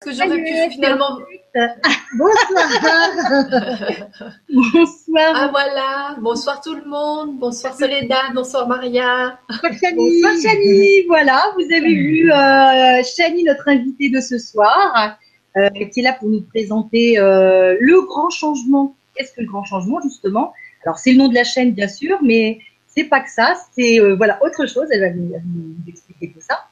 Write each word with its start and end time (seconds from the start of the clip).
que 0.00 0.12
j'aurais 0.12 0.42
pu 0.42 0.52
finalement. 0.72 1.18
Bonsoir. 2.18 2.68
Bonsoir. 4.50 5.32
Ah 5.34 5.48
voilà. 5.50 6.16
Bonsoir 6.20 6.60
tout 6.60 6.74
le 6.74 6.84
monde. 6.84 7.38
Bonsoir 7.38 7.74
Soledad. 7.74 8.34
Bonsoir 8.34 8.68
Maria. 8.68 9.38
Bonsoir 9.48 10.32
Chani. 10.42 11.06
Voilà, 11.08 11.42
vous 11.56 11.64
avez 11.72 11.94
vu 11.94 12.30
euh, 12.30 13.02
Chani, 13.02 13.44
notre 13.44 13.68
invitée 13.68 14.10
de 14.10 14.20
ce 14.20 14.38
soir, 14.38 15.18
euh, 15.56 15.70
qui 15.92 16.00
est 16.00 16.02
là 16.02 16.12
pour 16.12 16.28
nous 16.28 16.42
présenter 16.42 17.18
euh, 17.18 17.76
le 17.80 18.02
grand 18.02 18.30
changement. 18.30 18.94
Qu'est-ce 19.14 19.32
que 19.32 19.40
le 19.40 19.46
grand 19.46 19.64
changement 19.64 20.00
justement? 20.02 20.52
Alors 20.84 20.98
c'est 20.98 21.12
le 21.12 21.18
nom 21.18 21.28
de 21.28 21.34
la 21.34 21.44
chaîne 21.44 21.72
bien 21.72 21.88
sûr, 21.88 22.18
mais 22.22 22.58
c'est 22.86 23.04
pas 23.04 23.20
que 23.20 23.30
ça. 23.30 23.54
C'est 23.72 23.98
euh, 23.98 24.14
voilà 24.14 24.38
autre 24.44 24.66
chose. 24.66 24.86
Elle 24.90 25.00
va 25.00 25.10
vous 25.10 25.88
expliquer 25.88 26.32
tout 26.32 26.42
ça. 26.42 26.66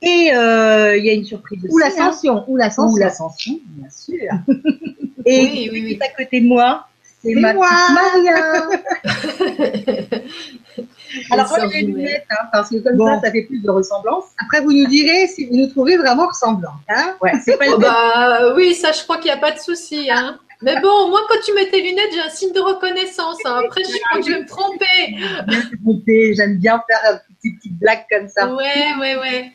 Et 0.00 0.30
euh, 0.32 0.96
il 0.96 1.04
y 1.04 1.10
a 1.10 1.12
une 1.12 1.24
surprise 1.24 1.58
aussi. 1.64 1.72
Ou 1.74 1.78
l'ascension, 1.78 2.44
ou 2.46 2.56
l'ascension. 2.56 2.92
Ou 2.94 2.96
l'ascension, 2.98 3.58
bien 3.66 3.90
sûr. 3.90 4.30
Et 5.26 5.40
Oui, 5.42 5.68
oui, 5.72 5.82
oui. 5.84 5.98
à 6.00 6.08
côté 6.22 6.40
de 6.40 6.46
moi, 6.46 6.86
c'est 7.22 7.34
ma 7.34 7.52
moi. 7.52 7.66
petite 7.68 8.24
Maria. 8.24 10.18
Alors, 11.30 11.52
enlevez 11.52 11.80
les 11.80 11.86
lunettes, 11.86 12.26
hein, 12.30 12.46
parce 12.52 12.70
que 12.70 12.76
comme 12.76 12.96
Bon. 12.96 13.06
ça, 13.06 13.20
ça 13.26 13.32
fait 13.32 13.42
plus 13.42 13.60
de 13.60 13.70
ressemblance. 13.70 14.24
Après, 14.42 14.60
vous 14.60 14.72
nous 14.72 14.86
direz 14.86 15.26
si 15.26 15.46
vous 15.46 15.56
nous 15.56 15.66
trouvez 15.66 15.96
vraiment 15.96 16.26
ressemblants. 16.28 16.74
Hein 16.88 17.14
Ouais, 17.20 17.32
pas 17.32 17.64
Oh, 17.74 17.78
bah 17.78 18.54
oui, 18.54 18.74
ça 18.74 18.92
je 18.92 19.02
crois 19.02 19.16
qu'il 19.16 19.26
n'y 19.32 19.36
a 19.36 19.40
pas 19.40 19.50
de 19.52 19.58
souci. 19.58 20.08
Hein. 20.10 20.38
Mais 20.62 20.80
bon, 20.80 21.08
moi 21.10 21.20
quand 21.28 21.36
tu 21.44 21.52
mets 21.54 21.68
tes 21.70 21.80
lunettes, 21.80 22.10
j'ai 22.12 22.20
un 22.20 22.28
signe 22.28 22.52
de 22.52 22.60
reconnaissance. 22.60 23.38
hein. 23.44 23.60
Après, 23.64 23.82
je 23.84 23.96
crois 24.08 24.20
que 24.20 24.26
je 24.26 24.32
vais 24.32 24.40
me 24.42 24.46
tromper. 24.46 26.34
J'aime 26.34 26.56
bien 26.58 26.82
faire 26.88 26.98
une 27.12 27.34
petite, 27.36 27.56
petite 27.58 27.78
blague 27.78 28.04
comme 28.10 28.28
ça. 28.28 28.52
Ouais, 28.54 28.94
ouais, 29.00 29.16
ouais. 29.16 29.52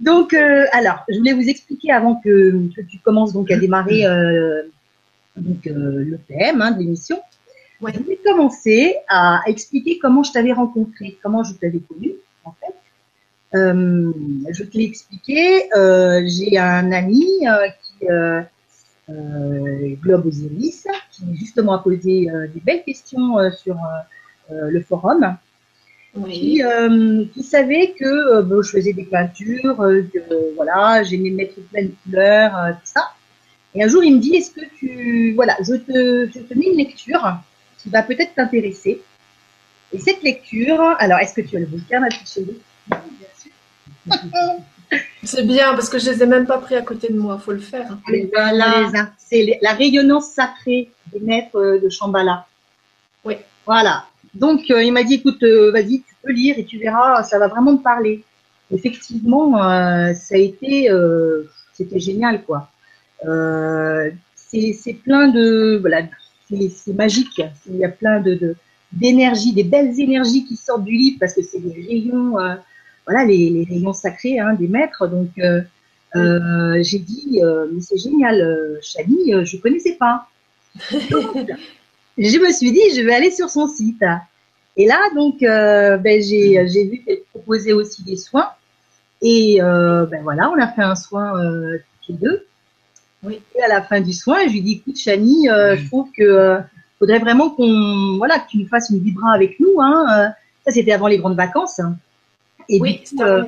Donc, 0.00 0.34
euh, 0.34 0.64
alors, 0.72 1.04
je 1.08 1.18
voulais 1.18 1.32
vous 1.32 1.48
expliquer 1.48 1.92
avant 1.92 2.16
que, 2.16 2.68
que 2.74 2.80
tu 2.82 2.98
commences 2.98 3.32
donc 3.32 3.50
à 3.52 3.56
démarrer 3.56 4.04
euh, 4.04 4.62
donc, 5.36 5.66
euh, 5.68 6.04
le 6.04 6.18
thème 6.28 6.60
hein, 6.60 6.72
de 6.72 6.80
l'émission. 6.80 7.20
Ouais. 7.80 7.92
Je 7.94 8.00
voulais 8.00 8.18
commencer 8.24 8.96
à 9.08 9.42
expliquer 9.46 9.98
comment 9.98 10.22
je 10.24 10.32
t'avais 10.32 10.52
rencontré, 10.52 11.16
comment 11.22 11.44
je 11.44 11.52
t'avais 11.54 11.78
connu, 11.80 12.12
en 12.44 12.52
fait. 12.52 12.74
Euh, 13.56 14.12
je 14.50 14.64
te 14.64 14.76
l'ai 14.76 14.84
expliqué. 14.84 15.72
euh, 15.76 16.22
J'ai 16.26 16.58
un 16.58 16.90
ami 16.90 17.24
euh, 17.46 17.68
qui 17.68 18.08
Globe 19.08 20.26
Osiris, 20.26 20.86
qui 21.10 21.24
justement 21.36 21.74
a 21.74 21.78
posé 21.78 22.30
euh, 22.30 22.46
des 22.48 22.60
belles 22.60 22.84
questions 22.84 23.38
euh, 23.38 23.50
sur 23.50 23.76
euh, 23.76 24.52
euh, 24.52 24.70
le 24.70 24.80
forum 24.82 25.36
Oui. 26.16 26.32
qui, 26.32 26.62
euh, 26.62 27.24
qui 27.32 27.42
savait 27.42 27.94
que 27.98 28.04
euh, 28.04 28.42
bon, 28.42 28.62
je 28.62 28.70
faisais 28.70 28.92
des 28.92 29.04
peintures, 29.04 29.80
euh, 29.80 30.02
que 30.12 30.54
voilà, 30.54 31.02
j'aimais 31.02 31.30
mettre 31.30 31.60
plein 31.70 31.84
de 31.84 31.92
couleurs, 32.02 32.56
euh, 32.56 32.72
tout 32.72 32.78
ça. 32.84 33.10
Et 33.74 33.82
un 33.82 33.88
jour, 33.88 34.04
il 34.04 34.14
me 34.16 34.20
dit, 34.20 34.36
est-ce 34.36 34.52
que 34.52 34.64
tu, 34.78 35.32
voilà, 35.34 35.56
je 35.60 35.74
te, 35.74 36.30
je 36.32 36.40
te 36.40 36.58
mets 36.58 36.66
une 36.66 36.76
lecture 36.78 37.38
qui 37.78 37.90
va 37.90 38.02
peut-être 38.02 38.34
t'intéresser. 38.34 39.02
Et 39.92 39.98
cette 39.98 40.22
lecture, 40.22 40.80
alors, 40.98 41.18
est-ce 41.18 41.34
que 41.34 41.40
tu 41.40 41.56
as 41.56 41.60
le 41.60 41.66
bouquin, 41.66 42.00
ma 42.00 42.08
petite 42.08 42.28
chérie? 42.28 42.60
Bien 42.88 43.00
sûr. 43.36 43.52
C'est 45.22 45.46
bien 45.46 45.72
parce 45.74 45.88
que 45.88 45.98
je 45.98 46.10
les 46.10 46.22
ai 46.22 46.26
même 46.26 46.46
pas 46.46 46.58
pris 46.58 46.74
à 46.76 46.82
côté 46.82 47.12
de 47.12 47.18
moi. 47.18 47.38
Faut 47.38 47.52
le 47.52 47.58
faire. 47.58 47.86
hein. 47.90 47.98
Et 48.12 48.30
voilà, 48.32 48.88
c'est 49.18 49.58
la 49.62 49.72
rayonnance 49.72 50.28
sacrée 50.30 50.90
des 51.12 51.20
maîtres 51.20 51.56
euh, 51.56 51.80
de 51.80 51.88
Shambhala. 51.88 52.46
Oui. 53.24 53.36
Voilà. 53.66 54.04
Donc, 54.34 54.70
euh, 54.70 54.82
il 54.82 54.92
m'a 54.92 55.02
dit, 55.04 55.14
écoute, 55.14 55.42
euh, 55.42 55.70
vas-y, 55.70 56.00
tu 56.02 56.14
peux 56.22 56.32
lire 56.32 56.56
et 56.58 56.64
tu 56.64 56.78
verras, 56.78 57.22
ça 57.22 57.38
va 57.38 57.46
vraiment 57.48 57.76
te 57.76 57.82
parler. 57.82 58.22
Effectivement, 58.70 59.62
euh, 59.62 60.12
ça 60.14 60.34
a 60.34 60.38
été, 60.38 60.90
c'était 61.72 62.00
génial, 62.00 62.42
quoi. 62.42 62.68
C'est 64.36 64.92
plein 65.02 65.28
de, 65.28 65.78
voilà, 65.80 66.02
c'est 66.48 66.92
magique. 66.94 67.40
Il 67.68 67.76
y 67.76 67.84
a 67.84 67.88
plein 67.88 68.20
de 68.20 68.34
de- 68.34 68.56
d'énergie, 68.92 69.52
des 69.52 69.64
belles 69.64 69.98
énergies 69.98 70.44
qui 70.44 70.56
sortent 70.56 70.84
du 70.84 70.92
livre 70.96 71.16
parce 71.18 71.34
que 71.34 71.42
c'est 71.42 71.58
des 71.58 71.72
rayons, 71.88 72.36
voilà, 73.06 73.24
les, 73.24 73.50
les 73.50 73.64
rayons 73.64 73.92
sacrés 73.92 74.38
hein, 74.38 74.54
des 74.54 74.68
maîtres. 74.68 75.06
Donc, 75.06 75.30
euh, 75.38 75.60
euh, 76.16 76.78
j'ai 76.82 76.98
dit, 76.98 77.40
euh, 77.42 77.66
mais 77.72 77.80
c'est 77.80 77.98
génial, 77.98 78.78
Chani, 78.82 79.44
je 79.44 79.56
connaissais 79.58 79.94
pas. 79.94 80.28
Donc, 81.10 81.36
je 82.18 82.38
me 82.38 82.52
suis 82.52 82.72
dit, 82.72 82.94
je 82.96 83.02
vais 83.02 83.14
aller 83.14 83.30
sur 83.30 83.50
son 83.50 83.68
site. 83.68 84.04
Et 84.76 84.86
là, 84.86 84.98
donc, 85.14 85.40
ben, 85.40 86.22
j'ai 86.22 86.66
j'ai 86.68 86.84
vu 86.84 87.02
qu'elle 87.04 87.20
proposait 87.30 87.72
aussi 87.72 88.02
des 88.02 88.16
soins. 88.16 88.48
Et 89.22 89.58
ben 89.60 90.22
voilà, 90.22 90.50
on 90.50 90.60
a 90.60 90.68
fait 90.68 90.82
un 90.82 90.96
soin 90.96 91.32
tous 92.04 92.12
les 92.12 92.18
deux. 92.18 92.46
Oui. 93.22 93.40
Et 93.56 93.62
à 93.62 93.68
la 93.68 93.80
fin 93.80 94.00
du 94.00 94.12
soin, 94.12 94.46
je 94.46 94.52
lui 94.52 94.60
dis, 94.60 94.72
écoute, 94.74 94.98
Chani, 94.98 95.46
je 95.46 95.86
trouve 95.88 96.10
que 96.16 96.58
faudrait 96.98 97.18
vraiment 97.18 97.50
qu'on, 97.50 98.16
voilà, 98.16 98.38
que 98.38 98.48
tu 98.50 98.58
nous 98.58 98.68
fasses 98.68 98.90
une 98.90 98.98
vibra 98.98 99.32
avec 99.32 99.60
nous. 99.60 99.80
Hein. 99.80 100.32
Ça, 100.64 100.72
c'était 100.72 100.92
avant 100.92 101.06
les 101.06 101.18
grandes 101.18 101.36
vacances. 101.36 101.80
Et 102.68 102.80
Oui, 102.80 102.92
du 102.92 102.98
coup, 102.98 103.04
c'est 103.18 103.22
euh, 103.22 103.44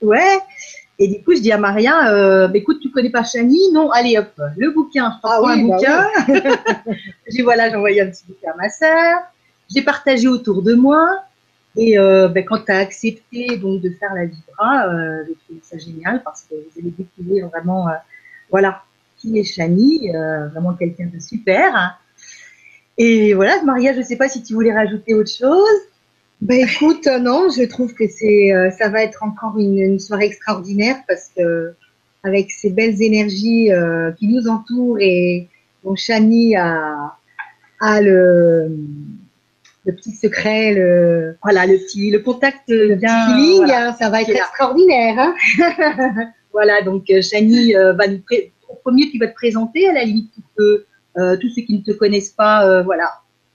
Ouais. 0.00 0.38
Et 0.98 1.08
du 1.08 1.22
coup, 1.24 1.34
je 1.34 1.40
dis 1.40 1.50
à 1.52 1.58
Maria, 1.58 2.12
euh, 2.12 2.48
bah, 2.48 2.58
écoute, 2.58 2.78
tu 2.80 2.90
connais 2.90 3.10
pas 3.10 3.24
Chani 3.24 3.72
Non, 3.72 3.90
allez 3.90 4.18
hop, 4.18 4.40
le 4.56 4.70
bouquin. 4.70 5.12
Je 5.16 5.18
prends 5.20 5.44
Ah 5.46 5.52
un 5.52 5.56
oui, 5.56 5.68
bah 5.68 5.76
bouquin. 5.76 6.08
j'ai 7.28 7.42
voilà, 7.42 7.70
j'ai 7.70 7.76
envoyé 7.76 8.00
un 8.02 8.10
petit 8.10 8.24
bouquin 8.26 8.52
à 8.52 8.56
ma 8.56 8.68
sœur. 8.68 9.20
J'ai 9.74 9.82
partagé 9.82 10.28
autour 10.28 10.62
de 10.62 10.74
moi. 10.74 11.22
Et 11.76 11.98
euh, 11.98 12.28
ben, 12.28 12.44
quand 12.44 12.58
tu 12.66 12.70
as 12.72 12.78
accepté 12.78 13.56
donc 13.56 13.80
de 13.80 13.90
faire 13.98 14.12
la 14.14 14.26
vibra, 14.26 14.86
euh, 14.88 15.24
j'ai 15.26 15.34
trouvé 15.46 15.60
ça 15.62 15.78
génial 15.78 16.22
parce 16.22 16.42
que 16.42 16.54
vous 16.54 16.78
allez 16.78 16.90
découvrir 16.90 17.48
vraiment, 17.48 17.88
euh, 17.88 17.92
voilà, 18.50 18.82
qui 19.16 19.38
est 19.38 19.44
Chani, 19.44 20.14
euh, 20.14 20.48
vraiment 20.48 20.74
quelqu'un 20.74 21.06
de 21.12 21.18
super. 21.18 21.98
Et 22.98 23.32
voilà, 23.32 23.62
Maria, 23.64 23.94
je 23.94 24.02
sais 24.02 24.16
pas 24.16 24.28
si 24.28 24.42
tu 24.42 24.52
voulais 24.52 24.74
rajouter 24.74 25.14
autre 25.14 25.30
chose. 25.30 25.80
Ben 26.42 26.66
écoute, 26.68 27.06
euh, 27.06 27.20
non, 27.20 27.48
je 27.56 27.62
trouve 27.62 27.94
que 27.94 28.08
c'est, 28.08 28.52
euh, 28.52 28.70
ça 28.72 28.88
va 28.88 29.02
être 29.04 29.22
encore 29.22 29.58
une, 29.58 29.78
une 29.78 29.98
soirée 30.00 30.26
extraordinaire 30.26 30.96
parce 31.06 31.30
que 31.36 31.72
avec 32.24 32.50
ces 32.50 32.70
belles 32.70 33.00
énergies 33.00 33.72
euh, 33.72 34.10
qui 34.12 34.26
nous 34.26 34.48
entourent 34.48 34.98
et 35.00 35.48
dont 35.84 35.94
Chani 35.94 36.56
a, 36.56 37.14
a 37.80 38.00
le, 38.00 38.76
le 39.86 39.92
petit 39.94 40.10
secret, 40.12 40.74
le, 40.74 41.36
Voilà, 41.44 41.64
le 41.66 41.78
petit, 41.78 42.10
le 42.10 42.18
contact 42.18 42.62
le 42.68 42.96
bien. 42.96 43.08
petit 43.26 43.34
feeling, 43.34 43.56
voilà. 43.58 43.88
hein, 43.90 43.96
ça 43.96 44.10
va 44.10 44.22
être 44.22 44.26
Qui 44.26 44.32
extraordinaire. 44.32 45.14
Hein 45.18 45.34
Voilà, 46.52 46.82
donc 46.82 47.04
euh, 47.10 47.22
Chani 47.22 47.74
euh, 47.76 47.92
va 47.94 48.08
nous 48.08 48.20
au 48.68 48.74
premier 48.82 49.08
tu 49.10 49.18
vas 49.18 49.28
te 49.28 49.34
présenter 49.34 49.88
à 49.88 49.92
la 49.92 50.04
limite 50.04 50.30
pour 50.34 50.44
que 50.58 50.86
euh, 51.18 51.36
tous 51.40 51.48
ceux 51.54 51.62
qui 51.62 51.78
ne 51.78 51.82
te 51.82 51.92
connaissent 51.92 52.30
pas, 52.32 52.66
euh, 52.66 52.82
voilà, 52.82 53.08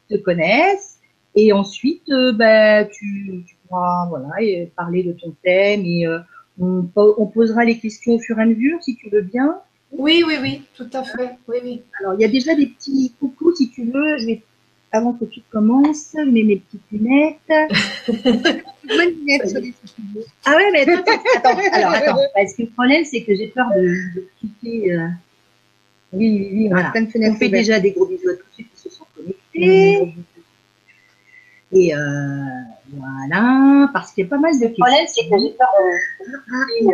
te 0.10 0.16
connaissent. 0.16 0.97
Et 1.40 1.54
ensuite, 1.54 2.10
euh, 2.10 2.32
ben, 2.34 2.88
tu, 2.92 3.44
tu 3.48 3.56
pourras 3.68 4.08
voilà 4.10 4.30
et 4.42 4.72
parler 4.76 5.04
de 5.04 5.12
ton 5.14 5.36
thème 5.44 5.84
et 5.86 6.08
euh, 6.08 6.18
on, 6.60 6.82
po- 6.82 7.14
on 7.20 7.28
posera 7.28 7.64
les 7.64 7.78
questions 7.78 8.14
au 8.14 8.20
fur 8.20 8.40
et 8.40 8.42
à 8.42 8.46
mesure 8.46 8.82
si 8.82 8.96
tu 8.96 9.08
veux 9.10 9.22
bien. 9.22 9.58
Oui, 9.92 10.24
oui, 10.28 10.34
oui, 10.42 10.62
tout 10.76 10.90
à 10.94 11.04
fait. 11.04 11.32
Oui, 11.48 11.58
oui. 11.64 11.82
Alors 12.00 12.16
il 12.16 12.22
y 12.22 12.26
a 12.26 12.28
déjà 12.28 12.56
des 12.56 12.66
petits 12.66 13.14
coucous 13.20 13.56
si 13.56 13.70
tu 13.70 13.84
veux. 13.86 14.18
Je 14.18 14.26
vais 14.26 14.42
avant 14.92 15.14
que 15.14 15.26
tu 15.26 15.42
commences, 15.52 16.14
je 16.16 16.22
mets 16.30 16.44
mes 16.44 16.56
petites 16.58 16.82
lunettes. 16.92 17.38
Bonne 18.88 19.14
lunette 19.20 19.48
sur 19.50 19.60
les 19.60 19.74
studios. 19.86 20.24
Ah 20.46 20.56
ouais, 20.56 20.72
mais 20.72 20.82
attends, 20.90 21.12
attends, 21.36 21.60
alors 21.74 21.92
attends, 21.92 22.18
parce 22.34 22.54
que 22.56 22.64
le 22.64 22.70
problème 22.70 23.06
c'est 23.06 23.22
que 23.22 23.36
j'ai 23.36 23.48
peur 23.48 23.68
de, 23.76 23.82
de 24.16 24.28
cliquer. 24.40 24.94
euh, 24.94 25.08
Oui, 26.14 26.30
oui, 26.32 26.50
oui, 26.54 26.66
on 26.68 26.70
Voilà. 26.70 26.88
a 26.88 26.92
plein 26.92 27.02
de 27.04 27.10
On 27.32 27.36
fait 27.36 27.50
déjà 27.50 27.80
des 27.80 27.92
gros 27.92 28.08
bisous 28.08 28.30
à 28.30 28.34
tous 28.36 28.46
ceux 28.58 28.64
qui 28.64 28.70
se 28.82 28.90
sont 28.90 29.06
connectés. 29.16 30.14
Et 31.74 31.94
euh, 31.94 32.00
voilà, 32.94 33.90
parce 33.94 34.12
qu'il 34.12 34.24
y 34.24 34.28
a 34.28 34.30
pas 34.30 34.38
mal 34.38 34.54
de 34.54 34.68
questions. 34.68 34.86
problème, 34.86 35.06
c'est 35.08 35.30
que 35.30 35.38
j'ai 35.38 35.50
peur 35.50 35.68
Ah, 36.50 36.64
Oui, 36.80 36.88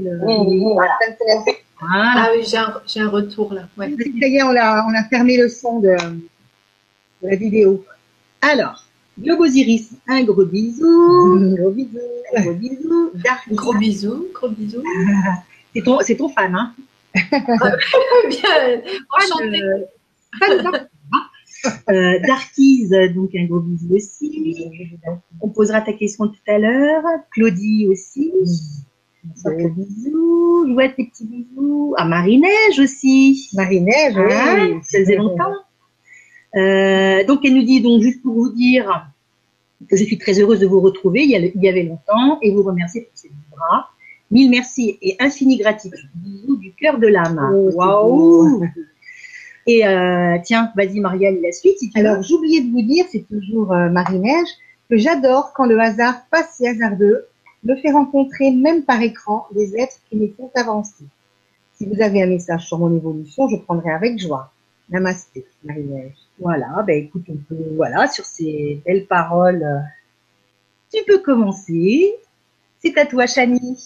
de. 0.00 1.52
Ah 1.82 2.28
j'ai 2.42 2.56
un, 2.58 2.74
j'ai 2.86 3.00
un 3.00 3.08
retour 3.08 3.54
là. 3.54 3.62
Ouais. 3.78 3.90
Ça 3.90 4.26
y 4.26 4.36
est, 4.36 4.42
on 4.42 4.54
a, 4.56 4.84
on 4.86 4.94
a 4.94 5.04
fermé 5.04 5.36
le 5.36 5.48
son 5.48 5.80
de, 5.80 5.96
de 7.22 7.28
la 7.28 7.36
vidéo. 7.36 7.84
Alors, 8.42 8.84
Globe 9.18 9.40
Osiris, 9.40 9.92
un 10.08 10.24
gros 10.24 10.44
bisou. 10.44 11.36
Mmh, 11.36 11.54
Gros 11.60 11.70
bisous. 11.70 11.98
Un 12.36 12.42
gros 12.42 12.54
bisou. 12.54 13.10
Dark, 13.14 13.52
Gros 13.52 13.74
bisous, 13.74 14.26
gros 14.34 14.48
bisous. 14.48 14.82
c'est 15.74 15.82
ton, 15.82 16.00
c'est 16.00 16.16
ton 16.16 16.28
fan, 16.28 16.54
hein. 16.54 16.74
Bien, 17.14 18.82
fan 19.10 20.88
euh, 21.90 22.18
Darkies, 22.26 22.88
donc 23.14 23.34
un 23.34 23.44
gros 23.46 23.60
bisou 23.60 23.94
aussi. 23.94 24.70
On 25.40 25.48
posera 25.48 25.80
ta 25.80 25.92
question 25.92 26.28
tout 26.28 26.34
à 26.48 26.58
l'heure. 26.58 27.02
Claudie 27.32 27.86
aussi. 27.90 28.32
Gros 29.44 29.68
bisous. 29.68 30.64
Louette, 30.66 30.96
tes 30.96 31.06
petits 31.06 31.26
bisous. 31.26 31.94
Ah, 31.98 32.04
Marie-Neige 32.06 32.78
aussi. 32.80 33.48
Marie-Neige, 33.54 34.14
Ah, 34.16 34.56
oui. 34.60 34.78
ça 34.82 34.98
faisait 35.00 35.16
longtemps. 35.16 35.52
Euh, 36.56 37.24
donc 37.26 37.40
elle 37.44 37.54
nous 37.54 37.62
dit 37.62 37.80
donc 37.80 38.02
juste 38.02 38.22
pour 38.22 38.34
vous 38.34 38.48
dire 38.52 39.08
que 39.88 39.96
je 39.96 40.02
suis 40.02 40.18
très 40.18 40.40
heureuse 40.40 40.58
de 40.58 40.66
vous 40.66 40.80
retrouver 40.80 41.22
il 41.22 41.30
y, 41.30 41.36
a- 41.36 41.38
il 41.38 41.62
y 41.62 41.68
avait 41.68 41.84
longtemps 41.84 42.40
et 42.42 42.50
vous 42.52 42.64
remercier 42.64 43.02
pour 43.02 43.12
ces 43.14 43.30
bras 43.52 43.88
Mille 44.32 44.50
merci 44.50 44.98
et 45.00 45.14
infini 45.20 45.58
gratitude. 45.58 46.08
Bisous 46.16 46.56
du 46.56 46.72
cœur 46.72 46.98
de 46.98 47.06
l'âme. 47.06 47.40
Oh, 47.54 47.70
Waouh 47.74 48.64
Et 49.66 49.86
euh, 49.86 50.38
tiens, 50.42 50.72
vas-y 50.76 51.00
Marianne, 51.00 51.40
la 51.42 51.52
suite. 51.52 51.78
Alors, 51.94 52.22
j'oubliais 52.22 52.62
de 52.62 52.70
vous 52.70 52.82
dire, 52.82 53.04
c'est 53.10 53.26
toujours 53.28 53.72
euh, 53.72 53.88
Marie-Neige, 53.88 54.48
que 54.88 54.96
j'adore 54.96 55.52
quand 55.54 55.66
le 55.66 55.78
hasard, 55.78 56.24
pas 56.30 56.44
si 56.44 56.66
hasardeux, 56.66 57.26
me 57.64 57.76
fait 57.76 57.90
rencontrer, 57.90 58.50
même 58.50 58.84
par 58.84 59.02
écran, 59.02 59.46
des 59.54 59.76
êtres 59.76 59.96
qui 60.08 60.16
me 60.16 60.28
font 60.28 60.50
avancer. 60.54 61.04
Si 61.74 61.86
vous 61.86 62.00
avez 62.02 62.22
un 62.22 62.26
message 62.26 62.66
sur 62.66 62.78
mon 62.78 62.94
évolution, 62.94 63.48
je 63.48 63.56
prendrai 63.56 63.90
avec 63.90 64.18
joie. 64.18 64.52
Namasté, 64.88 65.46
Marie-Neige. 65.62 66.16
Voilà, 66.38 66.82
ben 66.86 67.04
écoute, 67.04 67.24
on 67.28 67.36
peut, 67.36 67.74
voilà, 67.76 68.08
sur 68.08 68.24
ces 68.24 68.80
belles 68.84 69.06
paroles, 69.06 69.62
euh, 69.62 69.78
tu 70.92 71.04
peux 71.06 71.18
commencer. 71.18 72.14
C'est 72.80 72.98
à 72.98 73.06
toi, 73.06 73.26
Chani. 73.26 73.78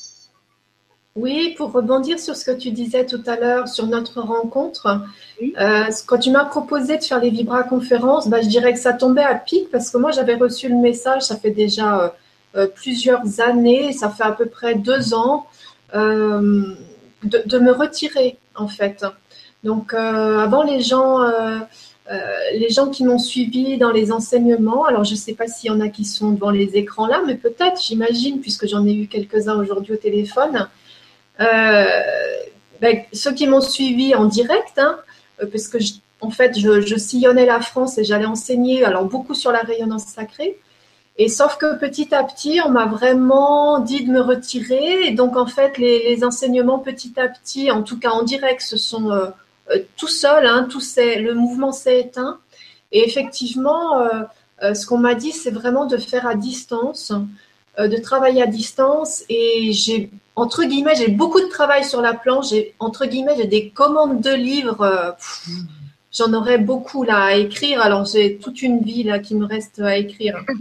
Oui, 1.16 1.54
pour 1.56 1.70
rebondir 1.70 2.18
sur 2.18 2.34
ce 2.34 2.44
que 2.44 2.50
tu 2.50 2.72
disais 2.72 3.06
tout 3.06 3.22
à 3.26 3.36
l'heure 3.36 3.68
sur 3.68 3.86
notre 3.86 4.20
rencontre, 4.20 5.00
Oui. 5.40 5.54
euh, 5.60 5.84
quand 6.06 6.18
tu 6.18 6.30
m'as 6.32 6.44
proposé 6.44 6.98
de 6.98 7.04
faire 7.04 7.20
les 7.20 7.30
Vibra 7.30 7.62
conférences, 7.62 8.26
bah, 8.28 8.40
je 8.42 8.48
dirais 8.48 8.72
que 8.72 8.80
ça 8.80 8.92
tombait 8.92 9.22
à 9.22 9.36
pic 9.36 9.70
parce 9.70 9.90
que 9.90 9.96
moi 9.98 10.10
j'avais 10.10 10.34
reçu 10.34 10.68
le 10.68 10.74
message, 10.74 11.22
ça 11.22 11.36
fait 11.36 11.52
déjà 11.52 12.00
euh, 12.00 12.08
euh, 12.56 12.66
plusieurs 12.66 13.40
années, 13.40 13.92
ça 13.92 14.10
fait 14.10 14.24
à 14.24 14.32
peu 14.32 14.46
près 14.46 14.74
deux 14.74 15.14
ans, 15.14 15.46
euh, 15.94 16.74
de, 17.22 17.42
de 17.46 17.58
me 17.60 17.70
retirer 17.70 18.36
en 18.56 18.66
fait. 18.66 19.06
Donc 19.62 19.94
avant 19.94 20.62
les 20.64 20.80
gens, 20.82 21.20
les 22.52 22.68
gens 22.70 22.88
qui 22.90 23.02
m'ont 23.04 23.18
suivi 23.18 23.78
dans 23.78 23.92
les 23.92 24.12
enseignements, 24.12 24.84
alors 24.84 25.04
je 25.04 25.12
ne 25.12 25.16
sais 25.16 25.32
pas 25.32 25.46
s'il 25.46 25.70
y 25.70 25.74
en 25.74 25.80
a 25.80 25.88
qui 25.88 26.04
sont 26.04 26.32
devant 26.32 26.50
les 26.50 26.76
écrans 26.76 27.06
là, 27.06 27.22
mais 27.26 27.36
peut-être, 27.36 27.80
j'imagine, 27.80 28.40
puisque 28.40 28.66
j'en 28.66 28.84
ai 28.84 28.92
eu 28.92 29.06
quelques-uns 29.06 29.56
aujourd'hui 29.58 29.94
au 29.94 29.96
téléphone. 29.96 30.68
Euh, 31.40 32.34
ben, 32.80 33.02
ceux 33.12 33.32
qui 33.32 33.46
m'ont 33.46 33.60
suivi 33.60 34.14
en 34.14 34.26
direct, 34.26 34.78
hein, 34.78 34.98
euh, 35.42 35.46
parce 35.50 35.68
que 35.68 35.78
je- 35.78 35.94
en 36.20 36.30
fait, 36.30 36.58
je, 36.58 36.96
sillonnais 36.96 37.46
la 37.46 37.60
France 37.60 37.98
et 37.98 38.04
j'allais 38.04 38.24
enseigner, 38.24 38.84
alors 38.84 39.04
beaucoup 39.04 39.34
sur 39.34 39.52
la 39.52 39.60
rayonnance 39.60 40.06
sacrée. 40.06 40.58
Et 41.16 41.28
sauf 41.28 41.58
que 41.58 41.78
petit 41.78 42.14
à 42.14 42.24
petit, 42.24 42.60
on 42.64 42.70
m'a 42.70 42.86
vraiment 42.86 43.78
dit 43.80 44.04
de 44.04 44.10
me 44.10 44.20
retirer. 44.20 45.06
Et 45.06 45.12
donc, 45.12 45.36
en 45.36 45.46
fait, 45.46 45.78
les, 45.78 46.24
enseignements 46.24 46.78
petit 46.78 47.14
à 47.20 47.28
petit, 47.28 47.70
en 47.70 47.82
tout 47.82 47.98
cas 47.98 48.10
en 48.10 48.22
direct, 48.22 48.62
se 48.62 48.76
sont 48.76 49.10
euh, 49.10 49.26
euh, 49.70 49.78
tout 49.96 50.08
seuls. 50.08 50.46
Hein, 50.46 50.68
le 50.96 51.32
mouvement 51.34 51.72
s'est 51.72 52.00
éteint. 52.00 52.38
Et 52.92 53.06
effectivement, 53.06 54.08
ce 54.60 54.86
qu'on 54.86 54.98
m'a 54.98 55.14
dit, 55.14 55.32
c'est 55.32 55.50
vraiment 55.50 55.86
de 55.86 55.96
faire 55.96 56.26
à 56.28 56.36
distance, 56.36 57.12
de 57.78 57.96
travailler 57.96 58.42
à 58.42 58.46
distance. 58.46 59.24
Et 59.28 59.72
j'ai, 59.72 60.10
entre 60.36 60.64
guillemets, 60.64 60.94
j'ai 60.96 61.08
beaucoup 61.08 61.40
de 61.40 61.48
travail 61.48 61.84
sur 61.84 62.00
la 62.00 62.14
planche. 62.14 62.50
J'ai, 62.50 62.74
entre 62.78 63.06
guillemets, 63.06 63.34
j'ai 63.36 63.46
des 63.46 63.70
commandes 63.70 64.20
de 64.20 64.30
livres. 64.34 64.82
euh, 64.82 65.10
J'en 66.16 66.32
aurais 66.32 66.58
beaucoup 66.58 67.02
là 67.02 67.18
à 67.24 67.34
écrire. 67.34 67.80
Alors 67.80 68.04
j'ai 68.04 68.36
toute 68.36 68.62
une 68.62 68.80
vie 68.84 69.02
là 69.02 69.18
qui 69.18 69.34
me 69.34 69.44
reste 69.46 69.80
à 69.80 69.96
écrire. 69.96 70.44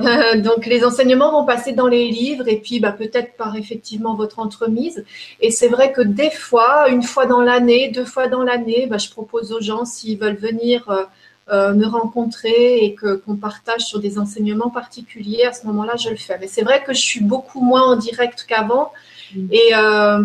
Euh, 0.00 0.40
donc 0.40 0.64
les 0.64 0.86
enseignements 0.86 1.32
vont 1.32 1.44
passer 1.44 1.72
dans 1.72 1.86
les 1.86 2.08
livres 2.08 2.48
et 2.48 2.56
puis 2.56 2.80
bah, 2.80 2.92
peut-être 2.92 3.36
par 3.36 3.56
effectivement 3.56 4.14
votre 4.14 4.38
entremise. 4.38 5.04
Et 5.42 5.50
c'est 5.50 5.68
vrai 5.68 5.92
que 5.92 6.00
des 6.00 6.30
fois, 6.30 6.88
une 6.88 7.02
fois 7.02 7.26
dans 7.26 7.42
l'année, 7.42 7.90
deux 7.90 8.06
fois 8.06 8.26
dans 8.26 8.42
l'année, 8.42 8.86
bah, 8.86 8.96
je 8.96 9.10
propose 9.10 9.52
aux 9.52 9.60
gens 9.60 9.84
s'ils 9.84 10.18
veulent 10.18 10.38
venir 10.38 10.88
euh, 10.88 11.04
euh, 11.52 11.74
me 11.74 11.86
rencontrer 11.86 12.84
et 12.84 12.94
que 12.94 13.16
qu'on 13.16 13.36
partage 13.36 13.82
sur 13.82 14.00
des 14.00 14.18
enseignements 14.18 14.70
particuliers. 14.70 15.44
À 15.44 15.52
ce 15.52 15.66
moment-là, 15.66 15.96
je 15.96 16.08
le 16.08 16.16
fais. 16.16 16.38
Mais 16.38 16.46
c'est 16.46 16.62
vrai 16.62 16.82
que 16.82 16.94
je 16.94 17.00
suis 17.00 17.22
beaucoup 17.22 17.60
moins 17.60 17.82
en 17.82 17.96
direct 17.96 18.46
qu'avant. 18.48 18.92
Mm. 19.34 19.46
Et 19.50 19.74
euh, 19.74 20.22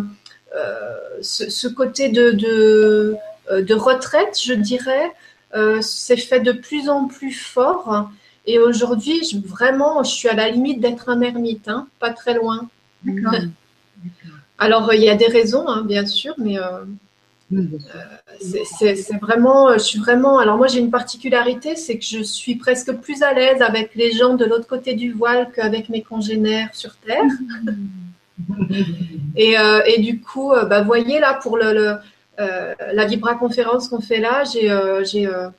euh, 0.56 0.98
ce, 1.22 1.50
ce 1.50 1.68
côté 1.68 2.10
de, 2.10 2.32
de, 2.32 3.16
euh, 3.52 3.62
de 3.62 3.74
retraite, 3.74 4.40
je 4.42 4.54
dirais, 4.54 5.12
s'est 5.82 6.18
fait 6.18 6.40
de 6.40 6.52
plus 6.52 6.88
en 6.88 7.08
plus 7.08 7.32
fort. 7.32 8.10
Et 8.46 8.60
aujourd'hui, 8.60 9.24
je, 9.26 9.38
vraiment, 9.38 10.04
je 10.04 10.12
suis 10.12 10.30
à 10.30 10.34
la 10.34 10.50
limite 10.50 10.80
d'être 10.80 11.10
un 11.10 11.22
ermite, 11.22 11.68
hein, 11.68 11.88
pas 12.00 12.12
très 12.12 12.36
loin. 12.36 12.70
D'accord. 13.04 13.40
Alors, 14.60 14.94
il 14.94 15.04
y 15.04 15.10
a 15.10 15.16
des 15.16 15.28
raisons, 15.28 15.68
hein, 15.68 15.84
bien 15.84 16.06
sûr, 16.06 16.34
mais 16.38 16.58
euh. 16.58 16.84
C'est- 18.66 18.96
c'est 18.96 19.18
vraiment, 19.18 19.74
je 19.74 19.80
suis 19.80 20.00
vraiment. 20.00 20.38
Alors, 20.40 20.58
moi, 20.58 20.68
j'ai 20.68 20.80
une 20.80 20.92
particularité, 20.92 21.76
c'est 21.76 21.98
que 21.98 22.04
je 22.06 22.22
suis 22.22 22.56
presque 22.56 22.92
plus 22.94 23.24
à 23.24 23.34
l'aise 23.34 23.62
avec 23.62 23.96
les 23.96 24.12
gens 24.12 24.36
de 24.36 24.44
l'autre 24.46 24.68
côté 24.68 24.94
du 24.96 25.12
voile 25.14 25.50
qu'avec 25.56 25.88
mes 25.90 26.02
congénères 26.02 26.70
sur 26.74 26.96
Terre. 26.98 27.24
Et, 29.36 29.58
euh, 29.58 29.82
et 29.86 30.02
du 30.02 30.20
coup, 30.20 30.52
euh, 30.54 30.66
bah, 30.66 30.82
voyez 30.82 31.20
là, 31.20 31.34
pour 31.42 31.58
le, 31.58 31.74
le, 31.74 31.96
euh, 32.40 32.74
la 32.94 33.06
Vibra 33.06 33.36
conférence 33.36 33.88
qu'on 33.90 34.02
fait 34.02 34.20
là, 34.20 34.44
j'ai 34.44 34.70
euh, 34.70 35.04
euh, 35.16 35.50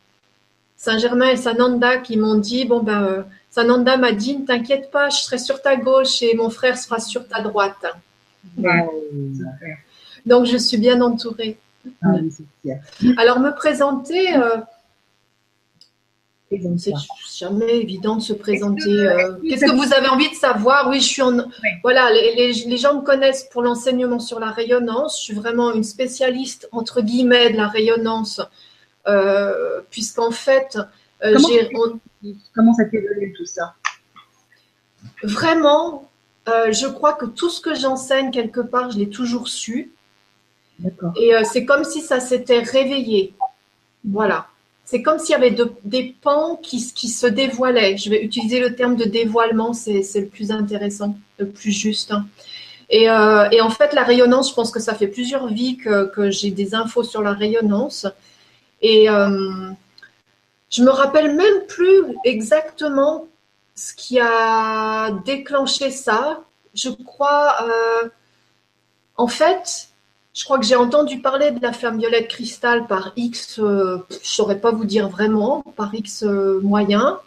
Saint-Germain 0.76 1.31
et 1.31 1.37
Sananda 1.37 1.96
qui 1.99 2.17
m'ont 2.17 2.37
dit 2.37 2.64
bon 2.64 2.81
ben 2.81 3.02
euh, 3.02 3.23
Sananda 3.50 3.96
m'a 3.96 4.12
dit 4.12 4.37
ne 4.37 4.46
t'inquiète 4.46 4.90
pas, 4.93 5.08
je 5.08 5.17
serai 5.17 5.38
sur 5.38 5.61
ta 5.61 5.75
gauche 5.76 6.23
et 6.23 6.35
mon 6.37 6.50
frère 6.50 6.79
sera 6.79 7.00
sur 7.00 7.26
ta 7.26 7.40
droite. 7.40 7.85
Donc 10.25 10.46
je 10.46 10.56
suis 10.56 10.79
bien 10.79 11.00
entourée. 11.00 11.56
Ah, 12.02 12.12
clair. 12.62 12.80
Alors 13.16 13.40
me 13.40 13.50
présenter, 13.54 14.36
euh, 14.36 14.58
c'est 16.78 16.92
jamais 17.36 17.78
évident 17.80 18.16
de 18.16 18.22
se 18.22 18.32
présenter. 18.32 18.90
Euh, 18.90 19.34
que 19.36 19.48
Qu'est-ce 19.48 19.64
que 19.66 19.76
vous 19.76 19.92
avez 19.92 20.08
envie 20.08 20.30
de 20.30 20.34
savoir? 20.34 20.88
Oui, 20.88 21.00
je 21.00 21.06
suis 21.06 21.22
en. 21.22 21.36
Voilà, 21.82 22.10
les, 22.10 22.34
les- 22.34 22.52
les 22.64 22.76
gens 22.78 22.94
me 22.94 23.02
connaissent 23.02 23.44
pour 23.52 23.62
l'enseignement 23.62 24.19
sur 24.19 24.40
la 24.40 24.50
rayonnance. 24.50 25.19
Je 25.19 25.25
suis 25.25 25.34
vraiment 25.34 25.72
une 25.72 25.84
spécialiste 25.84 26.69
entre 26.72 27.02
guillemets 27.02 27.50
de 27.50 27.56
la 27.58 27.69
rayonnance, 27.69 28.40
euh, 29.06 29.80
puisqu'en 29.90 30.30
fait, 30.30 30.78
euh, 31.22 31.34
Comment 31.34 31.48
j'ai 31.48 31.70
on- 31.75 32.00
Comment 32.54 32.75
ça 32.75 32.84
t'est 32.86 32.98
venu 33.14 33.32
tout 33.36 33.46
ça? 33.46 33.75
Vraiment, 35.22 36.08
euh, 36.48 36.72
je 36.72 36.86
crois 36.86 37.12
que 37.12 37.26
tout 37.26 37.50
ce 37.50 37.60
que 37.60 37.75
j'enseigne 37.75 38.30
quelque 38.30 38.60
part, 38.60 38.90
je 38.90 38.98
l'ai 38.98 39.08
toujours 39.10 39.48
su. 39.48 39.92
Et 41.16 41.34
euh, 41.34 41.42
c'est 41.44 41.64
comme 41.64 41.84
si 41.84 42.00
ça 42.00 42.20
s'était 42.20 42.60
réveillé. 42.60 43.34
Voilà. 44.04 44.46
C'est 44.84 45.02
comme 45.02 45.19
s'il 45.19 45.30
y 45.32 45.34
avait 45.34 45.50
de- 45.50 45.72
des 45.84 46.14
pans 46.22 46.56
qui, 46.62 46.80
se 46.80 47.26
dévoilaient. 47.26 47.96
Je 47.98 48.08
vais 48.10 48.22
utiliser 48.22 48.60
le 48.60 48.75
terme 48.75 48.96
de 48.96 49.04
dévoilement, 49.04 49.72
c'est 49.75 50.02
le 50.16 50.26
plus 50.26 50.50
intéressant, 50.50 51.16
le 51.38 51.48
plus 51.48 51.72
juste. 51.72 52.10
hein. 52.12 52.26
Et, 52.90 53.10
euh, 53.10 53.48
et 53.50 53.60
en 53.60 53.69
fait, 53.70 53.92
la 53.92 54.02
rayonnance, 54.02 54.48
je 54.50 54.54
pense 54.54 54.70
que 54.70 54.80
ça 54.80 54.94
fait 54.94 55.08
plusieurs 55.08 55.48
vies 55.48 55.76
que, 55.76 56.06
que 56.06 56.30
j'ai 56.30 56.50
des 56.50 56.75
infos 56.75 57.02
sur 57.02 57.23
la 57.23 57.32
rayonnance. 57.35 58.06
Et 58.80 59.11
euh, 59.11 59.70
je 60.70 60.82
me 60.82 60.90
rappelle 60.90 61.35
même 61.35 61.66
plus 61.68 62.02
exactement 62.25 63.26
ce 63.75 63.92
qui 63.94 64.18
a 64.20 65.11
déclenché 65.26 65.90
ça. 65.90 66.42
Je 66.75 66.88
crois, 66.90 67.56
euh, 67.62 68.08
en 69.16 69.26
fait, 69.28 69.88
je 70.38 70.45
crois 70.45 70.61
que 70.61 70.64
j'ai 70.64 70.76
entendu 70.76 71.18
parler 71.18 71.50
de 71.50 71.61
la 71.61 71.73
flamme 71.73 71.99
violette 71.99 72.28
cristal 72.28 72.87
par 72.87 73.12
X, 73.16 73.59
euh, 73.59 73.99
je 74.09 74.14
ne 74.14 74.21
saurais 74.23 74.61
pas 74.61 74.71
vous 74.71 74.85
dire 74.85 75.09
vraiment, 75.09 75.64
par 75.76 75.92
X 75.92 76.23
euh, 76.23 76.61
moyen. 76.62 77.18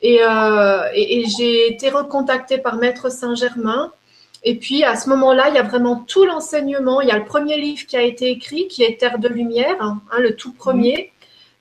Et, 0.00 0.20
euh, 0.22 0.84
et, 0.94 1.24
j'ai 1.26 1.66
été 1.66 1.90
recontactée 1.90 2.58
par 2.58 2.76
Maître 2.76 3.10
Saint-Germain. 3.10 3.92
Et 4.44 4.54
puis 4.54 4.84
à 4.84 4.94
ce 4.94 5.08
moment-là, 5.08 5.48
il 5.48 5.56
y 5.56 5.58
a 5.58 5.64
vraiment 5.64 5.96
tout 5.96 6.24
l'enseignement. 6.24 7.00
Il 7.00 7.08
y 7.08 7.10
a 7.10 7.18
le 7.18 7.24
premier 7.24 7.56
livre 7.60 7.84
qui 7.88 7.96
a 7.96 8.02
été 8.02 8.30
écrit, 8.30 8.68
qui 8.68 8.84
est 8.84 9.00
Terre 9.00 9.18
de 9.18 9.26
Lumière, 9.26 9.76
hein, 9.80 10.00
le 10.18 10.36
tout 10.36 10.52
premier. 10.52 11.12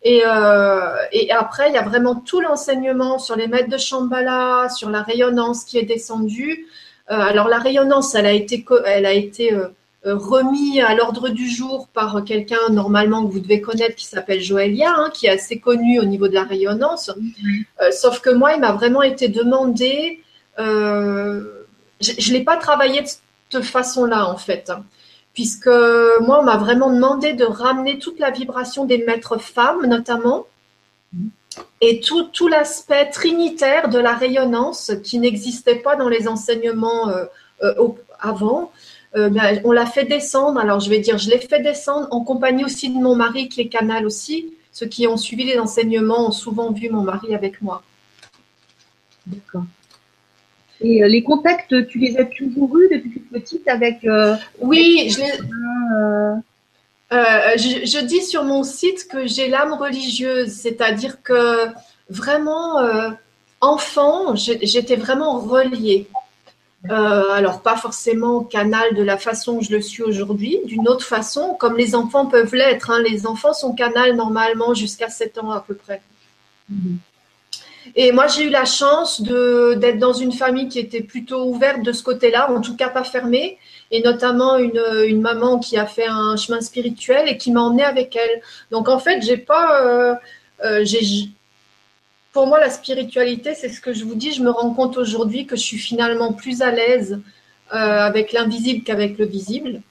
Et, 0.03 0.23
après, 0.23 1.69
il 1.69 1.73
y 1.73 1.77
a 1.77 1.81
vraiment 1.81 2.15
tout 2.15 2.41
l'enseignement 2.41 3.17
sur 3.17 3.35
les 3.35 3.47
maîtres 3.47 3.69
de 3.69 3.77
Shambhala, 3.77 4.69
sur 4.69 4.91
la 4.91 5.01
rayonnance 5.01 5.65
qui 5.65 5.79
est 5.79 5.83
descendue. 5.83 6.67
Alors 7.07 7.49
la 7.49 7.57
rayonnance, 7.57 8.13
elle 8.15 8.27
a 8.27 8.31
été, 8.31 8.63
elle 8.85 9.07
a 9.07 9.13
été 9.13 9.51
remis 10.05 10.81
à 10.81 10.95
l'ordre 10.95 11.29
du 11.29 11.49
jour 11.49 11.87
par 11.93 12.23
quelqu'un 12.23 12.69
normalement 12.69 13.25
que 13.25 13.31
vous 13.31 13.39
devez 13.39 13.61
connaître 13.61 13.95
qui 13.95 14.05
s'appelle 14.05 14.41
Joëlia, 14.41 14.93
hein, 14.95 15.09
qui 15.13 15.27
est 15.27 15.31
assez 15.31 15.59
connu 15.59 15.99
au 15.99 16.05
niveau 16.05 16.27
de 16.27 16.33
la 16.33 16.43
rayonnance. 16.43 17.11
Euh, 17.81 17.91
sauf 17.91 18.21
que 18.21 18.29
moi, 18.29 18.53
il 18.53 18.61
m'a 18.61 18.71
vraiment 18.71 19.01
été 19.01 19.27
demandé. 19.27 20.21
euh, 20.57 21.43
je 21.99 22.31
ne 22.31 22.37
l'ai 22.37 22.43
pas 22.43 22.55
travaillé 22.55 23.01
de 23.01 23.07
cette 23.49 23.63
façon-là 23.63 24.29
en 24.29 24.37
fait, 24.37 24.69
hein, 24.69 24.85
puisque 25.33 25.67
moi, 25.67 26.39
on 26.39 26.43
m'a 26.43 26.57
vraiment 26.57 26.91
demandé 26.91 27.33
de 27.33 27.43
ramener 27.43 27.99
toute 27.99 28.19
la 28.19 28.31
vibration 28.31 28.85
des 28.85 28.99
maîtres 28.99 29.37
femmes 29.37 29.85
notamment. 29.85 30.45
Et 31.81 31.99
tout, 31.99 32.23
tout 32.23 32.47
l'aspect 32.47 33.09
trinitaire 33.09 33.89
de 33.89 33.99
la 33.99 34.13
rayonnance 34.13 34.91
qui 35.03 35.19
n'existait 35.19 35.77
pas 35.77 35.95
dans 35.95 36.07
les 36.07 36.27
enseignements 36.27 37.09
euh, 37.09 37.25
euh, 37.63 37.87
avant, 38.19 38.71
euh, 39.15 39.29
ben, 39.29 39.59
on 39.63 39.71
l'a 39.71 39.85
fait 39.85 40.05
descendre. 40.05 40.59
Alors, 40.59 40.79
je 40.79 40.89
vais 40.89 40.99
dire, 40.99 41.17
je 41.17 41.29
l'ai 41.29 41.39
fait 41.39 41.61
descendre 41.61 42.07
en 42.11 42.23
compagnie 42.23 42.63
aussi 42.63 42.89
de 42.89 42.95
mon 42.95 43.15
mari 43.15 43.49
qui 43.49 43.61
est 43.61 43.67
canal 43.67 44.05
aussi. 44.05 44.53
Ceux 44.71 44.85
qui 44.85 45.07
ont 45.07 45.17
suivi 45.17 45.45
les 45.45 45.57
enseignements 45.57 46.27
ont 46.27 46.31
souvent 46.31 46.71
vu 46.71 46.89
mon 46.89 47.01
mari 47.01 47.33
avec 47.33 47.61
moi. 47.61 47.81
D'accord. 49.25 49.65
Et 50.81 51.05
les 51.09 51.23
contacts, 51.23 51.87
tu 51.87 51.97
les 51.97 52.17
as 52.17 52.25
toujours 52.25 52.77
eus 52.77 52.87
depuis 52.89 53.11
toute 53.11 53.29
petite 53.29 53.67
avec 53.67 54.07
Oui, 54.59 55.09
je, 55.09 55.21
je, 57.11 57.85
je, 57.85 58.05
dis 58.05 58.21
sur 58.23 58.43
mon 58.45 58.63
site 58.63 59.07
que 59.09 59.27
j'ai 59.27 59.49
l'âme 59.49 59.73
religieuse, 59.73 60.51
c'est-à-dire 60.51 61.21
que 61.21 61.65
vraiment, 62.09 62.77
enfant, 63.59 64.35
j'étais 64.35 64.95
vraiment 64.95 65.39
reliée. 65.39 66.07
Euh, 66.89 67.31
alors, 67.31 67.61
pas 67.61 67.75
forcément 67.75 68.43
canal 68.43 68.95
de 68.95 69.03
la 69.03 69.17
façon 69.17 69.59
que 69.59 69.65
je 69.65 69.71
le 69.71 69.81
suis 69.81 70.01
aujourd'hui, 70.01 70.59
d'une 70.63 70.87
autre 70.87 71.05
façon, 71.05 71.55
comme 71.59 71.75
les 71.75 71.93
enfants 71.93 72.25
peuvent 72.25 72.55
l'être. 72.55 72.89
Hein. 72.89 73.01
Les 73.01 73.27
enfants 73.27 73.53
sont 73.53 73.73
canal 73.73 74.15
normalement 74.15 74.73
jusqu'à 74.73 75.09
7 75.09 75.39
ans 75.39 75.51
à 75.51 75.59
peu 75.59 75.75
près. 75.75 76.01
Et 77.95 78.11
moi, 78.11 78.27
j'ai 78.27 78.43
eu 78.43 78.49
la 78.49 78.65
chance 78.65 79.21
d'être 79.21 79.99
dans 79.99 80.13
une 80.13 80.31
famille 80.31 80.69
qui 80.69 80.79
était 80.79 81.01
plutôt 81.01 81.45
ouverte 81.45 81.81
de 81.81 81.91
ce 81.91 82.03
côté-là, 82.03 82.51
en 82.51 82.61
tout 82.61 82.75
cas 82.75 82.89
pas 82.89 83.03
fermée, 83.03 83.57
et 83.91 84.01
notamment 84.01 84.57
une, 84.57 85.19
maman 85.19 85.59
qui 85.59 85.77
a 85.77 85.85
fait 85.85 86.07
un 86.07 86.37
chemin 86.37 86.61
spirituel 86.61 87.27
et 87.27 87.37
qui 87.37 87.51
m'a 87.51 87.61
emmenée 87.61 87.83
avec 87.83 88.15
elle. 88.15 88.41
Donc, 88.71 88.87
en 88.87 88.99
fait, 88.99 89.21
j'ai 89.21 89.37
pas. 89.37 89.81
Euh, 89.83 90.15
euh, 90.63 90.85
pour 92.39 92.47
moi, 92.47 92.57
la 92.57 92.69
spiritualité, 92.69 93.53
c'est 93.53 93.67
ce 93.67 93.81
que 93.81 93.91
je 93.91 94.05
vous 94.05 94.15
dis. 94.15 94.31
Je 94.31 94.41
me 94.41 94.49
rends 94.49 94.73
compte 94.73 94.95
aujourd'hui 94.95 95.45
que 95.45 95.57
je 95.57 95.61
suis 95.61 95.77
finalement 95.77 96.31
plus 96.31 96.61
à 96.61 96.71
l'aise 96.71 97.19
euh, 97.73 97.75
avec 97.75 98.31
l'invisible 98.31 98.85
qu'avec 98.85 99.17
le 99.17 99.25
visible. 99.25 99.81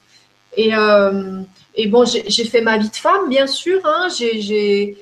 Et, 0.57 0.75
euh, 0.75 1.43
bon, 1.88 2.07
j'ai 2.07 2.45
fait 2.47 2.62
ma 2.62 2.78
vie 2.78 2.88
de 2.88 2.97
femme, 2.97 3.28
bien 3.28 3.47
sûr. 3.47 3.83
Hein. 3.85 4.09
Euh, 4.23 4.95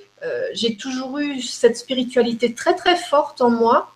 j'ai 0.55 0.77
toujours 0.77 1.19
eu 1.21 1.41
cette 1.41 1.77
spiritualité 1.77 2.53
très, 2.53 2.75
très 2.75 2.97
forte 2.97 3.41
en 3.41 3.51
moi. 3.51 3.95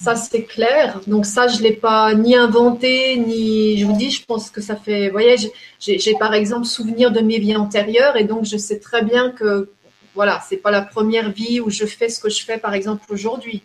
Ça, 0.00 0.14
c'est 0.14 0.44
clair. 0.44 1.00
Donc 1.08 1.26
ça, 1.26 1.48
je 1.48 1.58
ne 1.58 1.62
l'ai 1.64 1.72
pas 1.72 2.14
ni 2.14 2.36
inventé, 2.36 3.16
ni... 3.16 3.76
Je 3.76 3.86
vous 3.86 3.96
dis, 3.96 4.12
je 4.12 4.24
pense 4.24 4.50
que 4.50 4.60
ça 4.60 4.76
fait... 4.76 5.08
Vous 5.08 5.14
voyez, 5.14 5.34
j'ai 5.80 6.14
par 6.16 6.32
exemple 6.32 6.66
souvenir 6.66 7.10
de 7.10 7.18
mes 7.18 7.40
vies 7.40 7.56
antérieures 7.56 8.16
et 8.16 8.22
donc 8.22 8.44
je 8.44 8.56
sais 8.56 8.78
très 8.78 9.02
bien 9.02 9.30
que 9.30 9.68
voilà, 10.14 10.42
c'est 10.48 10.56
pas 10.56 10.70
la 10.70 10.82
première 10.82 11.30
vie 11.30 11.60
où 11.60 11.70
je 11.70 11.86
fais 11.86 12.08
ce 12.08 12.20
que 12.20 12.30
je 12.30 12.44
fais, 12.44 12.58
par 12.58 12.74
exemple, 12.74 13.04
aujourd'hui. 13.10 13.62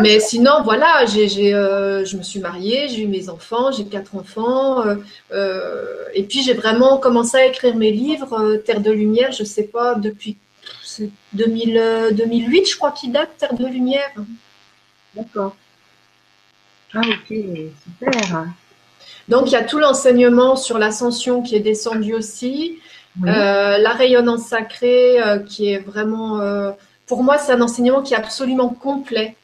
Mais 0.00 0.18
sinon, 0.18 0.62
voilà, 0.64 1.06
j'ai, 1.06 1.54
euh, 1.54 2.04
je 2.04 2.16
me 2.16 2.22
suis 2.22 2.40
mariée, 2.40 2.88
j'ai 2.88 3.02
eu 3.02 3.06
mes 3.06 3.28
enfants, 3.28 3.70
j'ai 3.70 3.84
quatre 3.84 4.16
enfants, 4.16 4.84
euh, 4.84 4.96
euh, 5.32 6.04
et 6.14 6.24
puis 6.24 6.42
j'ai 6.42 6.54
vraiment 6.54 6.98
commencé 6.98 7.36
à 7.36 7.46
écrire 7.46 7.76
mes 7.76 7.92
livres, 7.92 8.56
Terre 8.64 8.80
de 8.80 8.90
Lumière, 8.90 9.30
je 9.30 9.44
sais 9.44 9.64
pas, 9.64 9.94
depuis 9.94 10.36
2008, 11.32 12.66
je 12.66 12.76
crois 12.76 12.90
qu'il 12.90 13.12
date, 13.12 13.30
Terre 13.38 13.54
de 13.54 13.66
Lumière. 13.66 14.12
D'accord. 15.14 15.54
Ah 16.94 17.00
ok, 17.00 17.28
super. 17.28 18.46
Donc, 19.32 19.46
il 19.46 19.52
y 19.52 19.56
a 19.56 19.64
tout 19.64 19.78
l'enseignement 19.78 20.56
sur 20.56 20.78
l'ascension 20.78 21.40
qui 21.40 21.56
est 21.56 21.60
descendu 21.60 22.12
aussi. 22.12 22.78
Euh, 23.24 23.78
la 23.78 23.90
rayonnance 23.94 24.42
sacrée 24.42 25.22
euh, 25.22 25.38
qui 25.38 25.70
est 25.70 25.78
vraiment, 25.78 26.42
euh, 26.42 26.72
pour 27.06 27.22
moi, 27.22 27.38
c'est 27.38 27.52
un 27.52 27.62
enseignement 27.62 28.02
qui 28.02 28.12
est 28.12 28.16
absolument 28.18 28.68
complet. 28.68 29.34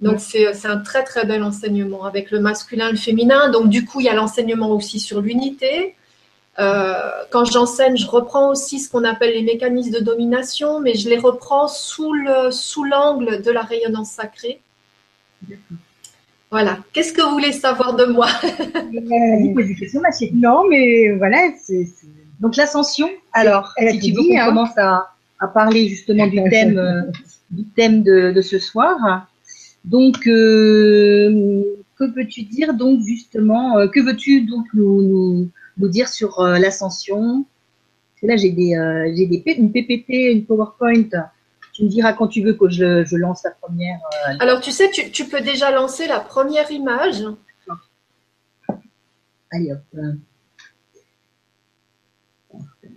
Donc, 0.00 0.18
c'est 0.18 0.66
un 0.66 0.78
très, 0.78 1.04
très 1.04 1.24
bel 1.26 1.44
enseignement 1.44 2.06
avec 2.06 2.32
le 2.32 2.40
masculin 2.40 2.90
le 2.90 2.96
féminin. 2.96 3.50
Donc, 3.50 3.68
du 3.68 3.84
coup, 3.84 4.00
il 4.00 4.06
y 4.06 4.08
a 4.08 4.14
l'enseignement 4.14 4.70
aussi 4.70 4.98
sur 4.98 5.20
l'unité. 5.20 5.94
quand 6.56 7.44
j'enseigne, 7.44 7.96
je 7.96 8.08
reprends 8.08 8.50
aussi 8.50 8.80
ce 8.80 8.90
qu'on 8.90 9.04
appelle 9.04 9.32
les 9.32 9.42
mécanismes 9.42 9.92
de 9.92 10.00
domination, 10.00 10.80
mais 10.80 10.94
je 10.94 11.08
les 11.08 11.18
reprends 11.18 11.68
sous 11.68 12.12
l'angle 12.14 12.52
sous 12.52 12.84
de 13.46 13.50
la 13.52 13.62
rayonnance 13.62 14.10
sacrée. 14.10 14.60
Voilà. 16.50 16.78
Qu'est-ce 16.92 17.12
que 17.12 17.22
vous 17.22 17.30
voulez 17.30 17.52
savoir 17.52 17.94
de 17.94 18.06
moi? 18.06 18.26
Non, 20.32 20.68
mais 20.68 21.12
voilà. 21.12 21.38
Donc 22.40 22.56
l'ascension. 22.56 23.08
Alors, 23.32 23.72
si 23.78 23.98
tu 24.00 24.12
veux 24.12 24.22
qu'on 24.22 24.38
hein. 24.38 24.46
commence 24.46 24.76
à, 24.76 25.12
parler 25.54 25.88
justement 25.88 26.26
du 26.26 26.42
thème, 26.50 26.78
euh, 26.78 27.02
du 27.50 27.64
thème 27.64 28.02
de, 28.02 28.40
ce 28.40 28.58
soir. 28.58 29.28
Donc, 29.84 30.26
euh, 30.26 31.62
que 31.96 32.04
peux-tu 32.04 32.42
dire 32.42 32.74
donc 32.74 33.00
justement 33.06 33.78
euh, 33.78 33.86
Que 33.86 34.00
veux-tu 34.00 34.42
donc 34.42 34.66
nous, 34.74 35.48
nous, 35.78 35.88
dire 35.88 36.08
sur 36.08 36.42
l'ascension? 36.42 37.44
Là, 38.22 38.36
j'ai 38.36 38.50
des, 38.50 38.74
j'ai 39.16 39.26
des 39.26 39.42
une 39.56 39.72
PPT, 39.72 40.32
une 40.32 40.44
PowerPoint 40.44 41.08
tu 41.80 41.86
me 41.86 41.90
diras 41.90 42.12
quand 42.12 42.28
tu 42.28 42.42
veux 42.42 42.52
que 42.52 42.68
je, 42.68 43.16
lance 43.16 43.42
la 43.42 43.52
première. 43.52 43.98
Euh, 44.28 44.34
Alors, 44.40 44.60
tu 44.60 44.70
sais, 44.70 44.90
tu, 44.90 45.24
peux 45.24 45.40
déjà 45.40 45.70
lancer 45.70 46.06
la 46.06 46.20
première 46.20 46.70
image. 46.70 47.24
Allez, 49.50 49.72
hop. 49.72 49.80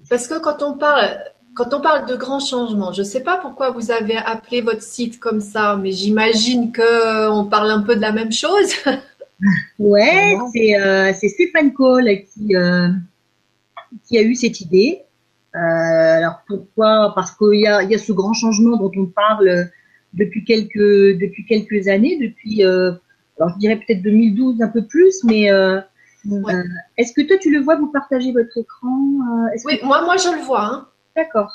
Parce 0.09 0.27
que 0.27 0.37
quand 0.39 0.61
on 0.61 0.77
parle, 0.77 1.17
quand 1.55 1.73
on 1.73 1.79
parle 1.79 2.07
de 2.07 2.15
grands 2.15 2.41
changements, 2.41 2.91
je 2.91 3.01
ne 3.01 3.07
sais 3.07 3.23
pas 3.23 3.37
pourquoi 3.37 3.71
vous 3.71 3.89
avez 3.89 4.17
appelé 4.17 4.59
votre 4.59 4.81
site 4.81 5.17
comme 5.17 5.39
ça, 5.39 5.77
mais 5.77 5.93
j'imagine 5.93 6.73
qu'on 6.73 7.45
parle 7.45 7.71
un 7.71 7.81
peu 7.81 7.95
de 7.95 8.01
la 8.01 8.11
même 8.11 8.33
chose. 8.33 8.73
ouais, 9.79 10.37
euh, 10.77 11.13
c'est 11.17 11.29
Stéphane 11.29 11.71
Cole 11.71 12.09
qui, 12.33 12.55
euh, 12.55 12.89
qui 14.05 14.17
a 14.17 14.21
eu 14.23 14.35
cette 14.35 14.59
idée. 14.59 15.02
Euh, 15.55 15.60
alors 15.60 16.41
pourquoi? 16.48 17.12
Parce 17.15 17.31
qu'il 17.31 17.60
y 17.60 17.67
a, 17.67 17.83
y 17.83 17.93
a 17.93 17.98
ce 17.98 18.12
grand 18.12 18.33
changement 18.33 18.77
dont 18.77 18.91
on 18.98 19.05
parle 19.05 19.69
depuis 20.13 20.43
quelques 20.43 21.19
depuis 21.19 21.45
quelques 21.45 21.88
années, 21.88 22.17
depuis 22.19 22.65
euh, 22.65 22.91
alors 23.38 23.53
je 23.53 23.60
dirais 23.60 23.77
peut-être 23.77 24.01
2012 24.01 24.62
un 24.62 24.67
peu 24.67 24.86
plus, 24.86 25.24
mais 25.24 25.51
euh, 25.51 25.79
est-ce 26.98 27.13
que 27.13 27.22
toi 27.22 27.38
tu 27.38 27.51
le 27.51 27.62
vois 27.62 27.75
Vous 27.75 27.91
partagez 27.91 28.31
votre 28.31 28.57
écran 28.57 28.98
Oui, 29.65 29.79
moi 29.83 30.03
moi 30.03 30.17
je 30.17 30.36
le 30.36 30.41
vois. 30.41 30.65
Hein. 30.65 30.88
D'accord. 31.15 31.51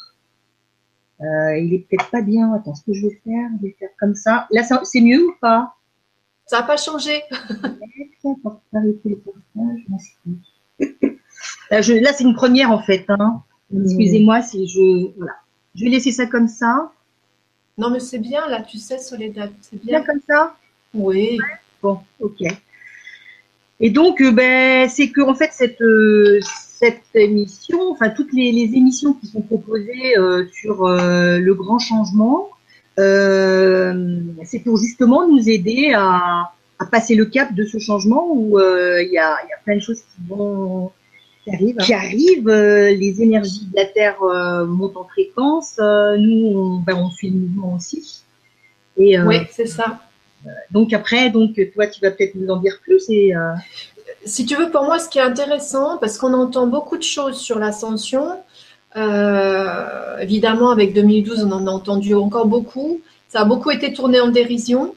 il 1.21 1.75
est 1.75 1.87
peut-être 1.88 2.11
pas 2.11 2.23
bien. 2.23 2.52
Attends, 2.55 2.76
ce 2.76 2.85
que 2.85 2.93
je 2.93 3.09
vais 3.09 3.21
faire, 3.25 3.50
je 3.59 3.67
vais 3.67 3.76
faire 3.81 3.90
comme 3.99 4.14
ça. 4.14 4.47
Là, 4.52 4.62
c'est 4.62 5.00
mieux 5.00 5.26
ou 5.26 5.35
pas? 5.40 5.75
Ça 6.47 6.61
n'a 6.61 6.67
pas 6.67 6.76
changé. 6.76 7.23
là, 11.71 11.83
c'est 11.83 12.25
une 12.25 12.35
première 12.35 12.71
en 12.71 12.81
fait. 12.81 13.05
Hein. 13.09 13.43
Excusez-moi 13.75 14.43
si 14.43 14.67
je. 14.67 15.13
Voilà. 15.17 15.35
Je 15.75 15.85
vais 15.85 15.91
laisser 15.91 16.13
ça 16.13 16.27
comme 16.27 16.49
ça. 16.49 16.93
Non, 17.77 17.91
mais 17.91 18.01
c'est 18.01 18.19
bien, 18.19 18.49
là, 18.49 18.63
tu 18.63 18.79
sais, 18.79 18.99
Soledad. 18.99 19.53
C'est 19.61 19.83
bien. 19.85 20.03
comme 20.03 20.21
ça? 20.29 20.57
Oui. 20.93 21.39
Bon, 21.81 22.01
ok. 22.19 22.43
Et 23.81 23.91
donc, 23.91 24.21
euh, 24.21 24.33
ben, 24.33 24.89
c'est 24.89 25.11
que, 25.11 25.21
en 25.21 25.35
fait, 25.35 25.51
cette, 25.53 25.81
euh, 25.81 26.41
cette 26.43 27.05
émission, 27.15 27.93
enfin, 27.93 28.11
toutes 28.11 28.33
les, 28.33 28.49
émissions 28.75 29.13
qui 29.13 29.29
sont 29.29 29.43
proposées 29.43 30.19
euh, 30.19 30.47
sur 30.53 30.89
le 30.89 31.53
grand 31.53 31.79
changement, 31.79 32.49
c'est 32.97 34.59
pour 34.65 34.77
justement 34.77 35.29
nous 35.29 35.49
aider 35.49 35.93
à, 35.95 36.51
à, 36.81 36.87
passer 36.87 37.15
le 37.15 37.27
cap 37.27 37.55
de 37.55 37.65
ce 37.65 37.79
changement 37.79 38.33
où 38.33 38.59
il 38.59 39.11
y 39.13 39.19
a, 39.19 39.37
y, 39.49 39.53
a, 39.53 39.59
plein 39.65 39.77
de 39.77 39.81
choses 39.81 40.01
qui 40.01 40.29
vont 40.29 40.91
qui 41.81 41.93
arrive. 41.93 42.49
Euh, 42.49 42.90
les 42.95 43.23
énergies 43.23 43.67
de 43.67 43.76
la 43.76 43.85
Terre 43.87 44.23
euh, 44.23 44.67
montent 44.67 44.97
en 44.97 45.05
fréquence. 45.05 45.76
Euh, 45.78 46.17
nous, 46.17 46.47
on, 46.57 46.76
ben, 46.78 46.95
on, 46.95 47.11
suit 47.11 47.31
le 47.31 47.38
mouvement 47.38 47.75
aussi. 47.75 48.23
Et, 48.97 49.21
oui, 49.21 49.37
c'est 49.52 49.67
ça. 49.67 50.00
donc 50.71 50.93
après, 50.93 51.31
donc 51.31 51.61
toi, 51.73 51.87
tu 51.87 52.00
vas 52.00 52.11
peut-être 52.11 52.35
nous 52.35 52.49
en 52.49 52.57
dire 52.57 52.78
plus. 52.83 53.09
Et, 53.11 53.33
si 54.25 54.45
tu 54.45 54.57
veux, 54.57 54.71
pour 54.71 54.83
moi, 54.83 54.99
ce 54.99 55.09
qui 55.09 55.19
est 55.19 55.23
intéressant, 55.23 55.99
parce 55.99 56.19
qu'on 56.19 56.35
entend 56.35 56.67
beaucoup 56.67 56.97
de 56.97 57.05
choses 57.05 57.38
sur 57.38 57.61
l'ascension. 57.61 58.26
évidemment, 60.21 60.71
avec 60.71 60.95
2012, 60.95 61.45
on 61.45 61.52
en 61.52 61.67
a 61.69 61.71
entendu 61.71 62.14
encore 62.14 62.47
beaucoup. 62.47 63.00
Ça 63.28 63.43
a 63.43 63.45
beaucoup 63.45 63.71
été 63.71 63.93
tourné 63.93 64.21
en 64.21 64.28
dérision. 64.28 64.95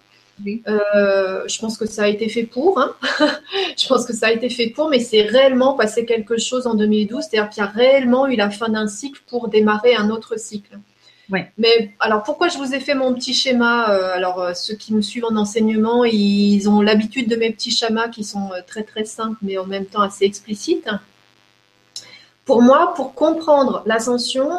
Euh, 0.68 1.48
je 1.48 1.60
pense 1.60 1.78
que 1.78 1.86
ça 1.86 2.04
a 2.04 2.08
été 2.08 2.30
fait 2.30 2.44
pour. 2.44 2.80
Hein. 2.80 2.96
je 3.78 3.88
pense 3.88 4.06
que 4.06 4.14
ça 4.14 4.28
a 4.28 4.32
été 4.32 4.50
fait 4.50 4.68
pour, 4.70 4.90
mais 4.90 5.00
c'est 5.00 5.24
réellement 5.24 5.74
passé 5.74 6.06
quelque 6.06 6.38
chose 6.38 6.68
en 6.68 6.76
2012. 6.76 7.24
C'est-à-dire 7.24 7.50
qu'il 7.50 7.64
y 7.64 7.66
a 7.66 7.70
réellement 7.70 8.28
eu 8.28 8.36
la 8.36 8.50
fin 8.50 8.70
d'un 8.70 8.88
cycle 8.88 9.22
pour 9.28 9.48
démarrer 9.48 9.96
un 9.96 10.10
autre 10.10 10.40
cycle. 10.40 10.78
Mais 11.58 11.94
alors 12.02 12.24
pourquoi 12.24 12.50
je 12.50 12.58
vous 12.58 12.74
ai 12.74 12.82
fait 12.82 12.94
mon 12.94 13.14
petit 13.14 13.34
schéma 13.34 13.92
euh, 13.92 14.14
Alors 14.14 14.42
euh, 14.42 14.54
ceux 14.54 14.76
qui 14.76 14.94
me 14.94 15.02
suivent 15.02 15.24
en 15.24 15.38
enseignement, 15.38 16.04
ils 16.04 16.68
ont 16.68 16.82
l'habitude 16.82 17.30
de 17.30 17.38
mes 17.38 17.52
petits 17.52 17.72
schémas 17.72 18.10
qui 18.10 18.26
sont 18.26 18.50
très 18.68 18.84
très 18.84 19.06
simples, 19.06 19.38
mais 19.42 19.58
en 19.58 19.66
même 19.66 19.86
temps 19.86 20.02
assez 20.02 20.26
explicites. 20.26 20.90
Pour 22.44 22.62
moi, 22.62 22.94
pour 22.98 23.14
comprendre 23.14 23.82
l'ascension, 23.86 24.50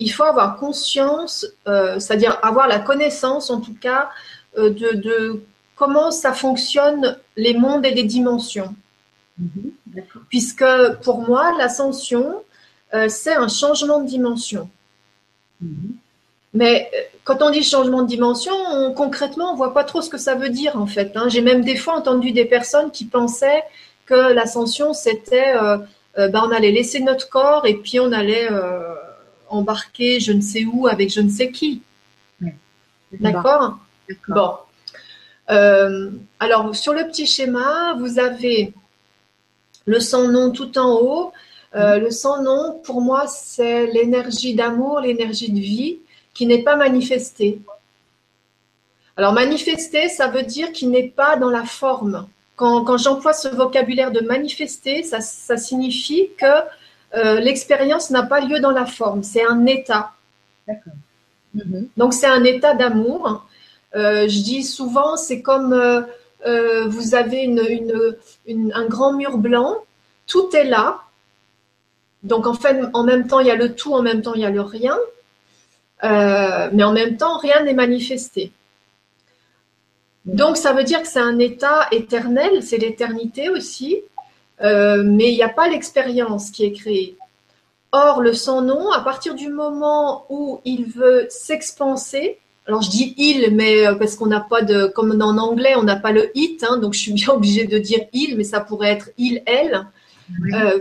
il 0.00 0.10
faut 0.10 0.24
avoir 0.24 0.58
conscience, 0.58 1.46
c'est-à-dire 1.64 2.38
avoir 2.42 2.68
la 2.68 2.78
connaissance 2.78 3.48
en 3.48 3.60
tout 3.60 3.74
cas 3.74 4.10
euh, 4.56 4.70
de, 4.70 5.42
comment 5.76 6.10
ça 6.10 6.32
fonctionne 6.32 7.18
les 7.36 7.54
mondes 7.54 7.84
et 7.84 7.92
les 7.92 8.04
dimensions. 8.04 8.74
Mhm, 9.38 9.72
Puisque 10.28 10.64
pour 11.02 11.20
moi, 11.22 11.56
l'ascension, 11.58 12.42
euh, 12.94 13.08
c'est 13.08 13.34
un 13.34 13.48
changement 13.48 14.00
de 14.00 14.08
dimension. 14.08 14.68
Mhm. 15.60 15.96
Mais 16.54 16.90
euh, 16.94 16.98
quand 17.24 17.42
on 17.42 17.50
dit 17.50 17.62
changement 17.62 18.02
de 18.02 18.08
dimension, 18.08 18.54
concrètement, 18.94 19.52
on 19.52 19.56
voit 19.56 19.74
pas 19.74 19.84
trop 19.84 20.00
ce 20.02 20.08
que 20.08 20.18
ça 20.18 20.34
veut 20.34 20.48
dire 20.48 20.76
en 20.76 20.86
fait. 20.86 21.16
Hein. 21.16 21.28
J'ai 21.28 21.40
même 21.40 21.62
des 21.62 21.76
fois 21.76 21.94
entendu 21.94 22.32
des 22.32 22.44
personnes 22.44 22.90
qui 22.90 23.04
pensaient 23.04 23.62
que 24.06 24.32
l'ascension 24.32 24.94
c'était, 24.94 25.54
euh, 25.54 25.78
euh, 26.18 26.28
ben, 26.28 26.42
on 26.46 26.50
allait 26.50 26.72
laisser 26.72 27.00
notre 27.00 27.28
corps 27.28 27.66
et 27.66 27.74
puis 27.74 28.00
on 28.00 28.12
allait 28.12 28.48
embarquer 29.50 30.20
je 30.20 30.32
ne 30.32 30.40
sais 30.40 30.64
où 30.64 30.86
avec 30.86 31.12
je 31.12 31.20
ne 31.20 31.28
sais 31.28 31.50
qui. 31.50 31.82
D'accord? 33.12 33.78
Bon. 34.28 34.54
alors 35.48 36.74
sur 36.74 36.92
le 36.92 37.06
petit 37.06 37.26
schéma, 37.26 37.94
vous 37.98 38.18
avez 38.18 38.72
le 39.86 40.00
sans 40.00 40.28
nom 40.28 40.50
tout 40.50 40.78
en 40.78 40.94
haut. 41.00 41.32
le 41.74 42.10
sans 42.10 42.42
nom, 42.42 42.80
pour 42.84 43.00
moi, 43.00 43.26
c'est 43.26 43.86
l'énergie 43.86 44.54
d'amour, 44.54 45.00
l'énergie 45.00 45.50
de 45.50 45.60
vie 45.60 45.98
qui 46.34 46.46
n'est 46.46 46.62
pas 46.62 46.76
manifesté. 46.76 47.60
Alors 49.18 49.32
manifester, 49.32 50.08
ça 50.08 50.28
veut 50.28 50.44
dire 50.44 50.70
qu'il 50.70 50.90
n'est 50.90 51.08
pas 51.08 51.36
dans 51.36 51.50
la 51.50 51.64
forme. 51.64 52.28
Quand, 52.54 52.96
j'emploie 52.96 53.32
ce 53.32 53.48
vocabulaire 53.48 54.12
de 54.12 54.20
manifester, 54.20 55.02
ça, 55.02 55.56
signifie 55.56 56.30
que 56.38 56.46
euh, 57.14 57.40
l'expérience 57.40 58.10
n'a 58.10 58.22
pas 58.22 58.40
lieu 58.40 58.60
dans 58.60 58.70
la 58.70 58.86
forme, 58.86 59.24
c'est 59.24 59.44
un 59.44 59.66
état. 59.66 60.12
D'accord. 60.66 60.92
Mhm. 61.54 61.88
Donc 61.96 62.14
c'est 62.14 62.26
un 62.26 62.44
état 62.44 62.74
d'amour. 62.74 63.44
Euh, 63.94 64.28
je 64.28 64.42
dis 64.42 64.62
souvent, 64.62 65.16
c'est 65.16 65.42
comme 65.42 65.72
euh, 65.72 66.86
vous 66.86 67.14
avez 67.14 67.46
un 67.46 68.86
grand 68.86 69.12
mur 69.14 69.38
blanc, 69.38 69.76
tout 70.26 70.54
est 70.54 70.64
là. 70.64 71.00
Donc 72.22 72.46
en 72.46 72.54
fait, 72.54 72.80
en 72.92 73.04
même 73.04 73.26
temps, 73.26 73.40
il 73.40 73.46
y 73.46 73.50
a 73.50 73.56
le 73.56 73.74
tout, 73.74 73.94
en 73.94 74.02
même 74.02 74.22
temps, 74.22 74.34
il 74.34 74.40
y 74.40 74.46
a 74.46 74.50
le 74.50 74.60
rien. 74.60 74.98
Euh, 76.04 76.68
mais 76.72 76.84
en 76.84 76.92
même 76.92 77.16
temps, 77.16 77.38
rien 77.38 77.64
n'est 77.64 77.74
manifesté. 77.74 78.52
Donc, 80.24 80.56
ça 80.56 80.72
veut 80.72 80.84
dire 80.84 81.02
que 81.02 81.08
c'est 81.08 81.20
un 81.20 81.38
état 81.38 81.88
éternel, 81.90 82.62
c'est 82.62 82.76
l'éternité 82.76 83.48
aussi, 83.48 84.02
euh, 84.60 85.02
mais 85.04 85.32
il 85.32 85.36
n'y 85.36 85.42
a 85.42 85.48
pas 85.48 85.68
l'expérience 85.68 86.50
qui 86.50 86.64
est 86.64 86.72
créée. 86.72 87.16
Or, 87.92 88.20
le 88.20 88.34
sans-nom, 88.34 88.90
à 88.90 89.00
partir 89.00 89.34
du 89.34 89.48
moment 89.48 90.26
où 90.28 90.60
il 90.64 90.84
veut 90.84 91.26
s'expanser, 91.30 92.38
alors 92.68 92.82
je 92.82 92.90
dis 92.90 93.14
il, 93.16 93.54
mais 93.54 93.86
euh, 93.86 93.94
parce 93.94 94.14
qu'on 94.14 94.26
n'a 94.26 94.40
pas 94.40 94.62
de, 94.62 94.86
comme 94.86 95.10
en 95.20 95.38
anglais, 95.38 95.74
on 95.76 95.82
n'a 95.82 95.96
pas 95.96 96.12
le 96.12 96.30
it, 96.36 96.62
hein, 96.62 96.76
donc 96.76 96.94
je 96.94 97.00
suis 97.00 97.12
bien 97.12 97.28
obligée 97.34 97.66
de 97.66 97.78
dire 97.78 98.00
il, 98.12 98.36
mais 98.36 98.44
ça 98.44 98.60
pourrait 98.60 98.90
être 98.90 99.10
il, 99.18 99.42
elle, 99.46 99.86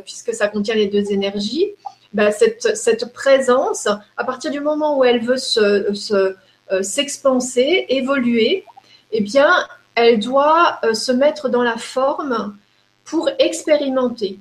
puisque 0.03 0.33
ça 0.33 0.49
contient 0.49 0.75
les 0.75 0.87
deux 0.87 1.11
énergies. 1.11 1.67
Ben, 2.13 2.31
cette, 2.31 3.13
présence, 3.13 3.87
à 4.17 4.23
partir 4.23 4.51
du 4.51 4.59
moment 4.59 4.97
où 4.97 5.03
elle 5.03 5.21
veut 5.21 5.37
se, 5.37 6.35
euh, 6.71 6.83
s'expanser, 6.83 7.85
évoluer, 7.87 8.65
eh 9.13 9.21
bien, 9.21 9.49
elle 9.95 10.19
doit 10.19 10.79
euh, 10.83 10.93
se 10.93 11.13
mettre 11.13 11.47
dans 11.47 11.63
la 11.63 11.77
forme 11.77 12.57
pour 13.05 13.29
expérimenter. 13.39 14.39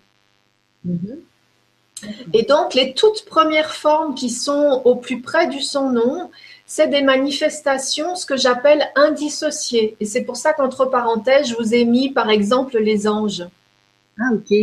Mm-hmm. 0.84 1.18
Et 2.32 2.42
donc, 2.42 2.74
les 2.74 2.94
toutes 2.94 3.24
premières 3.26 3.74
formes 3.74 4.16
qui 4.16 4.28
sont 4.28 4.82
au 4.84 4.96
plus 4.96 5.20
près 5.20 5.46
du 5.46 5.62
son 5.62 5.90
nom, 5.90 6.30
c'est 6.66 6.88
des 6.88 7.02
manifestations, 7.02 8.16
ce 8.16 8.26
que 8.26 8.36
j'appelle 8.36 8.82
indissociées. 8.96 9.96
Et 10.00 10.04
c'est 10.04 10.22
pour 10.22 10.36
ça 10.36 10.52
qu'entre 10.52 10.86
parenthèses, 10.86 11.48
je 11.48 11.54
vous 11.54 11.74
ai 11.74 11.84
mis, 11.84 12.10
par 12.10 12.28
exemple, 12.28 12.78
les 12.78 13.06
anges. 13.06 13.46
Ah, 14.18 14.30
ok. 14.34 14.56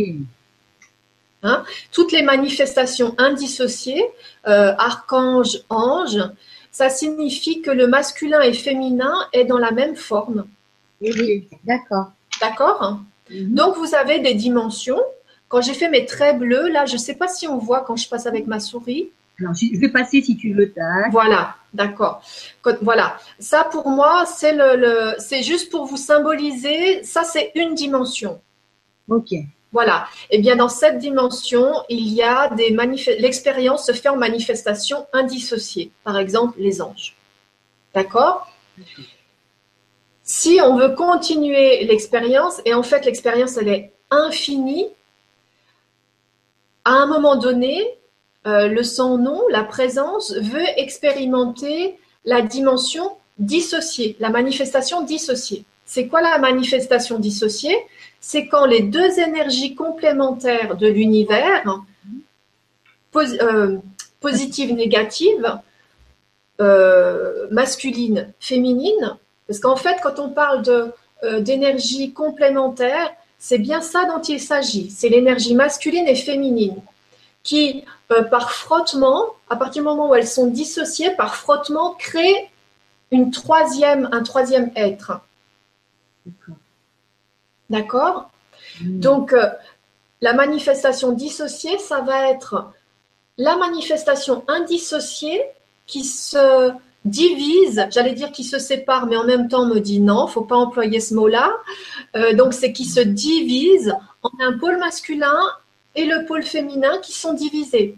Hein? 1.42 1.64
Toutes 1.92 2.12
les 2.12 2.22
manifestations 2.22 3.14
indissociées, 3.18 4.04
euh, 4.46 4.74
archange, 4.78 5.60
ange, 5.70 6.18
ça 6.70 6.90
signifie 6.90 7.62
que 7.62 7.70
le 7.70 7.86
masculin 7.86 8.40
et 8.40 8.52
féminin 8.52 9.14
est 9.32 9.44
dans 9.44 9.58
la 9.58 9.70
même 9.70 9.96
forme. 9.96 10.46
Oui, 11.00 11.48
d'accord. 11.64 12.12
D'accord? 12.40 13.00
Mhm. 13.30 13.54
Donc 13.54 13.76
vous 13.76 13.94
avez 13.94 14.18
des 14.20 14.34
dimensions. 14.34 15.00
Quand 15.48 15.60
j'ai 15.60 15.74
fait 15.74 15.88
mes 15.88 16.04
traits 16.04 16.38
bleus, 16.38 16.68
là, 16.68 16.84
je 16.84 16.94
ne 16.94 16.98
sais 16.98 17.14
pas 17.14 17.28
si 17.28 17.46
on 17.46 17.58
voit 17.58 17.82
quand 17.82 17.96
je 17.96 18.08
passe 18.08 18.26
avec 18.26 18.46
ma 18.46 18.58
souris. 18.60 19.10
je 19.38 19.78
vais 19.80 19.88
passer 19.88 20.22
si 20.22 20.36
tu 20.36 20.52
veux. 20.52 20.72
Voilà, 21.10 21.56
d'accord. 21.74 22.22
Voilà, 22.80 23.18
ça 23.38 23.64
pour 23.64 23.88
moi, 23.88 24.24
c'est 24.26 24.54
le, 24.54 25.14
c'est 25.18 25.42
juste 25.42 25.70
pour 25.70 25.84
vous 25.84 25.96
symboliser. 25.96 27.02
Ça, 27.04 27.24
c'est 27.24 27.52
une 27.54 27.74
dimension. 27.74 28.40
Ok. 29.08 29.30
Voilà. 29.72 30.06
Eh 30.30 30.38
bien, 30.38 30.54
dans 30.54 30.68
cette 30.68 30.98
dimension, 30.98 31.82
il 31.88 32.08
y 32.12 32.22
a 32.22 32.48
des 32.50 32.70
l'expérience 33.18 33.86
se 33.86 33.92
fait 33.92 34.08
en 34.08 34.16
manifestation 34.16 35.06
indissociée. 35.12 35.90
Par 36.04 36.16
exemple, 36.16 36.60
les 36.60 36.80
anges. 36.80 37.16
D'accord? 37.92 38.48
Si 40.22 40.60
on 40.62 40.76
veut 40.76 40.94
continuer 40.94 41.84
l'expérience, 41.84 42.62
et 42.64 42.72
en 42.72 42.82
fait, 42.84 43.04
l'expérience, 43.04 43.56
elle 43.56 43.68
est 43.68 43.92
infinie, 44.10 44.88
à 46.84 46.92
un 46.92 47.06
moment 47.06 47.36
donné, 47.36 47.98
euh, 48.46 48.68
le 48.68 48.82
sans-nom, 48.82 49.42
la 49.50 49.64
présence, 49.64 50.32
veut 50.32 50.66
expérimenter 50.76 51.96
la 52.24 52.42
dimension 52.42 53.12
dissociée, 53.38 54.16
la 54.20 54.30
manifestation 54.30 55.02
dissociée. 55.02 55.64
C'est 55.86 56.08
quoi 56.08 56.22
la 56.22 56.38
manifestation 56.38 57.18
dissociée? 57.18 57.76
C'est 58.20 58.48
quand 58.48 58.64
les 58.64 58.80
deux 58.80 59.18
énergies 59.18 59.74
complémentaires 59.74 60.76
de 60.76 60.86
l'univers, 60.86 61.80
euh, 63.16 63.78
positive, 64.20 64.72
négative, 64.72 65.58
euh, 66.60 67.46
masculine, 67.50 68.32
féminine, 68.40 69.16
parce 69.46 69.60
qu'en 69.60 69.76
fait, 69.76 69.98
quand 70.02 70.18
on 70.18 70.30
parle 70.30 70.62
euh, 71.22 71.40
d'énergie 71.40 72.12
complémentaire, 72.12 73.10
c'est 73.38 73.58
bien 73.58 73.82
ça 73.82 74.06
dont 74.06 74.22
il 74.22 74.40
s'agit. 74.40 74.90
C'est 74.90 75.10
l'énergie 75.10 75.54
masculine 75.54 76.08
et 76.08 76.14
féminine 76.14 76.76
qui, 77.44 77.84
par 78.08 78.50
frottement, 78.50 79.26
à 79.48 79.56
partir 79.56 79.82
du 79.82 79.88
moment 79.88 80.10
où 80.10 80.14
elles 80.14 80.26
sont 80.26 80.48
dissociées, 80.48 81.10
par 81.12 81.36
frottement, 81.36 81.92
créent 81.94 82.50
une 83.12 83.30
troisième, 83.30 84.08
un 84.10 84.22
troisième 84.22 84.72
être. 84.74 85.20
D'accord 87.70 88.30
hmm. 88.80 88.98
Donc, 88.98 89.32
euh, 89.32 89.48
la 90.20 90.32
manifestation 90.32 91.12
dissociée, 91.12 91.78
ça 91.78 92.00
va 92.00 92.30
être 92.30 92.72
la 93.36 93.56
manifestation 93.56 94.44
indissociée 94.48 95.42
qui 95.86 96.04
se 96.04 96.72
divise, 97.04 97.86
j'allais 97.90 98.14
dire 98.14 98.32
qui 98.32 98.44
se 98.44 98.58
sépare, 98.58 99.06
mais 99.06 99.16
en 99.16 99.24
même 99.24 99.48
temps 99.48 99.66
me 99.66 99.80
dit 99.80 100.00
non, 100.00 100.26
faut 100.26 100.42
pas 100.42 100.56
employer 100.56 101.00
ce 101.00 101.14
mot-là. 101.14 101.52
Euh, 102.16 102.32
donc, 102.32 102.54
c'est 102.54 102.72
qui 102.72 102.86
se 102.86 103.00
divise 103.00 103.94
en 104.22 104.30
un 104.40 104.56
pôle 104.56 104.78
masculin 104.78 105.38
et 105.94 106.04
le 106.04 106.24
pôle 106.26 106.42
féminin 106.42 106.98
qui 107.02 107.12
sont 107.12 107.34
divisés. 107.34 107.96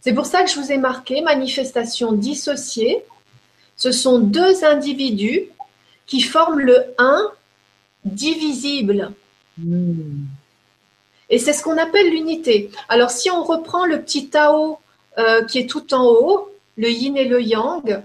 C'est 0.00 0.12
pour 0.12 0.26
ça 0.26 0.42
que 0.42 0.50
je 0.50 0.60
vous 0.60 0.70
ai 0.70 0.78
marqué 0.78 1.20
manifestation 1.20 2.12
dissociée. 2.12 3.04
Ce 3.76 3.92
sont 3.92 4.18
deux 4.20 4.64
individus 4.64 5.42
qui 6.06 6.20
forment 6.20 6.60
le 6.60 6.84
1 6.98 7.30
divisible. 8.04 9.12
Hmm. 9.58 10.26
Et 11.28 11.38
c'est 11.38 11.52
ce 11.52 11.62
qu'on 11.62 11.76
appelle 11.76 12.10
l'unité. 12.10 12.70
Alors 12.88 13.10
si 13.10 13.30
on 13.30 13.42
reprend 13.42 13.84
le 13.84 14.00
petit 14.00 14.28
Tao 14.28 14.78
euh, 15.18 15.44
qui 15.44 15.58
est 15.58 15.68
tout 15.68 15.92
en 15.92 16.04
haut, 16.04 16.50
le 16.76 16.88
yin 16.88 17.16
et 17.16 17.24
le 17.24 17.42
yang, 17.42 18.02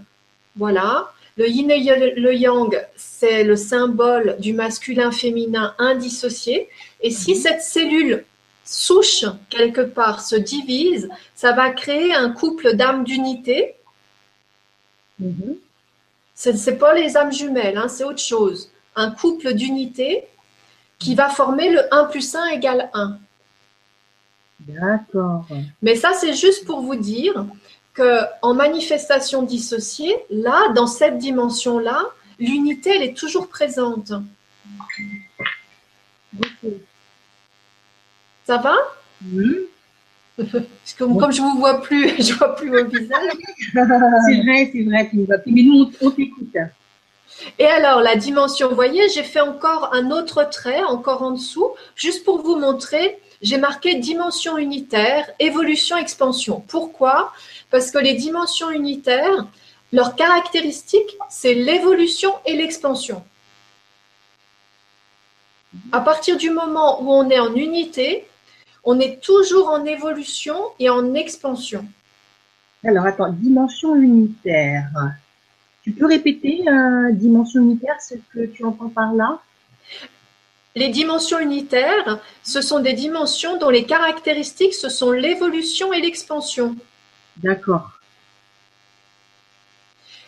voilà. 0.56 1.12
Le 1.38 1.48
yin 1.48 1.72
et 1.72 2.14
le 2.16 2.36
yang, 2.36 2.78
c'est 2.96 3.44
le 3.44 3.56
symbole 3.56 4.36
du 4.40 4.54
masculin-féminin 4.54 5.76
indissocié. 5.80 6.70
Et 7.02 7.10
si 7.10 7.34
hmm. 7.34 7.38
cette 7.38 7.62
cellule 7.62 8.26
souche 8.66 9.26
quelque 9.50 9.82
part 9.82 10.22
se 10.22 10.36
divise, 10.36 11.10
ça 11.36 11.54
va 11.54 11.72
créer 11.72 12.14
un 12.14 12.32
couple 12.32 12.76
d'âmes 12.76 13.04
d'unité. 13.04 13.76
Hmm. 15.20 15.54
Ce 16.36 16.50
n'est 16.50 16.78
pas 16.78 16.94
les 16.94 17.18
âmes 17.18 17.32
jumelles, 17.32 17.78
hein, 17.78 17.88
c'est 17.88 18.04
autre 18.04 18.22
chose. 18.22 18.72
Un 18.96 19.12
couple 19.12 19.54
d'unité 19.54 20.26
qui 21.00 21.16
va 21.16 21.30
former 21.30 21.70
le 21.70 21.82
1 21.94 22.06
plus 22.06 22.36
1 22.36 22.48
égale 22.48 22.90
1. 22.94 23.18
D'accord. 24.68 25.46
Mais 25.82 25.96
ça, 25.96 26.14
c'est 26.14 26.34
juste 26.34 26.66
pour 26.66 26.82
vous 26.82 26.96
dire 26.96 27.46
que 27.94 28.22
en 28.42 28.54
manifestation 28.54 29.44
dissociée, 29.44 30.16
là, 30.30 30.70
dans 30.74 30.88
cette 30.88 31.18
dimension-là, 31.18 32.04
l'unité, 32.40 32.96
elle 32.96 33.04
est 33.04 33.18
toujours 33.18 33.48
présente. 33.48 34.14
Ça 38.46 38.58
va? 38.58 38.76
Oui. 39.34 39.68
Parce 40.38 40.94
que 40.98 41.20
comme 41.20 41.32
je 41.32 41.42
vous 41.42 41.58
vois 41.58 41.82
plus, 41.82 42.16
je 42.24 42.34
vois 42.34 42.56
plus 42.56 42.70
vos 42.70 42.86
visages. 42.86 43.32
c'est 43.74 44.42
vrai, 44.42 44.70
c'est 44.72 44.84
vrai, 44.84 45.10
tu 45.10 45.18
nous 45.18 45.26
vois 45.26 45.38
plus. 45.38 45.52
Mais 45.52 45.64
nous, 45.64 45.92
on, 46.02 46.12
t'écoute. 46.12 46.56
Et 47.60 47.66
alors, 47.66 48.02
la 48.02 48.16
dimension, 48.16 48.70
vous 48.70 48.76
voyez, 48.76 49.10
j'ai 49.10 49.24
fait 49.24 49.40
encore 49.42 49.94
un 49.94 50.12
autre 50.12 50.48
trait, 50.50 50.84
encore 50.84 51.22
en 51.22 51.32
dessous, 51.32 51.72
juste 51.96 52.24
pour 52.24 52.42
vous 52.42 52.58
montrer, 52.58 53.20
j'ai 53.42 53.58
marqué 53.58 53.96
dimension 53.96 54.58
unitaire, 54.58 55.30
évolution, 55.40 55.98
expansion. 55.98 56.64
Pourquoi? 56.68 57.34
Parce 57.72 57.92
que 57.92 57.98
les 57.98 58.14
dimensions 58.14 58.70
unitaires, 58.70 59.48
leur 59.92 60.16
caractéristique, 60.16 61.18
c'est 61.30 61.54
l'évolution 61.54 62.32
et 62.46 62.56
l'expansion. 62.56 63.24
À 65.92 66.02
partir 66.02 66.38
du 66.38 66.50
moment 66.50 67.02
où 67.02 67.12
on 67.12 67.30
est 67.30 67.40
en 67.40 67.56
unité, 67.56 68.28
on 68.84 69.00
est 69.00 69.22
toujours 69.22 69.70
en 69.70 69.86
évolution 69.86 70.56
et 70.80 70.90
en 70.90 71.14
expansion. 71.14 71.86
Alors, 72.84 73.06
attends, 73.06 73.32
dimension 73.32 73.96
unitaire. 73.96 74.90
Tu 75.84 75.92
peux 75.92 76.08
répéter 76.08 76.64
euh, 76.68 77.12
dimension 77.12 77.62
unitaire, 77.62 77.96
ce 78.02 78.16
que 78.34 78.46
tu 78.46 78.64
entends 78.64 78.90
par 78.90 79.14
là? 79.14 79.40
Les 80.76 80.90
dimensions 80.90 81.40
unitaires, 81.40 82.20
ce 82.44 82.62
sont 82.62 82.80
des 82.80 82.94
dimensions 82.94 83.58
dont 83.58 83.70
les 83.70 83.84
caractéristiques, 83.84 84.74
ce 84.74 84.90
sont 84.90 85.12
l'évolution 85.12 85.92
et 85.92 86.00
l'expansion. 86.00 86.76
D'accord. 87.38 87.92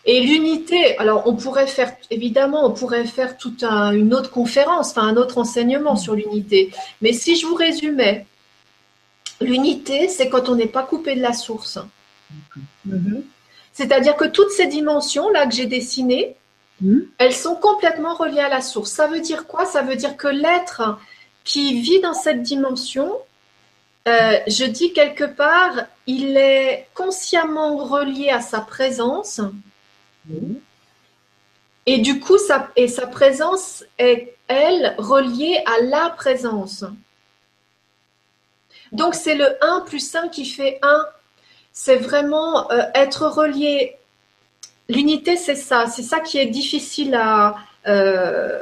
Et 0.06 0.20
l'unité, 0.20 0.98
alors 0.98 1.26
on 1.26 1.34
pourrait 1.34 1.66
faire, 1.66 1.96
évidemment, 2.10 2.66
on 2.66 2.72
pourrait 2.72 3.06
faire 3.06 3.38
toute 3.38 3.64
une 3.64 4.12
autre 4.12 4.30
conférence, 4.30 4.90
enfin 4.90 5.08
un 5.08 5.16
autre 5.16 5.38
enseignement 5.38 5.96
sur 5.96 6.14
l'unité. 6.14 6.72
Mais 7.00 7.14
si 7.14 7.36
je 7.36 7.46
vous 7.46 7.54
résumais, 7.54 8.26
l'unité, 9.40 10.08
c'est 10.08 10.28
quand 10.28 10.50
on 10.50 10.56
n'est 10.56 10.66
pas 10.66 10.82
coupé 10.82 11.14
de 11.14 11.22
la 11.22 11.32
source. 11.32 11.78
Mhm. 12.84 13.24
C'est-à-dire 13.72 14.16
que 14.16 14.26
toutes 14.26 14.50
ces 14.50 14.66
dimensions-là 14.66 15.46
que 15.46 15.54
j'ai 15.54 15.66
dessinées, 15.66 16.36
mhm. 16.80 17.08
elles 17.18 17.34
sont 17.34 17.56
complètement 17.56 18.14
reliées 18.14 18.40
à 18.40 18.48
la 18.48 18.60
source. 18.60 18.90
Ça 18.90 19.06
veut 19.06 19.20
dire 19.20 19.46
quoi? 19.46 19.66
Ça 19.66 19.82
veut 19.82 19.96
dire 19.96 20.16
que 20.16 20.28
l'être 20.28 20.98
qui 21.44 21.80
vit 21.80 22.00
dans 22.00 22.14
cette 22.14 22.42
dimension, 22.42 23.12
euh, 24.08 24.38
je 24.46 24.64
dis 24.64 24.92
quelque 24.92 25.24
part, 25.24 25.72
il 26.06 26.36
est 26.36 26.88
consciemment 26.94 27.76
relié 27.76 28.30
à 28.30 28.40
sa 28.40 28.60
présence. 28.60 29.40
Mhm. 30.26 30.60
Et 31.86 31.98
du 31.98 32.18
coup, 32.18 32.38
sa, 32.38 32.70
et 32.76 32.88
sa 32.88 33.06
présence 33.06 33.84
est, 33.98 34.34
elle, 34.48 34.94
reliée 34.96 35.62
à 35.66 35.82
la 35.82 36.10
présence. 36.10 36.84
Donc, 38.92 39.14
c'est 39.14 39.34
le 39.34 39.56
1 39.62 39.80
plus 39.80 40.14
1 40.14 40.28
qui 40.28 40.46
fait 40.46 40.78
1 40.82 41.06
c'est 41.74 41.96
vraiment 41.96 42.70
euh, 42.70 42.82
être 42.94 43.26
relié. 43.26 43.96
L'unité, 44.88 45.36
c'est 45.36 45.54
ça. 45.54 45.86
C'est 45.86 46.02
ça 46.02 46.20
qui 46.20 46.38
est 46.38 46.46
difficile 46.46 47.14
à, 47.14 47.56
euh, 47.86 48.58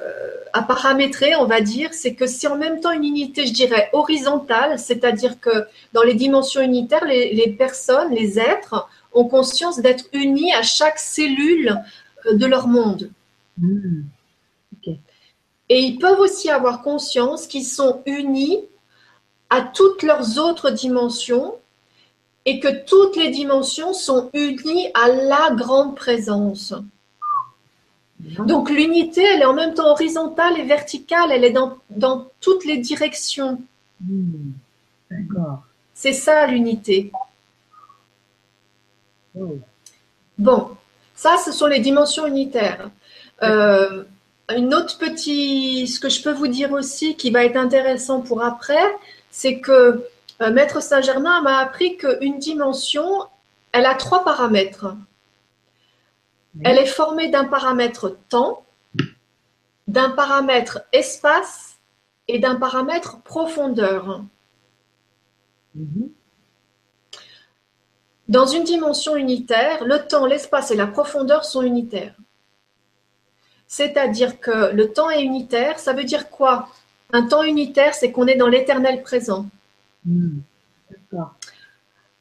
à 0.52 0.62
paramétrer, 0.62 1.34
on 1.36 1.46
va 1.46 1.60
dire. 1.60 1.92
C'est 1.92 2.14
que 2.14 2.26
c'est 2.26 2.46
en 2.46 2.56
même 2.56 2.80
temps 2.80 2.92
une 2.92 3.04
unité, 3.04 3.46
je 3.46 3.52
dirais, 3.52 3.90
horizontale, 3.92 4.78
c'est-à-dire 4.78 5.40
que 5.40 5.66
dans 5.92 6.02
les 6.02 6.14
dimensions 6.14 6.60
unitaires, 6.60 7.04
les, 7.04 7.54
personnes, 7.58 8.12
les 8.14 8.38
êtres 8.38 8.88
ont 9.12 9.24
conscience 9.24 9.80
d'être 9.80 10.04
unis 10.12 10.52
à 10.52 10.62
chaque 10.62 10.98
cellule 10.98 11.80
euh, 12.26 12.34
de 12.34 12.46
leur 12.46 12.68
monde. 12.68 13.10
Hmm. 13.58 14.02
Et 15.68 15.78
ils 15.80 15.98
peuvent 15.98 16.20
aussi 16.20 16.50
avoir 16.50 16.82
conscience 16.82 17.46
qu'ils 17.46 17.64
sont 17.64 18.02
unis 18.04 18.58
à 19.48 19.62
toutes 19.62 20.02
leurs 20.02 20.38
autres 20.38 20.70
dimensions 20.70 21.54
et 22.44 22.60
que 22.60 22.84
toutes 22.84 23.16
les 23.16 23.30
dimensions 23.30 23.92
sont 23.92 24.30
unies 24.34 24.88
à 24.94 25.08
la 25.08 25.54
grande 25.54 25.94
présence. 25.96 26.74
Donc 28.46 28.70
l'unité, 28.70 29.22
elle 29.22 29.42
est 29.42 29.46
en 29.46 29.54
même 29.54 29.74
temps 29.74 29.90
horizontale 29.90 30.58
et 30.58 30.64
verticale, 30.64 31.32
elle 31.32 31.44
est 31.44 31.50
dans, 31.50 31.76
dans 31.90 32.28
toutes 32.40 32.64
les 32.64 32.78
directions. 32.78 33.60
Hmm. 34.00 34.52
D'accord. 35.10 35.62
C'est 35.94 36.12
ça 36.12 36.46
l'unité. 36.46 37.12
Bon, 40.38 40.70
ça, 41.14 41.36
ce 41.44 41.52
sont 41.52 41.66
les 41.66 41.80
dimensions 41.80 42.26
unitaires. 42.26 42.90
Euh, 43.42 44.04
une 44.56 44.74
autre 44.74 44.98
petite, 44.98 45.88
ce 45.88 46.00
que 46.00 46.08
je 46.08 46.22
peux 46.22 46.32
vous 46.32 46.48
dire 46.48 46.72
aussi 46.72 47.16
qui 47.16 47.30
va 47.30 47.44
être 47.44 47.56
intéressant 47.56 48.20
pour 48.20 48.42
après, 48.42 48.96
c'est 49.30 49.60
que 49.60 50.04
euh, 50.42 50.50
Maître 50.50 50.82
Saint-Germain 50.82 51.40
m'a 51.42 51.58
appris 51.58 51.96
qu'une 51.96 52.38
dimension, 52.38 53.06
elle 53.72 53.86
a 53.86 53.94
trois 53.94 54.24
paramètres. 54.24 54.94
Elle 56.64 56.78
est 56.78 56.86
formée 56.86 57.30
d'un 57.30 57.44
paramètre 57.44 58.18
temps, 58.28 58.64
d'un 59.88 60.10
paramètre 60.10 60.82
espace 60.92 61.78
et 62.28 62.38
d'un 62.38 62.56
paramètre 62.56 63.22
profondeur. 63.22 64.22
Mhm. 65.74 66.10
Dans 68.28 68.46
une 68.46 68.64
dimension 68.64 69.16
unitaire, 69.16 69.84
le 69.84 70.06
temps, 70.06 70.26
l'espace 70.26 70.70
et 70.70 70.76
la 70.76 70.86
profondeur 70.86 71.44
sont 71.44 71.62
unitaires. 71.62 72.14
C'est-à-dire 73.66 74.38
que 74.38 74.72
le 74.72 74.92
temps 74.92 75.10
est 75.10 75.22
unitaire, 75.22 75.78
ça 75.78 75.92
veut 75.92 76.04
dire 76.04 76.30
quoi? 76.30 76.68
Un 77.12 77.26
temps 77.26 77.42
unitaire, 77.42 77.94
c'est 77.94 78.12
qu'on 78.12 78.26
est 78.26 78.36
dans 78.36 78.48
l'éternel 78.48 79.02
présent. 79.02 79.46
Hmm. 80.04 80.40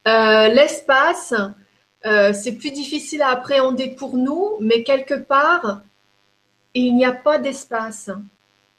Euh, 0.07 0.47
l'espace, 0.47 1.33
euh, 2.05 2.33
c'est 2.33 2.53
plus 2.53 2.71
difficile 2.71 3.21
à 3.21 3.29
appréhender 3.29 3.89
pour 3.89 4.17
nous, 4.17 4.57
mais 4.59 4.83
quelque 4.83 5.13
part, 5.13 5.81
il 6.73 6.95
n'y 6.95 7.05
a 7.05 7.11
pas 7.11 7.37
d'espace. 7.37 8.09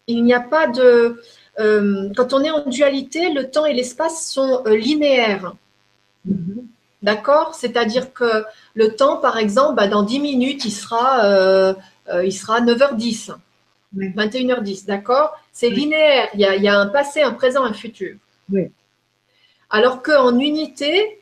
Il 0.07 0.25
n'y 0.25 0.35
a 0.35 0.41
pas 0.41 0.67
de. 0.67 1.23
Euh, 1.61 2.11
quand 2.17 2.33
on 2.33 2.43
est 2.43 2.51
en 2.51 2.69
dualité, 2.69 3.31
le 3.33 3.51
temps 3.51 3.67
et 3.67 3.75
l'espace 3.75 4.27
sont 4.27 4.65
linéaires. 4.67 5.55
Mm-hmm. 6.29 6.65
D'accord? 7.03 7.55
C'est-à-dire 7.55 8.13
que 8.13 8.45
le 8.75 8.95
temps, 8.95 9.17
par 9.17 9.37
exemple, 9.37 9.77
bah, 9.77 9.89
dans 9.89 10.03
10 10.03 10.21
minutes, 10.21 10.65
il 10.65 10.71
sera, 10.71 11.75
il 12.23 12.33
sera 12.33 12.61
9h10, 12.61 13.35
21h10, 13.97 14.87
d'accord? 14.87 15.37
C'est 15.53 15.69
linéaire. 15.69 16.29
Il 16.35 16.41
y, 16.41 16.45
a, 16.45 16.57
il 16.57 16.63
y, 16.63 16.69
a, 16.69 16.79
un 16.79 16.87
passé, 16.87 17.23
un 17.23 17.33
présent, 17.33 17.65
un 17.65 17.73
futur. 17.73 18.17
Oui. 18.51 18.71
Alors 19.75 20.03
qu'en 20.03 20.39
unité, 20.39 21.19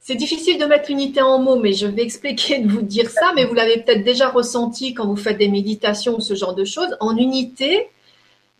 c'est 0.00 0.16
difficile 0.16 0.58
de 0.58 0.66
mettre 0.66 0.90
l'unité 0.90 1.22
en 1.22 1.38
mots, 1.38 1.58
mais 1.58 1.72
je 1.72 1.86
vais 1.86 2.02
expliquer 2.02 2.58
de 2.58 2.70
vous 2.70 2.82
dire 2.82 3.10
ça, 3.10 3.32
mais 3.34 3.46
vous 3.46 3.54
l'avez 3.54 3.82
peut-être 3.82 4.04
déjà 4.04 4.28
ressenti 4.28 4.92
quand 4.92 5.06
vous 5.06 5.16
faites 5.16 5.38
des 5.38 5.48
méditations 5.48 6.16
ou 6.16 6.20
ce 6.20 6.34
genre 6.34 6.54
de 6.54 6.66
choses. 6.66 6.94
En 7.00 7.16
unité, 7.16 7.88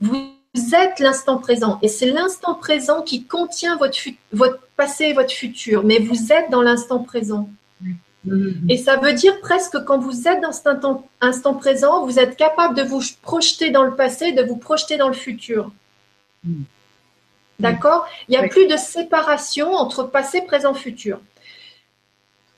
vous 0.00 0.32
êtes 0.72 1.00
l'instant 1.00 1.36
présent 1.36 1.78
et 1.82 1.88
c'est 1.88 2.10
l'instant 2.10 2.54
présent 2.54 3.02
qui 3.02 3.24
contient 3.24 3.76
votre, 3.76 3.98
votre 4.32 4.60
passé 4.76 5.04
et 5.04 5.12
votre 5.12 5.32
futur, 5.32 5.84
mais 5.84 5.98
vous 5.98 6.32
êtes 6.32 6.50
dans 6.50 6.62
l'instant 6.62 7.00
présent. 7.00 7.50
Et 8.70 8.78
ça 8.78 8.96
veut 8.96 9.12
dire 9.12 9.38
presque 9.40 9.84
quand 9.84 9.98
vous 9.98 10.28
êtes 10.28 10.40
dans 10.40 10.52
cet 10.52 10.66
instant, 11.20 11.54
présent, 11.54 12.06
vous 12.06 12.18
êtes 12.18 12.36
capable 12.36 12.74
de 12.74 12.82
vous 12.82 13.02
projeter 13.20 13.70
dans 13.70 13.84
le 13.84 13.94
passé, 13.94 14.32
de 14.32 14.42
vous 14.42 14.56
projeter 14.56 14.96
dans 14.96 15.08
le 15.08 15.14
futur. 15.14 15.70
D'accord? 17.58 18.06
Il 18.28 18.32
n'y 18.32 18.36
a 18.36 18.48
plus 18.48 18.66
de 18.66 18.76
séparation 18.76 19.72
entre 19.72 20.04
passé, 20.04 20.42
présent, 20.42 20.74
futur. 20.74 21.20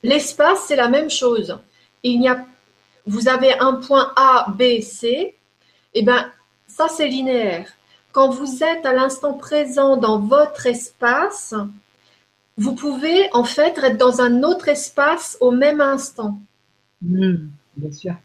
L'espace, 0.03 0.65
c'est 0.67 0.75
la 0.75 0.89
même 0.89 1.09
chose. 1.09 1.57
Il 2.03 2.21
y 2.21 2.27
a, 2.27 2.45
vous 3.05 3.27
avez 3.27 3.57
un 3.59 3.73
point 3.75 4.13
A, 4.15 4.47
B, 4.49 4.81
C. 4.81 5.07
et 5.07 5.35
eh 5.93 6.03
bien, 6.03 6.31
ça, 6.67 6.87
c'est 6.87 7.07
linéaire. 7.07 7.67
Quand 8.11 8.29
vous 8.29 8.63
êtes 8.63 8.85
à 8.85 8.93
l'instant 8.93 9.33
présent 9.33 9.97
dans 9.97 10.19
votre 10.19 10.67
espace, 10.67 11.55
vous 12.57 12.75
pouvez 12.75 13.29
en 13.33 13.43
fait 13.43 13.77
être 13.77 13.97
dans 13.97 14.21
un 14.21 14.43
autre 14.43 14.67
espace 14.67 15.37
au 15.41 15.51
même 15.51 15.81
instant. 15.81 16.39
Mmh, 17.01 17.35
bien 17.77 17.91
sûr. 17.91 18.15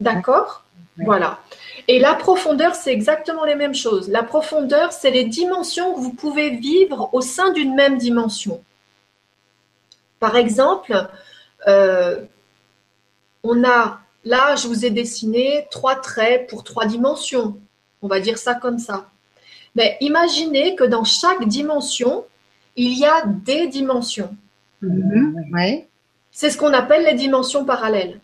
D'accord? 0.00 0.64
Voilà. 0.96 1.40
Et 1.90 1.98
la 1.98 2.14
profondeur, 2.14 2.76
c'est 2.76 2.92
exactement 2.92 3.44
les 3.44 3.56
mêmes 3.56 3.74
choses. 3.74 4.08
La 4.08 4.22
profondeur, 4.22 4.92
c'est 4.92 5.10
les 5.10 5.24
dimensions 5.24 5.92
que 5.92 5.98
vous 5.98 6.12
pouvez 6.12 6.50
vivre 6.50 7.10
au 7.12 7.20
sein 7.20 7.50
d'une 7.50 7.74
même 7.74 7.98
dimension. 7.98 8.62
Par 10.20 10.36
exemple, 10.36 11.08
euh, 11.66 12.24
on 13.42 13.64
a, 13.64 14.02
là, 14.24 14.54
je 14.54 14.68
vous 14.68 14.84
ai 14.84 14.90
dessiné 14.90 15.66
trois 15.72 15.96
traits 15.96 16.48
pour 16.48 16.62
trois 16.62 16.86
dimensions. 16.86 17.58
On 18.02 18.06
va 18.06 18.20
dire 18.20 18.38
ça 18.38 18.54
comme 18.54 18.78
ça. 18.78 19.08
Mais 19.74 19.96
imaginez 20.00 20.76
que 20.76 20.84
dans 20.84 21.02
chaque 21.02 21.44
dimension, 21.48 22.24
il 22.76 22.96
y 22.96 23.04
a 23.04 23.24
des 23.26 23.66
dimensions. 23.66 24.36
Mm-hmm. 24.80 25.86
C'est 26.30 26.50
ce 26.50 26.56
qu'on 26.56 26.72
appelle 26.72 27.02
les 27.04 27.14
dimensions 27.14 27.64
parallèles. 27.64 28.20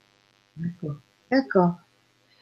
D'accord. 0.56 0.96
D'accord. 1.32 1.74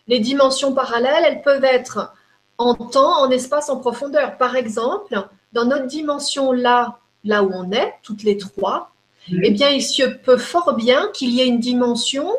Les 0.08 0.20
dimensions 0.20 0.74
parallèles, 0.74 1.24
elles 1.26 1.42
peuvent 1.42 1.64
être 1.64 2.12
en 2.58 2.74
temps, 2.74 3.20
en 3.22 3.30
espace, 3.30 3.68
en 3.70 3.78
profondeur. 3.78 4.36
Par 4.36 4.54
exemple, 4.56 5.18
dans 5.52 5.64
notre 5.64 5.86
dimension 5.86 6.52
là, 6.52 6.98
là 7.24 7.42
où 7.42 7.50
on 7.54 7.70
est, 7.72 7.94
toutes 8.02 8.22
les 8.22 8.36
trois, 8.36 8.92
eh 9.42 9.50
bien, 9.50 9.70
il 9.70 9.82
se 9.82 10.02
peut 10.02 10.36
fort 10.36 10.74
bien 10.74 11.08
qu'il 11.14 11.30
y 11.30 11.40
ait 11.40 11.46
une 11.46 11.58
dimension 11.60 12.30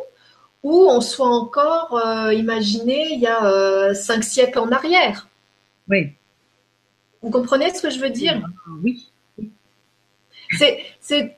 ou 0.62 0.88
on 0.90 1.02
soit 1.02 1.28
encore, 1.28 1.98
euh, 1.98 2.34
imaginez, 2.34 3.10
il 3.14 3.20
y 3.20 3.28
a 3.28 3.46
euh, 3.46 3.94
cinq 3.96 4.24
siècles 4.24 4.60
en 4.60 4.72
arrière. 4.72 5.28
Oui. 5.90 6.12
Vous 7.22 7.32
comprenez 7.32 7.74
ce 7.74 7.82
que 7.82 7.90
je 7.90 8.00
veux 8.00 8.10
dire? 8.12 8.40
Ah, 8.44 8.70
Oui. 8.84 9.10
C'est, 10.58 10.84
c'est- 11.00 11.36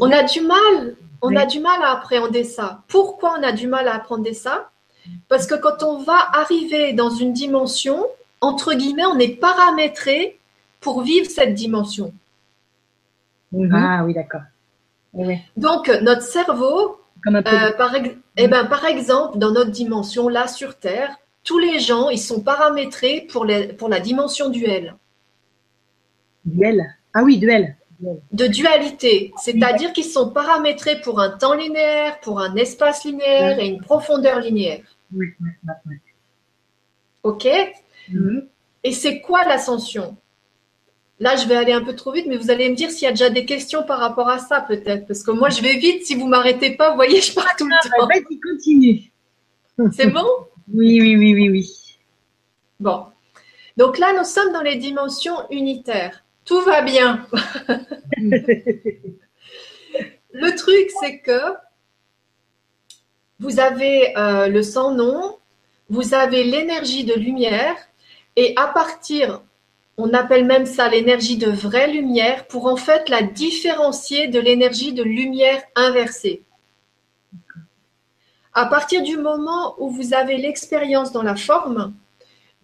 on 0.00 0.10
a 0.10 0.22
du 0.24 0.40
mal, 0.42 0.96
on 1.22 1.34
a 1.36 1.46
du 1.46 1.60
mal 1.60 1.82
à 1.82 1.92
appréhender 1.92 2.44
ça. 2.44 2.82
Pourquoi 2.88 3.36
on 3.38 3.42
a 3.42 3.52
du 3.52 3.66
mal 3.66 3.88
à 3.88 3.94
appréhender 3.94 4.34
ça? 4.34 4.70
Parce 5.28 5.46
que 5.46 5.54
quand 5.54 5.82
on 5.82 5.98
va 6.02 6.18
arriver 6.32 6.92
dans 6.92 7.10
une 7.10 7.32
dimension, 7.32 8.06
entre 8.40 8.74
guillemets, 8.74 9.06
on 9.06 9.18
est 9.18 9.36
paramétré 9.40 10.38
pour 10.80 11.02
vivre 11.02 11.28
cette 11.30 11.54
dimension. 11.54 12.12
Mhm. 13.52 13.74
Ah 13.74 14.04
oui, 14.04 14.14
d'accord. 14.14 14.42
Oui, 15.14 15.26
oui. 15.26 15.38
Donc, 15.56 15.88
notre 16.02 16.22
cerveau, 16.22 17.00
Comme 17.24 17.36
un 17.36 17.42
peu. 17.42 17.50
euh, 17.54 17.72
par, 17.72 17.94
ex- 17.94 18.14
eh 18.36 18.46
ben, 18.48 18.66
par 18.66 18.84
exemple, 18.84 19.38
dans 19.38 19.50
notre 19.50 19.70
dimension, 19.70 20.28
là 20.28 20.46
sur 20.48 20.76
Terre, 20.78 21.16
tous 21.44 21.58
les 21.58 21.78
gens, 21.80 22.10
ils 22.10 22.18
sont 22.18 22.40
paramétrés 22.42 23.26
pour, 23.32 23.44
les- 23.44 23.68
pour 23.68 23.88
la 23.88 24.00
dimension 24.00 24.50
duel, 24.50 24.94
Duel. 26.44 26.94
Ah 27.14 27.22
oui, 27.24 27.38
duel. 27.38 27.76
Duel. 28.00 28.20
de 28.32 28.46
dualité. 28.46 29.32
C'est-à-dire 29.42 29.92
qu'ils 29.92 30.04
sont 30.04 30.30
paramétrés 30.30 31.00
pour 31.00 31.20
un 31.20 31.30
temps 31.30 31.54
linéaire, 31.54 32.20
pour 32.20 32.40
un 32.40 32.54
espace 32.54 33.04
linéaire 33.04 33.58
et 33.58 33.66
une 33.66 33.80
profondeur 33.80 34.38
linéaire. 34.40 34.80
Oui, 35.12 35.26
oui. 35.40 35.96
OK 37.22 37.46
Mhm. 38.10 38.48
Et 38.84 38.92
c'est 38.92 39.20
quoi 39.20 39.44
l'ascension? 39.44 40.16
Là, 41.20 41.36
je 41.36 41.46
vais 41.46 41.56
aller 41.56 41.72
un 41.72 41.84
peu 41.84 41.94
trop 41.94 42.12
vite, 42.12 42.26
mais 42.26 42.36
vous 42.36 42.50
allez 42.50 42.70
me 42.70 42.74
dire 42.76 42.90
s'il 42.90 43.02
y 43.02 43.06
a 43.06 43.10
déjà 43.10 43.28
des 43.28 43.44
questions 43.44 43.82
par 43.82 43.98
rapport 43.98 44.28
à 44.28 44.38
ça, 44.38 44.60
peut-être. 44.62 45.06
Parce 45.06 45.22
que 45.22 45.32
moi, 45.32 45.50
je 45.50 45.60
vais 45.60 45.76
vite. 45.76 46.06
Si 46.06 46.14
vous 46.14 46.26
m'arrêtez 46.26 46.76
pas, 46.76 46.90
vous 46.90 46.96
voyez, 46.96 47.20
je 47.20 47.34
pars 47.34 47.54
tout 47.58 47.66
le 47.66 47.74
Ah, 47.74 47.88
temps. 47.98 48.06
Vas-y, 48.06 48.40
continue. 48.40 49.10
C'est 49.92 50.06
bon? 50.10 50.24
Oui, 50.72 51.00
oui, 51.00 51.16
oui, 51.16 51.34
oui, 51.34 51.50
oui. 51.50 51.98
Bon. 52.80 53.06
Donc 53.76 53.98
là, 53.98 54.12
nous 54.16 54.24
sommes 54.24 54.52
dans 54.52 54.62
les 54.62 54.76
dimensions 54.76 55.36
unitaires. 55.50 56.24
Tout 56.44 56.60
va 56.62 56.82
bien. 56.82 57.26
Le 60.32 60.54
truc, 60.56 60.90
c'est 61.00 61.18
que 61.18 61.40
vous 63.40 63.60
avez 63.60 64.16
euh, 64.16 64.48
le 64.48 64.62
sans-nom, 64.62 65.36
vous 65.90 66.14
avez 66.14 66.44
l'énergie 66.44 67.04
de 67.04 67.14
lumière, 67.14 67.76
et 68.36 68.52
à 68.56 68.66
partir, 68.66 69.42
on 69.96 70.12
appelle 70.12 70.44
même 70.44 70.66
ça 70.66 70.88
l'énergie 70.88 71.38
de 71.38 71.50
vraie 71.50 71.90
lumière, 71.90 72.46
pour 72.46 72.66
en 72.66 72.76
fait 72.76 73.08
la 73.08 73.22
différencier 73.22 74.28
de 74.28 74.38
l'énergie 74.38 74.92
de 74.92 75.02
lumière 75.02 75.62
inversée. 75.74 76.42
À 78.54 78.66
partir 78.66 79.02
du 79.02 79.16
moment 79.16 79.74
où 79.78 79.88
vous 79.90 80.14
avez 80.14 80.36
l'expérience 80.36 81.12
dans 81.12 81.22
la 81.22 81.36
forme, 81.36 81.94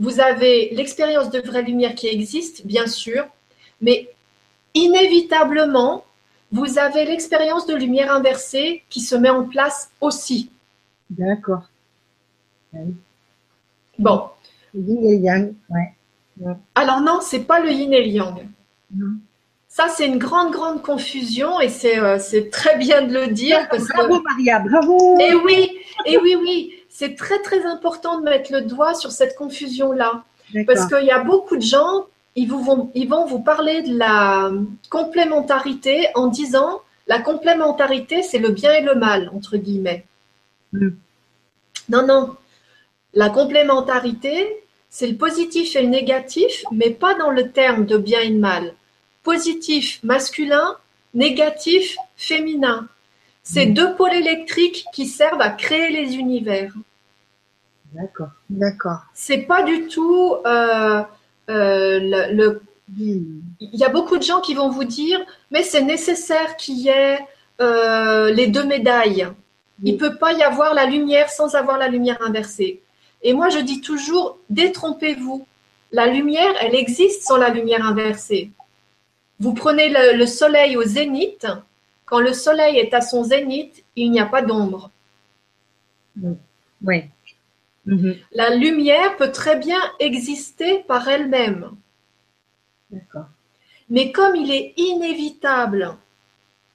vous 0.01 0.21
avez 0.21 0.71
l'expérience 0.75 1.31
de 1.31 1.41
vraie 1.41 1.63
lumière 1.63 1.95
qui 1.95 2.09
existe, 2.09 2.67
bien 2.67 2.87
sûr, 2.87 3.27
mais 3.81 4.09
inévitablement, 4.75 6.05
vous 6.51 6.79
avez 6.79 7.05
l'expérience 7.05 7.67
de 7.67 7.75
lumière 7.75 8.13
inversée 8.13 8.83
qui 8.91 9.01
se 9.01 9.15
met 9.15 9.31
en 9.31 9.45
place 9.45 9.91
aussi. 10.01 10.51
D'accord. 11.11 11.69
Bon, 13.99 14.29
Yin 14.75 15.05
et 15.05 15.17
yang. 15.17 15.55
Ouais. 15.71 16.55
alors 16.75 17.01
non, 17.01 17.21
c'est 17.21 17.45
pas 17.45 17.61
le 17.61 17.71
yin 17.71 17.93
et 17.93 18.05
le 18.05 18.09
yang. 18.09 18.49
Non. 18.95 19.14
Ça, 19.69 19.88
c'est 19.88 20.07
une 20.07 20.19
grande, 20.19 20.53
grande 20.53 20.83
confusion 20.83 21.61
et 21.61 21.69
c'est 21.69 21.99
euh, 21.99 22.19
très 22.53 22.79
bien 22.79 23.03
de 23.03 23.12
le 23.12 23.29
dire 23.29 23.69
parce 23.69 23.88
que. 23.88 23.97
Bravo, 23.97 24.23
Maria, 24.23 24.61
bravo. 24.61 25.19
Et 25.19 25.35
oui, 25.35 25.69
et 26.07 26.17
oui, 26.19 26.37
oui, 26.40 26.73
c'est 26.88 27.17
très, 27.17 27.40
très 27.43 27.67
important 27.67 28.21
de 28.21 28.25
mettre 28.25 28.53
le 28.53 28.61
doigt 28.61 28.95
sur 28.95 29.11
cette 29.11 29.35
confusion-là. 29.35 30.23
Parce 30.67 30.87
qu'il 30.87 31.05
y 31.05 31.11
a 31.11 31.25
beaucoup 31.25 31.57
de 31.57 31.62
gens, 31.62 32.07
ils, 32.37 32.49
vous 32.49 32.62
vont, 32.62 32.93
ils 32.95 33.09
vont 33.09 33.27
vous 33.27 33.40
parler 33.40 33.83
de 33.83 33.99
la 33.99 34.53
complémentarité 34.90 36.07
en 36.14 36.29
disant 36.29 36.81
la 37.09 37.19
complémentarité, 37.19 38.23
c'est 38.23 38.38
le 38.38 38.51
bien 38.51 38.73
et 38.75 38.83
le 38.83 38.95
mal, 38.95 39.31
entre 39.35 39.57
guillemets. 39.57 40.05
Non, 41.89 42.07
non. 42.07 42.37
La 43.13 43.31
complémentarité, 43.31 44.49
c'est 44.91 45.07
le 45.07 45.17
positif 45.17 45.77
et 45.77 45.83
le 45.83 45.89
négatif, 45.89 46.65
mais 46.73 46.91
pas 46.91 47.15
dans 47.15 47.31
le 47.31 47.51
terme 47.51 47.87
de 47.87 47.97
bien 47.97 48.21
et 48.21 48.31
de 48.31 48.39
mal. 48.39 48.75
Positif 49.23 50.01
masculin, 50.03 50.77
négatif 51.15 51.97
féminin. 52.17 52.89
C'est 53.43 53.67
deux 53.67 53.95
pôles 53.95 54.15
électriques 54.15 54.87
qui 54.93 55.07
servent 55.07 55.41
à 55.41 55.51
créer 55.51 55.91
les 55.91 56.17
univers 56.17 56.73
D'accord. 57.93 58.31
D'accord. 58.51 59.03
c'est 59.15 59.43
pas 59.43 59.63
du 59.63 59.87
tout 59.87 60.35
euh, 60.47 61.03
euh, 61.49 61.99
le, 62.01 62.35
le-. 62.35 62.63
Il 62.97 63.43
y 63.61 63.85
a 63.85 63.89
beaucoup 63.89 64.17
de 64.17 64.23
gens 64.23 64.41
qui 64.41 64.55
vont 64.55 64.69
vous 64.69 64.85
dire, 64.85 65.21
mais 65.51 65.63
c'est 65.63 65.83
nécessaire 65.83 66.57
qu'il 66.57 66.79
y 66.79 66.89
ait 66.89 67.19
euh, 67.61 68.33
les 68.33 68.49
deux 68.49 68.65
médailles. 68.65 69.29
Il 69.83 69.93
Oui. 69.93 69.99
peut 69.99 70.17
pas 70.17 70.33
y 70.33 70.43
avoir 70.43 70.75
la 70.75 70.87
lumière 70.87 71.31
sans 71.31 71.55
avoir 71.55 71.79
la 71.79 71.89
lumière 71.89 72.21
inversée. 72.23 72.81
Et 73.23 73.33
moi, 73.33 73.49
je 73.49 73.59
dis 73.59 73.81
toujours, 73.81 74.39
détrompez-vous. 74.51 75.47
La 75.93 76.07
lumière, 76.07 76.53
elle 76.61 76.75
existe 76.75 77.23
sans 77.23 77.37
la 77.37 77.51
lumière 77.51 77.85
inversée. 77.85 78.51
Vous 79.41 79.55
prenez 79.55 79.89
le, 79.89 80.17
le 80.17 80.27
soleil 80.27 80.77
au 80.77 80.83
zénith. 80.85 81.47
Quand 82.05 82.21
le 82.21 82.33
soleil 82.35 82.79
est 82.79 82.95
à 82.95 83.01
son 83.01 83.25
zénith, 83.25 83.83
il 83.97 84.11
n'y 84.11 84.21
a 84.21 84.27
pas 84.27 84.43
d'ombre. 84.43 84.91
Ouais. 86.83 87.09
Mhm. 87.87 88.17
La 88.33 88.55
lumière 88.55 89.17
peut 89.17 89.33
très 89.33 89.57
bien 89.57 89.81
exister 89.99 90.85
par 90.87 91.09
elle-même. 91.09 91.71
D'accord. 92.91 93.27
Mais 93.91 94.13
comme 94.13 94.37
il 94.37 94.51
est 94.51 94.73
inévitable 94.77 95.97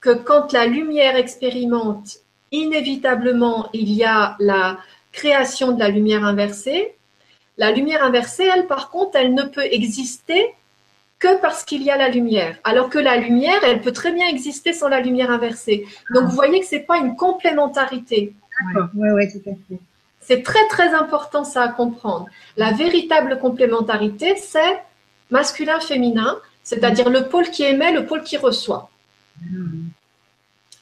que 0.02 0.14
quand 0.14 0.52
la 0.54 0.66
lumière 0.66 1.16
expérimente, 1.16 2.20
inévitablement, 2.52 3.70
il 3.74 3.92
y 3.92 4.04
a 4.04 4.36
la 4.40 4.78
création 5.12 5.72
de 5.72 5.80
la 5.80 5.90
lumière 5.90 6.24
inversée, 6.24 6.96
la 7.58 7.72
lumière 7.72 8.04
inversée, 8.04 8.46
elle, 8.46 8.68
par 8.68 8.90
contre, 8.90 9.18
elle 9.18 9.34
ne 9.34 9.44
peut 9.44 9.66
exister 9.66 10.54
que 11.20 11.40
parce 11.42 11.66
qu'il 11.66 11.84
y 11.84 11.92
a 11.92 11.98
la 11.98 12.08
lumière. 12.08 12.58
Alors 12.64 12.90
que 12.90 12.98
la 12.98 13.18
lumière, 13.18 13.62
elle 13.64 13.82
peut 13.82 13.92
très 13.92 14.14
bien 14.14 14.28
exister 14.28 14.72
sans 14.72 14.88
la 14.88 15.02
lumière 15.02 15.30
inversée. 15.30 15.86
Donc, 16.14 16.24
vous 16.26 16.36
voyez 16.36 16.62
que 16.62 16.66
ce 16.66 16.76
n'est 16.76 16.82
pas 16.84 16.98
une 16.98 17.18
complémentarité. 17.18 18.34
D'accord. 18.74 18.90
Ouais, 18.96 19.12
ouais, 19.12 19.30
tout 19.30 19.50
à 19.50 19.54
fait. 19.54 19.80
C'est 20.22 20.44
très, 20.44 20.66
très 20.68 20.94
important 20.94 21.44
ça 21.44 21.64
à 21.64 21.68
comprendre. 21.70 22.28
La 22.56 22.72
véritable 22.72 23.40
complémentarité, 23.40 24.36
c'est 24.38 24.82
masculin-féminin, 25.30 26.38
c'est-à-dire 26.64 27.10
le 27.10 27.28
pôle 27.28 27.50
qui 27.50 27.64
émet, 27.64 27.92
le 27.92 28.06
pôle 28.06 28.24
qui 28.24 28.38
reçoit. 28.38 28.90
Hmm. 29.42 29.88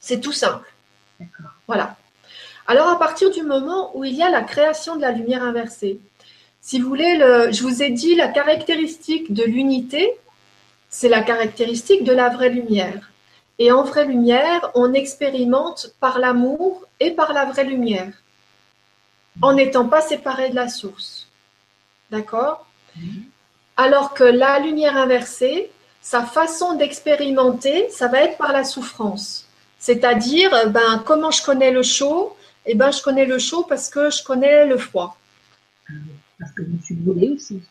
C'est 0.00 0.20
tout 0.20 0.32
simple. 0.32 0.66
Voilà. 1.66 1.96
Alors, 2.66 2.88
à 2.88 2.98
partir 2.98 3.30
du 3.30 3.42
moment 3.42 3.96
où 3.96 4.04
il 4.04 4.14
y 4.14 4.22
a 4.22 4.30
la 4.30 4.42
création 4.42 4.96
de 4.96 5.00
la 5.00 5.10
lumière 5.10 5.42
inversée, 5.42 6.00
si 6.60 6.78
vous 6.78 6.88
voulez, 6.88 7.16
le- 7.16 7.50
je 7.50 7.62
vous 7.62 7.82
ai 7.82 7.90
dit 7.90 8.14
la 8.14 8.28
caractéristique 8.28 9.32
de 9.32 9.44
l'unité, 9.44 10.12
c'est 10.90 11.08
la 11.08 11.22
caractéristique 11.22 12.04
de 12.04 12.12
la 12.12 12.28
vraie 12.28 12.50
lumière. 12.50 13.10
Et 13.58 13.72
en 13.72 13.82
vraie 13.82 14.04
lumière, 14.04 14.70
on 14.74 14.92
expérimente 14.92 15.92
par 15.98 16.18
l'amour 16.18 16.84
et 17.00 17.10
par 17.10 17.32
la 17.32 17.46
vraie 17.46 17.64
lumière, 17.64 18.12
en 19.42 19.54
n'étant 19.54 19.88
pas 19.88 20.00
séparés 20.00 20.50
de 20.50 20.56
la 20.56 20.68
source. 20.68 21.26
D'accord? 22.10 22.66
Alors 23.76 24.14
que 24.14 24.24
la 24.24 24.58
lumière 24.60 24.96
inversée, 24.96 25.70
sa 26.00 26.22
façon 26.22 26.74
d'expérimenter, 26.74 27.88
ça 27.90 28.08
va 28.08 28.22
être 28.22 28.36
par 28.36 28.52
la 28.52 28.64
souffrance. 28.64 29.47
C'est-à-dire, 29.78 30.52
euh, 30.54 30.66
ben, 30.66 31.02
comment 31.06 31.30
je 31.30 31.42
connais 31.42 31.70
le 31.70 31.82
chaud? 31.82 32.36
Eh 32.66 32.74
ben, 32.74 32.90
je 32.90 33.02
connais 33.02 33.24
le 33.26 33.38
chaud 33.38 33.64
parce 33.68 33.88
que 33.88 34.10
je 34.10 34.22
connais 34.22 34.66
le 34.66 34.76
froid. 34.76 35.16
Parce 36.38 36.52
que 36.52 36.64
je 36.64 36.68
me 36.70 36.78
suis 36.82 36.94
brûlée 36.94 37.30
aussi. 37.30 37.62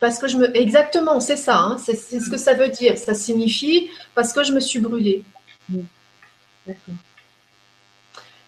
Parce 0.00 0.18
que 0.18 0.28
je 0.28 0.36
me. 0.36 0.56
Exactement, 0.56 1.18
c'est 1.20 1.36
ça. 1.36 1.58
hein, 1.58 1.76
c'est 1.78 1.96
ce 1.96 2.30
que 2.30 2.36
ça 2.36 2.54
veut 2.54 2.68
dire. 2.68 2.96
Ça 2.96 3.14
signifie 3.14 3.90
parce 4.14 4.32
que 4.32 4.42
je 4.44 4.52
me 4.52 4.60
suis 4.60 4.78
brûlée. 4.78 5.24
D'accord. 5.68 6.94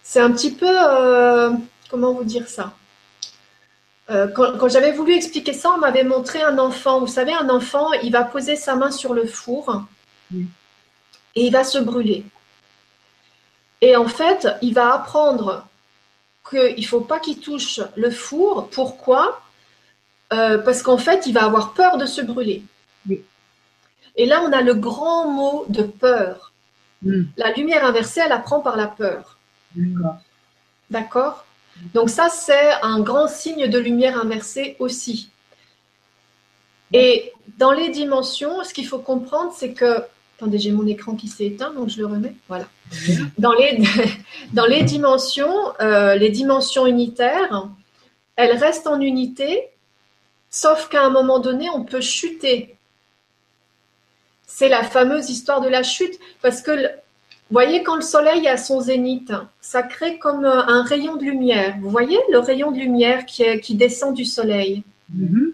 C'est 0.03 0.21
un 0.21 0.31
petit 0.33 0.53
peu. 0.53 0.67
euh, 0.69 1.51
comment 1.91 2.13
vous 2.15 2.25
dire 2.25 2.49
ça? 2.49 2.73
Euh, 4.11 4.29
Quand, 4.29 4.59
quand 4.59 4.69
j'avais 4.69 4.93
voulu 4.93 5.13
expliquer 5.15 5.53
ça, 5.53 5.71
on 5.73 5.79
m'avait 5.79 6.05
montré 6.05 6.41
un 6.43 6.59
enfant. 6.59 7.01
Vous 7.01 7.07
savez, 7.09 7.33
un 7.35 7.49
enfant, 7.49 7.93
il 8.03 8.13
va 8.13 8.25
poser 8.25 8.57
sa 8.57 8.75
main 8.77 8.91
sur 8.93 9.13
le 9.15 9.27
four 9.27 9.83
et 10.33 11.47
il 11.47 11.53
va 11.53 11.65
se 11.65 11.79
brûler. 11.79 12.25
Et 13.81 13.97
en 13.97 14.09
fait, 14.09 14.49
il 14.63 14.75
va 14.75 14.95
apprendre 14.95 15.67
qu'il 16.49 16.81
ne 16.81 16.87
faut 16.87 17.01
pas 17.01 17.19
qu'il 17.19 17.41
touche 17.41 17.81
le 17.97 18.11
four. 18.11 18.69
Pourquoi? 18.71 19.41
Euh, 20.33 20.59
Parce 20.59 20.83
qu'en 20.83 20.99
fait, 20.99 21.27
il 21.27 21.33
va 21.33 21.45
avoir 21.45 21.73
peur 21.73 21.97
de 21.97 22.07
se 22.07 22.21
brûler. 22.21 22.63
Oui. 23.09 23.23
Et 24.17 24.27
là, 24.27 24.43
on 24.47 24.53
a 24.53 24.61
le 24.61 24.75
grand 24.75 25.29
mot 25.29 25.65
de 25.69 25.83
peur. 25.83 26.53
Hmm. 27.03 27.23
La 27.37 27.53
lumière 27.53 27.85
inversée, 27.85 28.21
elle 28.25 28.33
apprend 28.33 28.61
par 28.61 28.77
la 28.77 28.87
peur. 28.87 29.39
D'accord. 29.75 30.17
D'accord? 30.91 31.45
Donc 31.95 32.11
ça, 32.11 32.29
c'est 32.29 32.73
un 32.83 33.01
grand 33.01 33.29
signe 33.29 33.69
de 33.69 33.79
lumière 33.79 34.19
inversée 34.19 34.77
aussi. 34.79 35.31
Et 36.93 37.33
dans 37.57 37.73
les 37.73 37.89
dimensions, 37.89 38.63
ce 38.65 38.75
qu'il 38.75 38.87
faut 38.87 38.99
comprendre, 38.99 39.53
c'est 39.57 39.73
que... 39.73 40.05
Attendez, 40.41 40.59
j'ai 40.59 40.73
mon 40.73 40.87
écran 40.87 41.17
qui 41.17 41.29
s'est 41.29 41.45
éteint, 41.45 41.71
donc 41.75 41.91
je 41.91 41.99
le 41.99 42.07
remets. 42.07 42.35
Voilà. 42.49 42.67
Dans 43.37 43.53
les, 43.53 43.79
dans 44.55 44.65
les 44.65 44.85
dimensions, 44.85 45.55
euh, 45.83 46.15
les 46.15 46.31
dimensions 46.31 46.87
unitaires, 46.87 47.69
elles 48.37 48.57
restent 48.57 48.87
en 48.87 49.03
unité, 49.03 49.69
sauf 50.49 50.89
qu'à 50.89 51.05
un 51.05 51.11
moment 51.11 51.41
donné, 51.41 51.69
on 51.69 51.85
peut 51.85 52.01
chuter. 52.01 52.75
C'est 54.47 54.71
la 54.71 54.83
fameuse 54.83 55.29
histoire 55.29 55.61
de 55.61 55.69
la 55.69 55.83
chute, 55.83 56.19
parce 56.41 56.63
que 56.63 56.71
vous 56.71 56.87
voyez, 57.51 57.83
quand 57.83 57.97
le 57.97 58.01
soleil 58.01 58.47
est 58.47 58.49
à 58.49 58.57
son 58.57 58.81
zénith, 58.81 59.35
ça 59.61 59.83
crée 59.83 60.19
comme 60.19 60.47
euh, 60.47 60.63
un 60.63 60.85
rayon 60.85 61.17
de 61.17 61.25
lumière. 61.25 61.77
Vous 61.83 61.91
voyez 61.91 62.19
le 62.31 62.39
rayon 62.39 62.71
de 62.71 62.79
lumière 62.79 63.27
qui, 63.27 63.45
qui 63.61 63.75
descend 63.75 64.15
du 64.15 64.25
soleil? 64.25 64.85
Mhm. 65.13 65.53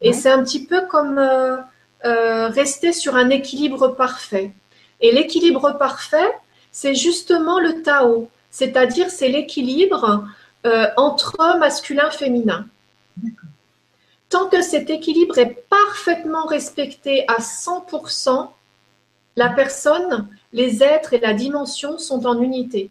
Et 0.00 0.14
c'est 0.14 0.30
un 0.30 0.42
petit 0.42 0.64
peu 0.64 0.86
comme 0.86 1.18
euh, 1.18 1.58
euh, 2.04 2.48
rester 2.48 2.92
sur 2.92 3.16
un 3.16 3.30
équilibre 3.30 3.88
parfait. 3.88 4.52
Et 5.00 5.12
l'équilibre 5.12 5.76
parfait, 5.78 6.32
c'est 6.72 6.94
justement 6.94 7.58
le 7.58 7.82
Tao, 7.82 8.28
c'est-à-dire 8.50 9.10
c'est 9.10 9.28
l'équilibre 9.28 10.24
euh, 10.66 10.86
entre 10.96 11.58
masculin-féminin. 11.58 12.66
Tant 14.28 14.48
que 14.48 14.60
cet 14.60 14.90
équilibre 14.90 15.38
est 15.38 15.64
parfaitement 15.68 16.46
respecté 16.46 17.24
à 17.28 17.38
100%, 17.38 18.48
la 19.36 19.48
personne, 19.50 20.28
les 20.52 20.82
êtres 20.82 21.12
et 21.12 21.20
la 21.20 21.34
dimension 21.34 21.98
sont 21.98 22.26
en 22.26 22.40
unité. 22.40 22.90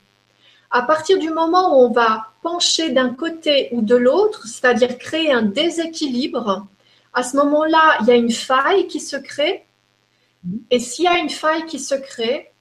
À 0.71 0.81
partir 0.81 1.19
du 1.19 1.29
moment 1.29 1.77
où 1.77 1.85
on 1.85 1.91
va 1.91 2.27
pencher 2.41 2.89
d'un 2.89 3.09
côté 3.09 3.69
ou 3.71 3.81
de 3.81 3.95
l'autre, 3.95 4.47
c'est-à-dire 4.47 4.97
créer 4.97 5.31
un 5.31 5.41
déséquilibre, 5.41 6.67
à 7.15 7.23
ce 7.23 7.37
moment-là, 7.37 7.97
il 8.01 8.07
y 8.07 8.11
a 8.11 8.15
une 8.15 8.31
faille 8.31 8.87
qui 8.87 8.99
se 8.99 9.15
crée. 9.15 9.65
Et 10.69 10.79
s'il 10.79 11.05
y 11.05 11.07
a 11.07 11.17
une 11.17 11.29
faille 11.29 11.65
qui 11.65 11.79
se 11.79 11.95
crée, 11.95 12.51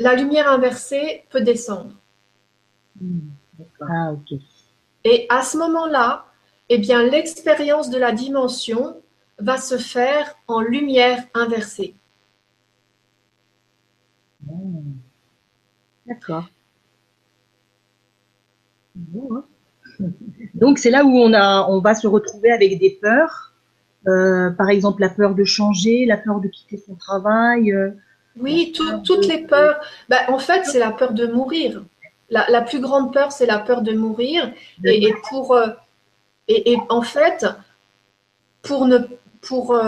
la 0.00 0.14
lumière 0.14 0.50
inversée 0.50 1.24
peut 1.30 1.42
descendre. 1.42 1.92
Ah, 3.80 4.12
ok. 4.12 4.38
Et 5.04 5.26
à 5.28 5.42
ce 5.42 5.58
moment-là, 5.58 6.26
eh 6.70 6.78
bien, 6.78 7.02
l'expérience 7.02 7.90
de 7.90 7.98
la 7.98 8.12
dimension 8.12 9.00
va 9.38 9.58
se 9.58 9.78
faire 9.78 10.34
en 10.48 10.60
lumière 10.60 11.22
inversée. 11.34 11.94
D'accord. 16.06 16.48
Bon, 18.94 19.36
hein. 19.36 19.44
Donc 20.54 20.78
c'est 20.78 20.90
là 20.90 21.04
où 21.04 21.16
on 21.16 21.32
a, 21.32 21.66
on 21.68 21.80
va 21.80 21.94
se 21.94 22.06
retrouver 22.06 22.50
avec 22.52 22.78
des 22.78 22.98
peurs, 23.00 23.52
euh, 24.08 24.50
par 24.50 24.70
exemple 24.70 25.00
la 25.00 25.08
peur 25.10 25.34
de 25.34 25.44
changer, 25.44 26.06
la 26.06 26.16
peur 26.16 26.40
de 26.40 26.48
quitter 26.48 26.76
son 26.86 26.94
travail. 26.94 27.72
euh, 27.72 27.90
Oui, 28.38 28.72
tout- 28.74 28.98
toutes 29.04 29.26
les 29.26 29.38
peurs. 29.38 29.80
Ben, 30.08 30.18
en 30.28 30.38
fait, 30.38 30.64
c'est 30.64 30.78
la 30.78 30.92
peur 30.92 31.12
de 31.12 31.26
mourir. 31.26 31.82
La, 32.30 32.44
la 32.50 32.60
plus 32.62 32.80
grande 32.80 33.12
peur, 33.12 33.32
c'est 33.32 33.46
la 33.46 33.58
peur 33.58 33.82
de 33.82 33.92
mourir. 33.92 34.52
Et, 34.84 35.04
et 35.04 35.14
pour, 35.28 35.54
euh, 35.54 35.68
et, 36.48 36.72
et 36.72 36.78
en 36.88 37.02
fait, 37.02 37.46
pour, 38.62 38.86
ne, 38.86 38.98
pour, 39.42 39.78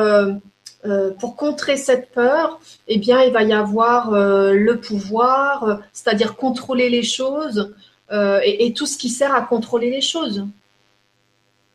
pour 1.18 1.36
contrer 1.36 1.76
cette 1.76 2.10
peur, 2.12 2.60
eh 2.86 2.98
bien, 2.98 3.20
il 3.22 3.32
va 3.32 3.42
y 3.42 3.52
avoir 3.52 4.12
le 4.12 4.74
pouvoir, 4.76 5.80
c'est-à-dire 5.92 6.36
contrôler 6.36 6.88
les 6.88 7.02
choses 7.02 7.74
euh, 8.12 8.40
et, 8.44 8.66
et 8.66 8.72
tout 8.72 8.86
ce 8.86 8.96
qui 8.96 9.08
sert 9.08 9.34
à 9.34 9.42
contrôler 9.42 9.90
les 9.90 10.00
choses. 10.00 10.46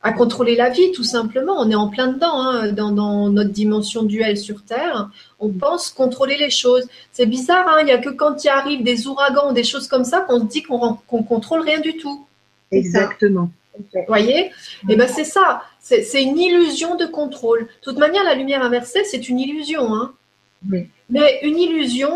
À 0.06 0.12
contrôler 0.12 0.58
la 0.58 0.70
vie, 0.70 0.92
tout 0.92 1.06
simplement. 1.06 1.56
On 1.58 1.70
est 1.70 1.76
en 1.76 1.88
plein 1.88 2.08
dedans, 2.08 2.42
hein, 2.42 2.74
dans, 2.74 2.92
dans 2.92 3.30
notre 3.30 3.52
dimension 3.52 4.04
duelle 4.04 4.38
sur 4.38 4.62
Terre. 4.64 5.10
On 5.40 5.48
pense 5.48 5.92
contrôler 5.92 6.36
les 6.36 6.50
choses. 6.50 6.86
C'est 7.14 7.26
bizarre, 7.26 7.66
hein, 7.70 7.78
il 7.80 7.86
n'y 7.86 7.92
a 7.94 8.00
que 8.00 8.10
quand 8.10 8.44
il 8.44 8.50
arrive 8.50 8.84
des 8.84 9.08
ouragans 9.08 9.52
ou 9.52 9.54
des 9.54 9.64
choses 9.64 9.88
comme 9.88 10.04
ça 10.04 10.20
qu'on 10.20 10.42
se 10.42 10.46
dit 10.46 10.62
qu'on 10.62 10.96
qu'on 11.08 11.24
contrôle 11.24 11.62
rien 11.62 11.80
du 11.80 11.96
tout. 11.96 12.26
Exactement. 12.70 13.50
Vous 13.78 14.02
voyez? 14.08 14.52
Et 14.90 14.96
ben 14.98 15.08
c'est 15.08 15.24
ça. 15.24 15.62
C'est 15.80 16.04
c'est 16.04 16.22
une 16.22 16.38
illusion 16.38 16.96
de 16.96 17.06
contrôle. 17.06 17.62
De 17.62 17.68
toute 17.82 17.98
manière, 17.98 18.26
la 18.26 18.36
lumière 18.36 18.62
inversée, 18.62 19.06
c'est 19.06 19.30
une 19.30 19.40
illusion. 19.40 19.96
Hein. 19.96 20.12
Oui. 20.70 20.90
Mais 21.10 21.40
une 21.44 21.58
illusion, 21.58 22.14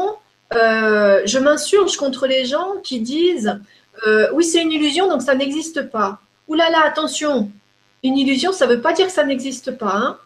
euh, 0.54 1.22
je 1.26 1.40
m'insurge 1.40 1.96
contre 1.96 2.28
les 2.28 2.44
gens 2.46 2.74
qui 2.84 3.00
disent 3.00 3.60
euh, 4.06 4.30
oui, 4.34 4.44
c'est 4.44 4.62
une 4.62 4.72
illusion, 4.72 5.10
donc 5.10 5.22
ça 5.22 5.36
n'existe 5.36 5.90
pas. 5.90 6.20
Ouh 6.48 6.56
là 6.56 6.70
là, 6.70 6.84
attention. 6.86 7.52
Une 8.04 8.18
illusion, 8.18 8.52
ça 8.52 8.68
ne 8.68 8.76
veut 8.76 8.82
pas 8.82 8.94
dire 8.94 9.08
que 9.08 9.12
ça 9.12 9.24
n'existe 9.24 9.72
pas. 9.78 9.96
hein. 9.96 10.18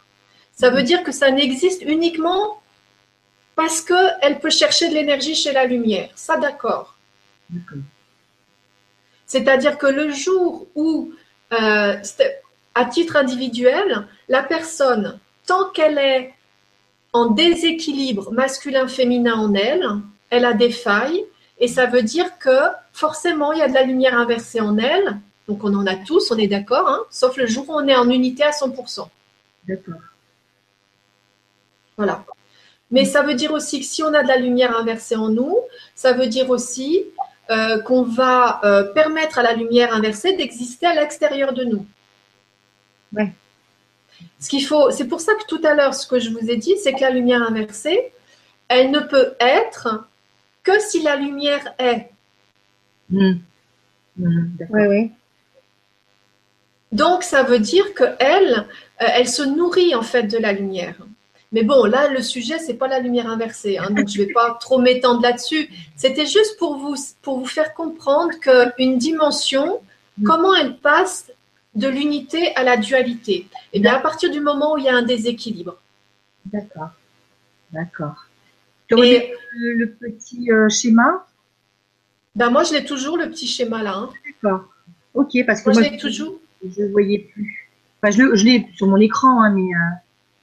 Ça 0.53 0.69
veut 0.69 0.83
dire 0.83 1.03
que 1.03 1.11
ça 1.11 1.31
n'existe 1.31 1.81
uniquement 1.83 2.61
parce 3.55 3.81
qu'elle 3.81 4.39
peut 4.39 4.49
chercher 4.49 4.89
de 4.89 4.93
l'énergie 4.93 5.35
chez 5.35 5.51
la 5.53 5.65
lumière. 5.65 6.09
Ça, 6.15 6.37
d'accord. 6.37 6.95
C'est-à-dire 9.25 9.77
que 9.77 9.87
le 9.87 10.11
jour 10.11 10.67
où, 10.75 11.13
euh, 11.53 11.95
à 12.75 12.85
titre 12.85 13.15
individuel, 13.15 14.07
la 14.27 14.43
personne, 14.43 15.19
tant 15.47 15.69
qu'elle 15.69 15.97
est 15.97 16.33
en 17.13 17.27
déséquilibre 17.27 18.31
masculin-féminin 18.31 19.35
en 19.35 19.53
elle, 19.53 19.85
elle 20.29 20.45
a 20.45 20.53
des 20.53 20.71
failles, 20.71 21.25
et 21.61 21.67
ça 21.67 21.85
veut 21.85 22.01
dire 22.01 22.39
que 22.39 22.57
forcément, 22.91 23.53
il 23.53 23.59
y 23.59 23.61
a 23.61 23.69
de 23.69 23.73
la 23.73 23.83
lumière 23.83 24.17
inversée 24.17 24.59
en 24.59 24.77
elle, 24.77 25.19
donc 25.47 25.63
on 25.63 25.73
en 25.75 25.85
a 25.85 25.95
tous, 25.95 26.31
on 26.31 26.37
est 26.37 26.47
d'accord, 26.47 26.89
hein, 26.89 27.01
sauf 27.11 27.37
le 27.37 27.45
jour 27.45 27.69
où 27.69 27.73
on 27.73 27.87
est 27.87 27.95
en 27.95 28.09
unité 28.09 28.43
à 28.43 28.49
100%. 28.49 29.07
D'accord. 29.67 30.01
Voilà. 31.97 32.25
Mais 32.89 33.05
ça 33.05 33.21
veut 33.21 33.35
dire 33.35 33.53
aussi 33.53 33.79
que 33.79 33.85
si 33.85 34.01
on 34.01 34.13
a 34.13 34.23
de 34.23 34.27
la 34.27 34.37
lumière 34.37 34.75
inversée 34.75 35.15
en 35.15 35.29
nous, 35.29 35.55
ça 35.93 36.13
veut 36.13 36.25
dire 36.25 36.49
aussi 36.49 37.05
euh, 37.51 37.79
qu'on 37.79 38.01
va 38.01 38.59
euh, 38.63 38.83
permettre 38.83 39.37
à 39.37 39.43
la 39.43 39.53
lumière 39.53 39.93
inversée 39.93 40.35
d'exister 40.35 40.87
à 40.87 40.95
l'extérieur 40.95 41.53
de 41.53 41.63
nous. 41.63 41.85
Ouais. 43.13 43.31
Ce 44.39 44.49
qu'il 44.49 44.65
faut, 44.65 44.89
c'est 44.89 45.07
pour 45.07 45.21
ça 45.21 45.35
que 45.35 45.45
tout 45.47 45.61
à 45.63 45.75
l'heure, 45.75 45.93
ce 45.93 46.07
que 46.07 46.19
je 46.19 46.31
vous 46.31 46.49
ai 46.49 46.57
dit, 46.57 46.75
c'est 46.77 46.93
que 46.93 47.01
la 47.01 47.11
lumière 47.11 47.43
inversée, 47.43 48.13
elle 48.67 48.89
ne 48.89 48.99
peut 48.99 49.35
être 49.39 50.07
que 50.63 50.79
si 50.79 51.01
la 51.01 51.15
lumière 51.15 51.73
est. 51.77 52.09
Hmm. 53.09 53.33
Hmm. 54.17 54.47
Ouais, 54.69 54.87
ouais. 54.87 55.11
Donc, 56.91 57.23
ça 57.23 57.43
veut 57.43 57.59
dire 57.59 57.93
que 57.93 58.03
elle, 58.19 58.67
euh, 59.01 59.07
elle 59.15 59.27
se 59.27 59.43
nourrit 59.43 59.95
en 59.95 60.01
fait 60.01 60.23
de 60.23 60.37
la 60.37 60.51
lumière. 60.51 60.95
Mais 61.53 61.63
bon, 61.63 61.83
là, 61.85 62.07
le 62.07 62.21
sujet, 62.21 62.59
c'est 62.59 62.75
pas 62.75 62.87
la 62.87 62.99
lumière 62.99 63.27
inversée, 63.27 63.77
hein, 63.77 63.89
donc 63.89 64.07
je 64.07 64.17
vais 64.19 64.31
pas 64.31 64.57
trop 64.59 64.79
m'étendre 64.79 65.21
là-dessus. 65.21 65.69
C'était 65.97 66.25
juste 66.25 66.57
pour 66.57 66.77
vous, 66.77 66.95
pour 67.21 67.39
vous 67.39 67.45
faire 67.45 67.73
comprendre 67.73 68.31
qu'une 68.39 68.97
dimension, 68.97 69.81
comment 70.25 70.55
elle 70.55 70.77
passe 70.77 71.29
de 71.75 71.87
l'unité 71.87 72.55
à 72.55 72.63
la 72.63 72.77
dualité. 72.77 73.47
Et 73.73 73.79
bien, 73.79 73.95
à 73.95 73.99
partir 73.99 74.31
du 74.31 74.39
moment 74.39 74.73
où 74.73 74.77
il 74.77 74.85
y 74.85 74.89
a 74.89 74.95
un 74.95 75.01
déséquilibre. 75.01 75.77
D'accord. 76.45 76.89
D'accord. 77.71 78.25
Tu 78.91 78.97
aurais 78.97 79.09
Et 79.15 79.33
le, 79.57 79.73
le 79.73 79.91
petit 79.91 80.51
euh, 80.51 80.69
schéma 80.69 81.25
ben, 82.33 82.49
moi, 82.49 82.63
je 82.63 82.73
l'ai 82.73 82.85
toujours, 82.85 83.17
le 83.17 83.29
petit 83.29 83.45
schéma 83.45 83.83
là. 83.83 83.93
hein. 83.95 84.09
D'accord. 84.43 84.65
Ok, 85.13 85.31
parce 85.45 85.61
que 85.61 85.69
Moi, 85.69 85.73
moi, 85.81 85.83
je 85.83 85.91
l'ai 85.91 85.97
toujours. 85.97 86.35
je 86.63 86.83
ne 86.83 86.87
voyais 86.89 87.19
plus. 87.19 87.69
Enfin, 88.01 88.11
je 88.11 88.45
l'ai 88.45 88.67
sur 88.75 88.87
mon 88.87 88.97
écran, 88.97 89.41
hein, 89.43 89.49
mais 89.49 89.63
euh, 89.73 89.77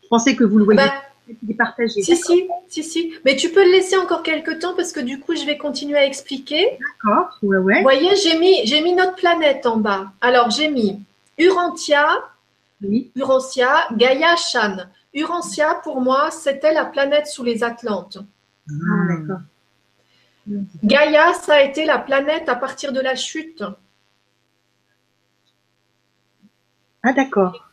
je 0.02 0.08
pensais 0.08 0.36
que 0.36 0.44
vous 0.44 0.58
le 0.58 0.64
voyez. 0.64 0.80
Ben, 0.80 1.54
partagé. 1.56 2.02
si, 2.02 2.14
si, 2.16 2.46
si, 2.68 2.82
si. 2.84 3.12
Mais 3.24 3.36
tu 3.36 3.50
peux 3.50 3.64
le 3.64 3.70
laisser 3.70 3.96
encore 3.96 4.22
quelques 4.22 4.58
temps 4.60 4.74
parce 4.74 4.92
que 4.92 5.00
du 5.00 5.18
coup, 5.20 5.34
je 5.34 5.44
vais 5.46 5.56
continuer 5.56 5.96
à 5.96 6.04
expliquer. 6.04 6.78
D'accord. 7.04 7.38
Ouais, 7.42 7.56
ouais. 7.58 7.76
Vous 7.76 7.82
voyez, 7.82 8.14
j'ai 8.16 8.38
mis, 8.38 8.66
j'ai 8.66 8.80
mis 8.82 8.92
notre 8.94 9.14
planète 9.14 9.64
en 9.66 9.78
bas. 9.78 10.12
Alors, 10.20 10.50
j'ai 10.50 10.68
mis 10.68 11.00
Urantia, 11.38 12.06
Oui. 12.82 13.10
Urantia, 13.16 13.88
Gaïa, 13.96 14.36
Shan. 14.36 14.76
Urantia, 15.14 15.80
pour 15.82 16.00
moi, 16.02 16.30
c'était 16.30 16.74
la 16.74 16.84
planète 16.84 17.26
sous 17.26 17.44
les 17.44 17.64
Atlantes. 17.64 18.18
Ah, 18.70 19.06
d'accord. 19.08 19.40
Gaïa, 20.82 21.32
ça 21.34 21.54
a 21.54 21.60
été 21.62 21.84
la 21.84 21.98
planète 21.98 22.48
à 22.48 22.56
partir 22.56 22.92
de 22.92 23.00
la 23.00 23.14
chute. 23.14 23.62
Ah, 27.02 27.12
d'accord. 27.12 27.72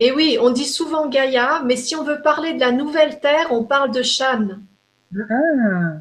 Et 0.00 0.10
oui, 0.12 0.38
on 0.40 0.50
dit 0.50 0.64
souvent 0.64 1.08
Gaïa, 1.08 1.62
mais 1.64 1.76
si 1.76 1.94
on 1.96 2.02
veut 2.04 2.22
parler 2.22 2.54
de 2.54 2.60
la 2.60 2.72
nouvelle 2.72 3.20
Terre, 3.20 3.52
on 3.52 3.64
parle 3.64 3.90
de 3.90 4.02
Shan. 4.02 4.58
Ah, 5.14 6.00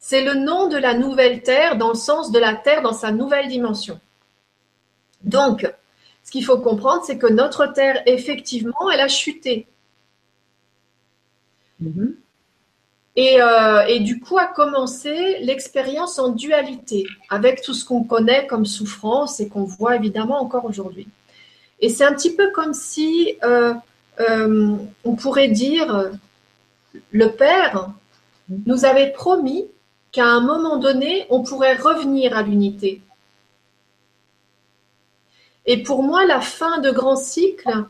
C'est 0.00 0.24
le 0.24 0.34
nom 0.34 0.66
de 0.68 0.76
la 0.76 0.94
nouvelle 0.94 1.42
Terre 1.42 1.76
dans 1.76 1.90
le 1.90 1.94
sens 1.94 2.32
de 2.32 2.38
la 2.40 2.56
Terre 2.56 2.82
dans 2.82 2.92
sa 2.92 3.12
nouvelle 3.12 3.46
dimension. 3.48 4.00
Donc, 5.22 5.72
ce 6.24 6.30
qu'il 6.32 6.44
faut 6.44 6.58
comprendre, 6.58 7.04
c'est 7.04 7.18
que 7.18 7.26
notre 7.28 7.66
Terre, 7.66 8.02
effectivement, 8.06 8.90
elle 8.92 9.00
a 9.00 9.08
chuté. 9.08 9.68
mhm. 11.80 12.27
Et, 13.20 13.42
euh, 13.42 13.84
et, 13.88 13.98
du 13.98 14.20
coup 14.20 14.38
a 14.38 14.46
commencé 14.46 15.40
l'expérience 15.40 16.20
en 16.20 16.28
dualité, 16.28 17.04
avec 17.30 17.62
tout 17.62 17.74
ce 17.74 17.84
qu'on 17.84 18.04
connaît 18.04 18.46
comme 18.46 18.64
souffrance 18.64 19.40
et 19.40 19.48
qu'on 19.48 19.64
voit 19.64 19.96
évidemment 19.96 20.40
encore 20.40 20.64
aujourd'hui. 20.64 21.08
Et 21.80 21.88
c'est 21.88 22.04
un 22.04 22.14
petit 22.14 22.32
peu 22.32 22.52
comme 22.52 22.74
si 22.74 23.36
euh, 23.42 23.74
euh, 24.20 24.76
on 25.02 25.16
pourrait 25.16 25.48
dire, 25.48 26.12
le 27.10 27.32
Père 27.32 27.90
nous 28.66 28.84
avait 28.84 29.10
promis 29.10 29.66
qu'à 30.12 30.26
un 30.26 30.40
moment 30.40 30.76
donné, 30.76 31.26
on 31.28 31.42
pourrait 31.42 31.74
revenir 31.74 32.36
à 32.36 32.42
l'unité. 32.42 33.02
Et 35.66 35.82
pour 35.82 36.04
moi, 36.04 36.24
la 36.24 36.40
fin 36.40 36.78
de 36.78 36.92
grand 36.92 37.16
cycle, 37.16 37.84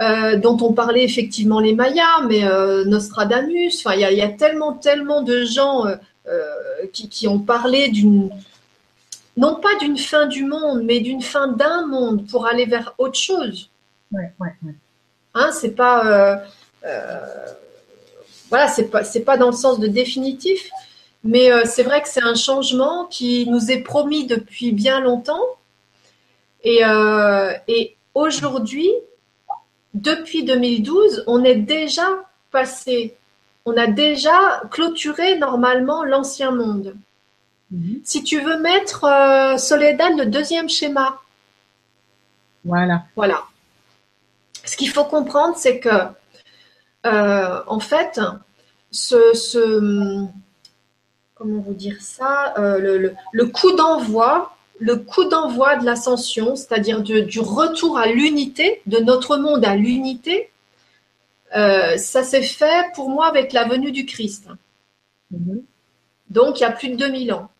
euh, 0.00 0.36
dont 0.36 0.56
on 0.62 0.72
parlait 0.72 1.04
effectivement 1.04 1.60
les 1.60 1.74
Mayas, 1.74 2.22
mais 2.26 2.44
euh, 2.44 2.86
Nostradamus, 2.86 3.84
enfin, 3.84 3.94
il 3.94 4.00
y, 4.00 4.22
a 4.22 4.28
tellement, 4.28 4.72
tellement 4.72 5.20
de 5.20 5.44
gens 5.44 5.84
euh, 5.86 5.96
qui, 6.90 7.28
ont 7.28 7.38
parlé 7.38 7.88
d'une, 7.88 8.30
non 9.36 9.56
pas 9.56 9.76
d'une 9.78 9.98
fin 9.98 10.24
du 10.24 10.46
monde, 10.46 10.84
mais 10.84 11.00
d'une 11.00 11.20
fin 11.20 11.48
d'un 11.48 11.86
monde 11.86 12.26
pour 12.28 12.46
aller 12.46 12.64
vers 12.64 12.94
autre 12.96 13.18
chose. 13.18 13.68
Ouais, 14.10 14.32
ouais, 14.40 14.54
ouais. 14.64 14.74
Hein, 15.34 15.50
c'est 15.52 15.72
pas, 15.72 16.40
voilà, 18.48 18.68
c'est 18.68 18.88
pas, 18.88 19.04
c'est 19.04 19.20
pas 19.20 19.36
dans 19.36 19.50
le 19.50 19.56
sens 19.56 19.78
de 19.78 19.86
définitif, 19.86 20.70
mais 21.24 21.50
c'est 21.66 21.82
vrai 21.82 22.00
que 22.00 22.08
c'est 22.08 22.24
un 22.24 22.34
changement 22.34 23.04
qui 23.04 23.46
nous 23.50 23.70
est 23.70 23.82
promis 23.82 24.26
depuis 24.26 24.72
bien 24.72 25.00
longtemps. 25.00 25.44
Et, 26.64 26.80
et 27.68 27.96
aujourd'hui, 28.14 28.90
depuis 29.94 30.44
2012, 30.44 31.24
on 31.26 31.44
est 31.44 31.56
déjà 31.56 32.06
passé, 32.50 33.16
on 33.64 33.76
a 33.76 33.86
déjà 33.86 34.62
clôturé 34.70 35.38
normalement 35.38 36.04
l'ancien 36.04 36.52
monde. 36.52 36.96
Mhm. 37.70 38.00
Si 38.04 38.22
tu 38.24 38.40
veux 38.40 38.58
mettre 38.58 39.04
euh, 39.04 39.56
Soledad 39.56 40.16
le 40.16 40.26
deuxième 40.26 40.68
schéma. 40.68 41.20
Voilà. 42.64 43.04
Voilà. 43.16 43.44
Ce 44.64 44.76
qu'il 44.76 44.90
faut 44.90 45.04
comprendre, 45.04 45.56
c'est 45.56 45.80
que, 45.80 45.88
euh, 47.06 47.62
en 47.66 47.80
fait, 47.80 48.20
ce, 48.90 50.26
comment 51.34 51.60
vous 51.60 51.74
dire 51.74 51.96
ça, 52.00 52.54
euh, 52.58 52.78
le, 52.78 53.14
le, 53.32 53.46
coup 53.46 53.72
d'envoi 53.72 54.56
le 54.80 54.96
coup 54.96 55.24
d'envoi 55.26 55.76
de 55.76 55.84
l'ascension, 55.84 56.56
c'est-à-dire 56.56 57.02
du 57.02 57.40
retour 57.40 57.98
à 57.98 58.06
l'unité, 58.06 58.80
de 58.86 58.98
notre 58.98 59.36
monde 59.36 59.64
à 59.64 59.76
l'unité, 59.76 60.50
euh, 61.54 61.96
ça 61.96 62.22
s'est 62.22 62.42
fait 62.42 62.86
pour 62.94 63.10
moi 63.10 63.26
avec 63.26 63.52
la 63.52 63.64
venue 63.64 63.92
du 63.92 64.06
Christ. 64.06 64.48
Mhm. 65.30 65.62
Donc, 66.30 66.58
il 66.58 66.62
y 66.62 66.66
a 66.66 66.70
plus 66.70 66.88
de 66.88 66.96
2000 66.96 67.32
ans. 67.34 67.50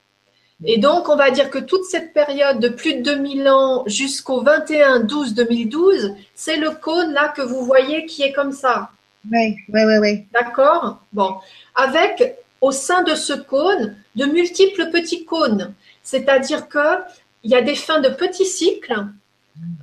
Et 0.64 0.78
donc, 0.78 1.08
on 1.08 1.16
va 1.16 1.30
dire 1.30 1.50
que 1.50 1.58
toute 1.58 1.84
cette 1.84 2.12
période 2.12 2.58
de 2.58 2.68
plus 2.68 2.94
de 2.94 3.02
2000 3.02 3.48
ans 3.48 3.82
jusqu'au 3.86 4.42
21-12-2012, 4.42 6.14
c'est 6.34 6.56
le 6.56 6.70
cône 6.70 7.12
là 7.12 7.32
que 7.34 7.42
vous 7.42 7.64
voyez 7.64 8.06
qui 8.06 8.22
est 8.22 8.32
comme 8.32 8.52
ça. 8.52 8.90
Oui, 9.30 9.56
oui, 9.68 9.80
oui. 9.84 9.98
oui. 10.00 10.24
D'accord? 10.32 11.00
Bon. 11.12 11.36
Avec, 11.74 12.36
au 12.60 12.72
sein 12.72 13.02
de 13.02 13.14
ce 13.14 13.32
cône, 13.32 13.96
de 14.16 14.24
multiples 14.26 14.90
petits 14.90 15.24
cônes. 15.24 15.72
C'est-à-dire 16.02 16.68
qu'il 16.68 17.50
y 17.50 17.54
a 17.54 17.62
des 17.62 17.74
fins 17.74 18.00
de 18.00 18.08
petits 18.08 18.46
cycles. 18.46 19.06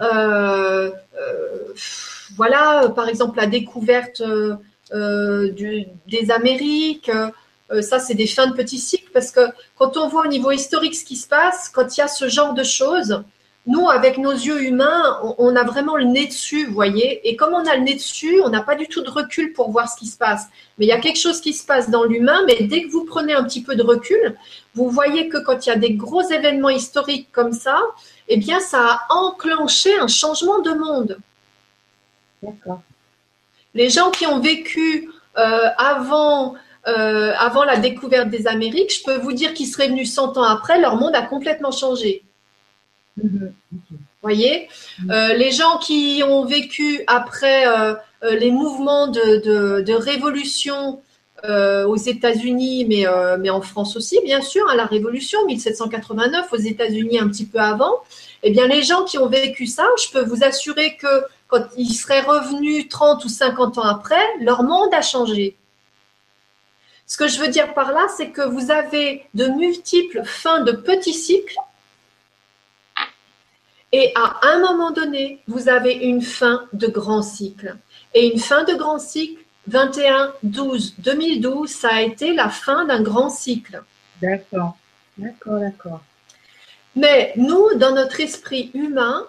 Euh, 0.02 0.92
euh, 1.20 1.74
voilà, 2.36 2.90
par 2.96 3.08
exemple, 3.10 3.38
la 3.38 3.48
découverte 3.48 4.22
euh, 4.22 5.52
des 6.08 6.32
Amériques. 6.32 7.12
ça, 7.82 8.00
c'est 8.00 8.16
des 8.16 8.28
fins 8.28 8.48
de 8.48 8.54
petits 8.54 8.80
cycles 8.80 9.12
parce 9.14 9.32
que 9.32 9.42
quand 9.78 9.98
on 9.98 10.08
voit 10.08 10.26
au 10.26 10.30
niveau 10.30 10.52
historique 10.52 10.96
ce 10.96 11.06
qui 11.06 11.16
se 11.16 11.28
passe, 11.28 11.70
quand 11.70 11.96
il 11.96 12.00
y 12.00 12.04
a 12.04 12.08
ce 12.08 12.28
genre 12.28 12.54
de 12.54 12.64
choses, 12.64 13.24
nous, 13.68 13.90
avec 13.90 14.18
nos 14.18 14.32
yeux 14.32 14.64
humains, 14.64 15.20
on, 15.38 15.54
a 15.58 15.64
vraiment 15.66 15.98
le 15.98 16.06
nez 16.06 16.26
dessus, 16.26 16.66
vous 16.66 16.74
voyez. 16.74 17.28
Et 17.28 17.36
comme 17.36 17.54
on 17.54 17.66
a 17.66 17.76
le 17.76 17.82
nez 17.82 17.96
dessus, 17.96 18.42
on 18.44 18.50
n'a 18.50 18.62
pas 18.62 18.76
du 18.76 18.88
tout 18.88 19.02
de 19.02 19.10
recul 19.10 19.52
pour 19.52 19.72
voir 19.72 19.90
ce 19.90 19.98
qui 19.98 20.08
se 20.08 20.18
passe. 20.18 20.48
Mais 20.78 20.86
il 20.86 20.88
y 20.88 20.94
a 20.94 21.00
quelque 21.00 21.20
chose 21.20 21.42
qui 21.42 21.52
se 21.52 21.66
passe 21.66 21.90
dans 21.90 22.06
l'humain, 22.06 22.44
mais 22.48 22.64
dès 22.64 22.84
que 22.84 22.92
vous 22.92 23.04
prenez 23.04 23.34
un 23.34 23.44
petit 23.44 23.62
peu 23.62 23.76
de 23.76 23.84
recul, 23.84 24.38
vous 24.74 24.90
voyez 24.90 25.28
que 25.28 25.38
quand 25.38 25.66
il 25.66 25.70
y 25.70 25.72
a 25.74 25.76
des 25.76 25.94
gros 25.94 26.22
événements 26.22 26.70
historiques 26.70 27.28
comme 27.34 27.52
ça, 27.52 27.78
eh 28.30 28.38
bien, 28.38 28.62
ça 28.62 28.80
a 28.80 29.14
enclenché 29.14 30.00
un 30.00 30.08
changement 30.08 30.60
de 30.60 30.72
monde. 30.72 31.20
D'accord. 32.42 32.82
Les 33.74 33.90
gens 33.90 34.12
qui 34.12 34.26
ont 34.26 34.40
vécu 34.40 35.10
euh, 35.38 35.70
avant, 35.78 36.56
euh, 36.88 37.34
avant 37.38 37.66
la 37.66 37.76
découverte 37.76 38.30
des 38.30 38.48
Amériques, 38.48 38.94
je 38.94 39.04
peux 39.04 39.18
vous 39.18 39.34
dire 39.34 39.54
qu'ils 39.54 39.68
seraient 39.68 39.90
venus 39.90 40.14
100 40.14 40.38
ans 40.38 40.44
après, 40.44 40.80
leur 40.80 40.96
monde 40.96 41.16
a 41.16 41.22
complètement 41.22 41.72
changé. 41.72 42.24
Mhm. 43.18 43.54
Voyez, 44.22 44.68
mhm. 45.04 45.12
euh, 45.12 45.34
les 45.34 45.52
gens 45.52 45.78
qui 45.78 46.22
ont 46.26 46.46
vécu 46.46 47.04
après 47.08 47.68
euh, 47.68 47.94
euh, 48.24 48.36
les 48.36 48.52
mouvements 48.52 49.08
de, 49.08 49.94
révolution 49.94 51.02
aux 51.44 51.96
États-Unis, 51.96 52.84
mais, 52.86 53.06
mais 53.40 53.50
en 53.52 53.62
France 53.62 53.96
aussi, 53.96 54.20
bien 54.26 54.42
sûr, 54.42 54.68
à 54.68 54.74
hein, 54.74 54.76
la 54.76 54.86
Révolution 54.86 55.46
1789 55.46 56.52
aux 56.52 56.58
États-Unis 56.58 57.20
un 57.20 57.28
petit 57.30 57.46
peu 57.46 57.60
avant. 57.60 57.94
Eh 58.44 58.50
bien, 58.50 58.68
les 58.68 58.82
gens 58.82 59.04
qui 59.04 59.18
ont 59.18 59.28
vécu 59.28 59.68
ça, 59.68 59.88
je 60.04 60.12
peux 60.12 60.26
vous 60.26 60.44
assurer 60.44 60.98
que 60.98 61.24
quand 61.48 61.64
ils 61.78 61.94
seraient 61.94 62.22
revenus 62.22 62.90
30 62.90 63.24
ou 63.24 63.30
50 63.30 63.78
ans 63.78 63.84
après, 63.84 64.26
leur 64.42 64.64
monde 64.64 64.94
a 64.94 65.02
changé. 65.02 65.56
Ce 67.06 67.18
que 67.18 67.28
je 67.28 67.40
veux 67.40 67.48
dire 67.48 67.74
par 67.74 67.94
là, 67.94 68.08
c'est 68.18 68.32
que 68.32 68.42
vous 68.42 68.72
avez 68.72 69.24
de 69.36 69.46
multiples 69.46 70.24
fins 70.26 70.62
de 70.62 70.74
petits 70.74 71.14
cycles 71.14 71.56
et 73.92 74.12
à 74.16 74.40
un 74.44 74.60
moment 74.60 74.92
donné, 74.92 75.42
vous 75.48 75.70
avez 75.70 75.94
une 75.94 76.22
fin 76.22 76.68
de 76.74 76.88
grand 76.88 77.22
cycle. 77.22 77.78
Et 78.14 78.32
une 78.34 78.40
fin 78.40 78.64
de 78.64 78.74
grand 78.74 79.00
cycle, 79.00 79.42
21, 79.68 80.34
12, 80.44 80.96
2012, 81.00 81.70
ça 81.70 81.90
a 81.94 82.02
été 82.02 82.34
la 82.34 82.50
fin 82.50 82.86
d'un 82.86 83.02
grand 83.02 83.30
cycle. 83.30 83.84
D'accord, 84.22 84.78
d'accord, 85.18 85.60
d'accord. 85.60 86.02
Mais 86.96 87.34
nous, 87.36 87.76
dans 87.76 87.94
notre 87.94 88.20
esprit 88.20 88.72
humain, 88.74 89.26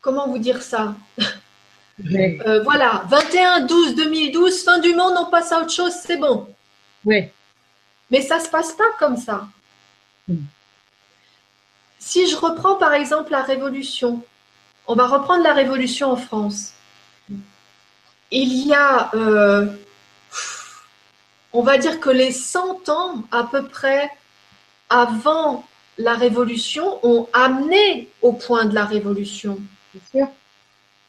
comment 0.00 0.28
vous 0.28 0.38
dire 0.38 0.62
ça? 0.62 0.94
Euh, 2.14 2.62
Voilà, 2.64 3.04
21, 3.08 3.60
12, 3.66 3.94
2012, 3.94 4.64
fin 4.64 4.78
du 4.78 4.94
monde, 4.94 5.14
on 5.18 5.26
passe 5.26 5.52
à 5.52 5.60
autre 5.60 5.72
chose, 5.72 5.92
c'est 5.92 6.16
bon. 6.16 6.48
Oui. 7.04 7.28
Mais 8.10 8.20
ça 8.22 8.38
ne 8.38 8.42
se 8.42 8.48
passe 8.48 8.72
pas 8.72 8.90
comme 8.98 9.16
ça. 9.16 9.46
Hmm. 10.28 10.36
Si 12.04 12.28
je 12.28 12.36
reprends 12.36 12.74
par 12.74 12.94
exemple 12.94 13.30
la 13.30 13.42
Révolution, 13.42 14.24
on 14.88 14.96
va 14.96 15.06
reprendre 15.06 15.44
la 15.44 15.54
Révolution 15.54 16.10
en 16.10 16.16
France. 16.16 16.72
Il 18.32 18.66
y 18.66 18.74
a, 18.74 19.14
euh, 19.14 19.66
on 21.52 21.62
va 21.62 21.78
dire 21.78 22.00
que 22.00 22.10
les 22.10 22.32
100 22.32 22.88
ans 22.88 23.22
à 23.30 23.44
peu 23.44 23.68
près 23.68 24.10
avant 24.90 25.64
la 25.96 26.14
Révolution 26.14 26.98
ont 27.06 27.28
amené 27.32 28.08
au 28.20 28.32
point 28.32 28.64
de 28.64 28.74
la 28.74 28.84
Révolution. 28.84 29.60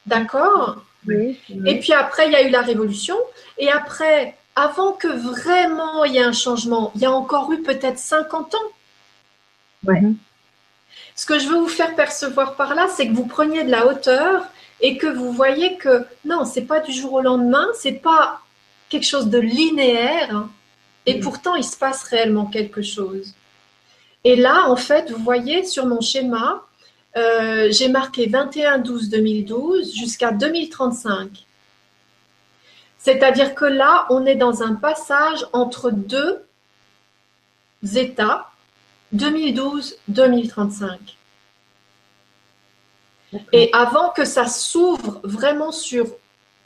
D'accord? 0.05 0.83
Oui, 1.07 1.39
Et 1.65 1.79
puis 1.79 1.93
après, 1.93 2.27
il 2.27 2.33
y 2.33 2.35
a 2.35 2.43
eu 2.43 2.51
la 2.51 2.61
Révolution. 2.61 3.17
Et 3.57 3.71
après, 3.71 4.37
avant 4.55 4.91
que 4.91 5.07
vraiment 5.07 6.03
il 6.05 6.13
y 6.13 6.17
ait 6.17 6.23
un 6.23 6.33
changement, 6.33 6.91
il 6.93 7.01
y 7.01 7.05
a 7.05 7.11
encore 7.11 7.51
eu 7.51 7.63
peut-être 7.63 7.97
50 7.97 8.53
ans. 8.53 8.69
Ouais. 9.85 10.01
Ce 11.23 11.25
que 11.25 11.39
je 11.39 11.47
veux 11.47 11.59
vous 11.59 11.69
faire 11.69 11.95
percevoir 11.95 12.57
par 12.57 12.75
là, 12.75 12.89
c'est 12.93 13.07
que 13.07 13.13
vous 13.13 13.25
preniez 13.25 13.63
de 13.63 13.71
la 13.71 13.87
hauteur 13.87 14.43
et 14.81 14.97
que 14.97 15.07
vous 15.07 15.31
voyez 15.31 15.77
que 15.77 16.05
non, 16.25 16.43
c'est 16.43 16.63
pas 16.63 16.81
du 16.81 16.91
jour 16.91 17.13
au 17.13 17.21
lendemain, 17.21 17.65
c'est 17.75 17.93
pas 17.93 18.41
quelque 18.89 19.05
chose 19.05 19.29
de 19.29 19.39
linéaire, 19.39 20.35
hein. 20.35 20.49
et 21.05 21.19
mm. 21.19 21.21
pourtant 21.21 21.55
il 21.55 21.63
se 21.63 21.77
passe 21.77 22.03
réellement 22.03 22.47
quelque 22.47 22.81
chose. 22.81 23.35
Et 24.25 24.35
là, 24.35 24.69
en 24.69 24.75
fait, 24.75 25.11
vous 25.11 25.23
voyez 25.23 25.63
sur 25.63 25.85
mon 25.85 26.01
schéma, 26.01 26.65
euh, 27.15 27.69
j'ai 27.71 27.87
marqué 27.87 28.27
21-12-2012 28.27 29.97
jusqu'à 29.97 30.31
2035. 30.31 31.45
C'est-à-dire 32.97 33.55
que 33.55 33.63
là, 33.63 34.07
on 34.09 34.25
est 34.25 34.35
dans 34.35 34.61
un 34.61 34.75
passage 34.75 35.47
entre 35.53 35.89
deux 35.89 36.43
états 37.95 38.49
2012-2035. 39.15 40.97
Et 43.51 43.69
avant 43.73 44.09
que 44.09 44.25
ça 44.25 44.47
s'ouvre 44.47 45.19
vraiment 45.23 45.71
sur 45.71 46.05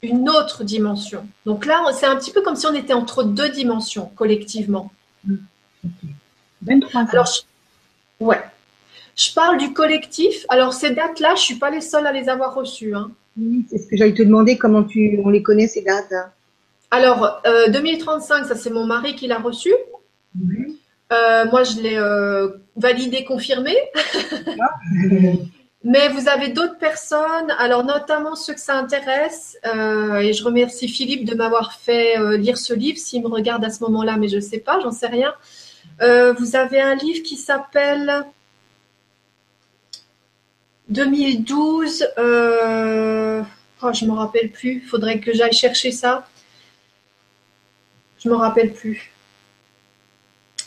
une 0.04 0.30
autre 0.30 0.64
dimension. 0.64 1.28
Donc 1.46 1.66
là, 1.66 1.84
c'est 1.94 2.06
un 2.06 2.16
petit 2.16 2.32
peu 2.32 2.42
comme 2.42 2.56
si 2.56 2.66
on 2.68 2.74
était 2.74 2.94
entre 2.94 3.24
deux 3.24 3.50
dimensions 3.50 4.12
collectivement. 4.16 4.92
23 6.62 7.06
Alors, 7.12 7.26
je, 7.26 7.42
ouais. 8.24 8.42
Je 9.16 9.34
parle 9.34 9.58
du 9.58 9.74
collectif. 9.74 10.46
Alors, 10.50 10.74
ces 10.74 10.92
dates-là, 10.92 11.30
je 11.30 11.42
ne 11.42 11.46
suis 11.46 11.56
pas 11.56 11.72
les 11.72 11.82
seules 11.82 12.06
à 12.06 12.12
les 12.12 12.30
avoir 12.30 12.54
reçues. 12.54 12.94
Hein. 12.94 13.12
Oui, 13.38 13.66
c'est 13.70 13.78
ce 13.78 13.88
que 13.88 13.98
j'allais 13.98 14.14
te 14.14 14.22
demander, 14.22 14.58
comment 14.58 14.84
tu, 14.84 15.20
on 15.24 15.30
les 15.30 15.42
connaît, 15.42 15.68
ces 15.68 15.82
dates? 15.82 16.14
Alors, 16.92 17.42
euh, 17.46 17.70
2035, 17.70 18.46
ça 18.46 18.56
c'est 18.56 18.70
mon 18.70 18.86
mari 18.86 19.16
qui 19.16 19.28
l'a 19.28 19.40
reçu. 19.40 19.74
Oui. 20.40 20.80
Euh, 21.14 21.46
moi, 21.46 21.64
je 21.64 21.80
l'ai 21.82 21.98
euh, 21.98 22.50
validé, 22.76 23.24
confirmé. 23.24 23.76
Mais 25.84 26.10
vous 26.10 26.28
avez 26.28 26.50
d'autres 26.50 26.78
personnes, 26.78 27.52
alors 27.60 27.86
notamment 27.86 28.36
ceux 28.36 28.54
que 28.54 28.60
ça 28.60 28.78
intéresse, 28.78 29.58
euh, 29.66 30.18
et 30.18 30.34
je 30.34 30.44
remercie 30.44 30.90
Philippe 30.90 31.24
de 31.24 31.36
m'avoir 31.36 31.74
fait 31.74 32.20
euh, 32.20 32.36
lire 32.36 32.58
ce 32.58 32.74
livre, 32.74 32.98
s'il 32.98 33.22
me 33.22 33.30
regarde 33.30 33.64
à 33.64 33.70
ce 33.70 33.82
moment-là, 33.84 34.18
mais 34.18 34.28
je 34.28 34.38
ne 34.38 34.42
sais 34.42 34.58
pas, 34.58 34.80
j'en 34.82 34.92
sais 34.92 35.08
rien. 35.08 35.34
Euh, 36.02 36.34
vous 36.34 36.56
avez 36.56 36.82
un 36.82 36.96
livre 36.96 37.24
qui 37.24 37.38
s'appelle 37.38 38.26
2012, 40.90 42.08
euh, 42.18 43.42
oh, 43.82 43.94
je 43.94 44.06
ne 44.06 44.12
me 44.12 44.16
rappelle 44.16 44.52
plus, 44.52 44.82
il 44.84 44.88
faudrait 44.90 45.20
que 45.20 45.32
j'aille 45.34 45.54
chercher 45.54 45.92
ça. 45.92 46.28
Je 48.20 48.28
ne 48.28 48.34
me 48.34 48.40
rappelle 48.40 48.74
plus. 48.74 49.14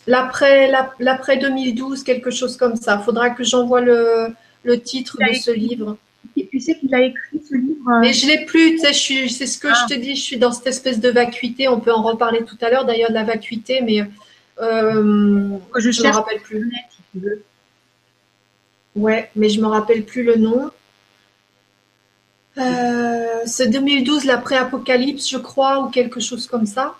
L'après 0.06 0.68
la- 0.70 0.92
l'après 0.98 1.36
2012, 1.36 2.02
quelque 2.04 2.30
chose 2.30 2.56
comme 2.56 2.76
ça. 2.76 2.98
Il 3.00 3.04
faudra 3.04 3.30
que 3.30 3.44
j'envoie 3.44 3.80
le, 3.80 4.28
le 4.64 4.80
titre 4.80 5.16
de 5.18 5.34
ce 5.34 5.50
livre. 5.50 5.96
Et 6.36 6.46
tu 6.48 6.60
sais 6.60 6.78
qu'il 6.78 6.94
a 6.94 7.00
écrit 7.02 7.40
ce 7.48 7.54
livre. 7.54 7.88
euh, 7.90 8.00
Mais 8.00 8.12
je 8.12 8.26
l'ai 8.26 8.44
plus, 8.44 8.76
tu 8.76 8.78
sais, 8.92 9.28
c'est 9.28 9.46
ce 9.46 9.58
que 9.58 9.68
Ah. 9.70 9.86
je 9.88 9.94
te 9.94 9.98
dis, 10.00 10.16
je 10.16 10.22
suis 10.22 10.36
dans 10.38 10.52
cette 10.52 10.66
espèce 10.66 11.00
de 11.00 11.10
vacuité. 11.10 11.68
On 11.68 11.80
peut 11.80 11.92
en 11.92 12.02
reparler 12.02 12.44
tout 12.44 12.56
à 12.60 12.70
l'heure 12.70 12.84
d'ailleurs 12.84 13.10
de 13.10 13.14
la 13.14 13.24
vacuité, 13.24 13.80
mais 13.82 14.00
euh, 14.60 15.56
je 15.78 15.90
je 15.90 16.02
me 16.02 16.08
rappelle 16.08 16.40
plus. 16.40 16.56
Internet, 16.58 16.84
si 16.90 17.02
tu 17.12 17.18
veux. 17.24 17.42
Ouais, 18.96 19.30
mais 19.36 19.48
je 19.48 19.60
me 19.60 19.66
rappelle 19.66 20.04
plus 20.04 20.22
le 20.24 20.36
nom. 20.36 20.70
Euh, 22.58 23.42
c'est 23.46 23.68
2012, 23.68 24.24
l'après-apocalypse, 24.24 25.28
je 25.28 25.38
crois, 25.38 25.80
ou 25.80 25.88
quelque 25.88 26.20
chose 26.20 26.46
comme 26.46 26.66
ça. 26.66 26.96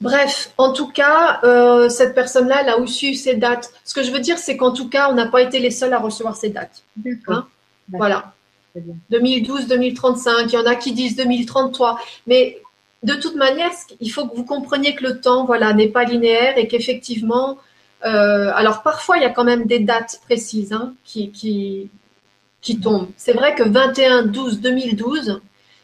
Bref, 0.00 0.52
en 0.58 0.72
tout 0.72 0.88
cas, 0.88 1.40
euh, 1.42 1.88
cette 1.88 2.14
personne-là, 2.14 2.60
elle 2.62 2.68
a 2.68 2.78
aussi 2.78 3.10
eu 3.10 3.14
ses 3.14 3.34
dates. 3.34 3.72
Ce 3.84 3.94
que 3.94 4.02
je 4.02 4.12
veux 4.12 4.20
dire, 4.20 4.38
c'est 4.38 4.56
qu'en 4.56 4.72
tout 4.72 4.88
cas, 4.88 5.10
on 5.10 5.14
n'a 5.14 5.26
pas 5.26 5.42
été 5.42 5.58
les 5.58 5.72
seuls 5.72 5.92
à 5.92 5.98
recevoir 5.98 6.36
ces 6.36 6.50
dates. 6.50 6.84
D'accord. 6.96 7.34
Hein 7.34 7.46
Voilà. 7.92 8.32
Très 8.72 8.80
bien. 8.80 8.94
2012, 9.10 9.66
2035, 9.66 10.44
il 10.44 10.52
y 10.52 10.56
en 10.56 10.66
a 10.66 10.76
qui 10.76 10.92
disent 10.92 11.16
2033. 11.16 11.98
Mais 12.28 12.60
de 13.02 13.14
toute 13.14 13.34
manière, 13.34 13.70
il 14.00 14.10
faut 14.10 14.26
que 14.26 14.36
vous 14.36 14.44
compreniez 14.44 14.94
que 14.94 15.04
le 15.04 15.20
temps, 15.20 15.44
voilà, 15.46 15.72
n'est 15.72 15.88
pas 15.88 16.04
linéaire 16.04 16.58
et 16.58 16.68
qu'effectivement, 16.68 17.58
euh, 18.04 18.52
alors 18.54 18.82
parfois 18.82 19.16
il 19.16 19.22
y 19.22 19.26
a 19.26 19.30
quand 19.30 19.44
même 19.44 19.66
des 19.66 19.80
dates 19.80 20.20
précises 20.24 20.72
hein, 20.72 20.94
qui, 21.04 21.30
qui, 21.30 21.90
qui 22.60 22.78
tombent. 22.78 23.08
C'est 23.16 23.32
vrai 23.32 23.54
que 23.54 23.64
21 23.64 24.26
12 24.26 24.60
2012, 24.60 25.40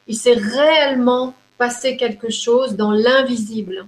il 0.07 0.17
s'est 0.17 0.35
réellement 0.35 1.35
passé 1.59 1.97
quelque 1.97 2.31
chose 2.31 2.77
dans 2.77 2.93
l'invisible. 2.93 3.87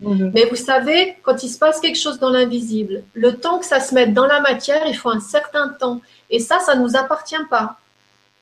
Mhm. 0.00 0.30
Mais 0.34 0.44
vous 0.44 0.56
savez, 0.56 1.16
quand 1.22 1.42
il 1.42 1.48
se 1.48 1.58
passe 1.58 1.80
quelque 1.80 1.98
chose 1.98 2.18
dans 2.18 2.30
l'invisible, 2.30 3.02
le 3.14 3.36
temps 3.36 3.58
que 3.58 3.64
ça 3.66 3.80
se 3.80 3.94
mette 3.94 4.12
dans 4.12 4.26
la 4.26 4.40
matière, 4.40 4.82
il 4.86 4.94
faut 4.96 5.08
un 5.10 5.20
certain 5.20 5.68
temps. 5.70 6.00
Et 6.28 6.38
ça, 6.38 6.58
ça 6.60 6.74
ne 6.74 6.82
nous 6.82 6.96
appartient 6.96 7.34
pas. 7.48 7.78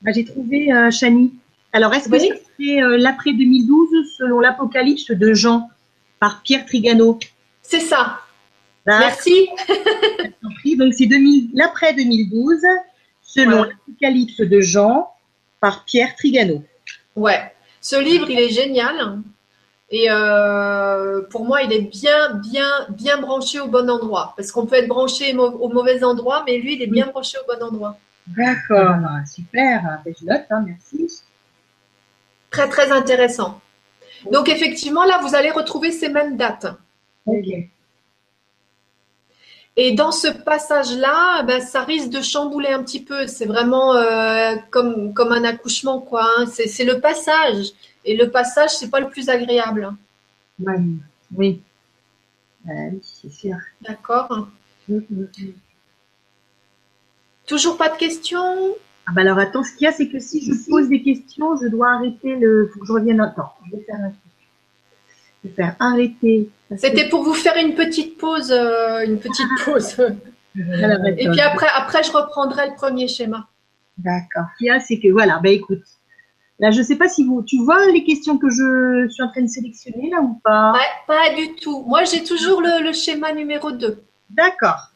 Bah, 0.01 0.11
J'ai 0.13 0.25
trouvé 0.25 0.71
euh, 0.73 0.91
Chani. 0.91 1.33
Alors, 1.71 1.93
est-ce 1.93 2.09
que 2.09 2.13
Oui. 2.15 2.31
c'est 2.59 2.81
euh, 2.81 2.97
l'après 2.97 3.31
2012 3.33 3.89
selon 4.17 4.39
l'Apocalypse 4.39 5.11
de 5.11 5.33
Jean 5.33 5.69
par 6.19 6.41
Pierre 6.41 6.65
Trigano? 6.65 7.19
C'est 7.61 7.79
ça. 7.79 8.19
D'accord, 8.85 9.07
Merci. 9.07 9.47
Donc, 10.77 10.93
c'est 10.93 11.07
2000 11.07 11.49
l'après 11.53 11.93
2012 11.93 12.59
selon 13.23 13.61
Ouais. 13.61 13.69
l'Apocalypse 13.69 14.37
de 14.41 14.61
Jean 14.61 15.09
par 15.61 15.85
Pierre 15.85 16.15
Trigano. 16.15 16.63
Ouais. 17.15 17.51
Ce 17.81 17.95
livre, 18.01 18.29
il 18.29 18.39
est 18.39 18.49
génial. 18.49 19.19
Et 19.91 20.07
euh, 20.09 21.21
pour 21.29 21.45
moi, 21.45 21.61
il 21.61 21.71
est 21.71 21.81
bien, 21.81 22.33
bien, 22.35 22.69
bien 22.89 23.19
branché 23.19 23.59
au 23.59 23.67
bon 23.67 23.89
endroit. 23.89 24.33
Parce 24.35 24.51
qu'on 24.51 24.65
peut 24.65 24.75
être 24.77 24.87
branché 24.87 25.35
au 25.37 25.69
mauvais 25.69 26.03
endroit, 26.03 26.43
mais 26.45 26.57
lui, 26.57 26.75
il 26.75 26.81
est 26.81 26.87
bien 26.87 27.07
branché 27.07 27.37
au 27.43 27.45
bon 27.53 27.63
endroit. 27.63 27.97
D'accord, 28.27 28.97
super. 29.31 29.81
Ben, 30.03 30.13
Je 30.19 30.25
note, 30.25 30.41
hein, 30.49 30.63
merci. 30.65 31.21
Très, 32.49 32.67
très 32.67 32.91
intéressant. 32.91 33.61
Donc, 34.31 34.49
effectivement, 34.49 35.03
là, 35.05 35.19
vous 35.21 35.35
allez 35.35 35.51
retrouver 35.51 35.91
ces 35.91 36.09
mêmes 36.09 36.35
dates. 36.35 36.65
Ok. 37.27 37.45
Et 39.77 39.91
dans 39.91 40.11
ce 40.11 40.29
passage-là, 40.29 41.43
ben, 41.43 41.61
ça 41.61 41.83
risque 41.83 42.09
de 42.09 42.21
chambouler 42.21 42.69
un 42.69 42.81
petit 42.81 43.03
peu. 43.03 43.27
C'est 43.27 43.45
vraiment 43.45 43.93
euh, 43.95 44.55
comme, 44.71 45.13
comme 45.13 45.31
un 45.33 45.43
accouchement, 45.43 45.99
quoi. 45.99 46.25
hein. 46.39 46.45
C'est 46.47 46.85
le 46.85 46.99
passage. 47.01 47.67
Et 48.05 48.15
le 48.15 48.29
passage, 48.29 48.69
c'est 48.71 48.89
pas 48.89 48.99
le 48.99 49.09
plus 49.09 49.29
agréable. 49.29 49.89
Ouais, 50.59 50.75
Oui. 51.35 51.61
Euh, 52.67 52.71
oui, 52.93 52.99
c'est 53.03 53.31
sûr. 53.31 53.57
D'accord 53.81 54.47
Mhm, 54.87 55.03
mhm. 55.09 55.27
Toujours 57.47 57.77
pas 57.77 57.89
de 57.89 57.97
questions? 57.97 58.75
Ah 59.07 59.11
bah 59.13 59.21
alors 59.21 59.37
attends, 59.37 59.63
ce 59.63 59.71
qu'il 59.73 59.85
y 59.85 59.87
a, 59.87 59.91
c'est 59.91 60.07
que 60.09 60.19
si 60.19 60.43
je 60.45 60.53
pose 60.69 60.89
des 60.89 61.01
questions, 61.03 61.55
je 61.61 61.67
dois 61.67 61.91
arrêter 61.93 62.35
le. 62.35 62.67
Faut 62.73 62.79
que 62.79 62.87
je 62.87 62.91
revienne. 62.91 63.21
Attends, 63.21 63.53
je 63.71 63.75
vais 63.77 63.83
faire 63.83 63.95
un. 63.99 64.13
Je 65.43 65.49
vais 65.49 65.53
faire 65.55 65.75
arrêter. 65.79 66.49
que- 66.69 66.77
C'était 66.77 67.07
pour 67.09 67.23
vous 67.23 67.33
faire 67.35 67.55
une 67.57 67.75
petite 67.75 68.17
pause, 68.17 68.51
euh, 68.51 69.05
une 69.05 69.19
petite 69.19 69.47
pause. 69.63 69.95
Alors, 70.57 71.05
Et 71.05 71.29
puis 71.29 71.41
après, 71.41 71.67
après, 71.75 72.01
je 72.03 72.11
reprendrai 72.11 72.69
le 72.69 72.75
premier 72.75 73.07
schéma. 73.07 73.47
D'accord. 73.97 74.45
Ce 74.53 74.57
qu'il 74.57 74.67
y 74.67 74.69
a, 74.71 74.79
c'est 74.79 74.99
que 74.99 75.09
voilà, 75.11 75.39
bah 75.43 75.49
écoute. 75.49 75.83
Là, 76.59 76.71
je 76.71 76.81
sais 76.81 76.95
pas 76.95 77.09
si 77.09 77.25
vous, 77.25 77.41
tu 77.43 77.61
vois 77.63 77.85
les 77.91 78.03
questions 78.03 78.37
que 78.37 78.49
je 78.49 79.07
suis 79.09 79.21
en 79.23 79.29
train 79.29 79.41
de 79.41 79.47
sélectionner 79.47 80.09
là 80.09 80.21
ou 80.21 80.39
pas? 80.43 80.71
Ouais, 80.73 80.79
pas 81.05 81.35
du 81.35 81.55
tout. 81.55 81.83
Moi, 81.85 82.05
j'ai 82.05 82.23
toujours 82.23 82.61
le, 82.61 82.83
le 82.83 82.93
schéma 82.93 83.33
numéro 83.33 83.71
2. 83.71 84.01
D'accord. 84.29 84.91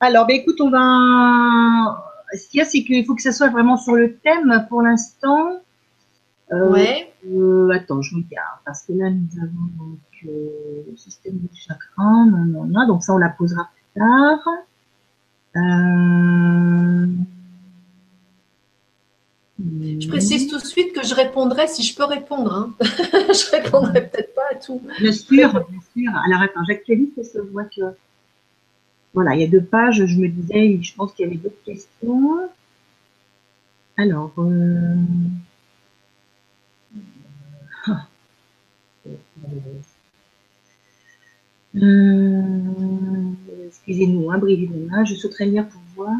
Alors, 0.00 0.26
bah 0.26 0.32
écoute, 0.34 0.60
on 0.60 0.70
va. 0.70 2.10
Ce 2.32 2.48
qu'il 2.48 2.58
y 2.58 2.62
a, 2.62 2.64
c'est 2.64 2.82
qu'il 2.82 3.04
faut 3.04 3.14
que 3.14 3.22
ça 3.22 3.32
soit 3.32 3.48
vraiment 3.50 3.76
sur 3.76 3.94
le 3.94 4.16
thème 4.16 4.66
pour 4.68 4.82
l'instant. 4.82 5.60
Euh, 6.52 6.70
Ouais. 6.70 7.12
Euh, 7.26 7.70
attends, 7.70 8.02
je 8.02 8.14
regarde, 8.16 8.58
parce 8.66 8.82
que 8.82 8.92
là, 8.92 9.08
nous 9.10 9.42
avons 9.42 9.66
donc 9.78 9.98
euh, 10.26 10.82
le 10.90 10.96
système 10.96 11.38
de 11.38 11.48
chakras, 11.54 12.02
non, 12.26 12.44
non, 12.44 12.64
non, 12.64 12.86
donc 12.86 13.02
ça, 13.02 13.14
on 13.14 13.18
la 13.18 13.30
posera 13.30 13.68
plus 13.72 14.00
tard. 14.00 14.46
Euh... 15.56 17.06
Je 19.58 20.08
précise 20.08 20.48
tout 20.48 20.58
de 20.58 20.64
suite 20.64 20.92
que 20.92 21.06
je 21.06 21.14
répondrai 21.14 21.68
si 21.68 21.82
je 21.82 21.94
peux 21.94 22.04
répondre. 22.04 22.52
hein. 22.52 22.74
je 22.80 23.50
répondrai 23.56 24.08
peut-être 24.08 24.34
pas 24.34 24.42
à 24.50 24.54
tout. 24.56 24.82
Bien 25.00 25.12
sûr, 25.12 25.48
bien 25.52 25.80
sûr. 25.96 26.12
Alors, 26.26 26.42
attends, 26.42 26.64
j'actualise 26.66 27.10
parce 27.14 27.28
que 27.28 27.38
je 27.38 27.50
vois 27.50 27.64
que... 27.64 27.82
Voilà, 29.12 29.34
il 29.36 29.40
y 29.42 29.44
a 29.44 29.46
deux 29.46 29.62
pages, 29.62 30.04
je 30.06 30.16
me 30.18 30.26
disais, 30.28 30.80
je 30.82 30.94
pense 30.94 31.12
qu'il 31.12 31.24
y 31.26 31.28
avait 31.28 31.36
d'autres 31.38 31.62
questions. 31.64 32.48
Alors, 33.96 34.32
euh... 34.38 34.96
ah. 37.86 38.08
Euh, 41.76 42.42
Excusez-nous, 43.68 44.30
hein, 44.30 44.38
Brigitte, 44.38 44.70
hein, 44.92 45.04
je 45.04 45.14
souhaiterais 45.14 45.46
bien 45.46 45.64
pouvoir. 45.64 46.14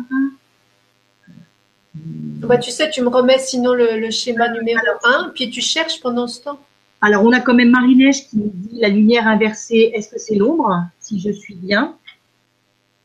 Bah, 1.95 2.59
tu 2.59 2.71
sais, 2.71 2.91
tu 2.91 3.01
me 3.03 3.09
remets 3.09 3.39
sinon 3.39 3.73
le, 3.73 3.99
le 3.99 4.11
schéma 4.11 4.49
numéro 4.49 4.81
1, 5.05 5.33
puis 5.35 5.51
tu 5.51 5.61
cherches 5.61 6.01
pendant 6.01 6.27
ce 6.27 6.43
temps. 6.43 6.59
Alors, 7.01 7.23
on 7.25 7.33
a 7.33 7.41
quand 7.41 7.55
même 7.55 7.71
Marie-Neige 7.71 8.29
qui 8.29 8.37
nous 8.39 8.51
dit 8.53 8.81
la 8.81 8.89
lumière 8.89 9.27
inversée, 9.27 9.93
est-ce 9.95 10.09
que 10.11 10.19
c'est 10.19 10.35
l'ombre? 10.35 10.85
Si 11.01 11.21
je 11.21 11.31
suis 11.31 11.55
bien. 11.55 11.97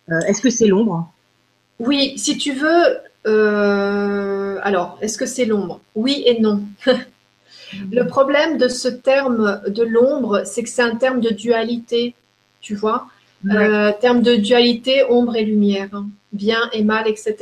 Euh, 0.10 0.20
est-ce 0.28 0.42
que 0.42 0.50
c'est 0.50 0.68
l'ombre? 0.68 1.12
Oui, 1.80 2.14
si 2.18 2.38
tu 2.38 2.54
veux. 2.54 2.98
euh, 3.28 4.58
alors, 4.64 4.98
est-ce 5.02 5.18
que 5.18 5.26
c'est 5.26 5.46
l'ombre? 5.46 5.82
Oui 5.96 6.24
et 6.26 6.40
non. 6.40 6.64
Le 7.92 8.04
problème 8.08 8.58
de 8.58 8.68
ce 8.68 8.88
terme 8.88 9.62
de 9.68 9.84
l'ombre, 9.84 10.44
c'est 10.46 10.64
que 10.64 10.70
c'est 10.70 10.82
un 10.82 10.96
terme 10.96 11.22
de 11.22 11.30
dualité, 11.30 12.16
tu 12.62 12.74
vois? 12.76 13.08
Euh, 13.52 13.92
terme 14.02 14.22
de 14.22 14.36
dualité, 14.36 15.04
ombre 15.10 15.36
et 15.36 15.46
lumière, 15.46 15.90
hein. 15.94 16.08
Bien 16.32 16.70
et 16.74 16.84
mal, 16.84 17.08
etc. 17.08 17.36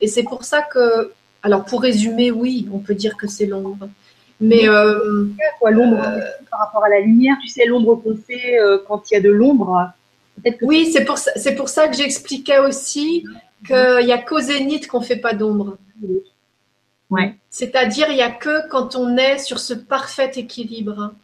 Et 0.00 0.08
c'est 0.08 0.22
pour 0.22 0.44
ça 0.44 0.62
que, 0.62 1.12
alors 1.42 1.64
pour 1.64 1.82
résumer, 1.82 2.30
oui, 2.30 2.68
on 2.72 2.78
peut 2.78 2.94
dire 2.94 3.16
que 3.16 3.26
c'est 3.26 3.46
l'ombre. 3.46 3.88
Mais 4.40 4.68
euh, 4.68 5.26
quoi 5.58 5.72
l'ombre 5.72 6.00
par 6.50 6.60
rapport 6.60 6.84
à 6.84 6.88
la 6.88 7.00
lumière 7.00 7.36
Tu 7.42 7.48
sais, 7.48 7.66
l'ombre 7.66 7.96
qu'on 7.96 8.16
fait 8.16 8.60
euh, 8.60 8.78
quand 8.86 9.10
il 9.10 9.14
y 9.14 9.16
a 9.16 9.20
de 9.20 9.30
l'ombre. 9.30 9.90
Peut-être 10.36 10.58
que 10.58 10.64
oui, 10.64 10.90
c'est 10.92 11.04
pour 11.04 11.18
ça, 11.18 11.32
c'est 11.34 11.56
pour 11.56 11.68
ça 11.68 11.88
que 11.88 11.96
j'expliquais 11.96 12.58
aussi 12.58 13.24
qu'il 13.66 14.04
n'y 14.04 14.12
a 14.12 14.18
qu'au 14.18 14.38
zénith 14.38 14.86
qu'on 14.86 15.00
fait 15.00 15.16
pas 15.16 15.34
d'ombre. 15.34 15.76
Ouais, 17.10 17.34
C'est-à-dire, 17.50 18.06
il 18.10 18.16
n'y 18.16 18.22
a 18.22 18.30
que 18.30 18.68
quand 18.68 18.94
on 18.94 19.16
est 19.16 19.38
sur 19.38 19.58
ce 19.58 19.74
parfait 19.74 20.30
équilibre. 20.36 21.14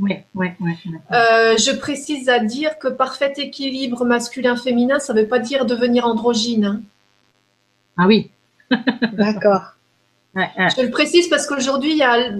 Ouais, 0.00 0.24
ouais, 0.34 0.56
ouais. 0.60 0.76
ouais. 0.86 0.98
Euh, 1.12 1.56
je 1.56 1.76
précise 1.76 2.28
à 2.28 2.38
dire 2.38 2.78
que 2.78 2.88
parfait 2.88 3.32
équilibre 3.36 4.04
masculin-féminin, 4.04 4.98
ça 4.98 5.14
ne 5.14 5.22
veut 5.22 5.28
pas 5.28 5.38
dire 5.38 5.66
devenir 5.66 6.06
androgyne. 6.06 6.64
hein. 6.64 6.82
Ah 7.96 8.06
oui, 8.06 8.30
D'accord. 9.12 9.74
Je 10.36 10.82
le 10.82 10.90
précise 10.90 11.28
parce 11.28 11.46
qu'aujourd'hui, 11.46 11.92
il 11.92 11.98
y 11.98 12.02
a 12.02 12.30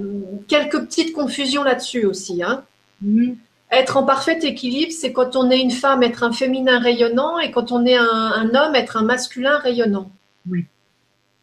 quelques 0.48 0.80
petites 0.80 1.12
confusions 1.12 1.62
là-dessus 1.62 2.04
aussi. 2.04 2.42
Hein. 2.42 2.64
Mhm. 3.02 3.36
Être 3.70 3.96
en 3.96 4.04
parfait 4.04 4.38
équilibre, 4.42 4.92
c'est 4.92 5.12
quand 5.12 5.36
on 5.36 5.50
est 5.50 5.60
une 5.60 5.70
femme, 5.70 6.02
être 6.02 6.22
un 6.22 6.32
féminin 6.32 6.78
rayonnant, 6.78 7.38
et 7.38 7.50
quand 7.50 7.72
on 7.72 7.84
est 7.86 7.96
un, 7.96 8.50
homme, 8.54 8.74
être 8.74 8.96
un 8.96 9.02
masculin 9.02 9.58
rayonnant. 9.58 10.10
Oui. 10.48 10.66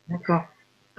D'accord. 0.07 0.43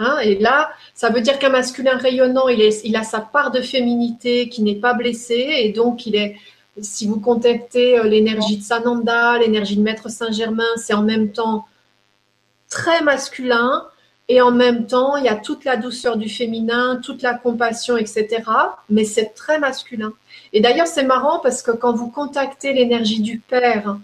Hein, 0.03 0.19
et 0.19 0.37
là, 0.39 0.73
ça 0.95 1.11
veut 1.11 1.21
dire 1.21 1.39
qu'un 1.39 1.51
masculin 1.51 1.97
rayonnant, 1.97 2.49
il, 2.49 2.61
il 2.85 2.97
a 2.97 3.05
sa 3.05 3.21
part 3.21 3.53
de 3.53 3.61
féminité 3.61 4.49
qui 4.49 4.63
n'est 4.63 4.75
pas 4.75 4.95
blessée, 4.95 5.47
et 5.59 5.73
donc 5.73 6.07
il 6.07 6.17
est, 6.17 6.37
si 6.81 7.07
vous 7.07 7.21
contactez 7.21 7.99
euh, 7.99 8.05
l'énergie 8.05 8.57
de 8.57 8.63
Sananda, 8.63 9.39
l'énergie 9.39 9.77
de 9.77 9.83
Maître 9.83 10.11
Saint-Germain, 10.11 10.73
c'est 10.77 10.95
en 10.95 11.03
même 11.03 11.31
temps 11.31 11.67
très 12.69 13.03
masculin, 13.03 13.87
et 14.29 14.41
en 14.41 14.51
même 14.51 14.87
temps, 14.87 15.17
il 15.17 15.25
y 15.25 15.29
a 15.29 15.37
toute 15.37 15.65
la 15.65 15.77
douceur 15.77 16.17
du 16.17 16.29
féminin, 16.29 17.01
toute 17.03 17.23
la 17.23 17.35
compassion, 17.35 17.97
etc. 17.97 18.43
Mais 18.89 19.05
c'est 19.05 19.35
très 19.35 19.59
masculin. 19.59 20.13
Et 20.53 20.61
d'ailleurs, 20.61 20.87
c'est 20.87 21.05
marrant 21.05 21.39
parce 21.41 21.63
que 21.63 21.71
quand 21.71 21.93
vous 21.93 22.09
contactez 22.09 22.73
l'énergie 22.73 23.21
du 23.21 23.39
Père, 23.39 23.99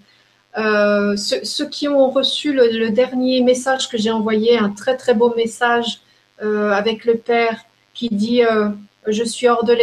euh, 0.57 1.17
ceux, 1.17 1.69
qui 1.69 1.89
ont 1.89 2.11
reçu 2.11 2.53
le, 2.53 2.91
dernier 2.91 3.43
message 3.43 3.89
que 3.89 3.99
j'ai 3.99 4.11
envoyé, 4.11 4.59
un 4.59 4.71
très 4.71 4.97
très 4.97 5.15
beau 5.15 5.35
message 5.37 6.01
euh, 6.43 6.71
avec 6.71 7.05
le 7.05 7.17
Père 7.17 7.65
qui 7.95 8.09
dit 8.09 8.43
euh, 8.43 8.71
je 9.07 9.25
suis 9.25 9.49
hors, 9.49 9.65
de 9.65 9.77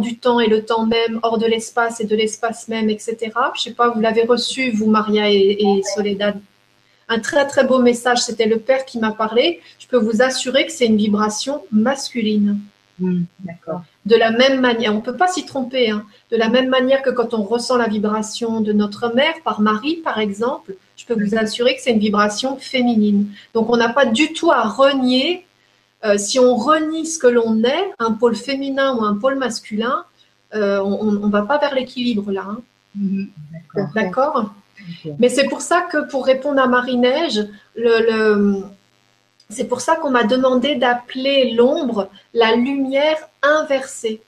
du 0.00 0.18
temps 0.18 0.38
et 0.38 0.48
le 0.48 0.64
temps 0.64 0.86
même, 0.86 1.18
hors 1.22 1.38
de 1.38 1.46
l'espace 1.46 2.00
et 2.00 2.04
de 2.04 2.14
l'espace 2.14 2.68
même, 2.68 2.90
etc. 2.90 3.16
Je 3.20 3.30
ne 3.30 3.58
sais 3.58 3.72
pas, 3.72 3.88
vous 3.88 4.00
l'avez 4.00 4.24
reçu, 4.24 4.70
vous, 4.70 4.86
Maria 4.86 5.30
et, 5.30 5.56
et 5.60 5.82
Soledad. 5.94 6.40
Un 7.08 7.18
très 7.18 7.46
très 7.46 7.64
beau 7.64 7.78
message, 7.78 8.18
c'était 8.22 8.46
le 8.46 8.58
Père 8.58 8.84
qui 8.84 8.98
m'a 8.98 9.12
parlé. 9.12 9.60
Je 9.78 9.86
peux 9.86 9.98
vous 9.98 10.22
assurer 10.22 10.66
que 10.66 10.72
c'est 10.72 10.86
une 10.86 10.96
vibration 10.96 11.64
masculine. 11.72 12.58
D'accord 13.40 13.82
de 14.04 14.16
la 14.16 14.32
même 14.32 14.60
manière, 14.60 14.92
on 14.92 14.96
ne 14.96 15.00
peut 15.00 15.16
pas 15.16 15.28
s'y 15.28 15.46
tromper, 15.46 15.90
hein. 15.90 16.04
de 16.30 16.36
la 16.36 16.48
même 16.48 16.68
manière 16.68 17.02
que 17.02 17.10
quand 17.10 17.34
on 17.34 17.42
ressent 17.42 17.76
la 17.76 17.86
vibration 17.86 18.60
de 18.60 18.72
notre 18.72 19.14
mère 19.14 19.34
par 19.44 19.60
Marie, 19.60 19.96
par 19.96 20.18
exemple, 20.18 20.74
je 20.96 21.06
peux 21.06 21.14
vous 21.14 21.36
assurer 21.36 21.76
que 21.76 21.82
c'est 21.82 21.92
une 21.92 22.00
vibration 22.00 22.56
féminine. 22.56 23.28
Donc 23.54 23.70
on 23.70 23.76
n'a 23.76 23.90
pas 23.90 24.06
du 24.06 24.32
tout 24.32 24.50
à 24.50 24.62
renier, 24.62 25.46
euh, 26.04 26.18
si 26.18 26.40
on 26.40 26.56
renie 26.56 27.06
ce 27.06 27.18
que 27.18 27.28
l'on 27.28 27.62
est, 27.62 27.92
un 28.00 28.12
pôle 28.12 28.34
féminin 28.34 28.96
ou 28.96 29.02
un 29.02 29.14
pôle 29.14 29.36
masculin, 29.36 30.04
euh, 30.54 30.80
on 30.80 31.12
ne 31.12 31.30
va 31.30 31.42
pas 31.42 31.58
vers 31.58 31.74
l'équilibre 31.74 32.32
là. 32.32 32.44
Hein. 32.48 32.60
Mhm. 32.96 33.28
D'accord 33.94 34.52
Mais 35.20 35.28
c'est 35.28 35.48
pour 35.48 35.60
ça 35.60 35.82
que 35.82 36.08
pour 36.10 36.26
répondre 36.26 36.60
à 36.60 36.66
Marie-Neige, 36.66 37.46
le 37.76 38.62
c'est 39.52 39.68
pour 39.68 39.80
ça 39.80 39.96
qu'on 39.96 40.10
m'a 40.10 40.24
demandé 40.24 40.74
d'appeler 40.74 41.52
l'ombre 41.52 42.08
la 42.34 42.54
lumière 42.54 43.28
inversée. 43.42 44.22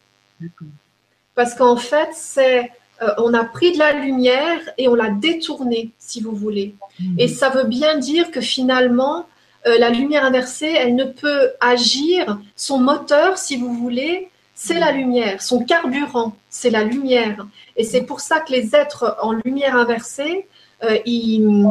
Parce 1.34 1.54
qu'en 1.54 1.76
fait, 1.76 2.10
c'est 2.12 2.70
euh, 3.02 3.08
on 3.18 3.34
a 3.34 3.44
pris 3.44 3.72
de 3.72 3.78
la 3.78 3.92
lumière 3.92 4.60
et 4.78 4.88
on 4.88 4.94
l'a 4.94 5.10
détournée, 5.10 5.90
si 5.98 6.20
vous 6.20 6.34
voulez. 6.34 6.74
Mhm. 7.00 7.16
Et 7.18 7.28
ça 7.28 7.50
veut 7.50 7.64
bien 7.64 7.98
dire 7.98 8.30
que 8.30 8.40
finalement, 8.40 9.26
euh, 9.66 9.78
la 9.78 9.90
lumière 9.90 10.24
inversée, 10.24 10.72
elle 10.78 10.94
ne 10.94 11.04
peut 11.04 11.52
agir. 11.60 12.38
Son 12.54 12.78
moteur, 12.78 13.38
si 13.38 13.56
vous 13.56 13.72
voulez, 13.72 14.28
c'est 14.54 14.78
la 14.78 14.92
lumière. 14.92 15.42
Son 15.42 15.64
carburant, 15.64 16.36
c'est 16.48 16.70
la 16.70 16.84
lumière. 16.84 17.46
Et 17.76 17.84
c'est 17.84 18.02
pour 18.02 18.20
ça 18.20 18.40
que 18.40 18.52
les 18.52 18.76
êtres 18.76 19.16
en 19.20 19.32
lumière 19.44 19.76
inversée, 19.76 20.46
euh, 20.84 20.98
ils, 21.04 21.66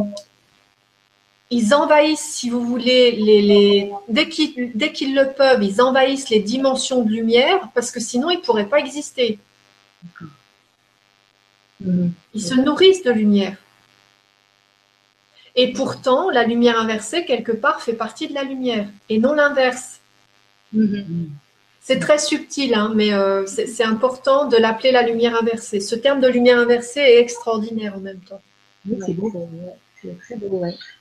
ils 1.54 1.72
envahissent, 1.72 2.32
si 2.34 2.50
vous 2.50 2.64
voulez, 2.64 3.12
les, 3.12 3.92
dès 4.08 4.28
qu'ils 4.28 5.14
le 5.14 5.32
peuvent, 5.32 5.62
ils 5.62 5.80
envahissent 5.80 6.28
les 6.28 6.40
dimensions 6.40 7.04
de 7.04 7.10
lumière 7.10 7.68
parce 7.74 7.92
que 7.92 8.00
sinon 8.00 8.28
ils 8.30 8.38
ne 8.38 8.42
pourraient 8.42 8.68
pas 8.68 8.80
exister. 8.80 9.38
Ils 11.80 12.42
se 12.42 12.54
nourrissent 12.54 13.04
de 13.04 13.12
lumière. 13.12 13.56
Et 15.54 15.72
pourtant, 15.72 16.28
la 16.30 16.42
lumière 16.42 16.76
inversée, 16.76 17.24
quelque 17.24 17.52
part, 17.52 17.82
fait 17.82 17.92
partie 17.92 18.26
de 18.26 18.34
la 18.34 18.42
lumière 18.42 18.88
et 19.08 19.18
non 19.18 19.34
l'inverse. 19.34 20.00
C'est 21.80 22.00
très 22.00 22.18
subtil, 22.18 22.74
hein, 22.74 22.92
mais 22.96 23.12
euh, 23.12 23.46
c'est 23.46 23.84
important 23.84 24.48
de 24.48 24.56
l'appeler 24.56 24.90
la 24.90 25.02
lumière 25.02 25.40
inversée. 25.40 25.78
Ce 25.78 25.94
terme 25.94 26.20
de 26.20 26.26
lumière 26.26 26.58
inversée 26.58 27.00
est 27.00 27.20
extraordinaire 27.20 27.94
en 27.94 28.00
même 28.00 28.20
temps. 28.20 28.42
c'est 29.06 29.12
beau. 29.12 29.30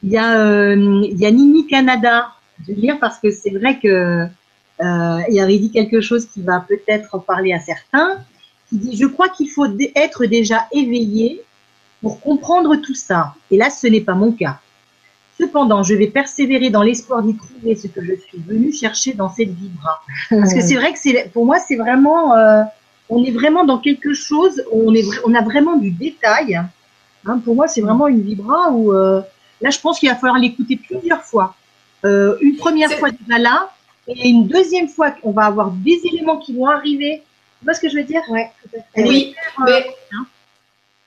Il 0.04 0.12
y 0.12 0.18
a, 0.18 0.38
euh, 0.38 1.02
il 1.04 1.20
y 1.20 1.26
a 1.26 1.32
Nini 1.32 1.68
Canada. 1.68 2.32
Je 2.62 2.74
vais 2.74 2.82
lire 2.82 3.00
parce 3.00 3.20
que 3.20 3.32
c'est 3.32 3.52
vrai 3.52 3.80
que 3.80 4.28
euh, 4.82 5.20
il 5.30 5.40
avait 5.40 5.58
dit 5.58 5.72
quelque 5.72 6.02
chose 6.02 6.26
qui 6.26 6.42
va 6.42 6.60
peut-être 6.68 7.20
parler 7.20 7.54
à 7.54 7.60
certains. 7.60 8.20
Qui 8.70 8.78
dit 8.78 8.98
Je 8.98 9.06
crois 9.06 9.30
qu'il 9.30 9.50
faut 9.50 9.68
être 9.96 10.26
déjà 10.26 10.68
éveillé 10.72 11.42
pour 12.02 12.20
comprendre 12.20 12.76
tout 12.78 12.96
ça. 12.96 13.34
Et 13.50 13.58
là, 13.58 13.70
ce 13.70 13.88
n'est 13.88 14.02
pas 14.02 14.14
mon 14.14 14.32
cas. 14.32 14.60
Cependant, 15.40 15.82
je 15.84 15.96
vais 15.96 16.08
persévérer 16.08 16.70
dans 16.70 16.84
l'espoir 16.84 17.24
d'y 17.24 17.36
trouver 17.36 17.76
ce 17.76 17.88
que 17.88 18.04
je 18.04 18.14
suis 18.14 18.38
venu 18.38 18.72
chercher 18.72 19.14
dans 19.14 19.30
cette 19.30 19.50
vibra. 19.50 20.02
Parce 20.30 20.54
que 20.54 20.62
c'est 20.62 20.76
vrai 20.76 20.94
que 20.94 21.00
c'est, 21.00 21.32
pour 21.34 21.46
moi, 21.46 21.58
c'est 21.60 21.76
vraiment, 21.76 22.36
euh, 22.36 22.62
on 23.10 23.24
est 23.24 23.32
vraiment 23.32 23.66
dans 23.66 23.80
quelque 23.80 24.14
chose, 24.14 24.64
on 24.72 24.94
est, 24.94 25.04
on 25.26 25.34
a 25.34 25.42
vraiment 25.42 25.78
du 25.78 25.90
détail 25.92 26.62
Hein, 27.26 27.40
pour 27.40 27.56
moi, 27.56 27.68
c'est 27.68 27.82
vraiment 27.82 28.08
une 28.08 28.22
vibra 28.22 28.72
où 28.72 28.94
euh, 28.94 29.22
là, 29.62 29.70
je 29.70 29.80
pense 29.80 30.00
qu'il 30.00 30.10
va 30.10 30.16
falloir 30.16 30.40
l'écouter 30.40 30.78
plusieurs 30.78 31.24
fois. 31.24 31.56
Euh, 32.06 32.38
une 32.42 32.58
première 32.58 32.92
fois 32.92 33.12
déjà 33.12 33.40
là, 33.40 33.72
et 34.08 34.28
une 34.28 34.48
deuxième 34.48 34.90
fois, 34.90 35.14
on 35.24 35.32
va 35.32 35.46
avoir 35.46 35.72
des 35.72 36.02
éléments 36.06 36.38
qui 36.38 36.54
vont 36.54 36.68
arriver. 36.68 37.24
Tu 37.60 37.66
vois 37.66 37.74
ce 37.74 37.80
que 37.80 37.90
je 37.90 37.96
veux 37.96 38.04
dire? 38.04 38.22
Ouais, 38.30 38.52
Oui, 38.98 39.34
euh, 39.60 39.64
mais 39.66 39.96
hein. 40.12 40.26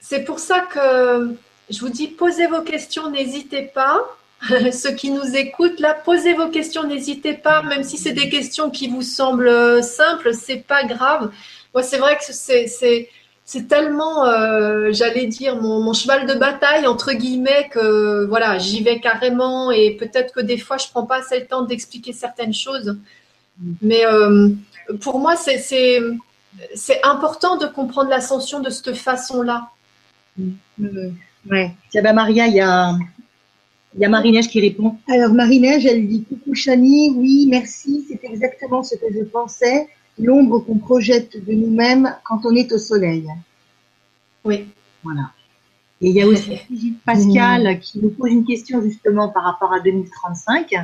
c'est 0.00 0.24
pour 0.24 0.38
ça 0.38 0.60
que 0.60 1.36
je 1.68 1.80
vous 1.80 1.90
dis, 1.90 2.08
posez 2.08 2.46
vos 2.46 2.62
questions, 2.62 3.10
n'hésitez 3.10 3.62
pas. 3.62 4.00
Ceux 4.72 4.92
qui 4.92 5.10
nous 5.10 5.36
écoutent, 5.36 5.80
là, 5.80 5.92
posez 5.92 6.32
vos 6.32 6.48
questions, 6.48 6.84
n'hésitez 6.84 7.34
pas, 7.34 7.62
même 7.62 7.82
si 7.82 7.98
c'est 7.98 8.12
des 8.12 8.30
questions 8.30 8.70
qui 8.70 8.88
vous 8.88 9.02
semblent 9.02 9.82
simples, 9.82 10.32
c'est 10.32 10.66
pas 10.66 10.84
grave. 10.84 11.30
Moi, 11.74 11.82
c'est 11.82 11.98
vrai 11.98 12.16
que 12.16 12.32
c'est 12.32 13.10
c'est 13.48 13.68
tellement, 13.68 14.26
euh, 14.26 14.90
j'allais 14.90 15.26
dire, 15.26 15.62
mon, 15.62 15.92
cheval 15.92 16.26
de 16.26 16.34
bataille, 16.34 16.84
entre 16.84 17.12
guillemets, 17.12 17.68
que 17.70 18.26
voilà, 18.26 18.58
j'y 18.58 18.82
vais 18.82 18.98
carrément 18.98 19.70
et 19.70 19.92
peut-être 19.92 20.34
que 20.34 20.40
des 20.40 20.58
fois, 20.58 20.78
je 20.78 20.88
prends 20.88 21.06
pas 21.06 21.18
assez 21.18 21.38
le 21.38 21.46
temps 21.46 21.62
d'expliquer 21.62 22.12
certaines 22.12 22.52
choses. 22.52 22.98
Mais 23.80 24.04
euh, 24.04 24.48
pour 25.00 25.20
moi, 25.20 25.36
c'est 25.36 26.00
important 27.04 27.56
de 27.56 27.66
comprendre 27.66 28.10
l'ascension 28.10 28.58
de 28.58 28.68
cette 28.68 28.96
façon-là. 28.96 29.70
Mmh. 30.36 30.50
Ouais. 31.48 31.70
Tiens, 31.90 32.02
bah, 32.02 32.12
Maria, 32.12 32.48
il 32.48 32.54
y 32.54 32.60
a, 32.60 32.94
il 33.94 34.00
y 34.00 34.04
a 34.04 34.08
Marie-Neige 34.08 34.48
qui 34.48 34.60
répond. 34.60 34.96
Alors, 35.08 35.32
Marie-Neige, 35.32 35.86
elle 35.86 36.08
dit 36.08 36.24
Coucou 36.24 36.52
Chani, 36.52 37.10
oui, 37.10 37.46
merci, 37.48 38.04
c'est 38.08 38.28
exactement 38.28 38.82
ce 38.82 38.96
que 38.96 39.06
je 39.14 39.22
pensais 39.22 39.86
l'ombre 40.18 40.60
qu'on 40.60 40.78
projette 40.78 41.44
de 41.44 41.52
nous-mêmes 41.52 42.14
quand 42.24 42.40
on 42.44 42.54
est 42.54 42.72
au 42.72 42.78
soleil. 42.78 43.26
Oui. 44.44 44.66
Voilà. 45.02 45.30
Et 46.00 46.10
il 46.10 46.16
y 46.16 46.22
a 46.22 46.26
aussi 46.26 46.58
Pascal 47.04 47.80
qui 47.80 48.00
nous 48.00 48.10
pose 48.10 48.30
une 48.30 48.44
question 48.44 48.82
justement 48.82 49.28
par 49.28 49.44
rapport 49.44 49.72
à 49.72 49.80
2035. 49.80 50.74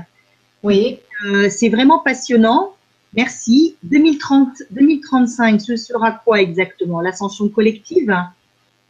Oui. 0.62 0.98
Euh, 1.26 1.48
c'est 1.50 1.68
vraiment 1.68 1.98
passionnant. 1.98 2.74
Merci. 3.14 3.76
2030, 3.82 4.62
2035, 4.70 5.60
ce 5.60 5.76
sera 5.76 6.12
quoi 6.12 6.40
exactement? 6.40 7.00
L'ascension 7.00 7.48
collective? 7.48 8.14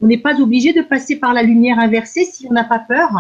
On 0.01 0.07
n'est 0.07 0.19
pas 0.19 0.41
obligé 0.41 0.73
de 0.73 0.83
passer 0.83 1.17
par 1.17 1.33
la 1.33 1.43
lumière 1.43 1.79
inversée 1.79 2.25
si 2.25 2.47
on 2.49 2.53
n'a 2.53 2.65
pas 2.65 2.79
peur? 2.79 3.11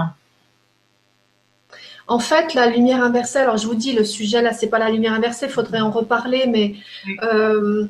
En 2.08 2.18
fait, 2.18 2.54
la 2.54 2.66
lumière 2.66 3.02
inversée, 3.02 3.38
alors 3.38 3.56
je 3.56 3.66
vous 3.66 3.74
dis, 3.74 3.92
le 3.92 4.04
sujet 4.04 4.42
là, 4.42 4.52
c'est 4.52 4.68
pas 4.68 4.78
la 4.78 4.90
lumière 4.90 5.14
inversée, 5.14 5.46
il 5.46 5.52
faudrait 5.52 5.80
en 5.80 5.90
reparler, 5.90 6.46
mais 6.46 6.74
euh, 7.22 7.86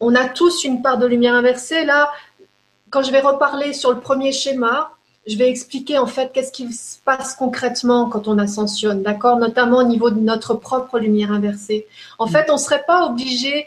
on 0.00 0.14
a 0.14 0.28
tous 0.28 0.64
une 0.64 0.82
part 0.82 0.98
de 0.98 1.06
lumière 1.06 1.34
inversée. 1.34 1.84
Là, 1.84 2.10
quand 2.90 3.02
je 3.02 3.10
vais 3.10 3.20
reparler 3.20 3.72
sur 3.72 3.92
le 3.92 4.00
premier 4.00 4.32
schéma, 4.32 4.92
je 5.26 5.36
vais 5.36 5.50
expliquer 5.50 5.98
en 5.98 6.06
fait 6.06 6.30
qu'est-ce 6.32 6.52
qui 6.52 6.72
se 6.72 6.98
passe 7.04 7.34
concrètement 7.34 8.08
quand 8.08 8.28
on 8.28 8.38
ascensionne, 8.38 9.02
d'accord? 9.02 9.38
Notamment 9.38 9.78
au 9.78 9.82
niveau 9.82 10.10
de 10.10 10.20
notre 10.20 10.54
propre 10.54 10.98
lumière 10.98 11.32
inversée. 11.32 11.86
En 12.18 12.26
fait, 12.26 12.48
on 12.48 12.54
ne 12.54 12.58
serait 12.58 12.84
pas 12.86 13.06
obligé, 13.06 13.66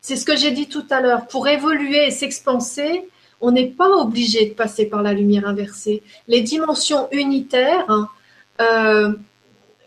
c'est 0.00 0.16
ce 0.16 0.24
que 0.24 0.36
j'ai 0.36 0.50
dit 0.50 0.68
tout 0.68 0.84
à 0.90 1.00
l'heure, 1.00 1.26
pour 1.26 1.46
évoluer 1.46 2.06
et 2.06 2.10
s'expanser, 2.10 3.08
on 3.40 3.50
n'est 3.50 3.66
pas 3.66 3.90
obligé 3.90 4.46
de 4.46 4.54
passer 4.54 4.86
par 4.86 5.02
la 5.02 5.12
lumière 5.12 5.46
inversée. 5.46 6.02
Les 6.28 6.40
dimensions 6.40 7.08
unitaires, 7.12 7.84
hein, 7.88 8.08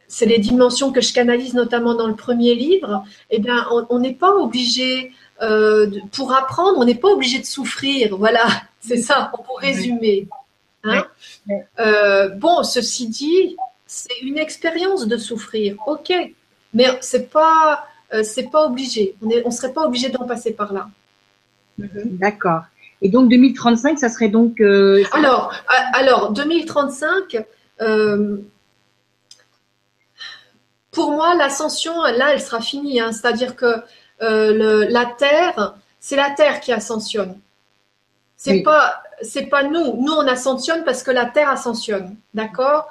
c'est 0.08 0.26
les 0.26 0.40
dimensions 0.40 0.92
que 0.92 1.02
je 1.02 1.14
canalise 1.14 1.54
notamment 1.54 1.94
dans 1.94 2.08
le 2.08 2.16
premier 2.16 2.56
livre, 2.56 3.04
eh 3.30 3.40
bien, 3.40 3.68
on 3.90 4.00
n'est 4.00 4.14
pas 4.14 4.32
obligé, 4.32 5.12
euh, 5.42 5.90
pour 6.12 6.34
apprendre, 6.34 6.78
on 6.80 6.86
n'est 6.86 6.96
pas 6.96 7.10
obligé 7.10 7.40
de 7.40 7.46
souffrir. 7.46 8.18
Voilà, 8.18 8.46
c'est 8.80 8.98
ça, 8.98 9.32
pour 9.46 9.60
résumer. 9.60 10.28
Hein. 10.84 11.04
Euh, 11.80 12.30
bon, 12.30 12.64
ceci 12.64 13.08
dit, 13.08 13.58
c'est 13.86 14.20
une 14.22 14.38
expérience 14.38 15.08
de 15.08 15.18
souffrir, 15.18 15.76
ok. 15.86 16.14
Mais 16.74 16.88
c'est 17.02 17.30
pas, 17.30 17.88
euh, 18.14 18.24
c'est 18.24 18.50
pas 18.50 18.66
obligé. 18.66 19.16
On 19.22 19.28
ne 19.28 19.36
on 19.46 19.52
serait 19.52 19.74
pas 19.74 19.86
obligé 19.86 20.10
d'en 20.10 20.26
passer 20.26 20.54
par 20.54 20.74
là. 20.74 20.88
Mhm. 21.78 22.18
D'accord. 22.18 22.64
Et 23.02 23.10
donc 23.10 23.30
2035, 23.30 24.00
ça 24.00 24.10
serait 24.10 24.30
donc. 24.30 24.60
Euh, 24.60 25.04
alors, 25.12 25.54
alors 25.94 26.32
2035. 26.32 27.46
Euh, 30.88 30.96
pour 30.96 31.12
moi, 31.12 31.36
l'ascension, 31.36 32.02
là, 32.04 32.34
elle 32.34 32.42
sera 32.42 32.62
finie. 32.62 33.00
Hein. 33.00 33.12
C'est-à-dire 33.12 33.56
que 33.56 33.76
le, 34.20 34.86
la 34.90 35.06
Terre, 35.06 35.76
c'est 36.00 36.16
la 36.16 36.32
Terre 36.32 36.60
qui 36.60 36.72
ascensionne. 36.72 37.40
C'est 38.36 38.62
pas, 38.62 39.02
c'est 39.22 39.48
pas 39.48 39.64
nous. 39.64 39.98
Nous, 40.02 40.14
on 40.14 40.28
ascensionne 40.28 40.84
parce 40.84 41.04
que 41.04 41.12
la 41.12 41.26
Terre 41.26 41.50
ascensionne. 41.50 42.16
D'accord? 42.34 42.88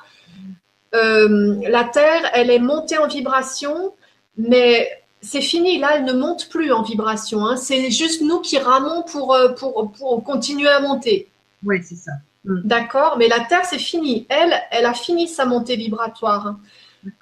Euh, 0.95 1.57
La 1.69 1.85
Terre, 1.85 2.31
elle 2.33 2.51
est 2.51 2.59
montée 2.59 2.99
en 2.99 3.07
vibration, 3.07 3.93
mais 4.37 4.91
c'est 5.21 5.41
fini. 5.41 5.79
Là, 5.79 5.97
elle 5.97 6.05
ne 6.05 6.13
monte 6.13 6.49
plus 6.49 6.73
en 6.73 6.83
vibration. 6.83 7.47
Hein. 7.47 7.57
C'est 7.57 7.91
juste 7.91 8.23
nous 8.23 8.41
qui 8.41 8.59
ramons 8.59 9.03
pour, 9.03 9.35
euh, 9.35 9.49
pour, 9.51 9.93
pour 9.93 10.25
continuer 10.25 10.69
à 10.69 10.81
monter. 10.81 11.29
Oui, 11.65 11.83
c'est 11.85 11.97
ça. 11.97 12.13
Mm. 12.45 12.61
D'accord? 12.65 13.17
Mais 13.19 13.29
la 13.29 13.41
Terre, 13.41 13.65
c'est 13.65 13.79
fini. 13.79 14.27
Elle, 14.29 14.55
elle 14.71 14.87
a 14.87 14.95
fini 14.95 15.29
sa 15.29 15.45
montée 15.45 15.77
vibratoire. 15.77 16.57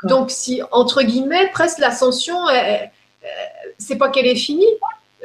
Donc, 0.04 0.30
si, 0.30 0.62
entre 0.72 1.02
guillemets, 1.02 1.50
presque 1.52 1.78
l'ascension, 1.78 2.38
c'est 3.78 3.96
pas 3.96 4.08
qu'elle 4.08 4.26
est 4.26 4.36
finie, 4.36 4.64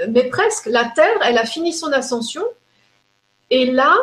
mais 0.09 0.23
presque. 0.23 0.65
La 0.65 0.85
Terre, 0.85 1.17
elle 1.23 1.37
a 1.37 1.45
fini 1.45 1.73
son 1.73 1.91
ascension. 1.91 2.43
Et 3.49 3.65
là, 3.71 3.95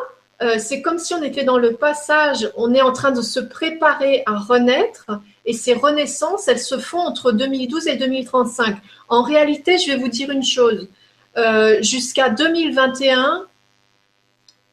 euh, 0.42 0.56
c'est 0.58 0.82
comme 0.82 0.98
si 0.98 1.14
on 1.14 1.22
était 1.22 1.44
dans 1.44 1.56
le 1.56 1.72
passage, 1.72 2.50
on 2.56 2.74
est 2.74 2.82
en 2.82 2.92
train 2.92 3.10
de 3.10 3.22
se 3.22 3.40
préparer 3.40 4.22
à 4.26 4.36
renaître. 4.36 5.06
Et 5.46 5.52
ces 5.52 5.74
renaissances, 5.74 6.48
elles 6.48 6.60
se 6.60 6.78
font 6.78 6.98
entre 6.98 7.32
2012 7.32 7.86
et 7.88 7.96
2035. 7.96 8.76
En 9.08 9.22
réalité, 9.22 9.78
je 9.78 9.92
vais 9.92 9.96
vous 9.96 10.08
dire 10.08 10.30
une 10.30 10.44
chose. 10.44 10.88
Euh, 11.36 11.80
jusqu'à 11.82 12.28
2021, 12.28 13.46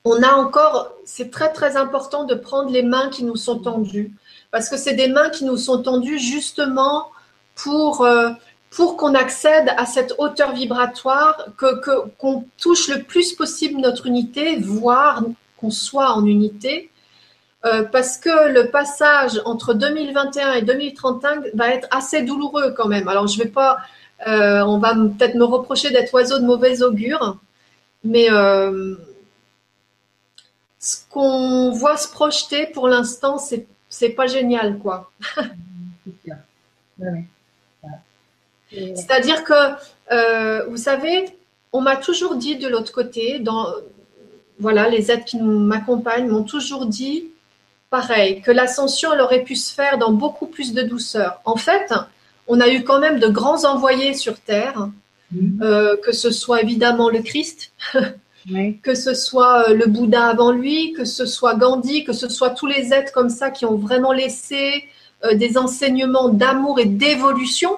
on 0.05 0.21
a 0.21 0.33
encore, 0.33 0.93
c'est 1.05 1.31
très 1.31 1.53
très 1.53 1.77
important 1.77 2.25
de 2.25 2.35
prendre 2.35 2.69
les 2.69 2.83
mains 2.83 3.09
qui 3.09 3.23
nous 3.23 3.37
sont 3.37 3.59
tendues. 3.59 4.11
Parce 4.53 4.69
que 4.69 4.77
c'est 4.77 4.93
des 4.93 5.07
mains 5.07 5.31
qui 5.31 5.45
nous 5.45 5.57
sont 5.57 5.81
tendues 5.81 6.19
justement 6.19 7.07
pour, 7.55 8.05
euh, 8.05 8.29
pour 8.69 8.97
qu'on 8.97 9.15
accède 9.15 9.73
à 9.77 9.87
cette 9.87 10.13
hauteur 10.19 10.53
vibratoire, 10.53 11.47
que 11.57 12.07
qu'on 12.19 12.45
touche 12.61 12.87
le 12.87 13.01
plus 13.01 13.33
possible 13.33 13.81
notre 13.81 14.05
unité, 14.05 14.59
voire 14.59 15.23
qu'on 15.57 15.71
soit 15.71 16.11
en 16.11 16.27
unité, 16.27 16.91
euh, 17.65 17.81
parce 17.81 18.19
que 18.19 18.49
le 18.49 18.69
passage 18.69 19.41
entre 19.45 19.73
2021 19.73 20.53
et 20.53 20.61
2035 20.61 21.45
va 21.55 21.69
être 21.69 21.87
assez 21.89 22.21
douloureux 22.21 22.75
quand 22.77 22.87
même. 22.87 23.07
Alors 23.07 23.25
je 23.25 23.39
vais 23.39 23.49
pas, 23.49 23.79
euh, 24.27 24.61
on 24.61 24.77
va 24.77 24.93
peut-être 24.93 25.33
me 25.33 25.45
reprocher 25.45 25.89
d'être 25.89 26.13
oiseau 26.13 26.37
de 26.37 26.45
mauvais 26.45 26.83
augure, 26.83 27.39
mais 28.03 28.27
ce 30.77 30.97
qu'on 31.09 31.71
voit 31.71 31.97
se 31.97 32.07
projeter 32.07 32.67
pour 32.67 32.87
l'instant, 32.87 33.39
c'est 33.39 33.65
c'est 33.93 34.09
pas 34.09 34.25
génial 34.27 34.79
quoi. 34.79 35.11
C'est-à-dire 38.95 39.43
que, 39.43 39.53
euh, 40.11 40.65
vous 40.67 40.77
savez, 40.77 41.25
on 41.71 41.81
m'a 41.81 41.95
toujours 41.95 42.35
dit 42.35 42.55
de 42.55 42.67
l'autre 42.67 42.91
côté, 42.91 43.37
dans, 43.37 43.67
voilà, 44.59 44.89
les 44.89 45.11
êtres 45.11 45.25
qui 45.25 45.37
m'accompagnent 45.37 46.27
m'ont 46.27 46.43
toujours 46.43 46.87
dit 46.87 47.29
pareil, 47.91 48.41
que 48.41 48.49
l'ascension, 48.49 49.13
elle 49.13 49.21
aurait 49.21 49.43
pu 49.43 49.55
se 49.55 49.71
faire 49.71 49.99
dans 49.99 50.11
beaucoup 50.11 50.47
plus 50.47 50.73
de 50.73 50.81
douceur. 50.81 51.39
En 51.45 51.55
fait, 51.55 51.93
on 52.47 52.59
a 52.59 52.67
eu 52.67 52.83
quand 52.83 52.99
même 52.99 53.19
de 53.19 53.27
grands 53.27 53.63
envoyés 53.65 54.15
sur 54.15 54.39
Terre, 54.39 54.89
mhm. 55.31 55.59
euh, 55.61 55.95
que 56.03 56.11
ce 56.11 56.31
soit 56.31 56.63
évidemment 56.63 57.09
le 57.09 57.21
Christ, 57.21 57.71
que 58.81 58.95
ce 58.95 59.13
soit 59.13 59.69
euh, 59.69 59.73
le 59.73 59.85
Bouddha 59.85 60.27
avant 60.27 60.51
lui, 60.51 60.93
que 60.93 61.05
ce 61.05 61.25
soit 61.25 61.55
Gandhi, 61.55 62.03
que 62.03 62.13
ce 62.13 62.29
soit 62.29 62.51
tous 62.51 62.67
les 62.67 62.93
êtres 62.93 63.11
comme 63.13 63.29
ça 63.29 63.51
qui 63.51 63.65
ont 63.65 63.75
vraiment 63.75 64.11
laissé 64.11 64.87
des 65.35 65.57
enseignements 65.57 66.27
d'amour 66.27 66.81
et 66.81 66.85
d'évolution. 66.85 67.77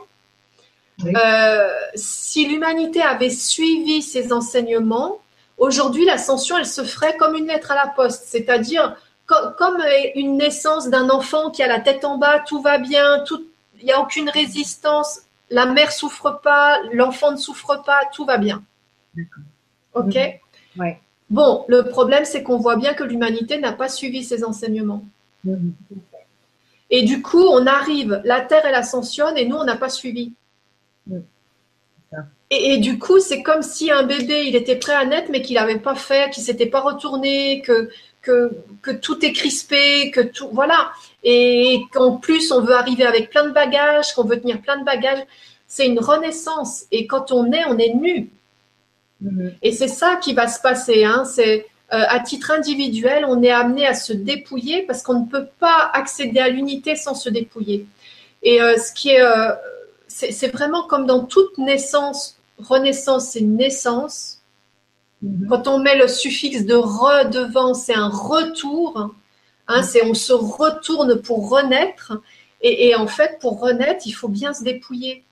Euh, 1.03 1.67
si 1.95 2.47
l'humanité 2.47 3.01
avait 3.01 3.29
suivi 3.29 4.01
ces 4.01 4.31
enseignements, 4.31 5.19
aujourd'hui 5.57 6.05
l'ascension, 6.05 6.57
elle 6.57 6.65
se 6.65 6.83
ferait 6.83 7.17
comme 7.17 7.35
une 7.35 7.47
lettre 7.47 7.71
à 7.71 7.75
la 7.75 7.87
poste, 7.87 8.25
c'est-à-dire 8.27 8.95
comme 9.27 9.77
une 10.15 10.37
naissance 10.37 10.89
d'un 10.89 11.09
enfant 11.09 11.49
qui 11.49 11.63
a 11.63 11.67
la 11.67 11.79
tête 11.79 12.05
en 12.05 12.17
bas, 12.17 12.39
tout 12.39 12.61
va 12.61 12.77
bien, 12.77 13.23
il 13.79 13.85
n'y 13.85 13.91
a 13.91 13.99
aucune 13.99 14.29
résistance, 14.29 15.21
la 15.49 15.65
mère 15.65 15.91
souffre 15.91 16.39
pas, 16.43 16.79
l'enfant 16.93 17.31
ne 17.31 17.37
souffre 17.37 17.81
pas, 17.83 18.01
tout 18.13 18.25
va 18.25 18.37
bien. 18.37 18.63
Ok? 19.95 20.15
Ouais. 20.77 20.99
Bon, 21.29 21.65
le 21.67 21.83
problème, 21.83 22.25
c'est 22.25 22.43
qu'on 22.43 22.57
voit 22.57 22.75
bien 22.75 22.93
que 22.93 23.03
l'humanité 23.03 23.57
n'a 23.57 23.71
pas 23.71 23.89
suivi 23.89 24.23
ces 24.23 24.43
enseignements. 24.43 25.03
Et 26.91 27.03
du 27.03 27.21
coup, 27.21 27.43
on 27.43 27.65
arrive, 27.65 28.21
la 28.23 28.41
Terre, 28.41 28.65
elle 28.65 28.75
ascensionne 28.75 29.37
et 29.37 29.45
nous, 29.45 29.55
on 29.55 29.63
n'a 29.63 29.75
pas 29.75 29.89
suivi. 29.89 30.33
Et, 32.51 32.77
du 32.77 32.99
coup, 32.99 33.19
c'est 33.19 33.41
comme 33.41 33.63
si 33.63 33.89
un 33.89 34.03
bébé, 34.03 34.45
il 34.45 34.55
était 34.55 34.75
prêt 34.75 34.93
à 34.93 35.03
naître, 35.03 35.29
mais 35.31 35.41
qu'il 35.41 35.55
n'avait 35.55 35.79
pas 35.79 35.95
fait, 35.95 36.31
qu'il 36.31 36.43
s'était 36.43 36.67
pas 36.67 36.81
retourné, 36.81 37.61
que, 37.63 37.89
que, 38.21 38.51
que 38.83 38.91
tout 38.91 39.25
est 39.25 39.33
crispé, 39.33 40.11
que 40.11 40.21
tout, 40.21 40.49
voilà. 40.53 40.91
Et 41.23 41.81
qu'en 41.91 42.17
plus, 42.17 42.51
on 42.51 42.61
veut 42.61 42.75
arriver 42.75 43.03
avec 43.03 43.31
plein 43.31 43.45
de 43.45 43.51
bagages, 43.51 44.13
qu'on 44.13 44.25
veut 44.25 44.39
tenir 44.39 44.61
plein 44.61 44.77
de 44.77 44.85
bagages. 44.85 45.23
C'est 45.67 45.87
une 45.87 45.99
renaissance. 45.99 46.85
Et 46.91 47.07
quand 47.07 47.31
on 47.31 47.51
est, 47.51 47.65
on 47.65 47.79
est 47.79 47.95
nu. 47.95 48.29
Mm-hmm. 49.25 49.53
Et 49.61 49.71
c'est 49.71 49.87
ça 49.87 50.17
qui 50.17 50.33
va 50.33 50.47
se 50.47 50.61
passer. 50.61 51.03
Hein. 51.03 51.25
C'est 51.25 51.65
euh, 51.93 52.03
à 52.07 52.19
titre 52.19 52.51
individuel, 52.51 53.25
on 53.27 53.43
est 53.43 53.51
amené 53.51 53.85
à 53.85 53.93
se 53.93 54.13
dépouiller 54.13 54.83
parce 54.83 55.03
qu'on 55.03 55.21
ne 55.21 55.27
peut 55.27 55.47
pas 55.59 55.89
accéder 55.93 56.39
à 56.39 56.49
l'unité 56.49 56.95
sans 56.95 57.15
se 57.15 57.29
dépouiller. 57.29 57.85
Et 58.43 58.61
euh, 58.61 58.77
ce 58.77 58.93
qui 58.93 59.09
est 59.09 59.21
euh, 59.21 59.51
c'est 60.07 60.47
vraiment 60.47 60.83
comme 60.83 61.05
dans 61.05 61.25
toute 61.25 61.57
naissance, 61.57 62.37
renaissance, 62.57 63.31
c'est 63.31 63.41
naissance. 63.41 64.39
Mhm. 65.21 65.47
Quand 65.49 65.67
on 65.67 65.79
met 65.79 65.97
le 65.97 66.07
suffixe 66.07 66.63
de 66.63 66.75
re 66.75 67.29
devant, 67.29 67.73
c'est 67.73 67.95
un 67.95 68.07
retour. 68.07 69.11
Hein, 69.67 69.83
c'est 69.83 70.03
on 70.05 70.13
se 70.13 70.31
retourne 70.31 71.21
pour 71.21 71.49
renaître. 71.49 72.13
Et, 72.61 72.95
en 72.95 73.05
fait, 73.05 73.37
pour 73.41 73.59
renaître, 73.59 74.07
il 74.07 74.13
faut 74.13 74.29
bien 74.29 74.53
se 74.53 74.63
dépouiller. 74.63 75.23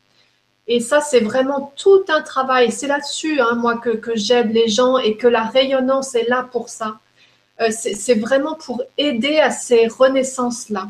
Et 0.68 0.80
ça, 0.80 1.02
c'est 1.02 1.20
vraiment 1.20 1.74
tout 1.76 2.04
un 2.08 2.22
travail. 2.22 2.72
C'est 2.72 2.88
là-dessus, 2.88 3.40
hein, 3.42 3.56
moi, 3.56 3.78
que, 3.78 4.16
j'aide 4.16 4.54
les 4.54 4.70
gens 4.70 4.98
et 4.98 5.18
que 5.18 5.28
la 5.28 5.44
rayonnance 5.44 6.16
est 6.16 6.28
là 6.30 6.48
pour 6.52 6.70
ça. 6.70 7.00
Euh, 7.62 7.68
c'est 7.72 8.16
vraiment 8.16 8.56
pour 8.56 8.82
aider 8.98 9.40
à 9.40 9.52
ces 9.52 9.88
renaissances-là. 9.88 10.88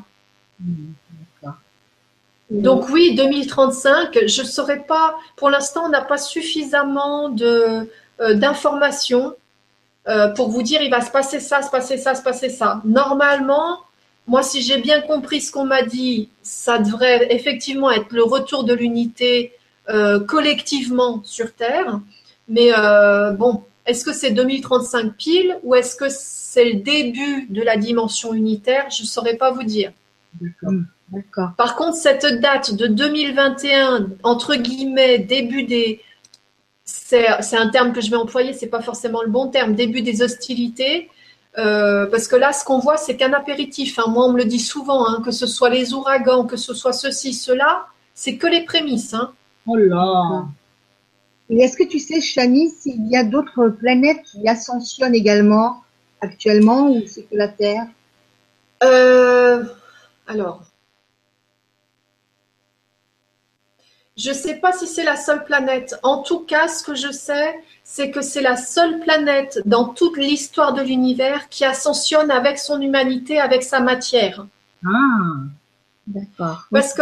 Donc 2.49 2.89
oui, 2.89 3.15
2035, 3.15 4.28
je 4.28 4.41
ne 4.41 4.47
saurais 4.47 4.84
pas, 4.84 5.15
pour 5.36 5.49
l'instant, 5.49 5.86
on 5.86 5.89
n'a 5.89 6.01
pas 6.01 6.19
suffisamment 6.19 7.36
euh, 7.41 7.86
d'informations 8.36 9.34
euh, 10.07 10.28
pour 10.30 10.49
vous 10.49 10.61
dire 10.61 10.82
il 10.82 10.91
va 10.91 11.01
se 11.01 11.09
passer 11.09 11.39
ça, 11.39 11.61
se 11.61 11.71
passer 11.71 11.97
ça, 11.97 12.13
se 12.13 12.21
passer 12.21 12.49
ça. 12.49 12.82
Normalement, 12.86 13.80
moi, 14.28 14.43
si 14.43 14.61
j'ai 14.61 14.78
bien 14.78 15.01
compris 15.01 15.41
ce 15.41 15.51
qu'on 15.51 15.65
m'a 15.65 15.82
dit, 15.82 16.30
ça 16.43 16.78
devrait 16.78 17.34
effectivement 17.34 17.89
être 17.89 18.11
le 18.11 18.24
retour 18.24 18.65
de 18.65 18.74
l'unité 18.74 19.53
collectivement 20.28 21.22
sur 21.24 21.54
Terre. 21.54 22.00
Mais 22.48 22.72
bon, 23.38 23.64
est-ce 23.86 24.06
que 24.06 24.14
c'est 24.14 24.32
2035 24.32 25.14
pile 25.16 25.58
ou 25.64 25.76
est-ce 25.76 25.96
que 25.96 26.06
c'est 26.10 26.66
le 26.66 26.80
début 26.80 27.48
de 27.50 27.62
la 27.62 27.78
dimension 27.78 28.34
unitaire 28.34 28.90
Je 28.90 29.04
ne 29.04 29.08
saurais 29.08 29.36
pas 29.36 29.52
vous 29.52 29.64
dire. 29.64 29.92
D'accord. 31.14 31.52
Par 31.58 31.76
contre, 31.76 31.96
cette 31.96 32.26
date 32.42 32.74
de 32.74 32.88
2021, 32.88 34.10
entre 34.24 34.56
guillemets, 34.56 35.20
début 35.20 35.64
des. 35.64 36.02
C'est 36.86 37.58
un 37.58 37.70
terme 37.70 37.94
que 37.94 38.02
je 38.02 38.10
vais 38.10 38.18
employer, 38.18 38.54
c'est 38.54 38.68
pas 38.68 38.82
forcément 38.82 39.22
le 39.22 39.30
bon 39.30 39.48
terme, 39.48 39.74
début 39.74 40.02
des 40.02 40.22
hostilités. 40.22 41.10
Euh, 41.58 42.08
parce 42.08 42.28
que 42.28 42.36
là, 42.36 42.52
ce 42.52 42.66
qu'on 42.66 42.80
voit, 42.80 42.98
c'est 42.98 43.16
qu'un 43.16 43.34
apéritif. 43.34 44.00
Hein. 44.00 44.06
Moi, 44.10 44.26
on 44.26 44.34
me 44.34 44.38
le 44.38 44.46
dit 44.46 44.60
souvent, 44.60 45.08
hein, 45.08 45.22
que 45.24 45.32
ce 45.32 45.46
soit 45.46 45.70
les 45.70 45.94
ouragans, 45.94 46.46
que 46.46 46.58
ce 46.58 46.74
soit 46.74 46.94
ceci, 46.94 47.34
cela, 47.34 47.86
c'est 48.16 48.38
que 48.38 48.48
les 48.48 48.62
prémices. 48.62 49.14
Hein. 49.14 49.32
Oh 49.66 49.76
là 49.76 50.45
Et 51.49 51.61
est-ce 51.61 51.78
que 51.78 51.84
tu 51.84 51.99
sais, 51.99 52.22
Chani, 52.22 52.70
s'il 52.70 53.07
y 53.07 53.16
a 53.16 53.24
d'autres 53.24 53.70
planètes 53.70 54.24
qui 54.24 54.47
ascensionnent 54.47 55.16
également 55.16 55.84
actuellement 56.22 56.89
ou 56.89 57.05
c'est 57.05 57.24
que 57.24 57.36
la 57.36 57.47
Terre? 57.47 57.88
Euh, 58.84 59.64
Alors, 60.28 60.64
Je 64.16 64.30
ne 64.30 64.36
sais 64.36 64.55
pas 64.55 64.72
si 64.74 64.86
c'est 64.86 65.03
la 65.03 65.16
seule 65.16 65.43
planète. 65.43 65.95
En 66.03 66.22
tout 66.22 66.41
cas, 66.41 66.68
ce 66.68 66.84
que 66.84 66.93
je 66.93 67.11
sais, 67.11 67.59
c'est 67.84 68.11
que 68.11 68.22
c'est 68.22 68.41
la 68.41 68.55
seule 68.55 68.99
planète 68.99 69.59
dans 69.66 69.86
toute 69.86 70.18
l'histoire 70.18 70.74
de 70.74 70.84
l'univers 70.84 71.49
qui 71.49 71.66
ascensionne 71.66 72.30
avec 72.30 72.59
son 72.59 72.80
humanité, 72.80 73.39
avec 73.39 73.64
sa 73.64 73.80
matière. 73.80 74.45
Ah, 74.86 75.34
d'accord. 76.05 76.68
Parce 76.72 76.93
que 76.93 77.01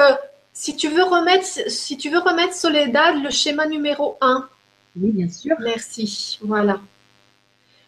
si 0.61 0.75
tu 0.75 0.89
veux 0.89 1.01
remettre, 1.01 1.47
si 1.71 1.97
tu 1.97 2.11
veux 2.11 2.19
remettre 2.19 2.53
Soledad 2.53 3.15
le 3.23 3.31
schéma 3.31 3.65
numéro 3.65 4.19
1. 4.21 4.47
Oui, 4.95 5.09
bien 5.11 5.27
sûr. 5.27 5.55
Merci. 5.59 6.37
Voilà. 6.43 6.79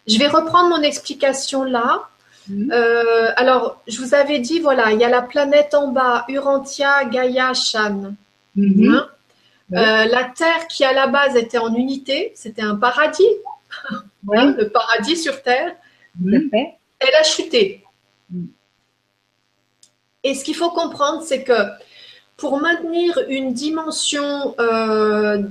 Je 0.07 0.17
vais 0.17 0.27
reprendre 0.27 0.69
mon 0.75 0.81
explication 0.81 1.63
là. 1.65 2.09
Mhm. 2.47 2.71
Euh, 2.71 3.31
alors, 3.35 3.79
je 3.87 3.99
vous 4.01 4.15
avais 4.15 4.39
dit, 4.39 4.59
voilà, 4.59 4.91
il 4.91 4.99
y 4.99 5.03
a 5.03 5.09
la 5.09 5.21
planète 5.21 5.75
en 5.75 5.89
bas, 5.89 6.25
Urantia, 6.29 7.05
Gaïa, 7.05 7.53
Shan. 7.53 8.15
Mhm. 8.55 8.89
Hein 8.89 9.07
Euh, 9.73 10.05
la 10.05 10.23
Terre 10.25 10.67
qui 10.67 10.83
à 10.83 10.93
la 10.93 11.07
base 11.07 11.35
était 11.35 11.57
en 11.57 11.73
unité, 11.73 12.31
c'était 12.35 12.61
un 12.61 12.75
paradis, 12.75 13.33
hein, 14.33 14.55
le 14.57 14.65
paradis 14.69 15.17
sur 15.17 15.41
Terre, 15.41 15.75
elle 16.23 17.15
a 17.19 17.23
chuté. 17.23 17.83
Mm. 18.29 18.45
Et 20.25 20.35
ce 20.35 20.43
qu'il 20.43 20.55
faut 20.55 20.69
comprendre, 20.69 21.23
c'est 21.23 21.43
que 21.43 21.59
pour 22.37 22.59
maintenir 22.59 23.19
une 23.29 23.53
dimension, 23.53 24.55
euh, 24.59 25.41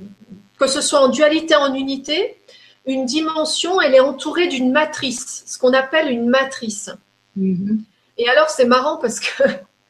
que 0.59 0.67
ce 0.67 0.81
soit 0.81 1.01
en 1.01 1.09
dualité, 1.09 1.55
en 1.57 1.75
unité, 1.75 2.37
une 2.87 3.05
dimension, 3.07 3.81
elle 3.81 3.95
est 3.95 4.01
entourée 4.01 4.49
d'une 4.49 4.73
matrice, 4.73 5.45
ce 5.47 5.59
qu'on 5.59 5.73
appelle 5.73 6.11
une 6.11 6.29
matrice. 6.29 6.91
Mhm. 7.37 7.81
Et 8.19 8.29
alors, 8.29 8.51
c'est 8.51 8.65
marrant 8.67 8.97
parce 8.99 9.21
que 9.21 9.43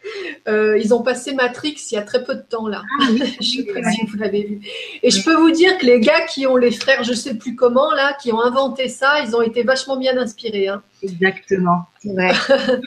euh, 0.48 0.78
ils 0.78 0.92
ont 0.94 1.02
passé 1.02 1.32
Matrix 1.34 1.76
il 1.90 1.94
y 1.94 1.98
a 1.98 2.02
très 2.02 2.22
peu 2.24 2.34
de 2.34 2.42
temps 2.42 2.68
là. 2.68 2.82
Ah 3.00 3.06
oui, 3.10 3.22
Je 3.40 3.46
sais 3.48 3.64
oui, 3.66 3.82
pas 3.82 3.90
si 3.90 4.06
vous 4.06 4.16
l'avez 4.18 4.44
vu. 4.44 4.60
Et 5.02 5.10
je 5.10 5.24
peux 5.24 5.34
vous 5.34 5.50
dire 5.50 5.76
que 5.78 5.86
les 5.86 6.00
gars 6.00 6.22
qui 6.26 6.46
ont 6.46 6.56
les 6.56 6.70
frères, 6.70 7.02
je 7.02 7.14
sais 7.14 7.34
plus 7.34 7.54
comment 7.56 7.90
là, 7.92 8.16
qui 8.20 8.32
ont 8.32 8.40
inventé 8.40 8.88
ça, 8.88 9.20
ils 9.26 9.34
ont 9.34 9.42
été 9.42 9.62
vachement 9.62 9.96
bien 9.96 10.16
inspirés. 10.18 10.68
hein. 10.68 10.82
Exactement. 11.02 11.86
C'est 12.00 12.12
vrai. 12.12 12.32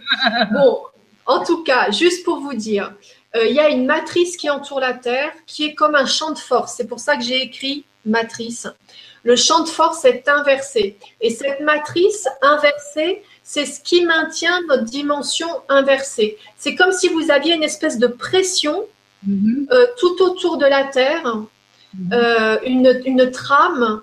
Bon, 0.53 0.79
en 1.25 1.43
tout 1.43 1.63
cas, 1.63 1.91
juste 1.91 2.23
pour 2.23 2.39
vous 2.39 2.53
dire, 2.53 2.93
il 3.47 3.53
y 3.53 3.59
a 3.59 3.69
une 3.69 3.85
matrice 3.85 4.37
qui 4.37 4.49
entoure 4.49 4.79
la 4.79 4.93
Terre, 4.93 5.31
qui 5.45 5.65
est 5.65 5.73
comme 5.75 5.95
un 5.95 6.05
champ 6.05 6.31
de 6.31 6.37
force. 6.37 6.73
C'est 6.77 6.87
pour 6.87 6.99
ça 6.99 7.17
que 7.17 7.23
j'ai 7.23 7.41
écrit 7.41 7.85
matrice. 8.05 8.67
Le 9.23 9.35
champ 9.35 9.63
de 9.63 9.67
force 9.69 10.05
est 10.05 10.27
inversé. 10.29 10.97
Et 11.19 11.31
cette 11.31 11.59
matrice 11.59 12.27
inversée, 12.41 13.23
c'est 13.43 13.65
ce 13.65 13.81
qui 13.81 14.05
maintient 14.05 14.59
notre 14.67 14.83
dimension 14.83 15.47
inversée. 15.69 16.37
C'est 16.57 16.75
comme 16.75 16.91
si 16.91 17.07
vous 17.09 17.31
aviez 17.31 17.53
une 17.55 17.63
espèce 17.63 17.97
de 17.97 18.07
pression 18.07 18.83
Mhm. 19.27 19.67
euh, 19.71 19.87
tout 19.97 20.21
autour 20.21 20.57
de 20.57 20.67
la 20.67 20.83
Terre, 20.83 21.25
euh, 22.13 22.57
une, 22.63 23.01
une 23.05 23.31
trame. 23.31 24.01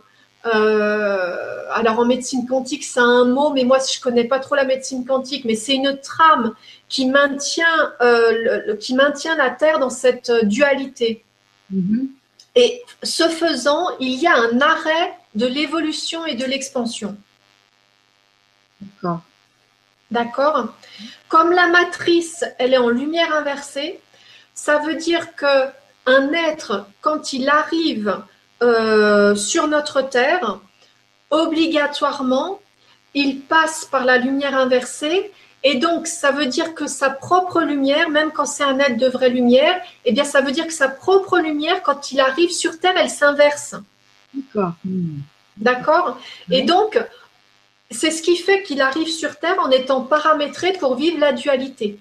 euh, 0.53 1.62
alors 1.72 2.01
en 2.01 2.05
médecine 2.05 2.47
quantique, 2.47 2.83
c'est 2.85 2.99
un 3.01 3.24
mot, 3.26 3.51
mais 3.51 3.62
moi 3.64 3.78
je 3.78 4.01
connais 4.01 4.24
pas 4.24 4.41
trop 4.41 4.57
la 4.57 4.64
médecine 4.64 5.05
quantique, 5.07 5.45
mais 5.45 5.55
c'est 5.55 5.74
une 5.74 5.97
trame 6.01 6.55
qui 6.93 7.07
maintient, 7.07 7.78
euh, 8.03 8.62
le- 8.66 8.74
qui 8.74 8.93
maintient 8.95 9.36
la 9.45 9.51
Terre 9.51 9.78
dans 9.78 9.95
cette 10.05 10.30
euh, 10.30 10.43
dualité. 10.43 11.24
Mhm. 11.70 12.09
Et 12.55 12.82
ce 13.03 13.26
faisant, 13.43 13.84
il 13.99 14.14
y 14.24 14.26
a 14.26 14.36
un 14.36 14.61
arrêt 14.61 15.14
de 15.34 15.47
l'évolution 15.47 16.26
et 16.26 16.34
de 16.34 16.45
l'expansion. 16.45 17.16
D'accord. 18.80 19.20
D'accord? 20.11 20.74
Comme 21.28 21.53
la 21.53 21.68
matrice, 21.68 22.45
elle 22.59 22.74
est 22.74 22.84
en 22.88 22.90
lumière 22.90 23.34
inversée, 23.34 23.99
ça 24.55 24.76
veut 24.84 24.97
dire 24.97 25.34
que 25.34 25.55
un 26.05 26.32
être, 26.51 26.86
quand 27.01 27.32
il 27.32 27.49
arrive 27.49 28.20
euh, 28.62 29.34
sur 29.34 29.66
notre 29.66 30.03
Terre, 30.03 30.59
obligatoirement, 31.30 32.61
il 33.14 33.40
passe 33.40 33.86
par 33.86 34.05
la 34.05 34.18
lumière 34.18 34.57
inversée. 34.59 35.32
Et 35.65 35.77
donc, 35.77 36.07
ça 36.09 36.33
veut 36.33 36.47
dire 36.47 36.75
que 36.75 36.87
sa 36.87 37.11
propre 37.11 37.61
lumière, 37.63 38.11
même 38.11 38.33
quand 38.33 38.47
c'est 38.47 38.65
un 38.65 38.79
être 38.81 38.97
de 38.97 39.07
vraie 39.09 39.31
lumière, 39.31 39.81
eh 40.05 40.13
bien, 40.13 40.25
ça 40.25 40.41
veut 40.41 40.53
dire 40.53 40.67
que 40.67 40.73
sa 40.73 40.89
propre 40.89 41.39
lumière, 41.39 41.83
quand 41.83 42.11
il 42.13 42.21
arrive 42.21 42.51
sur 42.51 42.79
Terre, 42.81 42.95
elle 42.97 43.11
s'inverse. 43.11 43.77
D'accord. 44.35 44.73
Mhm. 44.85 45.23
D'accord? 45.59 46.19
Et 46.51 46.61
Oui. 46.61 46.65
donc, 46.65 46.99
c'est 47.91 48.11
ce 48.11 48.23
qui 48.23 48.37
fait 48.37 48.63
qu'il 48.63 48.81
arrive 48.81 49.09
sur 49.09 49.39
Terre 49.39 49.59
en 49.61 49.71
étant 49.71 50.03
paramétré 50.03 50.73
pour 50.73 50.97
vivre 50.97 51.19
la 51.21 51.33
dualité. 51.33 51.99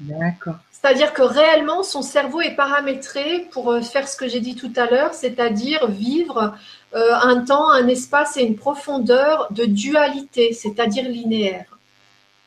D'accord. 0.00 0.56
C'est-à-dire 0.72 1.12
que 1.12 1.22
réellement, 1.22 1.82
son 1.82 2.00
cerveau 2.02 2.40
est 2.40 2.54
paramétré 2.56 3.48
pour 3.50 3.70
euh, 3.70 3.82
faire 3.82 4.08
ce 4.08 4.16
que 4.16 4.26
j'ai 4.28 4.40
dit 4.40 4.56
tout 4.56 4.72
à 4.76 4.86
l'heure, 4.86 5.12
c'est-à-dire 5.12 5.88
vivre 5.88 6.54
euh, 6.94 7.14
un 7.22 7.44
temps, 7.44 7.70
un 7.70 7.86
espace 7.86 8.38
et 8.38 8.42
une 8.42 8.56
profondeur 8.56 9.48
de 9.50 9.66
dualité, 9.66 10.54
c'est-à-dire 10.54 11.04
linéaire. 11.04 11.78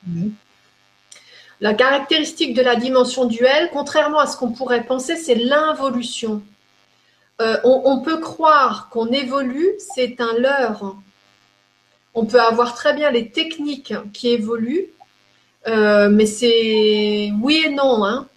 Oui. 0.08 0.32
La 1.62 1.74
caractéristique 1.74 2.54
de 2.54 2.62
la 2.62 2.76
dimension 2.76 3.26
duelle, 3.26 3.70
contrairement 3.72 4.20
à 4.20 4.28
ce 4.28 4.36
qu'on 4.36 4.52
pourrait 4.52 4.84
penser, 4.84 5.16
c'est 5.16 5.36
l'involution. 5.36 6.44
Euh, 7.42 7.58
on, 7.64 7.82
on 7.86 8.02
peut 8.02 8.20
croire 8.20 8.90
qu'on 8.90 9.08
évolue, 9.08 9.70
c'est 9.96 10.20
un 10.20 10.34
leurre. 10.38 10.98
On 12.14 12.26
peut 12.26 12.42
avoir 12.42 12.76
très 12.76 12.94
bien 12.94 13.10
les 13.12 13.30
techniques 13.30 13.94
qui 14.14 14.30
évoluent, 14.30 14.90
euh, 15.68 16.10
mais 16.10 16.26
c'est 16.26 17.32
oui 17.42 17.64
et 17.66 17.70
non. 17.70 18.06
Hein. 18.06 18.28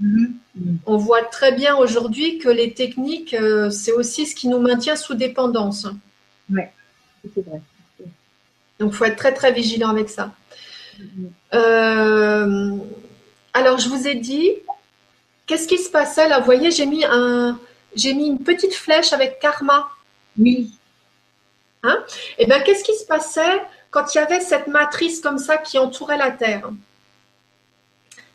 Mhm. 0.00 0.34
Mhm. 0.54 0.78
On 0.84 0.96
voit 0.96 1.22
très 1.22 1.52
bien 1.52 1.76
aujourd'hui 1.76 2.38
que 2.38 2.48
les 2.48 2.72
techniques, 2.74 3.34
euh, 3.34 3.70
c'est 3.70 3.92
aussi 3.92 4.26
ce 4.26 4.34
qui 4.34 4.48
nous 4.48 4.58
maintient 4.58 4.96
sous 4.96 5.14
dépendance. 5.14 5.86
C'est 7.34 7.44
vrai. 7.46 7.62
Donc, 8.78 8.92
il 8.92 8.96
faut 8.96 9.04
être 9.04 9.16
très 9.16 9.32
très 9.32 9.52
vigilant 9.52 9.90
avec 9.90 10.10
ça. 10.10 10.32
Euh, 11.54 12.76
alors, 13.52 13.78
je 13.78 13.88
vous 13.88 14.06
ai 14.06 14.14
dit, 14.14 14.52
qu'est-ce 15.46 15.68
qui 15.68 15.78
se 15.78 15.90
passait 15.90 16.28
là? 16.28 16.38
Vous 16.38 16.44
voyez, 16.44 16.70
j'ai 16.70 16.86
mis, 16.86 17.04
un, 17.04 17.58
j'ai 17.94 18.14
mis 18.14 18.26
une 18.26 18.42
petite 18.42 18.74
flèche 18.74 19.12
avec 19.12 19.38
karma. 19.38 19.88
Oui. 20.38 20.70
Et 22.38 22.46
bien, 22.46 22.60
qu'est-ce 22.60 22.84
qui 22.84 22.94
se 22.96 23.04
passait 23.04 23.60
quand 23.90 24.14
il 24.14 24.18
y 24.18 24.20
avait 24.20 24.40
cette 24.40 24.68
matrice 24.68 25.20
comme 25.20 25.38
ça 25.38 25.58
qui 25.58 25.78
entourait 25.78 26.16
la 26.16 26.30
Terre? 26.30 26.70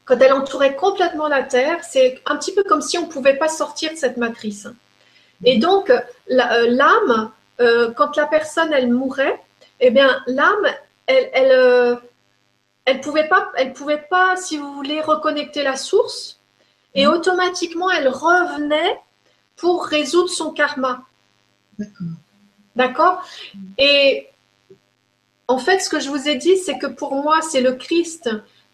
Quand 0.03 0.17
elle 0.19 0.33
entourait 0.33 0.75
complètement 0.75 1.27
la 1.27 1.43
Terre, 1.43 1.79
c'est 1.83 2.21
un 2.25 2.35
petit 2.37 2.53
peu 2.53 2.63
comme 2.63 2.81
si 2.81 2.97
on 2.97 3.07
ne 3.07 3.11
pouvait 3.11 3.37
pas 3.37 3.47
sortir 3.47 3.91
de 3.91 3.97
cette 3.97 4.17
matrice. 4.17 4.67
Et 5.43 5.57
donc, 5.59 5.89
euh, 5.89 6.01
l'âme, 6.27 7.31
euh, 7.59 7.91
quand 7.91 8.15
la 8.17 8.25
personne, 8.25 8.73
elle 8.73 8.91
mourait, 8.91 9.39
eh 9.79 9.91
bien, 9.91 10.21
l'âme, 10.27 10.67
elle, 11.07 11.29
elle, 11.33 11.97
elle 12.87 13.01
pouvait 13.01 13.27
pas, 13.27 13.51
elle 13.57 13.73
pouvait 13.73 14.05
pas, 14.09 14.37
si 14.37 14.57
vous 14.57 14.73
voulez, 14.73 15.01
reconnecter 15.01 15.61
la 15.61 15.75
source, 15.75 16.39
et 16.95 17.05
Mhm. 17.05 17.13
automatiquement, 17.13 17.91
elle 17.91 18.07
revenait 18.07 18.97
pour 19.57 19.85
résoudre 19.85 20.29
son 20.29 20.51
karma. 20.51 21.03
D'accord. 21.77 22.07
D'accord? 22.77 23.25
Et 23.77 24.29
en 25.49 25.59
fait, 25.59 25.79
ce 25.79 25.89
que 25.89 25.99
je 25.99 26.09
vous 26.09 26.29
ai 26.29 26.35
dit, 26.35 26.55
c'est 26.57 26.77
que 26.77 26.87
pour 26.87 27.13
moi, 27.15 27.41
c'est 27.41 27.59
le 27.59 27.73
Christ 27.73 28.29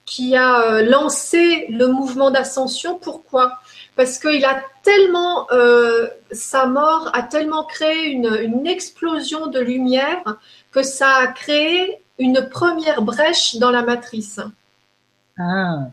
qui 0.05 0.35
a 0.35 0.61
euh, 0.61 0.81
lancé 0.83 1.65
le 1.69 1.87
mouvement 1.87 2.29
d'ascension. 2.29 2.99
Pourquoi? 2.99 3.59
Parce 3.95 4.19
qu'il 4.19 4.45
a 4.45 4.61
tellement, 4.83 5.47
euh, 5.51 6.07
sa 6.31 6.67
mort 6.67 7.09
a 7.13 7.23
tellement 7.23 7.63
créé 7.63 8.09
une, 8.09 8.37
une 8.43 8.67
explosion 8.67 9.47
de 9.47 9.59
lumière 9.59 10.37
que 10.71 10.83
ça 10.83 11.15
a 11.15 11.27
créé 11.27 12.02
une 12.19 12.47
première 12.49 13.01
brèche 13.01 13.55
dans 13.55 13.71
la 13.71 13.81
matrice. 13.81 14.39
Ah. 15.37 15.87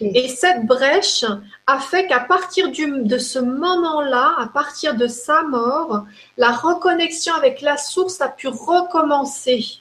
Et 0.00 0.28
cette 0.28 0.66
brèche 0.66 1.24
a 1.66 1.80
fait 1.80 2.06
qu'à 2.06 2.20
partir 2.20 2.70
du- 2.70 3.02
de 3.02 3.18
ce 3.18 3.40
moment-là, 3.40 4.34
à 4.38 4.46
partir 4.46 4.94
de 4.94 5.08
sa 5.08 5.42
mort, 5.42 6.04
la 6.36 6.52
reconnexion 6.52 7.34
avec 7.34 7.60
la 7.60 7.76
source 7.76 8.20
a 8.20 8.28
pu 8.28 8.46
recommencer. 8.48 9.80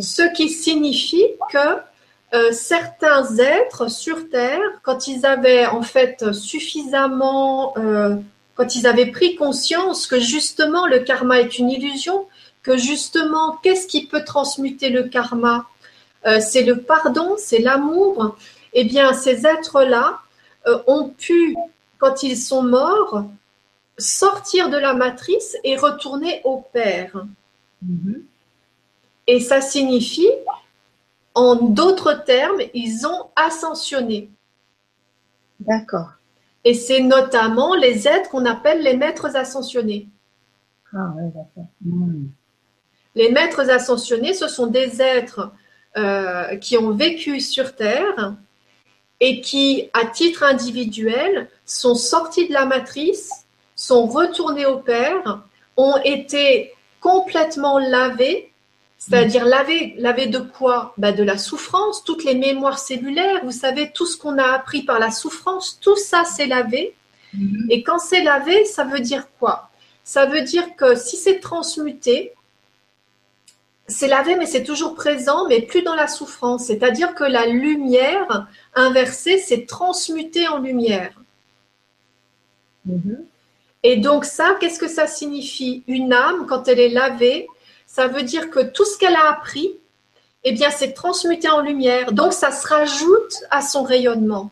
Ce 0.00 0.22
qui 0.34 0.48
signifie 0.48 1.26
que 1.52 1.78
euh, 2.34 2.50
certains 2.50 3.36
êtres 3.36 3.88
sur 3.88 4.28
Terre, 4.30 4.58
quand 4.82 5.06
ils 5.06 5.24
avaient 5.24 5.66
en 5.66 5.82
fait 5.82 6.32
suffisamment, 6.32 7.74
euh, 7.76 8.16
quand 8.54 8.74
ils 8.74 8.86
avaient 8.86 9.10
pris 9.10 9.36
conscience 9.36 10.06
que 10.06 10.18
justement 10.18 10.86
le 10.86 11.00
karma 11.00 11.40
est 11.40 11.58
une 11.58 11.70
illusion, 11.70 12.26
que 12.62 12.76
justement 12.76 13.56
qu'est-ce 13.62 13.86
qui 13.86 14.06
peut 14.06 14.24
transmuter 14.24 14.90
le 14.90 15.04
karma? 15.04 15.66
Euh, 16.26 16.40
C'est 16.40 16.62
le 16.62 16.80
pardon, 16.80 17.34
c'est 17.38 17.58
l'amour. 17.58 18.36
Eh 18.72 18.84
bien, 18.84 19.12
ces 19.12 19.46
êtres-là 19.46 20.20
euh, 20.66 20.78
ont 20.86 21.08
pu, 21.08 21.56
quand 21.98 22.22
ils 22.22 22.36
sont 22.38 22.62
morts, 22.62 23.24
sortir 23.98 24.70
de 24.70 24.76
la 24.76 24.94
matrice 24.94 25.56
et 25.64 25.76
retourner 25.76 26.40
au 26.44 26.64
Père. 26.72 27.24
Mhm. 27.82 28.22
Et 29.26 29.40
ça 29.40 29.60
signifie, 29.60 30.30
en 31.34 31.56
d'autres 31.56 32.24
termes, 32.24 32.60
ils 32.74 33.06
ont 33.06 33.30
ascensionné. 33.36 34.30
D'accord. 35.60 36.12
Et 36.64 36.74
c'est 36.74 37.00
notamment 37.00 37.74
les 37.74 38.06
êtres 38.06 38.30
qu'on 38.30 38.46
appelle 38.46 38.82
les 38.82 38.96
maîtres 38.96 39.36
ascensionnés. 39.36 40.08
Ah, 40.94 41.12
d'accord. 41.16 41.66
Mhm. 41.84 42.30
Les 43.14 43.30
maîtres 43.30 43.68
ascensionnés, 43.70 44.34
ce 44.34 44.48
sont 44.48 44.66
des 44.66 45.02
êtres 45.02 45.52
euh, 45.96 46.56
qui 46.56 46.78
ont 46.78 46.92
vécu 46.92 47.40
sur 47.40 47.76
Terre 47.76 48.34
et 49.20 49.40
qui, 49.40 49.90
à 49.92 50.06
titre 50.06 50.42
individuel, 50.42 51.48
sont 51.66 51.94
sortis 51.94 52.48
de 52.48 52.52
la 52.52 52.64
matrice, 52.64 53.30
sont 53.76 54.06
retournés 54.06 54.66
au 54.66 54.78
Père, 54.78 55.42
ont 55.76 55.96
été 56.04 56.72
complètement 57.00 57.78
lavés, 57.78 58.50
c'est-à-dire 58.96 59.44
lavés, 59.44 59.94
lavés 59.98 60.26
de 60.26 60.38
quoi? 60.38 60.94
Bah 60.96 61.12
De 61.12 61.24
la 61.24 61.36
souffrance, 61.36 62.04
toutes 62.04 62.24
les 62.24 62.34
mémoires 62.34 62.78
cellulaires, 62.78 63.44
vous 63.44 63.50
savez, 63.52 63.90
tout 63.92 64.06
ce 64.06 64.16
qu'on 64.16 64.38
a 64.38 64.52
appris 64.52 64.82
par 64.82 64.98
la 64.98 65.10
souffrance, 65.10 65.78
tout 65.80 65.96
ça 65.96 66.24
c'est 66.24 66.46
lavé. 66.46 66.94
Mhm. 67.34 67.66
Et 67.70 67.82
quand 67.82 67.98
c'est 67.98 68.22
lavé, 68.22 68.64
ça 68.64 68.84
veut 68.84 69.00
dire 69.00 69.26
quoi? 69.38 69.70
Ça 70.04 70.26
veut 70.26 70.42
dire 70.42 70.76
que 70.76 70.94
si 70.94 71.16
c'est 71.16 71.40
transmuté, 71.40 72.32
c'est 73.88 74.08
lavé, 74.08 74.36
mais 74.36 74.46
c'est 74.46 74.62
toujours 74.62 74.94
présent, 74.94 75.46
mais 75.48 75.60
plus 75.60 75.82
dans 75.82 75.94
la 75.94 76.08
souffrance. 76.08 76.66
C'est-à-dire 76.66 77.14
que 77.14 77.24
la 77.24 77.46
lumière 77.46 78.46
inversée, 78.74 79.38
c'est 79.38 79.66
transmuté 79.66 80.48
en 80.48 80.58
lumière. 80.58 81.12
Mhm. 82.86 83.24
Et 83.82 83.96
donc 83.96 84.24
ça, 84.24 84.56
qu'est-ce 84.60 84.78
que 84.78 84.88
ça 84.88 85.06
signifie? 85.06 85.82
Une 85.86 86.12
âme, 86.12 86.46
quand 86.46 86.68
elle 86.68 86.80
est 86.80 86.88
lavée, 86.88 87.48
ça 87.86 88.06
veut 88.06 88.22
dire 88.22 88.50
que 88.50 88.60
tout 88.60 88.84
ce 88.84 88.96
qu'elle 88.96 89.16
a 89.16 89.28
appris, 89.30 89.72
eh 90.44 90.52
bien, 90.52 90.70
c'est 90.70 90.92
transmuté 90.92 91.48
en 91.48 91.60
lumière. 91.60 92.12
Donc 92.12 92.32
ça 92.32 92.50
se 92.50 92.66
rajoute 92.66 93.34
à 93.50 93.60
son 93.62 93.82
rayonnement. 93.82 94.50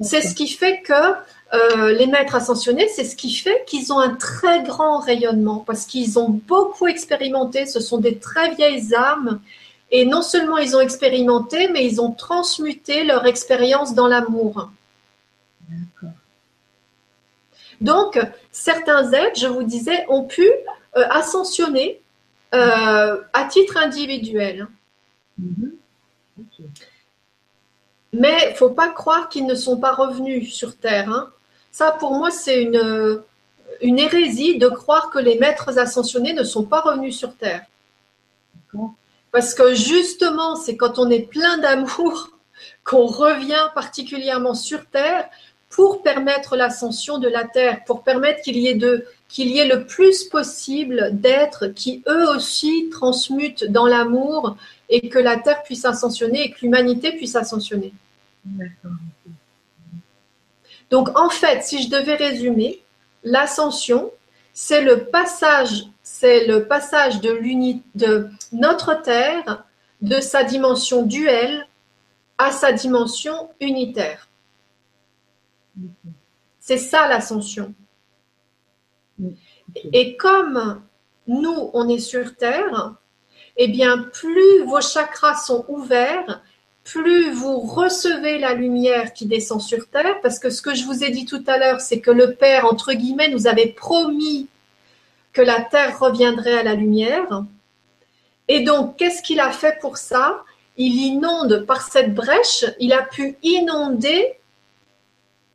C'est 0.00 0.22
ce 0.22 0.34
qui 0.34 0.48
fait 0.48 0.82
que 0.82 1.14
euh, 1.52 1.92
les 1.92 2.06
maîtres 2.06 2.36
ascensionnés, 2.36 2.88
c'est 2.88 3.04
ce 3.04 3.16
qui 3.16 3.32
fait 3.34 3.64
qu'ils 3.66 3.92
ont 3.92 3.98
un 3.98 4.14
très 4.14 4.62
grand 4.62 5.00
rayonnement 5.00 5.64
parce 5.66 5.84
qu'ils 5.84 6.18
ont 6.18 6.28
beaucoup 6.28 6.86
expérimenté. 6.86 7.66
Ce 7.66 7.80
sont 7.80 7.98
des 7.98 8.18
très 8.18 8.54
vieilles 8.54 8.94
âmes 8.94 9.40
et 9.90 10.04
non 10.06 10.22
seulement 10.22 10.58
ils 10.58 10.76
ont 10.76 10.80
expérimenté, 10.80 11.68
mais 11.68 11.84
ils 11.84 12.00
ont 12.00 12.12
transmuté 12.12 13.02
leur 13.04 13.26
expérience 13.26 13.94
dans 13.94 14.06
l'amour. 14.06 14.70
Donc, 17.80 18.20
certains 18.52 19.10
êtres, 19.12 19.40
je 19.40 19.46
vous 19.46 19.64
disais, 19.64 20.04
ont 20.08 20.24
pu 20.24 20.46
euh, 20.96 21.04
ascensionner 21.10 22.00
euh, 22.54 23.20
à 23.32 23.44
titre 23.44 23.76
individuel. 23.76 24.68
Mm-hmm. 25.40 25.70
Mais 28.12 28.36
il 28.42 28.50
ne 28.50 28.54
faut 28.56 28.70
pas 28.70 28.88
croire 28.88 29.28
qu'ils 29.28 29.46
ne 29.46 29.54
sont 29.54 29.78
pas 29.78 29.94
revenus 29.94 30.52
sur 30.52 30.76
Terre. 30.76 31.10
Hein. 31.10 31.30
Ça, 31.72 31.92
pour 31.92 32.12
moi, 32.12 32.30
c'est 32.30 32.62
une, 32.62 33.22
une 33.80 33.98
hérésie 33.98 34.58
de 34.58 34.68
croire 34.68 35.10
que 35.10 35.18
les 35.18 35.38
maîtres 35.38 35.78
ascensionnés 35.78 36.32
ne 36.32 36.44
sont 36.44 36.64
pas 36.64 36.80
revenus 36.80 37.16
sur 37.16 37.34
Terre. 37.34 37.64
Parce 39.32 39.54
que 39.54 39.74
justement, 39.74 40.56
c'est 40.56 40.76
quand 40.76 40.98
on 40.98 41.08
est 41.10 41.28
plein 41.28 41.58
d'amour 41.58 42.30
qu'on 42.84 43.06
revient 43.06 43.68
particulièrement 43.74 44.54
sur 44.54 44.84
Terre 44.86 45.28
pour 45.68 46.02
permettre 46.02 46.56
l'ascension 46.56 47.18
de 47.18 47.28
la 47.28 47.44
Terre, 47.44 47.84
pour 47.84 48.02
permettre 48.02 48.42
qu'il 48.42 48.56
y 48.56 48.66
ait 48.66 48.74
de, 48.74 49.06
qu'il 49.28 49.48
y 49.48 49.58
ait 49.58 49.68
le 49.68 49.86
plus 49.86 50.24
possible 50.24 51.10
d'êtres 51.12 51.68
qui 51.68 52.02
eux 52.08 52.28
aussi 52.30 52.88
transmutent 52.90 53.64
dans 53.64 53.86
l'amour 53.86 54.56
et 54.88 55.08
que 55.08 55.20
la 55.20 55.36
Terre 55.36 55.62
puisse 55.62 55.84
ascensionner 55.84 56.46
et 56.46 56.50
que 56.50 56.60
l'humanité 56.62 57.12
puisse 57.12 57.36
ascensionner. 57.36 57.92
Donc 60.90 61.16
en 61.18 61.30
fait, 61.30 61.62
si 61.62 61.82
je 61.82 61.90
devais 61.90 62.16
résumer, 62.16 62.82
l'ascension, 63.22 64.10
c'est 64.52 64.82
le 64.82 65.06
passage, 65.06 65.86
c'est 66.02 66.46
le 66.46 66.66
passage 66.66 67.20
de, 67.20 67.40
de 67.94 68.28
notre 68.52 68.94
Terre 69.00 69.64
de 70.02 70.20
sa 70.20 70.44
dimension 70.44 71.02
duelle 71.02 71.66
à 72.38 72.50
sa 72.50 72.72
dimension 72.72 73.50
unitaire. 73.60 74.28
C'est 76.58 76.78
ça 76.78 77.06
l'ascension. 77.08 77.74
Et 79.92 80.16
comme 80.16 80.82
nous, 81.26 81.70
on 81.74 81.88
est 81.88 81.98
sur 81.98 82.34
Terre, 82.36 82.94
eh 83.56 83.68
bien, 83.68 83.98
plus 83.98 84.64
vos 84.64 84.80
chakras 84.80 85.36
sont 85.36 85.64
ouverts, 85.68 86.42
plus 86.84 87.30
vous 87.30 87.60
recevez 87.60 88.38
la 88.38 88.54
lumière 88.54 89.12
qui 89.12 89.26
descend 89.26 89.60
sur 89.60 89.88
Terre, 89.88 90.20
parce 90.22 90.38
que 90.38 90.50
ce 90.50 90.62
que 90.62 90.74
je 90.74 90.84
vous 90.84 91.04
ai 91.04 91.10
dit 91.10 91.26
tout 91.26 91.44
à 91.46 91.58
l'heure, 91.58 91.80
c'est 91.80 92.00
que 92.00 92.10
le 92.10 92.34
Père, 92.34 92.64
entre 92.64 92.92
guillemets, 92.92 93.28
nous 93.28 93.46
avait 93.46 93.68
promis 93.68 94.48
que 95.32 95.42
la 95.42 95.60
Terre 95.60 95.98
reviendrait 95.98 96.58
à 96.58 96.62
la 96.62 96.74
lumière. 96.74 97.44
Et 98.48 98.60
donc, 98.60 98.96
qu'est-ce 98.96 99.22
qu'il 99.22 99.40
a 99.40 99.52
fait 99.52 99.78
pour 99.80 99.96
ça? 99.96 100.42
Il 100.76 100.96
inonde 100.96 101.64
par 101.66 101.82
cette 101.82 102.14
brèche, 102.14 102.64
il 102.80 102.92
a 102.92 103.02
pu 103.02 103.36
inonder 103.42 104.36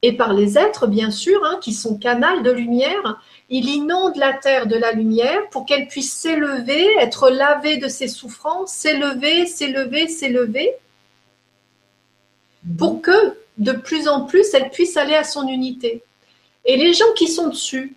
et 0.01 0.13
par 0.13 0.33
les 0.33 0.57
êtres, 0.57 0.85
bien 0.85 1.09
sûr, 1.09 1.43
hein, 1.43 1.57
qui 1.61 1.73
sont 1.73 1.97
canal 1.97 2.43
de 2.43 2.51
lumière, 2.51 3.19
il 3.49 3.67
inonde 3.67 4.17
la 4.17 4.33
terre 4.33 4.67
de 4.67 4.75
la 4.75 4.91
lumière 4.91 5.49
pour 5.49 5.65
qu'elle 5.65 5.87
puisse 5.87 6.13
s'élever, 6.13 6.85
être 6.99 7.31
lavée 7.31 7.77
de 7.77 7.87
ses 7.87 8.07
souffrances, 8.07 8.71
s'élever, 8.71 9.47
s'élever, 9.47 10.07
s'élever, 10.07 10.75
pour 12.77 13.01
que 13.01 13.35
de 13.57 13.71
plus 13.71 14.07
en 14.07 14.21
plus 14.25 14.53
elle 14.53 14.69
puisse 14.69 14.97
aller 14.97 15.15
à 15.15 15.23
son 15.23 15.47
unité. 15.47 16.03
Et 16.65 16.77
les 16.77 16.93
gens 16.93 17.11
qui 17.15 17.27
sont 17.27 17.49
dessus, 17.49 17.95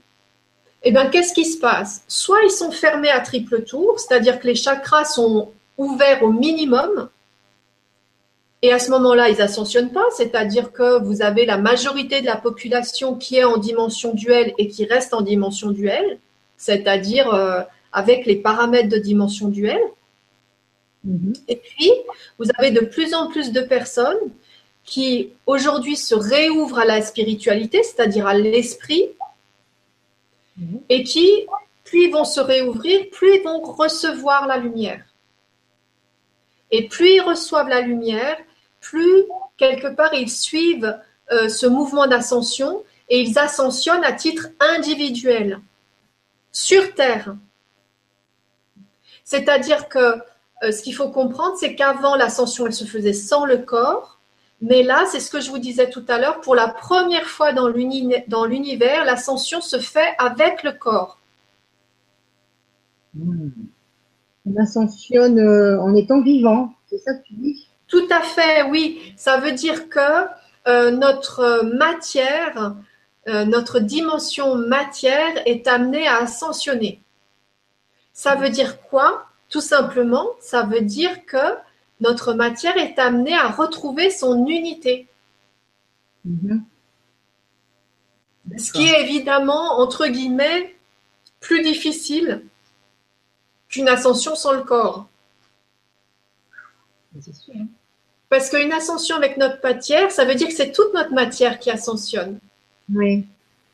eh 0.82 0.92
bien, 0.92 1.06
qu'est-ce 1.06 1.32
qui 1.32 1.44
se 1.44 1.58
passe? 1.58 2.04
Soit 2.06 2.42
ils 2.44 2.50
sont 2.50 2.70
fermés 2.70 3.10
à 3.10 3.20
triple 3.20 3.64
tour, 3.64 3.98
c'est-à-dire 3.98 4.38
que 4.38 4.46
les 4.46 4.54
chakras 4.54 5.06
sont 5.06 5.50
ouverts 5.76 6.22
au 6.22 6.30
minimum, 6.30 7.08
et 8.62 8.72
à 8.72 8.78
ce 8.78 8.90
moment-là, 8.90 9.28
ils 9.28 9.40
ascensionnent 9.40 9.92
pas, 9.92 10.04
c'est-à-dire 10.16 10.72
que 10.72 11.00
vous 11.02 11.22
avez 11.22 11.46
la 11.46 11.58
majorité 11.58 12.20
de 12.20 12.26
la 12.26 12.36
population 12.36 13.14
qui 13.14 13.36
est 13.36 13.44
en 13.44 13.56
dimension 13.56 14.14
duelle 14.14 14.52
et 14.58 14.66
qui 14.66 14.84
reste 14.84 15.14
en 15.14 15.20
dimension 15.20 15.70
duelle, 15.70 16.18
c'est-à-dire 16.56 17.32
euh, 17.32 17.60
avec 17.92 18.26
les 18.26 18.36
paramètres 18.36 18.88
de 18.88 18.98
dimension 18.98 19.48
duelle. 19.48 19.82
Mhm. 21.04 21.34
Et 21.46 21.56
puis, 21.56 21.92
vous 22.38 22.46
avez 22.58 22.72
de 22.72 22.80
plus 22.80 23.14
en 23.14 23.28
plus 23.28 23.52
de 23.52 23.60
personnes 23.60 24.18
qui 24.88 25.34
aujourd'hui 25.44 25.96
se 25.96 26.14
réouvrent 26.14 26.78
à 26.78 26.86
la 26.86 27.02
spiritualité, 27.02 27.82
c'est-à-dire 27.82 28.26
à, 28.26 28.32
l'esprit, 28.32 29.10
mhm. 30.56 30.80
et 30.88 31.04
qui, 31.04 31.46
plus 31.84 32.06
ils 32.06 32.10
vont 32.10 32.24
se 32.24 32.40
réouvrir, 32.40 33.10
plus 33.10 33.36
ils 33.36 33.42
vont 33.42 33.60
recevoir 33.60 34.46
la 34.46 34.56
lumière. 34.56 35.04
Et 36.70 36.88
plus 36.88 37.16
ils 37.16 37.20
reçoivent 37.20 37.68
la 37.68 37.82
lumière, 37.82 38.38
plus 38.80 39.24
quelque 39.58 39.88
part 39.88 40.14
ils 40.14 40.30
suivent 40.30 40.98
euh, 41.32 41.48
ce 41.48 41.66
mouvement 41.66 42.06
d'ascension 42.06 42.82
et 43.10 43.20
ils 43.20 43.38
ascensionnent 43.38 44.04
à 44.04 44.12
titre 44.12 44.48
individuel 44.58 45.60
sur 46.50 46.94
Terre. 46.94 47.36
C'est-à-dire 49.24 49.90
que 49.90 49.98
euh, 50.62 50.72
ce 50.72 50.82
qu'il 50.82 50.94
faut 50.94 51.10
comprendre, 51.10 51.56
c'est 51.58 51.74
qu'avant 51.74 52.16
l'ascension, 52.16 52.66
elle 52.66 52.72
se 52.72 52.86
faisait 52.86 53.12
sans 53.12 53.44
le 53.44 53.58
corps, 53.58 54.17
mais 54.60 54.82
là, 54.82 55.04
c'est 55.06 55.20
ce 55.20 55.30
que 55.30 55.40
je 55.40 55.50
vous 55.50 55.58
disais 55.58 55.88
tout 55.88 56.04
à 56.08 56.18
l'heure, 56.18 56.40
pour 56.40 56.54
la 56.54 56.68
première 56.68 57.26
fois 57.26 57.52
dans 57.52 57.68
l'univers, 57.68 59.04
l'ascension 59.04 59.60
se 59.60 59.78
fait 59.78 60.14
avec 60.18 60.62
le 60.64 60.72
corps. 60.72 61.18
On 63.16 64.56
ascensionne 64.60 65.38
euh, 65.38 65.80
en 65.80 65.94
étant 65.94 66.20
vivant, 66.20 66.74
c'est 66.88 66.98
ça 66.98 67.14
que 67.14 67.22
tu 67.24 67.34
dis? 67.34 67.68
Tout 67.86 68.06
à 68.10 68.20
fait, 68.20 68.62
oui. 68.64 69.14
Ça 69.16 69.38
veut 69.38 69.52
dire 69.52 69.88
que 69.88 70.26
euh, 70.66 70.90
notre 70.90 71.62
matière, 71.64 72.74
euh, 73.28 73.44
notre 73.44 73.78
dimension 73.78 74.56
matière 74.56 75.42
est 75.46 75.66
amenée 75.68 76.06
à 76.06 76.18
ascensionner. 76.18 77.00
Ça 78.12 78.34
veut 78.34 78.50
dire 78.50 78.82
quoi? 78.82 79.26
Tout 79.48 79.60
simplement, 79.60 80.26
ça 80.40 80.64
veut 80.64 80.82
dire 80.82 81.24
que 81.24 81.36
notre 82.00 82.34
matière 82.34 82.76
est 82.76 82.98
amenée 82.98 83.34
à 83.34 83.48
retrouver 83.48 84.10
son 84.10 84.46
unité. 84.46 85.08
Mm-hmm. 86.26 86.60
Ce 88.56 88.72
qui 88.72 88.88
est 88.88 89.02
évidemment, 89.02 89.78
entre 89.78 90.06
guillemets, 90.06 90.74
plus 91.40 91.62
difficile 91.62 92.42
qu'une 93.68 93.88
ascension 93.88 94.34
sans 94.34 94.52
le 94.52 94.62
corps. 94.62 95.06
Sûr. 97.20 97.54
Parce 98.28 98.50
qu'une 98.50 98.72
ascension 98.72 99.16
avec 99.16 99.36
notre 99.36 99.58
matière, 99.62 100.10
ça 100.10 100.24
veut 100.24 100.34
dire 100.34 100.48
que 100.48 100.54
c'est 100.54 100.72
toute 100.72 100.92
notre 100.94 101.12
matière 101.12 101.58
qui 101.58 101.70
ascensionne. 101.70 102.38
Oui. 102.92 103.26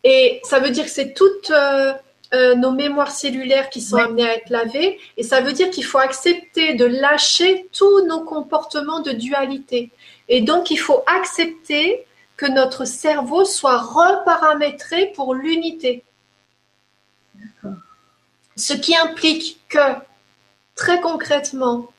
Et 0.03 0.41
ça 0.45 0.61
veut 0.61 0.70
dire 0.70 0.85
que 0.85 0.91
c'est 0.91 1.14
toutes 1.14 1.51
euh, 1.51 1.93
euh, 2.35 2.55
nos 2.57 2.72
mémoires 2.72 3.12
cellulaires 3.12 3.70
qui 3.70 3.80
sont 3.80 3.97
amenées 3.97 4.26
à 4.26 4.35
être 4.35 4.51
lavées. 4.51 4.99
Et 5.16 5.22
ça 5.22 5.41
veut 5.41 5.53
dire 5.53 5.70
qu'il 5.70 5.85
faut 5.85 5.99
accepter 5.99 6.74
de 6.74 6.85
lâcher 6.85 7.68
tous 7.72 8.05
nos 8.07 8.24
comportements 8.24 9.01
de 9.01 9.12
dualité. 9.12 9.91
Et 10.28 10.41
donc, 10.41 10.70
il 10.70 10.76
faut 10.76 11.05
accepter 11.07 12.05
que 12.37 12.47
notre 12.47 12.85
cerveau 12.87 13.45
soit 13.45 13.78
reparamétré 13.78 15.12
pour 15.14 15.35
l'unité. 15.35 16.03
Ce 18.57 18.72
qui 18.72 18.97
implique 18.97 19.61
que, 19.68 19.95
très 20.74 21.01
concrètement, 21.01 21.93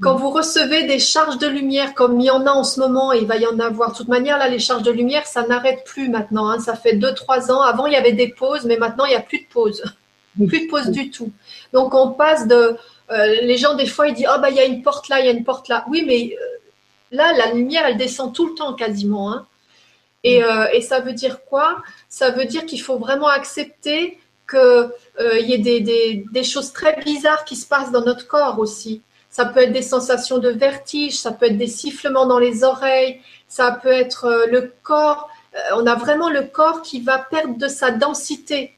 Quand 0.00 0.16
vous 0.16 0.30
recevez 0.30 0.84
des 0.84 0.98
charges 1.00 1.38
de 1.38 1.46
lumière, 1.48 1.92
comme 1.94 2.20
il 2.20 2.26
y 2.26 2.30
en 2.30 2.46
a 2.46 2.52
en 2.52 2.62
ce 2.62 2.78
moment, 2.78 3.12
et 3.12 3.18
il 3.18 3.26
va 3.26 3.36
y 3.36 3.46
en 3.46 3.58
avoir. 3.58 3.92
De 3.92 3.96
toute 3.96 4.08
manière, 4.08 4.38
là, 4.38 4.48
les 4.48 4.58
charges 4.60 4.82
de 4.84 4.92
lumière, 4.92 5.26
ça 5.26 5.46
n'arrête 5.46 5.82
plus 5.84 6.08
maintenant. 6.08 6.48
hein. 6.48 6.60
Ça 6.60 6.76
fait 6.76 6.94
2-3 6.96 7.50
ans. 7.50 7.62
Avant, 7.62 7.86
il 7.86 7.94
y 7.94 7.96
avait 7.96 8.12
des 8.12 8.28
pauses, 8.28 8.64
mais 8.64 8.76
maintenant, 8.76 9.04
il 9.06 9.10
n'y 9.10 9.16
a 9.16 9.20
plus 9.20 9.40
de 9.40 9.46
pause. 9.52 9.82
Plus 10.46 10.66
de 10.66 10.70
pause 10.70 10.90
du 10.90 11.10
tout. 11.10 11.32
Donc, 11.72 11.94
on 11.94 12.12
passe 12.12 12.46
de. 12.46 12.76
euh, 13.10 13.26
les 13.42 13.56
gens, 13.56 13.74
des 13.74 13.86
fois, 13.86 14.06
ils 14.08 14.14
disent 14.14 14.28
Oh, 14.32 14.38
bah, 14.40 14.50
il 14.50 14.56
y 14.56 14.60
a 14.60 14.66
une 14.66 14.82
porte 14.82 15.08
là, 15.08 15.18
il 15.20 15.26
y 15.26 15.28
a 15.28 15.32
une 15.32 15.42
porte 15.44 15.68
là. 15.68 15.84
Oui, 15.88 16.04
mais 16.06 16.36
euh, 16.40 16.44
là, 17.10 17.32
la 17.32 17.52
lumière, 17.52 17.84
elle 17.86 17.96
descend 17.96 18.32
tout 18.32 18.46
le 18.46 18.54
temps 18.54 18.74
quasiment. 18.74 19.32
hein. 19.32 19.46
Et, 20.24 20.44
euh, 20.44 20.66
et 20.72 20.80
ça 20.80 21.00
veut 21.00 21.12
dire 21.12 21.44
quoi? 21.44 21.82
Ça 22.08 22.30
veut 22.30 22.44
dire 22.44 22.66
qu'il 22.66 22.80
faut 22.82 22.98
vraiment 22.98 23.28
accepter 23.28 24.18
qu'il 24.50 24.90
y 25.48 25.52
ait 25.54 25.58
des, 25.58 25.80
des- 25.80 26.24
des 26.32 26.44
choses 26.44 26.72
très 26.72 26.96
bizarres 27.04 27.44
qui 27.44 27.56
se 27.56 27.66
passent 27.66 27.92
dans 27.92 28.04
notre 28.04 28.26
corps 28.28 28.58
aussi. 28.58 29.02
Ça 29.38 29.44
peut 29.44 29.60
être 29.60 29.72
des 29.72 29.82
sensations 29.82 30.38
de 30.38 30.48
vertige, 30.48 31.16
ça 31.16 31.30
peut 31.30 31.46
être 31.46 31.56
des 31.56 31.68
sifflements 31.68 32.26
dans 32.26 32.40
les 32.40 32.64
oreilles, 32.64 33.20
ça 33.46 33.70
peut 33.70 33.96
être 34.04 34.24
euh, 34.24 34.46
le 34.46 34.72
corps. 34.82 35.30
euh, 35.54 35.76
on 35.76 35.86
a 35.86 35.94
vraiment 35.94 36.28
le 36.28 36.42
corps 36.42 36.82
qui 36.82 36.98
va 37.00 37.18
perdre 37.18 37.56
de 37.56 37.68
sa 37.68 37.92
densité. 37.92 38.76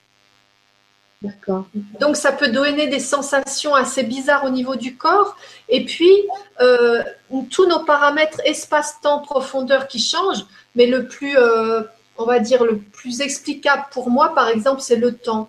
D'accord. 1.22 1.64
Donc 1.98 2.14
ça 2.16 2.30
peut 2.32 2.48
donner 2.48 2.88
des 2.88 3.00
sensations 3.00 3.74
assez 3.74 4.02
bizarres 4.02 4.44
au 4.44 4.50
niveau 4.50 4.76
du 4.76 4.98
corps. 4.98 5.34
Et 5.70 5.86
puis, 5.86 6.14
euh, 6.61 7.02
tous 7.50 7.66
nos 7.66 7.80
paramètres 7.80 8.42
espace-temps, 8.44 9.20
profondeur 9.20 9.88
qui 9.88 9.98
changent, 9.98 10.44
mais 10.74 10.84
le 10.84 11.06
plus, 11.06 11.38
euh, 11.38 11.84
on 12.18 12.24
va 12.24 12.38
dire, 12.38 12.64
le 12.64 12.76
plus 12.76 13.22
explicable 13.22 13.84
pour 13.92 14.11
moi, 14.11 14.34
par 14.34 14.48
exemple, 14.50 14.82
c'est 14.82 14.96
le 14.96 15.14
temps. 15.14 15.48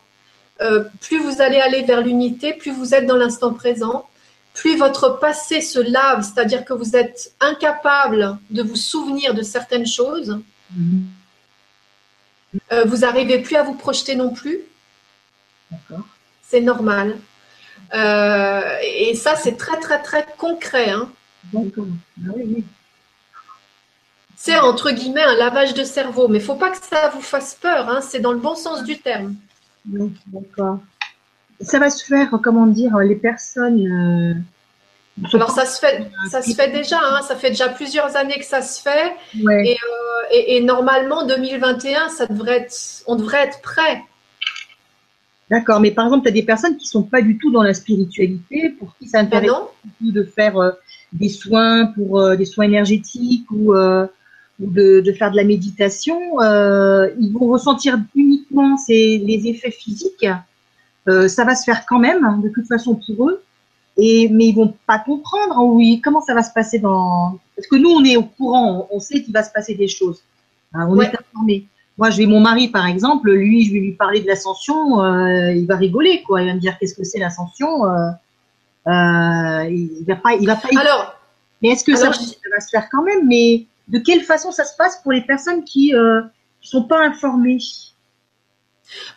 Euh, 0.61 0.85
plus 1.01 1.19
vous 1.19 1.41
allez 1.41 1.59
aller 1.59 1.81
vers 1.81 1.99
l'unité, 1.99 2.53
plus 2.53 2.71
vous 2.71 2.95
êtes 2.95 3.05
dans 3.05 3.17
l'instant 3.17 3.53
présent, 3.53 4.07
plus 4.53 4.77
votre 4.77 5.19
passé 5.19 5.61
se 5.61 5.79
lave, 5.79 6.23
c'est-à-dire 6.23 6.65
que 6.65 6.73
vous 6.73 6.95
êtes 6.95 7.33
incapable 7.39 8.37
de 8.49 8.61
vous 8.63 8.75
souvenir 8.75 9.33
de 9.33 9.41
certaines 9.43 9.87
choses. 9.87 10.39
Mhm. 10.75 11.05
Euh, 12.73 12.83
vous 12.85 12.97
n'arrivez 12.97 13.39
plus 13.41 13.55
à 13.55 13.63
vous 13.63 13.75
projeter 13.75 14.15
non 14.15 14.31
plus. 14.31 14.59
D'accord. 15.71 16.05
C'est 16.43 16.59
normal. 16.59 17.17
Euh, 17.93 18.61
et 18.83 19.15
ça, 19.15 19.35
c'est 19.35 19.55
très, 19.57 19.79
très, 19.79 20.01
très 20.01 20.25
concret. 20.37 20.89
hein. 20.89 21.09
D'accord. 21.53 21.85
Ah 22.25 22.31
oui, 22.35 22.43
oui. 22.45 22.65
C'est 24.35 24.57
entre 24.59 24.91
guillemets 24.91 25.23
un 25.23 25.35
lavage 25.35 25.73
de 25.73 25.83
cerveau. 25.83 26.27
Mais 26.27 26.39
il 26.39 26.43
faut 26.43 26.55
pas 26.55 26.71
que 26.71 26.83
ça 26.85 27.09
vous 27.09 27.21
fasse 27.21 27.55
peur. 27.55 27.89
hein. 27.89 28.01
C'est 28.01 28.19
dans 28.19 28.33
le 28.33 28.39
bon 28.39 28.55
sens 28.55 28.83
du 28.83 28.99
terme. 28.99 29.35
D'accord. 29.85 30.79
Ça 31.61 31.79
va 31.79 31.89
se 31.89 32.03
faire, 32.05 32.29
comment 32.43 32.65
dire, 32.67 32.97
les 32.99 33.15
personnes. 33.15 33.85
euh, 33.87 35.27
Alors 35.33 35.51
ça 35.51 35.65
se 35.65 35.79
fait, 35.79 36.09
ça 36.29 36.41
se 36.41 36.53
fait 36.53 36.71
déjà. 36.71 36.97
hein. 37.01 37.21
Ça 37.21 37.35
fait 37.35 37.49
déjà 37.49 37.69
plusieurs 37.69 38.15
années 38.15 38.37
que 38.39 38.45
ça 38.45 38.61
se 38.61 38.81
fait. 38.81 39.13
Ouais. 39.43 39.67
Et, 39.67 39.77
Et, 40.33 40.55
et 40.57 40.61
normalement, 40.61 41.25
2021, 41.27 42.09
ça 42.09 42.25
devrait 42.25 42.59
être, 42.61 43.03
on 43.05 43.15
devrait 43.17 43.43
être 43.47 43.61
prêt. 43.61 44.01
D'accord, 45.49 45.81
mais 45.81 45.91
par 45.91 46.05
exemple, 46.05 46.23
tu 46.23 46.29
as 46.29 46.31
des 46.31 46.43
personnes 46.43 46.77
qui 46.77 46.87
sont 46.87 47.03
pas 47.03 47.21
du 47.21 47.37
tout 47.37 47.51
dans 47.51 47.63
la 47.63 47.73
spiritualité, 47.73 48.69
pour 48.79 48.95
qui 48.97 49.09
ça 49.09 49.21
Ben 49.23 49.27
intéresse 49.27 49.51
beaucoup 49.83 50.11
de 50.13 50.23
faire 50.23 50.57
euh, 50.57 50.71
des 51.11 51.27
soins 51.27 51.87
pour 51.87 52.21
euh, 52.21 52.37
des 52.37 52.45
soins 52.45 52.63
énergétiques 52.63 53.45
ou, 53.51 53.75
euh, 53.75 54.07
ou 54.61 54.71
de, 54.71 55.01
de 55.01 55.11
faire 55.11 55.29
de 55.31 55.35
la 55.35 55.43
méditation. 55.43 56.39
euh, 56.41 57.09
ils 57.19 57.33
vont 57.33 57.47
ressentir 57.49 57.99
uniquement 58.15 58.77
ces, 58.77 59.17
les 59.17 59.47
effets 59.49 59.71
physiques? 59.71 60.25
Euh, 61.09 61.27
ça 61.27 61.43
va 61.45 61.55
se 61.55 61.63
faire 61.63 61.85
quand 61.87 61.99
même, 61.99 62.23
hein, 62.23 62.39
de 62.43 62.49
toute 62.49 62.67
façon 62.67 62.95
pour 62.95 63.29
eux. 63.29 63.43
Et 63.97 64.29
mais 64.29 64.45
ils 64.47 64.55
vont 64.55 64.73
pas 64.87 64.99
comprendre. 64.99 65.57
hein, 65.57 65.63
oui, 65.63 65.99
comment 66.03 66.21
ça 66.21 66.33
va 66.33 66.43
se 66.43 66.53
passer 66.53 66.79
dans 66.79 67.37
Parce 67.55 67.67
que 67.67 67.75
nous, 67.75 67.89
on 67.89 68.03
est 68.03 68.15
au 68.17 68.23
courant, 68.23 68.87
on 68.91 68.99
sait 68.99 69.21
qu'il 69.21 69.33
va 69.33 69.43
se 69.43 69.51
passer 69.51 69.73
des 69.75 69.87
choses. 69.87 70.21
Hein, 70.73 70.87
on 70.89 70.95
Ouais. 70.97 71.05
est 71.07 71.15
informé. 71.19 71.65
Moi, 71.97 72.09
je 72.09 72.17
vais 72.17 72.25
mon 72.25 72.39
mari, 72.39 72.69
par 72.69 72.85
exemple, 72.87 73.31
lui, 73.31 73.65
je 73.65 73.73
vais 73.73 73.79
lui 73.79 73.91
parler 73.91 74.21
de 74.21 74.27
l'ascension, 74.27 75.03
euh, 75.03 75.51
il 75.51 75.65
va 75.67 75.75
rigoler, 75.75 76.23
quoi. 76.23 76.41
Il 76.41 76.47
va 76.47 76.53
me 76.55 76.59
dire 76.59 76.77
qu'est-ce 76.79 76.95
que 76.95 77.03
c'est 77.03 77.19
l'ascension. 77.19 77.85
Euh, 77.85 78.09
euh, 78.87 79.63
il 79.69 80.03
va 80.07 80.15
pas, 80.15 80.33
il 80.33 80.47
va 80.47 80.55
pas. 80.55 80.69
Alors, 80.79 81.15
mais 81.61 81.69
est-ce 81.69 81.83
que 81.83 81.95
ça, 81.95 82.03
alors, 82.03 82.15
ça 82.15 82.49
va 82.53 82.59
se 82.61 82.69
faire 82.69 82.87
quand 82.91 83.03
même? 83.03 83.27
Mais 83.27 83.65
de 83.89 83.99
quelle 83.99 84.21
façon 84.21 84.51
ça 84.51 84.63
se 84.63 84.75
passe 84.77 84.99
pour 85.03 85.11
les 85.11 85.21
personnes 85.21 85.63
qui 85.63 85.93
euh, 85.93 86.21
sont 86.61 86.83
pas 86.83 86.99
informées? 87.05 87.59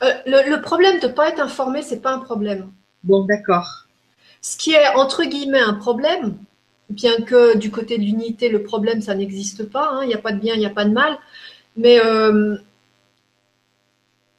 Euh, 0.02 0.12
le, 0.26 0.50
le 0.50 0.60
problème 0.62 1.00
de 1.00 1.06
ne 1.08 1.12
pas 1.12 1.28
être 1.28 1.40
informé, 1.40 1.82
c'est 1.82 2.00
pas 2.00 2.12
un 2.12 2.20
problème. 2.20 2.70
Bon, 3.04 3.24
d'accord. 3.24 3.86
Ce 4.40 4.56
qui 4.56 4.72
est 4.72 4.88
entre 4.94 5.24
guillemets 5.24 5.60
un 5.60 5.74
problème, 5.74 6.36
bien 6.90 7.16
que 7.22 7.56
du 7.56 7.70
côté 7.72 7.98
de 7.98 8.02
l'unité, 8.04 8.48
le 8.48 8.62
problème, 8.62 9.00
ça 9.02 9.14
n'existe 9.14 9.64
pas, 9.70 9.90
hein, 9.90 10.00
il 10.02 10.08
n'y 10.08 10.14
a 10.14 10.18
pas 10.18 10.32
de 10.32 10.38
bien, 10.40 10.54
il 10.54 10.60
n'y 10.60 10.66
a 10.66 10.70
pas 10.70 10.84
de 10.84 10.92
mal, 10.92 11.18
mais 11.76 12.00
euh, 12.04 12.56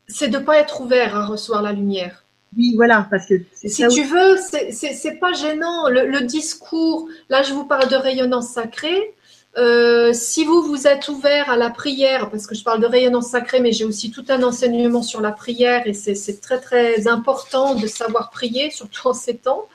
c'est 0.07 0.29
de 0.29 0.39
ne 0.39 0.43
pas 0.43 0.57
être 0.57 0.81
ouvert 0.81 1.15
à 1.15 1.27
recevoir 1.27 1.61
la 1.61 1.71
lumière. 1.71 2.23
Oui, 2.57 2.73
voilà, 2.75 3.07
parce 3.11 3.27
que 3.27 3.35
c'est 3.53 3.67
Si 3.67 3.81
ça. 3.81 3.87
tu 3.87 4.03
veux, 4.03 4.37
c'est- 4.37 4.71
c'est 4.71 4.93
c'est 4.93 5.15
pas 5.17 5.33
gênant. 5.33 5.89
Le, 5.89 6.05
le 6.07 6.21
discours, 6.21 7.07
là, 7.29 7.43
je 7.43 7.53
vous 7.53 7.65
parle 7.65 7.89
de 7.89 7.95
rayonnance 7.95 8.49
sacrée. 8.49 9.13
Euh, 9.57 10.11
si 10.13 10.43
vous 10.43 10.61
vous 10.63 10.85
êtes 10.85 11.07
ouvert 11.07 11.49
à 11.49 11.55
la 11.55 11.69
prière, 11.69 12.29
parce 12.29 12.45
que 12.45 12.55
je 12.55 12.63
parle 12.63 12.81
de 12.81 12.87
rayonnance 12.87 13.27
sacrée, 13.27 13.61
mais 13.61 13.71
j'ai 13.71 13.85
aussi 13.85 14.11
tout 14.11 14.25
un 14.27 14.43
enseignement 14.43 15.01
sur 15.01 15.21
la 15.21 15.31
prière 15.31 15.87
et 15.87 15.93
c'est 15.93 16.41
très 16.41 16.59
très 16.59 17.07
important 17.07 17.75
de 17.75 17.87
savoir 17.87 18.31
prier, 18.31 18.69
surtout 18.69 19.07
en 19.07 19.13
ces 19.13 19.37
temps. 19.37 19.65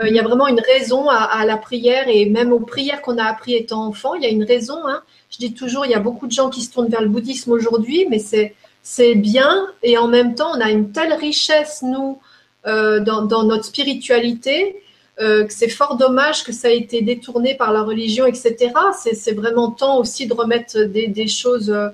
Euh, 0.00 0.08
il 0.08 0.14
y 0.14 0.18
a 0.20 0.22
vraiment 0.22 0.48
une 0.48 0.60
raison 0.60 1.08
à, 1.08 1.16
à 1.16 1.46
la 1.46 1.56
prière 1.56 2.08
et 2.08 2.26
même 2.26 2.52
aux 2.52 2.60
prières 2.60 3.00
qu'on 3.00 3.16
a 3.16 3.24
appris 3.24 3.54
étant 3.54 3.86
enfant, 3.86 4.14
il 4.14 4.22
y 4.22 4.26
a 4.26 4.30
une 4.30 4.44
raison. 4.44 4.86
hein. 4.86 5.02
Je 5.30 5.38
dis 5.38 5.54
toujours, 5.54 5.86
il 5.86 5.92
y 5.92 5.94
a 5.94 6.00
beaucoup 6.00 6.26
de 6.26 6.32
gens 6.32 6.50
qui 6.50 6.60
se 6.60 6.70
tournent 6.70 6.88
vers 6.88 7.02
le 7.02 7.08
bouddhisme 7.08 7.52
aujourd'hui, 7.52 8.06
mais 8.10 8.18
c'est 8.82 9.14
bien 9.14 9.66
et 9.82 9.96
en 9.96 10.08
même 10.08 10.34
temps, 10.34 10.50
on 10.54 10.60
a 10.60 10.70
une 10.70 10.92
telle 10.92 11.14
richesse 11.14 11.80
nous 11.82 12.18
euh, 12.66 13.00
dans, 13.00 13.22
dans 13.22 13.44
notre 13.44 13.64
spiritualité 13.64 14.76
euh, 15.20 15.44
que 15.44 15.52
c'est 15.52 15.68
fort 15.68 15.96
dommage 15.96 16.42
que 16.42 16.52
ça 16.52 16.70
ait 16.70 16.78
été 16.78 17.02
détourné 17.02 17.54
par 17.54 17.72
la 17.72 17.82
religion, 17.82 18.26
etc. 18.26 18.72
C'est 18.92 19.32
vraiment 19.34 19.70
temps 19.70 19.98
aussi 19.98 20.26
de 20.26 20.32
remettre 20.34 20.78
des, 20.84 21.06
des 21.06 21.28
choses, 21.28 21.70
euh, 21.70 21.88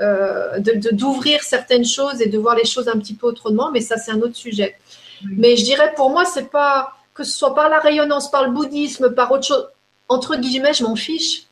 euh, 0.00 0.58
de- 0.58 0.72
de- 0.78 0.90
d'ouvrir 0.90 1.42
certaines 1.42 1.84
choses 1.84 2.20
et 2.22 2.28
de 2.28 2.38
voir 2.38 2.56
les 2.56 2.64
choses 2.64 2.88
un 2.88 2.98
petit 2.98 3.14
peu 3.14 3.26
autrement, 3.26 3.70
mais 3.70 3.80
ça 3.82 3.98
c'est 3.98 4.10
un 4.10 4.20
autre 4.22 4.36
sujet. 4.36 4.76
Oui. 5.24 5.34
Mais 5.36 5.56
je 5.56 5.64
dirais 5.64 5.92
pour 5.94 6.10
moi, 6.10 6.24
c'est 6.24 6.50
pas 6.50 6.94
que 7.14 7.24
ce 7.24 7.32
soit 7.36 7.54
par 7.54 7.68
la 7.68 7.78
rayonnance, 7.78 8.30
par 8.30 8.44
le 8.46 8.52
bouddhisme, 8.52 9.14
par 9.14 9.30
autre 9.32 9.46
chose. 9.46 9.68
Entre 10.08 10.36
guillemets, 10.36 10.72
je 10.72 10.82
m'en 10.84 10.96
fiche. 10.96 11.44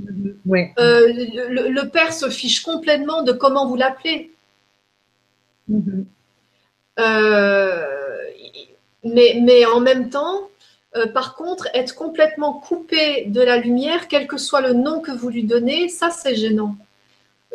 Mhm. 0.00 0.36
Ouais. 0.44 0.74
Euh, 0.78 1.06
le, 1.48 1.82
père 1.88 2.12
se 2.12 2.28
fiche 2.28 2.60
complètement 2.62 3.22
de 3.22 3.32
comment 3.32 3.66
vous 3.66 3.76
l'appelez. 3.76 4.32
Mhm. 5.68 6.06
Euh, 6.98 7.84
mais, 9.04 9.38
mais 9.42 9.64
en 9.66 9.80
même 9.80 10.10
temps, 10.10 10.48
euh, 10.96 11.06
par 11.06 11.34
contre, 11.36 11.68
être 11.74 11.94
complètement 11.94 12.54
coupé 12.54 13.24
de 13.26 13.40
la 13.40 13.58
lumière, 13.58 14.08
quel 14.08 14.26
que 14.26 14.38
soit 14.38 14.60
le 14.60 14.72
nom 14.72 15.00
que 15.00 15.12
vous 15.12 15.28
lui 15.28 15.44
donnez, 15.44 15.88
ça 15.88 16.10
c'est 16.10 16.34
gênant. 16.34 16.76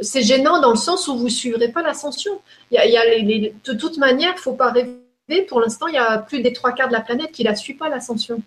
C'est 0.02 0.24
gênant 0.24 0.60
dans 0.62 0.72
le 0.72 0.78
sens 0.78 1.08
où 1.08 1.18
vous 1.18 1.26
ne 1.26 1.30
suivrez 1.30 1.70
pas 1.70 1.82
l'ascension. 1.82 2.42
Il 2.72 2.76
y 2.76 2.78
a, 2.78 2.86
il 2.86 2.92
y 2.92 2.98
a 2.98 3.06
les- 3.06 3.22
les- 3.22 3.56
de 3.64 3.74
toute 3.74 3.98
manière, 3.98 4.32
il 4.32 4.36
ne 4.36 4.42
faut 4.42 4.54
pas 4.54 4.72
rêver. 4.72 5.42
Pour 5.48 5.62
l'instant, 5.62 5.88
il 5.88 5.96
y 5.96 5.98
a 5.98 6.18
plus 6.18 6.42
des 6.42 6.54
trois 6.54 6.72
quarts 6.72 6.88
de 6.88 6.94
la 6.94 7.02
planète 7.02 7.32
qui 7.32 7.44
ne 7.44 7.50
la 7.50 7.56
suit 7.56 7.74
pas 7.74 7.90
l'ascension. 7.90 8.42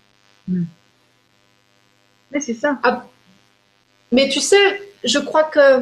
Ouais, 2.31 2.39
c'est 2.39 2.53
ça. 2.53 2.79
Mais 4.11 4.29
tu 4.29 4.39
sais, 4.39 4.81
je 5.03 5.19
crois 5.19 5.43
que 5.45 5.81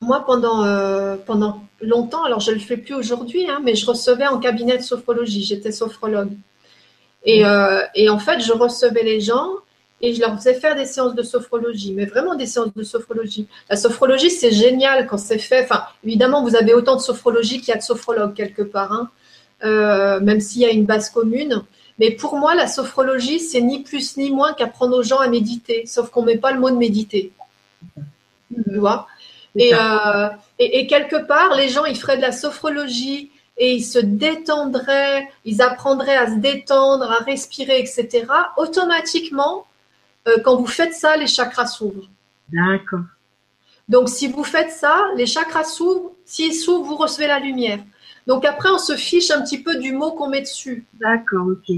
moi, 0.00 0.24
pendant, 0.26 0.64
euh, 0.64 1.16
pendant 1.26 1.62
longtemps, 1.80 2.24
alors 2.24 2.40
je 2.40 2.50
ne 2.50 2.56
le 2.56 2.60
fais 2.60 2.76
plus 2.76 2.94
aujourd'hui, 2.94 3.48
hein, 3.48 3.60
mais 3.62 3.74
je 3.74 3.86
recevais 3.86 4.26
en 4.26 4.38
cabinet 4.38 4.76
de 4.78 4.82
sophrologie, 4.82 5.42
j'étais 5.44 5.72
sophrologue. 5.72 6.32
Et, 7.24 7.44
euh, 7.44 7.82
et 7.94 8.08
en 8.08 8.18
fait, 8.18 8.40
je 8.40 8.52
recevais 8.52 9.02
les 9.02 9.20
gens 9.20 9.50
et 10.00 10.14
je 10.14 10.20
leur 10.20 10.36
faisais 10.36 10.54
faire 10.54 10.74
des 10.74 10.86
séances 10.86 11.14
de 11.14 11.22
sophrologie, 11.22 11.92
mais 11.92 12.06
vraiment 12.06 12.34
des 12.34 12.46
séances 12.46 12.72
de 12.74 12.82
sophrologie. 12.82 13.46
La 13.68 13.76
sophrologie, 13.76 14.30
c'est 14.30 14.50
génial 14.52 15.06
quand 15.06 15.18
c'est 15.18 15.38
fait. 15.38 15.64
Enfin, 15.64 15.84
évidemment, 16.04 16.42
vous 16.42 16.56
avez 16.56 16.72
autant 16.72 16.96
de 16.96 17.02
sophrologie 17.02 17.58
qu'il 17.58 17.68
y 17.68 17.72
a 17.72 17.76
de 17.76 17.82
sophrologues 17.82 18.34
quelque 18.34 18.62
part, 18.62 18.92
hein, 18.92 19.10
euh, 19.64 20.20
même 20.20 20.40
s'il 20.40 20.62
y 20.62 20.64
a 20.64 20.70
une 20.70 20.86
base 20.86 21.10
commune. 21.10 21.62
Mais 21.98 22.10
pour 22.12 22.36
moi, 22.36 22.54
la 22.54 22.66
sophrologie, 22.66 23.40
c'est 23.40 23.60
ni 23.60 23.82
plus 23.82 24.16
ni 24.16 24.30
moins 24.30 24.54
qu'apprendre 24.54 24.96
aux 24.96 25.02
gens 25.02 25.18
à 25.18 25.28
méditer, 25.28 25.84
sauf 25.84 26.08
qu'on 26.08 26.22
ne 26.22 26.28
met 26.28 26.38
pas 26.38 26.52
le 26.52 26.58
mot 26.58 26.70
de 26.70 26.76
méditer. 26.76 27.32
Tu 28.48 28.78
vois? 28.78 29.06
Et, 29.54 29.74
euh, 29.74 30.28
et, 30.58 30.78
et 30.78 30.86
quelque 30.86 31.26
part, 31.26 31.54
les 31.56 31.68
gens, 31.68 31.84
ils 31.84 31.96
feraient 31.96 32.16
de 32.16 32.22
la 32.22 32.32
sophrologie 32.32 33.29
et 33.60 33.74
ils 33.74 33.84
se 33.84 33.98
détendraient, 33.98 35.28
ils 35.44 35.60
apprendraient 35.60 36.16
à 36.16 36.28
se 36.28 36.36
détendre, 36.36 37.12
à 37.12 37.22
respirer, 37.22 37.78
etc. 37.78 38.26
Automatiquement, 38.56 39.66
euh, 40.26 40.38
quand 40.42 40.56
vous 40.56 40.66
faites 40.66 40.94
ça, 40.94 41.16
les 41.18 41.26
chakras 41.26 41.66
s'ouvrent. 41.66 42.08
D'accord. 42.48 43.04
Donc, 43.86 44.08
si 44.08 44.28
vous 44.28 44.44
faites 44.44 44.70
ça, 44.70 45.04
les 45.14 45.26
chakras 45.26 45.64
s'ouvrent. 45.64 46.12
S'ils 46.24 46.54
s'ouvrent, 46.54 46.86
vous 46.86 46.96
recevez 46.96 47.26
la 47.26 47.38
lumière. 47.38 47.80
Donc 48.26 48.46
après, 48.46 48.70
on 48.70 48.78
se 48.78 48.96
fiche 48.96 49.30
un 49.30 49.42
petit 49.42 49.62
peu 49.62 49.76
du 49.76 49.92
mot 49.92 50.12
qu'on 50.12 50.28
met 50.28 50.40
dessus. 50.40 50.86
D'accord, 50.94 51.46
ok. 51.48 51.76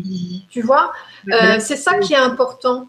Tu 0.51 0.63
vois 0.63 0.93
euh, 1.33 1.57
C'est 1.59 1.77
ça 1.77 1.99
qui 1.99 2.13
est 2.13 2.17
important. 2.17 2.87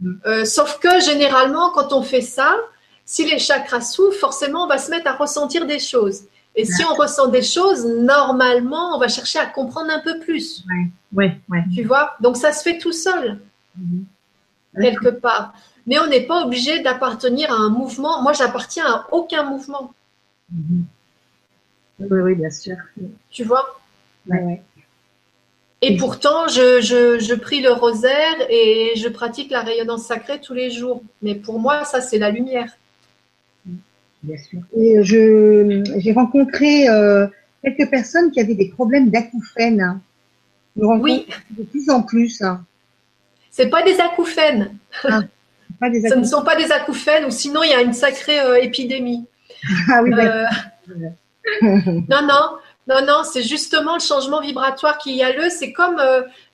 Mm. 0.00 0.12
Euh, 0.24 0.44
sauf 0.44 0.78
que 0.78 1.00
généralement, 1.00 1.70
quand 1.70 1.92
on 1.92 2.02
fait 2.02 2.20
ça, 2.20 2.56
si 3.04 3.24
les 3.24 3.38
chakras 3.38 3.80
s'ouvrent, 3.80 4.14
forcément, 4.14 4.64
on 4.64 4.68
va 4.68 4.78
se 4.78 4.90
mettre 4.90 5.08
à 5.08 5.14
ressentir 5.16 5.66
des 5.66 5.80
choses. 5.80 6.24
Et 6.58 6.64
si 6.64 6.82
on 6.84 6.94
ressent 6.94 7.28
des 7.28 7.42
choses, 7.42 7.84
normalement, 7.86 8.96
on 8.96 8.98
va 8.98 9.08
chercher 9.08 9.38
à 9.38 9.46
comprendre 9.46 9.90
un 9.90 10.00
peu 10.00 10.18
plus. 10.20 10.64
Ouais, 11.12 11.36
ouais. 11.50 11.64
Tu 11.74 11.84
vois? 11.84 12.16
Donc 12.20 12.36
ça 12.38 12.52
se 12.52 12.62
fait 12.62 12.78
tout 12.78 12.92
seul, 12.92 13.38
Mhm. 13.76 14.04
quelque 14.80 15.08
part. 15.10 15.52
Mais 15.86 15.98
on 15.98 16.06
n'est 16.06 16.22
pas 16.26 16.44
obligé 16.44 16.80
d'appartenir 16.80 17.52
à 17.52 17.56
un 17.56 17.68
mouvement. 17.68 18.22
Moi, 18.22 18.32
j'appartiens 18.32 18.86
à 18.86 19.06
aucun 19.12 19.44
mouvement. 19.44 19.92
Mhm. 20.50 20.84
Oui, 22.00 22.20
oui, 22.20 22.34
bien 22.34 22.50
sûr. 22.50 22.76
Tu 23.30 23.44
vois? 23.44 23.78
Ouais. 24.26 24.62
Et 25.82 25.96
pourtant, 25.98 26.48
je, 26.48 26.80
je, 26.80 27.18
je 27.18 27.34
prie 27.34 27.60
le 27.60 27.70
rosaire 27.70 28.34
et 28.48 28.92
je 28.96 29.08
pratique 29.08 29.50
la 29.50 29.60
rayonnance 29.60 30.04
sacrée 30.06 30.40
tous 30.40 30.54
les 30.54 30.70
jours. 30.70 31.02
Mais 31.22 31.34
pour 31.34 31.60
moi, 31.60 31.84
ça, 31.84 32.00
c'est 32.00 32.18
la 32.18 32.30
lumière. 32.30 32.72
Bien 34.26 34.36
sûr. 34.38 34.60
Et 34.76 35.02
je, 35.04 35.82
j'ai 35.98 36.12
rencontré 36.12 36.88
euh, 36.88 37.26
quelques 37.62 37.88
personnes 37.90 38.30
qui 38.32 38.40
avaient 38.40 38.54
des 38.54 38.68
problèmes 38.68 39.08
d'acouphènes. 39.10 39.80
hein. 39.80 40.00
Oui. 40.76 41.26
de 41.50 41.62
plus 41.64 41.88
en 41.90 42.02
plus. 42.02 42.42
hein. 42.42 42.62
C'est 43.50 43.68
pas 43.70 43.82
des 43.82 43.98
acouphènes. 44.00 44.76
Pas 45.80 45.90
des 45.90 46.00
Ce 46.00 46.06
ne 46.06 46.12
acouphènes. 46.12 46.24
sont 46.24 46.42
pas 46.44 46.56
des 46.56 46.70
acouphènes, 46.72 47.24
ou 47.26 47.30
sinon 47.30 47.62
il 47.62 47.70
y 47.70 47.74
a 47.74 47.82
une 47.82 47.92
sacrée 47.92 48.40
euh, 48.40 48.56
épidémie. 48.62 49.26
Ah 49.92 50.02
oui. 50.02 50.10
Euh, 50.14 50.44
non, 51.62 52.22
non, 52.22 52.58
non, 52.88 53.04
non, 53.06 53.22
c'est 53.24 53.42
justement 53.42 53.94
le 53.94 54.00
changement 54.00 54.40
vibratoire 54.40 54.96
qu'il 54.98 55.14
y 55.16 55.22
a 55.22 55.32
le. 55.32 55.48
C'est 55.50 55.72
comme, 55.72 56.00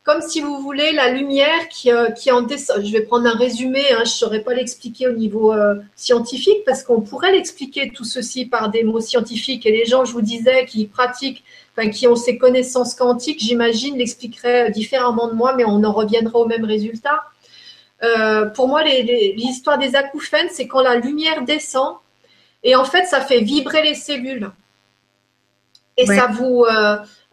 comme 0.04 0.20
si 0.20 0.40
vous 0.40 0.58
voulez 0.58 0.92
la 0.92 1.10
lumière 1.10 1.68
qui, 1.68 1.92
euh, 1.92 2.10
qui 2.10 2.32
en 2.32 2.42
descend. 2.42 2.84
Je 2.84 2.90
vais 2.90 3.02
prendre 3.02 3.26
un 3.26 3.36
résumé, 3.36 3.80
hein, 3.92 3.98
je 3.98 4.00
ne 4.00 4.04
saurais 4.06 4.40
pas 4.40 4.52
l'expliquer 4.52 5.06
au 5.06 5.12
niveau 5.12 5.52
euh, 5.52 5.76
scientifique 5.94 6.64
parce 6.66 6.82
qu'on 6.82 7.00
pourrait 7.02 7.30
l'expliquer 7.32 7.90
tout 7.94 8.04
ceci 8.04 8.46
par 8.46 8.70
des 8.70 8.82
mots 8.82 9.00
scientifiques. 9.00 9.64
Et 9.64 9.70
les 9.70 9.84
gens, 9.84 10.04
je 10.04 10.12
vous 10.12 10.22
disais, 10.22 10.66
qui 10.66 10.86
pratiquent, 10.86 11.44
enfin, 11.76 11.88
qui 11.88 12.08
ont 12.08 12.16
ces 12.16 12.36
connaissances 12.36 12.94
quantiques, 12.96 13.38
j'imagine, 13.40 13.96
l'expliqueraient 13.96 14.72
différemment 14.72 15.28
de 15.28 15.34
moi, 15.34 15.54
mais 15.54 15.64
on 15.64 15.84
en 15.84 15.92
reviendra 15.92 16.36
au 16.40 16.46
même 16.46 16.64
résultat. 16.64 17.20
Euh, 18.02 18.46
pour 18.46 18.66
moi, 18.66 18.82
l'histoire 18.82 19.78
des 19.78 19.94
acouphènes, 19.94 20.48
c'est 20.50 20.66
quand 20.66 20.80
la 20.82 20.96
lumière 20.96 21.42
descend 21.42 21.96
et 22.64 22.74
en 22.74 22.84
fait, 22.84 23.04
ça 23.04 23.20
fait 23.20 23.40
vibrer 23.40 23.82
les 23.82 23.94
cellules. 23.94 24.50
Et 25.96 26.08
Ouais. 26.08 26.16
ça 26.16 26.26
vous. 26.26 26.64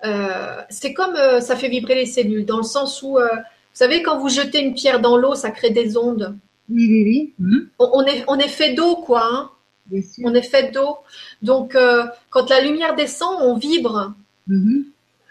Euh, 0.06 0.62
c'est 0.70 0.94
comme 0.94 1.16
euh, 1.16 1.42
ça 1.42 1.56
fait 1.56 1.70
vibrer 1.70 1.96
les 1.96 2.06
cellules, 2.06 2.46
dans 2.46 2.58
le 2.58 2.64
sens 2.64 3.02
où, 3.04 3.18
euh, 3.18 3.28
vous 3.28 3.40
savez, 3.86 4.02
quand 4.04 4.18
vous 4.20 4.30
jetez 4.30 4.60
une 4.60 4.74
pierre 4.74 5.00
dans 5.00 5.18
l'eau, 5.18 5.36
ça 5.36 5.52
crée 5.52 5.70
des 5.72 5.98
ondes. 5.98 6.36
Oui, 6.70 6.86
oui, 6.88 7.04
oui, 7.04 7.34
Mhm. 7.40 7.70
On, 7.80 8.04
est, 8.06 8.24
on 8.28 8.38
est 8.38 8.48
fait 8.48 8.74
d'eau, 8.74 8.96
quoi. 8.98 9.24
hein. 9.26 9.50
bien 9.88 10.02
sûr. 10.02 10.24
On 10.26 10.34
est 10.34 10.42
fait 10.44 10.72
d'eau. 10.72 10.98
Donc, 11.42 11.76
euh, 11.76 12.06
quand 12.30 12.50
la 12.50 12.62
lumière 12.62 12.96
descend, 12.96 13.38
on 13.42 13.56
vibre. 13.58 14.14
Mhm. 14.48 14.86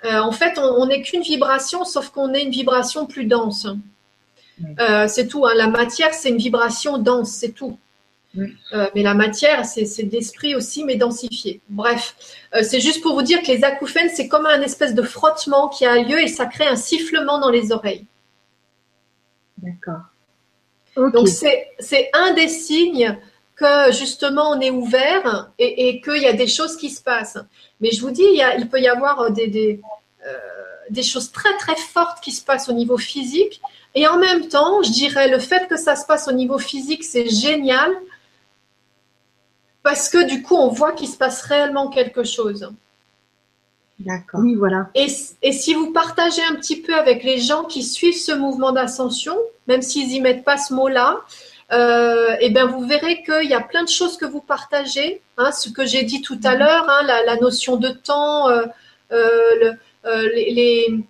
Euh, 0.04 0.18
en 0.20 0.32
fait, 0.32 0.58
on 0.58 0.86
n'est 0.86 1.02
qu'une 1.02 1.22
vibration, 1.22 1.84
sauf 1.84 2.10
qu'on 2.10 2.32
est 2.34 2.42
une 2.42 2.50
vibration 2.50 3.06
plus 3.06 3.24
dense. 3.24 3.66
Euh, 4.80 5.06
c'est 5.08 5.26
tout. 5.28 5.46
hein. 5.46 5.52
La 5.54 5.68
matière, 5.68 6.12
c'est 6.14 6.28
une 6.30 6.36
vibration 6.38 6.98
dense, 6.98 7.30
c'est 7.30 7.50
tout. 7.52 7.78
Ouais. 8.36 8.52
Euh, 8.74 8.88
mais 8.94 9.02
la 9.02 9.14
matière, 9.14 9.64
c'est 9.64 9.86
l'esprit 10.12 10.54
aussi, 10.54 10.84
mais 10.84 10.96
densifié. 10.96 11.60
Bref, 11.68 12.14
Euh, 12.54 12.62
c'est 12.62 12.80
juste 12.80 13.02
pour 13.02 13.14
vous 13.14 13.22
dire 13.22 13.42
que 13.42 13.48
les 13.48 13.64
acouphènes, 13.64 14.10
c'est 14.14 14.28
comme 14.28 14.46
un 14.46 14.60
espèce 14.62 14.94
de 14.94 15.02
frottement 15.02 15.68
qui 15.68 15.84
a 15.86 15.96
lieu 16.02 16.20
et 16.22 16.28
ça 16.28 16.46
crée 16.46 16.66
un 16.66 16.76
sifflement 16.76 17.38
dans 17.40 17.50
les 17.50 17.72
oreilles. 17.72 18.06
D'accord. 19.58 20.02
Donc 20.96 21.28
c'est 21.28 21.68
c'est 21.78 22.10
un 22.12 22.32
des 22.34 22.48
signes 22.48 23.16
que 23.54 23.92
justement 23.92 24.50
on 24.50 24.60
est 24.60 24.70
ouvert 24.70 25.50
et, 25.58 25.88
et 25.88 26.00
qu'il 26.00 26.18
y 26.22 26.26
a 26.26 26.32
des 26.32 26.46
choses 26.48 26.76
qui 26.76 26.90
se 26.90 27.02
passent. 27.02 27.38
Mais 27.80 27.90
je 27.90 28.00
vous 28.00 28.10
dis, 28.10 28.22
il, 28.32 28.36
y 28.36 28.42
a- 28.42 28.56
il 28.56 28.68
peut 28.68 28.80
y 28.80 28.88
avoir 28.88 29.30
des, 29.30 29.46
des, 29.48 29.80
euh, 30.26 30.30
des 30.90 31.02
choses 31.02 31.30
très 31.32 31.54
très 31.58 31.76
fortes 31.76 32.20
qui 32.22 32.32
se 32.32 32.44
passent 32.44 32.68
au 32.68 32.72
niveau 32.72 32.98
physique. 32.98 33.60
Et 33.94 34.06
en 34.06 34.18
même 34.18 34.48
temps, 34.48 34.82
je 34.82 34.90
dirais, 34.90 35.28
le 35.28 35.38
fait 35.38 35.66
que 35.68 35.76
ça 35.76 35.96
se 35.96 36.06
passe 36.06 36.28
au 36.28 36.32
niveau 36.32 36.58
physique, 36.58 37.04
c'est 37.04 37.28
génial 37.28 37.90
parce 39.88 40.10
que 40.10 40.22
du 40.32 40.42
coup, 40.42 40.54
on 40.54 40.68
voit 40.68 40.92
qu'il 40.92 41.08
se 41.08 41.16
passe 41.16 41.40
réellement 41.52 41.88
quelque 41.88 42.22
chose. 42.36 42.62
D'accord. 43.98 44.40
Oui, 44.44 44.54
voilà. 44.54 44.80
Et, 44.94 45.06
et 45.42 45.52
si 45.52 45.72
vous 45.72 45.90
partagez 45.92 46.42
un 46.50 46.56
petit 46.56 46.78
peu 46.86 46.94
avec 46.94 47.24
les 47.24 47.38
gens 47.48 47.64
qui 47.64 47.82
suivent 47.82 48.22
ce 48.30 48.32
mouvement 48.32 48.72
d'ascension, 48.72 49.36
même 49.66 49.80
s'ils 49.80 50.08
n'y 50.08 50.20
mettent 50.20 50.44
pas 50.44 50.58
ce 50.58 50.74
mot-là, 50.74 51.08
euh, 51.72 52.36
eh 52.44 52.50
bien 52.50 52.66
vous 52.66 52.86
verrez 52.86 53.22
qu'il 53.22 53.48
y 53.48 53.54
a 53.54 53.62
plein 53.72 53.82
de 53.82 53.88
choses 53.88 54.16
que 54.18 54.26
vous 54.26 54.42
partagez. 54.56 55.22
hein, 55.38 55.50
ce 55.52 55.70
que 55.70 55.84
j'ai 55.86 56.02
dit 56.02 56.20
tout 56.20 56.40
à 56.44 56.54
l'heure, 56.54 56.86
hein, 56.94 57.02
la, 57.06 57.24
la 57.24 57.36
notion 57.36 57.76
de 57.76 57.88
temps, 57.88 58.50
euh, 58.50 58.66
euh, 59.12 59.50
le- 59.62 59.74
les, 60.34 60.50
les- 60.58 61.04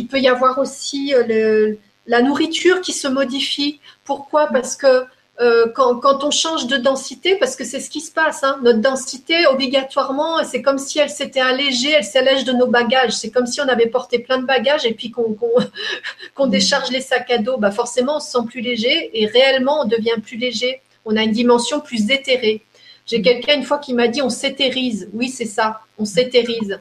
il 0.00 0.06
peut 0.10 0.18
y 0.26 0.28
avoir 0.28 0.54
aussi 0.64 1.14
le- 1.30 1.78
la 2.06 2.22
nourriture 2.22 2.80
qui 2.80 2.92
se 2.92 3.08
modifie. 3.08 3.80
Pourquoi? 4.04 4.46
Parce 4.46 4.76
que 4.76 5.04
euh, 5.38 5.66
quand, 5.74 5.96
quand 5.96 6.24
on 6.24 6.30
change 6.30 6.66
de 6.66 6.78
densité, 6.78 7.36
parce 7.36 7.56
que 7.56 7.64
c'est 7.64 7.80
ce 7.80 7.90
qui 7.90 8.00
se 8.00 8.10
passe, 8.10 8.42
hein, 8.42 8.58
notre 8.62 8.80
densité, 8.80 9.46
obligatoirement, 9.46 10.42
c'est 10.44 10.62
comme 10.62 10.78
si 10.78 10.98
elle 10.98 11.10
s'était 11.10 11.40
allégée, 11.40 11.90
elle 11.90 12.04
s'allège 12.04 12.44
de 12.44 12.52
nos 12.52 12.66
bagages. 12.66 13.12
C'est 13.12 13.30
comme 13.30 13.46
si 13.46 13.60
on 13.60 13.68
avait 13.68 13.88
porté 13.88 14.18
plein 14.18 14.38
de 14.38 14.46
bagages 14.46 14.86
et 14.86 14.94
puis 14.94 15.10
qu'on 15.10 15.34
qu'on 15.34 15.50
qu'on 16.34 16.46
décharge 16.46 16.90
les 16.90 17.02
sacs 17.02 17.30
à 17.30 17.38
dos. 17.38 17.58
Bah 17.58 17.70
forcément, 17.70 18.16
on 18.16 18.20
se 18.20 18.30
sent 18.30 18.46
plus 18.48 18.62
léger 18.62 19.10
et 19.12 19.26
réellement, 19.26 19.82
on 19.82 19.84
devient 19.84 20.20
plus 20.22 20.38
léger. 20.38 20.80
On 21.04 21.16
a 21.16 21.22
une 21.22 21.32
dimension 21.32 21.80
plus 21.80 22.10
éthérée. 22.10 22.62
J'ai 23.04 23.20
quelqu'un 23.20 23.56
une 23.56 23.64
fois 23.64 23.78
qui 23.78 23.92
m'a 23.92 24.08
dit 24.08 24.22
on 24.22 24.30
s'éthérise. 24.30 25.10
Oui, 25.12 25.28
c'est 25.28 25.44
ça, 25.44 25.80
on 25.98 26.06
s'éthérise. 26.06 26.80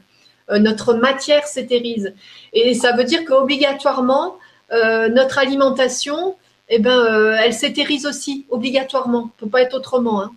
Euh, 0.49 0.59
notre 0.59 0.93
matière 0.93 1.45
s'éthérise. 1.45 2.13
Et 2.53 2.73
ça 2.73 2.93
veut 2.93 3.03
dire 3.03 3.25
qu'obligatoirement, 3.25 4.37
euh, 4.71 5.09
notre 5.09 5.39
alimentation, 5.39 6.35
eh 6.69 6.79
ben, 6.79 6.91
euh, 6.97 7.37
elle 7.39 7.53
s'éthérise 7.53 8.05
aussi, 8.05 8.45
obligatoirement. 8.49 9.29
Peut 9.37 9.47
pas 9.47 9.61
être 9.61 9.75
autrement. 9.75 10.21
Hein. 10.21 10.31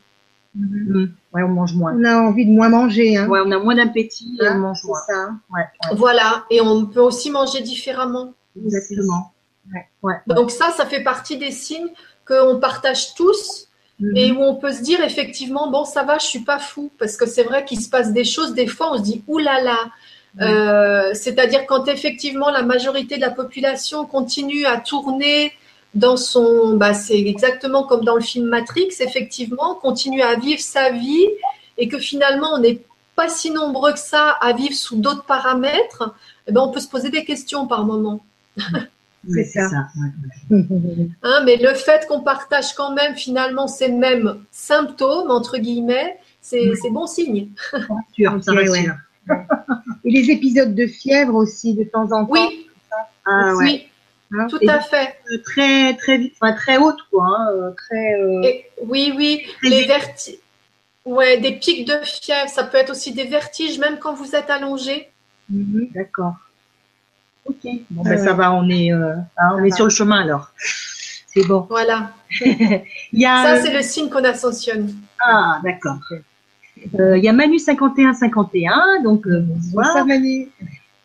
Mhm. 0.55 1.12
Ouais, 1.32 1.42
on 1.42 1.48
mange 1.48 1.74
moins. 1.74 1.94
On 1.94 2.05
a 2.05 2.16
envie 2.20 2.46
de 2.46 2.50
moins 2.50 2.68
manger. 2.68 3.16
Hein. 3.16 3.28
Ouais, 3.28 3.40
on 3.44 3.50
a 3.50 3.59
moins 3.59 3.74
d'appétit 3.76 4.36
et 4.40 4.46
Hein, 4.46 4.55
on 4.56 4.60
mange 4.60 4.82
moins. 4.84 4.98
ça. 5.06 5.30
Ouais, 5.52 5.60
ouais, 5.60 5.96
Voilà. 5.96 6.44
Et 6.50 6.60
on 6.60 6.86
peut 6.86 7.00
aussi 7.00 7.30
manger 7.30 7.60
différemment. 7.60 8.32
exactement. 8.56 9.32
Ouais, 9.72 9.86
ouais. 10.02 10.14
Donc 10.34 10.50
ça, 10.50 10.70
ça 10.70 10.86
fait 10.86 11.02
partie 11.02 11.36
des 11.36 11.50
signes 11.50 11.88
qu'on 12.26 12.59
partage 12.59 13.14
tous 13.14 13.66
Mhm. 14.00 14.16
et 14.16 14.32
où 14.32 14.40
on 14.42 14.55
peut 14.55 14.72
se 14.72 14.80
dire 14.82 15.02
effectivement, 15.02 15.70
bon, 15.70 15.84
ça 15.84 16.02
va, 16.05 16.18
je 16.18 16.24
suis 16.26 16.40
pas 16.40 16.59
fou. 16.59 16.90
Parce 16.98 17.16
que 17.16 17.26
c'est 17.26 17.42
vrai 17.42 17.64
qu'il 17.64 17.80
se 17.80 17.90
passe 17.90 18.12
des 18.12 18.24
choses, 18.24 18.55
des 18.55 18.66
fois, 18.66 18.92
on 18.92 18.96
se 18.98 19.02
dit, 19.02 19.22
oulala. 19.28 19.62
Là 19.62 19.72
là. 19.72 19.78
Euh, 20.40 21.10
C'est-à-dire 21.14 21.66
quand 21.66 21.88
effectivement 21.88 22.50
la 22.50 22.62
majorité 22.62 23.16
de 23.16 23.22
la 23.22 23.30
population 23.30 24.06
continue 24.06 24.66
à 24.66 24.78
tourner 24.78 25.52
dans 25.94 26.16
son, 26.16 26.77
bah, 26.77 26.94
c'est 26.94 27.19
exactement 27.19 27.85
comme 27.85 28.05
dans 28.05 28.15
le 28.16 28.20
film 28.20 28.47
Matrix, 28.47 28.89
effectivement, 29.01 29.74
continue 29.74 30.23
à 30.23 30.36
vivre 30.36 30.60
sa 30.60 30.90
vie 30.90 31.27
et 31.77 31.89
que 31.89 31.98
finalement 31.98 32.48
on 32.55 32.59
n'est 32.59 32.81
pas 33.16 33.28
si 33.28 33.51
nombreux 33.51 33.93
que 33.93 33.98
ça 33.98 34.31
à 34.40 34.52
vivre 34.52 34.74
sous 34.74 34.97
d'autres 34.97 35.24
paramètres, 35.24 36.15
eh 36.47 36.52
ben, 36.52 36.60
on 36.60 36.70
peut 36.70 36.81
se 36.81 36.89
poser 36.89 37.10
des 37.10 37.24
questions 37.24 37.66
par 37.66 37.85
moment. 37.85 38.20
C'est 39.28 39.44
ça. 39.44 39.89
Hein, 40.51 41.43
mais 41.44 41.56
le 41.56 41.74
fait 41.74 42.06
qu'on 42.06 42.20
partage 42.20 42.74
quand 42.74 42.93
même 42.94 43.16
finalement 43.16 43.66
ces 43.66 43.89
mêmes 43.90 44.36
symptômes, 44.52 45.31
entre 45.31 45.59
guillemets, 45.59 46.19
c'est 46.40 46.70
c'est 46.81 46.90
bon 46.90 47.06
signe. 47.06 47.48
Sûr, 48.15 48.39
ça 48.43 48.52
rassure. 48.52 48.73
ouais. 48.73 48.86
Et 50.05 50.10
les 50.10 50.31
épisodes 50.31 50.74
de 50.74 50.86
fièvre 50.86 51.35
aussi, 51.35 51.74
de 51.74 51.85
temps 51.85 52.12
en 52.12 52.24
temps. 52.24 52.31
Oui, 52.31 52.66
Ah, 53.27 53.55
ouais. 53.56 53.89
Hein. 54.32 54.46
tout 54.48 54.59
Et- 54.60 54.68
à 54.68 54.80
fait. 54.80 55.16
Euh, 55.32 55.38
Très, 55.44 55.94
très, 55.96 56.30
enfin, 56.40 56.52
très 56.52 56.76
haute, 56.76 56.98
quoi. 57.10 57.26
hein, 57.26 57.48
euh, 57.55 57.70
Très. 57.76 58.14
euh, 58.20 58.42
Et- 58.42 58.66
oui, 58.84 59.12
oui, 59.16 59.42
Très 59.60 59.68
les 59.70 59.84
vertiges. 59.86 60.36
Ouais, 61.05 61.38
des 61.38 61.52
pics 61.52 61.86
de 61.88 61.94
fièvre, 62.05 62.50
ça 62.50 62.64
peut 62.64 62.76
être 62.76 62.90
aussi 62.90 63.12
des 63.12 63.24
vertiges, 63.24 63.78
même 63.78 63.98
quand 63.98 64.12
vous 64.14 64.36
êtes 64.36 64.50
allongé. 64.50 65.09
Mhm. 65.48 65.88
D'accord. 65.94 66.34
Ok. 67.46 67.56
Bon, 67.90 68.02
ben, 68.02 68.18
ça 68.18 68.34
va, 68.34 68.52
on 68.52 68.68
est, 68.68 68.92
euh, 68.92 69.14
hein, 69.38 69.50
on 69.55 69.64
est 69.64 69.70
va. 69.70 69.76
sur 69.76 69.84
le 69.86 69.90
chemin 69.90 70.20
alors. 70.20 70.50
C'est 71.28 71.46
bon. 71.46 71.66
Voilà. 71.70 72.10
Il 72.40 73.20
y 73.20 73.24
a. 73.24 73.42
Ça, 73.56 73.62
c'est 73.62 73.72
le 73.72 73.80
signe 73.80 74.10
qu'on 74.10 74.24
ascensionne. 74.24 74.94
Ah, 75.18 75.60
d'accord. 75.64 75.96
Euh, 77.00 77.16
Il 77.16 77.24
y 77.24 77.28
a 77.28 77.32
Manu 77.32 77.59
51 77.59 78.12
51, 78.12 79.02
donc 79.02 79.26
euh, 79.26 79.40
bonsoir. 79.40 79.86
Bonsoir 79.86 80.06
Manu. 80.06 80.48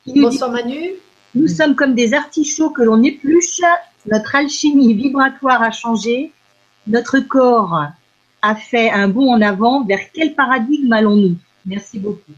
Dit, 0.06 0.20
Bonsoir 0.22 0.52
Manu. 0.52 0.90
Nous 1.36 1.48
sommes 1.48 1.76
comme 1.76 1.96
des 1.96 2.14
artichauts 2.14 2.70
que 2.70 2.84
l'on 2.84 3.02
épluche. 3.02 3.62
Notre 4.06 4.36
alchimie 4.36 4.94
vibratoire 4.94 5.64
a 5.64 5.72
changé. 5.72 6.32
Notre 6.88 7.20
corps 7.20 7.86
a 8.42 8.56
fait 8.56 8.92
un 8.92 9.08
bond 9.08 9.34
en 9.34 9.42
avant. 9.42 9.84
Vers 9.84 10.12
quel 10.14 10.36
paradigme 10.36 10.94
allons-nous? 10.94 11.38
Merci 11.66 11.98
beaucoup. 11.98 12.34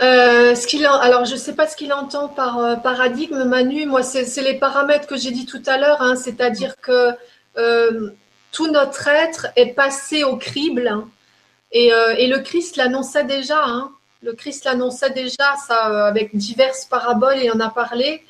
Euh, 0.00 0.54
alors, 1.00 1.24
je 1.24 1.34
ne 1.34 1.38
sais 1.38 1.54
pas 1.54 1.68
ce 1.68 1.76
qu'il 1.76 1.92
entend 1.92 2.28
par 2.28 2.58
euh, 2.58 2.76
paradigme, 2.76 3.44
Manu. 3.44 3.86
Moi, 3.86 4.02
c'est 4.02 4.42
les 4.42 4.54
paramètres 4.54 5.06
que 5.06 5.16
j'ai 5.16 5.30
dit 5.30 5.46
tout 5.46 5.62
à 5.66 5.78
l'heure, 5.78 6.02
hein. 6.02 6.16
c'est-à-dire 6.16 6.74
que 6.80 7.10
euh, 7.56 8.10
tout 8.50 8.66
notre 8.70 9.06
être 9.06 9.46
est 9.54 9.74
passé 9.74 10.24
au 10.24 10.36
crible. 10.36 10.88
Hein. 10.88 11.08
et, 11.70 11.92
et, 12.18 12.26
le 12.26 12.40
Christ 12.40 12.76
l'annonçait 12.76 13.24
déjà. 13.24 13.62
Hein. 13.64 13.92
Le 14.24 14.32
Christ 14.32 14.64
l'annonçait 14.64 15.10
déjà, 15.10 15.54
ça, 15.66 16.06
avec 16.06 16.34
diverses 16.36 16.86
paraboles, 16.86 17.38
et 17.38 17.50
en 17.50 17.60
a 17.60 17.68
parlé. 17.68 18.22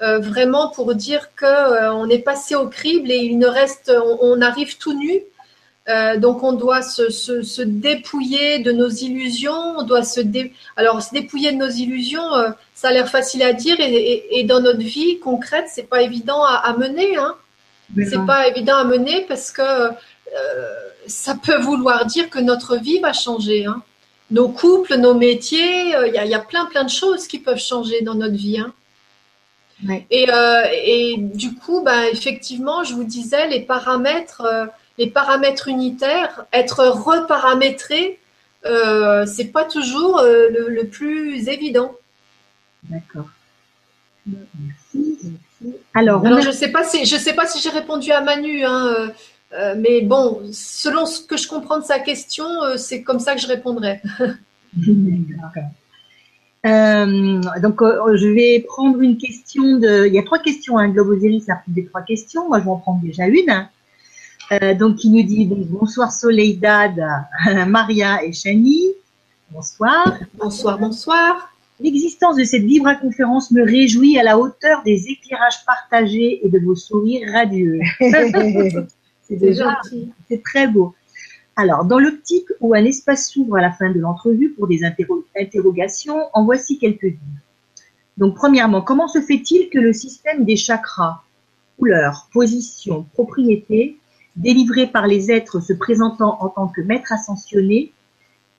vraiment 0.00 0.70
pour 0.70 0.94
dire 0.94 1.34
que 1.36 1.90
on 1.90 2.08
est 2.08 2.24
passé 2.30 2.54
au 2.54 2.68
crible 2.68 3.10
et 3.10 3.18
il 3.18 3.38
ne 3.38 3.46
reste, 3.46 3.92
on 4.20 4.40
arrive 4.40 4.76
tout 4.78 4.94
nu 4.94 5.22
euh, 5.88 6.16
donc 6.16 6.44
on 6.44 6.52
doit 6.52 6.80
se, 6.80 7.10
se, 7.10 7.42
se, 7.42 7.60
dépouiller 7.60 8.60
de 8.60 8.70
nos 8.70 8.88
illusions, 8.88 9.78
on 9.78 9.82
doit 9.82 10.04
se 10.04 10.20
alors 10.76 11.02
se 11.02 11.12
dépouiller 11.12 11.50
de 11.50 11.56
nos 11.56 11.68
illusions, 11.68 12.34
euh, 12.36 12.50
ça 12.72 12.88
a 12.88 12.92
l'air 12.92 13.08
facile 13.08 13.42
à 13.42 13.52
dire 13.52 13.80
et, 13.80 14.38
et, 14.38 14.44
dans 14.44 14.60
notre 14.60 14.78
vie 14.78 15.18
concrète, 15.18 15.64
c'est 15.68 15.88
pas 15.88 16.02
évident 16.02 16.44
à, 16.44 16.54
à 16.54 16.76
mener. 16.76 17.16
Hein. 17.16 17.34
C'est 17.96 18.24
pas 18.24 18.46
évident 18.46 18.76
à 18.76 18.84
mener 18.84 19.26
parce 19.26 19.50
que 19.50 19.60
euh, 19.62 19.90
ça 21.08 21.34
peut 21.34 21.60
vouloir 21.60 22.06
dire 22.06 22.30
que 22.30 22.38
notre 22.38 22.76
vie 22.76 23.00
va 23.00 23.12
changer. 23.12 23.66
Hein. 23.66 23.82
Nos 24.32 24.48
couples, 24.48 24.96
nos 24.96 25.14
métiers, 25.14 25.94
il 26.08 26.12
y 26.14 26.18
a, 26.18 26.24
y, 26.24 26.34
a, 26.34 26.40
plein 26.40 26.66
plein 26.66 26.84
de 26.84 26.90
choses 26.90 27.28
qui 27.28 27.38
peuvent 27.38 27.60
changer 27.60 28.02
dans 28.02 28.14
notre 28.14 28.34
vie. 28.34 28.58
Hein. 28.58 28.72
Ouais. 29.86 30.06
Et, 30.10 30.26
et, 30.84 31.16
du 31.18 31.54
coup, 31.54 31.82
bah, 31.82 32.08
effectivement, 32.08 32.82
je 32.82 32.94
vous 32.94 33.04
disais, 33.04 33.46
les 33.48 33.60
paramètres 33.60 34.42
les 34.98 35.08
paramètres 35.08 35.68
unitaires, 35.68 36.44
être 36.52 36.84
reparamétré, 36.84 38.18
euh, 38.64 39.26
c'est 39.26 39.46
pas 39.46 39.64
toujours 39.64 40.18
euh, 40.20 40.48
le, 40.50 40.84
plus 40.84 41.48
évident. 41.48 41.92
D'accord. 42.84 43.28
Merci, 44.26 45.18
Alors, 45.94 46.24
je 46.24 46.48
ne 46.48 46.52
sais 46.52 46.70
pas 46.70 46.84
si 46.84 47.04
je 47.04 47.16
sais 47.16 47.32
pas 47.32 47.46
si 47.46 47.60
j'ai 47.60 47.70
répondu 47.70 48.12
à 48.12 48.20
Manu, 48.20 48.64
hein, 48.64 49.10
euh, 49.52 49.58
euh, 49.58 49.74
mais 49.78 50.02
bon, 50.02 50.40
selon 50.52 51.06
ce 51.06 51.20
que 51.20 51.36
je 51.36 51.48
comprends 51.48 51.78
de 51.78 51.84
sa 51.84 51.98
question, 51.98 52.44
c'est 52.76 53.02
comme 53.02 53.18
ça 53.18 53.34
que 53.34 53.40
je 53.40 53.46
répondrai. 53.46 54.00
D'accord. 54.74 55.70
donc, 56.64 57.82
je 57.82 58.26
vais 58.28 58.60
prendre 58.66 59.00
une 59.00 59.18
question 59.18 59.78
de. 59.78 60.06
Il 60.06 60.14
y 60.14 60.18
a 60.18 60.22
trois 60.22 60.38
questions. 60.38 60.78
Hein. 60.78 60.88
Globe 60.88 61.08
Osiris 61.08 61.48
a 61.48 61.56
pris 61.56 61.72
des 61.72 61.86
trois 61.86 62.02
questions. 62.02 62.48
Moi, 62.48 62.60
je 62.60 62.64
vais 62.64 62.70
en 62.70 62.76
prendre 62.76 63.02
déjà 63.02 63.26
une. 63.26 63.68
Euh, 64.52 64.74
donc, 64.74 65.04
il 65.04 65.12
nous 65.12 65.22
dit 65.22 65.46
bonsoir 65.46 66.12
Soleidad, 66.12 66.94
Maria 67.66 68.24
et 68.24 68.32
Chani. 68.32 68.88
Bonsoir. 69.50 70.18
Bonsoir, 70.34 70.78
bonsoir. 70.78 71.48
L'existence 71.80 72.36
de 72.36 72.44
cette 72.44 72.62
vibra-conférence 72.62 73.50
me 73.50 73.62
réjouit 73.64 74.18
à 74.18 74.22
la 74.22 74.38
hauteur 74.38 74.82
des 74.84 75.08
éclairages 75.08 75.64
partagés 75.66 76.40
et 76.44 76.48
de 76.48 76.58
vos 76.58 76.76
sourires 76.76 77.32
radieux. 77.32 77.80
c'est 79.32 79.46
déjà, 79.46 79.80
c'est 80.28 80.42
très 80.42 80.68
beau. 80.68 80.94
Alors, 81.56 81.84
dans 81.84 81.98
l'optique 81.98 82.48
où 82.60 82.74
un 82.74 82.84
espace 82.84 83.30
s'ouvre 83.30 83.56
à 83.56 83.60
la 83.60 83.72
fin 83.72 83.90
de 83.90 83.98
l'entrevue 83.98 84.50
pour 84.50 84.66
des 84.66 84.80
interrogations, 84.84 86.18
en 86.32 86.44
voici 86.44 86.78
quelques-unes. 86.78 87.18
Donc, 88.16 88.34
premièrement, 88.34 88.82
comment 88.82 89.08
se 89.08 89.20
fait-il 89.20 89.68
que 89.70 89.78
le 89.78 89.92
système 89.92 90.44
des 90.44 90.56
chakras, 90.56 91.22
couleurs, 91.78 92.28
position, 92.32 93.06
propriétés, 93.12 93.98
délivré 94.36 94.86
par 94.86 95.06
les 95.06 95.30
êtres 95.30 95.60
se 95.60 95.72
présentant 95.72 96.38
en 96.40 96.48
tant 96.48 96.68
que 96.68 96.80
maîtres 96.80 97.12
ascensionnés, 97.12 97.92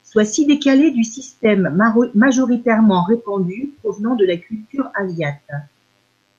soit 0.04 0.26
si 0.26 0.46
décalé 0.46 0.92
du 0.92 1.04
système 1.04 1.76
majoritairement 2.14 3.04
répandu 3.04 3.74
provenant 3.82 4.16
de 4.16 4.26
la 4.26 4.38
culture 4.38 4.90
asiate. 4.96 5.42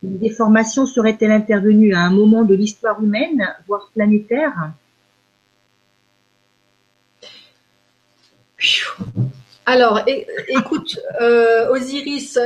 Une 0.04 0.18
déformation 0.18 0.84
serait-elle 0.84 1.32
intervenue 1.32 1.94
à 1.94 2.00
un 2.00 2.10
moment 2.10 2.44
de 2.44 2.54
l'histoire 2.54 3.02
humaine, 3.02 3.48
voire 3.66 3.90
planétaire? 3.94 4.52
Alors, 9.64 10.02
écoute, 10.48 10.98
euh, 11.22 11.70
Osiris, 11.70 12.34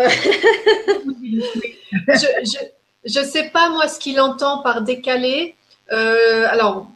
je 2.08 3.20
ne 3.20 3.24
sais 3.24 3.50
pas 3.50 3.70
moi 3.70 3.88
ce 3.88 3.98
qu'il 3.98 4.20
entend 4.20 4.62
par 4.62 4.82
décalé. 4.82 5.56
Euh, 5.90 6.46
alors, 6.48 6.88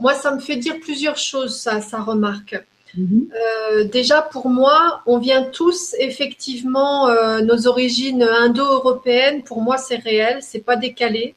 moi, 0.00 0.14
ça 0.14 0.34
me 0.34 0.40
fait 0.40 0.56
dire 0.56 0.80
plusieurs 0.80 1.16
choses, 1.16 1.60
ça, 1.60 1.80
ça 1.80 2.00
remarque. 2.00 2.60
Mhm. 2.96 3.28
Euh, 3.34 3.84
déjà, 3.84 4.22
pour 4.22 4.48
moi, 4.48 5.02
on 5.06 5.18
vient 5.18 5.44
tous 5.44 5.94
effectivement 5.98 7.08
euh, 7.08 7.40
nos 7.40 7.66
origines 7.66 8.22
indo-européennes. 8.22 9.42
Pour 9.42 9.62
moi, 9.62 9.78
c'est 9.78 9.96
réel, 9.96 10.42
c'est 10.42 10.60
pas 10.60 10.76
décalé. 10.76 11.34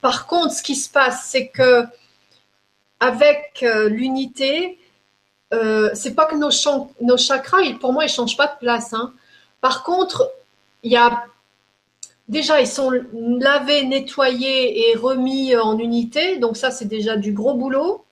par 0.00 0.26
contre, 0.26 0.52
ce 0.54 0.62
qui 0.62 0.74
se 0.74 0.90
passe, 0.90 1.26
c'est 1.30 1.48
que 1.48 1.84
avec 3.00 3.64
l'unité, 3.88 4.78
c'est 5.94 6.14
pas 6.14 6.26
que 6.26 6.36
nos, 6.36 6.50
nos 7.00 7.16
chakras, 7.16 7.62
pour 7.80 7.92
moi, 7.92 8.04
ils 8.04 8.08
changent 8.08 8.36
pas 8.36 8.48
de 8.48 8.58
place. 8.58 8.92
Hein. 8.92 9.12
Par 9.60 9.84
contre, 9.84 10.30
il 10.82 10.92
y 10.92 10.96
a 10.96 11.24
déjà, 12.28 12.60
ils 12.60 12.66
sont 12.66 12.90
lavés, 12.90 13.84
nettoyés 13.84 14.90
et 14.90 14.96
remis 14.96 15.56
en 15.56 15.78
unité. 15.78 16.38
Donc 16.38 16.56
ça, 16.56 16.70
c'est 16.70 16.88
déjà 16.88 17.16
du 17.16 17.32
gros 17.32 17.54
boulot. 17.54 18.04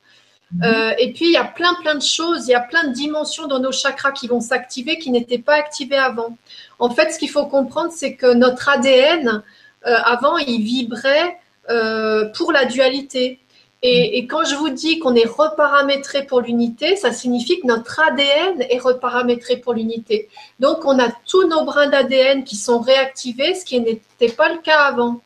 Euh, 0.62 0.92
et 0.98 1.12
puis, 1.12 1.26
il 1.26 1.32
y 1.32 1.36
a 1.36 1.44
plein, 1.44 1.74
plein 1.74 1.94
de 1.94 2.02
choses, 2.02 2.48
il 2.48 2.50
y 2.50 2.54
a 2.54 2.60
plein 2.60 2.88
de 2.88 2.92
dimensions 2.92 3.46
dans 3.46 3.60
nos 3.60 3.72
chakras 3.72 4.12
qui 4.12 4.26
vont 4.26 4.40
s'activer 4.40 4.98
qui 4.98 5.10
n'étaient 5.10 5.38
pas 5.38 5.54
activées 5.54 5.96
avant. 5.96 6.36
En 6.78 6.90
fait, 6.90 7.12
ce 7.12 7.18
qu'il 7.18 7.30
faut 7.30 7.46
comprendre, 7.46 7.92
c'est 7.92 8.14
que 8.14 8.34
notre 8.34 8.68
ADN, 8.68 9.42
euh, 9.86 9.94
avant, 10.04 10.38
il 10.38 10.62
vibrait 10.62 11.38
euh, 11.70 12.26
pour 12.36 12.52
la 12.52 12.64
dualité. 12.64 13.38
Et, 13.82 14.26
quand 14.26 14.44
je 14.44 14.56
vous 14.56 14.68
dis 14.68 14.98
qu'on 14.98 15.14
est 15.14 15.26
reparamétré 15.26 16.26
pour 16.26 16.42
l'unité, 16.42 16.96
ça 16.96 17.12
signifie 17.12 17.60
que 17.60 17.66
notre 17.66 17.98
ADN 17.98 18.60
est 18.68 18.78
reparamétré 18.78 19.56
pour 19.56 19.72
l'unité. 19.72 20.28
Donc, 20.58 20.84
on 20.84 20.98
a 20.98 21.08
tous 21.26 21.48
nos 21.48 21.64
brins 21.64 21.88
d'ADN 21.88 22.44
qui 22.44 22.56
sont 22.56 22.80
réactivés, 22.80 23.54
ce 23.54 23.64
qui 23.64 23.80
n'était 23.80 24.28
pas 24.28 24.52
le 24.52 24.58
cas 24.58 24.80
avant. 24.80 25.22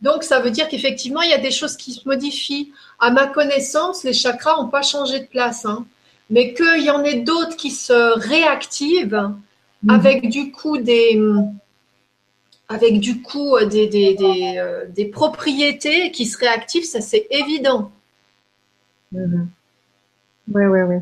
Donc, 0.00 0.22
ça 0.22 0.38
veut 0.38 0.52
dire 0.52 0.68
qu'effectivement, 0.68 1.22
il 1.22 1.30
y 1.30 1.34
a 1.34 1.38
des 1.38 1.50
choses 1.50 1.76
qui 1.76 1.92
se 1.92 2.08
modifient. 2.08 2.72
À 3.00 3.10
ma 3.10 3.26
connaissance, 3.26 4.04
les 4.04 4.12
chakras 4.12 4.56
n'ont 4.56 4.68
pas 4.68 4.82
changé 4.82 5.20
de 5.20 5.26
place, 5.26 5.64
hein. 5.64 5.86
mais 6.28 6.54
qu'il 6.54 6.82
y 6.82 6.90
en 6.90 7.02
ait 7.02 7.20
d'autres 7.20 7.56
qui 7.56 7.70
se 7.70 8.18
réactivent 8.18 9.30
mhm. 9.82 9.90
avec 9.90 10.28
du 10.28 10.52
coup 10.52 10.78
des 10.78 11.18
avec 12.68 13.00
du 13.00 13.20
coup 13.20 13.56
euh, 13.56 13.66
des, 13.66 13.88
des, 13.88 14.14
des, 14.14 14.54
euh, 14.58 14.84
des 14.88 15.06
propriétés 15.06 16.12
qui 16.12 16.24
seraient 16.24 16.46
actives, 16.46 16.84
ça 16.84 17.00
c'est 17.00 17.26
évident. 17.30 17.90
Oui, 19.12 19.22
oui, 20.48 20.80
oui. 20.82 20.96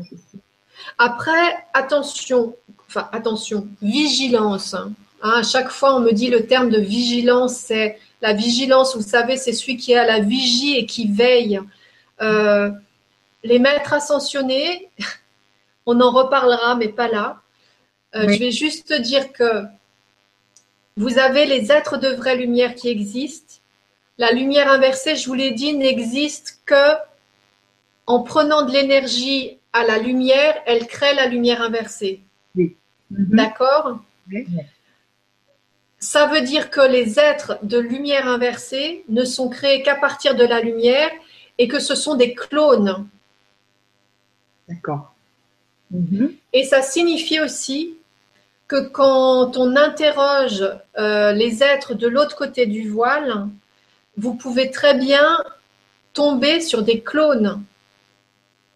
Après, 0.97 1.55
attention, 1.73 2.55
enfin 2.87 3.07
attention, 3.11 3.67
vigilance. 3.81 4.73
Hein. 4.73 4.91
Hein, 5.21 5.33
à 5.37 5.43
chaque 5.43 5.69
fois, 5.69 5.95
on 5.95 5.99
me 5.99 6.11
dit 6.11 6.29
le 6.29 6.47
terme 6.47 6.69
de 6.69 6.79
vigilance, 6.79 7.55
c'est 7.55 7.99
la 8.21 8.33
vigilance, 8.33 8.95
vous 8.95 9.03
savez, 9.03 9.37
c'est 9.37 9.53
celui 9.53 9.77
qui 9.77 9.91
est 9.91 9.97
à 9.97 10.05
la 10.05 10.19
vigie 10.19 10.75
et 10.75 10.85
qui 10.85 11.07
veille. 11.07 11.59
Euh, 12.21 12.71
les 13.43 13.59
maîtres 13.59 13.93
ascensionnés, 13.93 14.89
on 15.85 15.99
en 16.01 16.11
reparlera, 16.11 16.75
mais 16.75 16.89
pas 16.89 17.07
là. 17.07 17.41
Je 18.13 18.39
vais 18.39 18.51
juste 18.51 18.91
dire 18.91 19.31
que 19.31 19.65
vous 20.97 21.17
avez 21.17 21.45
les 21.45 21.71
êtres 21.71 21.97
de 21.97 22.09
vraie 22.09 22.35
lumière 22.35 22.75
qui 22.75 22.89
existent. 22.89 23.55
La 24.17 24.31
lumière 24.31 24.69
inversée, 24.69 25.15
je 25.15 25.27
vous 25.27 25.33
l'ai 25.33 25.51
dit, 25.51 25.73
n'existe 25.73 26.59
que 26.65 26.95
en 28.05 28.21
prenant 28.21 28.63
de 28.63 28.71
l'énergie 28.71 29.59
à 29.71 29.85
la 29.85 29.97
lumière, 29.97 30.55
elle 30.65 30.87
crée 30.87 31.13
la 31.13 31.27
lumière 31.27 31.61
inversée. 31.61 32.21
Oui. 32.55 32.75
Mhm. 33.11 33.35
D'accord 33.35 33.99
Ça 35.99 36.25
veut 36.25 36.41
dire 36.41 36.69
que 36.69 36.81
les 36.81 37.19
êtres 37.19 37.59
de 37.63 37.77
lumière 37.77 38.27
inversée 38.27 39.05
ne 39.07 39.23
sont 39.23 39.47
créés 39.47 39.83
qu'à 39.83 39.95
partir 39.95 40.35
de 40.35 40.43
la 40.43 40.59
lumière 40.59 41.11
et 41.59 41.67
que 41.67 41.79
ce 41.79 41.93
sont 41.93 42.15
des 42.15 42.33
clones. 42.33 43.07
D'accord. 44.67 45.13
Mhm. 45.91 46.33
Et 46.53 46.63
ça 46.63 46.81
signifie 46.81 47.39
aussi 47.39 47.95
que 48.67 48.87
quand 48.87 49.57
on 49.57 49.75
interroge 49.75 50.63
euh, 50.97 51.31
les 51.33 51.63
êtres 51.63 51.93
de 51.93 52.07
l'autre 52.07 52.35
côté 52.35 52.65
du 52.65 52.87
voile, 52.89 53.47
vous 54.15 54.35
pouvez 54.35 54.71
très 54.71 54.95
bien 54.97 55.37
tomber 56.13 56.61
sur 56.61 56.83
des 56.83 57.01
clones. 57.01 57.63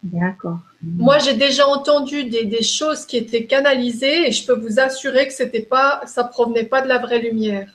D'accord. 0.01 0.60
Moi, 0.81 1.18
j'ai 1.19 1.35
déjà 1.35 1.65
entendu 1.68 2.26
des, 2.26 2.61
choses 2.61 3.05
qui 3.05 3.15
étaient 3.15 3.45
canalisées 3.45 4.27
et 4.27 4.31
je 4.31 4.45
peux 4.45 4.60
vous 4.60 4.80
assurer 4.80 5.27
que 5.27 5.34
c'était 5.34 5.61
pas, 5.61 6.01
ça 6.05 6.26
provenait 6.26 6.65
pas 6.65 6.81
de 6.81 6.89
la 6.89 6.97
vraie 6.97 7.19
lumière. 7.19 7.72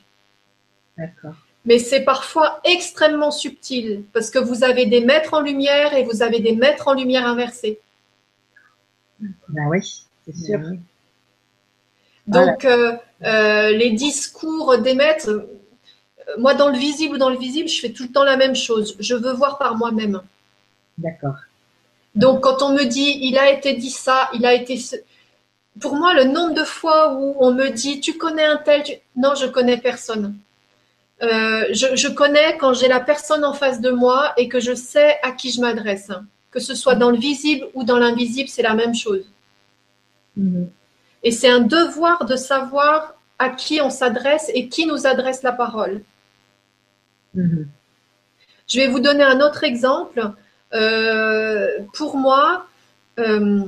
D'accord. 0.99 1.37
Mais 1.69 1.79
c'est 1.79 2.01
parfois 2.01 2.61
extrêmement 2.65 3.31
subtil 3.31 4.05
parce 4.15 4.31
que 4.31 4.39
vous 4.39 4.65
avez 4.65 4.87
des 4.87 5.03
maîtres 5.03 5.35
en 5.35 5.43
lumière 5.43 5.93
et 5.93 6.03
vous 6.03 6.23
avez 6.23 6.41
des 6.41 6.57
maîtres 6.57 6.89
en 6.89 6.95
lumière 6.95 7.27
inversée. 7.27 7.79
Ben 9.21 9.69
oui 9.69 10.07
c'est 10.25 10.35
sûr. 10.35 10.61
Donc, 12.27 12.65
euh, 12.65 12.97
euh, 13.23 13.71
les 13.71 13.91
discours 13.91 14.79
des 14.79 14.95
maîtres, 14.95 15.29
euh, 15.29 15.47
moi, 16.39 16.55
dans 16.55 16.69
le 16.69 16.79
visible 16.79 17.17
ou 17.17 17.19
dans 17.19 17.29
le 17.29 17.37
visible, 17.37 17.69
je 17.69 17.81
fais 17.81 17.91
tout 17.91 18.05
le 18.05 18.13
temps 18.13 18.25
la 18.25 18.39
même 18.39 18.57
chose. 18.57 18.97
Je 18.99 19.15
veux 19.15 19.33
voir 19.33 19.59
par 19.59 19.77
moi-même. 19.77 20.23
D'accord. 20.97 21.37
Donc, 22.15 22.43
quand 22.43 22.63
on 22.63 22.73
me 22.73 22.85
dit, 22.85 23.19
il 23.23 23.37
a 23.37 23.51
été 23.51 23.75
dit 23.75 23.91
ça, 23.91 24.31
il 24.33 24.47
a 24.47 24.55
été. 24.55 24.79
Pour 25.81 25.97
moi, 25.97 26.15
le 26.15 26.25
nombre 26.25 26.55
de 26.55 26.65
fois 26.65 27.15
où 27.15 27.37
on 27.41 27.53
me 27.53 27.69
dit, 27.69 28.01
tu 28.01 28.17
connais 28.17 28.47
un 28.47 28.57
tel, 28.57 28.83
non, 29.17 29.35
je 29.35 29.47
connais 29.47 29.77
personne. 29.77 30.35
Je, 31.21 31.97
je, 31.97 32.09
connais 32.09 32.57
quand 32.59 32.75
j'ai 32.75 32.89
la 32.89 33.01
personne 33.01 33.45
en 33.45 33.53
face 33.53 33.81
de 33.81 33.91
moi 33.91 34.33
et 34.37 34.49
que 34.49 34.61
je 34.61 34.75
sais 34.75 35.19
à 35.23 35.33
qui 35.33 35.51
je 35.51 35.61
m'adresse. 35.61 36.11
Que 36.51 36.61
ce 36.61 36.75
soit 36.75 36.95
dans 36.95 37.11
le 37.11 37.19
visible 37.19 37.67
ou 37.75 37.85
dans 37.85 37.99
l'invisible, 37.99 38.49
c'est 38.49 38.63
la 38.63 38.75
même 38.75 38.95
chose. 38.95 39.25
Mhm. 40.37 40.71
Et 41.23 41.33
c'est 41.33 41.49
un 41.49 41.61
devoir 41.61 42.25
de 42.25 42.37
savoir 42.37 43.15
à 43.39 43.51
qui 43.51 43.81
on 43.81 43.91
s'adresse 43.91 44.51
et 44.55 44.69
qui 44.69 44.87
nous 44.87 45.07
adresse 45.07 45.43
la 45.43 45.53
parole. 45.53 46.03
Mhm. 47.35 47.69
Je 48.67 48.81
vais 48.81 48.89
vous 48.89 49.01
donner 49.01 49.25
un 49.25 49.41
autre 49.41 49.65
exemple. 49.65 50.33
Euh, 50.75 51.79
pour 51.95 52.17
moi, 52.17 52.67
euh, 53.19 53.65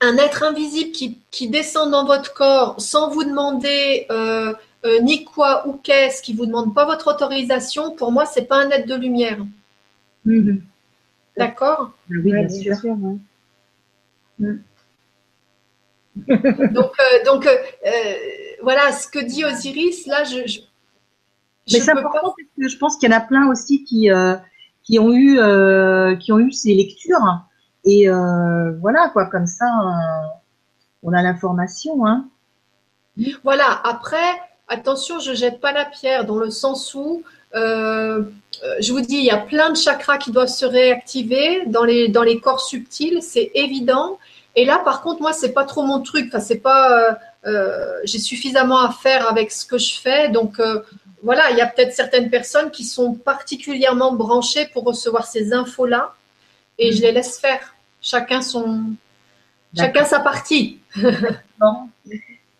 un 0.00 0.16
être 0.18 0.42
invisible 0.42 0.90
qui, 0.90 1.18
qui, 1.30 1.48
descend 1.48 1.90
dans 1.90 2.04
votre 2.04 2.34
corps 2.34 2.80
sans 2.80 3.08
vous 3.10 3.24
demander 3.24 4.06
euh, 4.10 4.52
ni 5.02 5.24
quoi 5.24 5.66
ou 5.66 5.74
qu'est-ce, 5.74 6.22
qui 6.22 6.34
vous 6.34 6.46
demande 6.46 6.74
pas 6.74 6.84
votre 6.84 7.12
autorisation, 7.12 7.94
pour 7.94 8.12
moi, 8.12 8.26
c'est 8.26 8.44
pas 8.44 8.56
un 8.64 8.70
être 8.70 8.86
de 8.86 8.94
lumière. 8.94 9.38
Mhm. 10.24 10.62
D'accord? 11.36 11.92
Oui, 12.10 12.32
bien, 12.32 12.48
sûr. 12.48 12.96
Mm. 14.38 14.56
donc, 16.72 16.92
donc 17.24 17.48
voilà, 18.62 18.92
ce 18.92 19.08
que 19.08 19.18
dit 19.24 19.44
Osiris, 19.44 20.06
là, 20.06 20.24
je. 20.24 20.46
je 20.46 20.60
mais 21.72 21.80
c'est 21.80 21.92
important 21.92 22.34
parce 22.36 22.48
que 22.58 22.68
je 22.68 22.76
pense 22.76 22.96
qu'il 22.96 23.10
y 23.10 23.14
en 23.14 23.16
a 23.16 23.20
plein 23.20 23.48
aussi 23.50 23.84
qui, 23.84 24.10
euh, 24.10 24.36
qui, 24.82 24.98
ont, 24.98 25.12
eu, 25.12 25.38
euh, 25.38 26.14
qui 26.16 26.32
ont 26.32 26.38
eu 26.38 26.52
ces 26.52 26.74
lectures. 26.74 27.42
Et 27.84 28.08
euh, 28.08 28.72
voilà, 28.80 29.08
quoi, 29.10 29.26
comme 29.26 29.46
ça, 29.46 29.66
on 31.02 31.12
a 31.12 31.22
l'information. 31.22 32.06
Hein. 32.06 32.28
Voilà, 33.44 33.80
après, 33.84 34.40
attention, 34.68 35.18
je 35.18 35.34
jette 35.34 35.60
pas 35.60 35.72
la 35.72 35.84
pierre 35.84 36.24
dans 36.24 36.36
le 36.36 36.50
sens 36.50 36.94
où, 36.94 37.22
je 37.54 38.92
vous 38.92 39.00
dis, 39.00 39.16
il 39.16 39.24
y 39.24 39.30
a 39.30 39.38
plein 39.38 39.70
de 39.70 39.76
chakras 39.76 40.18
qui 40.18 40.30
doivent 40.30 40.48
se 40.48 40.66
réactiver 40.66 41.64
dans 41.66 41.84
les, 41.84 42.08
dans 42.08 42.22
les 42.22 42.40
corps 42.40 42.60
subtils, 42.60 43.22
c'est 43.22 43.50
évident. 43.54 44.18
Et 44.56 44.64
là, 44.64 44.78
par 44.78 45.02
contre, 45.02 45.20
moi, 45.20 45.32
c'est 45.32 45.52
pas 45.52 45.64
trop 45.64 45.82
mon 45.82 46.00
truc. 46.00 46.26
Enfin, 46.28 46.40
c'est 46.40 46.58
pas 46.58 47.18
euh, 47.46 48.00
j'ai 48.04 48.18
suffisamment 48.18 48.80
à 48.80 48.90
faire 48.90 49.28
avec 49.28 49.50
ce 49.50 49.66
que 49.66 49.78
je 49.78 49.98
fais. 50.00 50.28
Donc 50.30 50.58
euh, 50.60 50.80
voilà, 51.22 51.50
il 51.50 51.58
y 51.58 51.60
a 51.60 51.66
peut-être 51.66 51.92
certaines 51.92 52.30
personnes 52.30 52.70
qui 52.70 52.84
sont 52.84 53.14
particulièrement 53.14 54.14
branchées 54.14 54.66
pour 54.72 54.84
recevoir 54.84 55.26
ces 55.26 55.52
infos-là 55.52 56.14
et 56.78 56.92
je 56.92 57.02
les 57.02 57.12
laisse 57.12 57.38
faire. 57.38 57.74
Chacun 58.00 58.40
son, 58.42 58.94
chacun 59.76 60.04
sa 60.04 60.20
partie. 60.20 60.78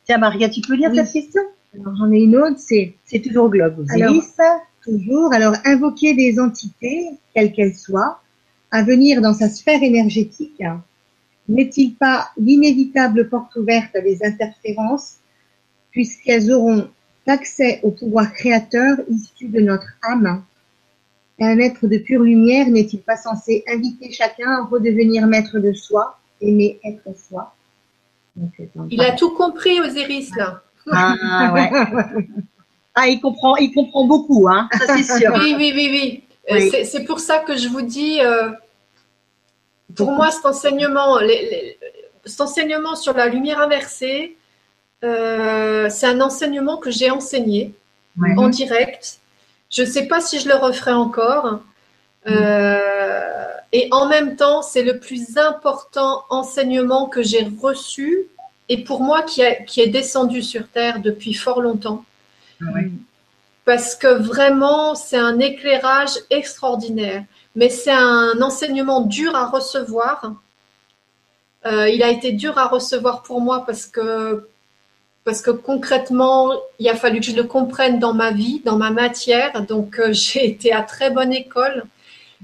Tiens, 0.06 0.18
Maria, 0.18 0.48
tu 0.50 0.60
peux 0.60 0.74
lire 0.74 0.90
cette 0.94 1.12
question? 1.12 1.42
Alors 1.74 1.96
j'en 1.96 2.12
ai 2.12 2.20
une 2.20 2.36
autre, 2.36 2.58
c'est 2.58 2.94
c'est 3.04 3.20
toujours 3.20 3.50
Globe. 3.50 3.84
Alors, 3.90 4.14
toujours. 4.82 5.32
Alors 5.32 5.54
invoquer 5.64 6.14
des 6.14 6.38
entités, 6.38 7.10
quelles 7.34 7.52
qu'elles 7.52 7.74
soient, 7.74 8.20
à 8.70 8.82
venir 8.82 9.20
dans 9.20 9.34
sa 9.34 9.48
sphère 9.48 9.82
énergétique 9.82 10.62
n'est-il 11.48 11.94
pas 11.94 12.30
l'inévitable 12.38 13.28
porte 13.28 13.54
ouverte 13.56 13.94
à 13.96 14.00
des 14.00 14.24
interférences, 14.24 15.16
puisqu'elles 15.90 16.50
auront 16.50 16.88
accès 17.26 17.80
au 17.82 17.90
pouvoir 17.90 18.32
créateur 18.32 18.96
issu 19.08 19.48
de 19.48 19.60
notre 19.60 19.88
âme? 20.02 20.42
Un 21.40 21.58
être 21.58 21.86
de 21.86 21.98
pure 21.98 22.22
lumière 22.22 22.68
n'est-il 22.68 23.00
pas 23.00 23.16
censé 23.16 23.64
inviter 23.68 24.10
chacun 24.12 24.50
à 24.50 24.64
redevenir 24.64 25.26
maître 25.26 25.58
de 25.58 25.72
soi, 25.72 26.18
aimer 26.40 26.80
être 26.84 27.16
soi? 27.16 27.54
Il 28.90 29.00
a 29.00 29.12
tout 29.12 29.30
compris, 29.30 29.80
Osiris, 29.80 30.34
là. 30.36 30.62
Ah, 30.90 31.50
ouais. 31.52 31.70
ah, 32.94 33.08
il 33.08 33.20
comprend, 33.20 33.56
il 33.56 33.72
comprend 33.72 34.04
beaucoup, 34.04 34.48
hein, 34.48 34.68
ça 34.72 34.96
c'est 34.96 35.18
sûr. 35.18 35.32
Oui, 35.38 35.54
oui, 35.56 35.72
oui, 35.74 35.88
oui. 36.50 36.70
oui. 36.72 36.84
C'est 36.84 37.04
pour 37.04 37.20
ça 37.20 37.38
que 37.38 37.56
je 37.56 37.68
vous 37.68 37.82
dis, 37.82 38.20
euh, 38.20 38.50
pour 39.94 40.12
moi, 40.12 40.30
cet 40.30 40.46
enseignement, 40.46 41.18
cet 42.24 42.40
enseignement 42.40 42.96
sur 42.96 43.14
la 43.14 43.28
lumière 43.28 43.60
inversée, 43.60 44.36
euh, 45.04 45.88
c'est 45.90 46.06
un 46.06 46.20
enseignement 46.20 46.78
que 46.78 46.90
j'ai 46.90 47.10
enseigné 47.10 47.74
en 48.36 48.48
direct. 48.48 49.18
Je 49.70 49.82
ne 49.82 49.86
sais 49.86 50.06
pas 50.06 50.20
si 50.20 50.38
je 50.38 50.48
le 50.48 50.54
referai 50.54 50.92
encore. 50.92 51.60
Euh, 52.26 53.44
et 53.72 53.88
en 53.90 54.06
même 54.06 54.36
temps, 54.36 54.62
c'est 54.62 54.82
le 54.82 54.98
plus 54.98 55.36
important 55.36 56.24
enseignement 56.30 57.06
que 57.06 57.22
j'ai 57.22 57.46
reçu 57.60 58.28
et 58.68 58.84
pour 58.84 59.00
moi 59.00 59.22
qui, 59.22 59.42
qui 59.66 59.80
est 59.80 59.88
descendu 59.88 60.42
sur 60.42 60.68
Terre 60.68 61.00
depuis 61.00 61.34
fort 61.34 61.60
longtemps. 61.60 62.04
Parce 63.64 63.94
que 63.94 64.06
vraiment, 64.06 64.94
c'est 64.94 65.18
un 65.18 65.38
éclairage 65.38 66.12
extraordinaire 66.30 67.24
mais 67.54 67.68
c'est 67.68 67.92
un 67.92 68.40
enseignement 68.40 69.02
dur 69.02 69.34
à 69.36 69.46
recevoir. 69.46 70.34
Euh, 71.66 71.88
il 71.88 72.02
a 72.02 72.10
été 72.10 72.32
dur 72.32 72.58
à 72.58 72.66
recevoir 72.66 73.22
pour 73.22 73.40
moi 73.40 73.64
parce 73.64 73.86
que 73.86 74.48
parce 75.24 75.40
que 75.40 75.50
concrètement, 75.50 76.52
il 76.78 76.86
a 76.86 76.94
fallu 76.94 77.20
que 77.20 77.26
je 77.26 77.34
le 77.34 77.44
comprenne 77.44 77.98
dans 77.98 78.12
ma 78.12 78.30
vie, 78.30 78.60
dans 78.62 78.76
ma 78.76 78.90
matière. 78.90 79.64
Donc, 79.64 79.98
euh, 79.98 80.12
j'ai 80.12 80.46
été 80.46 80.72
à 80.72 80.82
très 80.82 81.10
bonne 81.10 81.32
école. 81.32 81.84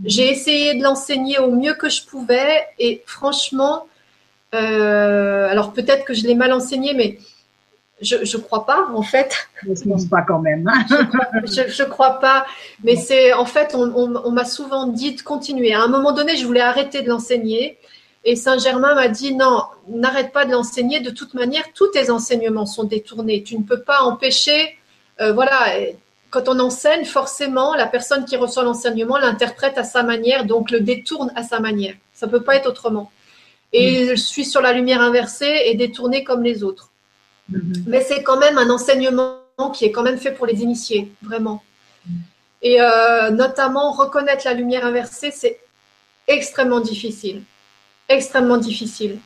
J'ai 0.03 0.31
essayé 0.31 0.75
de 0.75 0.83
l'enseigner 0.83 1.39
au 1.39 1.51
mieux 1.51 1.75
que 1.75 1.91
je 1.91 2.03
pouvais. 2.07 2.67
Et 2.79 3.03
franchement, 3.05 3.87
euh, 4.55 5.49
alors 5.49 5.73
peut-être 5.73 6.05
que 6.05 6.15
je 6.15 6.27
l'ai 6.27 6.35
mal 6.35 6.53
enseigné, 6.53 6.95
mais 6.95 7.19
je 8.01 8.17
ne 8.17 8.43
crois 8.43 8.65
pas, 8.65 8.89
en 8.95 9.03
fait. 9.03 9.49
Je 9.63 9.71
ne 9.71 9.91
pense 9.91 10.07
pas 10.07 10.23
quand 10.23 10.39
même. 10.39 10.67
Hein. 10.69 10.85
je 11.45 11.83
ne 11.83 11.89
crois 11.89 12.19
pas. 12.19 12.47
Mais 12.83 12.97
c'est 12.97 13.33
en 13.33 13.45
fait, 13.45 13.75
on, 13.75 13.93
on, 13.95 14.31
m'a 14.31 14.45
souvent 14.45 14.87
dit 14.87 15.15
de 15.15 15.21
continuer. 15.21 15.75
À 15.75 15.83
un 15.83 15.89
moment 15.89 16.13
donné, 16.13 16.37
je 16.37 16.47
voulais 16.47 16.61
arrêter 16.61 17.03
de 17.03 17.09
l'enseigner. 17.09 17.79
Et 18.25 18.37
Saint-Germain 18.37 18.95
m'a 18.95 19.09
dit 19.09 19.35
non, 19.35 19.65
n'arrête 19.89 20.33
pas 20.33 20.45
de 20.47 20.53
l'enseigner. 20.53 21.01
De 21.01 21.11
toute 21.11 21.35
manière, 21.35 21.65
tous 21.75 21.89
tes 21.89 22.11
enseignements 22.11 22.67
sont 22.67 22.85
détournés. 22.85 23.43
Tu 23.43 23.57
ne 23.59 23.65
peux 23.65 23.81
pas 23.81 24.01
empêcher. 24.03 24.77
Euh, 25.21 25.33
voilà, 25.33 25.75
quand 26.31 26.49
on 26.49 26.59
enseigne, 26.59 27.05
forcément, 27.05 27.75
la 27.75 27.87
personne 27.87 28.25
qui 28.25 28.37
reçoit 28.37 28.63
l'enseignement 28.63 29.19
l'interprète 29.19 29.77
à 29.77 29.85
sa 29.85 30.03
manière, 30.03 30.45
donc 30.47 30.71
le 30.71 30.81
détourne 30.81 31.33
à 31.35 31.43
sa 31.43 31.61
manière. 31.61 31.95
Ça 32.15 32.27
ne 32.27 32.31
peut 32.31 32.43
pas 32.43 32.57
être 32.57 32.69
autrement. 32.69 33.11
Et 33.73 34.07
je 34.09 34.15
suis 34.15 34.45
sur 34.45 34.61
la 34.61 34.73
lumière 34.73 35.01
inversée 35.01 35.63
et 35.67 35.75
détournée 35.75 36.25
comme 36.25 36.43
les 36.43 36.63
autres. 36.63 36.91
Mhm. 37.49 37.85
Mais 37.87 38.03
c'est 38.03 38.23
quand 38.23 38.39
même 38.39 38.59
un 38.59 38.71
enseignement 38.71 39.39
qui 39.75 39.85
est 39.85 39.93
quand 39.93 40.03
même 40.03 40.19
fait 40.19 40.33
pour 40.33 40.47
les 40.47 40.63
initiés, 40.63 41.13
vraiment. 41.23 41.63
Mhm. 42.07 42.15
Et 42.63 42.81
euh, 42.81 43.31
notamment, 43.31 43.93
reconnaître 43.93 44.43
la 44.45 44.55
lumière 44.55 44.85
inversée, 44.85 45.31
c'est 45.31 45.61
extrêmement 46.27 46.81
difficile. 46.81 47.43
Extrêmement 48.09 48.57
difficile. 48.57 49.19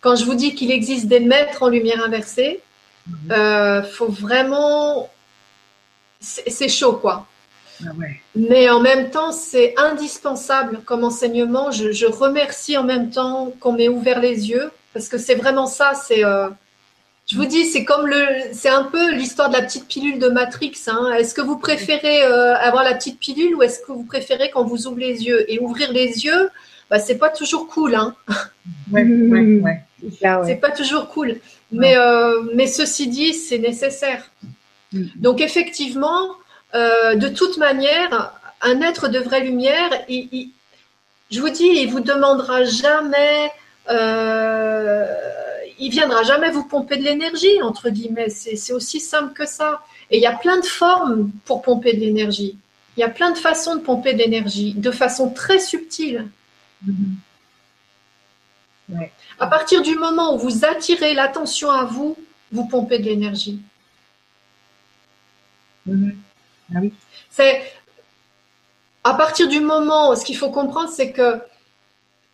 Quand 0.00 0.16
je 0.16 0.24
vous 0.24 0.34
dis 0.34 0.54
qu'il 0.54 0.70
existe 0.70 1.06
des 1.06 1.20
maîtres 1.20 1.62
en 1.62 1.68
lumière 1.68 2.02
inversée, 2.04 2.60
il 3.06 3.12
mhm. 3.12 3.32
euh, 3.32 3.82
faut 3.82 4.08
vraiment. 4.08 5.08
C'est 6.20 6.68
chaud, 6.68 6.94
quoi. 6.94 7.26
Ah 7.86 7.92
Mais 8.34 8.70
en 8.70 8.80
même 8.80 9.10
temps, 9.10 9.32
c'est 9.32 9.74
indispensable 9.76 10.80
comme 10.84 11.04
enseignement. 11.04 11.70
Je, 11.70 12.06
remercie 12.06 12.76
en 12.76 12.84
même 12.84 13.10
temps 13.10 13.52
qu'on 13.60 13.72
m'ait 13.72 13.88
ouvert 13.88 14.20
les 14.20 14.50
yeux, 14.50 14.70
parce 14.92 15.08
que 15.08 15.18
c'est 15.18 15.34
vraiment 15.34 15.66
ça, 15.66 15.92
c'est. 15.94 16.24
Euh, 16.24 16.48
je 17.26 17.36
vous 17.36 17.46
dis, 17.46 17.64
c'est 17.64 17.84
comme 17.84 18.06
le, 18.06 18.26
c'est 18.52 18.68
un 18.68 18.84
peu 18.84 19.12
l'histoire 19.12 19.48
de 19.48 19.54
la 19.54 19.62
petite 19.62 19.88
pilule 19.88 20.18
de 20.18 20.28
Matrix. 20.28 20.74
Hein. 20.88 21.14
Est-ce 21.18 21.34
que 21.34 21.40
vous 21.40 21.56
préférez 21.56 22.22
euh, 22.22 22.54
avoir 22.56 22.84
la 22.84 22.94
petite 22.94 23.18
pilule 23.18 23.54
ou 23.54 23.62
est-ce 23.62 23.80
que 23.80 23.92
vous 23.92 24.04
préférez 24.04 24.50
quand 24.50 24.64
vous 24.64 24.86
ouvrez 24.86 25.06
les 25.06 25.24
yeux? 25.24 25.50
Et 25.50 25.58
ouvrir 25.58 25.90
les 25.90 26.24
yeux, 26.24 26.50
bah, 26.90 26.98
c'est 26.98 27.16
pas 27.16 27.30
toujours 27.30 27.66
cool. 27.68 27.94
Hein. 27.94 28.14
Ouais, 28.92 29.04
ouais, 29.04 29.60
ouais. 29.60 29.80
C'est 30.44 30.60
pas 30.60 30.70
toujours 30.70 31.08
cool. 31.08 31.36
Mais, 31.72 31.96
euh, 31.96 32.42
mais 32.54 32.66
ceci 32.66 33.08
dit, 33.08 33.32
c'est 33.32 33.58
nécessaire. 33.58 34.30
Mm. 34.92 35.04
Donc 35.16 35.40
effectivement, 35.40 36.28
euh, 36.74 37.14
de 37.14 37.28
toute 37.28 37.56
manière, 37.58 38.32
un 38.62 38.80
être 38.80 39.08
de 39.08 39.18
vraie 39.18 39.40
lumière, 39.40 39.90
il, 40.08 40.50
je 41.30 41.40
vous 41.40 41.50
dis, 41.50 41.66
il 41.66 41.90
vous 41.90 42.00
demandera 42.00 42.64
jamais 42.64 43.50
il 45.78 45.90
viendra 45.90 46.22
jamais 46.22 46.50
vous 46.50 46.64
pomper 46.64 46.96
de 46.96 47.02
l'énergie, 47.02 47.60
entre 47.62 47.90
guillemets. 47.90 48.28
C'est 48.28 48.72
aussi 48.72 49.00
simple 49.00 49.32
que 49.32 49.46
ça. 49.46 49.82
Et 50.10 50.18
il 50.18 50.22
y 50.22 50.26
a 50.26 50.36
plein 50.36 50.58
de 50.58 50.64
formes 50.64 51.30
pour 51.44 51.62
pomper 51.62 51.94
de 51.94 52.00
l'énergie. 52.00 52.56
Il 52.96 53.00
y 53.00 53.04
a 53.04 53.08
plein 53.08 53.32
de 53.32 53.38
façons 53.38 53.76
de 53.76 53.80
pomper 53.80 54.12
de 54.12 54.18
l'énergie, 54.18 54.74
de 54.74 54.90
façon 54.90 55.30
très 55.30 55.58
subtile. 55.58 56.28
Ouais. 58.88 59.10
À 59.38 59.46
partir 59.46 59.82
du 59.82 59.96
moment 59.96 60.34
où 60.34 60.38
vous 60.38 60.64
attirez 60.64 61.14
l'attention 61.14 61.70
à 61.70 61.84
vous, 61.84 62.16
vous 62.52 62.66
pompez 62.66 62.98
de 62.98 63.04
l'énergie. 63.04 63.60
Mhm. 65.86 66.16
Ah 66.72 66.78
oui. 66.80 66.92
C'est 67.30 67.62
à 69.04 69.14
partir 69.14 69.48
du 69.48 69.60
moment, 69.60 70.14
ce 70.16 70.24
qu'il 70.24 70.36
faut 70.36 70.50
comprendre, 70.50 70.88
c'est 70.90 71.12
que 71.12 71.40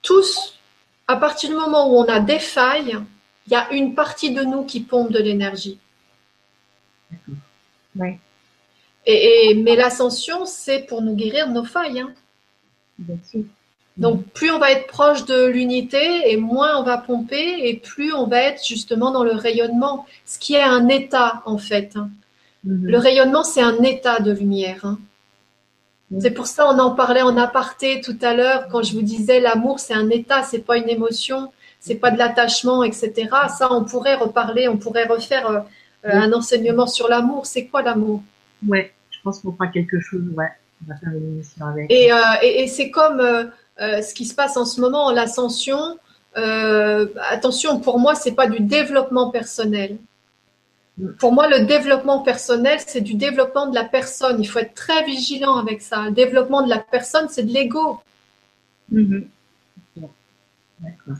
tous, 0.02 0.58
à 1.08 1.16
partir 1.16 1.50
du 1.50 1.56
moment 1.56 1.90
où 1.90 1.96
on 1.98 2.04
a 2.06 2.20
des 2.20 2.38
failles, 2.40 2.98
il 3.46 3.52
y 3.52 3.56
a 3.56 3.72
une 3.72 3.94
partie 3.94 4.32
de 4.32 4.42
nous 4.44 4.64
qui 4.64 4.80
pompe 4.80 5.12
de 5.12 5.18
l'énergie. 5.20 5.78
Ouais. 7.96 8.18
Et, 9.06 9.50
et- 9.50 9.54
mais 9.54 9.76
l'ascension, 9.76 10.46
c'est 10.46 10.80
pour 10.82 11.02
nous 11.02 11.14
guérir 11.16 11.48
de 11.48 11.54
nos 11.54 11.64
failles. 11.64 12.00
hein. 12.00 12.12
Bien 12.98 13.18
sûr. 13.30 13.44
Donc, 13.96 14.24
plus 14.28 14.50
on 14.50 14.58
va 14.58 14.72
être 14.72 14.86
proche 14.88 15.26
de 15.26 15.46
l'unité 15.46 16.30
et 16.32 16.36
moins 16.38 16.78
on 16.78 16.84
va 16.84 16.98
pomper 16.98 17.68
et 17.68 17.76
plus 17.76 18.14
on 18.14 18.26
va 18.26 18.40
être 18.42 18.64
justement 18.66 19.12
dans 19.12 19.24
le 19.24 19.32
rayonnement, 19.32 20.06
ce 20.26 20.38
qui 20.38 20.54
est 20.54 20.62
un 20.62 20.88
état 20.88 21.42
en 21.46 21.58
fait. 21.58 21.96
hein. 21.96 22.10
Mhm. 22.64 22.86
Le 22.86 22.98
rayonnement, 22.98 23.42
c'est 23.44 23.62
un 23.62 23.78
état 23.82 24.20
de 24.20 24.32
lumière. 24.32 24.84
hein. 24.84 24.98
Mm. 26.10 26.20
C'est 26.20 26.30
pour 26.32 26.46
ça 26.46 26.66
on 26.68 26.78
en 26.78 26.90
parlait 26.90 27.22
en 27.22 27.36
aparté 27.36 28.00
tout 28.00 28.18
à 28.22 28.34
l'heure 28.34 28.66
quand 28.70 28.82
je 28.82 28.92
vous 28.94 29.02
disais 29.02 29.38
l'amour, 29.40 29.78
c'est 29.80 29.94
un 29.94 30.10
état, 30.10 30.42
c'est 30.42 30.58
pas 30.58 30.76
une 30.76 30.88
émotion, 30.88 31.52
c'est 31.78 31.94
pas 31.94 32.10
de 32.10 32.18
l'attachement, 32.18 32.82
etc. 32.82 33.12
Ça, 33.56 33.72
on 33.72 33.84
pourrait 33.84 34.16
reparler, 34.16 34.66
on 34.68 34.76
pourrait 34.76 35.06
refaire 35.06 35.48
euh, 35.48 35.60
euh, 36.06 36.10
un 36.12 36.32
enseignement 36.32 36.86
sur 36.88 37.08
l'amour. 37.08 37.46
C'est 37.46 37.66
quoi 37.66 37.82
l'amour? 37.82 38.22
Ouais, 38.66 38.92
je 39.10 39.18
pense 39.22 39.38
qu'on 39.40 39.52
fera 39.52 39.68
quelque 39.68 40.00
chose. 40.00 40.22
Ouais, 40.36 40.48
on 40.84 40.92
va 40.92 40.98
faire 40.98 41.12
une 41.12 41.28
émission 41.34 41.64
avec. 41.66 41.90
Et, 41.90 42.12
euh, 42.12 42.16
et- 42.42 42.62
et 42.64 42.66
c'est 42.66 42.90
comme 42.90 43.20
euh, 43.20 43.44
ce 44.02 44.12
qui 44.12 44.26
se 44.26 44.34
passe 44.34 44.56
en 44.56 44.64
ce 44.66 44.80
moment, 44.80 45.10
l'ascension. 45.12 45.96
Attention, 46.34 47.80
pour 47.80 47.98
moi, 47.98 48.14
c'est 48.14 48.32
pas 48.32 48.46
du 48.46 48.60
développement 48.60 49.30
personnel. 49.30 49.96
Pour 51.18 51.32
moi, 51.32 51.48
le 51.48 51.66
développement 51.66 52.20
personnel, 52.20 52.78
c'est 52.86 53.00
du 53.00 53.14
développement 53.14 53.66
de 53.68 53.74
la 53.74 53.84
personne. 53.84 54.40
Il 54.42 54.46
faut 54.46 54.58
être 54.58 54.74
très 54.74 55.04
vigilant 55.04 55.56
avec 55.56 55.82
ça. 55.82 56.02
Le 56.04 56.10
développement 56.10 56.62
de 56.62 56.68
la 56.68 56.78
personne, 56.78 57.28
c'est 57.28 57.44
de 57.44 57.52
l'ego. 57.52 58.00
Mhm. 58.90 59.26
D'accord. 60.80 61.16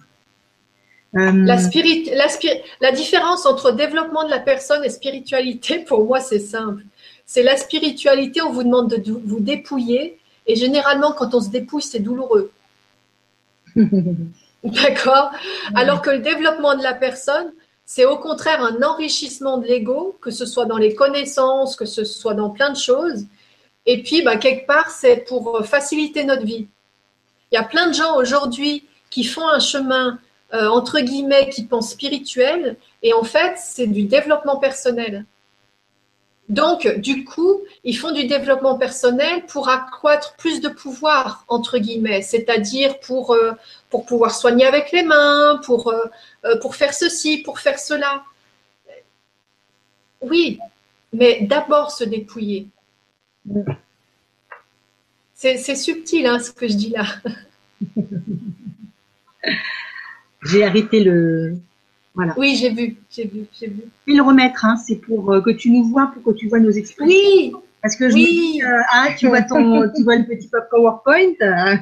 Euh, 1.16 1.32
La, 1.44 1.59
spirit- 1.59 2.11
la, 2.15 2.28
spiri- 2.28 2.62
la 2.81 2.93
différence 2.93 3.44
entre 3.47 3.73
développement 3.73 4.24
de 4.24 4.31
la 4.31 4.39
personne 4.39 4.85
et 4.85 4.90
spiritualité, 4.90 5.78
pour 5.89 6.05
moi, 6.05 6.20
c'est 6.20 6.39
simple. 6.39 6.82
C'est 7.27 7.43
la 7.43 7.57
spiritualité, 7.57 8.43
on 8.43 8.51
vous 8.52 8.65
demande 8.65 8.89
de 8.90 9.12
vous 9.12 9.40
dépouiller. 9.40 10.19
Et 10.47 10.57
généralement, 10.57 11.12
quand 11.12 11.35
on 11.35 11.40
se 11.40 11.51
dépouille, 11.51 11.82
c'est 11.82 12.01
douloureux. 12.01 12.51
D'accord? 14.65 15.31
Alors 15.74 16.02
que 16.02 16.11
le 16.11 16.19
développement 16.19 16.77
de 16.77 16.82
la 16.82 16.93
personne, 16.94 17.52
c'est 17.93 18.05
au 18.05 18.19
contraire 18.19 18.62
un 18.62 18.85
enrichissement 18.85 19.59
de 19.59 19.67
l'ego, 19.67 20.17
que 20.21 20.31
ce 20.31 20.47
soit 20.47 20.65
dans 20.65 20.77
les 20.77 20.95
connaissances, 20.95 21.75
que 21.75 21.87
ce 21.87 22.05
soit 22.05 22.35
dans 22.35 22.51
plein 22.51 22.71
de 22.71 22.77
choses. 22.77 23.25
Et 23.85 24.05
puis, 24.05 24.23
bah, 24.23 24.37
quelque 24.37 24.65
part, 24.65 24.91
c'est 24.91 25.25
pour 25.27 25.67
faciliter 25.67 26.23
notre 26.23 26.45
vie. 26.45 26.69
Il 27.51 27.57
y 27.57 27.59
a 27.59 27.65
plein 27.65 27.89
de 27.89 27.95
gens 27.95 28.15
aujourd'hui 28.17 28.85
qui 29.11 29.25
font 29.25 29.49
un 29.49 29.59
chemin, 29.59 30.21
euh, 30.55 30.69
entre 30.69 31.01
guillemets, 31.01 31.49
qui 31.49 31.65
pensent 31.65 31.91
spirituel, 31.91 32.77
et 33.03 33.12
en 33.12 33.25
fait, 33.25 33.55
c'est 33.59 33.89
du 33.89 34.05
développement 34.05 34.59
personnel. 34.59 35.25
Donc, 36.51 36.89
du 36.97 37.25
coup, 37.25 37.61
ils 37.85 37.97
font 37.97 38.11
du 38.11 38.25
développement 38.25 38.77
personnel 38.77 39.47
pour 39.47 39.69
accroître 39.69 40.35
plus 40.37 40.61
de 40.61 40.69
pouvoir, 40.69 41.45
entre 41.47 41.79
guillemets, 41.79 42.23
c'est-à-dire 42.23 42.99
pour, 42.99 43.35
euh, 43.35 43.53
pour 43.89 44.05
pouvoir 44.05 44.35
soigner 44.35 44.67
avec 44.67 44.91
les 44.91 45.05
mains, 45.05 45.61
pour, 45.65 45.93
euh, 45.93 45.97
euh, 45.97 46.07
pour 46.61 46.75
faire 46.77 46.95
ceci, 46.95 47.39
pour 47.39 47.59
faire 47.61 47.79
cela. 47.79 48.25
Oui, 50.21 50.59
mais 51.12 51.41
d'abord 51.43 51.91
se 51.91 52.05
dépouiller. 52.05 52.69
C'est 55.35 55.75
subtil 55.75 56.27
hein, 56.27 56.39
ce 56.39 56.51
que 56.53 56.69
je 56.69 56.75
dis 56.75 56.91
là. 56.91 57.05
J'ai 60.45 60.65
arrêté 60.65 61.01
le. 61.03 61.57
Voilà. 62.15 62.35
Oui, 62.37 62.57
j'ai 62.57 62.71
vu, 62.71 62.97
j'ai 63.11 63.25
vu, 63.27 63.47
j'ai 63.59 63.69
vu. 63.69 63.83
Je 64.07 64.12
vais 64.12 64.17
le 64.19 64.23
remettre, 64.23 64.65
hein, 64.65 64.77
c'est 64.77 64.97
pour 64.97 65.33
euh, 65.33 65.41
que 65.41 65.51
tu 65.51 65.71
nous 65.71 65.85
vois, 65.85 66.11
pour 66.12 66.23
que 66.33 66.39
tu 66.39 66.49
vois 66.49 66.59
nos 66.59 66.71
expressions. 66.71 67.07
Oui, 67.07 67.53
Parce 67.83 67.95
que 67.97 68.09
je 68.11 68.15
Oui. 68.15 68.23
me 68.23 68.27
dis, 68.53 68.62
euh, 68.62 68.81
ah, 68.93 69.09
tu 69.17 69.29
vois 69.29 69.43
ton, 69.43 69.89
tu 69.95 70.03
vois 70.03 70.17
le 70.17 70.25
petit 70.27 70.51
PowerPoint. 70.71 71.35
euh. 71.43 71.77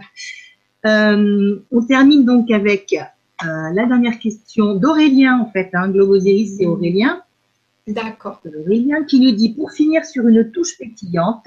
Euh, 0.86 1.58
on 1.72 1.82
termine 1.84 2.24
donc 2.24 2.50
avec 2.50 2.94
euh, 3.44 3.70
la 3.72 3.86
dernière 3.86 4.18
question 4.18 4.74
d'Aurélien, 4.74 5.40
en 5.40 5.50
fait. 5.50 5.70
Hein, 5.72 5.90
Globosiris, 5.90 6.56
c'est 6.58 6.66
Aurélien. 6.66 7.22
d'accord. 7.86 8.40
Aurélien 8.44 9.04
qui 9.04 9.20
nous 9.20 9.32
dit, 9.32 9.54
pour 9.54 9.72
finir 9.72 10.04
sur 10.04 10.26
une 10.26 10.50
touche 10.50 10.76
pétillante, 10.78 11.46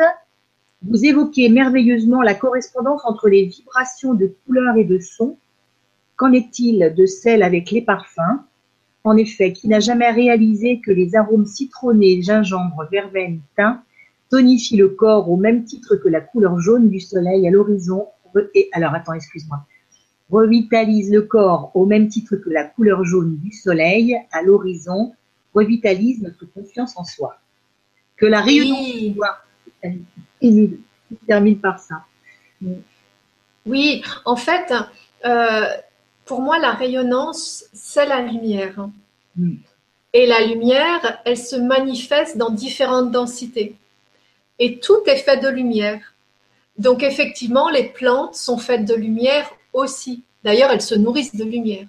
vous 0.84 1.06
évoquez 1.06 1.50
merveilleusement 1.50 2.22
la 2.22 2.34
correspondance 2.34 3.02
entre 3.06 3.30
les 3.30 3.46
vibrations 3.46 4.14
de 4.14 4.34
couleurs 4.46 4.78
et 4.78 4.86
de 4.86 5.00
sons. 5.00 5.38
Qu'en 6.16 6.32
est-il 6.32 6.94
de 6.98 7.06
celle 7.06 7.44
avec 7.44 7.72
les 7.72 7.82
parfums? 7.82 8.40
En 9.04 9.18
effet, 9.18 9.52
qui 9.52 9.68
n'a 9.68 9.80
jamais 9.80 10.12
réalisé 10.12 10.80
que 10.80 10.92
les 10.92 11.16
arômes 11.16 11.46
citronnés, 11.46 12.22
gingembre, 12.22 12.88
verveine, 12.92 13.42
thym 13.58 13.82
tonifient 14.30 14.78
le 14.78 14.90
corps 14.90 15.30
au 15.30 15.38
même 15.38 15.66
titre 15.66 15.96
que 15.96 16.08
la 16.08 16.22
couleur 16.22 16.60
jaune 16.60 16.90
du 16.90 17.00
soleil 17.00 17.48
à 17.48 17.52
l'horizon 17.52 18.08
et 18.56 18.70
alors 18.72 18.94
attends, 18.94 19.14
excuse-moi. 19.14 19.66
Revitalise 20.32 21.12
le 21.12 21.24
corps 21.24 21.72
au 21.74 21.86
même 21.86 22.08
titre 22.08 22.38
que 22.38 22.50
la 22.50 22.64
couleur 22.64 23.04
jaune 23.04 23.38
du 23.38 23.52
soleil 23.52 24.18
à 24.32 24.42
l'horizon 24.42 25.14
revitalise 25.54 26.22
notre 26.22 26.46
confiance 26.46 26.96
en 26.98 27.04
soi. 27.04 27.38
Que 28.16 28.26
la 28.26 28.42
réunion 28.42 28.76
Oui, 28.76 29.16
nous 30.42 30.78
il 31.12 31.18
termine 31.28 31.60
par 31.60 31.80
ça. 31.80 32.06
oui, 33.66 34.02
en 34.24 34.36
fait, 34.38 34.74
euh, 35.26 35.66
pour 36.26 36.42
moi, 36.42 36.58
la 36.60 36.72
rayonnance, 36.72 37.66
c'est 37.74 38.06
la 38.06 38.22
lumière. 38.22 38.88
Mm. 39.36 39.56
Et 40.14 40.26
la 40.26 40.46
lumière, 40.46 41.22
elle 41.26 41.38
se 41.38 41.56
manifeste 41.56 42.38
dans 42.38 42.50
différentes 42.50 43.12
densités. 43.12 43.76
Et 44.60 44.80
tout 44.80 45.02
est 45.08 45.18
fait 45.18 45.38
de 45.38 45.50
lumière. 45.50 46.14
Donc 46.78 47.04
effectivement, 47.04 47.70
les 47.70 47.90
plantes 47.90 48.36
sont 48.36 48.58
faites 48.58 48.86
de 48.86 48.96
lumière 48.96 49.50
aussi. 49.74 50.24
D'ailleurs, 50.44 50.72
elles 50.72 50.82
se 50.82 50.96
nourrissent 50.96 51.36
de 51.36 51.44
lumière. 51.44 51.88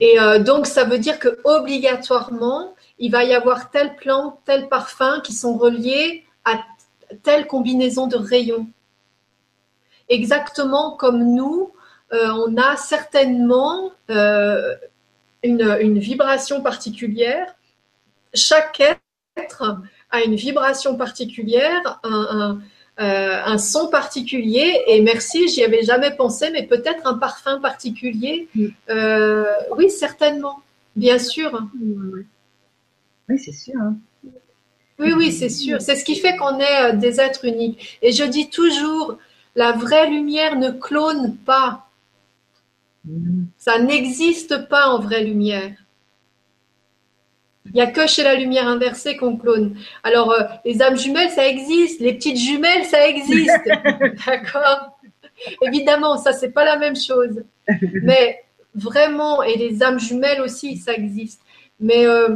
Et 0.00 0.18
euh, 0.18 0.38
donc, 0.38 0.66
ça 0.66 0.84
veut 0.84 0.98
dire 0.98 1.18
que 1.18 1.40
obligatoirement, 1.44 2.74
il 2.98 3.10
va 3.10 3.24
y 3.24 3.34
avoir 3.34 3.70
telle 3.70 3.96
plante, 3.96 4.38
tel 4.44 4.68
parfum 4.68 5.20
qui 5.20 5.34
sont 5.34 5.56
reliés 5.56 6.24
à 6.44 6.60
telle 7.22 7.46
combinaison 7.46 8.06
de 8.06 8.16
rayons. 8.16 8.66
Exactement 10.08 10.92
comme 10.92 11.34
nous, 11.34 11.72
euh, 12.12 12.28
on 12.46 12.56
a 12.56 12.76
certainement 12.76 13.92
euh, 14.10 14.74
une, 15.42 15.98
vibration 15.98 16.62
particulière. 16.62 17.54
Chaque 18.34 18.80
être 19.36 19.80
a 20.10 20.22
une 20.22 20.34
vibration 20.34 20.96
particulière, 20.96 22.00
un, 22.02 22.58
euh, 23.00 23.40
un 23.44 23.58
son 23.58 23.88
particulier. 23.88 24.82
Et 24.86 25.00
merci, 25.00 25.48
j'y 25.48 25.64
avais 25.64 25.82
jamais 25.82 26.10
pensé, 26.10 26.50
mais 26.52 26.66
peut-être 26.66 27.06
un 27.06 27.14
parfum 27.14 27.58
particulier. 27.60 28.48
Mm. 28.54 28.66
Euh, 28.90 29.44
oui, 29.76 29.90
certainement, 29.90 30.60
bien 30.96 31.18
sûr. 31.18 31.62
Oui, 33.28 33.38
c'est 33.38 33.52
sûr. 33.52 33.80
hein. 33.80 33.96
Oui, 34.98 35.14
oui, 35.14 35.32
c'est 35.32 35.48
sûr. 35.48 35.80
C'est 35.80 35.96
ce 35.96 36.04
qui 36.04 36.16
fait 36.16 36.36
qu'on 36.36 36.58
est 36.58 36.82
euh, 36.82 36.92
des 36.92 37.20
êtres 37.20 37.46
uniques. 37.46 37.98
Et 38.02 38.12
je 38.12 38.24
dis 38.24 38.50
toujours, 38.50 39.16
la 39.56 39.72
vraie 39.72 40.10
lumière 40.10 40.56
ne 40.56 40.70
clone 40.70 41.36
pas. 41.36 41.88
Mm. 43.06 43.44
Ça 43.56 43.78
n'existe 43.78 44.68
pas 44.68 44.88
en 44.88 45.00
vraie 45.00 45.24
lumière. 45.24 45.72
Il 47.72 47.76
n'y 47.76 47.80
a 47.82 47.86
que 47.86 48.06
chez 48.06 48.22
la 48.22 48.34
lumière 48.34 48.66
inversée 48.68 49.16
qu'on 49.16 49.36
clone. 49.36 49.76
Alors, 50.02 50.32
euh, 50.32 50.42
les 50.64 50.82
âmes 50.82 50.98
jumelles, 50.98 51.30
ça 51.30 51.46
existe. 51.46 52.00
Les 52.00 52.14
petites 52.14 52.36
jumelles, 52.38 52.84
ça 52.84 53.06
existe. 53.06 53.50
D'accord? 54.26 54.98
Évidemment, 55.62 56.18
ça, 56.18 56.32
c'est 56.32 56.50
pas 56.50 56.64
la 56.64 56.76
même 56.76 56.96
chose. 56.96 57.42
Mais 58.02 58.42
vraiment, 58.74 59.42
et 59.42 59.56
les 59.56 59.82
âmes 59.82 60.00
jumelles 60.00 60.40
aussi, 60.40 60.76
ça 60.76 60.92
existe. 60.92 61.40
Mais 61.78 62.06
euh, 62.06 62.28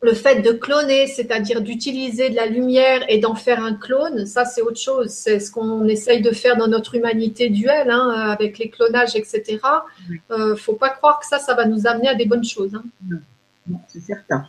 le 0.00 0.12
fait 0.12 0.42
de 0.42 0.52
cloner, 0.52 1.06
c'est-à-dire 1.06 1.60
d'utiliser 1.60 2.30
de 2.30 2.36
la 2.36 2.46
lumière 2.46 3.04
et 3.08 3.18
d'en 3.18 3.34
faire 3.34 3.62
un 3.62 3.74
clone, 3.74 4.26
ça, 4.26 4.44
c'est 4.44 4.62
autre 4.62 4.80
chose. 4.80 5.10
C'est 5.10 5.38
ce 5.40 5.50
qu'on 5.50 5.86
essaye 5.86 6.22
de 6.22 6.30
faire 6.30 6.56
dans 6.56 6.68
notre 6.68 6.94
humanité 6.94 7.48
duelle, 7.48 7.90
hein, 7.90 8.08
avec 8.30 8.58
les 8.58 8.70
clonages, 8.70 9.16
etc. 9.16 9.58
Oui. 10.08 10.20
Euh, 10.30 10.56
faut 10.56 10.74
pas 10.74 10.90
croire 10.90 11.20
que 11.20 11.26
ça, 11.26 11.38
ça 11.38 11.54
va 11.54 11.64
nous 11.66 11.86
amener 11.86 12.08
à 12.08 12.14
des 12.14 12.26
bonnes 12.26 12.44
choses. 12.44 12.74
hein. 12.74 13.16
Non, 13.68 13.80
c'est 13.88 14.00
certain. 14.00 14.48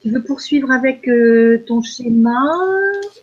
Tu 0.00 0.10
veux 0.10 0.22
poursuivre 0.22 0.70
avec 0.70 1.08
euh, 1.08 1.64
ton 1.66 1.80
schéma? 1.80 2.42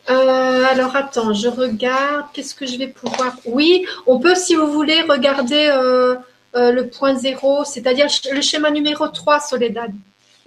Euh, 0.10 0.64
Alors 0.65 0.95
attends, 0.95 1.32
je 1.34 1.48
regarde. 1.48 2.26
Qu'est-ce 2.34 2.56
que 2.56 2.65
je 2.65 2.78
vais 2.78 2.88
pouvoir 2.88 3.38
Oui, 3.45 3.86
on 4.07 4.19
peut, 4.19 4.34
si 4.34 4.56
vous 4.56 4.65
voulez, 4.72 5.02
regarder 5.02 5.69
euh, 5.72 6.15
le 6.53 6.88
point 6.88 7.15
zéro, 7.15 7.64
c'est-à-dire 7.65 8.07
le 8.34 8.41
schéma 8.41 8.72
numéro 8.72 9.07
3, 9.07 9.40
Soledad. 9.41 9.91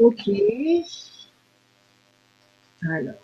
Ok. 0.01 0.29
Alors. 2.83 3.15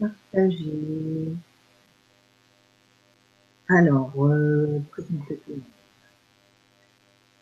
Partager. 0.00 1.32
Alors, 3.68 4.12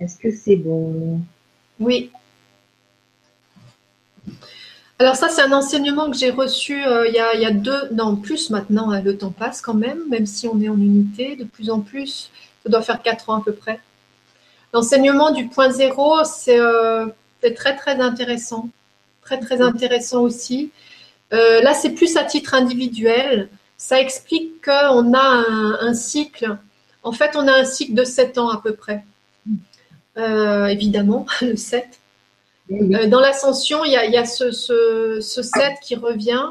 est-ce 0.00 0.18
que 0.18 0.30
c'est 0.30 0.56
bon? 0.56 1.20
Oui. 1.80 2.10
Alors 5.00 5.14
ça, 5.14 5.28
c'est 5.28 5.42
un 5.42 5.52
enseignement 5.52 6.10
que 6.10 6.16
j'ai 6.16 6.30
reçu 6.30 6.84
euh, 6.84 7.06
il, 7.06 7.14
y 7.14 7.20
a, 7.20 7.50
deux, 7.52 7.88
non 7.92 8.16
plus 8.16 8.50
maintenant, 8.50 8.90
hein, 8.90 9.00
le 9.00 9.16
temps 9.16 9.30
passe 9.30 9.60
quand 9.60 9.74
même, 9.74 10.08
même 10.08 10.26
si 10.26 10.48
on 10.48 10.60
est 10.60 10.68
en 10.68 10.76
unité, 10.76 11.36
de 11.36 11.44
plus 11.44 11.70
en 11.70 11.80
plus, 11.80 12.30
ça 12.64 12.70
doit 12.70 12.82
faire 12.82 13.00
quatre 13.00 13.30
ans 13.30 13.36
à 13.36 13.44
peu 13.44 13.52
près. 13.52 13.80
L'enseignement 14.72 15.30
du 15.30 15.46
point 15.48 15.70
zéro, 15.70 16.24
c'est 16.24 16.58
euh, 16.58 17.06
très 17.56 17.76
très 17.76 18.00
intéressant, 18.00 18.68
très 19.22 19.38
très 19.38 19.60
intéressant 19.62 20.22
aussi. 20.22 20.72
Euh, 21.32 21.60
là, 21.62 21.74
c'est 21.74 21.90
plus 21.90 22.16
à 22.16 22.24
titre 22.24 22.54
individuel. 22.54 23.48
Ça 23.76 24.00
explique 24.00 24.64
qu'on 24.64 25.14
a 25.14 25.44
un, 25.48 25.78
un, 25.80 25.94
cycle. 25.94 26.58
En 27.04 27.12
fait, 27.12 27.36
on 27.36 27.46
a 27.46 27.52
un 27.52 27.64
cycle 27.64 27.94
de 27.94 28.04
sept 28.04 28.36
ans 28.36 28.48
à 28.48 28.60
peu 28.60 28.74
près. 28.74 29.04
Euh, 30.18 30.66
évidemment, 30.66 31.26
le 31.40 31.56
7. 31.56 31.86
Euh, 32.70 33.06
dans 33.06 33.20
l'ascension, 33.20 33.84
il 33.84 33.92
y 33.92 34.16
a, 34.16 34.24
ce, 34.24 34.50
ce, 34.50 35.20
7 35.20 35.74
qui 35.82 35.94
revient, 35.94 36.44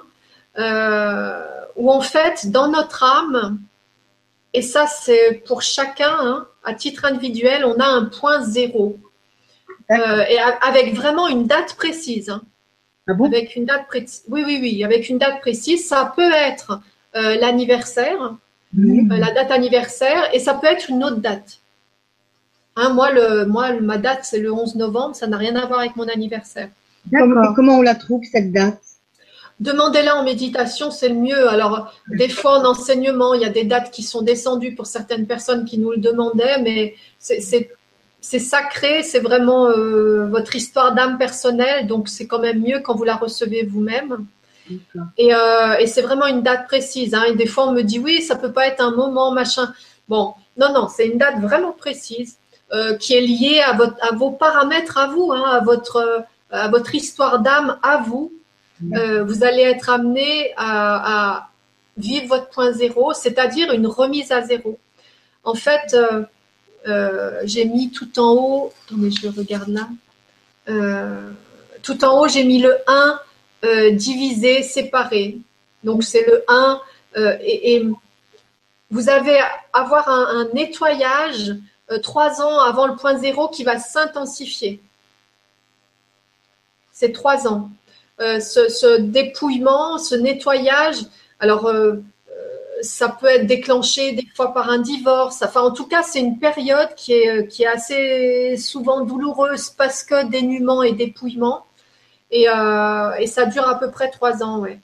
euh, 0.57 1.45
où 1.75 1.91
en 1.91 2.01
fait, 2.01 2.49
dans 2.49 2.69
notre 2.69 3.03
âme, 3.03 3.59
et 4.53 4.61
ça 4.61 4.87
c'est 4.87 5.43
pour 5.45 5.61
chacun, 5.61 6.15
hein, 6.19 6.47
à 6.63 6.73
titre 6.73 7.05
individuel, 7.05 7.65
on 7.65 7.79
a 7.79 7.85
un 7.85 8.05
point 8.05 8.43
zéro. 8.43 8.97
et 9.89 10.39
avec 10.61 10.95
vraiment 10.95 11.27
une 11.27 11.45
date 11.45 11.75
précise. 11.75 12.29
Hein. 12.29 12.41
Ah 13.07 13.13
bon? 13.13 13.25
Avec 13.25 13.55
une 13.55 13.65
date 13.65 13.87
précise. 13.87 14.23
Oui, 14.27 14.43
oui, 14.45 14.57
oui, 14.59 14.83
avec 14.83 15.09
une 15.09 15.17
date 15.17 15.39
précise. 15.39 15.87
Ça 15.87 16.11
peut 16.15 16.31
être 16.31 16.81
l'anniversaire, 17.13 18.35
la 18.73 19.31
date 19.31 19.51
anniversaire, 19.51 20.33
et 20.33 20.39
ça 20.39 20.55
peut 20.55 20.67
être 20.67 20.89
une 20.89 21.03
autre 21.03 21.17
date. 21.17 21.59
Hein, 22.77 22.89
moi, 22.89 23.11
le, 23.11 23.45
moi, 23.45 23.73
ma 23.81 23.97
date, 23.97 24.19
c'est 24.21 24.39
le 24.39 24.53
11 24.53 24.75
novembre. 24.75 25.15
Ça 25.15 25.25
n'a 25.25 25.37
rien 25.37 25.55
à 25.55 25.65
voir 25.65 25.79
avec 25.79 25.95
mon 25.95 26.07
anniversaire. 26.07 26.69
Comment, 27.11 27.53
comment 27.53 27.79
on 27.79 27.81
la 27.81 27.95
trouve, 27.95 28.21
cette 28.31 28.51
date? 28.51 28.79
Demandez-la 29.59 30.15
en 30.17 30.23
méditation, 30.23 30.91
c'est 30.91 31.09
le 31.09 31.15
mieux. 31.15 31.49
Alors, 31.49 31.91
des 32.07 32.29
fois 32.29 32.59
en 32.59 32.65
enseignement, 32.65 33.33
il 33.33 33.41
y 33.41 33.45
a 33.45 33.49
des 33.49 33.63
dates 33.63 33.89
qui 33.89 34.03
sont 34.03 34.21
descendues 34.21 34.75
pour 34.75 34.85
certaines 34.85 35.25
personnes 35.25 35.65
qui 35.65 35.79
nous 35.79 35.91
le 35.91 35.97
demandaient, 35.97 36.61
mais 36.61 36.93
c'est 37.19 38.39
sacré, 38.39 39.01
c'est 39.01 39.19
vraiment 39.19 39.69
euh, 39.69 40.27
votre 40.27 40.55
histoire 40.55 40.93
d'âme 40.93 41.17
personnelle, 41.17 41.87
donc 41.87 42.07
c'est 42.07 42.27
quand 42.27 42.39
même 42.39 42.61
mieux 42.61 42.81
quand 42.81 42.93
vous 42.93 43.03
la 43.03 43.15
recevez 43.15 43.63
vous-même. 43.63 44.27
Et, 45.17 45.33
euh, 45.33 45.77
et 45.79 45.87
c'est 45.87 46.01
vraiment 46.03 46.27
une 46.27 46.43
date 46.43 46.67
précise. 46.67 47.15
Hein. 47.15 47.23
Et 47.29 47.35
des 47.35 47.47
fois, 47.47 47.67
on 47.67 47.71
me 47.71 47.81
dit 47.81 47.97
oui, 47.97 48.21
ça 48.21 48.35
peut 48.35 48.51
pas 48.51 48.67
être 48.67 48.81
un 48.81 48.91
moment, 48.91 49.31
machin. 49.31 49.73
Bon, 50.07 50.35
non, 50.57 50.71
non, 50.71 50.87
c'est 50.87 51.07
une 51.07 51.17
date 51.17 51.39
vraiment 51.41 51.71
précise. 51.71 52.37
Euh, 52.73 52.97
qui 52.97 53.13
est 53.13 53.21
lié 53.21 53.61
à, 53.61 53.71
votre, 53.71 53.95
à 54.01 54.13
vos 54.13 54.31
paramètres 54.31 54.97
à 54.97 55.07
vous, 55.07 55.31
hein, 55.31 55.41
à, 55.41 55.61
votre, 55.61 56.25
à 56.51 56.67
votre 56.67 56.93
histoire 56.93 57.39
d'âme 57.39 57.79
à 57.81 57.99
vous. 57.99 58.33
Euh, 58.93 59.23
vous 59.23 59.45
allez 59.45 59.61
être 59.61 59.89
amené 59.89 60.51
à, 60.57 61.37
à, 61.37 61.49
vivre 61.95 62.27
votre 62.27 62.49
point 62.49 62.73
zéro, 62.73 63.13
c'est-à-dire 63.13 63.71
une 63.71 63.87
remise 63.87 64.33
à 64.33 64.41
zéro. 64.41 64.77
En 65.45 65.53
fait, 65.53 65.93
euh, 65.93 66.23
euh 66.89 67.39
j'ai 67.45 67.63
mis 67.63 67.89
tout 67.89 68.19
en 68.19 68.33
haut, 68.33 68.73
attendez, 68.85 69.11
je 69.11 69.29
regarde 69.29 69.69
là. 69.69 69.87
Euh, 70.67 71.29
tout 71.83 72.03
en 72.03 72.19
haut, 72.19 72.27
j'ai 72.27 72.43
mis 72.43 72.59
le 72.59 72.75
1 72.85 73.19
divisé, 73.93 74.61
séparé. 74.61 75.37
Donc 75.85 76.03
c'est 76.03 76.25
le 76.27 76.43
1 76.49 76.81
et, 77.15 77.75
et, 77.75 77.87
vous 78.91 79.09
avez 79.09 79.39
avoir 79.71 80.09
un, 80.09 80.41
un 80.41 80.53
nettoyage 80.53 81.51
euh, 81.51 81.55
trois 82.03 82.41
ans 82.41 82.59
avant 82.59 82.87
le 82.87 82.95
point 82.95 83.17
zéro 83.17 83.47
qui 83.47 83.63
va 83.63 83.79
s'intensifier. 83.79 84.81
C'est 86.91 87.11
trois 87.11 87.47
ans. 87.47 87.69
Euh, 88.19 88.39
ce, 88.39 88.99
dépouillement, 88.99 89.97
ce 89.99 90.15
nettoyage, 90.15 90.97
alors 91.39 91.67
euh, 91.67 92.03
ça 92.81 93.09
peut 93.09 93.27
être 93.27 93.45
déclenché 93.45 94.13
des 94.13 94.27
fois 94.35 94.53
par 94.53 94.69
un 94.69 94.79
divorce. 94.79 95.43
Enfin, 95.43 95.61
en 95.61 95.71
tout 95.71 95.85
cas, 95.85 96.03
c'est 96.03 96.19
une 96.19 96.39
période 96.39 96.93
qui 96.95 97.13
est, 97.13 97.47
qui 97.47 97.63
est 97.63 97.67
assez 97.67 98.57
souvent 98.57 99.01
douloureuse 99.01 99.69
parce 99.69 100.03
que 100.03 100.25
dénuement 100.25 100.81
et 100.83 100.93
dépouillement. 100.93 101.65
Et, 102.31 102.47
et 103.19 103.27
ça 103.27 103.45
dure 103.45 103.67
à 103.67 103.79
peu 103.79 103.89
près 103.89 104.09
trois 104.09 104.43
ans, 104.43 104.59
ouais. 104.59 104.79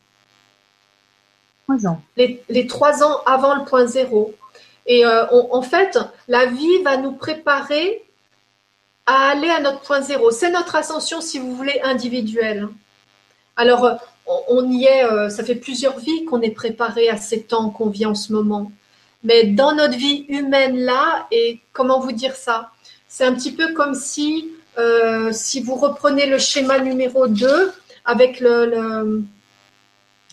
Trois 1.67 1.87
ans. 1.87 2.01
Les, 2.15 2.43
les 2.49 2.67
trois 2.67 3.03
ans 3.03 3.21
avant 3.25 3.55
le 3.55 3.65
point 3.65 3.85
zéro. 3.85 4.33
Et 4.85 5.05
euh, 5.05 5.25
en 5.29 5.61
fait, 5.61 5.97
la 6.27 6.45
vie 6.45 6.81
va 6.83 6.97
nous 6.97 7.13
préparer 7.13 8.03
à 9.05 9.29
aller 9.29 9.49
à 9.49 9.59
notre 9.59 9.81
point 9.81 10.01
zéro. 10.01 10.31
C'est 10.31 10.51
notre 10.51 10.75
ascension, 10.75 11.21
si 11.21 11.39
vous 11.39 11.55
voulez, 11.55 11.79
individuelle. 11.83 12.67
Alors, 13.55 13.85
euh, 13.85 13.93
on 14.47 14.69
y 14.69 14.85
est, 14.85 15.05
euh, 15.05 15.29
ça 15.29 15.43
fait 15.43 15.55
plusieurs 15.55 15.97
vies 15.99 16.25
qu'on 16.25 16.41
est 16.41 16.51
préparé 16.51 17.09
à 17.09 17.17
ces 17.17 17.43
temps 17.43 17.69
qu'on 17.69 17.89
vit 17.89 18.05
en 18.05 18.15
ce 18.15 18.33
moment. 18.33 18.71
Mais 19.23 19.45
dans 19.45 19.73
notre 19.73 19.95
vie 19.95 20.25
humaine 20.27 20.77
là, 20.77 21.27
et 21.31 21.61
comment 21.71 21.99
vous 21.99 22.11
dire 22.11 22.35
ça? 22.35 22.71
C'est 23.07 23.23
un 23.23 23.33
petit 23.33 23.53
peu 23.53 23.73
comme 23.73 23.93
si, 23.95 24.49
si 25.31 25.61
vous 25.61 25.75
reprenez 25.75 26.25
le 26.25 26.39
schéma 26.39 26.79
numéro 26.79 27.27
2, 27.27 27.73
avec 28.05 28.39
le, 28.41 28.65
le, 28.65 29.23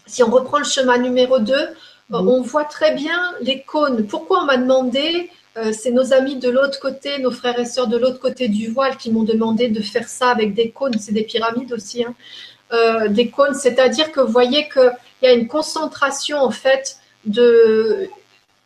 si 0.06 0.22
on 0.24 0.31
reprend 0.31 0.59
le 0.59 0.64
schéma 0.64 0.98
numéro 0.98 1.39
2, 1.39 1.55
euh, 1.55 1.66
on 2.12 2.43
voit 2.43 2.65
très 2.65 2.95
bien 2.95 3.35
les 3.41 3.62
cônes. 3.62 4.07
Pourquoi 4.07 4.43
on 4.43 4.47
m'a 4.47 4.57
demandé 4.57 5.31
euh, 5.57 5.73
c'est 5.73 5.91
nos 5.91 6.12
amis 6.12 6.37
de 6.37 6.49
l'autre 6.49 6.78
côté, 6.78 7.19
nos 7.19 7.32
frères 7.32 7.59
et 7.59 7.65
sœurs 7.65 7.89
de 7.89 7.97
l'autre 7.97 8.20
côté 8.20 8.49
du 8.49 8.69
voile 8.69 8.97
qui 8.97 9.11
m'ont 9.11 9.24
demandé 9.24 9.69
de 9.69 9.82
faire 9.82 10.09
ça 10.09 10.31
avec 10.31 10.55
des 10.55 10.70
cônes. 10.70 10.99
C'est 10.99 11.12
des 11.12 11.24
pyramides 11.24 11.73
aussi, 11.73 12.05
hein. 12.05 12.15
euh, 12.73 13.09
des 13.09 13.31
cônes. 13.31 13.55
C'est-à-dire 13.55 14.12
que 14.12 14.20
vous 14.20 14.31
voyez 14.31 14.69
qu'il 14.69 14.93
y 15.23 15.27
a 15.27 15.32
une 15.32 15.49
concentration 15.49 16.39
en 16.39 16.53
fait 16.53 16.99
de, 17.24 18.09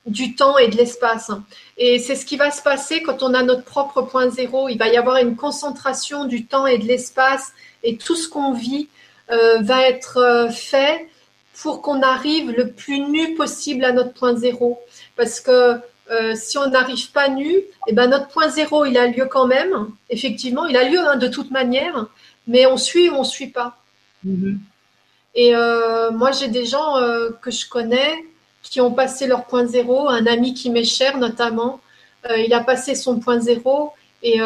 du 0.06 0.34
temps 0.34 0.58
et 0.58 0.68
de 0.68 0.76
l'espace. 0.76 1.30
Et 1.78 1.98
c'est 1.98 2.16
ce 2.16 2.26
qui 2.26 2.36
va 2.36 2.50
se 2.50 2.62
passer 2.62 3.02
quand 3.02 3.22
on 3.22 3.32
a 3.32 3.42
notre 3.42 3.64
propre 3.64 4.02
point 4.02 4.28
zéro. 4.28 4.68
Il 4.68 4.76
va 4.76 4.88
y 4.88 4.98
avoir 4.98 5.16
une 5.16 5.36
concentration 5.36 6.26
du 6.26 6.44
temps 6.44 6.66
et 6.66 6.76
de 6.76 6.84
l'espace 6.84 7.52
et 7.82 7.96
tout 7.96 8.14
ce 8.14 8.28
qu'on 8.28 8.52
vit 8.52 8.88
va 9.28 9.88
être 9.88 10.48
fait 10.52 11.08
pour 11.60 11.82
qu'on 11.82 12.02
arrive 12.02 12.50
le 12.50 12.70
plus 12.70 13.00
nu 13.00 13.34
possible 13.34 13.84
à 13.84 13.92
notre 13.92 14.12
point 14.12 14.34
zéro. 14.36 14.80
Parce 15.16 15.40
que 15.40 15.80
euh, 16.10 16.34
si 16.34 16.58
on 16.58 16.68
n'arrive 16.68 17.10
pas 17.12 17.28
nu, 17.28 17.62
eh 17.86 17.92
ben 17.92 18.08
notre 18.08 18.28
point 18.28 18.48
zéro, 18.48 18.84
il 18.84 18.98
a 18.98 19.06
lieu 19.06 19.26
quand 19.26 19.46
même. 19.46 19.88
Effectivement, 20.10 20.66
il 20.66 20.76
a 20.76 20.88
lieu 20.88 20.98
hein, 20.98 21.16
de 21.16 21.28
toute 21.28 21.50
manière, 21.50 22.06
mais 22.46 22.66
on 22.66 22.76
suit 22.76 23.08
ou 23.08 23.14
on 23.14 23.24
suit 23.24 23.48
pas. 23.48 23.78
Mm-hmm. 24.26 24.58
Et 25.36 25.56
euh, 25.56 26.10
moi, 26.10 26.32
j'ai 26.32 26.48
des 26.48 26.64
gens 26.64 26.96
euh, 26.98 27.30
que 27.40 27.50
je 27.50 27.68
connais 27.68 28.24
qui 28.62 28.80
ont 28.80 28.92
passé 28.92 29.26
leur 29.26 29.44
point 29.46 29.66
zéro. 29.66 30.08
Un 30.08 30.26
ami 30.26 30.54
qui 30.54 30.70
m'est 30.70 30.84
cher, 30.84 31.18
notamment, 31.18 31.80
il 32.38 32.54
a 32.54 32.60
passé 32.60 32.94
son 32.94 33.20
point 33.20 33.38
zéro 33.38 33.92
et, 34.22 34.38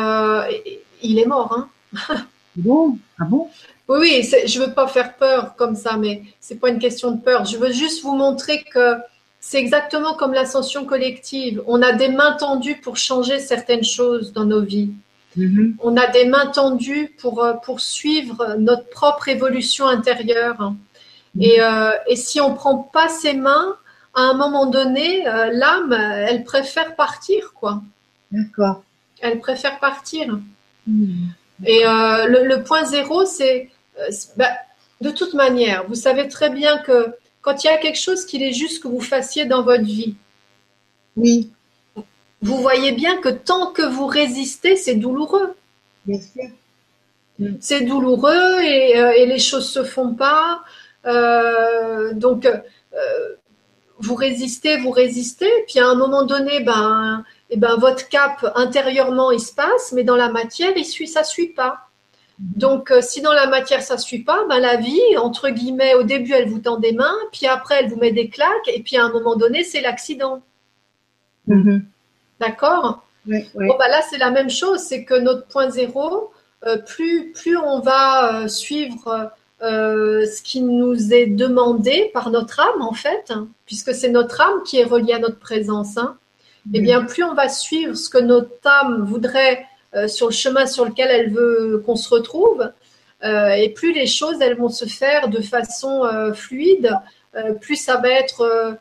il 1.00 1.18
est 1.20 1.26
mort. 1.26 1.52
Hein. 1.52 2.24
bon, 2.56 2.98
ah 3.20 3.24
bon? 3.24 3.48
Oui, 3.88 3.98
oui, 4.00 4.30
je 4.46 4.60
veux 4.60 4.72
pas 4.72 4.86
faire 4.86 5.16
peur 5.16 5.56
comme 5.56 5.74
ça, 5.74 5.96
mais 5.96 6.22
c'est 6.40 6.60
pas 6.60 6.68
une 6.68 6.78
question 6.78 7.10
de 7.10 7.20
peur. 7.20 7.46
Je 7.46 7.56
veux 7.56 7.72
juste 7.72 8.02
vous 8.02 8.14
montrer 8.14 8.62
que 8.62 8.96
c'est 9.40 9.58
exactement 9.58 10.14
comme 10.14 10.34
l'ascension 10.34 10.84
collective. 10.84 11.62
On 11.66 11.80
a 11.80 11.92
des 11.92 12.08
mains 12.08 12.32
tendues 12.32 12.80
pour 12.80 12.96
changer 12.96 13.38
certaines 13.38 13.84
choses 13.84 14.32
dans 14.32 14.44
nos 14.44 14.60
vies. 14.60 14.90
Mm-hmm. 15.38 15.76
On 15.80 15.96
a 15.96 16.06
des 16.08 16.26
mains 16.26 16.46
tendues 16.46 17.14
pour, 17.18 17.42
euh, 17.42 17.54
pour 17.54 17.80
suivre 17.80 18.56
notre 18.58 18.88
propre 18.90 19.28
évolution 19.28 19.86
intérieure. 19.86 20.74
Mm-hmm. 21.36 21.42
Et, 21.42 21.60
euh, 21.60 21.90
et, 22.08 22.16
si 22.16 22.40
on 22.40 22.54
prend 22.54 22.76
pas 22.78 23.08
ses 23.08 23.34
mains, 23.34 23.76
à 24.14 24.22
un 24.22 24.34
moment 24.34 24.66
donné, 24.66 25.26
euh, 25.28 25.50
l'âme, 25.52 25.92
elle 25.92 26.44
préfère 26.44 26.96
partir, 26.96 27.52
quoi. 27.54 27.82
D'accord. 28.32 28.82
Elle 29.20 29.38
préfère 29.38 29.78
partir. 29.78 30.38
Mm. 30.86 31.28
Et 31.64 31.82
le, 31.84 32.46
le, 32.46 32.62
point 32.62 32.84
zéro, 32.84 33.24
c'est 33.24 33.68
bah, 34.36 34.50
de 35.00 35.10
toute 35.10 35.34
manière, 35.34 35.86
vous 35.86 35.94
savez 35.94 36.28
très 36.28 36.50
bien 36.50 36.78
que 36.78 37.14
quand 37.40 37.64
il 37.64 37.68
y 37.68 37.70
a 37.70 37.78
quelque 37.78 37.98
chose 37.98 38.26
qu'il 38.26 38.42
est 38.42 38.52
juste 38.52 38.82
que 38.82 38.88
vous 38.88 39.00
fassiez 39.00 39.46
dans 39.46 39.62
votre 39.62 39.84
vie, 39.84 40.14
oui. 41.16 41.50
vous 42.42 42.58
voyez 42.58 42.92
bien 42.92 43.16
que 43.18 43.28
tant 43.28 43.72
que 43.72 43.82
vous 43.82 44.06
résistez, 44.06 44.76
c'est 44.76 44.94
douloureux. 44.94 45.54
Bien 46.06 46.20
sûr. 46.20 46.50
Mm. 47.38 47.54
C'est 47.60 47.82
douloureux 47.82 48.60
et, 48.62 48.98
euh, 48.98 49.12
et, 49.12 49.26
les 49.26 49.38
choses 49.38 49.68
se 49.68 49.84
font 49.84 50.14
pas. 50.14 50.62
Euh, 51.06 52.12
donc, 52.12 52.46
euh, 52.46 52.58
vous 53.98 54.14
résistez, 54.14 54.78
vous 54.78 54.90
résistez. 54.90 55.50
Puis 55.66 55.80
à 55.80 55.88
un 55.88 55.94
moment 55.94 56.24
donné, 56.24 56.60
ben, 56.60 57.24
et 57.50 57.54
eh 57.54 57.56
ben, 57.56 57.76
votre 57.76 58.08
cap 58.08 58.52
intérieurement 58.56 59.30
il 59.30 59.40
se 59.40 59.54
passe, 59.54 59.92
mais 59.92 60.04
dans 60.04 60.16
la 60.16 60.28
matière, 60.28 60.72
il 60.76 60.84
suit, 60.84 61.08
ça 61.08 61.24
suit 61.24 61.48
pas. 61.48 61.87
Donc, 62.38 62.92
si 63.00 63.20
dans 63.20 63.32
la 63.32 63.48
matière 63.48 63.82
ça 63.82 63.98
suit 63.98 64.22
pas, 64.22 64.44
ben 64.48 64.60
la 64.60 64.76
vie, 64.76 65.16
entre 65.16 65.48
guillemets, 65.48 65.94
au 65.94 66.04
début 66.04 66.32
elle 66.32 66.48
vous 66.48 66.60
tend 66.60 66.78
des 66.78 66.92
mains, 66.92 67.16
puis 67.32 67.46
après 67.46 67.80
elle 67.80 67.88
vous 67.88 67.96
met 67.96 68.12
des 68.12 68.28
claques, 68.28 68.68
et 68.72 68.80
puis 68.82 68.96
à 68.96 69.04
un 69.04 69.10
moment 69.10 69.34
donné 69.34 69.64
c'est 69.64 69.80
l'accident. 69.80 70.42
Mm-hmm. 71.48 71.82
D'accord? 72.40 73.02
Bon 73.26 73.42
ben 73.54 73.88
là 73.88 74.00
c'est 74.08 74.18
la 74.18 74.30
même 74.30 74.50
chose, 74.50 74.80
c'est 74.80 75.04
que 75.04 75.14
notre 75.14 75.46
point 75.46 75.68
zéro, 75.68 76.30
euh, 76.66 76.76
plus, 76.78 77.32
plus 77.32 77.56
on 77.56 77.80
va 77.80 78.42
euh, 78.42 78.48
suivre 78.48 79.32
euh, 79.62 80.26
ce 80.26 80.42
qui 80.42 80.60
nous 80.60 81.12
est 81.12 81.26
demandé 81.26 82.10
par 82.12 82.30
notre 82.30 82.60
âme, 82.60 82.82
en 82.82 82.92
fait, 82.92 83.30
hein, 83.30 83.48
puisque 83.66 83.94
c'est 83.94 84.08
notre 84.08 84.40
âme 84.40 84.62
qui 84.64 84.78
est 84.78 84.84
reliée 84.84 85.14
à 85.14 85.18
notre 85.18 85.38
présence, 85.38 85.96
hein, 85.96 86.16
et 86.72 86.78
eh 86.78 86.80
bien 86.80 87.04
plus 87.04 87.24
on 87.24 87.34
va 87.34 87.48
suivre 87.48 87.94
ce 87.94 88.10
que 88.10 88.18
notre 88.18 88.50
âme 88.64 89.04
voudrait 89.04 89.66
sur 90.06 90.26
le 90.26 90.32
chemin 90.32 90.66
sur 90.66 90.84
lequel 90.84 91.10
elle 91.10 91.30
veut 91.32 91.82
qu'on 91.84 91.96
se 91.96 92.08
retrouve, 92.08 92.70
et 93.22 93.72
plus 93.74 93.92
les 93.92 94.06
choses 94.06 94.40
elles 94.40 94.56
vont 94.56 94.68
se 94.68 94.84
faire 94.84 95.28
de 95.28 95.40
façon 95.40 96.02
fluide, 96.34 96.94
plus 97.60 97.76
ça 97.76 97.96
va 97.96 98.10
être 98.10 98.78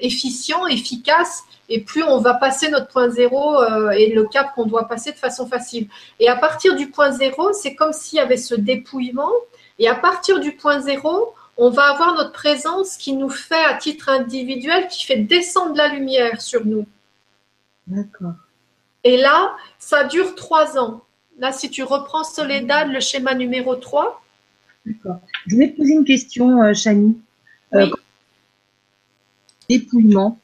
efficient, 0.00 0.66
efficace, 0.66 1.44
et 1.68 1.80
plus 1.80 2.02
on 2.02 2.18
va 2.18 2.34
passer 2.34 2.70
notre 2.70 2.88
point 2.88 3.10
zéro 3.10 3.60
euh, 3.62 3.90
et 3.90 4.12
le 4.12 4.24
cap 4.24 4.54
qu'on 4.54 4.66
doit 4.66 4.88
passer 4.88 5.12
de 5.12 5.16
façon 5.16 5.46
facile. 5.46 5.88
Et 6.18 6.28
à 6.28 6.36
partir 6.36 6.76
du 6.76 6.90
point 6.90 7.10
zéro, 7.10 7.52
c'est 7.52 7.74
comme 7.74 7.92
s'il 7.92 8.16
y 8.18 8.20
avait 8.20 8.38
ce 8.38 8.54
dépouillement. 8.54 9.32
Et 9.78 9.88
à 9.88 9.94
partir 9.94 10.40
du 10.40 10.52
point 10.52 10.80
zéro, 10.80 11.34
on 11.56 11.70
va 11.70 11.90
avoir 11.90 12.14
notre 12.14 12.32
présence 12.32 12.96
qui 12.96 13.12
nous 13.12 13.28
fait 13.28 13.64
à 13.64 13.74
titre 13.74 14.08
individuel, 14.08 14.88
qui 14.88 15.04
fait 15.04 15.18
descendre 15.18 15.76
la 15.76 15.88
lumière 15.88 16.40
sur 16.40 16.64
nous. 16.64 16.86
D'accord. 17.86 18.32
Et 19.04 19.16
là, 19.16 19.54
ça 19.78 20.04
dure 20.04 20.34
trois 20.34 20.78
ans. 20.78 21.02
Là, 21.38 21.52
si 21.52 21.70
tu 21.70 21.84
reprends 21.84 22.24
Soledad, 22.24 22.90
le 22.90 23.00
schéma 23.00 23.34
numéro 23.34 23.76
3. 23.76 24.22
D'accord. 24.84 25.20
Je 25.46 25.54
voulais 25.54 25.70
te 25.70 25.76
poser 25.76 25.92
une 25.92 26.04
question, 26.04 26.62
euh, 26.62 26.74
Chani. 26.74 27.16
Euh, 27.74 27.86
dépouillement. 29.68 30.38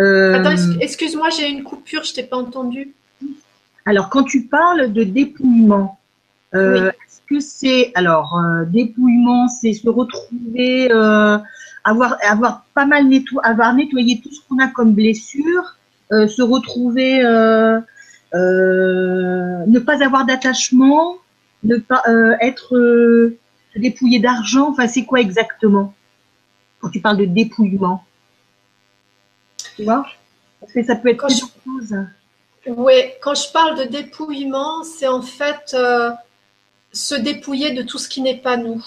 Euh, 0.00 0.34
Attends, 0.34 0.78
excuse-moi, 0.80 1.28
j'ai 1.30 1.48
une 1.48 1.62
coupure, 1.62 2.02
je 2.02 2.14
t'ai 2.14 2.24
pas 2.24 2.36
entendu. 2.36 2.94
Alors, 3.86 4.08
quand 4.08 4.24
tu 4.24 4.46
parles 4.46 4.92
de 4.92 5.04
dépouillement, 5.04 5.98
est-ce 6.52 7.20
que 7.28 7.38
c'est 7.38 7.92
alors 7.94 8.40
dépouillement, 8.66 9.46
c'est 9.48 9.72
se 9.72 9.88
retrouver, 9.88 10.90
avoir 11.84 12.16
avoir 12.22 12.64
pas 12.74 12.86
mal 12.86 13.06
nettoyé, 13.06 13.40
avoir 13.44 13.72
nettoyé 13.74 14.20
tout 14.20 14.32
ce 14.32 14.40
qu'on 14.48 14.58
a 14.58 14.68
comme 14.68 14.94
blessure, 14.94 15.76
se 16.10 16.42
retrouver, 16.42 17.22
ne 18.32 19.78
pas 19.78 20.04
avoir 20.04 20.26
d'attachement, 20.26 21.18
ne 21.64 21.76
pas 21.76 22.02
être 22.40 23.32
dépouillé 23.76 24.18
d'argent. 24.20 24.70
Enfin, 24.70 24.88
c'est 24.88 25.04
quoi 25.04 25.20
exactement 25.20 25.94
quand 26.80 26.90
tu 26.90 27.00
parles 27.00 27.18
de 27.18 27.26
dépouillement? 27.26 28.04
Tu 29.76 29.84
vois? 29.84 30.06
Parce 30.60 30.72
que 30.72 30.84
ça 30.84 30.96
peut 30.96 31.10
être 31.10 31.26
quelque 31.26 31.38
chose. 31.38 31.96
Oui, 32.66 32.94
quand 33.22 33.34
je 33.34 33.50
parle 33.52 33.78
de 33.78 33.84
dépouillement, 33.84 34.82
c'est 34.84 35.08
en 35.08 35.22
fait 35.22 35.74
euh, 35.74 36.10
se 36.92 37.14
dépouiller 37.14 37.72
de 37.72 37.82
tout 37.82 37.98
ce 37.98 38.08
qui 38.08 38.20
n'est 38.20 38.36
pas 38.36 38.56
nous. 38.56 38.84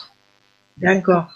D'accord. 0.78 1.32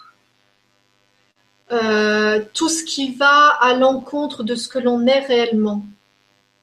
Euh, 1.70 2.42
tout 2.54 2.68
ce 2.68 2.84
qui 2.84 3.14
va 3.14 3.48
à 3.60 3.74
l'encontre 3.74 4.42
de 4.42 4.54
ce 4.54 4.68
que 4.68 4.78
l'on 4.78 5.06
est 5.06 5.20
réellement. 5.20 5.84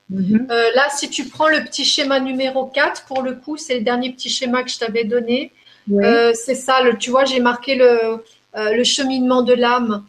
Mhm. 0.09 0.47
Euh, 0.49 0.71
là, 0.75 0.87
si 0.89 1.09
tu 1.09 1.25
prends 1.25 1.47
le 1.47 1.63
petit 1.63 1.85
schéma 1.85 2.19
numéro 2.19 2.67
4, 2.67 3.05
pour 3.05 3.21
le 3.21 3.33
coup, 3.33 3.57
c'est 3.57 3.75
le 3.75 3.81
dernier 3.81 4.11
petit 4.11 4.29
schéma 4.29 4.63
que 4.63 4.69
je 4.69 4.77
t'avais 4.77 5.03
donné. 5.03 5.51
c'est 5.87 6.55
ça, 6.55 6.81
le, 6.81 6.97
tu 6.97 7.09
vois, 7.09 7.25
j'ai 7.25 7.39
marqué 7.39 7.75
le, 7.75 8.23
le, 8.55 8.83
cheminement 8.83 9.41
de 9.41 9.53
l'âme 9.53 10.05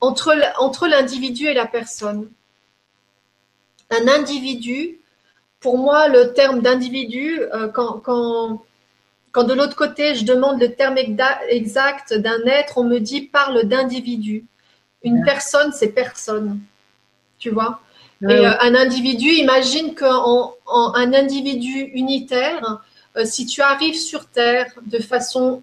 entre, 0.00 0.86
l'individu 0.86 1.46
et 1.46 1.54
la 1.54 1.66
personne. 1.66 2.28
Un 3.90 4.08
individu, 4.08 4.98
pour 5.60 5.78
moi, 5.78 6.08
le 6.08 6.32
terme 6.32 6.60
d'individu, 6.60 7.40
euh, 7.54 7.68
quand, 7.68 8.00
quand, 8.00 9.44
de 9.44 9.54
l'autre 9.54 9.76
côté, 9.76 10.14
je 10.14 10.24
demande 10.24 10.60
le 10.60 10.74
terme 10.74 10.96
exact 11.48 12.14
d'un 12.14 12.44
être, 12.46 12.78
on 12.78 12.84
me 12.84 12.98
dit 12.98 13.22
parle 13.22 13.64
d'individu. 13.64 14.46
Une 15.02 15.22
personne, 15.24 15.72
c'est 15.72 15.88
personne. 15.88 16.60
Tu 17.38 17.50
vois? 17.50 17.80
Et 18.22 18.46
euh, 18.46 18.52
un 18.60 18.74
individu, 18.74 19.28
imagine 19.28 19.94
qu'un 19.94 20.22
un 20.66 21.12
individu 21.12 21.90
unitaire, 21.94 22.80
euh, 23.16 23.24
si 23.24 23.46
tu 23.46 23.60
arrives 23.62 23.98
sur 23.98 24.26
Terre 24.26 24.72
de 24.84 24.98
façon 24.98 25.62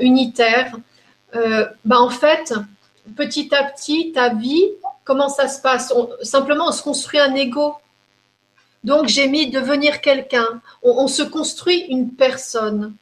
unitaire, 0.00 0.76
ben 1.32 1.98
en 1.98 2.10
fait, 2.10 2.54
petit 3.16 3.54
à 3.54 3.64
petit, 3.64 4.12
ta 4.12 4.30
vie, 4.30 4.70
comment 5.04 5.28
ça 5.28 5.48
se 5.48 5.60
passe? 5.60 5.92
Simplement, 6.22 6.68
on 6.68 6.72
se 6.72 6.82
construit 6.82 7.20
un 7.20 7.34
ego. 7.34 7.74
Donc, 8.82 9.08
j'ai 9.08 9.28
mis 9.28 9.50
devenir 9.50 10.00
quelqu'un. 10.00 10.60
On, 10.82 11.06
se 11.08 11.22
construit 11.22 11.86
une 11.88 12.10
personne. 12.10 12.94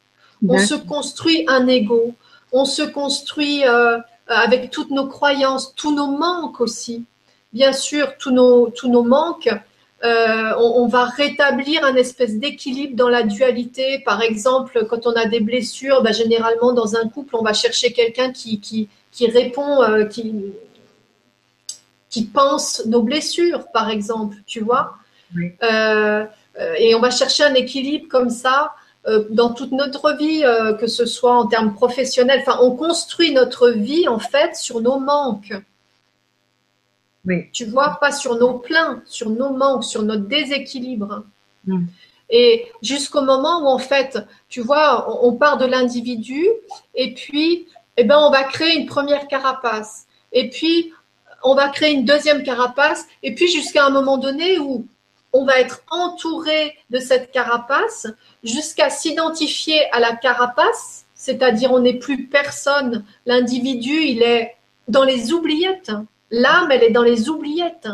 On 0.47 0.57
se 0.57 0.75
construit 0.75 1.45
un 1.47 1.67
ego. 1.67 2.13
On 2.51 2.65
se 2.65 2.83
construit 2.83 3.65
euh, 3.65 3.97
avec 4.27 4.71
toutes 4.71 4.91
nos 4.91 5.07
croyances, 5.07 5.73
tous 5.75 5.93
nos 5.93 6.07
manques 6.07 6.61
aussi. 6.61 7.05
Bien 7.53 7.71
sûr, 7.71 8.17
tous 8.17 8.31
nos, 8.31 8.69
tous 8.69 8.89
nos 8.89 9.03
manques. 9.03 9.49
Euh, 10.03 10.53
on, 10.57 10.87
va 10.87 11.05
rétablir 11.05 11.85
un 11.85 11.95
espèce 11.95 12.37
d'équilibre 12.37 12.95
dans 12.97 13.07
la 13.07 13.23
dualité. 13.23 13.99
Par 14.05 14.21
exemple, 14.21 14.85
quand 14.89 15.07
on 15.07 15.13
a 15.13 15.27
des 15.27 15.39
blessures, 15.39 16.03
bah, 16.03 16.11
généralement 16.11 16.73
dans 16.73 16.97
un 16.97 17.07
couple, 17.07 17.37
on 17.37 17.41
va 17.41 17.53
chercher 17.53 17.93
quelqu'un 17.93 18.33
qui, 18.33 18.59
qui, 18.59 18.89
qui 19.11 19.27
répond, 19.27 19.81
euh, 19.81 20.03
qui, 20.03 20.35
qui 22.09 22.25
pense 22.25 22.85
nos 22.85 23.01
blessures, 23.01 23.67
par 23.71 23.89
exemple, 23.89 24.35
tu 24.45 24.59
vois. 24.59 24.95
Euh, 25.63 26.25
et 26.77 26.95
on 26.95 26.99
va 26.99 27.11
chercher 27.11 27.43
un 27.45 27.53
équilibre 27.53 28.07
comme 28.09 28.29
ça 28.29 28.73
dans 29.29 29.53
toute 29.53 29.71
notre 29.71 30.13
vie, 30.13 30.43
que 30.79 30.87
ce 30.87 31.05
soit 31.05 31.35
en 31.35 31.47
termes 31.47 31.73
professionnels. 31.73 32.41
Enfin, 32.45 32.59
on 32.61 32.71
construit 32.71 33.33
notre 33.33 33.69
vie 33.69 34.07
en 34.07 34.19
fait 34.19 34.55
sur 34.55 34.81
nos 34.81 34.99
manques. 34.99 35.53
Oui. 37.25 37.49
Tu 37.51 37.65
vois, 37.65 37.97
pas 37.99 38.11
sur 38.11 38.35
nos 38.35 38.59
pleins, 38.59 39.01
sur 39.05 39.29
nos 39.29 39.51
manques, 39.51 39.83
sur 39.83 40.03
notre 40.03 40.25
déséquilibre. 40.25 41.23
Mm. 41.65 41.85
Et 42.29 42.67
jusqu'au 42.81 43.21
moment 43.21 43.63
où 43.63 43.67
en 43.67 43.79
fait, 43.79 44.17
tu 44.49 44.61
vois, 44.61 45.23
on 45.23 45.33
part 45.33 45.57
de 45.57 45.65
l'individu 45.65 46.45
et 46.95 47.13
puis 47.13 47.67
eh 47.97 48.03
ben, 48.03 48.17
on 48.17 48.31
va 48.31 48.43
créer 48.43 48.77
une 48.77 48.87
première 48.87 49.27
carapace. 49.27 50.07
Et 50.31 50.49
puis, 50.49 50.91
on 51.43 51.55
va 51.55 51.69
créer 51.69 51.93
une 51.93 52.05
deuxième 52.05 52.43
carapace. 52.43 53.05
Et 53.21 53.35
puis, 53.35 53.47
jusqu'à 53.47 53.85
un 53.85 53.89
moment 53.89 54.17
donné 54.17 54.57
où 54.59 54.87
on 55.31 55.45
va 55.45 55.59
être 55.59 55.81
entouré 55.89 56.75
de 56.89 56.99
cette 56.99 57.31
carapace 57.31 58.07
jusqu'à 58.43 58.89
s'identifier 58.89 59.91
à 59.91 59.99
la 59.99 60.15
carapace, 60.15 61.05
c'est-à-dire 61.15 61.71
on 61.71 61.79
n'est 61.79 61.99
plus 61.99 62.27
personne. 62.27 63.05
L'individu, 63.25 64.01
il 64.03 64.23
est 64.23 64.55
dans 64.87 65.03
les 65.03 65.33
oubliettes. 65.33 65.91
L'âme, 66.33 66.69
elle 66.71 66.83
est 66.83 66.91
dans 66.91 67.03
les 67.03 67.29
oubliettes. 67.29 67.87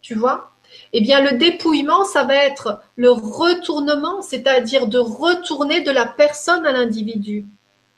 Tu 0.00 0.14
vois? 0.14 0.52
Eh 0.92 1.00
bien, 1.00 1.20
le 1.20 1.36
dépouillement, 1.36 2.04
ça 2.04 2.22
va 2.22 2.36
être 2.36 2.80
le 2.94 3.10
retournement, 3.10 4.22
c'est-à-dire 4.22 4.86
de 4.86 4.98
retourner 4.98 5.80
de 5.80 5.90
la 5.90 6.06
personne 6.06 6.64
à 6.64 6.70
l'individu 6.70 7.44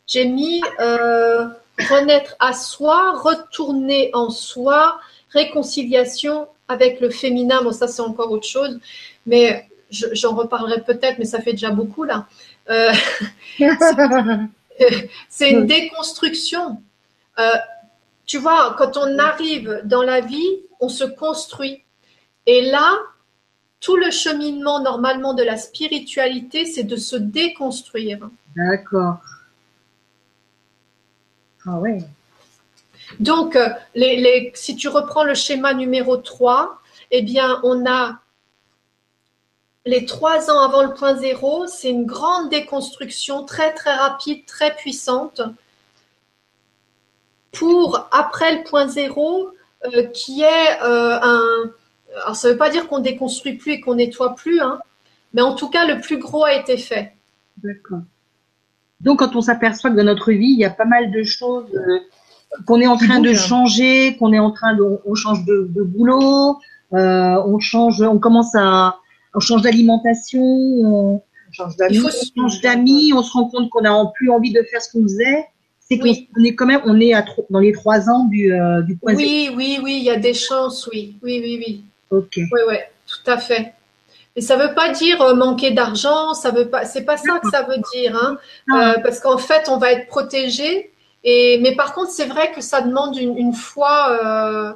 j'ai 0.06 0.26
mis 0.26 0.62
euh, 0.80 1.46
renaître 1.90 2.36
à 2.38 2.52
soi, 2.52 3.18
retourner 3.18 4.10
en 4.12 4.30
soi, 4.30 5.00
réconciliation 5.30 6.48
avec 6.68 7.00
le 7.00 7.10
féminin. 7.10 7.62
Bon, 7.62 7.72
ça, 7.72 7.88
c'est 7.88 8.02
encore 8.02 8.30
autre 8.30 8.46
chose, 8.46 8.78
mais 9.26 9.68
j'en 9.90 10.34
reparlerai 10.34 10.82
peut-être, 10.82 11.18
mais 11.18 11.24
ça 11.24 11.40
fait 11.40 11.52
déjà 11.52 11.70
beaucoup 11.70 12.04
là. 12.04 12.26
Euh, 12.70 12.92
c'est 15.28 15.50
une 15.50 15.66
déconstruction. 15.66 16.80
Euh, 17.38 17.50
tu 18.32 18.38
vois, 18.38 18.74
quand 18.78 18.96
on 18.96 19.18
arrive 19.18 19.82
dans 19.84 20.02
la 20.02 20.22
vie, 20.22 20.62
on 20.80 20.88
se 20.88 21.04
construit. 21.04 21.84
Et 22.46 22.62
là, 22.62 22.96
tout 23.78 23.94
le 23.94 24.10
cheminement 24.10 24.80
normalement 24.80 25.34
de 25.34 25.42
la 25.42 25.58
spiritualité, 25.58 26.64
c'est 26.64 26.84
de 26.84 26.96
se 26.96 27.14
déconstruire. 27.14 28.30
D'accord. 28.56 29.18
Ah 31.66 31.78
Donc, 33.20 33.54
euh, 33.54 33.68
les, 33.94 34.50
si 34.54 34.76
tu 34.76 34.88
reprends 34.88 35.24
le 35.24 35.34
schéma 35.34 35.74
numéro 35.74 36.16
3, 36.16 36.80
eh 37.10 37.20
bien, 37.20 37.60
on 37.64 37.84
a 37.84 38.18
les 39.84 40.06
trois 40.06 40.50
ans 40.50 40.60
avant 40.60 40.84
le 40.84 40.94
point 40.94 41.16
zéro, 41.16 41.66
c'est 41.66 41.90
une 41.90 42.06
grande 42.06 42.48
déconstruction 42.48 43.44
très 43.44 43.74
très 43.74 43.94
rapide, 43.94 44.46
très 44.46 44.74
puissante, 44.74 45.42
pour 47.52 48.08
après 48.10 48.56
le 48.56 48.64
point 48.64 48.88
zéro, 48.88 49.50
euh, 49.84 50.04
qui 50.04 50.42
est 50.42 50.82
euh, 50.82 51.18
un. 51.22 51.70
Alors 52.22 52.36
ça 52.36 52.48
ne 52.48 52.52
veut 52.52 52.58
pas 52.58 52.70
dire 52.70 52.88
qu'on 52.88 52.98
déconstruit 52.98 53.54
plus 53.54 53.72
et 53.72 53.80
qu'on 53.80 53.94
nettoie 53.94 54.34
plus, 54.34 54.60
hein, 54.60 54.80
mais 55.32 55.42
en 55.42 55.54
tout 55.54 55.68
cas 55.68 55.86
le 55.86 56.00
plus 56.00 56.18
gros 56.18 56.44
a 56.44 56.54
été 56.54 56.76
fait. 56.76 57.14
D'accord. 57.62 58.00
Donc 59.00 59.18
quand 59.18 59.34
on 59.36 59.40
s'aperçoit 59.40 59.90
que 59.90 59.96
dans 59.96 60.04
notre 60.04 60.32
vie, 60.32 60.50
il 60.50 60.58
y 60.58 60.64
a 60.64 60.70
pas 60.70 60.84
mal 60.84 61.10
de 61.10 61.22
choses 61.22 61.66
euh, 61.74 61.98
qu'on 62.66 62.80
est 62.80 62.86
en 62.86 62.96
train 62.96 63.20
de 63.20 63.32
changer, 63.34 64.16
qu'on 64.18 64.32
est 64.32 64.38
en 64.38 64.50
train 64.50 64.74
de, 64.74 64.82
on 65.04 65.14
change 65.14 65.44
de, 65.44 65.66
de 65.70 65.82
boulot, 65.82 66.58
euh, 66.92 67.42
on 67.46 67.58
change, 67.58 68.02
on 68.02 68.18
commence 68.18 68.54
à, 68.54 68.98
on 69.34 69.40
change 69.40 69.62
d'alimentation, 69.62 70.42
on 70.42 71.22
change 71.50 71.76
d'amis, 71.76 72.00
on 72.36 72.42
change 72.42 72.60
d'amis, 72.60 73.12
on 73.14 73.22
se 73.22 73.32
rend 73.32 73.48
compte 73.48 73.70
qu'on 73.70 73.82
n'a 73.82 73.94
plus 74.14 74.30
envie 74.30 74.52
de 74.52 74.62
faire 74.62 74.82
ce 74.82 74.92
qu'on 74.92 75.02
faisait. 75.02 75.46
C'est 76.00 76.26
qu'on 76.34 76.44
est 76.44 76.54
quand 76.54 76.66
même, 76.66 76.80
on 76.84 77.00
est 77.00 77.12
à 77.12 77.24
dans 77.50 77.58
les 77.58 77.72
trois 77.72 78.08
ans 78.08 78.24
du, 78.24 78.52
euh, 78.52 78.82
du 78.82 78.96
point 78.96 79.14
Oui, 79.14 79.50
oui, 79.56 79.78
oui, 79.82 79.96
il 79.98 80.04
y 80.04 80.10
a 80.10 80.16
des 80.16 80.34
chances, 80.34 80.88
oui, 80.92 81.14
oui, 81.22 81.40
oui, 81.42 81.62
oui. 81.64 81.84
Ok. 82.10 82.32
Oui, 82.36 82.60
oui, 82.68 82.76
tout 83.06 83.30
à 83.30 83.38
fait. 83.38 83.74
Mais 84.34 84.42
ça 84.42 84.56
veut 84.56 84.74
pas 84.74 84.90
dire 84.90 85.20
euh, 85.20 85.34
manquer 85.34 85.72
d'argent, 85.72 86.34
ça 86.34 86.50
veut 86.50 86.68
pas, 86.68 86.84
c'est 86.84 87.04
pas 87.04 87.16
ça 87.16 87.38
que 87.38 87.50
ça 87.50 87.62
veut 87.62 87.82
dire, 87.92 88.16
hein, 88.16 88.38
euh, 88.74 89.00
parce 89.02 89.20
qu'en 89.20 89.38
fait, 89.38 89.68
on 89.68 89.76
va 89.76 89.92
être 89.92 90.06
protégé. 90.06 90.90
Et 91.24 91.60
mais 91.62 91.76
par 91.76 91.92
contre, 91.94 92.10
c'est 92.10 92.26
vrai 92.26 92.50
que 92.52 92.60
ça 92.60 92.80
demande 92.80 93.16
une, 93.16 93.36
une 93.36 93.52
foi, 93.52 94.18
euh, 94.24 94.72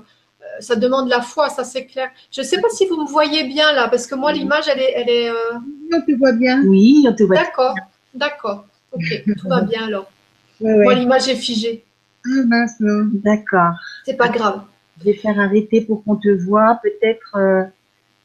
ça 0.60 0.76
demande 0.76 1.08
la 1.08 1.22
foi, 1.22 1.48
ça 1.48 1.64
c'est 1.64 1.86
clair. 1.86 2.10
Je 2.30 2.42
sais 2.42 2.60
pas 2.60 2.68
si 2.68 2.86
vous 2.86 3.02
me 3.02 3.08
voyez 3.08 3.44
bien 3.44 3.72
là, 3.72 3.88
parce 3.88 4.06
que 4.06 4.14
moi 4.14 4.32
l'image, 4.32 4.64
elle 4.68 4.80
est, 4.80 4.92
elle 4.94 5.08
est. 5.10 5.30
Euh, 5.30 5.58
On 5.92 6.00
te 6.02 6.12
voit 6.12 6.32
bien. 6.32 6.62
Oui, 6.64 7.06
on 7.08 7.14
te 7.14 7.22
voit. 7.22 7.36
D'accord, 7.36 7.74
d'accord. 8.14 8.64
Ok, 8.92 9.24
tout 9.38 9.48
va 9.48 9.62
bien 9.62 9.86
alors. 9.86 10.10
Moi 10.60 10.94
l'image 10.94 11.28
est 11.28 11.36
figée. 11.36 11.84
Ah 12.24 12.42
mince, 12.46 12.80
non. 12.80 13.08
D'accord. 13.12 13.74
C'est 14.04 14.16
pas 14.16 14.28
grave. 14.28 14.62
Je 14.98 15.04
vais 15.04 15.14
faire 15.14 15.38
arrêter 15.38 15.82
pour 15.82 16.02
qu'on 16.04 16.16
te 16.16 16.28
voit. 16.28 16.80
Peut-être, 16.82 17.36
euh, 17.36 17.62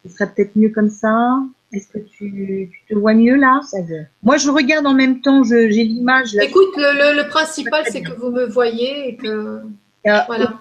ce 0.06 0.12
serait 0.14 0.30
peut-être 0.32 0.56
mieux 0.56 0.70
comme 0.70 0.90
ça. 0.90 1.40
Est-ce 1.74 1.88
que 1.88 2.00
tu, 2.00 2.70
tu 2.72 2.82
te 2.90 2.98
vois 3.00 3.14
mieux 3.14 3.36
là? 3.36 3.62
Ça 3.70 3.82
veut. 3.82 4.06
Moi, 4.24 4.38
je 4.38 4.50
regarde 4.50 4.86
en 4.88 4.94
même 4.94 5.22
temps. 5.22 5.44
je- 5.44 5.70
J'ai 5.70 5.84
l'image 5.84 6.34
là. 6.34 6.44
Écoute, 6.44 6.70
le, 6.78 7.14
le, 7.16 7.22
le 7.24 7.30
principal 7.30 7.84
c'est 7.90 8.02
que 8.02 8.12
vous 8.14 8.30
me 8.32 8.46
voyez 8.46 9.10
et 9.10 9.16
que 9.16 9.62
Ah, 10.08 10.24
voilà. 10.28 10.60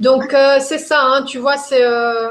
Donc 0.00 0.32
euh, 0.34 0.58
c'est 0.60 0.78
ça, 0.78 1.00
hein, 1.02 1.22
tu 1.24 1.38
vois, 1.38 1.56
c'est 1.56 1.82
euh, 1.84 2.28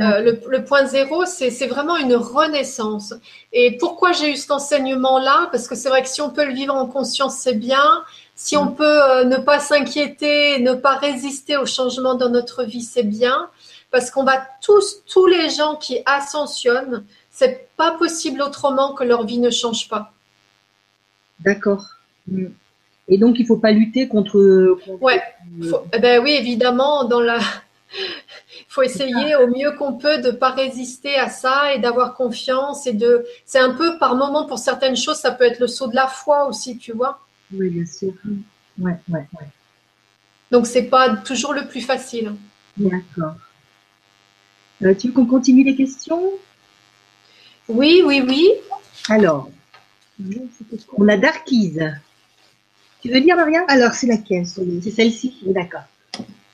euh, 0.00 0.20
le, 0.20 0.40
le 0.48 0.64
point 0.64 0.86
zéro, 0.86 1.24
c'est 1.26 1.66
vraiment 1.66 1.96
une 1.96 2.14
renaissance. 2.14 3.12
Et 3.52 3.76
pourquoi 3.78 4.12
j'ai 4.12 4.30
eu 4.32 4.36
cet 4.36 4.50
enseignement-là? 4.50 5.48
Parce 5.52 5.66
que 5.68 5.74
c'est 5.74 5.88
vrai 5.88 6.02
que 6.02 6.08
si 6.08 6.20
on 6.22 6.30
peut 6.30 6.44
le 6.44 6.52
vivre 6.54 6.74
en 6.74 6.86
conscience, 6.86 7.36
c'est 7.38 7.54
bien. 7.54 8.02
Si 8.34 8.56
on 8.56 8.68
peut 8.68 8.84
euh, 9.02 9.24
ne 9.24 9.36
pas 9.36 9.58
s'inquiéter, 9.58 10.60
ne 10.60 10.72
pas 10.74 10.96
résister 10.96 11.56
au 11.58 11.66
changement 11.66 12.14
dans 12.14 12.30
notre 12.30 12.64
vie, 12.64 12.82
c'est 12.82 13.02
bien. 13.02 13.48
Parce 13.90 14.10
qu'on 14.10 14.24
va 14.24 14.46
tous, 14.62 15.02
tous 15.12 15.26
les 15.26 15.50
gens 15.50 15.74
qui 15.76 15.98
ascensionnent, 16.06 17.04
c'est 17.30 17.68
pas 17.76 17.90
possible 17.92 18.40
autrement 18.40 18.94
que 18.94 19.04
leur 19.04 19.26
vie 19.26 19.38
ne 19.38 19.50
change 19.50 19.88
pas. 19.88 20.12
D'accord. 21.40 21.84
Et 23.08 23.18
donc, 23.18 23.38
il 23.38 23.46
faut 23.46 23.56
pas 23.56 23.72
lutter 23.72 24.08
contre. 24.08 24.76
contre- 24.84 25.02
Ouais. 25.02 25.20
Faut- 25.68 25.82
eh 25.92 25.98
ben 25.98 26.22
oui, 26.22 26.32
évidemment, 26.32 27.04
dans 27.04 27.20
la, 27.20 27.38
faut 28.70 28.82
essayer 28.82 29.34
au 29.34 29.48
mieux 29.48 29.72
qu'on 29.72 29.94
peut 29.94 30.20
de 30.22 30.30
pas 30.30 30.50
résister 30.50 31.16
à 31.16 31.28
ça 31.28 31.74
et 31.74 31.80
d'avoir 31.80 32.14
confiance 32.14 32.86
et 32.86 32.92
de, 32.92 33.26
c'est 33.44 33.58
un 33.58 33.74
peu 33.74 33.98
par 33.98 34.14
moment 34.14 34.46
pour 34.46 34.60
certaines 34.60 34.96
choses, 34.96 35.16
ça 35.16 35.32
peut 35.32 35.42
être 35.42 35.58
le 35.58 35.66
saut 35.66 35.88
de 35.88 35.96
la 35.96 36.06
foi 36.06 36.46
aussi, 36.46 36.78
tu 36.78 36.92
vois. 36.92 37.18
Oui, 37.52 37.68
bien 37.68 37.84
sûr. 37.84 38.12
Ouais, 38.78 38.96
ouais, 39.08 39.26
ouais. 39.32 39.46
Donc 40.52 40.68
c'est 40.68 40.84
pas 40.84 41.16
toujours 41.16 41.52
le 41.52 41.66
plus 41.66 41.80
facile. 41.80 42.36
D'accord. 42.76 43.34
Euh, 44.84 44.94
tu 44.94 45.08
veux 45.08 45.14
qu'on 45.14 45.26
continue 45.26 45.64
les 45.64 45.74
questions? 45.74 46.30
Oui, 47.68 48.02
oui, 48.06 48.22
oui. 48.24 48.52
Alors, 49.08 49.50
on 50.96 51.08
a 51.08 51.16
Darkies. 51.16 51.78
Tu 53.02 53.10
veux 53.10 53.20
dire, 53.20 53.34
Maria? 53.34 53.64
Alors, 53.66 53.94
c'est 53.94 54.06
laquelle? 54.06 54.46
C'est 54.46 54.90
celle-ci 54.92 55.38
D'accord. 55.46 55.82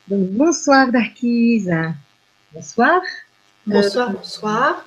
Donc, 0.08 0.30
bonsoir 0.30 0.90
Darkise. 0.90 1.70
Bonsoir. 2.56 3.02
Bonsoir, 3.66 4.12
bonsoir. 4.12 4.84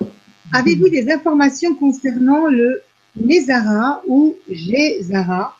Avez-vous 0.52 0.88
des 0.88 1.08
informations 1.08 1.76
concernant 1.76 2.48
le 2.48 2.82
Nézara 3.14 4.02
ou 4.08 4.34
Gézara 4.50 5.56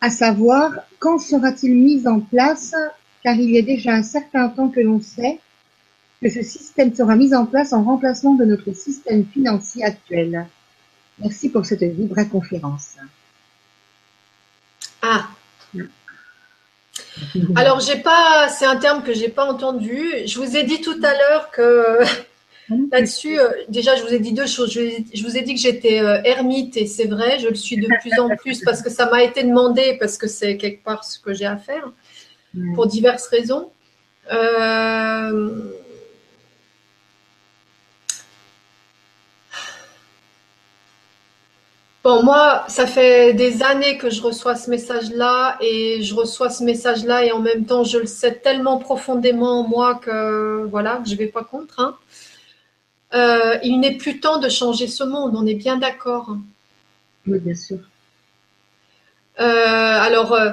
À 0.00 0.08
savoir, 0.08 0.70
quand 1.00 1.18
sera-t-il 1.18 1.74
mis 1.74 2.06
en 2.06 2.20
place 2.20 2.76
Car 3.24 3.34
il 3.34 3.50
y 3.50 3.58
a 3.58 3.62
déjà 3.62 3.94
un 3.94 4.04
certain 4.04 4.48
temps 4.48 4.68
que 4.68 4.78
l'on 4.78 5.00
sait 5.00 5.40
que 6.22 6.30
ce 6.30 6.42
système 6.42 6.94
sera 6.94 7.16
mis 7.16 7.34
en 7.34 7.44
place 7.44 7.72
en 7.72 7.82
remplacement 7.82 8.34
de 8.34 8.44
notre 8.44 8.72
système 8.72 9.26
financier 9.26 9.82
actuel. 9.82 10.46
Merci 11.18 11.48
pour 11.48 11.66
cette 11.66 11.82
vibra-conférence. 11.82 12.98
Ah. 15.02 15.28
Alors 17.56 17.80
j'ai 17.80 17.96
pas, 17.96 18.48
c'est 18.48 18.66
un 18.66 18.76
terme 18.76 19.02
que 19.02 19.12
j'ai 19.12 19.28
pas 19.28 19.44
entendu. 19.44 20.06
Je 20.26 20.38
vous 20.38 20.56
ai 20.56 20.62
dit 20.62 20.80
tout 20.80 20.98
à 21.02 21.12
l'heure 21.12 21.50
que 21.50 22.00
là-dessus, 22.92 23.38
euh, 23.38 23.48
déjà 23.68 23.96
je 23.96 24.02
vous 24.02 24.12
ai 24.12 24.18
dit 24.18 24.32
deux 24.32 24.46
choses. 24.46 24.72
Je, 24.72 25.22
vous 25.22 25.36
ai 25.36 25.42
dit 25.42 25.54
que 25.54 25.60
j'étais 25.60 26.00
euh, 26.00 26.20
ermite 26.24 26.76
et 26.76 26.86
c'est 26.86 27.06
vrai, 27.06 27.38
je 27.38 27.48
le 27.48 27.54
suis 27.54 27.76
de 27.76 27.88
plus 28.00 28.18
en 28.20 28.34
plus 28.36 28.62
parce 28.64 28.82
que 28.82 28.90
ça 28.90 29.10
m'a 29.10 29.22
été 29.22 29.42
demandé 29.42 29.96
parce 29.98 30.18
que 30.18 30.26
c'est 30.26 30.56
quelque 30.56 30.82
part 30.82 31.04
ce 31.04 31.18
que 31.18 31.32
j'ai 31.32 31.46
à 31.46 31.56
faire 31.56 31.92
pour 32.74 32.86
diverses 32.86 33.26
raisons. 33.28 33.70
Euh, 34.32 35.60
Bon, 42.06 42.22
moi, 42.22 42.64
ça 42.68 42.86
fait 42.86 43.34
des 43.34 43.64
années 43.64 43.98
que 43.98 44.10
je 44.10 44.22
reçois 44.22 44.54
ce 44.54 44.70
message-là 44.70 45.56
et 45.60 46.04
je 46.04 46.14
reçois 46.14 46.50
ce 46.50 46.62
message-là 46.62 47.24
et 47.24 47.32
en 47.32 47.40
même 47.40 47.64
temps, 47.66 47.82
je 47.82 47.98
le 47.98 48.06
sais 48.06 48.32
tellement 48.32 48.78
profondément 48.78 49.58
en 49.58 49.66
moi 49.66 49.96
que 49.96 50.62
voilà, 50.70 51.02
je 51.04 51.16
vais 51.16 51.26
pas 51.26 51.42
contre. 51.42 51.80
hein. 51.80 51.96
Euh, 53.12 53.58
il 53.64 53.80
n'est 53.80 53.96
plus 53.96 54.20
temps 54.20 54.38
de 54.38 54.48
changer 54.48 54.86
ce 54.86 55.02
monde, 55.02 55.34
on 55.34 55.44
est 55.46 55.56
bien 55.56 55.78
d'accord. 55.78 56.36
Oui, 57.26 57.40
bien 57.40 57.56
sûr. 57.56 57.78
Euh, 59.40 59.44
alors, 60.08 60.32
euh, 60.32 60.52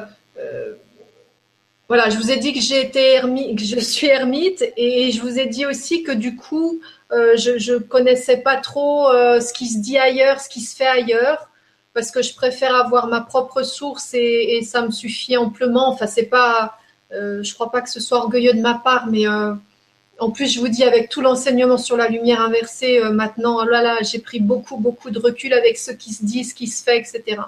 voilà, 1.88 2.10
je 2.10 2.18
vous 2.18 2.32
ai 2.32 2.38
dit 2.38 2.54
que 2.54 2.62
j'ai 2.62 2.82
été 2.82 3.12
ermite, 3.14 3.60
que 3.60 3.64
je 3.64 3.78
suis 3.78 4.08
ermite, 4.08 4.64
et 4.76 5.12
je 5.12 5.22
vous 5.22 5.38
ai 5.38 5.46
dit 5.46 5.68
aussi 5.68 6.02
que 6.02 6.14
du 6.14 6.36
coup, 6.36 6.80
je, 7.14 7.58
je 7.58 7.76
connaissais 7.76 8.38
pas 8.38 8.58
trop 8.58 9.10
euh, 9.10 9.40
ce 9.40 9.54
qui 9.54 9.68
se 9.68 9.80
dit 9.80 9.98
ailleurs, 9.98 10.40
ce 10.40 10.50
qui 10.50 10.62
se 10.62 10.76
fait 10.76 10.88
ailleurs, 10.88 11.50
parce 11.94 12.12
que 12.12 12.22
je 12.22 12.34
préfère 12.34 12.76
avoir 12.76 13.08
ma 13.08 13.22
propre 13.22 13.64
source 13.64 14.14
et, 14.14 14.62
ça 14.64 14.82
me 14.82 14.92
suffit 14.92 15.38
amplement. 15.38 15.90
Enfin, 15.90 16.08
c'est 16.08 16.26
pas, 16.26 16.78
euh, 17.12 17.44
je 17.44 17.54
crois 17.54 17.72
pas 17.72 17.82
que 17.82 17.90
ce 17.90 18.00
soit 18.00 18.18
orgueilleux 18.20 18.54
de 18.54 18.62
ma 18.62 18.76
part, 18.76 19.08
mais 19.08 19.28
euh, 19.28 19.54
en 20.20 20.32
plus, 20.32 20.54
je 20.54 20.60
vous 20.60 20.70
dis 20.70 20.84
avec 20.84 21.10
tout 21.10 21.22
l'enseignement 21.22 21.78
sur 21.78 21.98
la 21.98 22.08
lumière 22.08 22.42
inversée, 22.42 23.00
euh, 23.00 23.12
maintenant, 23.12 23.60
oh 23.62 23.66
là 23.66 23.98
j'ai 24.02 24.20
pris 24.20 24.40
beaucoup, 24.40 24.78
beaucoup 24.78 25.10
de 25.12 25.20
recul 25.20 25.54
avec 25.54 25.78
ce 25.78 25.92
qui 25.92 26.14
se 26.14 26.26
dit, 26.26 26.44
ce 26.44 26.56
qui 26.56 26.68
se 26.68 26.84
fait, 26.84 26.98
etc. 26.98 27.42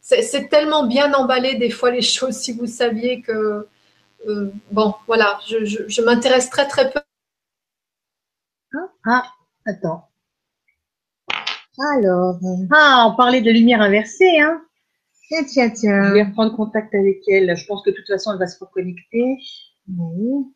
C'est 0.00 0.48
tellement 0.50 0.86
bien 0.86 1.14
emballé 1.14 1.54
des 1.54 1.70
fois 1.70 1.90
les 1.90 2.02
choses, 2.16 2.34
si 2.36 2.52
vous 2.52 2.66
saviez 2.66 3.22
que 3.22 3.66
euh, 4.28 4.50
bon, 4.70 4.94
voilà, 5.06 5.38
je, 5.48 5.64
je 5.64 6.02
m'intéresse 6.02 6.50
très 6.50 6.66
très 6.66 6.90
peu. 6.90 7.00
Ah, 9.06 9.24
attends. 9.66 10.08
Alors, 11.96 12.38
Ah, 12.72 13.08
on 13.10 13.16
parlait 13.16 13.42
de 13.42 13.50
lumière 13.50 13.80
inversée, 13.80 14.40
hein. 14.40 14.62
tiens, 15.28 15.44
tiens, 15.44 15.68
Je 15.68 15.74
tiens. 15.80 16.12
vais 16.12 16.22
reprendre 16.24 16.54
contact 16.56 16.94
avec 16.94 17.26
elle. 17.28 17.56
Je 17.56 17.66
pense 17.66 17.82
que 17.82 17.90
de 17.90 17.96
toute 17.96 18.06
façon, 18.06 18.32
elle 18.32 18.38
va 18.38 18.46
se 18.46 18.58
reconnecter. 18.62 19.36
Oui. 19.88 20.46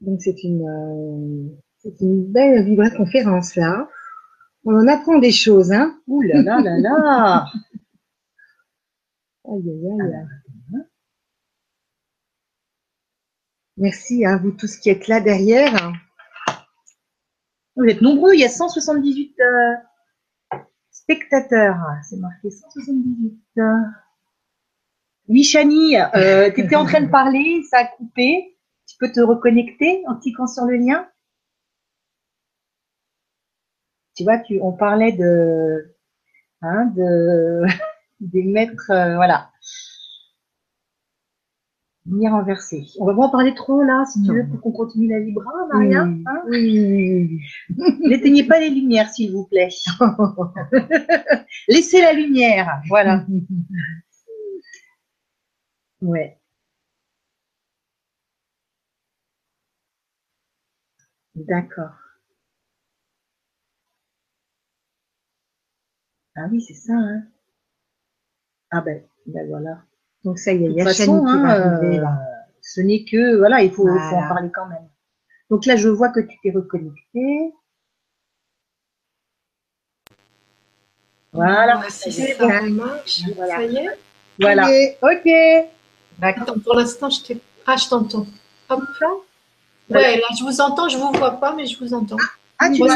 Donc 0.00 0.20
c'est 0.20 0.42
une, 0.42 0.66
euh, 0.66 1.48
c'est 1.78 2.00
une 2.00 2.24
belle 2.32 2.64
vibra-conférence 2.64 3.54
là. 3.56 3.88
On 4.64 4.74
en 4.74 4.88
apprend 4.88 5.18
des 5.18 5.30
choses, 5.32 5.70
hein. 5.72 5.96
Ouh 6.06 6.22
là 6.22 6.42
là 6.42 6.60
là 6.60 6.78
là. 6.78 7.46
Aïe, 9.44 9.68
aïe, 9.70 10.14
aïe. 10.14 10.82
Merci 13.76 14.24
à 14.24 14.36
vous 14.36 14.52
tous 14.52 14.76
qui 14.76 14.90
êtes 14.90 15.08
là 15.08 15.20
derrière. 15.20 15.92
Vous 17.76 17.84
êtes 17.84 18.02
nombreux, 18.02 18.34
il 18.34 18.40
y 18.40 18.44
a 18.44 18.48
178 18.48 19.34
euh, 19.40 20.58
spectateurs. 20.90 21.76
C'est 22.08 22.18
marqué 22.18 22.50
178. 22.50 23.40
euh. 23.58 23.62
Oui, 25.28 25.44
Chani, 25.44 25.96
euh, 25.96 26.50
tu 26.50 26.62
étais 26.62 26.76
en 26.76 26.84
train 26.84 27.00
de 27.00 27.10
parler, 27.10 27.62
ça 27.70 27.78
a 27.78 27.86
coupé. 27.86 28.56
Tu 28.86 28.96
peux 28.98 29.10
te 29.10 29.20
reconnecter 29.20 30.02
en 30.06 30.16
cliquant 30.16 30.46
sur 30.46 30.64
le 30.64 30.76
lien 30.76 31.08
tu 34.16 34.24
vois, 34.24 34.38
tu, 34.38 34.58
on 34.60 34.72
parlait 34.72 35.12
de, 35.12 35.94
hein, 36.62 36.86
de, 36.96 37.62
des 38.20 38.44
maîtres, 38.44 38.90
euh, 38.90 39.16
voilà. 39.16 39.50
Lumière 42.04 42.34
inversée. 42.34 42.84
On 42.98 43.06
va 43.06 43.14
pas 43.14 43.22
en 43.22 43.30
parler 43.30 43.54
trop 43.54 43.80
là, 43.82 44.04
si 44.06 44.22
tu 44.22 44.32
veux, 44.32 44.44
pour 44.48 44.60
qu'on 44.60 44.72
continue 44.72 45.08
la 45.08 45.20
Libra, 45.20 45.52
Maria. 45.72 46.04
Oui, 46.04 46.24
hein 46.26 46.42
oui, 46.48 47.40
N'éteignez 48.00 48.44
pas 48.44 48.58
les 48.58 48.70
lumières, 48.70 49.08
s'il 49.08 49.32
vous 49.32 49.44
plaît. 49.46 49.68
Laissez 51.68 52.00
la 52.00 52.12
lumière, 52.12 52.82
voilà. 52.88 53.24
Ouais. 56.02 56.36
D'accord. 61.34 61.92
Ah 66.36 66.46
oui, 66.50 66.60
c'est 66.60 66.74
ça, 66.74 66.92
hein. 66.94 67.22
Ah 68.70 68.80
ben, 68.80 69.02
ben 69.26 69.46
voilà. 69.48 69.84
Donc 70.24 70.38
ça 70.38 70.52
y 70.52 70.64
est, 70.64 70.68
il 70.68 70.72
y 70.76 70.80
a 70.80 70.84
façon, 70.84 71.24
va 71.24 71.30
hein, 71.30 71.44
arriver 71.44 71.98
euh, 71.98 72.02
là. 72.02 72.18
ce 72.60 72.80
n'est 72.80 73.04
que, 73.04 73.36
voilà, 73.36 73.62
il 73.62 73.70
faut, 73.70 73.86
faut 73.86 74.16
en 74.16 74.28
parler 74.28 74.50
quand 74.54 74.66
même. 74.66 74.88
Donc 75.50 75.66
là, 75.66 75.76
je 75.76 75.88
vois 75.88 76.08
que 76.10 76.20
tu 76.20 76.36
t'es 76.42 76.50
reconnecté. 76.50 77.52
Voilà. 81.32 81.82
Ça 81.88 82.10
bon. 82.38 82.70
marche, 82.70 83.22
Voilà. 83.36 83.56
ça 83.56 83.62
y 83.64 83.76
est. 83.76 83.88
Voilà. 84.40 84.66
Allez. 84.66 84.96
Ok. 85.02 85.68
D'accord. 86.18 86.42
Attends, 86.42 86.60
pour 86.60 86.74
l'instant, 86.74 87.10
je 87.10 87.22
t'ai. 87.22 87.40
Ah, 87.66 87.76
je 87.76 87.88
t'entends. 87.88 88.26
Hop 88.68 88.82
là. 89.00 89.08
Voilà. 89.88 90.08
Ouais, 90.08 90.16
là, 90.16 90.26
je 90.38 90.44
vous 90.44 90.60
entends, 90.60 90.88
je 90.88 90.96
vous 90.96 91.12
vois 91.12 91.32
pas, 91.32 91.54
mais 91.54 91.66
je 91.66 91.78
vous 91.78 91.92
entends. 91.94 92.16
Ah, 92.58 92.70
tu 92.70 92.78
Bon, 92.78 92.86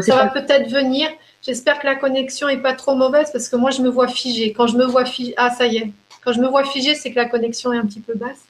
ça 0.00 0.16
va, 0.16 0.26
peut-être 0.28 0.70
venir. 0.70 1.08
J'espère 1.42 1.78
que 1.80 1.86
la 1.86 1.96
connexion 1.96 2.48
est 2.48 2.58
pas 2.58 2.74
trop 2.74 2.94
mauvaise 2.94 3.30
parce 3.32 3.48
que 3.48 3.56
moi, 3.56 3.70
je 3.70 3.82
me 3.82 3.88
vois 3.88 4.08
figée. 4.08 4.52
Quand 4.52 4.66
je 4.66 4.76
me 4.76 4.84
vois 4.84 5.04
figée, 5.04 5.34
ah, 5.36 5.50
ça 5.50 5.66
y 5.66 5.78
est. 5.78 5.92
Quand 6.24 6.32
je 6.32 6.40
me 6.40 6.48
vois 6.48 6.64
figée, 6.64 6.94
c'est 6.94 7.10
que 7.10 7.16
la 7.16 7.24
connexion 7.24 7.72
est 7.72 7.78
un 7.78 7.86
petit 7.86 8.00
peu 8.00 8.14
basse. 8.14 8.44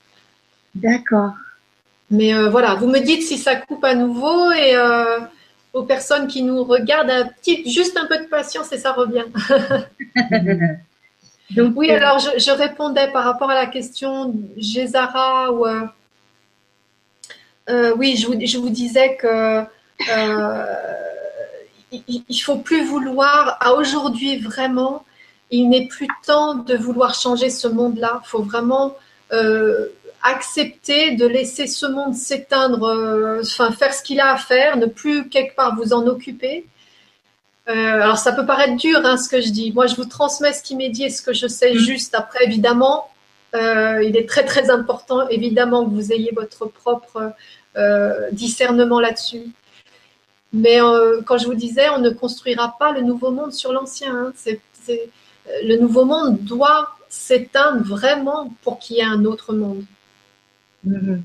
D'accord. 0.74 1.32
Mais 2.10 2.34
euh, 2.34 2.50
voilà, 2.50 2.74
vous 2.74 2.86
me 2.86 2.98
dites 2.98 3.22
si 3.22 3.38
ça 3.38 3.56
coupe 3.56 3.84
à 3.84 3.94
nouveau 3.94 4.52
et 4.52 4.76
euh, 4.76 5.20
aux 5.72 5.84
personnes 5.84 6.26
qui 6.26 6.42
nous 6.42 6.62
regardent, 6.64 7.10
un 7.10 7.26
petit, 7.26 7.70
juste 7.70 7.96
un 7.96 8.06
peu 8.06 8.18
de 8.18 8.28
patience 8.28 8.70
et 8.72 8.78
ça 8.78 8.92
revient. 8.92 9.24
Donc, 11.50 11.72
Oui, 11.76 11.90
euh, 11.90 11.96
alors 11.96 12.18
je, 12.18 12.38
je 12.38 12.50
répondais 12.50 13.10
par 13.12 13.24
rapport 13.24 13.50
à 13.50 13.54
la 13.54 13.66
question 13.66 14.34
Gézara 14.56 15.52
ou 15.52 15.66
euh, 17.70 17.94
oui, 17.96 18.16
je 18.16 18.26
vous, 18.26 18.34
je 18.44 18.58
vous 18.58 18.70
disais 18.70 19.16
que 19.16 19.62
il, 21.92 22.40
faut 22.40 22.58
plus 22.58 22.84
vouloir 22.84 23.56
à 23.60 23.74
aujourd'hui 23.74 24.38
vraiment, 24.38 25.04
il 25.50 25.68
n'est 25.68 25.86
plus 25.86 26.08
temps 26.26 26.54
de 26.54 26.74
vouloir 26.74 27.14
changer 27.14 27.50
ce 27.50 27.68
monde-là. 27.68 28.22
Il 28.24 28.28
faut 28.28 28.42
vraiment 28.42 28.96
euh, 29.32 29.88
accepter 30.22 31.16
de 31.16 31.26
laisser 31.26 31.66
ce 31.66 31.86
monde 31.86 32.14
s'éteindre, 32.14 32.84
euh, 32.84 33.40
enfin 33.42 33.72
faire 33.72 33.92
ce 33.92 34.02
qu'il 34.02 34.20
a 34.20 34.32
à 34.32 34.36
faire, 34.36 34.76
ne 34.76 34.86
plus 34.86 35.28
quelque 35.28 35.54
part 35.54 35.76
vous 35.76 35.92
en 35.92 36.06
occuper. 36.06 36.66
Euh, 37.68 37.72
alors 38.02 38.18
ça 38.18 38.32
peut 38.32 38.46
paraître 38.46 38.76
dur 38.76 39.00
hein, 39.04 39.16
ce 39.16 39.28
que 39.28 39.40
je 39.40 39.50
dis. 39.50 39.72
Moi 39.72 39.86
je 39.86 39.94
vous 39.96 40.04
transmets 40.04 40.52
ce 40.52 40.62
qui 40.62 40.74
m'est 40.76 40.88
dit 40.88 41.04
et 41.04 41.10
ce 41.10 41.22
que 41.22 41.32
je 41.32 41.46
sais 41.46 41.76
juste. 41.76 42.14
Après 42.14 42.44
évidemment, 42.44 43.08
il 43.54 44.16
est 44.16 44.26
très 44.26 44.44
très 44.44 44.70
important 44.70 45.28
évidemment 45.28 45.84
que 45.84 45.90
vous 45.90 46.12
ayez 46.12 46.32
votre 46.34 46.66
propre 46.66 47.32
discernement 48.32 49.00
là-dessus. 49.00 49.52
Mais 50.52 50.80
euh, 50.82 51.22
quand 51.22 51.38
je 51.38 51.46
vous 51.46 51.54
disais, 51.54 51.88
on 51.90 51.98
ne 51.98 52.10
construira 52.10 52.76
pas 52.78 52.92
le 52.92 53.00
nouveau 53.02 53.30
monde 53.30 53.52
sur 53.52 53.72
l'ancien. 53.72 54.14
hein. 54.14 54.32
C'est- 54.36 54.60
c'est- 54.74 55.08
le 55.64 55.76
nouveau 55.76 56.04
monde 56.04 56.38
doit 56.40 56.96
s'éteindre 57.08 57.84
vraiment 57.84 58.52
pour 58.62 58.78
qu'il 58.78 58.96
y 58.96 59.00
ait 59.00 59.04
un 59.04 59.24
autre 59.24 59.52
monde. 59.54 59.84
mhm. 60.84 61.22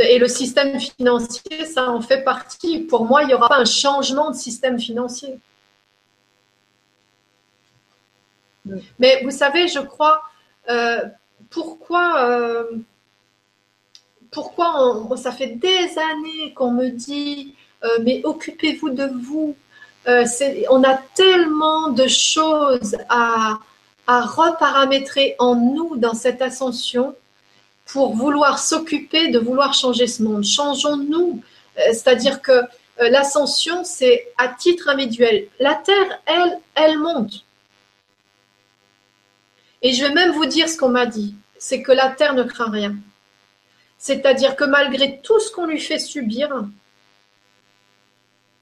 Et 0.00 0.18
le 0.18 0.28
système 0.28 0.78
financier, 0.80 1.66
ça 1.66 1.90
en 1.90 2.00
fait 2.00 2.22
partie. 2.24 2.80
Pour 2.80 3.04
moi, 3.06 3.22
il 3.22 3.26
n'y 3.28 3.34
aura 3.34 3.48
pas 3.48 3.58
un 3.58 3.64
changement 3.66 4.30
de 4.30 4.36
système 4.36 4.78
financier. 4.80 5.38
Oui. 8.66 8.82
Mais 8.98 9.22
vous 9.24 9.30
savez, 9.30 9.68
je 9.68 9.80
crois, 9.80 10.22
euh, 10.68 11.00
pourquoi, 11.50 12.22
euh, 12.28 12.64
pourquoi 14.30 14.74
on- 15.10 15.16
ça 15.16 15.32
fait 15.32 15.48
des 15.56 15.88
années 16.12 16.54
qu'on 16.54 16.70
me 16.72 16.88
dit, 16.90 17.54
euh, 17.56 17.59
mais 18.02 18.20
occupez-vous 18.24 18.90
de 18.90 19.10
vous. 19.22 19.56
Euh, 20.08 20.24
on 20.70 20.82
a 20.82 20.96
tellement 21.14 21.90
de 21.90 22.06
choses 22.06 22.96
à, 23.08 23.58
reparamétrer 24.06 25.36
en 25.38 25.54
nous 25.54 25.96
dans 25.96 26.14
cette 26.14 26.42
ascension 26.42 27.14
pour 27.86 28.16
vouloir 28.16 28.58
s'occuper 28.58 29.28
de 29.28 29.38
vouloir 29.38 29.72
changer 29.72 30.08
ce 30.08 30.24
monde. 30.24 30.42
Changeons-nous. 30.42 31.40
Euh, 31.78 31.82
C'est-à-dire 31.92 32.42
que 32.42 32.50
euh, 32.50 33.08
l'ascension, 33.08 33.84
c'est 33.84 34.32
à 34.36 34.48
titre 34.48 34.88
individuel. 34.88 35.46
La 35.60 35.76
Terre, 35.76 36.20
elle, 36.26 36.58
elle 36.74 36.98
monte. 36.98 37.44
Et 39.82 39.92
je 39.92 40.04
vais 40.04 40.12
même 40.12 40.32
vous 40.32 40.46
dire 40.46 40.68
ce 40.68 40.76
qu'on 40.76 40.88
m'a 40.88 41.06
dit, 41.06 41.36
c'est 41.58 41.80
que 41.80 41.92
la 41.92 42.08
Terre 42.08 42.34
ne 42.34 42.42
craint 42.42 42.70
rien. 42.70 42.96
C'est-à-dire 43.96 44.56
que 44.56 44.64
malgré 44.64 45.20
tout 45.20 45.38
ce 45.38 45.52
qu'on 45.52 45.66
lui 45.66 45.78
fait 45.78 46.00
subir, 46.00 46.64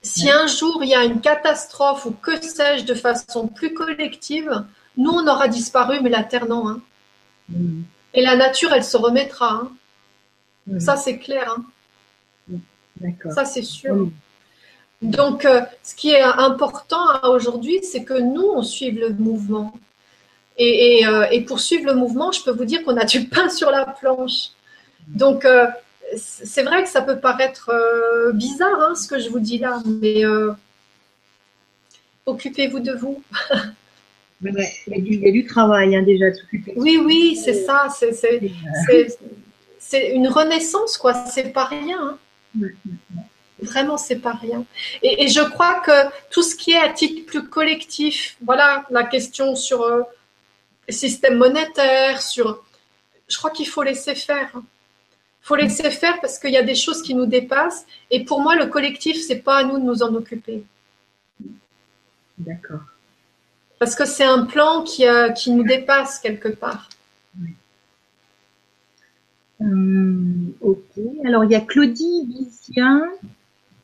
si 0.02 0.30
un 0.30 0.46
jour 0.46 0.80
il 0.82 0.90
y 0.90 0.94
a 0.94 1.04
une 1.04 1.20
catastrophe 1.20 2.06
ou 2.06 2.12
que 2.12 2.40
sais-je 2.40 2.84
de 2.84 2.94
façon 2.94 3.48
plus 3.48 3.74
collective, 3.74 4.64
nous 4.96 5.10
on 5.10 5.26
aura 5.26 5.48
disparu, 5.48 5.98
mais 6.02 6.10
la 6.10 6.22
Terre 6.24 6.46
non. 6.46 6.68
hein. 6.68 6.80
Mhm. 7.48 7.84
Et 8.14 8.22
la 8.22 8.36
nature, 8.36 8.72
elle 8.72 8.84
se 8.84 8.96
remettra. 8.96 9.52
hein. 9.54 9.72
Mhm. 10.66 10.80
Ça, 10.80 10.96
c'est 10.96 11.18
clair. 11.18 11.56
hein. 11.56 11.64
D'accord. 12.96 13.32
Ça, 13.32 13.44
c'est 13.44 13.62
sûr. 13.62 14.08
Donc, 15.02 15.44
euh, 15.44 15.60
ce 15.84 15.94
qui 15.94 16.10
est 16.10 16.22
important 16.22 17.04
aujourd'hui, 17.24 17.80
c'est 17.82 18.02
que 18.04 18.14
nous, 18.18 18.42
on 18.54 18.62
suive 18.62 18.98
le 18.98 19.10
mouvement. 19.10 19.72
Et, 20.56 21.00
et, 21.00 21.06
euh, 21.06 21.26
et 21.30 21.42
pour 21.42 21.60
suivre 21.60 21.86
le 21.86 21.94
mouvement, 21.94 22.32
je 22.32 22.42
peux 22.42 22.50
vous 22.50 22.64
dire 22.64 22.84
qu'on 22.84 22.96
a 22.96 23.04
du 23.04 23.24
pain 23.28 23.48
sur 23.48 23.70
la 23.70 23.86
planche. 23.86 24.48
Donc, 25.06 25.44
euh, 25.44 25.66
c'est 26.16 26.62
vrai 26.62 26.82
que 26.82 26.88
ça 26.88 27.02
peut 27.02 27.18
paraître 27.18 27.70
euh, 27.70 28.32
bizarre, 28.32 28.80
hein, 28.80 28.94
ce 28.94 29.08
que 29.08 29.18
je 29.18 29.28
vous 29.28 29.40
dis 29.40 29.58
là, 29.58 29.82
mais 29.84 30.24
euh, 30.24 30.52
occupez-vous 32.26 32.80
de 32.80 32.92
vous. 32.92 33.22
Ouais. 34.40 34.72
Il, 34.86 34.92
y 34.92 34.96
a 34.96 35.00
du, 35.00 35.12
il 35.14 35.20
y 35.22 35.28
a 35.28 35.32
du 35.32 35.44
travail 35.46 35.96
hein, 35.96 36.02
déjà 36.04 36.32
s'occuper. 36.32 36.72
Oui, 36.76 36.96
oui, 37.04 37.34
c'est 37.34 37.54
ça. 37.64 37.88
C'est- 37.90 38.40
Euh, 38.92 40.14
une 40.14 40.28
renaissance, 40.28 40.96
quoi. 40.96 41.12
C'est 41.26 41.52
pas 41.52 41.64
rien. 41.64 41.98
hein. 42.00 42.18
Ouais. 42.60 42.72
Vraiment, 43.60 43.98
c'est 43.98 44.20
pas 44.20 44.34
rien. 44.34 44.64
Et, 45.02 45.24
et 45.24 45.28
je 45.28 45.40
crois 45.40 45.80
que 45.80 45.90
tout 46.30 46.44
ce 46.44 46.54
qui 46.54 46.70
est 46.70 46.78
à 46.78 46.90
titre 46.90 47.26
plus 47.26 47.48
collectif, 47.48 48.36
voilà, 48.40 48.84
la 48.90 49.02
question 49.02 49.56
sur 49.56 49.82
euh, 49.82 50.02
le 50.86 50.92
système 50.94 51.36
monétaire, 51.36 52.22
sur, 52.22 52.62
je 53.26 53.36
crois 53.38 53.50
qu'il 53.50 53.66
faut 53.66 53.82
laisser 53.82 54.14
faire. 54.14 54.52
Il 55.48 55.56
faut 55.56 55.56
laisser 55.56 55.90
faire 55.90 56.20
parce 56.20 56.38
qu'il 56.38 56.50
y 56.50 56.58
a 56.58 56.62
des 56.62 56.74
choses 56.74 57.00
qui 57.00 57.14
nous 57.14 57.24
dépassent. 57.24 57.86
Et 58.10 58.22
pour 58.22 58.42
moi, 58.42 58.54
le 58.54 58.66
collectif, 58.66 59.16
c'est 59.26 59.38
pas 59.38 59.60
à 59.60 59.64
nous 59.64 59.78
de 59.78 59.82
nous 59.82 60.02
en 60.02 60.14
occuper. 60.14 60.62
D'accord. 62.36 62.82
Parce 63.78 63.94
que 63.94 64.04
c'est 64.04 64.26
un 64.26 64.44
plan 64.44 64.82
qui, 64.82 65.08
euh, 65.08 65.30
qui 65.30 65.50
nous 65.52 65.62
dépasse 65.62 66.18
quelque 66.18 66.48
part. 66.48 66.90
Hum, 69.58 70.52
ok. 70.60 71.00
Alors, 71.24 71.44
il 71.44 71.50
y 71.52 71.54
a 71.54 71.62
Claudie 71.62 72.26
Vizien 72.26 73.08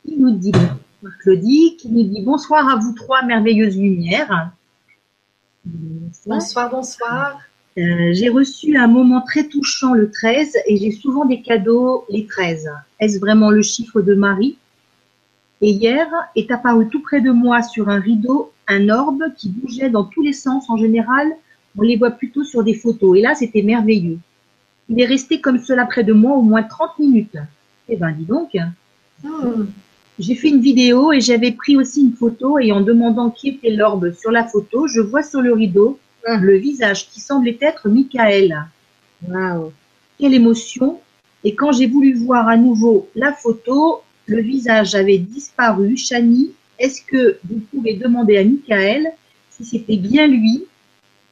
qui 0.05 0.19
nous 0.19 0.33
dit, 0.33 0.53
bonsoir 0.53 1.19
Claudie, 1.21 1.79
qui 1.79 1.89
nous 1.89 2.03
dit 2.03 2.21
bonsoir 2.21 2.69
à 2.69 2.77
vous 2.77 2.93
trois 2.93 3.23
merveilleuses 3.23 3.79
lumières. 3.79 4.53
Bonsoir. 5.65 6.39
Bonsoir, 6.39 6.71
bonsoir. 6.71 7.41
Euh, 7.77 8.13
j'ai 8.13 8.29
reçu 8.29 8.77
un 8.77 8.87
moment 8.87 9.21
très 9.21 9.49
touchant 9.49 9.95
le 9.95 10.11
13 10.11 10.57
et 10.67 10.77
j'ai 10.77 10.93
souvent 10.93 11.25
des 11.25 11.43
cadeaux 11.43 12.05
les 12.09 12.27
13. 12.27 12.71
Est-ce 13.01 13.19
vraiment 13.19 13.51
le 13.51 13.63
chiffre 13.63 14.01
de 14.01 14.15
Marie? 14.15 14.57
Et 15.61 15.71
hier 15.71 16.07
est 16.37 16.51
apparu 16.51 16.89
tout 16.89 17.01
près 17.01 17.21
de 17.21 17.31
moi 17.31 17.63
sur 17.63 17.89
un 17.89 17.99
rideau 17.99 18.53
un 18.67 18.89
orbe 18.89 19.25
qui 19.37 19.49
bougeait 19.49 19.91
dans 19.91 20.05
tous 20.05 20.23
les 20.23 20.33
sens. 20.33 20.71
En 20.71 20.77
général, 20.77 21.33
on 21.77 21.83
les 21.83 21.97
voit 21.97 22.13
plutôt 22.13 22.45
sur 22.45 22.63
des 22.63 22.75
photos. 22.75 23.19
Et 23.19 23.23
là, 23.23 23.35
c'était 23.35 23.63
merveilleux. 23.63 24.19
Il 24.89 25.01
est 25.01 25.07
resté 25.07 25.41
comme 25.41 25.59
cela 25.59 25.87
près 25.87 26.05
de 26.05 26.13
moi 26.13 26.37
au 26.37 26.43
moins 26.43 26.63
30 26.63 26.99
minutes. 26.99 27.39
Eh 27.89 27.97
ben, 27.97 28.13
dis 28.13 28.25
donc. 28.25 28.57
Hmm. 29.23 29.67
J'ai 30.19 30.37
fait 30.37 30.49
une 30.49 30.61
vidéo 30.61 31.13
et 31.13 31.21
j'avais 31.21 31.51
pris 31.51 31.77
aussi 31.77 32.03
une 32.03 32.13
photo 32.13 32.59
et 32.59 32.71
en 32.71 32.81
demandant 32.81 33.31
qui 33.31 33.49
était 33.49 33.71
l'orbe 33.71 34.13
sur 34.13 34.31
la 34.31 34.45
photo, 34.45 34.87
je 34.87 35.01
vois 35.01 35.25
sur 35.25 35.41
le 35.41 35.53
rideau 35.53 35.99
Le 36.27 36.57
visage 36.57 37.09
qui 37.11 37.21
semblait 37.21 37.59
être 37.61 37.89
Michael. 37.89 38.67
Waouh. 39.29 39.73
Quelle 40.19 40.35
émotion 40.35 41.01
Et 41.43 41.55
quand 41.55 41.73
j'ai 41.73 41.87
voulu 41.87 42.15
voir 42.15 42.49
à 42.49 42.57
nouveau 42.57 43.09
la 43.15 43.33
photo, 43.33 44.03
le 44.27 44.41
visage 44.41 44.95
avait 44.95 45.19
disparu. 45.19 45.97
Chani 45.97 46.55
est-ce 46.79 47.03
que 47.03 47.39
vous 47.49 47.61
pouvez 47.61 47.95
demander 47.95 48.37
à 48.39 48.45
Michael 48.45 49.13
si 49.51 49.65
c'était 49.65 49.97
bien 49.97 50.27
lui? 50.27 50.65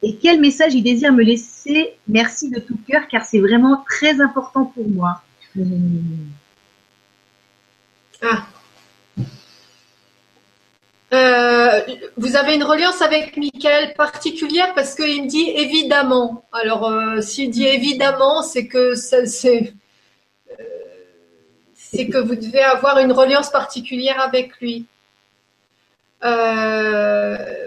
Et 0.01 0.15
quel 0.15 0.39
message 0.39 0.73
il 0.73 0.83
désire 0.83 1.13
me 1.13 1.23
laisser? 1.23 1.93
Merci 2.07 2.49
de 2.49 2.59
tout 2.59 2.77
cœur 2.87 3.07
car 3.07 3.25
c'est 3.25 3.39
vraiment 3.39 3.83
très 3.87 4.21
important 4.21 4.65
pour 4.65 4.89
moi. 4.89 5.21
Ah. 8.21 8.47
Euh, 11.13 11.81
vous 12.17 12.35
avez 12.35 12.55
une 12.55 12.63
reliance 12.63 13.01
avec 13.03 13.37
Michael 13.37 13.93
particulière 13.93 14.73
parce 14.73 14.95
qu'il 14.95 15.23
me 15.23 15.27
dit 15.27 15.47
évidemment. 15.55 16.43
Alors, 16.51 16.89
euh, 16.89 17.21
s'il 17.21 17.51
dit 17.51 17.67
évidemment, 17.67 18.41
c'est 18.41 18.65
que 18.65 18.95
c'est 18.95 19.73
euh, 20.49 20.63
c'est 21.75 22.07
que 22.07 22.17
vous 22.17 22.35
devez 22.35 22.63
avoir 22.63 22.97
une 22.97 23.11
reliance 23.11 23.51
particulière 23.51 24.19
avec 24.21 24.59
lui. 24.59 24.87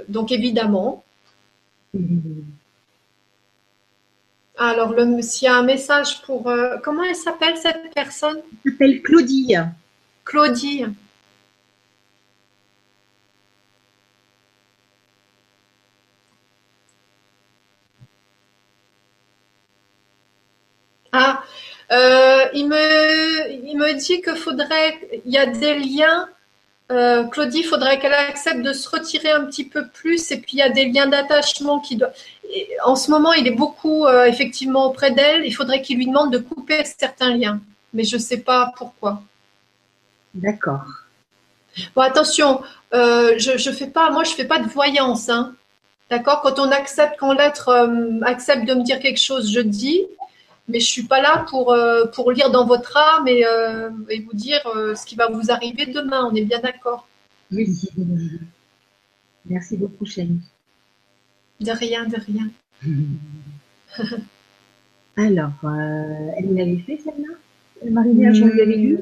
donc, 0.09 0.33
évidemment. 0.33 1.05
Alors, 4.59 4.95
s'il 5.21 5.47
y 5.47 5.49
a 5.49 5.55
un 5.55 5.63
message 5.63 6.23
pour... 6.23 6.51
comment 6.83 7.05
elle 7.05 7.15
s'appelle 7.15 7.57
cette 7.59 7.95
personne? 7.95 8.41
Elle 8.65 8.73
s'appelle 8.73 9.03
Claudie. 9.03 9.55
Claudie. 10.25 10.87
Ah, 21.19 21.43
euh, 21.93 22.45
il, 22.53 22.69
me, 22.69 23.51
il 23.71 23.77
me 23.79 23.95
dit 23.95 24.21
que 24.21 24.35
faudrait, 24.35 24.99
il 25.25 25.33
y 25.33 25.39
a 25.39 25.47
des 25.47 25.79
liens. 25.79 26.29
Euh, 26.93 27.25
Claudie, 27.25 27.61
il 27.61 27.65
faudrait 27.65 27.99
qu'elle 27.99 28.13
accepte 28.13 28.63
de 28.63 28.73
se 28.73 28.89
retirer 28.89 29.31
un 29.31 29.45
petit 29.47 29.65
peu 29.65 29.89
plus. 29.89 30.31
Et 30.31 30.39
puis 30.39 30.53
il 30.55 30.59
y 30.59 30.63
a 30.63 30.69
des 30.69 30.87
liens 30.87 31.07
d'attachement 31.07 31.81
qui 31.81 31.97
doivent. 31.97 32.15
En 32.85 32.97
ce 32.97 33.11
moment, 33.11 33.33
il 33.33 33.47
est 33.47 33.59
beaucoup 33.65 34.07
euh, 34.07 34.25
effectivement 34.27 34.85
auprès 34.87 35.11
d'elle. 35.11 35.47
Il 35.47 35.53
faudrait 35.53 35.81
qu'il 35.81 35.97
lui 35.97 36.07
demande 36.07 36.33
de 36.33 36.39
couper 36.39 36.85
certains 36.85 37.35
liens, 37.35 37.61
mais 37.95 38.05
je 38.05 38.17
ne 38.17 38.21
sais 38.21 38.39
pas 38.39 38.73
pourquoi. 38.77 39.23
D'accord. 40.35 40.85
Bon, 41.95 42.03
attention, 42.03 42.63
je, 42.93 43.55
je 43.57 43.71
fais 43.71 43.87
pas, 43.87 44.11
moi 44.11 44.25
je 44.25 44.31
fais 44.31 44.45
pas 44.45 44.59
de 44.59 44.69
voyance, 44.69 45.29
hein. 45.29 45.55
D'accord? 46.09 46.41
Quand 46.41 46.59
on 46.59 46.71
accepte, 46.71 47.17
quand 47.19 47.33
l'être 47.33 47.69
accepte 48.23 48.65
de 48.65 48.75
me 48.75 48.83
dire 48.83 49.01
quelque 49.01 49.21
chose, 49.21 49.53
je 49.53 49.61
dis 49.61 50.07
mais 50.69 50.81
je 50.81 50.87
suis 50.87 51.05
pas 51.05 51.21
là 51.21 51.47
pour, 51.49 51.73
euh, 51.73 52.07
pour 52.07 52.33
lire 52.33 52.51
dans 52.51 52.67
votre 52.67 52.97
âme 52.97 53.29
et, 53.29 53.45
euh, 53.47 53.91
et 54.11 54.21
vous 54.21 54.35
dire 54.35 54.61
euh, 54.67 54.95
ce 54.95 55.07
qui 55.07 55.15
va 55.15 55.29
vous 55.29 55.51
arriver 55.51 55.87
demain. 55.87 56.29
On 56.31 56.35
est 56.35 56.45
bien 56.45 56.61
d'accord. 56.61 57.07
Oui. 57.53 57.69
Merci 59.47 59.77
beaucoup, 59.77 60.05
Chani. 60.05 60.41
De 61.61 61.71
rien, 61.71 62.07
de 62.07 62.17
rien. 62.17 62.51
Alors, 65.17 65.53
elle 66.37 66.55
l'avait 66.55 66.79
fait 66.79 66.99
celle-là? 66.99 67.35
Marie-Neige, 67.91 68.37
j'en 68.37 68.47
lui 68.47 68.61
avais 68.61 68.77
lu 68.77 68.99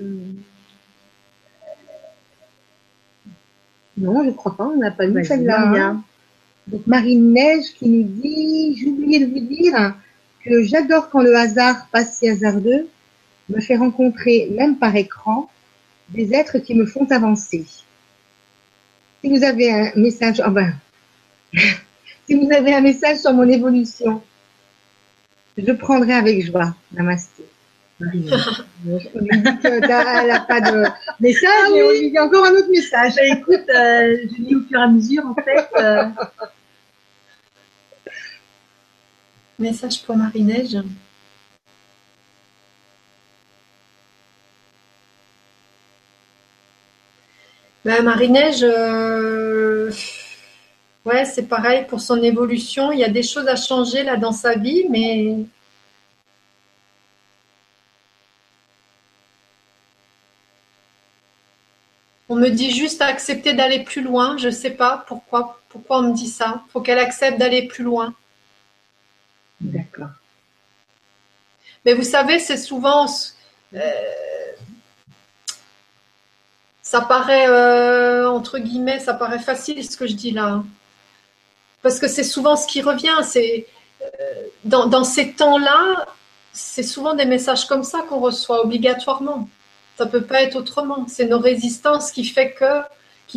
Non, 3.97 4.23
je 4.23 4.29
ne 4.29 4.35
crois 4.35 4.57
pas, 4.57 4.67
on 4.67 4.77
n'a 4.77 4.91
pas 4.91 5.07
lu 5.07 5.25
celle-là. 5.25 5.97
Donc 6.67 6.87
Marie-Neige 6.87 7.75
qui 7.79 7.89
nous 7.89 8.05
dit, 8.05 8.77
j'ai 8.77 8.87
oublié 8.87 9.27
de 9.27 9.33
vous 9.33 9.47
dire, 9.47 9.95
que 10.45 10.63
j'adore 10.63 11.11
quand 11.11 11.23
le 11.23 11.35
hasard, 11.35 11.89
pas 11.91 12.05
si 12.05 12.29
hasardeux, 12.29 12.89
me 13.49 13.61
fait 13.61 13.77
rencontrer, 13.77 14.51
même 14.57 14.77
par 14.77 14.95
écran, 14.95 15.51
des 16.11 16.35
êtres 16.35 16.59
qui 16.59 16.75
me 16.75 16.87
font 16.87 17.07
avancer. 17.11 17.65
Si 19.23 19.31
vous 19.31 19.43
avez 19.43 19.73
un 19.73 19.93
message, 19.97 20.43
oh 20.47 20.51
ben, 20.51 20.75
si 22.27 22.35
vous 22.35 22.51
avez 22.53 22.75
un 22.75 22.83
message 22.83 23.19
sur 23.19 23.33
mon 23.33 23.49
évolution, 23.49 24.23
je 25.57 25.73
prendrai 25.73 26.15
avec 26.15 26.45
joie. 26.45 26.75
Namasté. 26.93 27.45
on 28.01 28.05
lui 28.05 28.21
dit 28.23 29.59
qu'elle 29.63 29.81
n'a 29.81 30.41
pas 30.41 30.61
de 30.61 30.85
message 31.21 31.49
ah 31.67 31.71
et 31.75 31.83
on 31.83 31.91
lui 31.91 32.11
dit 32.11 32.19
encore 32.19 32.45
un 32.45 32.53
autre 32.53 32.71
message. 32.71 33.15
Bah, 33.15 33.23
écoute, 33.25 33.65
euh, 33.69 34.17
je 34.31 34.43
lis 34.43 34.57
au 34.57 34.63
fur 34.63 34.79
et 34.79 34.83
à 34.83 34.89
mesure, 34.89 35.25
en 35.27 35.35
fait. 35.35 35.69
Euh, 35.77 36.05
Message 39.59 40.03
pour 40.03 40.17
Marie-Neige. 40.17 40.79
Ben, 47.85 48.03
Marie-Neige, 48.03 48.65
euh, 48.65 49.93
c'est 51.25 51.49
pareil 51.49 51.87
pour 51.87 52.01
son 52.01 52.21
évolution. 52.23 52.91
Il 52.91 52.99
y 52.99 53.05
a 53.05 53.09
des 53.09 53.23
choses 53.23 53.47
à 53.47 53.55
changer 53.57 54.03
là 54.03 54.17
dans 54.17 54.33
sa 54.33 54.57
vie, 54.57 54.87
mais 54.91 55.37
on 62.29 62.37
me 62.37 62.49
dit 62.49 62.73
juste 62.73 63.03
accepter 63.03 63.55
d'aller 63.55 63.85
plus 63.85 64.03
loin. 64.03 64.37
Je 64.39 64.47
ne 64.47 64.53
sais 64.53 64.71
pas 64.71 65.05
pourquoi, 65.07 65.61
pourquoi 65.69 65.99
on 65.99 66.03
me 66.03 66.15
dit 66.15 66.29
ça. 66.29 66.63
Il 66.67 66.71
faut 66.73 66.81
qu'elle 66.81 66.99
accepte 66.99 67.39
d'aller 67.39 67.69
plus 67.69 67.85
loin. 67.85 68.15
D'accord. 69.61 70.11
Mais 71.85 71.95
vous 71.95 72.03
savez, 72.03 72.39
c'est 72.39 72.57
souvent. 72.57 73.07
Euh, 73.75 73.81
ça 76.83 77.01
paraît, 77.01 77.49
euh, 77.49 78.29
entre 78.29 78.59
guillemets, 78.59 79.01
ça 79.01 79.15
paraît 79.15 79.39
facile 79.39 79.85
ce 79.85 79.97
que 79.97 80.07
je 80.07 80.15
dis 80.15 80.31
là. 80.31 80.47
Hein. 80.47 80.67
Parce 81.83 81.99
que 81.99 82.09
c'est 82.09 82.25
souvent 82.25 82.57
ce 82.57 82.67
qui 82.67 82.81
revient. 82.83 83.19
C'est 83.23 83.67
euh, 84.03 84.45
dans, 84.65 85.05
ces 85.05 85.33
temps-là, 85.33 86.07
c'est 86.53 86.83
souvent 86.83 87.15
des 87.15 87.27
messages 87.27 87.67
comme 87.67 87.85
ça 87.85 88.03
qu'on 88.03 88.21
reçoit 88.21 88.65
obligatoirement. 88.65 89.49
Ça 89.99 90.07
peut 90.07 90.23
pas 90.25 90.43
être 90.43 90.57
autrement. 90.57 91.07
C'est 91.09 91.27
nos 91.27 91.39
résistances 91.39 92.11
qui 92.13 92.25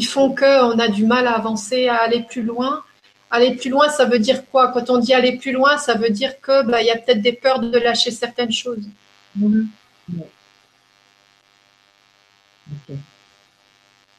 font 0.04 0.36
qu'on 0.36 0.80
a 0.80 0.88
du 0.88 1.06
mal 1.06 1.28
à 1.28 1.34
avancer, 1.36 1.88
à 1.88 1.98
aller 1.98 2.24
plus 2.24 2.44
loin. 2.44 2.84
Aller 3.30 3.56
plus 3.56 3.70
loin, 3.70 3.90
ça 3.90 4.06
veut 4.06 4.20
dire 4.20 4.46
quoi? 4.50 4.72
Quand 4.72 4.90
on 4.90 5.00
dit 5.00 5.14
aller 5.14 5.38
plus 5.38 5.52
loin, 5.52 5.78
ça 5.78 5.96
veut 5.96 6.10
dire 6.10 6.40
que 6.40 6.64
bah, 6.66 6.82
il 6.82 6.88
y 6.88 6.92
a 6.92 6.98
peut-être 6.98 7.22
des 7.22 7.34
peurs 7.34 7.60
de 7.60 7.78
lâcher 7.78 8.12
certaines 8.12 8.52
choses. 8.52 8.88
Mhm. 9.36 9.70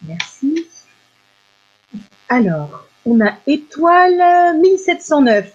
Merci. 0.06 0.66
Alors, 2.28 2.86
on 3.04 3.20
a 3.20 3.38
étoile 3.46 4.58
1709. 4.60 5.54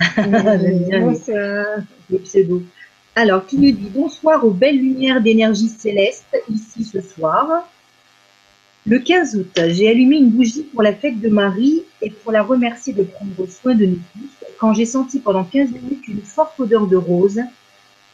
J'aime 0.16 0.84
bien 0.84 1.12
les, 2.10 2.18
pseudos. 2.18 2.62
Alors, 3.16 3.46
qui 3.46 3.56
nous 3.56 3.72
dit 3.72 3.90
bonsoir 3.90 4.44
aux 4.44 4.50
belles 4.50 4.78
lumières 4.78 5.20
d'énergie 5.20 5.68
céleste 5.68 6.36
ici 6.50 6.84
ce 6.84 7.00
soir. 7.00 7.66
Le 8.88 8.98
15 8.98 9.36
août, 9.36 9.60
j'ai 9.68 9.90
allumé 9.90 10.16
une 10.16 10.30
bougie 10.30 10.62
pour 10.62 10.82
la 10.82 10.94
fête 10.94 11.20
de 11.20 11.28
Marie 11.28 11.82
et 12.00 12.10
pour 12.10 12.32
la 12.32 12.42
remercier 12.42 12.94
de 12.94 13.02
prendre 13.02 13.46
soin 13.48 13.74
de 13.74 13.84
nous 13.84 14.00
tous 14.14 14.46
quand 14.58 14.72
j'ai 14.72 14.86
senti 14.86 15.20
pendant 15.20 15.44
15 15.44 15.72
minutes 15.72 16.08
une 16.08 16.22
forte 16.22 16.58
odeur 16.58 16.86
de 16.86 16.96
rose, 16.96 17.40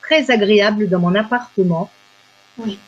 très 0.03 0.31
agréable 0.33 0.89
dans 0.89 0.99
mon 0.99 1.15
appartement. 1.15 1.91
Oui. 2.59 2.79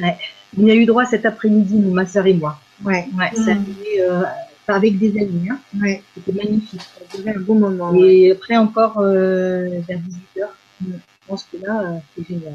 On 0.00 0.66
y 0.66 0.70
a 0.70 0.74
eu 0.74 0.84
droit 0.84 1.04
cet 1.04 1.24
après-midi, 1.26 1.78
ma 1.78 2.06
soeur 2.06 2.26
et 2.26 2.34
moi. 2.34 2.58
Ouais. 2.84 3.06
ouais 3.16 3.30
Ça 3.36 3.54
mm. 3.54 3.64
euh, 4.00 4.22
avec 4.66 4.98
des 4.98 5.10
amis. 5.10 5.48
Hein. 5.50 5.58
Ouais. 5.80 6.02
C'était 6.14 6.32
magnifique. 6.32 6.80
C'était 7.10 7.30
un 7.30 7.40
bon 7.40 7.54
moment. 7.54 7.94
Et 7.94 8.32
après 8.32 8.56
encore 8.56 8.98
euh, 8.98 9.80
vers 9.86 9.98
18h. 9.98 10.46
Je 10.82 10.92
pense 11.28 11.44
que 11.44 11.56
là, 11.64 11.82
euh, 11.82 11.98
c'est 12.16 12.26
génial. 12.26 12.54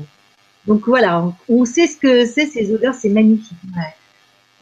Donc 0.67 0.87
voilà, 0.87 1.23
on, 1.47 1.63
sait 1.63 1.87
ce 1.87 1.95
que 1.95 2.25
c'est 2.25 2.47
ces 2.47 2.73
odeurs, 2.73 2.95
c'est 2.95 3.09
magnifique. 3.09 3.57
Ouais. 3.75 3.93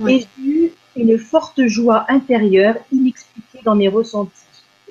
Et 0.07 0.19
j'ai 0.19 0.43
eu 0.43 0.71
une 0.95 1.17
forte 1.17 1.65
joie 1.67 2.05
intérieure 2.09 2.75
inexpliquée 2.91 3.59
dans 3.63 3.75
mes 3.75 3.87
ressentis. 3.87 4.31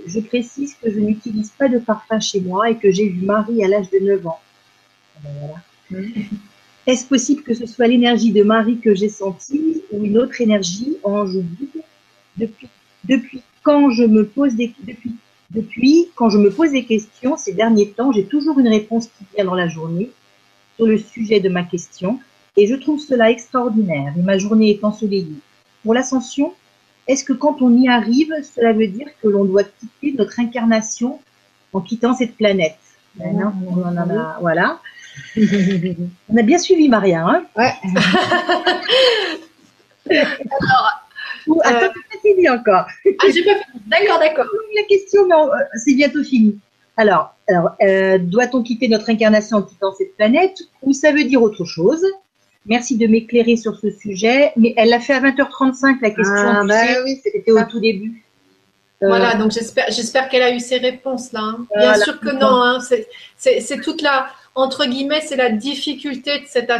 Je 0.06 0.20
précise 0.20 0.74
que 0.82 0.90
je 0.90 0.98
n'utilise 0.98 1.50
pas 1.50 1.68
de 1.68 1.78
parfum 1.78 2.18
chez 2.18 2.40
moi 2.40 2.70
et 2.70 2.76
que 2.76 2.90
j'ai 2.90 3.08
vu 3.08 3.24
Marie 3.24 3.62
à 3.64 3.68
l'âge 3.68 3.90
de 3.90 3.98
9 3.98 4.26
ans. 4.26 4.40
Est-ce 6.86 7.06
possible 7.06 7.42
que 7.42 7.54
ce 7.54 7.66
soit 7.66 7.86
l'énergie 7.86 8.32
de 8.32 8.42
Marie 8.42 8.78
que 8.78 8.94
j'ai 8.94 9.08
sentie 9.08 9.82
ou 9.92 10.04
une 10.04 10.18
autre 10.18 10.40
énergie 10.40 10.96
en 11.04 11.26
joue 11.26 11.44
depuis, 12.36 12.68
depuis 13.04 13.42
quand 13.62 13.90
je 13.90 14.02
me 14.02 14.26
pose 14.26 14.56
des 14.56 14.74
depuis, 14.82 15.14
depuis 15.50 16.08
quand 16.16 16.30
je 16.30 16.38
me 16.38 16.50
pose 16.50 16.72
des 16.72 16.84
questions 16.84 17.36
ces 17.36 17.52
derniers 17.52 17.90
temps, 17.90 18.10
j'ai 18.10 18.24
toujours 18.24 18.58
une 18.58 18.68
réponse 18.68 19.06
qui 19.06 19.24
vient 19.34 19.44
dans 19.44 19.54
la 19.54 19.68
journée 19.68 20.10
sur 20.76 20.86
le 20.86 20.98
sujet 20.98 21.38
de 21.38 21.48
ma 21.48 21.62
question 21.62 22.18
et 22.56 22.66
je 22.66 22.74
trouve 22.74 23.00
cela 23.00 23.30
extraordinaire, 23.30 24.12
et 24.18 24.22
ma 24.22 24.38
journée 24.38 24.70
est 24.70 24.82
ensoleillée. 24.84 25.38
Pour 25.82 25.94
l'ascension, 25.94 26.52
est-ce 27.08 27.24
que 27.24 27.32
quand 27.32 27.62
on 27.62 27.76
y 27.76 27.88
arrive, 27.88 28.32
cela 28.54 28.72
veut 28.72 28.86
dire 28.86 29.08
que 29.22 29.28
l'on 29.28 29.44
doit 29.44 29.64
quitter 29.64 30.12
notre 30.16 30.38
incarnation 30.38 31.18
en 31.72 31.80
quittant 31.80 32.14
cette 32.14 32.36
planète? 32.36 32.76
Ben 33.16 33.36
non, 33.36 33.52
on 33.66 33.82
en 33.82 33.96
a, 33.96 34.38
voilà. 34.40 34.78
on 35.36 36.36
a 36.36 36.42
bien 36.42 36.58
suivi 36.58 36.88
Maria. 36.88 37.26
Hein? 37.26 37.44
Ouais. 37.56 37.72
Alors, 40.10 40.38
attends, 41.64 41.84
euh, 41.84 41.88
pas 41.88 42.18
fini 42.22 42.48
encore. 42.48 42.86
Ah, 43.06 43.26
j'ai 43.32 43.44
pas 43.44 43.52
D'accord, 43.86 44.18
d'accord. 44.18 44.46
La 44.74 44.82
question, 44.84 45.26
mais 45.26 45.34
euh, 45.34 45.64
c'est 45.84 45.94
bientôt 45.94 46.22
fini. 46.22 46.58
Alors, 46.96 47.34
alors 47.48 47.70
euh, 47.82 48.18
doit-on 48.18 48.62
quitter 48.62 48.88
notre 48.88 49.10
incarnation 49.10 49.58
en 49.58 49.62
quittant 49.62 49.92
cette 49.96 50.14
planète 50.16 50.58
ou 50.82 50.92
ça 50.92 51.12
veut 51.12 51.24
dire 51.24 51.42
autre 51.42 51.64
chose? 51.64 52.04
Merci 52.66 52.96
de 52.96 53.06
m'éclairer 53.06 53.56
sur 53.56 53.78
ce 53.78 53.90
sujet. 53.90 54.52
Mais 54.56 54.74
elle 54.76 54.90
l'a 54.90 55.00
fait 55.00 55.14
à 55.14 55.20
20h35 55.20 55.98
la 56.00 56.10
question. 56.10 56.34
Ah, 56.36 56.62
bah 56.66 57.02
oui, 57.04 57.20
c'était 57.22 57.50
au 57.50 57.62
tout 57.64 57.80
début. 57.80 58.22
Voilà, 59.00 59.34
donc 59.34 59.50
j'espère, 59.50 59.86
j'espère 59.88 60.28
qu'elle 60.28 60.44
a 60.44 60.54
eu 60.54 60.60
ses 60.60 60.78
réponses 60.78 61.32
là. 61.32 61.40
Hein. 61.40 61.66
Bien 61.76 61.94
sûr 61.94 62.20
que 62.20 62.30
non. 62.30 62.62
Hein. 62.62 62.78
C'est 63.36 63.80
toute 63.82 64.00
la, 64.00 64.28
entre 64.54 64.86
guillemets, 64.86 65.20
c'est 65.20 65.36
la 65.36 65.50
difficulté 65.50 66.38
de 66.38 66.44
cette, 66.46 66.70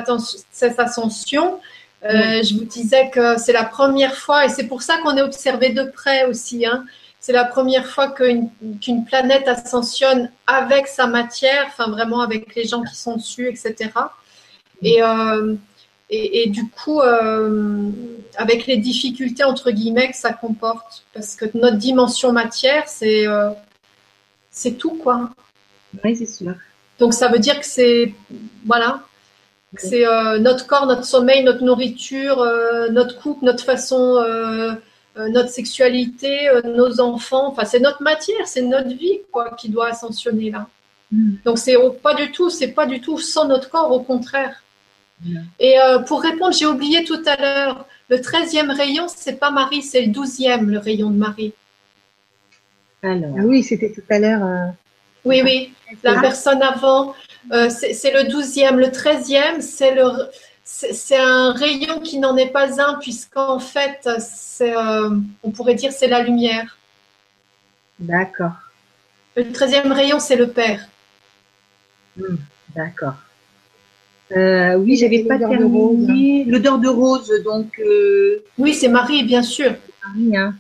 cette 0.53 0.79
ascension. 0.79 1.59
Euh, 2.05 2.43
je 2.43 2.55
vous 2.55 2.65
disais 2.65 3.11
que 3.11 3.39
c'est 3.39 3.53
la 3.53 3.65
première 3.65 4.15
fois, 4.15 4.45
et 4.45 4.49
c'est 4.49 4.67
pour 4.67 4.83
ça 4.83 4.99
qu'on 4.99 5.17
est 5.17 5.23
observé 5.23 5.71
de 5.71 5.85
près 5.85 6.25
aussi. 6.25 6.67
Hein. 6.67 6.85
C'est 7.21 7.33
la 7.33 7.45
première 7.45 7.87
fois 7.87 8.13
qu'une 8.13 9.05
planète 9.07 9.47
ascensionne 9.47 10.31
avec 10.47 10.89
sa 10.89 11.07
matière, 11.07 11.67
enfin 11.69 11.91
vraiment 11.91 12.21
avec 12.21 12.55
les 12.57 12.67
gens 12.67 12.83
qui 12.83 12.97
sont 12.97 13.17
dessus, 13.17 13.49
etc. 13.49 13.91
Euh, 14.85 15.55
et, 16.15 16.43
et, 16.43 16.49
du 16.49 16.69
coup, 16.69 17.01
euh, 17.01 17.89
avec 18.37 18.67
les 18.67 18.77
difficultés 18.77 19.45
entre 19.45 19.71
guillemets 19.71 20.11
que 20.11 20.17
ça 20.17 20.33
comporte, 20.33 21.05
parce 21.15 21.37
que 21.37 21.47
notre 21.55 21.79
dimension 21.79 22.33
matière, 22.33 22.89
c'est 22.89 23.25
c'est 24.51 24.73
tout 24.73 24.99
quoi. 25.03 25.31
Oui, 26.05 26.15
c'est 26.17 26.27
sûr. 26.27 26.55
Donc 26.99 27.15
ça 27.15 27.29
veut 27.29 27.39
dire 27.39 27.59
que 27.59 27.67
c'est 27.67 28.15
voilà, 28.67 29.03
c'est 29.77 30.07
euh, 30.07 30.39
notre 30.39 30.67
corps, 30.67 30.87
notre 30.87 31.05
sommeil, 31.05 31.43
notre 31.43 31.65
nourriture, 31.65 32.41
euh, 32.41 32.89
notre 32.91 33.19
couple, 33.21 33.45
notre 33.45 33.65
façon, 33.65 34.17
euh, 34.17 34.75
notre 35.17 35.49
sexualité, 35.49 36.51
nos 36.65 37.01
enfants. 37.01 37.49
Enfin, 37.49 37.65
c'est 37.65 37.81
notre 37.81 38.03
matière, 38.03 38.47
c'est 38.47 38.63
notre 38.63 38.89
vie 38.89 39.21
quoi 39.31 39.51
qui 39.57 39.69
doit 39.71 39.89
ascensionner 39.89 40.51
là. 40.51 40.67
Mm. 41.11 41.35
Donc 41.45 41.59
c'est 41.59 41.77
pas 42.03 42.15
du 42.15 42.31
tout, 42.33 42.51
c'est 42.51 42.73
pas 42.73 42.87
du 42.87 43.01
tout 43.01 43.19
sans 43.19 43.47
notre 43.47 43.71
corps, 43.71 43.91
au 43.93 44.01
contraire. 44.01 44.62
Et 45.61 45.77
pour 46.07 46.23
répondre, 46.23 46.53
j'ai 46.53 46.67
oublié 46.67 47.05
tout 47.05 47.23
à 47.27 47.41
l'heure, 47.41 47.87
le 48.09 48.17
13e 48.17 48.71
rayon, 48.75 49.07
c'est 49.09 49.39
pas 49.39 49.51
Marie, 49.51 49.83
c'est 49.83 50.03
le 50.03 50.13
12e, 50.13 50.67
le 50.67 50.79
rayon 50.79 51.11
de 51.11 51.17
Marie. 51.17 51.53
Alors. 53.03 53.35
Ah 53.39 53.43
oui, 53.45 53.63
c'était 53.63 53.93
tout 53.93 54.03
à 54.11 54.19
l'heure. 54.19 54.75
Oui, 55.25 55.41
oui, 55.45 55.73
la 56.03 56.21
personne 56.21 56.63
avant, 56.63 57.15
euh, 57.53 57.69
c'est 57.71 58.13
le 58.13 58.29
douzième. 58.29 58.79
Le 58.79 58.91
treizième, 58.91 59.61
c'est 59.61 59.95
le 59.95 60.11
c'est 60.65 61.19
un 61.19 61.53
rayon 61.53 62.01
qui 62.01 62.19
n'en 62.19 62.37
est 62.37 62.51
pas 62.51 62.81
un, 62.81 62.95
puisqu'en 62.95 63.59
fait, 63.59 64.09
euh, 64.61 65.11
on 65.43 65.51
pourrait 65.51 65.75
dire 65.75 65.93
c'est 65.93 66.07
la 66.07 66.23
lumière. 66.23 66.79
D'accord. 67.99 68.55
Le 69.37 69.51
treizième 69.53 69.93
rayon, 69.93 70.19
c'est 70.19 70.37
le 70.37 70.49
Père. 70.49 70.87
Hmm, 72.17 72.37
d'accord. 72.75 73.17
Euh, 74.37 74.77
oui, 74.77 74.97
j'avais 74.97 75.25
pas 75.25 75.39
terminé. 75.39 76.45
L'odeur 76.45 76.79
de 76.79 76.89
rose, 76.89 77.33
donc. 77.45 77.81
Oui, 78.59 78.75
c'est 78.75 78.89
Marie, 78.89 79.25
bien 79.25 79.43
sûr. 79.43 79.73
Marie, 80.07 80.37
hein. 80.37 80.55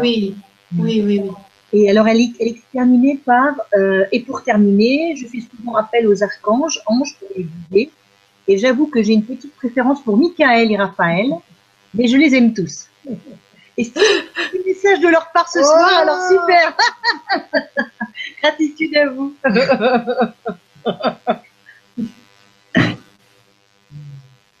oui, 0.00 0.34
oui, 0.78 1.02
oui, 1.04 1.20
oui. 1.22 1.30
Et 1.74 1.90
alors, 1.90 2.06
elle 2.06 2.20
est, 2.20 2.62
terminée 2.72 3.20
par 3.24 3.54
euh, 3.76 4.04
Et 4.12 4.20
pour 4.20 4.44
terminer, 4.44 5.16
je 5.16 5.26
fais 5.26 5.40
souvent 5.40 5.74
appel 5.74 6.06
aux 6.06 6.22
archanges, 6.22 6.80
anges 6.86 7.16
pour 7.18 7.26
les 7.36 7.44
guider. 7.44 7.90
Et 8.46 8.58
j'avoue 8.58 8.86
que 8.86 9.02
j'ai 9.02 9.14
une 9.14 9.24
petite 9.24 9.56
préférence 9.56 10.00
pour 10.02 10.16
Michael 10.16 10.70
et 10.70 10.76
Raphaël, 10.76 11.32
mais 11.92 12.06
je 12.06 12.16
les 12.16 12.36
aime 12.36 12.54
tous. 12.54 12.86
Et 13.76 13.82
c'est 13.84 13.98
un 13.98 14.62
message 14.64 15.00
de 15.00 15.08
leur 15.08 15.32
part 15.32 15.48
ce 15.48 15.60
soir, 15.62 15.98
alors 15.98 16.28
super 16.28 16.76
Gratitude 18.42 18.96
à 18.96 19.08
vous 19.08 19.34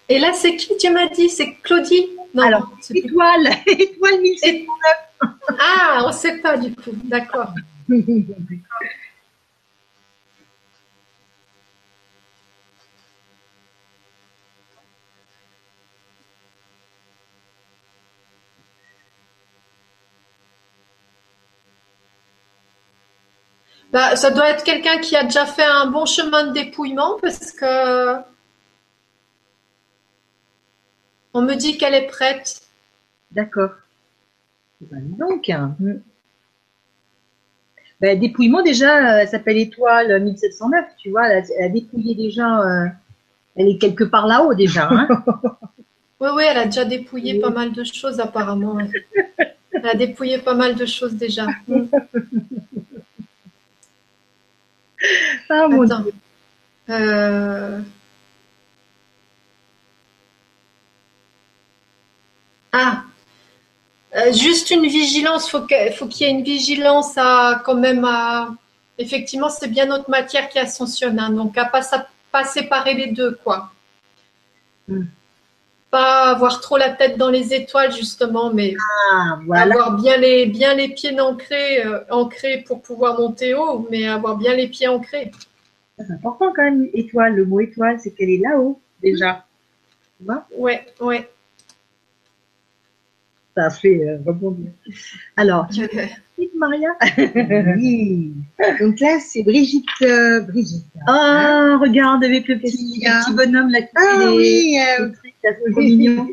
Et 0.08 0.18
là, 0.18 0.32
c'est 0.34 0.56
qui 0.56 0.76
tu 0.76 0.90
m'as 0.90 1.08
dit? 1.08 1.28
C'est 1.28 1.54
Claudie? 1.62 2.08
Non, 2.34 2.42
Alors, 2.42 2.70
étoile, 2.90 3.48
étoile 3.66 4.20
1709 4.20 4.68
ah, 5.58 6.02
on 6.04 6.08
ne 6.08 6.12
sait 6.12 6.38
pas 6.38 6.56
du 6.56 6.74
coup. 6.74 6.90
D'accord. 7.04 7.52
Bah, 23.92 24.16
ça 24.16 24.30
doit 24.30 24.50
être 24.50 24.64
quelqu'un 24.64 24.98
qui 24.98 25.14
a 25.16 25.22
déjà 25.24 25.46
fait 25.46 25.62
un 25.62 25.86
bon 25.86 26.04
chemin 26.04 26.48
de 26.48 26.52
dépouillement 26.52 27.16
parce 27.22 27.52
que 27.52 28.33
on 31.34 31.42
me 31.42 31.54
dit 31.54 31.76
qu'elle 31.76 31.94
est 31.94 32.06
prête. 32.06 32.62
D'accord. 33.32 33.72
Donc, 34.80 35.50
hein. 35.50 35.76
ben, 38.00 38.18
dépouillement 38.18 38.62
déjà, 38.62 39.20
elle 39.20 39.28
s'appelle 39.28 39.58
Étoile 39.58 40.22
1709, 40.22 40.84
tu 40.98 41.10
vois, 41.10 41.28
elle 41.28 41.44
a, 41.62 41.68
dépouillé 41.68 42.14
déjà, 42.14 42.60
euh, 42.60 42.86
elle 43.56 43.68
est 43.68 43.78
quelque 43.78 44.04
part 44.04 44.26
là-haut 44.26 44.54
déjà. 44.54 44.88
Hein. 44.90 45.08
oui, 46.20 46.28
oui, 46.34 46.44
elle 46.48 46.58
a 46.58 46.66
déjà 46.66 46.84
dépouillé 46.84 47.40
pas 47.40 47.50
mal 47.50 47.72
de 47.72 47.82
choses 47.84 48.20
apparemment. 48.20 48.78
Elle 49.72 49.88
a 49.88 49.94
dépouillé 49.94 50.38
pas 50.38 50.54
mal 50.54 50.76
de 50.76 50.86
choses 50.86 51.14
déjà. 51.14 51.46
ah 55.50 55.68
mon 55.68 55.84
Dieu. 55.84 56.12
Euh, 56.90 57.80
ah, 62.76 63.04
euh, 64.16 64.32
juste 64.32 64.72
une 64.72 64.86
vigilance, 64.86 65.48
faut 65.48 65.64
faut 65.96 66.06
qu'il 66.06 66.26
y 66.26 66.30
ait 66.30 66.32
une 66.32 66.42
vigilance 66.42 67.16
à 67.16 67.62
quand 67.64 67.76
même 67.76 68.04
à. 68.04 68.52
Effectivement, 68.98 69.48
c'est 69.48 69.68
bien 69.68 69.86
notre 69.86 70.10
matière 70.10 70.48
qui 70.48 70.58
ascensionne, 70.58 71.20
hein, 71.20 71.30
donc 71.30 71.56
à 71.56 71.66
pas 71.66 71.82
pas 72.32 72.44
séparer 72.44 72.94
les 72.94 73.08
deux 73.12 73.38
quoi. 73.44 73.70
Hmm. 74.88 75.04
Pas 75.90 76.30
avoir 76.30 76.60
trop 76.60 76.76
la 76.76 76.90
tête 76.90 77.16
dans 77.16 77.30
les 77.30 77.54
étoiles 77.54 77.92
justement, 77.92 78.52
mais 78.52 78.74
ah, 79.12 79.38
avoir 79.54 79.96
bien 79.96 80.16
les 80.16 80.46
bien 80.46 80.74
les 80.74 80.88
pieds 80.88 81.18
ancrés, 81.20 81.86
euh, 81.86 82.00
ancrés 82.10 82.64
pour 82.66 82.82
pouvoir 82.82 83.20
monter 83.20 83.54
haut, 83.54 83.86
mais 83.88 84.08
avoir 84.08 84.36
bien 84.36 84.54
les 84.54 84.66
pieds 84.66 84.88
ancrés. 84.88 85.30
C'est 85.96 86.10
important 86.10 86.52
quand 86.54 86.64
même, 86.64 86.88
étoile. 86.92 87.34
Le 87.36 87.44
mot 87.44 87.60
étoile, 87.60 88.00
c'est 88.00 88.10
qu'elle 88.10 88.30
est 88.30 88.42
là-haut 88.42 88.80
déjà. 89.00 89.44
Tu 90.18 90.24
vois? 90.24 90.44
Ouais, 90.56 90.84
ouais 91.00 91.28
ça 93.54 93.66
a 93.66 93.70
fait 93.70 94.00
euh, 94.06 94.18
rebondir. 94.26 94.70
Alors, 95.36 95.68
tu 95.72 95.88
Maria 96.56 96.88
Oui. 97.76 98.32
Donc 98.80 99.00
là, 99.00 99.18
c'est 99.20 99.42
Brigitte. 99.42 99.84
Euh, 100.02 100.40
Brigitte. 100.40 100.84
Ah, 101.06 101.78
regarde 101.80 102.24
avec 102.24 102.48
le 102.48 102.58
petit, 102.58 103.04
bonhomme 103.34 103.70
là 103.70 103.82
qui 103.82 103.88
ah, 103.96 104.32
oui, 104.34 104.76
euh, 104.98 105.10
mignon. 105.76 106.28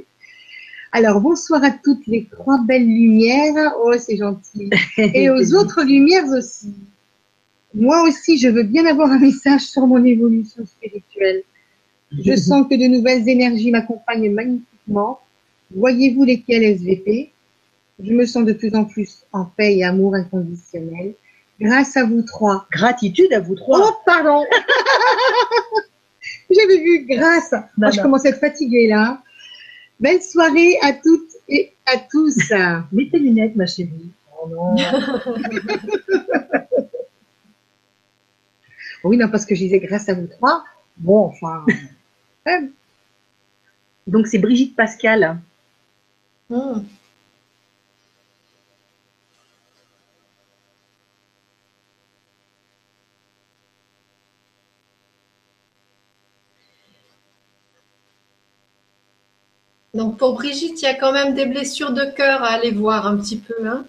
Alors, 0.91 1.21
bonsoir 1.21 1.63
à 1.63 1.71
toutes 1.71 2.05
les 2.07 2.27
trois 2.31 2.59
belles 2.65 2.87
lumières. 2.87 3.73
Oh, 3.81 3.93
c'est 3.97 4.17
gentil. 4.17 4.69
Et 4.97 5.29
aux 5.29 5.53
autres 5.53 5.83
lumières 5.83 6.27
aussi. 6.27 6.73
Moi 7.73 8.03
aussi, 8.03 8.37
je 8.37 8.49
veux 8.49 8.63
bien 8.63 8.85
avoir 8.85 9.11
un 9.11 9.19
message 9.19 9.61
sur 9.61 9.87
mon 9.87 10.03
évolution 10.03 10.65
spirituelle. 10.65 11.43
Je 12.11 12.35
sens 12.35 12.67
que 12.69 12.75
de 12.75 12.87
nouvelles 12.87 13.29
énergies 13.29 13.71
m'accompagnent 13.71 14.29
magnifiquement 14.33 15.21
Voyez-vous 15.75 16.23
lesquels 16.23 16.63
SVP 16.63 17.31
Je 18.03 18.13
me 18.13 18.25
sens 18.25 18.45
de 18.45 18.53
plus 18.53 18.73
en 18.75 18.85
plus 18.85 19.23
en 19.31 19.45
paix 19.45 19.77
et 19.77 19.83
amour 19.83 20.15
inconditionnel. 20.15 21.13
Grâce 21.59 21.95
à 21.95 22.05
vous 22.05 22.23
trois. 22.23 22.65
Gratitude 22.71 23.31
à 23.33 23.39
vous 23.39 23.55
trois. 23.55 23.79
Oh, 23.81 23.93
pardon 24.05 24.45
J'avais 26.49 26.79
vu 26.79 27.05
grâce. 27.05 27.53
Moi, 27.77 27.91
je 27.91 28.01
commence 28.01 28.25
à 28.25 28.29
être 28.29 28.39
fatiguée 28.39 28.87
là. 28.87 29.21
Belle 29.99 30.21
soirée 30.21 30.77
à 30.81 30.93
toutes 30.93 31.29
et 31.47 31.71
à 31.85 31.97
tous. 31.97 32.37
Mets 32.91 33.09
tes 33.09 33.19
lunettes, 33.19 33.55
ma 33.55 33.67
chérie. 33.67 34.11
Oh 34.41 34.49
non. 34.49 34.75
oui, 39.03 39.17
non, 39.17 39.29
parce 39.29 39.45
que 39.45 39.53
je 39.53 39.61
disais 39.61 39.79
grâce 39.79 40.09
à 40.09 40.15
vous 40.15 40.27
trois. 40.27 40.63
Bon, 40.97 41.25
enfin. 41.25 41.63
Donc, 44.07 44.25
c'est 44.27 44.39
Brigitte 44.39 44.75
Pascal. 44.75 45.39
Hmm. 46.51 46.83
Donc 59.93 60.17
pour 60.17 60.33
Brigitte, 60.33 60.81
il 60.81 60.85
y 60.85 60.87
a 60.87 60.93
quand 60.93 61.13
même 61.13 61.33
des 61.35 61.45
blessures 61.45 61.93
de 61.93 62.03
cœur 62.03 62.43
à 62.43 62.47
aller 62.47 62.71
voir 62.71 63.07
un 63.07 63.15
petit 63.17 63.37
peu. 63.37 63.55
Hein 63.65 63.85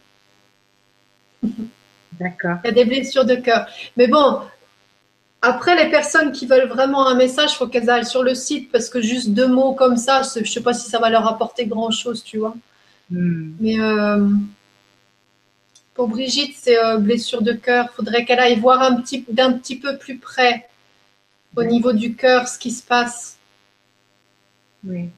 D'accord. 2.13 2.59
Il 2.63 2.69
y 2.69 2.71
a 2.71 2.73
des 2.73 2.85
blessures 2.85 3.25
de 3.25 3.35
cœur. 3.35 3.67
Mais 3.97 4.07
bon, 4.07 4.43
après, 5.44 5.74
les 5.82 5.90
personnes 5.90 6.31
qui 6.31 6.47
veulent 6.47 6.69
vraiment 6.69 7.09
un 7.09 7.16
message, 7.16 7.51
il 7.52 7.56
faut 7.56 7.66
qu'elles 7.66 7.90
aillent 7.90 8.06
sur 8.06 8.23
le 8.23 8.35
site 8.35 8.70
parce 8.70 8.89
que 8.89 9.01
juste 9.01 9.31
deux 9.31 9.48
mots 9.48 9.74
comme 9.74 9.97
ça, 9.97 10.23
je 10.23 10.39
ne 10.39 10.44
sais 10.44 10.62
pas 10.62 10.73
si 10.73 10.89
ça 10.89 11.01
va 11.01 11.10
leur 11.10 11.27
apporter 11.27 11.66
grand-chose, 11.66 12.23
tu 12.23 12.39
vois. 12.39 12.55
Hmm. 13.10 13.51
Mais 13.59 13.81
euh, 13.81 14.28
pour 15.94 16.06
Brigitte, 16.06 16.55
c'est 16.56 16.78
euh, 16.78 16.98
blessure 16.98 17.43
de 17.43 17.52
cœur. 17.52 17.89
Il 17.90 17.97
faudrait 17.97 18.24
qu'elle 18.24 18.39
aille 18.39 18.60
voir 18.60 18.82
un 18.82 19.01
petit, 19.01 19.24
d'un 19.28 19.52
petit 19.52 19.77
peu 19.77 19.98
plus 19.98 20.19
près 20.19 20.69
au 21.56 21.64
niveau 21.64 21.93
du 21.93 22.14
cœur 22.14 22.47
ce 22.47 22.56
qui 22.56 22.70
se 22.70 22.82
passe. 22.82 23.36
Oui. 24.85 25.10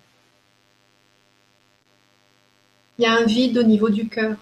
Il 2.99 3.03
y 3.03 3.07
a 3.07 3.13
un 3.13 3.25
vide 3.25 3.59
au 3.59 3.63
niveau 3.63 3.91
du 3.91 4.09
cœur. 4.09 4.37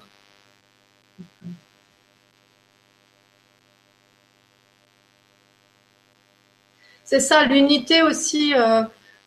C'est 7.13 7.21
ça, 7.21 7.45
l'unité 7.45 8.01
aussi, 8.01 8.55
euh, 8.55 8.85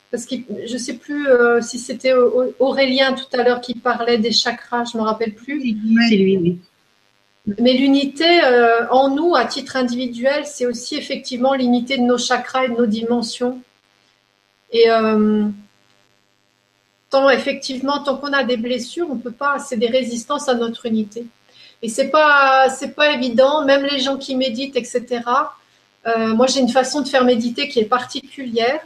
parce 0.10 0.26
que 0.26 0.34
je 0.66 0.74
ne 0.74 0.78
sais 0.80 0.96
plus 0.96 1.28
euh, 1.28 1.62
si 1.62 1.78
c'était 1.78 2.14
Aurélien 2.58 3.14
tout 3.14 3.28
à 3.32 3.44
l'heure 3.44 3.62
qui 3.62 3.76
parlait 3.76 4.18
des 4.18 4.32
chakras, 4.32 4.86
je 4.86 4.98
ne 4.98 5.04
me 5.04 5.08
rappelle 5.08 5.36
plus. 5.36 5.62
C'est 6.10 6.16
lui, 6.16 6.36
oui. 6.36 6.60
Mais 7.60 7.74
l'unité 7.74 8.44
euh, 8.44 8.90
en 8.90 9.10
nous, 9.10 9.36
à 9.36 9.46
titre 9.46 9.76
individuel, 9.76 10.48
c'est 10.48 10.66
aussi 10.66 10.96
effectivement 10.96 11.54
l'unité 11.54 11.98
de 11.98 12.02
nos 12.02 12.18
chakras 12.18 12.66
et 12.66 12.70
de 12.70 12.74
nos 12.74 12.88
dimensions. 12.88 13.62
Et 14.72 14.86
tant 17.12 17.30
effectivement, 17.30 18.02
tant 18.02 18.18
qu'on 18.18 18.34
a 18.34 18.44
des 18.44 18.58
blessures, 18.58 19.12
on 19.12 19.18
peut 19.18 19.30
pas, 19.30 19.60
c'est 19.60 19.78
des 19.78 19.90
résistances 19.90 20.50
à 20.50 20.56
notre 20.56 20.88
unité. 20.88 21.28
Et 21.84 21.90
c'est 21.90 22.10
pas, 22.10 22.68
c'est 22.72 22.96
pas 22.96 23.12
évident. 23.12 23.64
Même 23.64 23.86
les 23.86 24.00
gens 24.00 24.18
qui 24.18 24.36
méditent, 24.36 24.76
etc. 24.76 25.22
Euh, 26.08 26.34
moi, 26.36 26.48
j'ai 26.48 26.60
une 26.60 26.70
façon 26.70 27.02
de 27.02 27.08
faire 27.08 27.24
méditer 27.24 27.68
qui 27.68 27.80
est 27.80 27.86
particulière. 27.86 28.80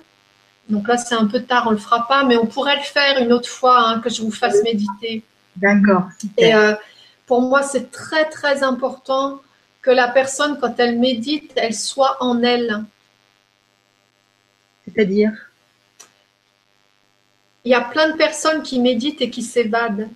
Donc 0.70 0.88
là, 0.88 0.98
c'est 0.98 1.16
un 1.16 1.26
peu 1.26 1.42
tard, 1.42 1.66
on 1.68 1.72
le 1.72 1.78
fera 1.78 2.08
pas, 2.08 2.24
mais 2.24 2.38
on 2.38 2.46
pourrait 2.46 2.78
le 2.78 2.84
faire 2.84 3.22
une 3.22 3.34
autre 3.34 3.50
fois 3.50 3.80
hein, 3.80 4.00
que 4.00 4.10
je 4.10 4.22
vous 4.22 4.32
fasse 4.32 4.62
méditer. 4.64 5.24
D'accord. 5.56 6.10
Et 6.38 6.54
euh, 6.54 6.76
pour 7.26 7.42
moi, 7.42 7.64
c'est 7.64 7.92
très 7.92 8.26
très 8.26 8.64
important 8.64 9.42
que 9.82 9.92
la 9.92 10.08
personne, 10.08 10.60
quand 10.60 10.80
elle 10.80 11.00
médite, 11.00 11.52
elle 11.56 11.74
soit 11.74 12.18
en 12.22 12.44
elle. 12.44 12.84
C'est-à-dire? 14.86 15.32
Il 17.66 17.72
y 17.72 17.76
a 17.76 17.82
plein 17.82 18.12
de 18.12 18.18
personnes 18.18 18.62
qui 18.62 18.80
méditent 18.80 19.22
et 19.22 19.30
qui 19.30 19.42
s'évadent. 19.42 20.08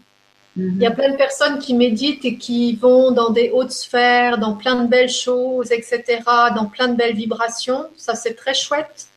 Il 0.56 0.78
y 0.78 0.86
a 0.86 0.92
plein 0.92 1.10
de 1.10 1.18
personnes 1.18 1.58
qui 1.58 1.74
méditent 1.74 2.26
et 2.26 2.38
qui 2.38 2.76
vont 2.76 3.12
dans 3.12 3.32
des 3.32 3.50
hautes 3.50 3.72
sphères, 3.72 4.38
dans 4.38 4.54
plein 4.54 4.84
de 4.84 4.88
belles 4.88 5.10
choses, 5.10 5.72
etc., 5.72 6.22
dans 6.56 6.66
plein 6.66 6.90
de 6.90 6.96
belles 6.96 7.16
vibrations. 7.16 7.88
Ça, 7.98 8.14
c'est 8.14 8.36
très 8.36 8.54
chouette. 8.54 9.08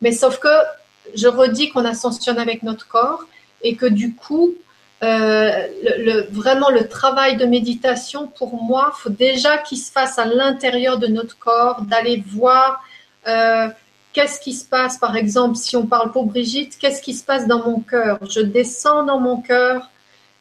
Mais 0.00 0.12
sauf 0.12 0.38
que 0.38 0.48
je 1.14 1.26
redis 1.26 1.70
qu'on 1.70 1.84
ascensionne 1.84 2.38
avec 2.38 2.62
notre 2.62 2.86
corps 2.86 3.24
et 3.62 3.74
que 3.74 3.86
du 3.86 4.14
coup, 4.14 4.54
euh, 5.02 5.66
vraiment 6.30 6.70
le 6.70 6.86
travail 6.86 7.36
de 7.36 7.46
méditation, 7.46 8.28
pour 8.28 8.62
moi, 8.62 8.92
faut 8.94 9.10
déjà 9.10 9.58
qu'il 9.58 9.78
se 9.78 9.90
fasse 9.90 10.20
à 10.20 10.24
l'intérieur 10.24 10.98
de 10.98 11.08
notre 11.08 11.36
corps, 11.36 11.82
d'aller 11.82 12.22
voir 12.28 12.80
euh, 13.26 13.68
qu'est-ce 14.12 14.40
qui 14.40 14.52
se 14.52 14.64
passe. 14.64 14.98
Par 14.98 15.16
exemple, 15.16 15.56
si 15.56 15.76
on 15.76 15.86
parle 15.86 16.12
pour 16.12 16.26
Brigitte, 16.26 16.78
qu'est-ce 16.78 17.02
qui 17.02 17.14
se 17.14 17.24
passe 17.24 17.48
dans 17.48 17.64
mon 17.64 17.80
cœur? 17.80 18.20
Je 18.28 18.40
descends 18.40 19.02
dans 19.02 19.18
mon 19.18 19.40
cœur 19.40 19.90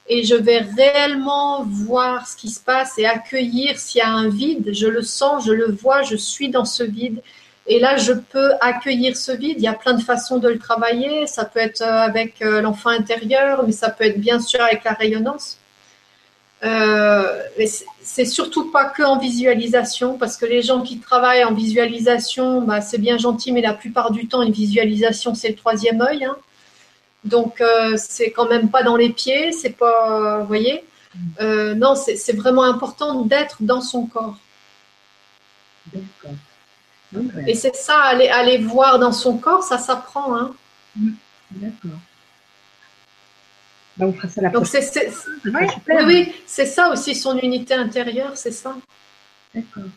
et 0.09 0.23
je 0.23 0.35
vais 0.35 0.65
réellement 0.75 1.63
voir 1.63 2.27
ce 2.27 2.35
qui 2.35 2.49
se 2.49 2.59
passe 2.59 2.97
et 2.97 3.05
accueillir 3.05 3.77
s'il 3.77 3.99
y 3.99 4.01
a 4.01 4.09
un 4.09 4.27
vide. 4.27 4.71
Je 4.73 4.87
le 4.87 5.03
sens, 5.03 5.45
je 5.45 5.53
le 5.53 5.71
vois, 5.71 6.01
je 6.01 6.15
suis 6.15 6.49
dans 6.49 6.65
ce 6.65 6.83
vide. 6.83 7.21
Et 7.67 7.79
là, 7.79 7.97
je 7.97 8.13
peux 8.13 8.53
accueillir 8.59 9.15
ce 9.15 9.31
vide. 9.31 9.57
Il 9.59 9.63
y 9.63 9.67
a 9.67 9.73
plein 9.73 9.93
de 9.93 10.01
façons 10.01 10.39
de 10.39 10.49
le 10.49 10.57
travailler. 10.57 11.27
Ça 11.27 11.45
peut 11.45 11.59
être 11.59 11.83
euh, 11.83 12.01
avec 12.01 12.41
euh, 12.41 12.61
l'enfant 12.61 12.89
intérieur, 12.89 13.63
mais 13.63 13.71
ça 13.71 13.91
peut 13.91 14.05
être 14.05 14.19
bien 14.19 14.39
sûr 14.39 14.59
avec 14.61 14.83
la 14.83 14.93
rayonnance. 14.93 15.59
Euh, 16.63 17.43
c'est 18.01 18.25
surtout 18.25 18.71
pas 18.71 18.85
que 18.85 19.03
en 19.03 19.19
visualisation, 19.19 20.17
parce 20.17 20.35
que 20.37 20.47
les 20.47 20.63
gens 20.63 20.81
qui 20.81 20.99
travaillent 20.99 21.43
en 21.43 21.53
visualisation, 21.53 22.61
bah, 22.61 22.81
c'est 22.81 22.97
bien 22.97 23.19
gentil, 23.19 23.51
mais 23.51 23.61
la 23.61 23.75
plupart 23.75 24.09
du 24.09 24.27
temps, 24.27 24.41
une 24.41 24.51
visualisation, 24.51 25.35
c'est 25.35 25.49
le 25.49 25.55
troisième 25.55 26.01
œil. 26.01 26.25
Hein. 26.25 26.35
Donc, 27.23 27.61
euh, 27.61 27.97
c'est 27.97 28.31
quand 28.31 28.47
même 28.47 28.69
pas 28.69 28.83
dans 28.83 28.95
les 28.95 29.09
pieds, 29.09 29.51
c'est 29.51 29.71
pas, 29.71 30.39
vous 30.39 30.47
voyez. 30.47 30.83
Euh, 31.41 31.73
non, 31.75 31.95
c'est 31.95 32.35
vraiment 32.35 32.63
important 32.63 33.23
d'être 33.23 33.57
dans 33.61 33.81
son 33.81 34.05
corps. 34.05 34.37
D'accord. 35.93 36.35
Et 37.47 37.55
c'est 37.55 37.75
ça, 37.75 37.99
aller, 38.01 38.27
aller 38.27 38.59
voir 38.59 38.99
dans 38.99 39.11
son 39.11 39.37
corps, 39.37 39.63
ça 39.63 39.79
s'apprend. 39.79 40.35
Hein. 40.37 40.53
Mm. 40.95 41.11
D'accord. 41.51 41.99
On 44.01 44.13
fera 44.13 44.29
ça 44.29 44.41
la 44.41 44.49
Donc, 44.49 44.67
c'est, 44.67 45.11
oui, 45.45 45.67
oui, 46.05 46.33
c'est 46.45 46.67
ça 46.67 46.89
aussi 46.89 47.15
son 47.15 47.37
unité 47.39 47.73
intérieure, 47.73 48.37
c'est 48.37 48.51
ça. 48.51 48.77
D'accord. 49.53 49.89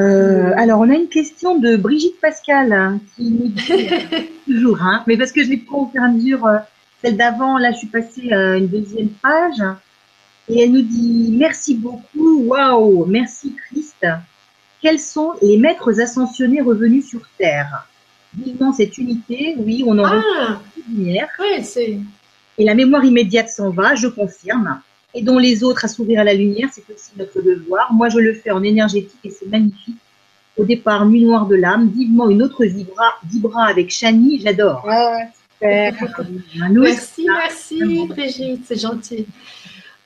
Euh, 0.00 0.52
alors, 0.56 0.80
on 0.80 0.90
a 0.90 0.94
une 0.94 1.08
question 1.08 1.58
de 1.58 1.76
Brigitte 1.76 2.20
Pascal 2.20 2.72
hein, 2.72 3.00
qui 3.14 3.30
nous 3.30 3.48
dit 3.48 3.88
toujours, 4.46 4.80
hein, 4.82 5.04
mais 5.06 5.16
parce 5.16 5.32
que 5.32 5.44
je 5.44 5.50
l'ai 5.50 5.58
pris 5.58 5.74
au 5.74 5.86
fur 5.86 6.00
et 6.00 6.04
à 6.04 6.08
mesure, 6.08 6.46
euh, 6.46 6.58
celle 7.02 7.16
d'avant, 7.16 7.58
là, 7.58 7.72
je 7.72 7.78
suis 7.78 7.88
passée 7.88 8.32
à 8.32 8.56
une 8.56 8.68
deuxième 8.68 9.08
page, 9.08 9.62
et 10.48 10.62
elle 10.62 10.72
nous 10.72 10.82
dit 10.82 11.34
merci 11.36 11.74
beaucoup, 11.74 12.44
waouh, 12.44 13.04
merci 13.06 13.54
Christ. 13.54 14.06
Quels 14.80 14.98
sont 14.98 15.32
les 15.42 15.58
maîtres 15.58 16.00
ascensionnés 16.00 16.60
revenus 16.60 17.08
sur 17.08 17.20
Terre? 17.38 17.86
Vivement 18.36 18.72
cette 18.72 18.96
unité, 18.98 19.54
oui, 19.58 19.84
on 19.86 19.98
en 19.98 20.04
ah, 20.04 20.60
lumière. 20.88 21.28
Oui, 21.38 21.62
c'est. 21.62 21.98
Et 22.58 22.64
la 22.64 22.74
mémoire 22.74 23.04
immédiate 23.04 23.48
s'en 23.48 23.70
va, 23.70 23.94
je 23.94 24.08
confirme 24.08 24.80
aidons 25.14 25.38
les 25.38 25.62
autres 25.62 25.84
à 25.84 25.88
s'ouvrir 25.88 26.20
à 26.20 26.24
la 26.24 26.34
lumière, 26.34 26.68
c'est 26.72 26.84
aussi 26.92 27.10
notre 27.16 27.40
devoir. 27.42 27.92
Moi, 27.92 28.08
je 28.08 28.18
le 28.18 28.34
fais 28.34 28.50
en 28.50 28.62
énergétique 28.62 29.18
et 29.24 29.30
c'est 29.30 29.46
magnifique. 29.46 29.96
Au 30.56 30.64
départ, 30.64 31.06
Nuit 31.06 31.24
Noire 31.24 31.46
de 31.46 31.56
l'âme, 31.56 31.88
vivement 31.88 32.28
une 32.28 32.42
autre 32.42 32.64
vibra, 32.64 33.14
vibra 33.24 33.66
avec 33.66 33.90
Chani, 33.90 34.40
j'adore. 34.40 34.84
Ouais, 34.84 35.28
super. 35.54 36.26
merci, 36.74 37.26
merci 37.26 38.06
Brigitte, 38.06 38.62
c'est 38.66 38.80
gentil. 38.80 39.26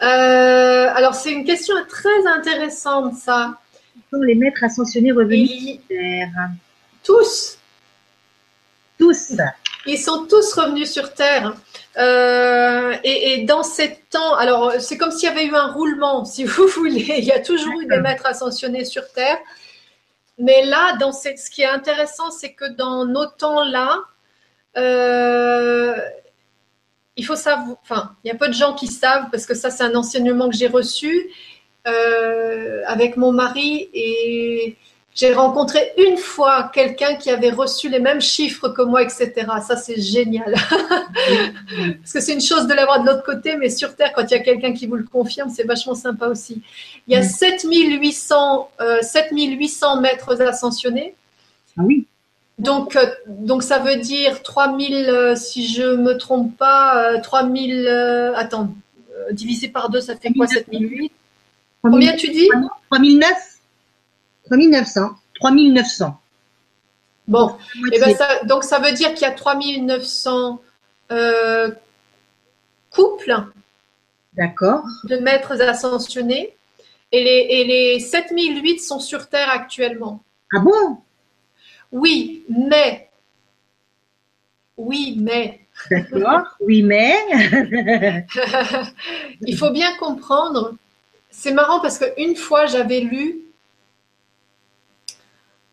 Euh, 0.02 0.88
alors, 0.94 1.14
c'est 1.14 1.32
une 1.32 1.44
question 1.44 1.74
très 1.88 2.26
intéressante, 2.26 3.14
ça. 3.14 3.58
sont 4.12 4.20
les 4.20 4.34
maîtres 4.34 4.62
ascensionnés 4.62 5.12
revenus 5.12 5.50
sur 5.50 5.78
Terre 5.88 6.50
Tous. 7.02 7.58
Tous. 8.98 9.32
Ils 9.86 9.98
sont 9.98 10.26
tous 10.26 10.52
revenus 10.54 10.90
sur 10.90 11.12
Terre. 11.12 11.54
Euh, 11.98 12.94
et, 13.04 13.44
dans 13.44 13.62
ces 13.62 13.96
temps, 14.10 14.34
alors 14.34 14.74
c'est 14.80 14.98
comme 14.98 15.10
s'il 15.10 15.28
y 15.28 15.32
avait 15.32 15.46
eu 15.46 15.54
un 15.54 15.72
roulement, 15.72 16.24
si 16.24 16.44
vous 16.44 16.66
voulez. 16.68 17.06
Il 17.18 17.24
y 17.24 17.32
a 17.32 17.40
toujours 17.40 17.80
eu 17.80 17.86
des 17.86 17.98
maîtres 17.98 18.26
ascensionnés 18.26 18.84
sur 18.84 19.10
Terre. 19.12 19.38
Mais 20.38 20.64
là, 20.66 20.96
dans 20.98 21.12
ce 21.12 21.50
qui 21.50 21.62
est 21.62 21.66
intéressant, 21.66 22.30
c'est 22.30 22.52
que 22.52 22.66
dans 22.66 23.06
nos 23.06 23.26
temps-là, 23.26 24.00
euh, 24.76 25.96
il 27.16 27.24
faut 27.24 27.36
savoir, 27.36 27.78
enfin, 27.82 28.14
il 28.22 28.28
y 28.28 28.30
a 28.30 28.34
peu 28.34 28.48
de 28.48 28.52
gens 28.52 28.74
qui 28.74 28.88
savent, 28.88 29.30
parce 29.30 29.46
que 29.46 29.54
ça, 29.54 29.70
c'est 29.70 29.84
un 29.84 29.94
enseignement 29.94 30.50
que 30.50 30.56
j'ai 30.56 30.66
reçu 30.68 31.30
euh, 31.86 32.82
avec 32.86 33.16
mon 33.16 33.32
mari. 33.32 33.88
Et 33.94 34.76
j'ai 35.16 35.32
rencontré 35.32 35.92
une 35.96 36.18
fois 36.18 36.70
quelqu'un 36.72 37.16
qui 37.16 37.30
avait 37.30 37.50
reçu 37.50 37.88
les 37.88 37.98
mêmes 37.98 38.20
chiffres 38.20 38.68
que 38.68 38.82
moi, 38.82 39.02
etc. 39.02 39.32
Ça, 39.66 39.76
c'est 39.76 40.00
génial. 40.00 40.54
Parce 42.00 42.12
que 42.12 42.20
c'est 42.20 42.34
une 42.34 42.40
chose 42.40 42.66
de 42.66 42.74
l'avoir 42.74 43.00
de 43.02 43.06
l'autre 43.06 43.24
côté, 43.24 43.56
mais 43.56 43.70
sur 43.70 43.96
Terre, 43.96 44.12
quand 44.14 44.22
il 44.30 44.32
y 44.32 44.36
a 44.36 44.40
quelqu'un 44.40 44.74
qui 44.74 44.86
vous 44.86 44.96
le 44.96 45.04
confirme, 45.04 45.48
c'est 45.48 45.64
vachement 45.64 45.94
sympa 45.94 46.28
aussi. 46.28 46.62
Il 47.08 47.14
y 47.14 47.16
a 47.16 47.22
7800, 47.22 48.70
euh, 48.80 48.98
7800 49.00 50.02
mètres 50.02 50.40
ascensionnés. 50.42 51.14
Ah 51.78 51.82
oui. 51.82 52.06
Donc, 52.58 52.96
euh, 52.96 53.06
donc 53.26 53.62
ça 53.62 53.78
veut 53.78 53.96
dire 53.96 54.42
3000, 54.42 54.94
euh, 55.08 55.36
si 55.36 55.66
je 55.66 55.82
me 55.82 56.16
trompe 56.16 56.56
pas, 56.56 57.18
3000, 57.20 57.86
euh, 57.86 58.34
attends, 58.34 58.74
divisé 59.32 59.68
par 59.68 59.90
deux, 59.90 60.00
ça 60.00 60.16
fait 60.16 60.32
quoi 60.32 60.46
7008 60.46 61.12
Combien 61.82 62.16
tu 62.16 62.28
dis? 62.28 62.48
3009 62.90 63.55
3900. 64.46 65.10
3900. 65.40 66.20
Bon, 67.28 67.56
et 67.92 67.96
eh 67.96 67.98
ben 67.98 68.14
ça, 68.14 68.44
donc 68.44 68.62
ça 68.62 68.78
veut 68.78 68.92
dire 68.92 69.12
qu'il 69.14 69.22
y 69.22 69.30
a 69.30 69.32
3900 69.32 70.62
euh, 71.10 71.70
couples 72.90 73.34
D'accord. 74.34 74.84
de 75.04 75.16
maîtres 75.16 75.60
ascensionnés 75.60 76.56
et 77.10 77.24
les, 77.24 77.46
et 77.50 77.64
les 77.64 78.00
7008 78.00 78.78
sont 78.78 79.00
sur 79.00 79.28
Terre 79.28 79.50
actuellement. 79.50 80.22
Ah 80.54 80.60
bon? 80.60 80.98
Oui, 81.92 82.44
mais 82.48 83.08
Oui, 84.76 85.16
mais. 85.18 85.60
D'accord. 85.90 86.42
Oui, 86.60 86.82
mais. 86.82 87.14
Il 89.40 89.56
faut 89.56 89.70
bien 89.70 89.96
comprendre. 89.96 90.74
C'est 91.30 91.52
marrant 91.52 91.80
parce 91.80 91.98
qu'une 91.98 92.36
fois, 92.36 92.66
j'avais 92.66 93.00
lu. 93.00 93.45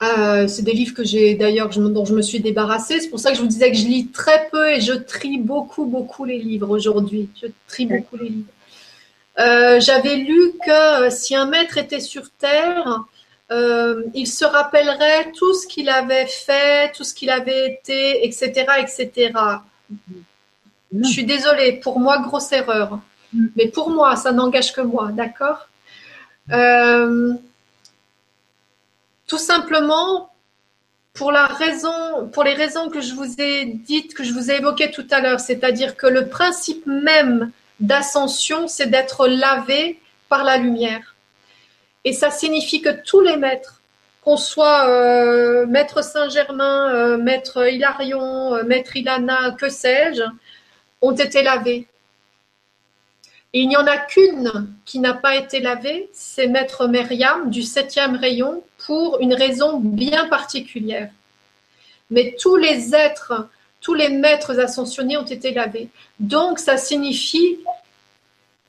Euh, 0.03 0.47
c'est 0.47 0.63
des 0.63 0.73
livres 0.73 0.93
que 0.93 1.03
j'ai 1.03 1.35
d'ailleurs 1.35 1.69
dont 1.69 2.05
je 2.05 2.13
me 2.13 2.21
suis 2.21 2.39
débarrassée. 2.39 2.99
C'est 2.99 3.09
pour 3.09 3.19
ça 3.19 3.31
que 3.31 3.37
je 3.37 3.41
vous 3.41 3.47
disais 3.47 3.71
que 3.71 3.77
je 3.77 3.85
lis 3.85 4.07
très 4.07 4.47
peu 4.51 4.69
et 4.71 4.81
je 4.81 4.93
trie 4.93 5.37
beaucoup, 5.37 5.85
beaucoup 5.85 6.25
les 6.25 6.39
livres 6.39 6.69
aujourd'hui. 6.69 7.29
Je 7.41 7.47
trie 7.67 7.85
beaucoup 7.85 8.17
les 8.17 8.29
livres. 8.29 8.51
Euh, 9.39 9.79
j'avais 9.79 10.15
lu 10.15 10.53
que 10.63 11.05
euh, 11.05 11.09
si 11.09 11.35
un 11.35 11.47
maître 11.47 11.77
était 11.77 11.99
sur 11.99 12.29
Terre, 12.31 13.03
euh, 13.51 14.03
il 14.13 14.27
se 14.27 14.45
rappellerait 14.45 15.31
tout 15.37 15.53
ce 15.53 15.67
qu'il 15.67 15.89
avait 15.89 16.27
fait, 16.27 16.91
tout 16.95 17.03
ce 17.03 17.13
qu'il 17.13 17.29
avait 17.29 17.71
été, 17.73 18.25
etc., 18.25 18.65
etc. 18.79 19.31
Je 20.95 21.07
suis 21.07 21.25
désolée, 21.25 21.73
pour 21.73 21.99
moi, 21.99 22.19
grosse 22.19 22.51
erreur. 22.51 22.99
Mm. 23.33 23.45
Mais 23.55 23.67
pour 23.67 23.89
moi, 23.89 24.15
ça 24.15 24.31
n'engage 24.31 24.73
que 24.73 24.81
moi, 24.81 25.11
d'accord? 25.11 25.67
Tout 29.33 29.39
simplement, 29.39 30.29
pour 31.13 31.31
les 31.31 32.53
raisons 32.53 32.89
que 32.91 33.01
je 33.01 33.15
vous 33.15 33.41
ai 33.41 33.65
dites, 33.65 34.13
que 34.13 34.23
je 34.23 34.31
vous 34.31 34.51
ai 34.51 34.57
évoquées 34.57 34.91
tout 34.91 35.07
à 35.09 35.21
l'heure, 35.21 35.39
c'est-à-dire 35.39 35.97
que 35.97 36.05
le 36.05 36.29
principe 36.29 36.85
même 36.85 37.51
d'ascension, 37.79 38.67
c'est 38.67 38.91
d'être 38.91 39.27
lavé 39.27 39.99
par 40.29 40.43
la 40.43 40.57
lumière. 40.57 41.15
Et 42.03 42.13
ça 42.13 42.29
signifie 42.29 42.83
que 42.83 42.91
tous 42.91 43.21
les 43.21 43.35
maîtres, 43.37 43.81
qu'on 44.21 44.37
soit 44.37 44.87
euh, 44.87 45.65
maître 45.65 46.03
Saint-Germain, 46.03 46.93
euh, 46.93 47.17
maître 47.17 47.67
Hilarion, 47.67 48.53
euh, 48.53 48.63
maître 48.63 48.95
Ilana, 48.95 49.55
que 49.59 49.67
sais-je, 49.67 50.21
ont 51.01 51.15
été 51.15 51.41
lavés. 51.41 51.87
Il 53.53 53.67
n'y 53.67 53.77
en 53.77 53.87
a 53.87 53.97
qu'une 53.97 54.75
qui 54.85 54.99
n'a 54.99 55.15
pas 55.15 55.35
été 55.37 55.59
lavée, 55.59 56.11
c'est 56.13 56.45
maître 56.45 56.87
Myriam 56.87 57.49
du 57.49 57.63
septième 57.63 58.15
rayon 58.15 58.63
pour 58.85 59.19
une 59.19 59.33
raison 59.33 59.79
bien 59.79 60.27
particulière. 60.27 61.09
Mais 62.09 62.35
tous 62.39 62.55
les 62.55 62.93
êtres, 62.93 63.47
tous 63.81 63.93
les 63.93 64.09
maîtres 64.09 64.59
ascensionnés 64.59 65.17
ont 65.17 65.25
été 65.25 65.53
lavés. 65.53 65.89
Donc 66.19 66.59
ça 66.59 66.77
signifie 66.77 67.59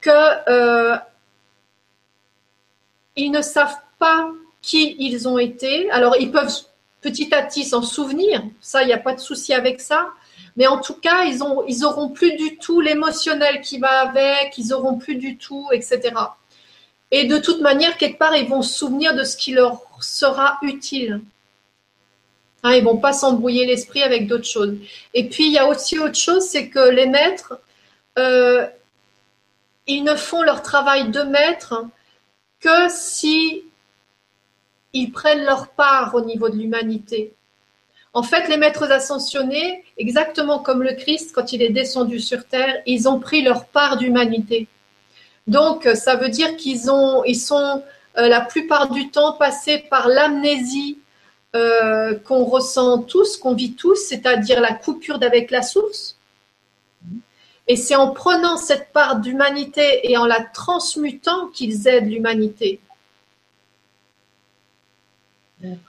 que 0.00 0.10
euh, 0.50 0.96
ils 3.16 3.30
ne 3.30 3.42
savent 3.42 3.78
pas 3.98 4.28
qui 4.62 4.96
ils 4.98 5.28
ont 5.28 5.38
été. 5.38 5.90
Alors 5.90 6.16
ils 6.18 6.30
peuvent 6.30 6.52
petit 7.00 7.34
à 7.34 7.42
petit 7.42 7.64
s'en 7.64 7.82
souvenir, 7.82 8.42
ça 8.60 8.82
il 8.82 8.86
n'y 8.86 8.92
a 8.92 8.98
pas 8.98 9.14
de 9.14 9.20
souci 9.20 9.52
avec 9.52 9.80
ça. 9.80 10.08
Mais 10.56 10.66
en 10.68 10.78
tout 10.78 10.94
cas, 10.94 11.24
ils, 11.24 11.42
ont, 11.42 11.64
ils 11.66 11.82
plus 12.14 12.36
du 12.36 12.56
tout 12.58 12.80
l'émotionnel 12.80 13.60
qui 13.60 13.78
va 13.78 14.08
avec, 14.08 14.56
ils 14.56 14.72
auront 14.72 14.96
plus 14.96 15.16
du 15.16 15.36
tout, 15.36 15.68
etc. 15.72 16.12
Et 17.16 17.26
de 17.26 17.38
toute 17.38 17.60
manière, 17.60 17.96
quelque 17.96 18.18
part, 18.18 18.34
ils 18.34 18.48
vont 18.48 18.62
se 18.62 18.76
souvenir 18.76 19.14
de 19.14 19.22
ce 19.22 19.36
qui 19.36 19.52
leur 19.52 19.80
sera 20.00 20.58
utile. 20.62 21.20
Hein, 22.64 22.74
ils 22.74 22.82
vont 22.82 22.96
pas 22.96 23.12
s'embrouiller 23.12 23.66
l'esprit 23.66 24.02
avec 24.02 24.26
d'autres 24.26 24.48
choses. 24.48 24.74
Et 25.14 25.28
puis, 25.28 25.46
il 25.46 25.52
y 25.52 25.58
a 25.58 25.68
aussi 25.68 25.96
autre 25.96 26.16
chose, 26.16 26.42
c'est 26.42 26.68
que 26.70 26.90
les 26.90 27.06
maîtres, 27.06 27.60
euh, 28.18 28.66
ils 29.86 30.02
ne 30.02 30.16
font 30.16 30.42
leur 30.42 30.60
travail 30.60 31.10
de 31.10 31.20
maître 31.22 31.84
que 32.58 32.88
si 32.88 33.62
ils 34.92 35.12
prennent 35.12 35.44
leur 35.44 35.68
part 35.68 36.16
au 36.16 36.22
niveau 36.22 36.48
de 36.48 36.56
l'humanité. 36.56 37.32
En 38.12 38.24
fait, 38.24 38.48
les 38.48 38.56
maîtres 38.56 38.90
ascensionnés, 38.90 39.84
exactement 39.98 40.58
comme 40.58 40.82
le 40.82 40.94
Christ, 40.94 41.30
quand 41.32 41.52
il 41.52 41.62
est 41.62 41.70
descendu 41.70 42.18
sur 42.18 42.44
terre, 42.44 42.82
ils 42.86 43.08
ont 43.08 43.20
pris 43.20 43.42
leur 43.42 43.66
part 43.66 43.98
d'humanité. 43.98 44.66
Donc, 45.46 45.88
ça 45.94 46.16
veut 46.16 46.28
dire 46.28 46.56
qu'ils 46.56 46.90
ont, 46.90 47.22
ils 47.24 47.38
sont 47.38 47.82
euh, 48.16 48.28
la 48.28 48.40
plupart 48.40 48.90
du 48.90 49.10
temps 49.10 49.32
passés 49.32 49.84
par 49.90 50.08
l'amnésie 50.08 50.98
euh, 51.54 52.18
qu'on 52.18 52.44
ressent 52.44 53.02
tous, 53.02 53.36
qu'on 53.36 53.54
vit 53.54 53.74
tous, 53.74 53.96
c'est-à-dire 53.96 54.60
la 54.60 54.72
coupure 54.72 55.18
d'avec 55.18 55.50
la 55.50 55.62
source. 55.62 56.16
Et 57.66 57.76
c'est 57.76 57.94
en 57.94 58.10
prenant 58.10 58.56
cette 58.56 58.92
part 58.92 59.20
d'humanité 59.20 60.10
et 60.10 60.16
en 60.16 60.26
la 60.26 60.42
transmutant 60.42 61.48
qu'ils 61.48 61.88
aident 61.88 62.10
l'humanité. 62.10 62.80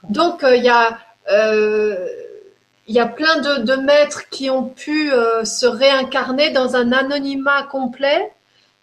Donc, 0.08 0.40
il 0.42 0.64
y 0.64 0.70
a 0.70 0.98
euh, 1.30 2.08
il 2.88 2.94
y 2.94 3.00
a 3.00 3.06
plein 3.06 3.40
de, 3.40 3.62
de 3.62 3.74
maîtres 3.74 4.28
qui 4.28 4.48
ont 4.48 4.64
pu 4.64 5.12
euh, 5.12 5.44
se 5.44 5.66
réincarner 5.66 6.50
dans 6.50 6.76
un 6.76 6.92
anonymat 6.92 7.64
complet, 7.64 8.32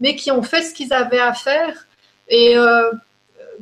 mais 0.03 0.17
qui 0.17 0.31
ont 0.31 0.43
fait 0.43 0.61
ce 0.61 0.73
qu'ils 0.73 0.93
avaient 0.93 1.21
à 1.21 1.33
faire. 1.33 1.87
Et 2.27 2.57
euh, 2.57 2.91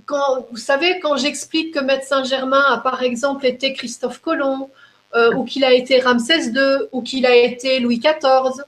quand, 0.08 0.48
vous 0.50 0.58
savez, 0.58 1.00
quand 1.00 1.16
j'explique 1.16 1.76
que 1.76 1.80
Maître 1.80 2.08
Saint-Germain 2.08 2.64
a 2.68 2.80
par 2.80 3.04
exemple 3.04 3.46
été 3.46 3.74
Christophe 3.74 4.20
Colomb, 4.20 4.72
euh, 5.14 5.36
ou 5.36 5.46
qu'il 5.46 5.64
a 5.64 5.72
été 5.72 6.00
Ramsès 6.02 6.48
II, 6.48 6.88
ou 6.92 7.04
qu'il 7.04 7.28
a 7.28 7.36
été 7.36 7.80
Louis 7.80 8.00
XIV. 8.00 8.64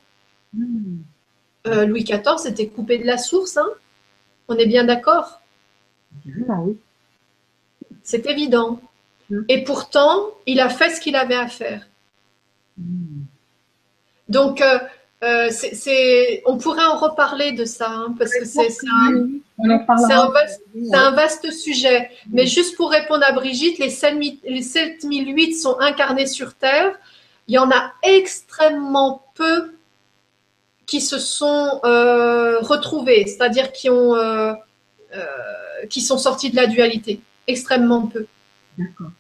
Euh, 1.66 1.86
Louis 1.86 2.04
XIV 2.04 2.46
était 2.46 2.68
coupé 2.68 3.00
de 3.00 3.06
la 3.06 3.18
source, 3.18 3.58
hein 3.58 3.70
on 4.50 4.56
est 4.58 4.68
bien 4.68 4.84
d'accord? 4.84 5.42
Oui. 6.28 6.78
C'est 8.04 8.26
évident. 8.28 8.80
Et 9.48 9.64
pourtant, 9.64 10.28
il 10.46 10.60
a 10.60 10.70
fait 10.70 10.92
ce 10.92 11.02
qu'il 11.02 11.16
avait 11.16 11.38
à 11.38 11.48
faire. 11.48 11.88
Donc, 14.28 14.62
euh, 15.24 15.50
on 16.46 16.58
pourrait 16.58 16.86
en 16.86 16.98
reparler 16.98 17.54
de 17.54 17.66
ça, 17.66 17.90
hein, 17.90 18.16
parce 18.18 18.32
que 18.32 18.46
c'est 18.46 18.68
un, 18.92 20.28
vaste, 20.30 20.62
c'est 20.74 20.96
un 20.96 21.12
vaste 21.12 21.52
sujet. 21.52 22.10
Mais 22.30 22.46
juste 22.46 22.76
pour 22.76 22.92
répondre 22.92 23.24
à 23.26 23.32
Brigitte, 23.32 23.80
les 23.80 23.90
7000 23.90 24.40
les 24.44 24.62
7008 24.62 25.54
sont 25.54 25.80
incarnés 25.80 26.28
sur 26.28 26.54
Terre. 26.56 27.00
Il 27.48 27.56
y 27.56 27.58
en 27.58 27.72
a 27.72 27.94
extrêmement 28.04 29.26
peu 29.36 29.74
qui 30.86 31.00
se 31.00 31.20
sont 31.20 31.80
euh, 31.86 32.60
retrouvés, 32.60 33.26
c'est-à-dire 33.26 33.72
qui, 33.72 33.90
ont, 33.90 34.16
euh, 34.16 34.54
qui 35.90 36.02
sont 36.02 36.18
sortis 36.18 36.50
de 36.52 36.56
la 36.58 36.68
dualité. 36.68 37.22
Extrêmement 37.48 38.08
peu. 38.08 38.26
D'accord. 38.78 39.12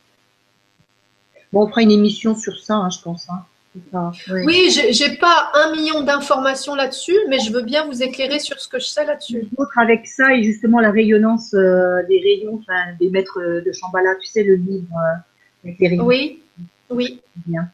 Bon, 1.53 1.63
on 1.63 1.67
fera 1.67 1.81
une 1.81 1.91
émission 1.91 2.35
sur 2.35 2.59
ça, 2.59 2.75
hein, 2.75 2.89
je 2.89 2.99
pense. 3.01 3.29
Hein. 3.29 3.45
Ouais. 3.75 4.43
Oui, 4.45 4.69
j'ai 4.69 4.93
j'ai 4.93 5.17
pas 5.17 5.51
un 5.55 5.71
million 5.71 6.01
d'informations 6.01 6.75
là-dessus, 6.75 7.17
mais 7.29 7.39
je 7.39 7.51
veux 7.51 7.63
bien 7.63 7.85
vous 7.85 8.03
éclairer 8.03 8.39
sur 8.39 8.59
ce 8.59 8.67
que 8.67 8.79
je 8.79 8.85
sais 8.85 9.05
là-dessus. 9.05 9.47
Autre 9.57 9.77
avec 9.77 10.05
ça 10.07 10.33
et 10.33 10.43
justement 10.43 10.79
la 10.79 10.91
rayonnance 10.91 11.53
euh, 11.55 12.03
des 12.07 12.19
rayons, 12.19 12.59
enfin 12.61 12.93
des 12.99 13.09
maîtres 13.09 13.39
de 13.65 13.71
Shambhala, 13.71 14.15
tu 14.21 14.27
sais 14.27 14.43
le 14.43 14.55
livre 14.55 14.87
euh, 14.95 15.65
avec 15.65 15.79
les 15.79 15.87
rayons. 15.87 16.05
Oui, 16.05 16.43
oui, 16.89 17.21
Bien. 17.47 17.67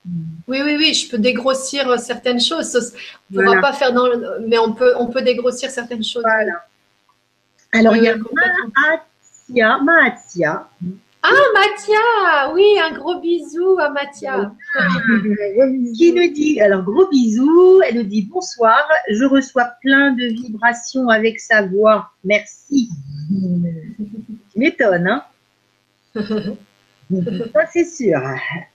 oui, 0.48 0.62
oui, 0.64 0.76
oui, 0.78 0.94
je 0.94 1.10
peux 1.12 1.18
dégrossir 1.18 1.90
euh, 1.90 1.98
certaines 1.98 2.40
choses. 2.40 2.76
On 2.76 2.80
ne 2.80 3.44
Voilà. 3.44 3.50
pourra 3.50 3.62
pas 3.62 3.74
faire 3.74 3.92
dans 3.92 4.08
le... 4.08 4.46
Mais 4.48 4.58
on 4.58 4.72
peut, 4.74 4.94
on 4.98 5.08
peut 5.08 5.22
dégrossir 5.22 5.70
certaines 5.70 6.04
choses. 6.04 6.24
Voilà. 6.24 6.66
Alors 7.74 7.92
Oui, 7.94 8.00
il 8.00 8.06
y 8.06 8.08
a 8.08 8.14
oui, 8.16 8.22
complètement. 8.22 8.72
Ah, 11.22 11.32
Mathia 11.54 12.54
Oui, 12.54 12.64
un 12.82 12.92
gros 12.94 13.20
bisou 13.20 13.78
à 13.80 13.90
Mathia. 13.90 14.54
qui 15.98 16.14
nous 16.14 16.32
dit, 16.34 16.62
alors 16.62 16.84
gros 16.84 17.08
bisous, 17.10 17.82
elle 17.86 17.96
nous 17.98 18.04
dit 18.04 18.22
bonsoir, 18.32 18.88
je 19.10 19.26
reçois 19.26 19.66
plein 19.82 20.12
de 20.12 20.24
vibrations 20.26 21.10
avec 21.10 21.40
sa 21.40 21.62
voix, 21.64 22.12
merci. 22.24 22.90
Tu 23.30 24.58
m'étonnes, 24.60 25.08
hein? 25.08 25.24
Ça 26.16 27.66
c'est 27.74 27.86
sûr. 27.86 28.22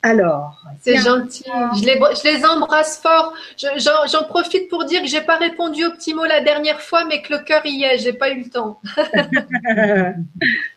Alors, 0.02 0.60
C'est 0.82 0.96
gentil. 0.96 1.44
Je 1.76 1.84
les, 1.84 1.94
je 1.98 2.24
les 2.36 2.44
embrasse 2.44 2.98
fort. 2.98 3.32
Je- 3.56 3.68
J'en 3.78 4.06
j'en 4.06 4.24
profite 4.24 4.68
pour 4.68 4.84
dire 4.84 5.00
que 5.02 5.06
j'ai 5.08 5.20
pas 5.20 5.36
répondu 5.36 5.84
au 5.86 5.92
petit 5.92 6.12
mot 6.14 6.24
la 6.24 6.40
dernière 6.40 6.80
fois, 6.80 7.04
mais 7.04 7.22
que 7.22 7.32
le 7.32 7.38
cœur 7.40 7.62
y 7.64 7.84
est. 7.84 7.98
J'ai 7.98 8.12
pas 8.12 8.30
eu 8.30 8.42
le 8.42 8.50
temps. 8.50 8.80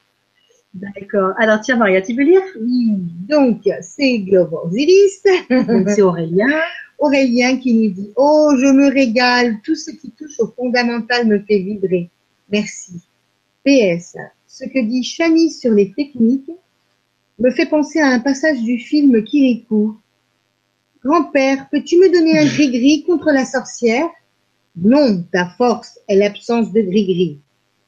D'accord. 0.80 1.34
Alors 1.38 1.62
tiens 1.62 1.76
Maria, 1.76 2.02
tu 2.02 2.14
veux 2.14 2.24
lire? 2.24 2.42
Oui, 2.62 2.90
donc 3.28 3.62
c'est 3.82 4.20
Globo 4.20 4.62
Osiris, 4.66 5.24
Donc 5.50 5.90
c'est 5.90 6.02
Aurélien. 6.02 6.48
Aurélien 7.00 7.58
qui 7.58 7.74
nous 7.74 7.90
dit 7.90 8.12
Oh, 8.16 8.52
je 8.58 8.68
me 8.68 8.92
régale, 8.92 9.60
tout 9.64 9.76
ce 9.76 9.92
qui 9.92 10.12
touche 10.12 10.40
au 10.40 10.48
fondamental 10.48 11.28
me 11.28 11.40
fait 11.40 11.60
vibrer. 11.60 12.10
Merci. 12.52 13.02
PS, 13.66 14.18
ce 14.48 14.66
que 14.66 14.80
dit 14.86 15.04
Chani 15.04 15.52
sur 15.52 15.72
les 15.72 15.92
techniques 15.92 16.52
me 17.40 17.52
fait 17.52 17.66
penser 17.68 18.00
à 18.00 18.08
un 18.08 18.20
passage 18.20 18.62
du 18.62 18.80
film 18.80 19.24
Kirikou. 19.24 19.98
Grand-père, 21.04 21.68
peux-tu 21.72 21.98
me 21.98 22.12
donner 22.12 22.40
un 22.40 22.46
gris-gris 22.46 23.04
contre 23.04 23.32
la 23.32 23.46
sorcière? 23.46 24.08
Non, 24.76 25.24
ta 25.32 25.50
force 25.58 26.00
est 26.08 26.16
l'absence 26.16 26.72
de 26.72 26.82
gris-gris. 26.82 27.40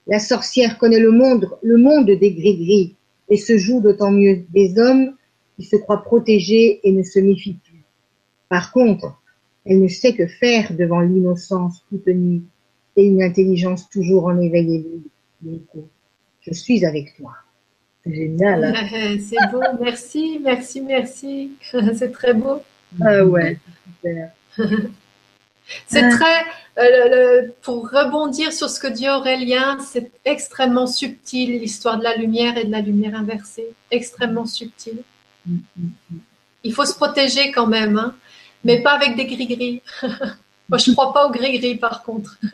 La 0.09 0.19
sorcière 0.19 0.79
connaît 0.79 0.99
le 0.99 1.11
monde, 1.11 1.49
le 1.61 1.77
monde 1.77 2.07
des 2.07 2.31
gris-gris 2.31 2.95
et 3.29 3.37
se 3.37 3.57
joue 3.57 3.79
d'autant 3.79 4.09
mieux 4.11 4.43
des 4.49 4.79
hommes 4.79 5.15
qui 5.55 5.63
se 5.63 5.75
croient 5.75 6.03
protégés 6.03 6.79
et 6.83 6.91
ne 6.91 7.03
se 7.03 7.19
méfient 7.19 7.59
plus. 7.63 7.83
Par 8.49 8.71
contre, 8.71 9.21
elle 9.65 9.81
ne 9.81 9.87
sait 9.87 10.13
que 10.13 10.25
faire 10.25 10.73
devant 10.73 11.01
l'innocence 11.01 11.85
soutenue 11.89 12.41
et 12.95 13.05
une 13.05 13.21
intelligence 13.21 13.87
toujours 13.87 14.25
en 14.25 14.39
éveil 14.39 14.75
et. 15.45 15.61
Je 16.41 16.53
suis 16.53 16.83
avec 16.85 17.15
toi. 17.15 17.33
C'est 18.03 18.15
génial. 18.15 18.63
hein. 18.63 19.17
C'est 19.19 19.51
beau, 19.51 19.61
merci, 19.79 20.39
merci, 20.43 20.81
merci. 20.81 21.51
C'est 21.93 22.11
très 22.11 22.33
beau. 22.33 22.57
Ah 22.99 23.23
ouais, 23.23 23.59
super. 23.85 24.31
C'est 25.87 26.09
très, 26.09 26.41
euh, 26.79 27.41
le- 27.43 27.53
pour 27.61 27.89
rebondir 27.89 28.51
sur 28.53 28.69
ce 28.69 28.79
que 28.79 28.87
dit 28.87 29.09
Aurélien, 29.09 29.77
c'est 29.79 30.11
extrêmement 30.25 30.87
subtil 30.87 31.59
l'histoire 31.59 31.97
de 31.97 32.03
la 32.03 32.15
lumière 32.15 32.57
et 32.57 32.65
de 32.65 32.71
la 32.71 32.81
lumière 32.81 33.15
inversée. 33.15 33.67
Extrêmement 33.91 34.45
subtil. 34.45 34.97
Mm, 35.45 35.53
mm, 35.77 35.89
mm. 36.11 36.17
Il 36.63 36.73
faut 36.73 36.85
se 36.85 36.95
protéger 36.95 37.51
quand 37.51 37.67
même, 37.67 37.97
hein, 37.97 38.15
mais 38.63 38.81
pas 38.81 38.91
avec 38.91 39.15
des 39.15 39.25
gris-gris. 39.25 39.81
Moi, 40.69 40.77
je 40.77 40.91
crois 40.91 41.13
pas 41.13 41.25
aux 41.27 41.31
gris-gris 41.31 41.75
par 41.77 42.03
contre. 42.03 42.37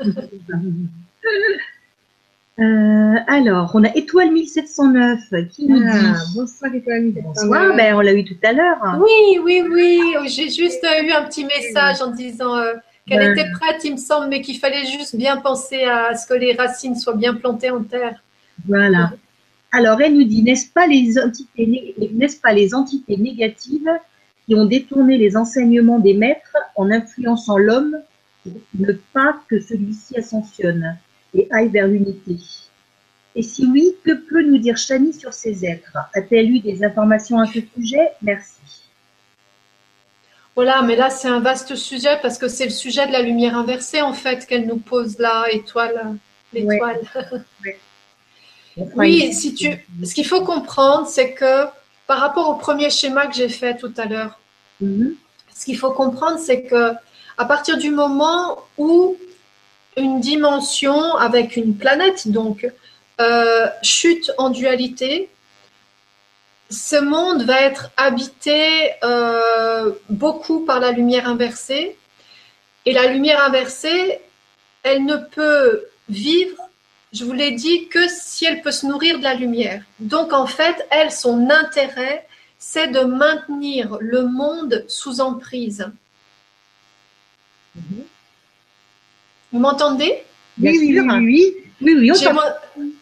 Euh, 2.58 3.16
alors, 3.28 3.72
on 3.74 3.84
a 3.84 3.94
Étoile 3.98 4.32
1709 4.32 5.20
qui 5.52 5.68
nous 5.68 5.82
Ah, 5.92 6.00
dit 6.14 6.36
bonsoir 6.38 6.74
Étoile. 6.74 7.12
Bonsoir, 7.22 7.76
ben, 7.76 7.96
on 7.96 8.00
l'a 8.00 8.14
eu 8.14 8.24
tout 8.24 8.38
à 8.44 8.54
l'heure. 8.54 8.78
Oui, 9.02 9.40
oui, 9.44 9.62
oui. 9.70 10.02
J'ai 10.28 10.50
juste 10.50 10.82
eu 11.04 11.12
un 11.12 11.24
petit 11.24 11.44
message 11.44 12.02
en 12.02 12.12
disant 12.12 12.56
euh, 12.56 12.76
qu'elle 13.08 13.20
Ouais. 13.20 13.32
était 13.34 13.52
prête, 13.52 13.84
il 13.84 13.94
me 13.94 13.98
semble, 13.98 14.28
mais 14.30 14.42
qu'il 14.42 14.58
fallait 14.58 14.86
juste 14.86 15.16
bien 15.16 15.38
penser 15.38 15.84
à 15.84 16.16
ce 16.16 16.26
que 16.28 16.34
les 16.34 16.54
racines 16.54 16.96
soient 16.96 17.16
bien 17.16 17.36
plantées 17.36 17.72
en 17.72 17.84
terre. 17.84 18.22
Voilà. 18.68 19.14
Alors, 19.72 20.02
elle 20.02 20.16
nous 20.16 20.24
dit, 20.24 20.42
n'est-ce 20.42 20.72
pas 20.72 20.88
les 20.88 21.20
entités, 21.20 21.96
n'est-ce 22.14 22.40
pas 22.40 22.54
les 22.54 22.74
entités 22.74 23.18
négatives 23.18 23.90
qui 24.46 24.56
ont 24.56 24.66
détourné 24.66 25.18
les 25.18 25.36
enseignements 25.36 26.00
des 26.00 26.14
maîtres 26.14 26.58
en 26.76 26.90
influençant 26.92 27.58
l'homme 27.58 27.98
pour 28.44 28.54
ne 28.80 28.94
pas 29.14 29.40
que 29.50 29.60
celui-ci 29.60 30.18
ascensionne 30.18 30.98
et 31.34 31.48
aille 31.52 31.70
vers 31.70 31.88
l'unité? 31.88 32.38
Et 33.36 33.42
si 33.42 33.66
oui, 33.66 33.96
que 34.06 34.14
peut 34.14 34.44
nous 34.44 34.60
dire 34.60 34.78
Chani 34.78 35.12
sur 35.12 35.34
ces 35.34 35.66
êtres? 35.66 35.98
A-t-elle 36.14 36.50
eu 36.50 36.60
des 36.60 36.84
informations 36.86 37.38
à 37.40 37.46
ce 37.46 37.60
sujet? 37.76 38.12
Merci. 38.22 38.54
Voilà, 40.56 40.82
mais 40.84 40.96
là, 40.96 41.10
c'est 41.10 41.28
un 41.28 41.42
vaste 41.42 41.76
sujet 41.76 42.18
parce 42.22 42.38
que 42.38 42.48
c'est 42.48 42.66
le 42.66 42.72
sujet 42.72 43.06
de 43.08 43.12
la 43.12 43.22
lumière 43.22 43.58
inversée, 43.58 44.02
en 44.02 44.14
fait, 44.14 44.46
qu'elle 44.48 44.66
nous 44.66 44.78
pose 44.78 45.20
là, 45.20 45.46
étoile, 45.52 46.16
l'étoile. 46.54 47.02
Oui, 48.96 49.34
si 49.40 49.54
tu, 49.54 49.86
ce 50.04 50.14
qu'il 50.14 50.26
faut 50.26 50.44
comprendre, 50.44 51.08
c'est 51.08 51.34
que 51.34 51.66
par 52.08 52.20
rapport 52.20 52.50
au 52.50 52.56
premier 52.56 52.90
schéma 52.90 53.28
que 53.28 53.36
j'ai 53.36 53.50
fait 53.50 53.76
tout 53.78 53.94
à 53.98 54.06
l'heure, 54.06 54.40
Mhm. 54.82 55.16
ce 55.56 55.66
qu'il 55.66 55.78
faut 55.78 55.92
comprendre, 55.92 56.38
c'est 56.38 56.64
que 56.64 56.92
à 57.38 57.46
partir 57.46 57.78
du 57.78 57.92
moment 57.92 58.58
où 58.78 59.16
une 59.98 60.20
dimension 60.20 61.16
avec 61.16 61.56
une 61.56 61.78
planète, 61.78 62.28
donc, 62.28 62.68
euh, 63.22 63.68
chute 63.82 64.32
en 64.38 64.50
dualité, 64.50 65.30
ce 66.76 66.98
monde 66.98 67.44
va 67.44 67.62
être 67.62 67.92
habité 67.98 68.92
euh, 69.04 69.94
beaucoup 70.10 70.66
par 70.66 70.80
la 70.80 70.92
lumière 70.92 71.28
inversée. 71.28 71.98
Et 72.86 72.94
la 72.94 73.08
lumière 73.08 73.44
inversée, 73.44 74.20
elle 74.84 75.06
ne 75.06 75.16
peut 75.16 75.86
vivre, 76.10 76.70
je 77.14 77.24
vous 77.24 77.34
l'ai 77.34 77.52
dit, 77.52 77.88
que 77.88 78.08
si 78.08 78.46
elle 78.46 78.62
peut 78.62 78.72
se 78.72 78.86
nourrir 78.86 79.18
de 79.18 79.24
la 79.24 79.34
lumière. 79.34 79.84
Donc 80.00 80.34
en 80.34 80.46
fait, 80.46 80.86
elle, 80.92 81.12
son 81.12 81.50
intérêt, 81.50 82.28
c'est 82.60 82.88
de 82.88 83.02
maintenir 83.02 83.98
le 84.00 84.24
monde 84.28 84.86
sous 84.88 85.22
emprise. 85.22 85.90
Vous 89.52 89.60
m'entendez? 89.60 90.24
Bien 90.58 90.72
Oui, 90.72 90.78
oui, 90.82 91.00
oui, 91.00 91.26
oui. 91.26 91.65
Oui, 91.82 91.94
oui, 91.98 92.12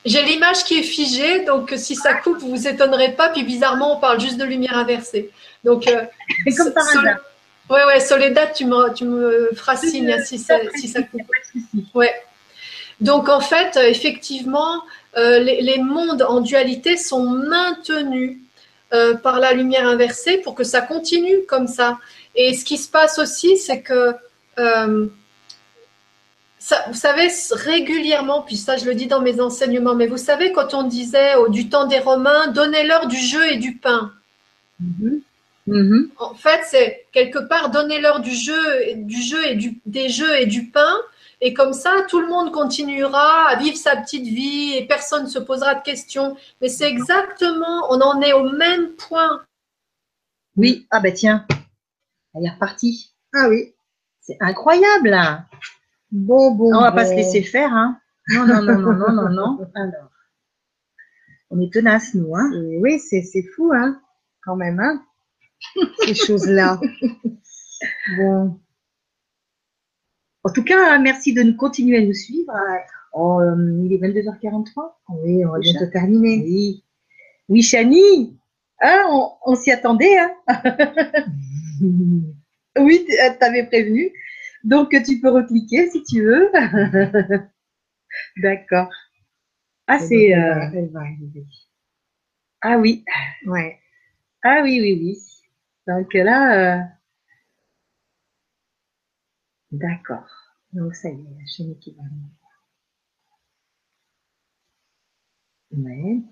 J'ai 0.05 0.23
l'image 0.23 0.63
qui 0.63 0.79
est 0.79 0.83
figée, 0.83 1.45
donc 1.45 1.73
si 1.77 1.95
ça 1.95 2.15
coupe, 2.15 2.39
vous 2.39 2.49
vous 2.49 2.67
étonnerez 2.67 3.11
pas. 3.13 3.29
Puis 3.29 3.43
bizarrement, 3.43 3.97
on 3.97 3.99
parle 3.99 4.19
juste 4.19 4.37
de 4.37 4.45
lumière 4.45 4.77
inversée. 4.77 5.29
Donc, 5.63 5.87
euh, 5.87 6.03
comme 6.57 6.73
par 6.73 6.83
Sol- 6.85 7.07
hasard. 7.07 7.19
Ouais, 7.69 7.85
ouais, 7.85 7.99
Soledad, 7.99 8.51
tu 8.53 8.65
me, 8.65 8.93
tu 8.93 9.05
me 9.05 9.49
feras 9.55 9.77
signe 9.77 10.11
hein, 10.11 10.21
si 10.23 10.37
ça, 10.37 10.55
si 10.75 10.87
ça 10.87 11.01
coupe. 11.03 11.21
Ouais. 11.93 12.13
Donc 12.99 13.29
en 13.29 13.39
fait, 13.39 13.77
euh, 13.77 13.87
effectivement, 13.87 14.81
euh, 15.17 15.39
les, 15.39 15.61
les 15.61 15.77
mondes 15.77 16.21
en 16.23 16.41
dualité 16.41 16.97
sont 16.97 17.23
maintenus 17.23 18.37
euh, 18.93 19.15
par 19.15 19.39
la 19.39 19.53
lumière 19.53 19.87
inversée 19.87 20.37
pour 20.39 20.55
que 20.55 20.63
ça 20.63 20.81
continue 20.81 21.45
comme 21.47 21.67
ça. 21.67 21.99
Et 22.35 22.53
ce 22.53 22.65
qui 22.65 22.77
se 22.77 22.89
passe 22.89 23.17
aussi, 23.17 23.57
c'est 23.57 23.81
que 23.81 24.13
euh, 24.59 25.07
ça, 26.63 26.85
vous 26.87 26.93
savez, 26.93 27.27
régulièrement, 27.51 28.41
puis 28.41 28.55
ça 28.55 28.77
je 28.77 28.85
le 28.85 28.95
dis 28.95 29.07
dans 29.07 29.19
mes 29.19 29.41
enseignements, 29.41 29.95
mais 29.95 30.07
vous 30.07 30.15
savez 30.15 30.53
quand 30.53 30.73
on 30.73 30.83
disait 30.83 31.35
au, 31.35 31.49
du 31.49 31.67
temps 31.67 31.87
des 31.87 31.99
Romains, 31.99 32.47
donnez-leur 32.47 33.07
du 33.07 33.17
jeu 33.17 33.51
et 33.51 33.57
du 33.57 33.75
pain. 33.75 34.13
Mhm. 34.79 35.21
Mhm. 35.67 36.11
En 36.17 36.33
fait, 36.35 36.61
c'est 36.63 37.05
quelque 37.11 37.39
part 37.39 37.69
donner-leur 37.69 38.21
du 38.21 38.31
jeu, 38.31 38.93
du 38.95 39.21
jeu 39.21 39.45
et 39.45 39.55
du, 39.55 39.81
des 39.85 40.07
jeux 40.07 40.39
et 40.39 40.45
du 40.45 40.67
pain, 40.67 40.95
et 41.41 41.53
comme 41.53 41.73
ça, 41.73 42.05
tout 42.07 42.21
le 42.21 42.27
monde 42.27 42.53
continuera 42.53 43.49
à 43.49 43.57
vivre 43.57 43.75
sa 43.75 43.97
petite 43.97 44.23
vie 44.25 44.73
et 44.73 44.87
personne 44.87 45.25
ne 45.25 45.29
se 45.29 45.39
posera 45.39 45.75
de 45.75 45.83
questions. 45.83 46.37
Mais 46.61 46.69
c'est 46.69 46.87
exactement, 46.87 47.87
on 47.89 47.99
en 47.99 48.21
est 48.21 48.31
au 48.31 48.49
même 48.51 48.87
point. 48.91 49.43
Oui, 50.55 50.87
ah 50.91 51.01
bah 51.01 51.11
tiens, 51.11 51.45
elle 52.33 52.45
est 52.45 52.51
repartie. 52.51 53.11
Ah 53.33 53.49
oui. 53.49 53.73
C'est 54.21 54.37
incroyable. 54.39 55.43
Bon, 56.13 56.51
bon. 56.51 56.71
On 56.75 56.79
va 56.79 56.91
bon. 56.91 56.97
pas 56.97 57.05
se 57.05 57.15
laisser 57.15 57.41
faire, 57.41 57.73
hein. 57.73 57.99
Non, 58.29 58.45
non, 58.45 58.61
non, 58.61 58.77
non, 58.77 58.93
non, 58.93 59.11
non, 59.11 59.29
non. 59.29 59.59
Alors, 59.75 60.11
on 61.49 61.59
est 61.59 61.73
tenaces, 61.73 62.13
nous, 62.13 62.35
hein. 62.35 62.51
Et 62.53 62.77
oui, 62.77 62.99
c'est 62.99 63.23
fou, 63.55 63.71
hein, 63.73 63.99
quand 64.43 64.55
même, 64.55 64.79
hein, 64.79 65.03
ces 66.05 66.13
choses-là. 66.13 66.79
Bon, 68.15 68.61
En 70.43 70.53
tout 70.53 70.63
cas, 70.63 70.97
merci 70.99 71.33
de 71.33 71.43
nous 71.43 71.57
continuer 71.57 71.97
à 71.97 72.05
nous 72.05 72.13
suivre. 72.13 72.53
Oh, 73.11 73.41
euh, 73.41 73.81
il 73.83 73.91
est 73.91 73.97
22h43. 73.97 74.93
oui, 75.21 75.45
on 75.45 75.51
va 75.51 75.59
bientôt 75.59 75.87
terminer. 75.91 76.45
Oui. 76.45 76.85
Oui, 77.49 77.61
Chani. 77.61 78.39
Hein, 78.79 79.03
on, 79.09 79.31
on 79.45 79.55
s'y 79.55 79.69
attendait, 79.71 80.17
hein. 80.17 80.31
Oui, 82.79 83.05
t'avais 83.39 83.65
prévenu. 83.65 84.13
Donc, 84.63 84.89
tu 85.05 85.19
peux 85.21 85.29
recliquer 85.29 85.89
si 85.89 86.03
tu 86.03 86.21
veux. 86.23 86.49
D'accord. 88.37 88.89
Ah, 89.87 89.99
c'est. 89.99 90.29
Elle 90.29 90.39
euh, 90.39 90.55
va- 90.55 90.71
elle 90.75 90.89
va 90.91 90.99
arriver. 91.01 91.45
Ah 92.61 92.77
oui. 92.79 93.03
Ouais. 93.45 93.77
Ah 94.43 94.61
oui, 94.63 94.79
oui, 94.81 94.93
oui. 95.01 95.19
Donc 95.87 96.13
là, 96.15 96.79
euh, 96.79 96.83
d'accord. 99.73 100.23
Donc 100.71 100.95
ça 100.95 101.09
y 101.09 101.15
est, 101.19 101.37
la 101.37 101.45
chaîne 101.45 101.77
qui 101.79 101.91
va 101.91 102.03
arriver. 102.03 102.31
Ouais. 105.71 106.23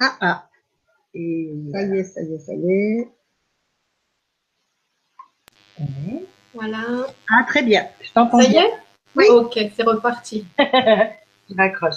Ah, 0.00 0.18
Ah. 0.20 0.48
Et 1.14 1.54
ça 1.72 1.82
y 1.84 1.98
est, 1.98 2.04
ça 2.04 2.22
y 2.22 2.34
est, 2.34 2.38
ça 2.40 2.54
y 2.54 2.70
est. 2.72 3.08
Voilà. 6.54 7.06
Ah, 7.30 7.44
très 7.46 7.62
bien. 7.62 7.86
Je 8.02 8.10
t'entends 8.12 8.40
Ça 8.40 8.48
y 8.48 8.56
est? 8.56 8.70
Oui. 9.16 9.24
Ok, 9.30 9.58
c'est 9.76 9.82
reparti. 9.82 10.44
Je 10.58 11.56
raccroche. 11.56 11.94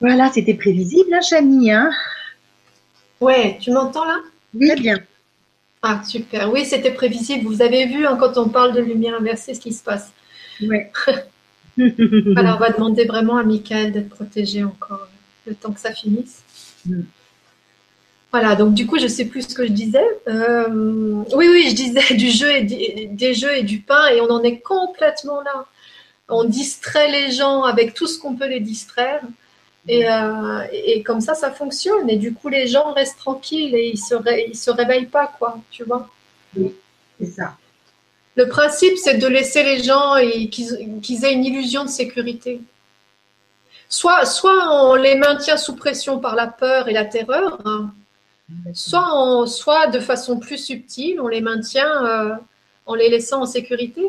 Voilà, 0.00 0.30
c'était 0.32 0.54
prévisible, 0.54 1.14
hein, 1.14 1.20
Chani, 1.20 1.70
hein? 1.70 1.90
Ouais, 3.20 3.56
tu 3.60 3.70
m'entends 3.70 4.04
là? 4.04 4.18
Très 4.60 4.74
bien. 4.74 4.98
Ah, 5.80 6.02
super. 6.04 6.52
Oui, 6.52 6.64
c'était 6.64 6.92
prévisible. 6.92 7.46
Vous 7.46 7.62
avez 7.62 7.86
vu 7.86 8.06
hein, 8.06 8.16
quand 8.18 8.36
on 8.36 8.48
parle 8.48 8.72
de 8.72 8.80
lumière 8.80 9.14
inversée 9.14 9.54
ce 9.54 9.60
qui 9.60 9.72
se 9.72 9.82
passe. 9.82 10.12
Ouais. 10.60 10.90
Alors, 12.36 12.56
on 12.56 12.58
va 12.58 12.70
demander 12.70 13.04
vraiment 13.04 13.36
à 13.36 13.44
Michael 13.44 13.92
d'être 13.92 14.08
protégé 14.08 14.64
encore 14.64 15.08
le 15.46 15.54
temps 15.54 15.72
que 15.72 15.80
ça 15.80 15.92
finisse. 15.92 16.42
Mm. 16.84 17.02
Voilà, 18.32 18.54
donc 18.54 18.72
du 18.72 18.86
coup, 18.86 18.98
je 18.98 19.08
sais 19.08 19.26
plus 19.26 19.42
ce 19.42 19.54
que 19.54 19.66
je 19.66 19.72
disais. 19.72 20.06
Euh, 20.26 20.66
oui, 21.34 21.48
oui, 21.50 21.66
je 21.68 21.74
disais 21.74 22.14
du 22.14 22.30
jeu 22.30 22.50
et 22.50 22.62
des, 22.62 23.08
des 23.10 23.34
jeux 23.34 23.54
et 23.54 23.62
du 23.62 23.80
pain, 23.80 24.06
et 24.08 24.20
on 24.22 24.30
en 24.30 24.42
est 24.42 24.58
complètement 24.60 25.42
là. 25.42 25.66
On 26.28 26.44
distrait 26.44 27.10
les 27.10 27.30
gens 27.30 27.62
avec 27.64 27.92
tout 27.92 28.06
ce 28.06 28.18
qu'on 28.18 28.34
peut 28.34 28.46
les 28.46 28.60
distraire, 28.60 29.20
et, 29.86 30.08
euh, 30.08 30.62
et 30.72 31.02
comme 31.02 31.20
ça, 31.20 31.34
ça 31.34 31.50
fonctionne. 31.50 32.08
Et 32.08 32.16
du 32.16 32.32
coup, 32.32 32.48
les 32.48 32.68
gens 32.68 32.92
restent 32.92 33.18
tranquilles 33.18 33.74
et 33.74 33.90
ils 33.90 33.98
se, 33.98 34.14
ré- 34.14 34.46
ils 34.48 34.56
se 34.56 34.70
réveillent 34.70 35.06
pas, 35.06 35.26
quoi, 35.38 35.58
tu 35.70 35.84
vois. 35.84 36.08
C'est 37.20 37.26
ça. 37.26 37.56
Le 38.34 38.48
principe, 38.48 38.96
c'est 38.96 39.18
de 39.18 39.26
laisser 39.26 39.62
les 39.62 39.82
gens 39.82 40.16
et 40.16 40.48
qu'ils 40.48 41.00
qu'ils 41.02 41.26
aient 41.26 41.34
une 41.34 41.44
illusion 41.44 41.84
de 41.84 41.90
sécurité. 41.90 42.62
Soit, 43.90 44.24
soit 44.24 44.86
on 44.86 44.94
les 44.94 45.16
maintient 45.16 45.58
sous 45.58 45.76
pression 45.76 46.18
par 46.18 46.34
la 46.34 46.46
peur 46.46 46.88
et 46.88 46.94
la 46.94 47.04
terreur, 47.04 47.60
hein, 47.66 47.92
Soit, 48.74 49.46
soit 49.46 49.86
de 49.88 50.00
façon 50.00 50.38
plus 50.38 50.58
subtile, 50.58 51.20
on 51.20 51.28
les 51.28 51.40
maintient 51.40 52.04
euh, 52.06 52.34
en 52.86 52.94
les 52.94 53.08
laissant 53.08 53.42
en 53.42 53.46
sécurité. 53.46 54.02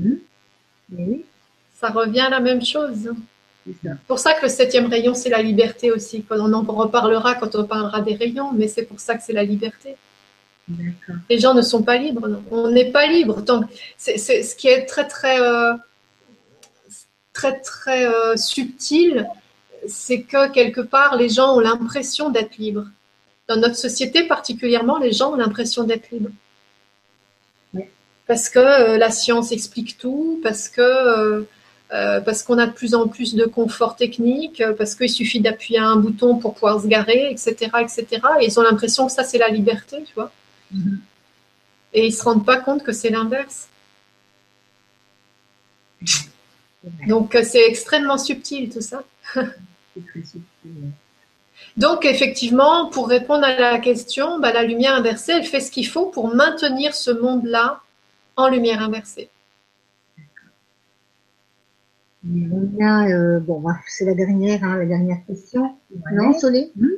Oui, 0.00 1.24
Ça 1.78 1.88
revient 1.90 2.20
à 2.20 2.30
la 2.30 2.40
même 2.40 2.64
chose. 2.64 3.10
c'est 3.66 3.90
pour 4.06 4.18
ça 4.18 4.34
que 4.34 4.42
le 4.42 4.48
septième 4.48 4.86
rayon, 4.86 5.14
c'est 5.14 5.28
la 5.30 5.42
liberté 5.42 5.90
aussi. 5.90 6.24
On 6.30 6.52
en 6.52 6.62
reparlera 6.62 7.34
quand 7.36 7.54
on 7.54 7.64
parlera 7.64 8.00
des 8.00 8.14
rayons, 8.14 8.52
mais 8.52 8.68
c'est 8.68 8.82
pour 8.84 9.00
ça 9.00 9.14
que 9.14 9.22
c'est 9.22 9.32
la 9.32 9.44
liberté. 9.44 9.96
D'accord. 10.68 11.16
Les 11.28 11.38
gens 11.38 11.54
ne 11.54 11.62
sont 11.62 11.82
pas 11.82 11.96
libres. 11.96 12.28
non. 12.28 12.42
On 12.50 12.70
n'est 12.70 12.90
pas 12.92 13.06
libre. 13.06 13.40
Donc, 13.42 13.64
c'est, 13.96 14.18
c'est- 14.18 14.42
ce 14.42 14.54
qui 14.54 14.68
est 14.68 14.84
très, 14.86 15.06
très, 15.08 15.40
euh, 15.40 15.72
très, 17.32 17.58
très 17.60 18.06
euh, 18.06 18.36
subtil, 18.36 19.26
c'est 19.88 20.22
que 20.22 20.50
quelque 20.50 20.80
part, 20.80 21.16
les 21.16 21.28
gens 21.28 21.56
ont 21.56 21.60
l'impression 21.60 22.30
d'être 22.30 22.56
libres. 22.58 22.86
Dans 23.50 23.56
notre 23.56 23.74
société 23.74 24.28
particulièrement, 24.28 24.98
les 24.98 25.10
gens 25.10 25.32
ont 25.32 25.36
l'impression 25.36 25.82
d'être 25.82 26.08
libres. 26.12 26.30
Parce 28.28 28.48
que 28.48 28.60
euh, 28.60 28.96
la 28.96 29.10
science 29.10 29.50
explique 29.50 29.98
tout, 29.98 30.38
parce 30.40 30.68
que 30.68 30.80
euh, 30.80 31.42
euh, 31.92 32.20
parce 32.20 32.44
qu'on 32.44 32.58
a 32.58 32.68
de 32.68 32.72
plus 32.72 32.94
en 32.94 33.08
plus 33.08 33.34
de 33.34 33.46
confort 33.46 33.96
technique, 33.96 34.62
parce 34.78 34.94
qu'il 34.94 35.10
suffit 35.10 35.40
d'appuyer 35.40 35.80
un 35.80 35.96
bouton 35.96 36.36
pour 36.38 36.54
pouvoir 36.54 36.80
se 36.80 36.86
garer, 36.86 37.28
etc., 37.32 37.72
etc. 37.80 38.06
Et 38.40 38.44
ils 38.46 38.60
ont 38.60 38.62
l'impression 38.62 39.06
que 39.08 39.12
ça, 39.12 39.24
c'est 39.24 39.38
la 39.38 39.48
liberté, 39.48 39.96
tu 40.06 40.14
vois. 40.14 40.30
Mhm. 40.70 41.00
Et 41.92 42.06
ils 42.06 42.12
se 42.12 42.22
rendent 42.22 42.46
pas 42.46 42.58
compte 42.58 42.84
que 42.84 42.92
c'est 42.92 43.10
l'inverse. 43.10 43.68
Donc 47.08 47.36
c'est 47.42 47.66
extrêmement 47.66 48.16
subtil 48.16 48.70
tout 48.70 48.80
ça. 48.80 49.02
c'est 49.34 50.06
très 50.06 50.22
subtil. 50.22 50.92
Donc 51.76 52.04
effectivement, 52.04 52.86
pour 52.90 53.08
répondre 53.08 53.44
à 53.44 53.54
la 53.58 53.78
question, 53.78 54.38
bah, 54.40 54.52
la 54.52 54.62
lumière 54.64 54.94
inversée, 54.94 55.32
elle 55.36 55.44
fait 55.44 55.60
ce 55.60 55.70
qu'il 55.70 55.86
faut 55.86 56.06
pour 56.06 56.34
maintenir 56.34 56.94
ce 56.94 57.10
monde-là 57.10 57.80
en 58.36 58.48
lumière 58.48 58.82
inversée. 58.82 59.28
On 62.28 62.84
a, 62.84 63.08
euh, 63.08 63.40
bon, 63.40 63.60
bah, 63.60 63.76
c'est 63.88 64.04
la 64.04 64.14
dernière, 64.14 64.62
hein, 64.62 64.76
la 64.78 64.86
dernière 64.86 65.18
question. 65.26 65.76
Ouais. 65.90 66.12
Non, 66.12 66.32
Solé 66.38 66.70
Hmm. 66.76 66.88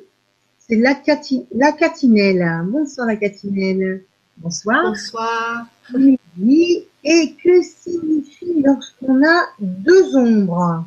C'est 0.58 0.76
la, 0.76 0.94
Cati- 0.94 1.46
la 1.54 1.72
Catinelle. 1.72 2.44
Bonsoir, 2.66 3.06
la 3.06 3.16
Catinelle. 3.16 4.02
Bonsoir. 4.38 4.82
Bonsoir. 4.84 5.66
Oui. 5.94 6.86
Et 7.04 7.34
que 7.42 7.62
signifie 7.62 8.62
lorsqu'on 8.64 9.22
a 9.24 9.42
deux 9.60 10.16
ombres? 10.16 10.84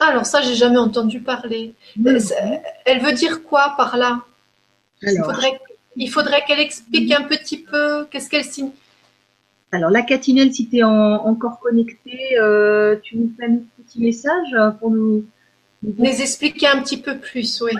Alors 0.00 0.24
ça, 0.26 0.40
j'ai 0.42 0.54
jamais 0.54 0.78
entendu 0.78 1.20
parler. 1.20 1.74
Euh, 2.06 2.18
Elle 2.86 3.00
veut 3.00 3.12
dire 3.12 3.42
quoi 3.44 3.74
par 3.76 3.96
là? 3.96 4.22
Il 5.02 5.10
Alors, 5.10 5.26
faudrait, 5.26 5.60
il 5.96 6.10
faudrait 6.10 6.42
qu'elle 6.46 6.60
explique 6.60 7.12
un 7.12 7.22
petit 7.24 7.58
peu 7.58 8.06
qu'est-ce 8.10 8.28
qu'elle 8.30 8.44
signifie. 8.44 8.76
Alors, 9.72 9.90
la 9.90 10.02
Catinelle, 10.02 10.52
si 10.52 10.68
tu 10.68 10.78
es 10.78 10.82
encore 10.82 11.60
connecté, 11.60 12.18
euh, 12.38 12.96
tu 13.02 13.16
nous 13.18 13.30
fais 13.38 13.46
un 13.46 13.58
petit 13.84 14.00
message 14.00 14.56
pour 14.80 14.90
nous. 14.90 15.24
Les 15.98 16.20
expliquer 16.22 16.66
un 16.68 16.82
petit 16.82 17.00
peu 17.00 17.18
plus, 17.18 17.60
oui. 17.62 17.72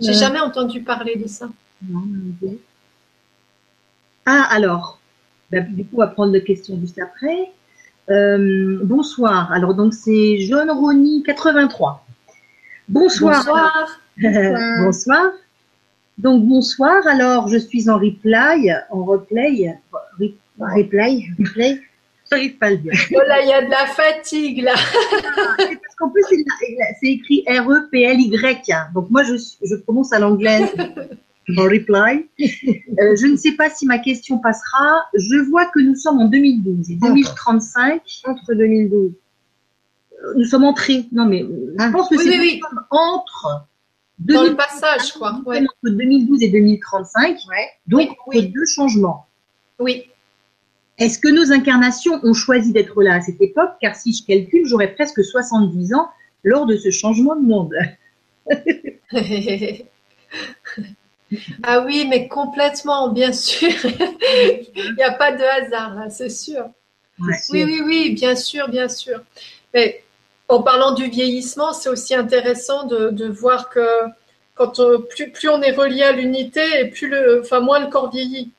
J'ai 0.00 0.10
Euh. 0.10 0.14
jamais 0.14 0.40
entendu 0.40 0.80
parler 0.82 1.16
de 1.16 1.26
ça. 1.28 1.48
Non, 1.86 2.00
non, 2.00 2.32
non. 2.42 2.56
Ah, 4.24 4.46
alors, 4.50 4.98
bah, 5.50 5.60
du 5.60 5.84
coup, 5.84 5.96
on 5.96 5.98
va 5.98 6.06
prendre 6.08 6.32
la 6.32 6.40
question 6.40 6.78
juste 6.80 6.98
après. 6.98 7.50
Euh, 8.10 8.78
bonsoir. 8.82 9.52
Alors, 9.52 9.74
donc, 9.74 9.94
c'est 9.94 10.38
John 10.38 10.70
Ronny 10.70 11.22
83. 11.24 12.04
Bonsoir. 12.88 13.36
Bonsoir. 13.38 14.00
Bonsoir. 14.16 14.60
bonsoir. 14.84 15.32
Donc, 16.18 16.44
bonsoir. 16.44 17.06
Alors, 17.06 17.48
je 17.48 17.58
suis 17.58 17.90
en 17.90 17.98
reply, 17.98 18.72
en 18.90 19.04
replay. 19.04 19.76
Re- 20.20 20.34
replay, 20.58 21.24
replay. 21.38 21.80
J'arrive 22.30 22.56
pas 22.58 22.66
à 22.66 22.70
le 22.70 22.76
dire. 22.78 22.92
Oh 23.14 23.20
là, 23.26 23.42
il 23.42 23.48
y 23.48 23.52
a 23.52 23.64
de 23.64 23.70
la 23.70 23.86
fatigue 23.86 24.62
là. 24.62 24.74
C'est 25.58 25.80
parce 25.80 25.94
qu'en 25.96 26.08
plus, 26.10 26.24
c'est 26.28 27.06
écrit 27.06 27.44
R-E-P-L-Y. 27.46 28.92
Donc, 28.94 29.10
moi, 29.10 29.22
je, 29.22 29.34
je 29.62 29.76
prononce 29.76 30.12
à 30.12 30.18
l'anglais 30.18 30.72
en 31.56 31.62
reply. 31.64 32.28
Euh, 32.98 33.14
je 33.14 33.26
ne 33.26 33.36
sais 33.36 33.52
pas 33.52 33.68
si 33.68 33.84
ma 33.84 33.98
question 33.98 34.38
passera. 34.38 35.02
Je 35.14 35.36
vois 35.50 35.66
que 35.66 35.80
nous 35.80 35.94
sommes 35.96 36.18
en 36.18 36.28
2012 36.28 36.90
et 36.92 36.94
2035. 36.94 38.00
Entre 38.24 38.54
2012. 38.54 39.12
euh, 39.12 40.32
Nous 40.36 40.44
sommes 40.44 40.64
entrés. 40.64 41.04
Non, 41.12 41.26
mais 41.26 41.42
euh, 41.42 41.74
je 41.78 41.84
Ah, 41.84 41.90
pense 41.92 42.08
que 42.08 42.14
oui, 42.16 42.24
c'est 42.24 42.38
oui, 42.38 42.60
oui. 42.62 42.78
entre, 42.90 43.66
Dans 44.18 44.42
le 44.44 44.48
2000 44.48 44.56
passage, 44.56 45.12
quoi. 45.12 45.42
Ouais. 45.44 45.58
entre 45.60 45.94
2012 45.94 46.42
et 46.42 46.48
2035. 46.48 47.36
Ouais. 47.50 47.68
Donc, 47.86 48.16
Oui, 48.28 48.38
entre 48.38 48.48
deux 48.50 48.64
changements. 48.64 49.26
Oui. 49.78 50.04
Est-ce 50.96 51.18
que 51.18 51.28
nos 51.28 51.52
incarnations 51.52 52.18
ont 52.24 52.32
choisi 52.32 52.72
d'être 52.72 53.02
là 53.02 53.16
à 53.16 53.20
cette 53.20 53.42
époque? 53.42 53.72
Car 53.82 53.94
si 53.94 54.14
je 54.14 54.24
calcule, 54.24 54.64
j'aurais 54.66 54.94
presque 54.94 55.22
70 55.22 55.92
ans 55.92 56.08
lors 56.44 56.64
de 56.64 56.76
ce 56.78 56.90
changement 56.90 57.36
de 57.36 57.42
monde. 57.46 57.74
ah 61.62 61.80
oui, 61.80 62.06
mais 62.08 62.28
complètement, 62.28 63.08
bien 63.08 63.32
sûr. 63.32 63.68
Il 63.84 64.94
n'y 64.96 65.02
a 65.02 65.12
pas 65.12 65.32
de 65.32 65.42
hasard 65.42 66.10
c'est 66.10 66.30
sûr. 66.30 66.68
Ouais. 67.20 67.34
Oui, 67.50 67.64
oui, 67.64 67.80
oui, 67.84 68.10
bien 68.14 68.36
sûr, 68.36 68.68
bien 68.68 68.88
sûr. 68.88 69.22
Mais 69.74 70.04
en 70.48 70.62
parlant 70.62 70.92
du 70.92 71.08
vieillissement, 71.08 71.72
c'est 71.72 71.88
aussi 71.88 72.14
intéressant 72.14 72.86
de, 72.86 73.10
de 73.10 73.26
voir 73.28 73.70
que 73.70 73.86
quand 74.54 74.78
on- 74.80 75.00
plus, 75.02 75.30
plus 75.32 75.48
on 75.48 75.62
est 75.62 75.72
relié 75.72 76.02
à 76.02 76.12
l'unité 76.12 76.62
et 76.80 76.86
plus 76.90 77.08
le, 77.08 77.40
enfin 77.42 77.60
moins 77.60 77.80
le 77.80 77.88
corps 77.88 78.10
vieillit. 78.10 78.52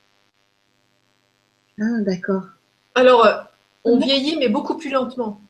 Ah, 1.80 2.00
d'accord. 2.02 2.44
Alors, 2.94 3.26
on 3.84 3.98
vieillit, 3.98 4.36
mais 4.38 4.48
beaucoup 4.48 4.76
plus 4.76 4.90
lentement. 4.90 5.40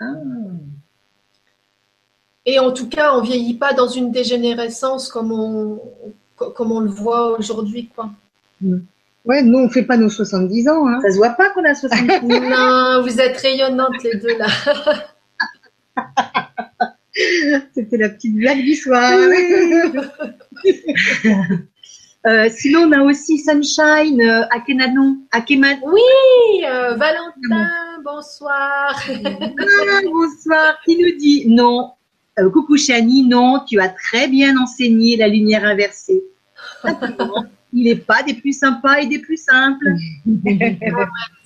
Ah. 0.00 0.81
Et 2.44 2.58
en 2.58 2.72
tout 2.72 2.88
cas, 2.88 3.14
on 3.14 3.20
vieillit 3.22 3.54
pas 3.54 3.72
dans 3.72 3.86
une 3.88 4.10
dégénérescence 4.10 5.08
comme 5.08 5.30
on, 5.32 5.80
co- 6.36 6.50
comme 6.50 6.72
on 6.72 6.80
le 6.80 6.90
voit 6.90 7.38
aujourd'hui, 7.38 7.88
quoi. 7.94 8.10
Ouais, 9.24 9.42
nous, 9.42 9.58
on 9.58 9.68
fait 9.68 9.84
pas 9.84 9.96
nos 9.96 10.08
70 10.08 10.68
ans, 10.68 10.86
hein. 10.88 10.98
Ça 11.02 11.10
se 11.12 11.16
voit 11.16 11.30
pas 11.30 11.50
qu'on 11.50 11.64
a 11.64 11.74
70 11.74 12.10
ans. 12.10 12.20
Non, 12.50 13.02
vous 13.02 13.20
êtes 13.20 13.36
rayonnantes 13.36 14.02
les 14.02 14.16
deux 14.16 14.36
là. 14.38 14.46
C'était 17.74 17.96
la 17.98 18.08
petite 18.08 18.34
blague 18.34 18.62
du 18.62 18.74
soir. 18.74 19.12
Euh, 22.24 22.48
sinon, 22.56 22.82
on 22.82 22.92
a 22.92 23.02
aussi 23.02 23.36
Sunshine 23.40 24.20
euh, 24.20 24.44
à 24.52 24.60
Kenanon, 24.64 25.16
à 25.32 25.40
Keman. 25.40 25.76
Oui, 25.84 26.64
euh, 26.64 26.94
Valentin, 26.94 27.68
bonsoir. 28.04 28.94
Ah, 28.96 30.00
bonsoir. 30.04 30.76
Qui 30.84 30.98
nous 30.98 31.18
dit 31.18 31.46
non? 31.48 31.90
Euh, 32.38 32.50
coucou 32.50 32.78
Chani, 32.78 33.24
non, 33.24 33.60
tu 33.66 33.78
as 33.80 33.90
très 33.90 34.26
bien 34.28 34.56
enseigné 34.56 35.16
la 35.16 35.28
lumière 35.28 35.64
inversée. 35.64 36.22
Il 37.74 37.84
n'est 37.84 37.96
pas 37.96 38.22
des 38.22 38.34
plus 38.34 38.58
sympas 38.58 39.00
et 39.00 39.06
des 39.06 39.18
plus 39.18 39.42
simples. 39.42 39.94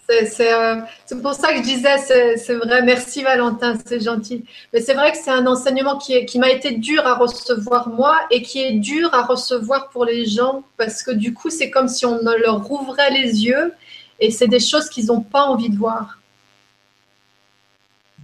Euh, 0.09 0.77
c'est 1.05 1.21
pour 1.21 1.35
ça 1.35 1.53
que 1.53 1.59
je 1.59 1.63
disais, 1.63 1.99
c'est 2.37 2.55
vrai, 2.55 2.83
merci 2.83 3.25
Valentin, 3.25 3.77
c'est 3.85 4.01
gentil. 4.01 4.45
Mais 4.73 4.81
c'est 4.81 4.95
vrai 4.95 5.11
que 5.11 5.19
c'est 5.19 5.33
un 5.33 5.47
enseignement 5.47 5.99
qui, 5.99 6.25
qui 6.27 6.39
m'a 6.39 6.51
été 6.51 6.73
dur 6.73 7.05
à 7.05 7.15
recevoir 7.15 7.89
moi 7.89 8.17
et 8.31 8.43
qui 8.43 8.63
est 8.63 8.75
dur 8.75 9.13
à 9.13 9.23
recevoir 9.23 9.89
pour 9.89 10.05
les 10.05 10.25
gens 10.27 10.63
parce 10.77 11.03
que 11.03 11.11
du 11.11 11.35
coup, 11.35 11.51
c'est 11.51 11.71
comme 11.71 11.89
si 11.89 12.07
on 12.07 12.21
leur 12.23 12.63
rouvrait 12.63 13.11
les 13.11 13.45
yeux 13.45 13.73
et 14.21 14.31
c'est 14.31 14.47
des 14.49 14.61
choses 14.61 14.89
qu'ils 14.89 15.07
n'ont 15.07 15.23
pas 15.23 15.43
envie 15.43 15.71
de 15.71 15.77
voir. 15.77 16.16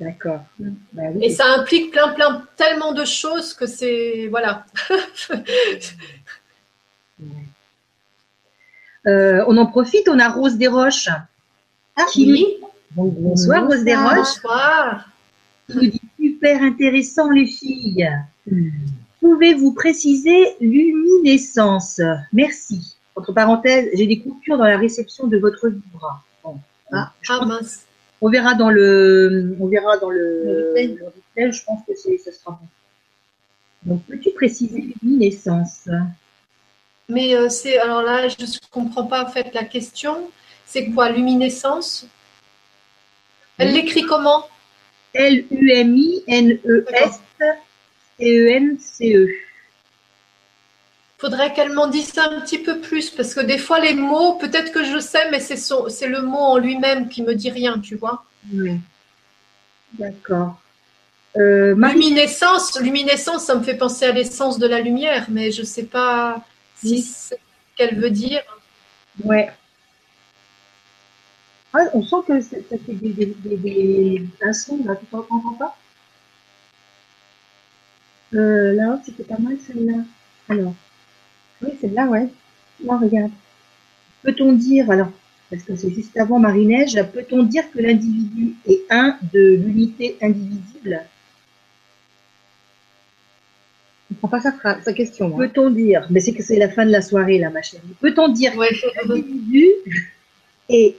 D'accord. 0.02 0.40
Bah 0.92 1.02
oui. 1.14 1.24
Et 1.24 1.30
ça 1.30 1.44
implique 1.58 1.90
plein, 1.92 2.08
plein, 2.12 2.46
tellement 2.56 2.92
de 2.92 3.04
choses 3.04 3.54
que 3.54 3.66
c'est. 3.66 4.28
Voilà. 4.28 4.64
Euh, 9.06 9.44
on 9.48 9.56
en 9.56 9.66
profite, 9.66 10.08
on 10.08 10.18
a 10.20 10.28
Rose 10.28 10.56
Desroches. 10.56 11.08
Qui 12.12 12.26
nous- 12.26 12.32
Oui, 12.34 12.46
Donc, 12.96 13.14
bonsoir 13.14 13.66
Rose 13.66 13.82
Desroches. 13.84 14.16
bonsoir. 14.42 15.08
qui 15.68 15.74
nous 15.76 15.90
dit 15.90 16.00
super 16.20 16.62
intéressant 16.62 17.28
les 17.30 17.46
filles. 17.46 18.08
Pouvez-vous 19.20 19.72
préciser 19.74 20.56
luminescence 20.60 22.00
Merci. 22.32 22.96
Entre 23.16 23.32
parenthèses, 23.32 23.90
j'ai 23.94 24.06
des 24.06 24.20
coupures 24.20 24.56
dans 24.56 24.64
la 24.64 24.78
réception 24.78 25.26
de 25.26 25.36
votre 25.36 25.68
livre. 25.68 26.22
Bon. 26.44 26.58
Ah. 26.92 27.12
Ah 27.28 27.44
mince. 27.44 27.80
On 28.22 28.30
verra 28.30 28.54
dans 28.54 28.70
le, 28.70 29.54
on 29.60 29.66
verra 29.66 29.98
dans 29.98 30.08
le, 30.08 30.44
Le 30.44 30.68
replay. 30.68 30.86
le 30.86 31.04
replay, 31.06 31.52
Je 31.52 31.64
pense 31.64 31.80
que 31.86 31.94
c'est, 31.94 32.16
ce 32.18 32.30
sera 32.30 32.52
bon. 32.52 32.66
Donc, 33.84 34.04
peux-tu 34.06 34.30
préciser 34.30 34.94
luminescence 35.02 35.88
Mais 37.08 37.34
euh, 37.34 37.48
c'est. 37.48 37.78
Alors 37.78 38.02
là, 38.02 38.28
je 38.28 38.36
ne 38.40 38.46
comprends 38.70 39.06
pas 39.06 39.24
en 39.24 39.28
fait 39.28 39.52
la 39.52 39.64
question. 39.64 40.30
C'est 40.64 40.90
quoi, 40.90 41.10
luminescence? 41.10 42.06
Elle 43.58 43.72
l'écrit 43.72 44.02
comment? 44.02 44.46
L-U-M-I-N-E-S 45.14 47.20
T-E-N-C-E. 48.18 49.28
Faudrait 51.22 51.54
qu'elle 51.54 51.72
m'en 51.72 51.86
dise 51.86 52.12
un 52.18 52.40
petit 52.42 52.58
peu 52.58 52.80
plus 52.80 53.08
parce 53.08 53.32
que 53.34 53.40
des 53.40 53.56
fois 53.58 53.80
les 53.80 53.94
mots, 53.94 54.34
peut-être 54.34 54.72
que 54.72 54.84
je 54.84 54.98
sais, 54.98 55.30
mais 55.30 55.40
c'est 55.40 55.56
son, 55.56 55.88
c'est 55.88 56.08
le 56.08 56.20
mot 56.20 56.36
en 56.36 56.58
lui-même 56.58 57.08
qui 57.08 57.22
me 57.22 57.34
dit 57.34 57.50
rien, 57.50 57.78
tu 57.80 57.96
vois. 57.96 58.24
Oui. 58.52 58.78
D'accord. 59.98 60.60
Euh, 61.36 61.74
Marie- 61.76 61.94
Luminescence, 62.00 62.80
luminescence, 62.80 63.44
ça 63.44 63.54
me 63.56 63.62
fait 63.64 63.76
penser 63.76 64.06
à 64.06 64.12
l'essence 64.12 64.58
de 64.58 64.66
la 64.68 64.80
lumière, 64.80 65.26
mais 65.30 65.52
je 65.52 65.62
sais 65.64 65.84
pas 65.84 66.44
si 66.76 67.02
c'est 67.02 67.36
ce 67.36 67.40
qu'elle 67.76 67.98
veut 68.00 68.10
dire. 68.10 68.42
Ouais. 69.24 69.50
Ah, 71.74 71.80
on 71.92 72.02
sent 72.02 72.16
que 72.26 72.40
ça 72.40 72.56
ça 72.70 72.76
fait 72.78 72.94
des, 72.94 73.10
des, 73.12 73.26
des, 73.26 73.56
des- 73.56 74.26
un 74.42 74.52
son, 74.54 74.78
là, 74.84 74.96
tu 74.96 75.04
t'entends 75.06 75.54
pas? 75.58 75.76
Euh, 78.34 78.72
Là, 78.74 79.00
c'était 79.04 79.24
pas 79.24 79.38
mal 79.38 79.56
celle-là. 79.66 80.02
Alors, 80.48 80.74
Oui, 81.62 81.70
celle-là, 81.80 82.06
ouais. 82.06 82.28
Là, 82.84 82.96
regarde. 82.96 83.30
peut-on 84.22 84.52
dire, 84.52 84.90
alors, 84.90 85.10
parce 85.50 85.62
que 85.62 85.76
c'est 85.76 85.90
juste 85.92 86.16
avant 86.16 86.38
Marie-Neige, 86.38 86.96
peut-on 87.12 87.42
dire 87.44 87.70
que 87.70 87.78
l'individu 87.80 88.54
est 88.66 88.80
un 88.90 89.18
de 89.32 89.56
l'unité 89.56 90.16
indivisible? 90.20 91.02
Je 94.10 94.14
comprends 94.14 94.28
pas 94.36 94.40
sa, 94.40 94.52
phrase, 94.52 94.82
sa 94.84 94.92
question. 94.92 95.28
moi. 95.28 95.46
Peut-on 95.46 95.70
dire, 95.70 96.06
mais 96.10 96.20
c'est 96.20 96.32
que 96.32 96.42
c'est 96.42 96.58
la 96.58 96.68
fin 96.68 96.84
de 96.84 96.90
la 96.90 97.02
soirée 97.02 97.38
là, 97.38 97.50
ma 97.50 97.62
chérie. 97.62 97.82
Peut-on 98.00 98.28
dire 98.28 98.56
Ouais. 98.56 98.68
que 98.68 99.08
l'individu 99.08 99.66
est, 100.68 100.96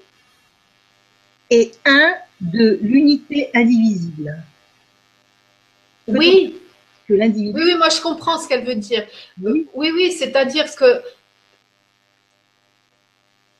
est 1.50 1.77
un 1.85 2.14
de 2.42 2.80
l'unité 2.82 3.50
indivisible? 3.53 4.38
Oui, 6.08 6.56
Que 7.07 7.14
l'individu. 7.14 7.53
oui, 7.56 7.64
oui, 7.65 7.75
moi 7.77 7.90
je 7.90 8.01
comprends 8.01 8.38
ce 8.40 8.48
qu'elle 8.48 8.65
veut 8.65 8.75
dire. 8.75 9.06
Oui. 9.41 9.67
Oui, 9.73 9.91
oui, 9.93 10.11
c'est-à-dire 10.11 10.73
que 10.75 11.01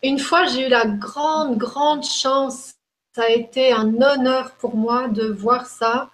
une 0.02 0.20
fois 0.20 0.46
j'ai 0.46 0.68
eu 0.68 0.70
la 0.70 0.86
grande, 0.86 1.58
grande 1.58 2.04
chance, 2.04 2.74
ça 3.16 3.24
a 3.24 3.30
été 3.30 3.72
un 3.72 3.94
honneur 4.02 4.52
pour 4.56 4.76
moi 4.76 5.08
de 5.08 5.26
voir 5.28 5.66
ça. 5.68 6.10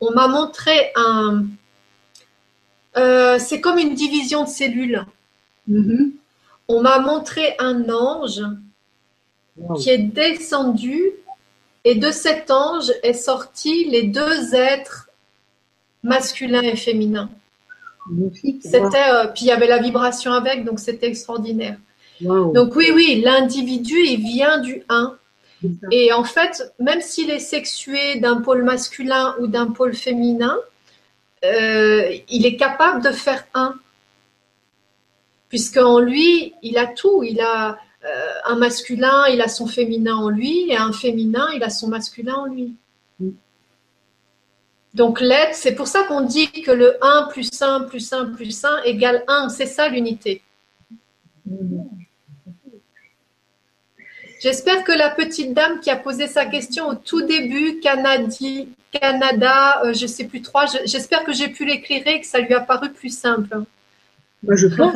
On 0.00 0.12
m'a 0.12 0.28
montré 0.28 0.92
un. 0.96 1.44
euh, 2.96 3.38
c'est 3.38 3.60
comme 3.60 3.78
une 3.78 3.94
division 3.94 4.44
de 4.44 4.48
cellules. 4.48 5.04
Mhm. 5.66 6.12
On 6.68 6.80
m'a 6.80 6.98
montré 6.98 7.54
un 7.58 7.88
ange 7.90 8.42
Wow. 9.56 9.76
qui 9.76 9.88
est 9.90 9.98
descendu 9.98 11.00
et 11.84 11.94
de 11.94 12.10
cet 12.10 12.50
ange 12.50 12.90
est 13.04 13.12
sorti 13.12 13.84
les 13.84 14.02
deux 14.02 14.52
êtres 14.52 15.08
masculins 16.04 16.62
et. 16.62 17.28
Magnifique. 18.08 18.60
C'était 18.62 19.10
euh, 19.10 19.26
puis 19.28 19.46
il 19.46 19.48
y 19.48 19.52
avait 19.52 19.66
la 19.66 19.78
vibration 19.78 20.32
avec 20.32 20.64
donc 20.64 20.78
c'était 20.78 21.08
extraordinaire. 21.08 21.78
Wow. 22.20 22.52
Donc 22.52 22.76
oui 22.76 22.90
oui, 22.94 23.22
l'individu 23.24 23.96
il 23.98 24.20
vient 24.20 24.58
du 24.58 24.82
un 24.88 25.16
C'est 25.60 25.68
ça. 25.68 25.86
et 25.90 26.12
en 26.12 26.24
fait 26.24 26.74
même 26.78 27.00
s'il 27.00 27.30
est 27.30 27.38
sexué 27.38 28.20
d'un 28.20 28.40
pôle 28.40 28.62
masculin 28.62 29.34
ou 29.40 29.46
d'un 29.46 29.66
pôle 29.66 29.94
féminin, 29.94 30.56
euh, 31.44 32.14
il 32.28 32.46
est 32.46 32.56
capable 32.56 33.02
de 33.02 33.10
faire 33.10 33.46
un 33.54 33.74
puisqu'en 35.48 35.98
lui 35.98 36.52
il 36.62 36.76
a 36.76 36.86
tout, 36.86 37.22
il 37.22 37.40
a 37.40 37.78
euh, 38.04 38.32
un 38.44 38.56
masculin, 38.56 39.26
il 39.32 39.40
a 39.40 39.48
son 39.48 39.66
féminin 39.66 40.14
en 40.14 40.28
lui 40.28 40.70
et 40.70 40.76
un 40.76 40.92
féminin, 40.92 41.48
il 41.54 41.62
a 41.62 41.70
son 41.70 41.88
masculin 41.88 42.34
en 42.34 42.46
lui. 42.46 42.74
Donc 44.94 45.20
l'être, 45.20 45.54
c'est 45.54 45.74
pour 45.74 45.88
ça 45.88 46.04
qu'on 46.04 46.20
dit 46.20 46.50
que 46.62 46.70
le 46.70 46.96
1 47.02 47.28
plus 47.32 47.50
1 47.60 47.80
plus 47.82 48.12
1 48.12 48.26
plus 48.26 48.64
1 48.64 48.82
égale 48.84 49.24
1. 49.28 49.48
C'est 49.48 49.66
ça 49.66 49.88
l'unité. 49.88 50.40
J'espère 54.40 54.84
que 54.84 54.92
la 54.92 55.10
petite 55.10 55.54
dame 55.54 55.80
qui 55.80 55.90
a 55.90 55.96
posé 55.96 56.26
sa 56.26 56.44
question 56.46 56.88
au 56.88 56.94
tout 56.94 57.22
début, 57.22 57.80
Canadi, 57.80 58.68
Canada, 58.92 59.82
euh, 59.84 59.92
je 59.94 60.06
sais 60.06 60.24
plus 60.24 60.42
trois, 60.42 60.66
je- 60.66 60.86
j'espère 60.86 61.24
que 61.24 61.32
j'ai 61.32 61.48
pu 61.48 61.64
l'éclairer 61.64 62.16
et 62.16 62.20
que 62.20 62.26
ça 62.26 62.38
lui 62.40 62.52
a 62.54 62.60
paru 62.60 62.90
plus 62.92 63.08
simple. 63.16 63.62
Moi 64.42 64.56
je 64.56 64.66
pense. 64.68 64.94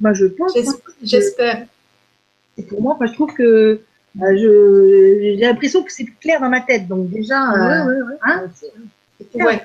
Moi 0.00 0.12
je 0.12 0.26
pense. 0.26 0.52
J'es- 0.54 0.68
hein. 0.68 0.74
J'espère. 1.02 1.66
Et 2.58 2.62
pour 2.64 2.82
moi, 2.82 2.98
je 3.00 3.12
trouve 3.14 3.32
que 3.32 3.80
je 4.14 5.18
j'ai 5.22 5.36
l'impression 5.36 5.82
que 5.82 5.90
c'est 5.90 6.04
clair 6.20 6.38
dans 6.40 6.50
ma 6.50 6.60
tête. 6.60 6.86
Donc 6.86 7.08
déjà, 7.10 7.50
euh, 7.52 7.86
Ouais, 7.86 7.94
ouais, 7.94 8.02
ouais. 8.02 8.18
hein. 8.22 8.42
Ouais, 9.34 9.62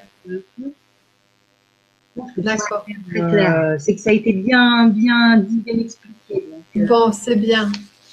d'accord. 2.37 2.85
c'est 3.79 3.95
que 3.95 4.01
ça 4.01 4.09
a 4.09 4.13
été 4.13 4.33
bien, 4.33 4.87
bien 4.87 5.37
dit, 5.37 5.57
bien 5.59 5.77
expliqué. 5.79 6.15
Donc, 6.49 6.63
euh, 6.77 6.85
Bon, 6.87 7.11
c'est 7.11 7.35
bien, 7.35 7.71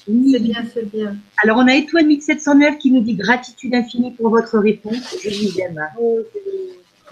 oui. 0.09 0.33
c'est 0.33 0.41
bien, 0.41 0.65
c'est 0.73 0.91
bien. 0.91 1.17
Alors 1.43 1.59
on 1.59 1.67
a 1.69 1.75
Étoile 1.75 2.07
1709 2.07 2.79
qui 2.79 2.91
nous 2.91 3.01
dit 3.01 3.15
gratitude 3.15 3.75
infinie 3.75 4.11
pour 4.13 4.29
votre 4.31 4.59
réponse. 4.59 5.17
Je 5.23 5.29
vous 5.49 5.61
aime. 5.61 5.81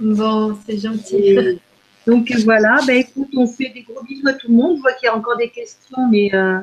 Bon, 0.01 0.57
c'est 0.67 0.79
gentil. 0.79 1.17
Et 1.17 1.59
donc 2.07 2.31
voilà, 2.45 2.79
ben 2.87 2.97
écoute, 2.97 3.29
on 3.37 3.47
fait 3.47 3.71
des 3.75 3.83
gros 3.83 4.03
bisous 4.05 4.27
à 4.29 4.33
tout 4.35 4.49
le 4.49 4.55
monde. 4.55 4.77
Je 4.77 4.83
vois 4.83 4.93
qu'il 4.95 5.07
y 5.07 5.09
a 5.09 5.17
encore 5.17 5.37
des 5.37 5.49
questions, 5.51 6.09
mais 6.11 6.35
euh, 6.35 6.59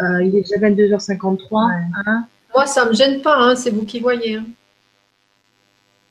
euh, 0.00 0.22
il 0.24 0.36
est 0.36 0.42
déjà 0.42 0.56
22h53. 0.56 1.70
hein. 2.06 2.24
Moi, 2.54 2.66
ça 2.66 2.86
me 2.86 2.94
gêne 2.94 3.20
pas, 3.20 3.36
hein, 3.36 3.56
c'est 3.56 3.70
vous 3.70 3.84
qui 3.84 4.00
voyez. 4.00 4.36
hein. 4.36 4.44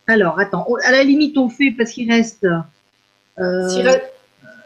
Alors 0.08 0.40
attends, 0.40 0.66
on- 0.69 0.76
à 0.76 0.92
la 0.92 1.03
limite 1.03 1.38
on 1.38 1.50
fait 1.50 1.72
parce 1.72 1.92
qu'il 1.92 2.10
reste, 2.11 2.45
euh, 2.45 2.61
reste- 3.84 4.14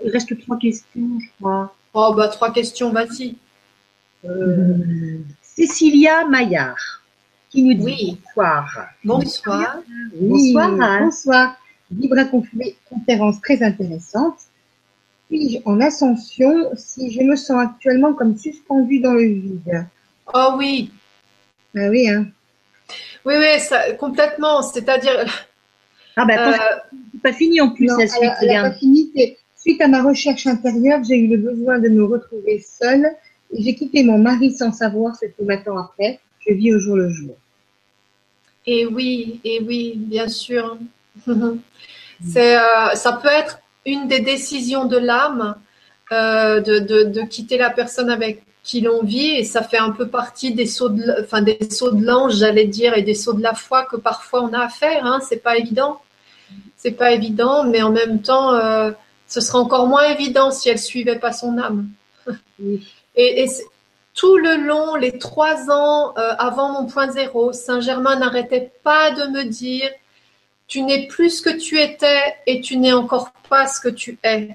il 0.04 0.12
reste 0.12 0.40
trois 0.42 0.58
questions, 0.58 1.20
je 1.20 1.28
crois. 1.40 1.76
Oh, 1.94 2.14
bah, 2.16 2.28
trois 2.30 2.52
questions, 2.54 2.92
vas-y. 2.92 3.36
Euh, 4.24 5.18
Cécilia 5.42 6.26
Maillard 6.26 7.02
qui 7.50 7.64
nous 7.64 7.74
dit 7.74 7.84
Oui. 7.84 8.18
bonsoir. 8.24 8.88
Bonsoir. 9.04 9.78
Oui. 10.14 10.54
Bonsoir. 10.54 11.00
Bonsoir. 11.02 11.56
Vibra 11.90 12.24
conférence 12.26 13.42
très 13.42 13.62
intéressante. 13.64 14.38
Puis-je 15.28 15.58
en 15.66 15.82
ascension 15.82 16.70
si 16.78 17.12
je 17.12 17.22
me 17.24 17.36
sens 17.36 17.58
actuellement 17.62 18.14
comme 18.14 18.38
suspendue 18.38 19.00
dans 19.02 19.14
le 19.14 19.24
vide? 19.26 19.86
Oh 20.34 20.54
oui, 20.58 20.92
Ah 21.76 21.88
oui, 21.90 22.08
hein. 22.10 22.28
Oui, 23.26 23.36
oui, 23.38 23.60
ça, 23.60 23.94
complètement. 23.94 24.62
C'est-à-dire, 24.62 25.26
Ah 26.16 26.26
ben 26.26 26.38
attends, 26.38 26.64
euh, 26.64 26.78
c'est 27.14 27.22
pas 27.22 27.34
fini 27.34 27.62
en 27.62 27.70
plus 27.72 27.88
Non, 27.88 27.98
la 27.98 28.08
suite, 28.08 28.32
elle 28.42 28.62
pas 28.62 28.72
fini. 28.74 29.12
C'est- 29.16 29.38
Suite 29.58 29.80
à 29.82 29.88
ma 29.88 30.02
recherche 30.02 30.48
intérieure, 30.48 31.04
j'ai 31.04 31.18
eu 31.18 31.28
le 31.28 31.38
besoin 31.38 31.78
de 31.78 31.88
me 31.88 32.04
retrouver 32.04 32.60
seule 32.60 33.06
et 33.54 33.62
j'ai 33.62 33.76
quitté 33.76 34.04
mon 34.04 34.18
mari 34.18 34.52
sans 34.52 34.72
savoir 34.72 35.16
ce 35.16 35.28
que 35.28 35.44
maintenant 35.44 35.78
après. 35.78 36.20
Je 36.48 36.54
vis 36.56 36.74
au 36.74 36.80
jour 36.80 36.96
le 36.98 37.10
jour. 37.10 37.36
Et 38.66 38.88
oui, 38.88 39.40
et 39.44 39.62
oui, 39.62 39.94
bien 39.98 40.28
sûr. 40.28 40.80
C'est, 42.28 42.58
euh, 42.58 42.94
ça 42.96 43.14
peut 43.14 43.30
être 43.30 43.60
une 43.86 44.08
des 44.08 44.20
décisions 44.20 44.86
de 44.86 44.98
l'âme 44.98 45.56
euh, 46.12 46.60
de, 46.60 46.80
de, 46.80 47.04
de 47.04 47.22
quitter 47.22 47.58
la 47.58 47.70
personne 47.70 48.10
avec 48.10 48.44
qui 48.64 48.82
l'on 48.82 49.04
vit 49.04 49.32
et 49.32 49.44
ça 49.44 49.64
fait 49.64 49.78
un 49.78 49.92
peu 49.92 50.08
partie 50.08 50.54
des 50.54 50.66
sauts 50.68 50.90
de, 50.90 51.02
l- 51.02 51.18
enfin, 51.24 51.42
des 51.42 51.58
sauts 51.72 51.92
de 51.92 52.06
l'ange, 52.06 52.36
j'allais 52.36 52.66
dire, 52.66 52.96
et 52.96 53.02
des 53.02 53.16
sauts 53.16 53.34
de 53.34 53.42
la 53.42 53.56
foi 53.56 53.86
que 53.86 53.96
parfois 53.98 54.44
on 54.44 54.54
a 54.54 54.60
à 54.60 54.70
faire. 54.70 55.06
Hein, 55.06 55.20
c'est 55.28 55.42
pas 55.44 55.58
évident. 55.58 56.02
C'est 56.78 56.92
pas 56.92 57.12
évident, 57.12 57.64
mais 57.64 57.82
en 57.82 57.92
même 57.92 58.22
temps, 58.22 58.54
euh, 58.54 58.92
ce 59.28 59.42
serait 59.42 59.60
encore 59.60 59.88
moins 59.88 60.04
évident 60.10 60.52
si 60.52 60.70
elle 60.70 60.80
suivait 60.80 61.20
pas 61.20 61.32
son 61.34 61.58
âme. 61.58 61.88
Oui. 62.60 62.88
Et, 63.16 63.48
tout 64.14 64.38
le 64.38 64.58
long, 64.68 64.96
les 64.96 65.18
trois 65.18 65.70
ans 65.72 66.14
euh, 66.18 66.34
avant 66.38 66.74
mon 66.74 66.86
point 66.86 67.10
zéro, 67.10 67.54
Saint-Germain 67.54 68.18
n'arrêtait 68.18 68.72
pas 68.84 69.12
de 69.12 69.28
me 69.32 69.44
dire 69.46 69.90
Tu 70.68 70.82
n'es 70.82 71.08
plus 71.08 71.38
ce 71.38 71.42
que 71.42 71.58
tu 71.58 71.80
étais 71.80 72.36
et 72.46 72.62
tu 72.62 72.78
n'es 72.78 72.94
encore 72.94 73.32
pas 73.50 73.68
ce 73.68 73.80
que 73.80 73.90
tu 73.90 74.20
es. 74.24 74.50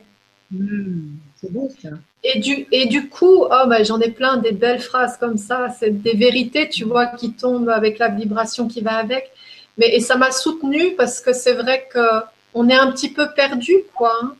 Hmm, 0.50 1.16
c'est 1.40 1.52
beau 1.52 1.70
ça. 1.82 1.90
Et 2.24 2.40
du, 2.40 2.66
et 2.72 2.86
du 2.86 3.08
coup, 3.08 3.44
oh 3.44 3.66
ben, 3.68 3.84
j'en 3.84 4.00
ai 4.00 4.10
plein 4.10 4.36
des 4.38 4.52
belles 4.52 4.80
phrases 4.80 5.16
comme 5.18 5.38
ça, 5.38 5.68
c'est 5.78 5.90
des 5.90 6.14
vérités, 6.14 6.68
tu 6.68 6.84
vois, 6.84 7.06
qui 7.06 7.32
tombent 7.32 7.68
avec 7.68 7.98
la 7.98 8.08
vibration 8.08 8.66
qui 8.66 8.80
va 8.80 8.94
avec. 8.94 9.30
Mais, 9.78 9.94
et 9.94 10.00
ça 10.00 10.16
m'a 10.16 10.30
soutenue 10.30 10.94
parce 10.96 11.20
que 11.20 11.32
c'est 11.32 11.52
vrai 11.52 11.86
que 11.92 12.22
on 12.54 12.68
est 12.68 12.74
un 12.74 12.90
petit 12.90 13.10
peu 13.10 13.32
perdu, 13.34 13.74
quoi. 13.94 14.12
hein. 14.22 14.34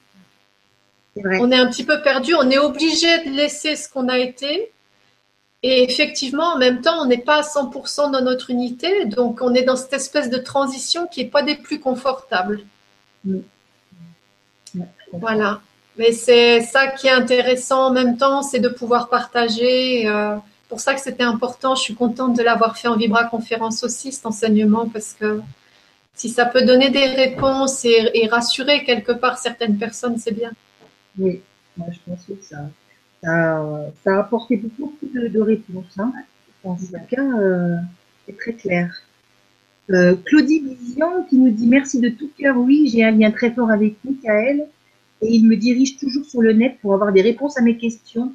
Vrai. 1.16 1.38
On 1.40 1.50
est 1.50 1.56
un 1.56 1.68
petit 1.70 1.84
peu 1.84 2.02
perdu, 2.02 2.34
on 2.34 2.50
est 2.50 2.58
obligé 2.58 3.24
de 3.24 3.30
laisser 3.30 3.76
ce 3.76 3.88
qu'on 3.88 4.08
a 4.08 4.18
été. 4.18 4.70
Et 5.62 5.82
effectivement, 5.82 6.54
en 6.54 6.58
même 6.58 6.80
temps, 6.80 7.00
on 7.02 7.06
n'est 7.06 7.18
pas 7.18 7.38
à 7.38 7.42
100% 7.42 8.10
dans 8.10 8.20
notre 8.20 8.50
unité, 8.50 9.06
donc 9.06 9.40
on 9.40 9.54
est 9.54 9.62
dans 9.62 9.76
cette 9.76 9.94
espèce 9.94 10.30
de 10.30 10.36
transition 10.38 11.06
qui 11.06 11.24
n'est 11.24 11.30
pas 11.30 11.42
des 11.42 11.56
plus 11.56 11.80
confortables. 11.80 12.60
Mm. 13.24 13.40
Voilà. 15.12 15.60
Mais 15.98 16.12
c'est 16.12 16.60
ça 16.60 16.88
qui 16.88 17.06
est 17.06 17.10
intéressant 17.12 17.86
en 17.88 17.92
même 17.92 18.16
temps, 18.16 18.42
c'est 18.42 18.60
de 18.60 18.68
pouvoir 18.68 19.08
partager. 19.08 20.06
euh, 20.08 20.36
pour 20.68 20.80
ça 20.80 20.94
que 20.94 21.00
c'était 21.00 21.22
important. 21.22 21.74
Je 21.74 21.82
suis 21.82 21.94
contente 21.94 22.36
de 22.36 22.42
l'avoir 22.42 22.76
fait 22.76 22.88
en 22.88 22.96
Vibra 22.96 23.24
conférence 23.24 23.84
aussi, 23.84 24.12
cet 24.12 24.26
enseignement, 24.26 24.88
parce 24.88 25.14
que 25.14 25.40
Si 26.14 26.30
ça 26.30 26.46
peut 26.46 26.64
donner 26.64 26.88
des 26.90 27.06
réponses 27.06 27.84
et, 27.84 28.26
rassurer 28.30 28.84
quelque 28.84 29.12
part 29.12 29.36
certaines 29.38 29.76
personnes, 29.76 30.16
c'est 30.18 30.32
bien. 30.32 30.50
Oui, 31.18 31.42
moi 31.76 31.88
je 31.92 31.98
pense 32.06 32.24
que 32.24 32.32
ça, 32.42 32.70
ça, 33.22 34.14
a 34.14 34.18
apporté 34.20 34.56
beaucoup 34.56 34.96
de, 35.02 35.40
réponses. 35.40 35.94
Hein. 35.98 36.12
En 36.64 36.76
cas, 37.10 37.22
euh, 37.22 37.76
c'est 38.24 38.36
très 38.36 38.54
clair. 38.54 39.02
Euh, 39.90 40.16
Claudie 40.24 40.60
Vision 40.60 41.24
qui 41.28 41.36
nous 41.36 41.50
dit 41.50 41.66
merci 41.66 42.00
de 42.00 42.08
tout 42.08 42.30
cœur. 42.38 42.56
Oui, 42.56 42.88
j'ai 42.90 43.04
un 43.04 43.12
lien 43.12 43.30
très 43.30 43.50
fort 43.52 43.70
avec 43.70 43.96
Michael 44.04 44.66
et 45.22 45.34
il 45.34 45.46
me 45.46 45.56
dirige 45.56 45.96
toujours 45.96 46.24
sur 46.24 46.42
le 46.42 46.52
net 46.52 46.78
pour 46.80 46.94
avoir 46.94 47.12
des 47.12 47.22
réponses 47.22 47.56
à 47.58 47.62
mes 47.62 47.76
questions 47.76 48.32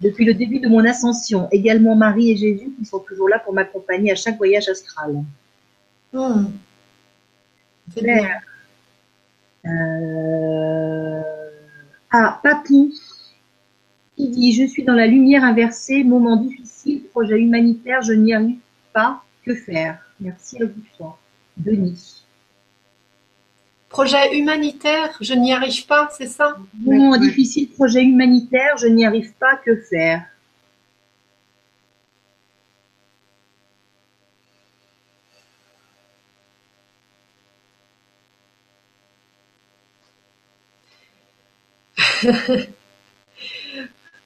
depuis 0.00 0.24
le 0.24 0.34
début 0.34 0.58
de 0.58 0.68
mon 0.68 0.84
ascension. 0.84 1.48
Également 1.52 1.94
Marie 1.94 2.30
et 2.30 2.36
Jésus 2.36 2.72
qui 2.78 2.84
sont 2.84 3.00
toujours 3.00 3.28
là 3.28 3.38
pour 3.38 3.52
m'accompagner 3.54 4.12
à 4.12 4.14
chaque 4.14 4.36
voyage 4.36 4.68
astral. 4.68 5.22
Euh... 9.64 11.22
Ah, 12.10 12.40
Papou 12.42 12.92
qui 14.16 14.28
dit 14.28 14.52
Je 14.52 14.66
suis 14.66 14.84
dans 14.84 14.94
la 14.94 15.06
lumière 15.06 15.44
inversée, 15.44 16.04
moment 16.04 16.36
difficile, 16.36 17.04
projet 17.04 17.38
humanitaire, 17.38 18.02
je 18.02 18.12
n'y 18.12 18.34
arrive 18.34 18.58
pas, 18.92 19.22
que 19.44 19.54
faire? 19.54 19.98
Merci 20.20 20.62
à 20.62 20.66
vous 20.66 21.14
Denis. 21.56 22.21
Projet 23.92 24.36
humanitaire, 24.38 25.16
je 25.20 25.34
n'y 25.34 25.52
arrive 25.52 25.86
pas, 25.86 26.08
c'est 26.16 26.26
ça? 26.26 26.56
Moment 26.80 27.18
difficile, 27.18 27.68
projet 27.68 28.02
humanitaire, 28.02 28.76
je 28.78 28.86
n'y 28.86 29.04
arrive 29.04 29.34
pas, 29.34 29.56
que 29.64 29.76
faire? 29.76 30.24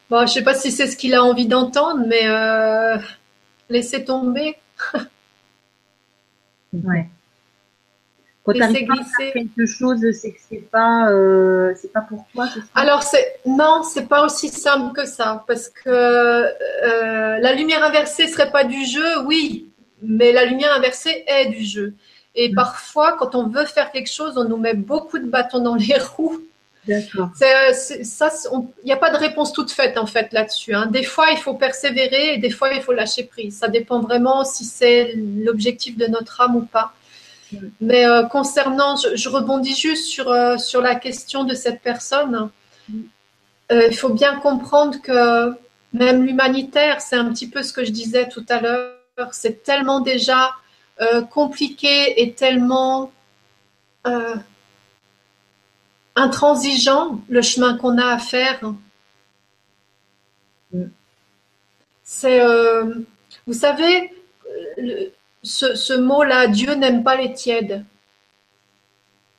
Bon, 0.08 0.18
je 0.18 0.22
ne 0.22 0.26
sais 0.28 0.42
pas 0.44 0.54
si 0.54 0.70
c'est 0.70 0.86
ce 0.86 0.96
qu'il 0.96 1.14
a 1.14 1.22
envie 1.24 1.46
d'entendre, 1.46 2.04
mais 2.06 2.26
euh, 2.28 2.96
laissez 3.68 4.04
tomber. 4.04 4.56
ouais. 6.72 7.08
Quand 8.47 8.52
tu 8.52 8.84
glisser. 8.84 9.33
quelque 9.33 9.66
chose, 9.66 9.99
c'est 10.12 10.31
que 10.31 10.39
c'est 10.49 10.70
pas, 10.70 11.10
euh, 11.10 11.75
c'est 11.76 11.92
pas 11.92 12.00
pour 12.00 12.25
toi. 12.33 12.47
Alors 12.76 13.02
c'est 13.02 13.41
non, 13.44 13.83
c'est 13.83 14.08
pas 14.08 14.25
aussi 14.25 14.49
simple 14.49 14.94
que 14.94 15.05
ça, 15.05 15.44
parce 15.49 15.68
que 15.68 15.89
euh, 15.89 17.39
la 17.39 17.52
lumière 17.55 17.83
inversée 17.84 18.28
serait 18.28 18.52
pas 18.52 18.62
du 18.62 18.84
jeu, 18.84 19.25
oui, 19.26 19.68
mais 20.00 20.33
la 20.33 20.44
lumière 20.44 20.73
inversée 20.75 21.25
est 21.26 21.47
du 21.47 21.65
jeu. 21.65 21.94
Et 22.36 22.50
mm. 22.50 22.55
parfois, 22.55 23.16
quand 23.18 23.34
on 23.34 23.49
veut 23.49 23.65
faire 23.65 23.91
quelque 23.91 24.12
chose, 24.12 24.34
on 24.36 24.44
nous 24.44 24.58
met 24.58 24.75
beaucoup 24.75 25.18
de 25.18 25.26
bâtons 25.26 25.60
dans 25.60 25.75
les 25.75 25.99
roues 26.16 26.41
D'accord. 26.86 27.31
Ça, 27.34 28.31
il 28.52 28.86
n'y 28.86 28.92
a 28.92 28.97
pas 28.97 29.10
de 29.10 29.16
réponse 29.16 29.52
toute 29.52 29.73
faite 29.73 29.99
en 29.99 30.07
fait 30.07 30.33
là-dessus. 30.33 30.73
Hein. 30.73 30.86
Des 30.86 31.02
fois, 31.02 31.26
il 31.33 31.39
faut 31.39 31.55
persévérer 31.55 32.34
et 32.34 32.39
des 32.39 32.50
fois, 32.50 32.73
il 32.73 32.81
faut 32.81 32.92
lâcher 32.92 33.25
prise. 33.25 33.58
Ça 33.58 33.68
dépend 33.68 34.00
vraiment 34.00 34.44
si 34.44 34.65
c'est 34.65 35.15
l'objectif 35.16 35.97
de 35.97 36.07
notre 36.07 36.41
âme 36.41 36.57
ou 36.57 36.62
pas. 36.62 36.92
Mais 37.80 38.06
euh, 38.06 38.24
concernant, 38.24 38.96
je, 38.96 39.28
rebondis 39.28 39.74
juste 39.74 40.06
sur, 40.06 40.30
euh, 40.30 40.56
sur 40.56 40.80
la 40.80 40.94
question 40.94 41.44
de 41.44 41.54
cette 41.54 41.80
personne. 41.82 42.50
il 43.70 43.96
faut 43.96 44.10
bien 44.10 44.36
comprendre 44.40 45.00
que 45.02 45.52
même 45.92 46.24
l'humanitaire, 46.24 47.00
c'est 47.00 47.16
un 47.16 47.32
petit 47.32 47.48
peu 47.48 47.62
ce 47.62 47.72
que 47.72 47.84
je 47.84 47.90
disais 47.90 48.28
tout 48.28 48.44
à 48.48 48.60
l'heure, 48.60 48.94
c'est 49.32 49.62
tellement 49.62 50.00
déjà 50.00 50.52
compliqué 51.30 52.22
et 52.22 52.32
tellement 52.32 53.12
intransigeant 56.14 57.20
le 57.28 57.42
chemin 57.42 57.76
qu'on 57.76 57.98
a 57.98 58.06
à 58.06 58.18
faire. 58.18 58.60
C'est, 62.02 62.40
euh, 62.40 62.94
vous 63.46 63.52
savez, 63.52 64.12
ce, 65.47 65.94
mot-là, 65.94 66.49
Dieu 66.49 66.75
n'aime 66.75 67.02
pas 67.02 67.16
les 67.16 67.33
tièdes. 67.33 67.84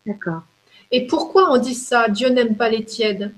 D'accord. 0.06 0.42
Et 0.92 1.06
pourquoi 1.06 1.52
on 1.52 1.58
dit 1.58 1.76
ça, 1.76 2.08
Dieu 2.08 2.30
n'aime 2.30 2.56
pas 2.56 2.70
les 2.70 2.86
tièdes? 2.86 3.34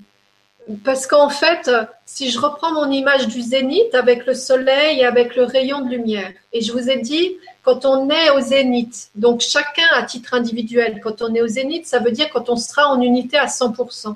Parce 0.84 1.08
qu'en 1.08 1.30
fait, 1.30 1.68
si 2.06 2.30
je 2.30 2.38
reprends 2.38 2.72
mon 2.72 2.90
image 2.90 3.26
du 3.26 3.42
zénith 3.42 3.92
avec 3.94 4.24
le 4.26 4.34
soleil 4.34 5.00
et 5.00 5.04
avec 5.04 5.34
le 5.34 5.44
rayon 5.44 5.80
de 5.80 5.90
lumière, 5.90 6.32
et 6.52 6.60
je 6.60 6.72
vous 6.72 6.88
ai 6.88 6.98
dit, 6.98 7.36
quand 7.62 7.84
on 7.84 8.08
est 8.08 8.30
au 8.30 8.40
zénith, 8.40 9.10
donc 9.16 9.40
chacun 9.40 9.86
à 9.94 10.04
titre 10.04 10.34
individuel, 10.34 11.00
quand 11.02 11.22
on 11.22 11.34
est 11.34 11.42
au 11.42 11.48
zénith, 11.48 11.86
ça 11.86 11.98
veut 11.98 12.12
dire 12.12 12.30
quand 12.30 12.48
on 12.50 12.56
sera 12.56 12.88
en 12.88 13.00
unité 13.00 13.36
à 13.36 13.46
100%. 13.46 14.14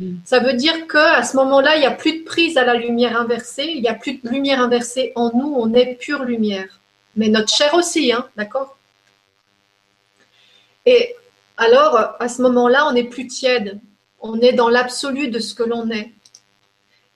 Hmm. 0.00 0.16
Ça 0.24 0.40
veut 0.40 0.54
dire 0.54 0.88
qu'à 0.88 1.22
ce 1.22 1.36
moment-là, 1.36 1.76
il 1.76 1.80
n'y 1.80 1.86
a 1.86 1.92
plus 1.92 2.18
de 2.18 2.24
prise 2.24 2.56
à 2.56 2.64
la 2.64 2.74
lumière 2.74 3.20
inversée, 3.20 3.66
il 3.66 3.82
n'y 3.82 3.88
a 3.88 3.94
plus 3.94 4.14
de 4.14 4.28
lumière 4.28 4.60
inversée 4.60 5.12
en 5.14 5.30
nous, 5.32 5.54
on 5.56 5.72
est 5.74 5.94
pure 5.94 6.24
lumière. 6.24 6.80
Mais 7.16 7.28
notre 7.28 7.54
chair 7.54 7.74
aussi, 7.74 8.12
hein, 8.12 8.28
d'accord? 8.36 8.76
Et 10.86 11.14
alors, 11.56 12.16
à 12.18 12.28
ce 12.28 12.42
moment-là, 12.42 12.86
on 12.88 12.92
n'est 12.92 13.04
plus 13.04 13.26
tiède, 13.26 13.80
on 14.20 14.40
est 14.40 14.52
dans 14.52 14.68
l'absolu 14.68 15.28
de 15.28 15.38
ce 15.38 15.54
que 15.54 15.62
l'on 15.62 15.90
est. 15.90 16.12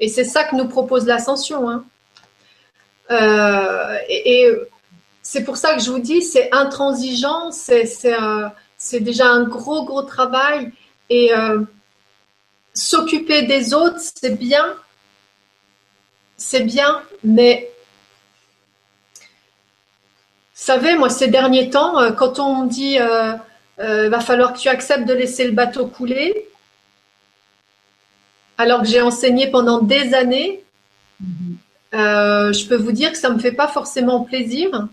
Et 0.01 0.09
c'est 0.09 0.25
ça 0.25 0.45
que 0.45 0.55
nous 0.55 0.69
propose 0.69 1.07
l'ascension. 1.07 1.69
Hein. 1.69 1.85
Euh, 3.11 3.99
et, 4.09 4.51
c'est 5.23 5.45
pour 5.45 5.59
ça 5.59 5.75
que 5.75 5.83
je 5.83 5.91
vous 5.91 5.99
dis, 5.99 6.23
c'est 6.23 6.49
intransigeant, 6.55 7.51
c'est 7.53 9.01
déjà 9.01 9.27
un 9.27 9.45
gros, 9.45 9.85
gros 9.85 10.03
travail. 10.03 10.73
Et 11.11 11.35
euh, 11.35 11.61
s'occuper 12.73 13.43
des 13.43 13.75
autres, 13.75 13.99
c'est 13.99 14.39
bien, 14.39 14.75
c'est 16.39 16.63
bien, 16.63 17.03
mais 17.23 17.71
savez, 20.63 20.97
moi, 20.97 21.09
ces 21.11 21.29
derniers 21.29 21.71
temps, 21.71 21.99
euh, 21.99 22.13
quand 22.13 22.39
on 22.39 22.65
me 22.65 22.69
dit 22.69 22.99
euh, 22.99 23.35
euh, 23.81 24.09
va 24.09 24.21
falloir 24.21 24.53
que 24.53 24.59
tu 24.59 24.69
acceptes 24.69 25.07
de 25.07 25.15
laisser 25.15 25.45
le 25.45 25.53
bateau 25.53 25.87
couler, 25.87 26.49
alors 28.57 28.83
que 28.83 28.89
j'ai 28.89 29.01
enseigné 29.01 29.49
pendant 29.51 29.81
des 29.81 30.15
années, 30.15 30.63
mm-hmm. 31.23 32.53
je 32.53 32.69
peux 32.69 32.77
vous 32.77 32.93
dire 32.93 33.13
que 33.13 33.19
ça 33.19 33.31
ne 33.31 33.35
me 33.35 33.39
fait 33.39 33.53
pas 33.53 33.69
forcément 33.69 34.23
plaisir. 34.25 34.89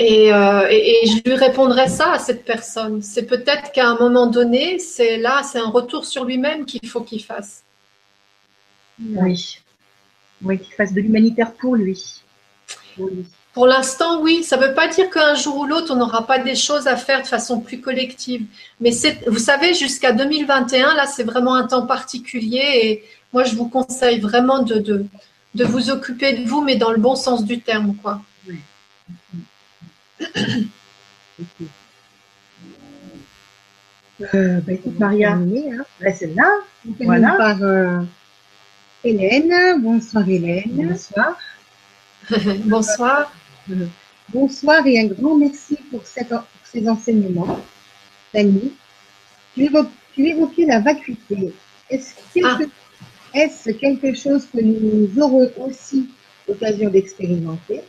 Euh, 0.00 0.66
et, 0.70 1.06
je 1.06 1.22
lui 1.24 1.34
répondrai 1.34 1.88
ça 1.88 2.12
à 2.12 2.18
cette 2.18 2.44
personne. 2.44 3.02
C'est 3.02 3.24
peut-être 3.24 3.72
qu'à 3.72 3.88
un 3.88 3.96
moment 3.96 4.26
donné, 4.26 4.78
c'est 4.78 5.16
là, 5.16 5.42
c'est 5.42 5.58
un 5.58 5.70
retour 5.70 6.04
sur 6.04 6.24
lui-même 6.24 6.66
qu'il 6.66 6.86
faut 6.86 7.00
qu'il 7.00 7.22
fasse. 7.22 7.62
Oui. 9.00 9.58
Oui, 10.42 10.58
qu'il 10.58 10.74
fasse 10.74 10.92
de 10.92 11.00
l'humanitaire 11.00 11.52
pour 11.54 11.76
lui. 11.76 12.20
Pour 13.56 13.66
l'instant, 13.66 14.20
oui. 14.20 14.44
Ça 14.44 14.58
ne 14.58 14.66
veut 14.66 14.74
pas 14.74 14.86
dire 14.86 15.08
qu'un 15.08 15.34
jour 15.34 15.56
ou 15.56 15.64
l'autre, 15.64 15.90
on 15.90 15.96
n'aura 15.96 16.26
pas 16.26 16.38
des 16.38 16.54
choses 16.54 16.86
à 16.86 16.94
faire 16.94 17.22
de 17.22 17.26
façon 17.26 17.58
plus 17.58 17.80
collective. 17.80 18.44
Mais 18.82 18.90
vous 19.26 19.38
savez, 19.38 19.72
jusqu'à 19.72 20.12
2021, 20.12 20.94
là, 20.94 21.06
c'est 21.06 21.22
vraiment 21.22 21.54
un 21.54 21.66
temps 21.66 21.86
particulier. 21.86 22.60
Et 22.82 23.04
moi, 23.32 23.44
je 23.44 23.56
vous 23.56 23.66
conseille 23.66 24.20
vraiment 24.20 24.62
de, 24.62 24.74
de, 24.74 25.06
de 25.54 25.64
vous 25.64 25.88
occuper 25.88 26.34
de 26.34 26.46
vous, 26.46 26.60
mais 26.60 26.76
dans 26.76 26.90
le 26.90 26.98
bon 26.98 27.16
sens 27.16 27.46
du 27.46 27.62
terme, 27.62 27.96
quoi. 28.02 28.20
Euh, 34.34 34.60
bah, 34.60 34.72
écoute, 34.74 34.98
Maria, 34.98 35.32
hein. 35.32 35.46
Bah, 36.02 36.12
c'est 36.14 36.34
là. 36.34 36.58
Voilà. 37.00 37.32
Par 37.38 37.62
euh, 37.62 38.00
Hélène. 39.02 39.80
Bonsoir 39.80 40.28
Hélène. 40.28 40.90
Bonsoir. 40.90 41.38
Bonsoir. 42.66 43.32
Bonsoir 44.28 44.86
et 44.86 45.00
un 45.00 45.06
grand 45.06 45.36
merci 45.36 45.76
pour, 45.90 46.02
ces 46.64 46.88
enseignements. 46.88 47.60
Dani, 48.34 48.72
tu, 49.54 49.70
évoquais 50.18 50.66
la 50.66 50.80
vacuité. 50.80 51.52
Ah. 52.42 52.58
Est-ce 53.34 53.70
quelque 53.70 54.14
chose 54.14 54.46
que 54.52 54.60
nous 54.60 55.22
aurons 55.22 55.50
aussi 55.58 56.08
l'occasion 56.48 56.90
d'expérimenter? 56.90 57.82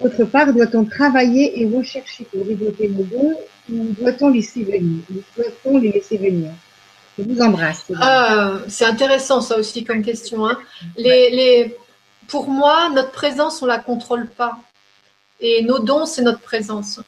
Autre 0.00 0.24
part, 0.24 0.52
doit-on 0.52 0.84
travailler 0.84 1.60
et 1.60 1.66
rechercher 1.66 2.24
pour 2.24 2.44
développer 2.44 2.88
nos 2.88 3.04
dons 3.04 3.36
ou 3.70 3.94
doit-on 3.98 4.30
laisser 4.30 4.64
venir 4.64 5.02
Doit-on 5.36 5.78
les 5.78 5.92
laisser 5.92 6.16
venir? 6.16 6.50
Je 7.18 7.24
vous 7.24 7.40
embrasse. 7.40 7.84
Ah, 8.00 8.58
c'est 8.68 8.86
intéressant 8.86 9.40
ça 9.42 9.58
aussi 9.58 9.84
comme 9.84 10.02
question. 10.02 10.46
Hein. 10.46 10.58
Les, 10.96 11.30
les, 11.30 11.76
pour 12.26 12.48
moi, 12.48 12.88
notre 12.94 13.10
présence, 13.10 13.60
on 13.62 13.66
la 13.66 13.78
contrôle 13.78 14.28
pas. 14.28 14.58
Et 15.42 15.62
nos 15.62 15.80
dons, 15.80 16.06
c'est 16.06 16.22
notre 16.22 16.40
présence. 16.40 17.00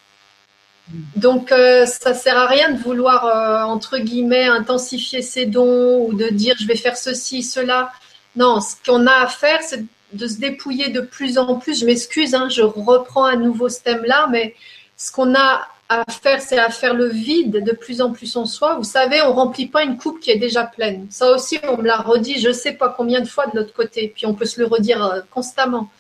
Donc, 1.17 1.51
euh, 1.51 1.87
ça 1.87 2.13
sert 2.13 2.37
à 2.37 2.47
rien 2.47 2.73
de 2.73 2.79
vouloir, 2.79 3.25
euh, 3.25 3.63
entre 3.65 3.97
guillemets, 3.99 4.45
intensifier 4.45 5.23
ses 5.23 5.47
dons 5.47 6.05
ou 6.07 6.15
de 6.15 6.29
dire 6.29 6.57
je 6.61 6.67
vais 6.67 6.77
faire 6.77 6.97
ceci, 6.97 7.43
cela. 7.43 7.93
Non, 8.37 8.61
ce 8.61 8.75
qu'on 8.85 9.07
a 9.07 9.23
à 9.23 9.27
faire, 9.29 9.63
c'est 9.63 9.85
de 10.13 10.27
se 10.27 10.39
dépouiller 10.39 10.91
de 10.91 11.01
plus 11.01 11.39
en 11.39 11.57
plus. 11.57 11.81
Je 11.81 11.87
m'excuse, 11.87 12.35
hein, 12.35 12.49
je 12.51 12.63
reprends 12.63 13.25
à 13.25 13.37
nouveau 13.37 13.69
ce 13.69 13.81
thème-là, 13.81 14.29
mais 14.31 14.55
ce 14.97 15.11
qu'on 15.11 15.35
a 15.35 15.67
faire, 16.08 16.40
c'est 16.40 16.58
à 16.58 16.70
faire 16.70 16.94
le 16.94 17.08
vide 17.08 17.62
de 17.64 17.73
plus 17.73 18.00
en 18.00 18.12
plus 18.12 18.36
en 18.36 18.47
soi. 18.47 18.74
Vous 18.74 18.84
savez, 18.84 19.23
on 19.23 19.32
remplit 19.32 19.66
pas 19.66 19.84
une 19.84 19.97
coupe 19.97 20.20
qui 20.20 20.31
est 20.31 20.39
déjà 20.39 20.64
pleine. 20.64 21.06
Ça 21.10 21.31
aussi, 21.31 21.58
on 21.68 21.76
me 21.76 21.84
l'a 21.84 21.98
redit, 21.98 22.40
je 22.40 22.50
sais 22.52 22.73
pas 22.73 22.89
combien 22.89 23.20
de 23.20 23.28
fois 23.28 23.47
de 23.47 23.58
l'autre 23.58 23.73
côté. 23.73 24.12
Puis 24.14 24.26
on 24.26 24.34
peut 24.34 24.44
se 24.47 24.60
le 24.60 24.66
redire 24.66 25.05
euh, 25.05 25.20
constamment. 25.31 25.90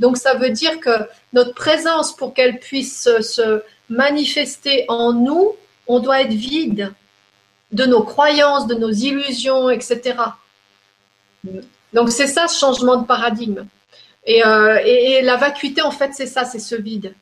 Donc 0.00 0.16
ça 0.16 0.34
veut 0.34 0.50
dire 0.50 0.80
que 0.80 0.90
notre 1.32 1.54
présence, 1.54 2.14
pour 2.14 2.34
qu'elle 2.34 2.58
puisse 2.58 3.08
se 3.20 3.62
manifester 3.88 4.84
en 4.88 5.12
nous, 5.12 5.54
on 5.86 6.00
doit 6.00 6.20
être 6.20 6.32
vide 6.32 6.92
de 7.72 7.84
nos 7.84 8.02
croyances, 8.02 8.66
de 8.66 8.74
nos 8.74 8.90
illusions, 8.90 9.70
etc. 9.70 10.16
Donc 11.92 12.10
c'est 12.10 12.26
ça 12.26 12.48
ce 12.48 12.58
changement 12.58 12.96
de 12.96 13.06
paradigme. 13.06 13.66
Euh, 14.28 14.78
et 14.84 15.22
la 15.22 15.36
vacuité, 15.36 15.80
en 15.82 15.90
fait, 15.90 16.10
c'est 16.12 16.26
ça, 16.26 16.44
c'est 16.44 16.58
ce 16.58 16.74
vide. 16.74 17.14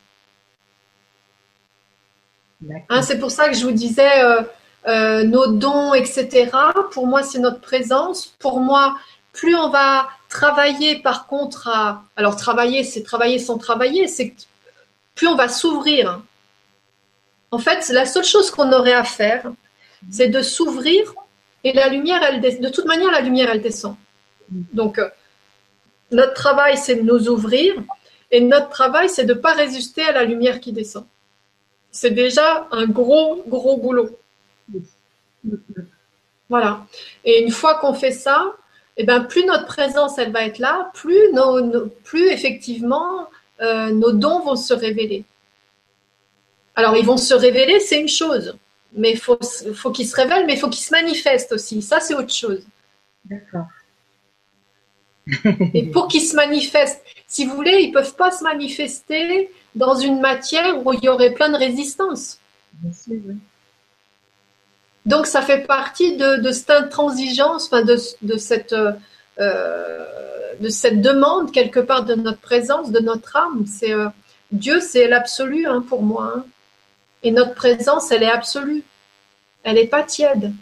Hein, 2.89 3.03
c'est 3.03 3.19
pour 3.19 3.31
ça 3.31 3.49
que 3.49 3.55
je 3.55 3.65
vous 3.65 3.73
disais 3.73 4.23
euh, 4.23 4.43
euh, 4.89 5.25
nos 5.25 5.49
dons, 5.49 5.95
etc. 5.95 6.51
Pour 6.93 7.07
moi, 7.07 7.23
c'est 7.23 7.39
notre 7.39 7.61
présence. 7.61 8.27
Pour 8.39 8.61
moi, 8.61 8.97
plus 9.33 9.55
on 9.55 9.71
va 9.71 10.09
travailler, 10.29 11.01
par 11.01 11.27
contre, 11.27 11.69
à 11.69 12.05
alors 12.17 12.37
travailler, 12.37 12.85
c'est 12.85 13.03
travailler 13.03 13.39
sans 13.39 13.59
travailler, 13.59 14.09
c'est 14.09 14.35
plus 15.15 15.29
on 15.29 15.37
va 15.37 15.49
s'ouvrir. 15.49 16.23
En 17.51 17.59
fait, 17.59 17.89
la 17.91 18.07
seule 18.07 18.25
chose 18.25 18.51
qu'on 18.51 18.73
aurait 18.73 18.93
à 18.93 19.05
faire, 19.05 19.51
c'est 20.11 20.29
de 20.29 20.43
s'ouvrir 20.43 21.15
et 21.65 21.73
la 21.73 21.89
lumière, 21.89 22.23
elle 22.23 22.41
de 22.41 22.69
toute 22.69 22.87
manière, 22.87 23.11
la 23.11 23.21
lumière, 23.21 23.51
elle 23.51 23.63
descend. 23.63 23.97
Donc, 24.49 24.99
euh, 24.99 25.09
notre 26.11 26.35
travail, 26.35 26.77
c'est 26.77 26.97
de 26.97 27.03
nous 27.03 27.29
ouvrir 27.29 27.75
et 28.31 28.41
notre 28.41 28.69
travail, 28.69 29.09
c'est 29.09 29.25
de 29.25 29.35
ne 29.35 29.39
pas 29.39 29.53
résister 29.53 30.03
à 30.03 30.13
la 30.13 30.25
lumière 30.25 30.61
qui 30.61 30.73
descend 30.73 31.07
c'est 31.97 32.11
déjà 32.11 32.69
un 32.73 32.87
gros, 32.87 33.43
gros 33.49 33.79
boulot. 33.79 34.11
Voilà. 36.51 36.87
Et 37.25 37.43
une 37.43 37.51
fois 37.51 37.77
qu'on 37.77 37.95
fait 37.95 38.13
ça, 38.13 38.55
eh 38.99 39.05
ben, 39.05 39.21
plus 39.21 39.45
notre 39.47 39.65
présence 39.65 40.19
elle 40.19 40.31
va 40.31 40.45
être 40.45 40.59
là, 40.59 40.91
plus, 40.93 41.33
nos, 41.33 41.87
plus 42.05 42.29
effectivement 42.29 43.29
euh, 43.63 43.91
nos 43.93 44.13
dons 44.13 44.41
vont 44.41 44.57
se 44.57 44.75
révéler. 44.75 45.25
Alors 46.75 46.97
ils 46.97 47.07
vont 47.07 47.17
se 47.17 47.33
révéler, 47.33 47.81
c'est 47.81 47.99
une 47.99 48.09
chose, 48.09 48.55
mais 48.93 49.13
il 49.13 49.19
faut, 49.19 49.39
faut 49.75 49.91
qu'ils 49.91 50.07
se 50.07 50.17
révèlent, 50.17 50.45
mais 50.47 50.55
il 50.55 50.61
faut 50.61 50.69
qu'ils 50.69 50.85
se 50.85 50.93
manifestent 50.93 51.53
aussi. 51.53 51.81
Ça, 51.81 52.01
c'est 52.01 52.15
autre 52.15 52.35
chose. 52.35 52.63
D'accord. 53.25 53.69
Et 55.75 55.87
pour 55.87 56.09
qu'ils 56.09 56.23
se 56.23 56.37
manifestent, 56.37 57.03
si 57.27 57.47
vous 57.47 57.55
voulez, 57.55 57.79
ils 57.81 57.89
ne 57.89 57.95
peuvent 57.95 58.15
pas 58.15 58.31
se 58.31 58.45
manifester 58.45 59.51
dans 59.77 59.95
une 59.95 60.21
matière 60.21 60.85
où 60.85 60.93
il 60.93 61.05
y 61.05 61.09
aurait 61.09 61.33
plein 61.33 61.51
de 61.51 61.57
résistance. 61.57 62.41
Donc 65.05 65.27
ça 65.27 65.43
fait 65.43 65.67
partie 65.67 66.17
de, 66.17 66.51
cette 66.51 66.71
intransigeance, 66.71 67.67
enfin 67.67 67.83
de, 67.83 67.97
cette, 68.39 68.75
euh, 69.39 70.05
de 70.61 70.69
cette 70.69 71.01
demande 71.01 71.53
quelque 71.53 71.79
part 71.79 72.05
de 72.05 72.15
notre 72.15 72.41
présence, 72.41 72.91
de 72.91 73.01
notre 73.01 73.37
âme. 73.37 73.67
C'est 73.67 73.93
euh, 73.93 74.09
Dieu, 74.51 74.81
c'est 74.81 75.07
l'absolu 75.07 75.67
hein, 75.67 75.85
pour 75.87 76.03
moi. 76.03 76.33
Hein. 76.37 76.45
Et 77.23 77.31
notre 77.31 77.55
présence, 77.55 78.11
elle 78.11 78.23
est 78.23 78.31
absolue. 78.31 78.83
Elle 79.63 79.75
n'est 79.75 79.87
pas 79.87 80.03
tiède. 80.03 80.53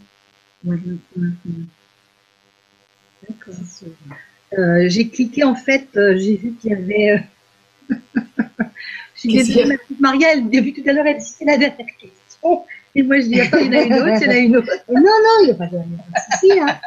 Euh, 4.57 4.85
j'ai 4.87 5.07
cliqué 5.07 5.43
en 5.43 5.55
fait, 5.55 5.87
j'ai 5.93 6.35
vu 6.35 6.53
qu'il 6.61 6.71
y 6.71 6.73
avait 6.73 7.23
Suis 9.29 9.37
désolée, 9.37 9.77
ma 9.99 10.11
petite 10.11 10.83
tout 10.83 10.89
à 10.89 10.93
l'heure, 10.93 11.05
elle 11.05 11.17
dit 11.17 11.33
c'est 11.37 11.45
la 11.45 11.57
dernière 11.57 11.85
question. 11.99 12.63
Et 12.95 13.03
moi, 13.03 13.19
je 13.19 13.25
dis, 13.25 13.41
attends, 13.41 13.57
il 13.57 13.65
y 13.65 13.69
en 13.69 13.79
a 13.79 13.83
une 13.83 13.93
autre, 13.93 14.21
il 14.21 14.23
y 14.23 14.27
en 14.27 14.31
a 14.31 14.37
une 14.37 14.57
autre. 14.57 14.71
non, 14.89 15.01
non, 15.01 15.41
il 15.41 15.45
n'y 15.45 15.51
a 15.51 15.55
pas 15.55 15.67
de 15.67 15.77
souci. 16.31 16.59
Hein. 16.59 16.79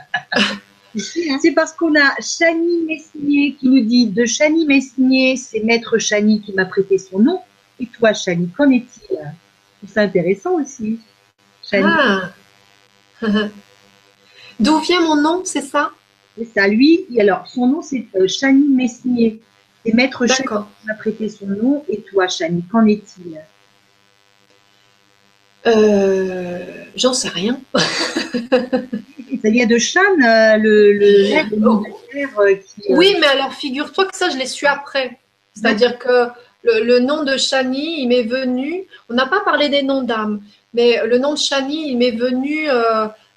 Hein. 1.30 1.38
C'est 1.42 1.52
parce 1.52 1.72
qu'on 1.72 1.94
a 1.94 2.14
Chani 2.20 2.84
Messinier 2.86 3.54
qui 3.54 3.68
nous 3.68 3.80
dit 3.80 4.06
de 4.06 4.24
Chani 4.24 4.64
Messinier, 4.66 5.36
c'est 5.36 5.60
Maître 5.60 5.98
Chani 5.98 6.40
qui 6.40 6.52
m'a 6.52 6.64
prêté 6.64 6.96
son 6.96 7.18
nom. 7.18 7.40
Et 7.78 7.86
toi, 7.86 8.14
Chani, 8.14 8.48
qu'en 8.56 8.70
est-il? 8.70 9.18
C'est 9.86 10.00
intéressant 10.00 10.54
aussi. 10.54 10.98
Chani. 11.62 11.84
Ah. 11.86 12.30
D'où 14.60 14.78
vient 14.80 15.02
mon 15.02 15.16
nom, 15.16 15.42
c'est 15.44 15.62
ça? 15.62 15.90
C'est 16.36 16.48
ça, 16.54 16.66
lui. 16.66 17.06
Alors, 17.18 17.46
son 17.46 17.66
nom, 17.66 17.82
c'est 17.82 18.06
euh, 18.16 18.26
Chani 18.26 18.66
Messinier. 18.68 19.40
Et 19.84 19.92
Maître 19.92 20.26
Chani 20.26 20.64
m'a 20.84 20.94
prêté 20.94 21.28
son 21.28 21.46
nom. 21.46 21.84
Et 21.88 22.00
toi, 22.02 22.28
Chani, 22.28 22.64
qu'en 22.70 22.86
est-il? 22.86 23.40
Euh, 25.66 26.58
J'en 26.96 27.12
sais 27.12 27.28
rien. 27.28 27.60
Ça 27.74 29.50
vient 29.50 29.66
de 29.66 29.78
Chan, 29.78 30.00
euh, 30.00 30.56
le, 30.56 30.92
le, 30.94 31.64
oh. 31.64 31.84
euh, 32.40 32.56
qui, 32.56 32.92
Oui, 32.92 33.16
mais 33.20 33.26
alors 33.28 33.52
figure-toi 33.52 34.06
que 34.06 34.16
ça, 34.16 34.30
je 34.30 34.36
l'ai 34.36 34.46
su 34.46 34.66
après. 34.66 35.16
C'est-à-dire 35.54 35.96
que 35.98 36.26
le, 36.64 36.98
nom 36.98 37.22
de 37.22 37.36
Chani, 37.36 38.02
il 38.02 38.08
m'est 38.08 38.24
venu. 38.24 38.84
On 39.08 39.14
n'a 39.14 39.26
pas 39.26 39.40
parlé 39.40 39.68
des 39.68 39.82
noms 39.82 40.02
d'âmes, 40.02 40.40
mais 40.74 41.00
le 41.06 41.18
nom 41.18 41.34
de 41.34 41.38
Chani, 41.38 41.90
il 41.90 41.98
m'est 41.98 42.10
venu 42.10 42.68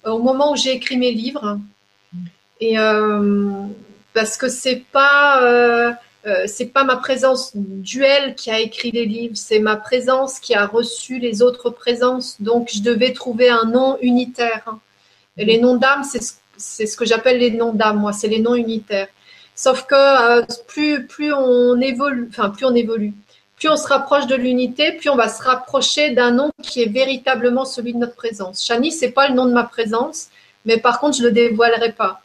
au 0.06 0.20
moment 0.20 0.54
où 0.54 0.56
j'ai 0.56 0.72
écrit 0.72 0.98
mes 0.98 1.12
livres. 1.12 1.60
Et 2.60 2.78
parce 4.14 4.38
que 4.38 4.50
c'est 4.50 4.84
pas 4.92 5.96
euh, 6.28 6.44
c'est 6.46 6.68
pas 6.68 6.84
ma 6.84 6.98
présence 6.98 7.52
duelle 7.56 8.36
qui 8.36 8.52
a 8.52 8.60
écrit 8.60 8.92
les 8.92 9.06
livres, 9.06 9.36
c'est 9.36 9.60
ma 9.60 9.76
présence 9.76 10.40
qui 10.40 10.54
a 10.54 10.68
reçu 10.68 11.18
les 11.18 11.42
autres 11.42 11.70
présences. 11.72 12.40
Donc, 12.40 12.70
je 12.74 12.82
devais 12.82 13.14
trouver 13.14 13.50
un 13.50 13.66
nom 13.66 13.98
unitaire. 14.02 14.66
Et 15.38 15.46
les 15.46 15.58
noms 15.58 15.78
d'âme, 15.78 16.04
c'est 16.04 16.22
ce, 16.86 16.96
que 16.96 17.06
j'appelle 17.06 17.40
les 17.40 17.52
noms 17.52 17.74
d'âme, 17.74 18.00
moi, 18.00 18.14
c'est 18.14 18.28
les 18.28 18.40
noms 18.40 18.56
unitaires. 18.56 19.08
Sauf 19.56 19.86
que 19.86 19.96
euh, 19.96 20.46
plus, 20.68 21.08
plus 21.08 21.34
on 21.34 21.80
évolue, 21.82 22.28
enfin, 22.30 22.50
plus 22.50 22.66
on 22.66 22.76
évolue, 22.76 23.14
plus 23.58 23.70
on 23.70 23.78
se 23.78 23.88
rapproche 23.88 24.28
de 24.28 24.36
l'unité, 24.36 24.92
plus 24.92 25.10
on 25.10 25.16
va 25.16 25.30
se 25.30 25.42
rapprocher 25.42 26.12
d'un 26.12 26.32
nom 26.32 26.52
qui 26.62 26.82
est 26.82 26.90
véritablement 26.90 27.66
celui 27.66 27.94
de 27.94 27.98
notre 27.98 28.16
présence. 28.16 28.64
Chani, 28.66 28.92
c'est 28.92 29.12
pas 29.12 29.28
le 29.28 29.34
nom 29.34 29.46
de 29.46 29.54
ma 29.54 29.64
présence, 29.64 30.30
mais 30.66 30.78
par 30.78 31.00
contre, 31.00 31.18
je 31.18 31.24
le 31.24 31.32
dévoilerai 31.32 31.94
pas. 31.94 32.22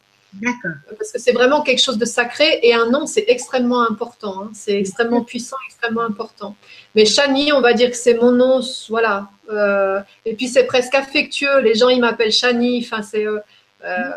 Parce 0.97 1.11
que 1.11 1.19
c'est 1.19 1.31
vraiment 1.31 1.61
quelque 1.61 1.81
chose 1.81 1.97
de 1.97 2.05
sacré 2.05 2.59
et 2.61 2.73
un 2.73 2.89
nom, 2.89 3.05
c'est 3.05 3.25
extrêmement 3.27 3.81
important. 3.81 4.43
Hein. 4.43 4.51
C'est 4.53 4.77
extrêmement 4.77 5.23
puissant, 5.23 5.55
extrêmement 5.67 6.01
important. 6.01 6.55
Mais 6.95 7.05
Chani, 7.05 7.51
on 7.53 7.61
va 7.61 7.73
dire 7.73 7.89
que 7.89 7.97
c'est 7.97 8.15
mon 8.15 8.31
nom, 8.31 8.61
voilà. 8.89 9.29
Euh, 9.49 10.01
et 10.25 10.35
puis 10.35 10.47
c'est 10.47 10.65
presque 10.65 10.95
affectueux. 10.95 11.59
Les 11.61 11.75
gens, 11.75 11.89
ils 11.89 12.01
m'appellent 12.01 12.31
Chani. 12.31 12.83
Enfin, 12.83 13.01
c'est 13.01 13.25
euh, 13.25 13.39
euh, 13.83 14.11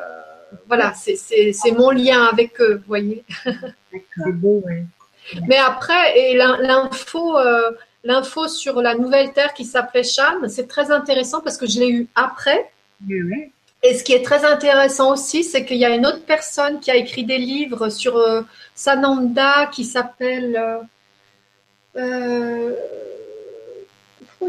voilà, 0.68 0.92
c'est 0.94 1.72
mon 1.72 1.90
lien 1.90 2.24
avec 2.24 2.60
eux, 2.60 2.76
vous 2.76 2.88
voyez. 2.88 3.24
C'est 3.52 4.32
beau, 4.32 4.62
ouais. 4.66 4.84
Mais 5.46 5.58
après, 5.58 6.18
et 6.18 6.36
l'info, 6.36 7.38
l'info 8.02 8.48
sur 8.48 8.82
la 8.82 8.94
nouvelle 8.96 9.32
terre 9.32 9.54
qui 9.54 9.64
s'appelait 9.64 10.02
Chan, 10.02 10.48
c'est 10.48 10.66
très 10.66 10.90
intéressant 10.90 11.40
parce 11.40 11.56
que 11.56 11.66
je 11.66 11.78
l'ai 11.78 11.90
eu 11.90 12.08
après. 12.16 12.70
Oui, 13.08 13.52
et 13.82 13.94
ce 13.94 14.04
qui 14.04 14.12
est 14.12 14.22
très 14.22 14.44
intéressant 14.44 15.12
aussi, 15.12 15.42
c'est 15.42 15.64
qu'il 15.64 15.78
y 15.78 15.86
a 15.86 15.90
une 15.94 16.06
autre 16.06 16.22
personne 16.24 16.80
qui 16.80 16.90
a 16.90 16.96
écrit 16.96 17.24
des 17.24 17.38
livres 17.38 17.88
sur 17.88 18.16
euh, 18.18 18.42
Sananda 18.74 19.70
qui 19.72 19.84
s'appelle. 19.84 20.56
Euh, 20.56 20.82
euh, 21.96 22.74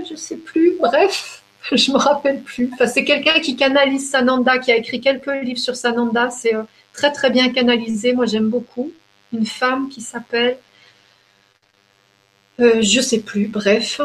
je 0.06 0.12
ne 0.12 0.18
sais 0.18 0.36
plus, 0.38 0.78
bref, 0.80 1.44
je 1.72 1.92
ne 1.92 1.96
me 1.96 2.02
rappelle 2.02 2.42
plus. 2.42 2.72
C'est 2.88 3.06
quelqu'un 3.06 3.40
qui 3.40 3.56
canalise 3.56 4.10
Sananda, 4.10 4.58
qui 4.60 4.72
a 4.72 4.76
écrit 4.76 5.00
quelques 5.00 5.28
livres 5.44 5.60
sur 5.60 5.78
Sananda. 5.78 6.30
C'est 6.30 6.54
très 6.92 7.12
très 7.14 7.30
bien 7.30 7.50
canalisé. 7.54 8.14
Moi, 8.14 8.26
j'aime 8.26 8.50
beaucoup. 8.50 8.92
Une 9.32 9.46
femme 9.46 9.88
qui 9.88 10.02
s'appelle. 10.02 10.58
je 12.60 12.98
ne 12.98 13.02
sais 13.02 13.20
plus, 13.20 13.48
bref. 13.48 14.02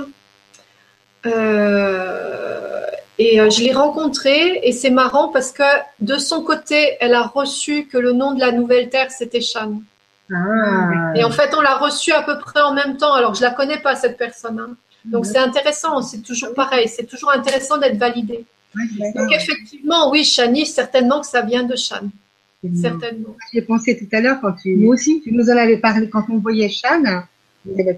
Et 3.19 3.41
euh, 3.41 3.49
je 3.49 3.63
l'ai 3.63 3.73
rencontrée 3.73 4.61
et 4.63 4.73
c'est 4.73 4.91
marrant 4.91 5.29
parce 5.29 5.51
que 5.53 5.63
de 6.01 6.17
son 6.17 6.43
côté, 6.43 6.97
elle 7.01 7.15
a 7.15 7.23
reçu 7.23 7.87
que 7.87 7.97
le 7.97 8.13
nom 8.13 8.35
de 8.35 8.41
la 8.41 8.53
nouvelle 8.53 8.91
terre, 8.91 9.11
c'était 9.11 9.41
Shan. 9.41 9.81
Ah. 10.33 11.13
Et 11.15 11.25
en 11.25 11.31
fait, 11.31 11.55
on 11.57 11.61
l'a 11.61 11.77
reçu 11.77 12.13
à 12.13 12.23
peu 12.23 12.39
près 12.39 12.61
en 12.61 12.75
même 12.75 12.97
temps. 12.97 13.15
Alors, 13.15 13.35
je 13.35 13.43
la 13.43 13.51
connais 13.51 13.79
pas, 13.79 13.95
cette 13.95 14.19
personne. 14.19 14.59
Hein. 14.59 14.77
Donc, 15.05 15.25
c'est 15.25 15.39
intéressant. 15.39 16.03
C'est 16.03 16.23
toujours 16.23 16.53
pareil. 16.53 16.89
C'est 16.89 17.07
toujours 17.07 17.33
intéressant 17.33 17.79
d'être 17.79 17.97
validé. 17.97 18.45
Donc, 19.15 19.33
effectivement, 19.33 20.11
oui, 20.11 20.25
Shani, 20.25 20.67
certainement 20.67 21.21
que 21.21 21.27
ça 21.27 21.43
vient 21.43 21.63
de 21.63 21.77
Shan. 21.77 22.11
Certainement. 22.83 23.37
J'ai 23.53 23.63
pensé 23.63 23.97
tout 23.97 24.09
à 24.15 24.21
l'heure 24.21 24.41
quand 24.41 24.53
tu, 24.61 24.75
Moi 24.75 24.95
aussi. 24.95 25.21
tu 25.23 25.33
nous 25.33 25.49
en 25.49 25.57
avais 25.57 25.77
parlé, 25.77 26.09
quand 26.09 26.25
on 26.29 26.39
voyait 26.39 26.69
Shan, 26.69 27.03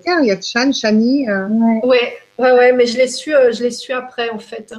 tiens, 0.05 0.21
il 0.21 0.27
y 0.27 0.31
a 0.31 0.41
Shan, 0.41 0.73
Shani. 0.73 1.29
Euh... 1.29 1.49
Ouais. 1.49 1.81
Ouais, 1.85 2.19
ouais, 2.39 2.73
mais 2.73 2.87
je 2.87 2.97
l'ai 2.97 3.09
su, 3.09 3.35
euh, 3.35 3.53
je 3.53 3.63
l'ai 3.63 3.71
su 3.71 3.93
après 3.93 4.31
en 4.31 4.39
fait. 4.39 4.73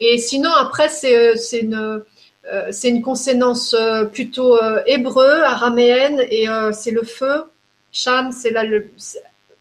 Et 0.00 0.18
sinon 0.18 0.50
après 0.50 0.88
c'est 0.88 1.16
euh, 1.16 1.60
une 1.60 2.02
euh, 2.52 2.68
c'est 2.70 2.88
une 2.88 3.02
consonance 3.02 3.76
plutôt 4.12 4.58
hébreu, 4.86 5.42
araméenne 5.42 6.20
et 6.30 6.46
c'est 6.72 6.92
le 6.92 7.02
feu. 7.02 7.44
Shan, 7.92 8.30
c'est 8.32 8.50
là 8.50 8.64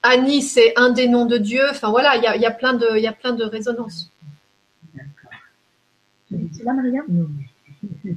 Annie, 0.03 0.41
c'est 0.41 0.73
un 0.77 0.91
des 0.91 1.07
noms 1.07 1.25
de 1.25 1.37
Dieu. 1.37 1.63
Enfin 1.69 1.89
voilà, 1.89 2.15
il 2.15 2.41
y 2.41 2.45
a, 2.45 2.51
plein 2.51 2.73
de, 2.73 2.97
y 2.97 3.07
a 3.07 3.11
plein 3.11 3.33
de 3.33 3.43
résonances. 3.43 4.09
C'est 6.29 6.63
là, 6.63 6.73
Maria? 6.73 7.01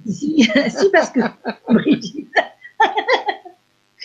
Si, 0.07 0.49
si, 0.69 0.91
parce 0.91 1.11
que 1.11 1.21
Brigitte. 1.69 2.29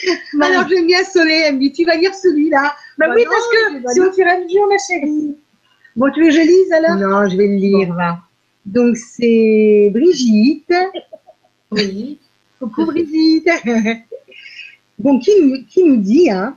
Alors 0.41 0.67
j'aime 0.67 0.87
bien 0.87 1.03
Soleil, 1.03 1.43
elle 1.47 1.55
me 1.55 1.59
dit 1.59 1.71
tu 1.71 1.85
vas 1.85 1.95
lire 1.95 2.13
celui-là. 2.13 2.73
Bah, 2.97 3.07
oui, 3.15 3.23
parce 3.25 3.47
que 3.47 3.93
c'est 3.93 3.99
au 4.01 4.11
fur 4.13 4.25
et 4.25 4.29
à 4.29 4.39
mesure, 4.39 4.67
ma 4.67 4.77
chérie. 4.77 5.35
Bon, 5.95 6.11
tu 6.11 6.21
veux 6.21 6.27
que 6.29 6.33
je 6.33 6.41
lise 6.41 6.71
alors? 6.73 6.95
Non, 6.97 7.29
je 7.29 7.37
vais 7.37 7.47
le 7.47 7.55
lire. 7.55 7.95
Donc 8.65 8.97
c'est 8.97 9.89
Brigitte. 9.93 10.73
Oui. 11.71 12.19
Coucou 12.59 12.85
Brigitte. 12.85 13.49
Bon, 14.97 15.19
qui, 15.19 15.31
nous- 15.41 15.65
qui 15.67 15.83
nous 15.83 15.97
dit, 15.97 16.31
hein, 16.31 16.55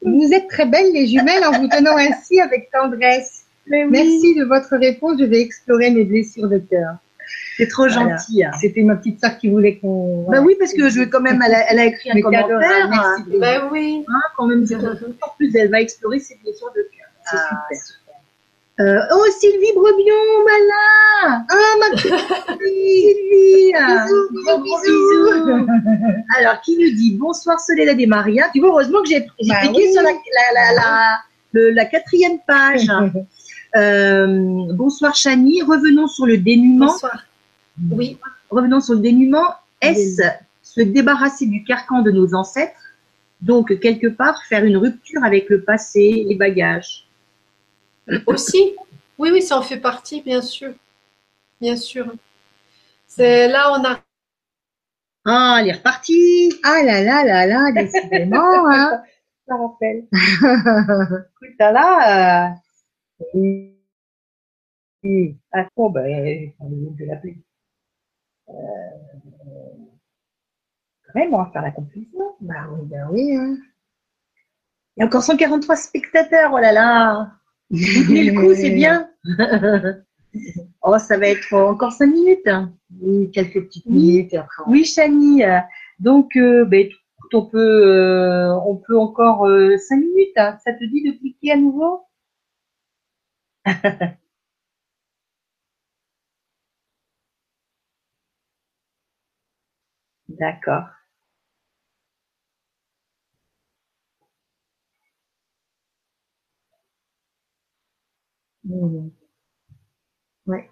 vous 0.00 0.32
êtes 0.32 0.48
très 0.48 0.64
belles 0.64 0.90
les 0.94 1.06
jumelles 1.06 1.44
en 1.44 1.52
vous 1.60 1.68
tenant 1.68 1.96
ainsi 1.98 2.40
avec 2.40 2.70
tendresse. 2.70 3.44
Oui, 3.70 3.84
Merci 3.90 4.34
de 4.34 4.44
votre 4.44 4.74
réponse, 4.76 5.18
je 5.18 5.24
vais 5.24 5.40
explorer 5.42 5.90
mes 5.90 6.04
blessures 6.04 6.48
de 6.48 6.58
cœur. 6.58 6.96
C'est 7.56 7.68
trop 7.68 7.86
Voilà. 7.88 8.16
gentil. 8.16 8.44
hein. 8.44 8.50
C'était 8.60 8.82
ma 8.82 8.96
petite 8.96 9.20
sœur 9.20 9.36
qui 9.38 9.48
voulait 9.48 9.76
qu'on... 9.78 10.26
Bah 10.30 10.40
oui, 10.40 10.56
parce 10.58 10.72
que 10.72 10.88
je 10.88 11.02
quand 11.02 11.20
même, 11.20 11.40
elle 11.46 11.54
a, 11.54 11.70
elle 11.70 11.78
a 11.78 11.84
écrit 11.86 12.10
un 12.10 12.14
Mais 12.14 12.22
commentaire. 12.22 12.58
merci, 12.60 12.90
hein, 12.92 13.16
Brigitte. 13.20 13.40
Ben 13.40 13.62
oui. 13.72 14.04
hein, 14.08 14.20
quand 14.36 14.46
même, 14.46 14.66
c'est 14.66 14.76
encore 14.76 15.34
plus, 15.36 15.54
elle 15.54 15.70
va 15.70 15.80
explorer 15.80 16.18
ses 16.18 16.36
blessures 16.42 16.70
de 16.74 16.82
cœur. 16.82 17.08
C'est 17.30 17.36
Ah, 17.36 17.66
super. 17.70 17.78
Euh, 18.80 18.98
oh, 19.14 19.24
Sylvie 19.38 19.72
Brebion, 19.72 20.44
malin 20.44 21.44
Ah, 21.48 21.74
ma 21.78 21.90
petite 21.96 22.12
Sylvie 22.60 23.72
Bisous, 23.72 24.44
Gros 24.44 24.58
bisous, 24.58 25.32
bisous. 25.32 25.66
Alors, 26.38 26.60
qui 26.60 26.76
nous 26.76 26.90
dit 26.96 27.16
bonsoir 27.16 27.60
Soledad 27.60 28.00
et 28.00 28.06
Maria 28.06 28.48
Tu 28.52 28.58
vois, 28.58 28.70
heureusement 28.70 29.00
que 29.02 29.08
j'ai 29.10 29.20
Bah 29.48 29.54
cliqué 29.60 29.84
oui. 29.86 29.92
sur 29.92 30.02
la, 30.02 30.10
la, 30.10 30.14
la, 30.54 30.74
la, 30.74 31.18
le- 31.52 31.70
la 31.70 31.84
quatrième 31.84 32.38
page. 32.46 32.86
Euh, 33.76 34.26
bonsoir 34.72 35.16
Chani, 35.16 35.60
revenons 35.62 36.06
sur 36.06 36.26
le 36.26 36.36
dénuement. 36.36 36.86
Bonsoir. 36.92 37.24
Oui. 37.90 38.18
Revenons 38.50 38.80
sur 38.80 38.94
le 38.94 39.00
dénuement. 39.00 39.54
Est-ce 39.80 40.22
se 40.62 40.80
débarrasser 40.80 41.46
du 41.46 41.62
carcan 41.62 42.02
de 42.02 42.10
nos 42.10 42.34
ancêtres 42.34 42.80
Donc, 43.40 43.78
quelque 43.80 44.06
part, 44.06 44.42
faire 44.44 44.64
une 44.64 44.76
rupture 44.76 45.22
avec 45.22 45.48
le 45.50 45.62
passé, 45.62 46.24
les 46.26 46.34
bagages? 46.34 47.06
Aussi. 48.26 48.74
Oui, 49.18 49.30
oui, 49.32 49.42
ça 49.42 49.58
en 49.58 49.62
fait 49.62 49.76
partie, 49.76 50.22
bien 50.22 50.42
sûr. 50.42 50.72
Bien 51.60 51.76
sûr. 51.76 52.12
C'est 53.06 53.48
là, 53.48 53.72
on 53.78 53.84
a. 53.84 54.00
Ah, 55.26 55.58
elle 55.60 55.68
est 55.68 55.72
repartie 55.72 56.52
Ah 56.62 56.82
là 56.82 57.02
là 57.02 57.24
là 57.24 57.46
là, 57.46 57.72
décidément, 57.72 58.68
hein. 58.70 59.02
Ça 59.46 59.56
rappelle. 59.56 60.04
Écoute, 60.12 61.58
là, 61.58 62.50
euh. 62.50 63.74
Ah, 65.52 65.68
bon, 65.76 65.90
ben, 65.90 66.52
je 66.60 66.98
vais 66.98 67.06
l'appeler. 67.06 67.36
Euh, 68.54 69.70
quand 71.12 71.18
même, 71.20 71.34
on 71.34 71.38
va 71.38 71.50
faire 71.52 71.62
la 71.62 71.70
conclusion. 71.70 72.34
Bah 72.40 72.66
oui, 72.72 72.86
bah 72.90 73.06
oui, 73.10 73.36
hein. 73.36 73.56
Il 74.96 75.00
y 75.00 75.02
a 75.02 75.06
encore 75.06 75.22
143 75.22 75.76
spectateurs, 75.76 76.52
oh 76.54 76.58
là 76.58 76.72
là 76.72 77.32
tenez 77.70 78.30
le 78.30 78.40
coup, 78.40 78.54
c'est 78.54 78.70
bien 78.70 79.10
Oh, 80.82 80.98
ça 80.98 81.16
va 81.18 81.28
être 81.28 81.52
encore 81.54 81.92
5 81.92 82.06
minutes. 82.06 82.48
Oui, 83.00 83.30
quelques 83.32 83.64
petites 83.66 83.86
Oui. 83.86 83.92
minutes 84.16 84.34
après. 84.34 84.62
on- 84.66 84.70
Oui, 84.70 84.84
Chani. 84.84 85.42
euh, 85.44 85.58
Donc, 85.98 86.36
euh, 86.36 86.68
écoute, 86.70 86.98
on 87.32 87.46
peut, 87.46 87.58
euh, 87.58 88.54
on 88.66 88.76
peut 88.76 88.98
encore 88.98 89.46
5 89.78 89.96
minutes. 89.96 90.36
hein. 90.36 90.58
Ça 90.64 90.72
te 90.72 90.84
dit 90.84 91.02
de 91.02 91.12
cliquer 91.18 91.52
à 91.52 91.56
nouveau? 91.56 92.02
D'accord. 100.38 100.88
Mhm. 108.64 109.10
Ouais. 110.46 110.70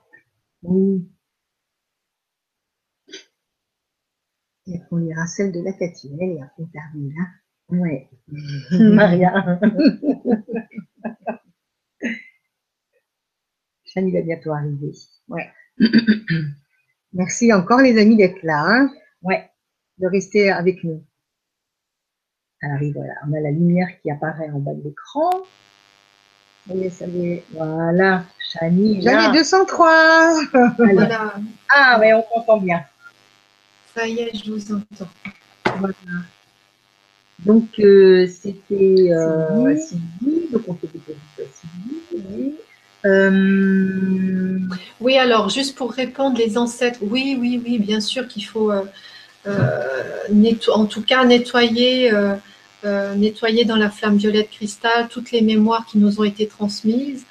Oui. 0.62 1.08
Et 4.66 4.80
on 4.90 4.96
lira 4.96 5.26
celle 5.26 5.52
de 5.52 5.60
la 5.60 5.72
catinelle 5.72 6.30
et 6.30 6.42
après 6.42 6.62
on 6.62 6.66
termine 6.66 7.12
là. 7.14 7.24
Ouais. 7.68 8.08
Maria. 8.72 9.60
Chani 13.84 14.12
va 14.12 14.22
bientôt 14.22 14.52
arriver. 14.52 14.92
Merci 17.12 17.52
encore 17.52 17.80
les 17.80 18.00
amis 18.00 18.16
d'être 18.16 18.42
là, 18.42 18.64
hein, 18.66 18.90
Ouais. 19.22 19.51
De 20.02 20.08
rester 20.08 20.50
avec 20.50 20.82
nous. 20.84 21.02
Arrive, 22.62 22.94
voilà. 22.94 23.14
On 23.26 23.32
a 23.32 23.40
la 23.40 23.50
lumière 23.50 23.88
qui 24.02 24.10
apparaît 24.10 24.50
en 24.50 24.58
bas 24.58 24.74
de 24.74 24.82
l'écran. 24.84 25.30
Oui, 26.68 26.90
ça 26.90 27.06
y 27.06 27.26
est. 27.26 27.44
Voilà. 27.52 28.24
Chani. 28.52 28.98
est 28.98 29.02
là. 29.02 29.22
J'avais 29.22 29.38
203. 29.38 29.88
Alors, 30.52 30.70
Voilà. 30.78 31.34
Ah, 31.68 31.98
mais 32.00 32.12
on 32.14 32.22
t'entend 32.22 32.58
bien. 32.58 32.84
Ça 33.94 34.06
y 34.06 34.20
est, 34.20 34.30
je 34.34 34.52
vous 34.52 34.74
entends. 34.74 35.08
Voilà. 35.76 35.94
Donc, 37.40 37.68
euh, 37.80 38.26
c'était 38.28 39.10
euh, 39.12 39.76
Sylvie. 39.76 39.80
Sylvie. 40.20 40.48
Donc, 40.52 40.62
on 40.68 40.74
fait 40.74 40.86
des 40.92 40.98
petites 40.98 41.16
à 41.38 41.42
Sylvie. 41.52 42.02
oui. 42.12 42.54
Euh, 43.04 44.60
Oui, 45.00 45.18
alors, 45.18 45.48
juste 45.48 45.76
pour 45.76 45.92
répondre, 45.92 46.38
les 46.38 46.56
ancêtres, 46.56 47.00
oui, 47.02 47.36
oui, 47.40 47.60
oui, 47.64 47.80
bien 47.80 48.00
sûr 48.00 48.28
qu'il 48.28 48.44
faut, 48.44 48.70
en 49.46 50.86
tout 50.86 51.02
cas, 51.02 51.24
nettoyer, 51.24 52.12
euh, 52.12 52.34
euh, 52.84 53.14
nettoyer 53.14 53.64
dans 53.64 53.76
la 53.76 53.90
flamme 53.90 54.16
violette 54.16 54.50
cristal 54.50 55.08
toutes 55.08 55.30
les 55.30 55.42
mémoires 55.42 55.86
qui 55.86 55.98
nous 55.98 56.20
ont 56.20 56.24
été 56.24 56.46
transmises, 56.46 57.24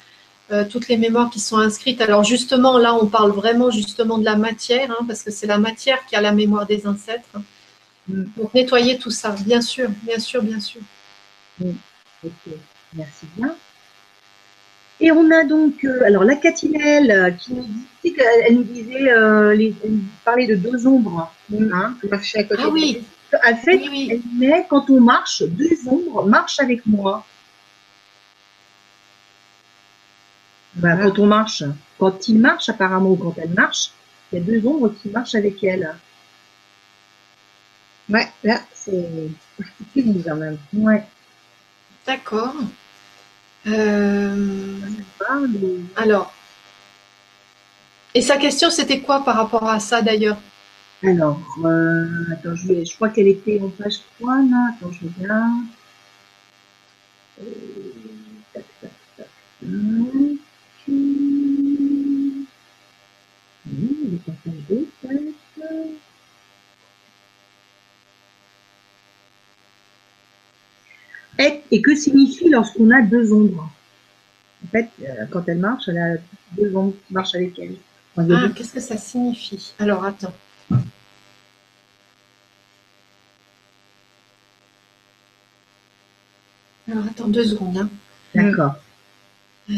euh, 0.52 0.66
toutes 0.70 0.88
les 0.88 0.98
mémoires 0.98 1.30
qui 1.30 1.40
sont 1.40 1.58
inscrites. 1.58 2.02
Alors, 2.02 2.24
justement, 2.24 2.78
là, 2.78 2.94
on 2.94 3.08
parle 3.08 3.32
vraiment 3.32 3.72
justement 3.72 4.18
de 4.18 4.26
la 4.26 4.36
matière, 4.36 4.92
hein, 4.92 5.06
parce 5.08 5.24
que 5.24 5.32
c'est 5.32 5.48
la 5.48 5.58
matière 5.58 6.06
qui 6.06 6.16
a 6.16 6.22
la 6.22 6.32
mémoire 6.32 6.66
des 6.66 6.86
ancêtres. 6.88 7.30
Donc, 8.08 8.54
nettoyer 8.54 8.98
tout 8.98 9.12
ça, 9.12 9.30
bien 9.32 9.62
sûr, 9.62 9.90
bien 10.04 10.20
sûr, 10.20 10.42
bien 10.42 10.60
sûr. 10.60 10.82
merci 12.94 13.26
bien. 13.38 13.56
Et 15.04 15.12
on 15.12 15.32
a 15.32 15.44
donc, 15.44 15.84
euh, 15.84 16.04
alors 16.06 16.24
la 16.24 16.36
catinelle 16.36 17.10
euh, 17.12 17.32
qui 17.32 17.54
nous 17.54 17.64
dit, 18.04 18.16
elle 18.46 18.56
nous 18.56 18.64
disait, 18.64 19.12
euh, 19.12 19.54
les, 19.56 19.74
elle 19.84 19.92
nous 19.94 20.04
parlait 20.24 20.46
de 20.46 20.56
deux 20.56 20.86
ombres. 20.86 21.34
Hein. 21.52 21.96
Marcher 22.10 22.40
à 22.40 22.44
côté 22.44 22.62
Ah 22.64 22.70
oui, 22.70 23.04
En 23.34 23.56
fait, 23.58 23.78
oui, 23.78 23.88
oui. 23.90 24.10
elle 24.12 24.22
met, 24.38 24.66
quand 24.70 24.90
on 24.92 25.02
marche, 25.02 25.42
deux 25.44 25.76
ombres 25.88 26.26
marchent 26.28 26.60
avec 26.60 26.86
moi. 26.86 27.26
Bah, 30.76 30.90
Ah. 30.94 31.04
Quand 31.04 31.20
on 31.20 31.26
marche, 31.26 31.64
quand 31.98 32.28
il 32.30 32.40
marche 32.40 32.70
apparemment, 32.70 33.10
ou 33.12 33.16
quand 33.16 33.34
elle 33.38 33.50
marche, 33.50 33.92
il 34.32 34.40
y 34.40 34.42
a 34.42 34.46
deux 34.46 34.66
ombres 34.68 34.94
qui 35.02 35.10
marchent 35.10 35.36
avec 35.36 35.64
elle. 35.64 35.96
Ouais, 38.10 38.28
là, 38.44 38.62
c'est 38.74 39.30
particulier 39.58 40.22
quand 40.26 40.36
même. 40.36 40.58
Ouais. 40.74 41.04
D'accord. 42.06 42.54
Euh, 43.68 44.80
Ah, 45.30 45.38
alors, 45.96 46.34
et 48.14 48.22
sa 48.22 48.38
question, 48.38 48.70
c'était 48.70 49.02
quoi 49.02 49.24
par 49.24 49.36
rapport 49.36 49.68
à 49.70 49.80
ça 49.80 50.02
d'ailleurs? 50.02 50.38
Alors, 51.04 51.40
euh, 51.64 52.06
attends, 52.34 52.56
je, 52.56 52.68
vais- 52.68 52.86
je 52.86 52.96
crois 52.96 53.10
qu'elle 53.10 53.28
était 53.28 53.60
en 53.64 53.70
page 53.70 54.00
3, 54.20 54.38
là. 54.38 54.72
Attends, 54.78 54.92
je 54.92 55.08
regarde. 55.24 55.64
Euh, 57.42 57.46
tac, 58.54 58.64
tac, 58.82 58.92
tac, 59.18 59.28
tac. 59.28 59.28
Oui, 59.68 60.40
elle 64.06 64.14
est 64.16 64.30
en 64.30 64.36
page 64.44 64.54
2, 64.70 64.88
peut-être. 65.02 65.34
Et, 71.42 71.62
et 71.72 71.82
que 71.82 71.96
signifie 71.96 72.50
lorsqu'on 72.50 72.90
a 72.92 73.02
deux 73.02 73.32
ombres 73.34 73.70
En 74.64 74.68
fait, 74.70 74.90
euh, 75.02 75.26
quand 75.32 75.44
elle 75.48 75.58
marche, 75.60 75.88
elle 75.88 75.98
a 75.98 76.16
deux 76.58 76.76
ombres 76.76 76.94
qui 77.08 77.14
marchent 77.14 77.36
avec 77.36 77.58
elle. 77.60 77.76
Ah, 78.18 78.24
deux- 78.24 78.50
qu'est-ce 78.50 78.74
que 78.74 78.80
ça 78.80 78.98
signifie? 78.98 79.74
Alors, 79.80 80.04
attends. 80.06 80.34
Alors, 86.92 87.06
attends 87.06 87.28
deux 87.28 87.46
secondes. 87.46 87.78
hein. 87.78 87.90
D'accord. 88.36 88.76
euh, 89.70 89.74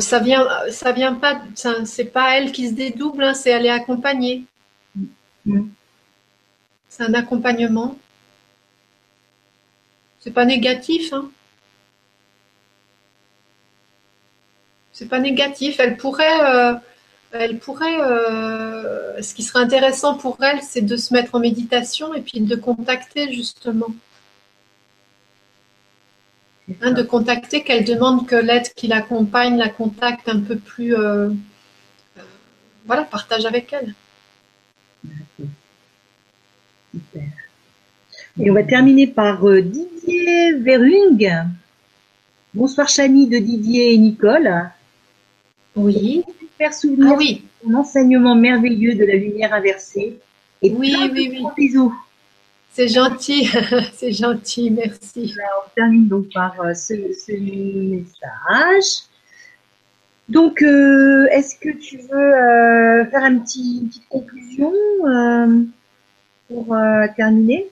ça 0.00 0.18
vient, 0.20 0.46
ça 0.70 0.92
vient 0.92 1.14
pas, 1.14 1.42
c'est 1.84 2.04
pas 2.06 2.36
elle 2.36 2.52
qui 2.52 2.68
se 2.68 2.74
dédouble, 2.74 3.24
hein, 3.24 3.34
c'est 3.34 3.50
elle 3.50 3.66
est 3.66 3.70
accompagnée. 3.70 4.44
Mm. 5.46 5.68
C'est 6.88 7.04
un 7.04 7.14
accompagnement. 7.14 7.96
C'est 10.20 10.32
pas 10.32 10.44
négatif, 10.44 11.12
hein. 11.12 11.30
C'est 14.92 15.08
pas 15.08 15.20
négatif. 15.20 15.78
Elle 15.78 15.96
pourrait, 15.96 16.40
euh, 16.42 16.74
elle 17.32 17.58
pourrait. 17.58 18.00
euh, 18.00 19.22
ce 19.22 19.34
qui 19.34 19.42
serait 19.42 19.60
intéressant 19.60 20.16
pour 20.16 20.42
elle, 20.42 20.62
c'est 20.62 20.82
de 20.82 20.96
se 20.96 21.12
mettre 21.14 21.34
en 21.34 21.40
méditation 21.40 22.14
et 22.14 22.20
puis 22.22 22.40
de 22.40 22.56
contacter 22.56 23.32
justement. 23.32 23.88
Hein, 26.82 26.92
de 26.92 27.02
contacter, 27.02 27.62
qu'elle 27.62 27.84
demande 27.84 28.26
que 28.26 28.34
l'aide 28.34 28.68
qui 28.74 28.88
l'accompagne 28.88 29.56
la 29.56 29.68
contacte 29.68 30.28
un 30.28 30.40
peu 30.40 30.56
plus. 30.56 30.96
euh, 30.96 31.28
euh, 32.18 32.22
voilà, 32.86 33.04
partage 33.04 33.46
avec 33.46 33.72
elle. 33.72 33.94
Super. 36.92 37.22
Et 38.40 38.50
on 38.50 38.54
va 38.54 38.62
terminer 38.64 39.06
par 39.06 39.46
euh, 39.48 39.62
Didier 39.62 40.54
Verung. 40.54 41.46
Bonsoir 42.52 42.88
Chani 42.88 43.28
de 43.28 43.38
Didier 43.38 43.94
et 43.94 43.98
Nicole. 43.98 44.70
Oui. 45.76 46.24
Faire 46.58 46.72
souvenir 46.74 47.12
Ah 47.12 47.16
oui. 47.18 47.44
son 47.62 47.74
enseignement 47.74 48.34
merveilleux 48.34 48.94
de 48.94 49.04
la 49.04 49.14
lumière 49.14 49.52
inversée. 49.54 50.18
Et 50.62 50.70
Oui, 50.70 50.92
plein 50.94 51.06
de 51.08 51.12
oui, 51.12 51.28
oui. 51.30 51.40
gros 51.42 51.52
bisous. 51.56 51.94
C'est 52.76 52.88
gentil. 52.88 53.48
c'est 53.94 54.12
gentil. 54.12 54.70
Merci. 54.70 55.34
On 55.64 55.70
termine 55.74 56.08
donc 56.08 56.26
par 56.34 56.60
euh, 56.60 56.74
ce, 56.74 56.92
ce 57.14 57.32
message. 57.32 59.08
Donc, 60.28 60.60
euh, 60.60 61.26
est-ce 61.30 61.54
que 61.58 61.70
tu 61.70 61.96
veux 61.96 62.34
euh, 62.34 63.06
faire 63.06 63.24
un 63.24 63.38
petit, 63.38 63.78
une 63.80 63.88
petite 63.88 64.08
conclusion 64.10 64.74
euh, 65.06 65.62
pour 66.48 66.76
terminer? 67.16 67.66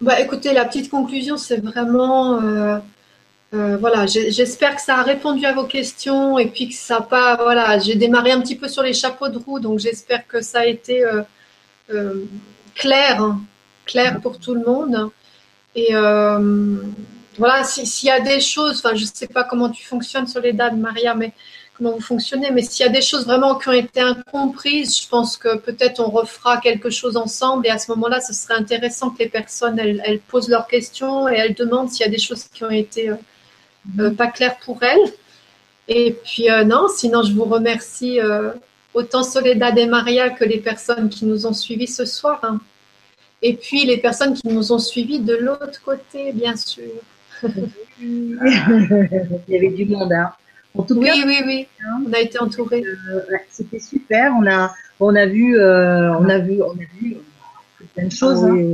Bah, 0.00 0.18
écoutez, 0.18 0.52
la 0.52 0.64
petite 0.64 0.90
conclusion, 0.90 1.36
c'est 1.36 1.58
vraiment, 1.58 2.40
voilà, 3.52 4.06
j'espère 4.06 4.74
que 4.74 4.82
ça 4.82 4.96
a 4.96 5.02
répondu 5.04 5.46
à 5.46 5.52
vos 5.52 5.66
questions 5.66 6.36
et 6.36 6.48
puis 6.48 6.68
que 6.68 6.74
ça 6.74 6.96
n'a 6.96 7.02
pas, 7.02 7.36
voilà, 7.36 7.78
j'ai 7.78 7.94
démarré 7.94 8.32
un 8.32 8.40
petit 8.40 8.56
peu 8.56 8.66
sur 8.66 8.82
les 8.82 8.92
chapeaux 8.92 9.28
de 9.28 9.38
roue, 9.38 9.60
donc 9.60 9.78
j'espère 9.78 10.26
que 10.26 10.40
ça 10.40 10.60
a 10.60 10.66
été 10.66 11.04
clair, 12.74 13.22
hein, 13.22 13.40
clair 13.86 14.20
pour 14.20 14.38
tout 14.38 14.54
le 14.54 14.64
monde. 14.64 15.10
Et 15.74 15.88
euh, 15.94 16.76
voilà, 17.38 17.64
si- 17.64 17.86
s'il 17.86 18.08
y 18.08 18.12
a 18.12 18.20
des 18.20 18.40
choses, 18.40 18.78
enfin, 18.78 18.94
je 18.94 19.02
ne 19.02 19.10
sais 19.12 19.26
pas 19.26 19.44
comment 19.44 19.70
tu 19.70 19.84
fonctionnes 19.84 20.26
dates, 20.54 20.76
Maria, 20.76 21.14
mais 21.14 21.32
comment 21.76 21.92
vous 21.92 22.00
fonctionnez, 22.00 22.50
mais 22.50 22.62
s'il 22.62 22.84
y 22.86 22.88
a 22.88 22.92
des 22.92 23.00
choses 23.02 23.24
vraiment 23.26 23.54
qui 23.56 23.68
ont 23.68 23.72
été 23.72 24.00
incomprises, 24.00 25.00
je 25.02 25.08
pense 25.08 25.36
que 25.38 25.56
peut-être 25.56 26.00
on 26.00 26.10
refera 26.10 26.58
quelque 26.58 26.90
chose 26.90 27.16
ensemble 27.16 27.66
et 27.66 27.70
à 27.70 27.78
ce 27.78 27.90
moment-là, 27.92 28.20
ce 28.20 28.34
serait 28.34 28.54
intéressant 28.54 29.10
que 29.10 29.20
les 29.20 29.28
personnes, 29.28 29.78
elles, 29.78 30.20
posent 30.28 30.48
leurs 30.50 30.66
questions 30.66 31.28
et 31.28 31.34
elles 31.36 31.54
demandent 31.54 31.90
s'il 31.90 32.04
y 32.04 32.08
a 32.08 32.12
des 32.12 32.18
choses 32.18 32.44
qui 32.52 32.64
ont 32.64 32.70
été 32.70 33.08
euh, 33.10 33.16
euh, 34.00 34.10
pas 34.10 34.28
claires 34.28 34.58
pour 34.58 34.82
elles. 34.82 35.12
Et 35.88 36.12
puis 36.24 36.46
non, 36.66 36.86
sinon 36.88 37.22
je 37.22 37.32
vous 37.32 37.44
remercie 37.44 38.20
autant 38.94 39.22
Soledad 39.22 39.76
et 39.78 39.86
Maria 39.86 40.30
que 40.30 40.44
les 40.44 40.58
personnes 40.58 41.08
qui 41.08 41.24
nous 41.26 41.46
ont 41.46 41.52
suivis 41.52 41.88
ce 41.88 42.04
soir. 42.04 42.40
hein. 42.44 42.60
Et 43.42 43.54
puis 43.54 43.84
les 43.84 43.98
personnes 43.98 44.34
qui 44.34 44.48
nous 44.48 44.72
ont 44.72 44.78
suivis 44.78 45.18
de 45.18 45.34
l'autre 45.34 45.82
côté, 45.84 46.32
bien 46.32 46.56
sûr. 46.56 46.84
Il 48.00 48.38
y 49.48 49.56
avait 49.56 49.70
du 49.70 49.84
monde. 49.86 50.12
Hein. 50.12 50.32
En 50.74 50.82
tout 50.82 50.94
Oui, 50.94 51.06
cas, 51.06 51.26
oui, 51.26 51.36
oui, 51.44 51.66
on 52.06 52.12
a 52.12 52.20
été 52.20 52.38
entourés. 52.40 52.82
euh, 52.84 53.20
c'était 53.50 53.78
super. 53.78 54.32
On 54.38 54.46
a, 54.46 54.72
on 55.00 55.14
a 55.14 55.26
vu, 55.26 55.58
euh, 55.58 56.12
on 56.18 56.28
a 56.28 56.38
vu, 56.38 56.62
on 56.62 56.72
a 56.72 56.86
vu 57.00 57.16
plein 57.94 58.06
de 58.06 58.12
choses. 58.12 58.44
Ah 58.44 58.52
hein. 58.52 58.66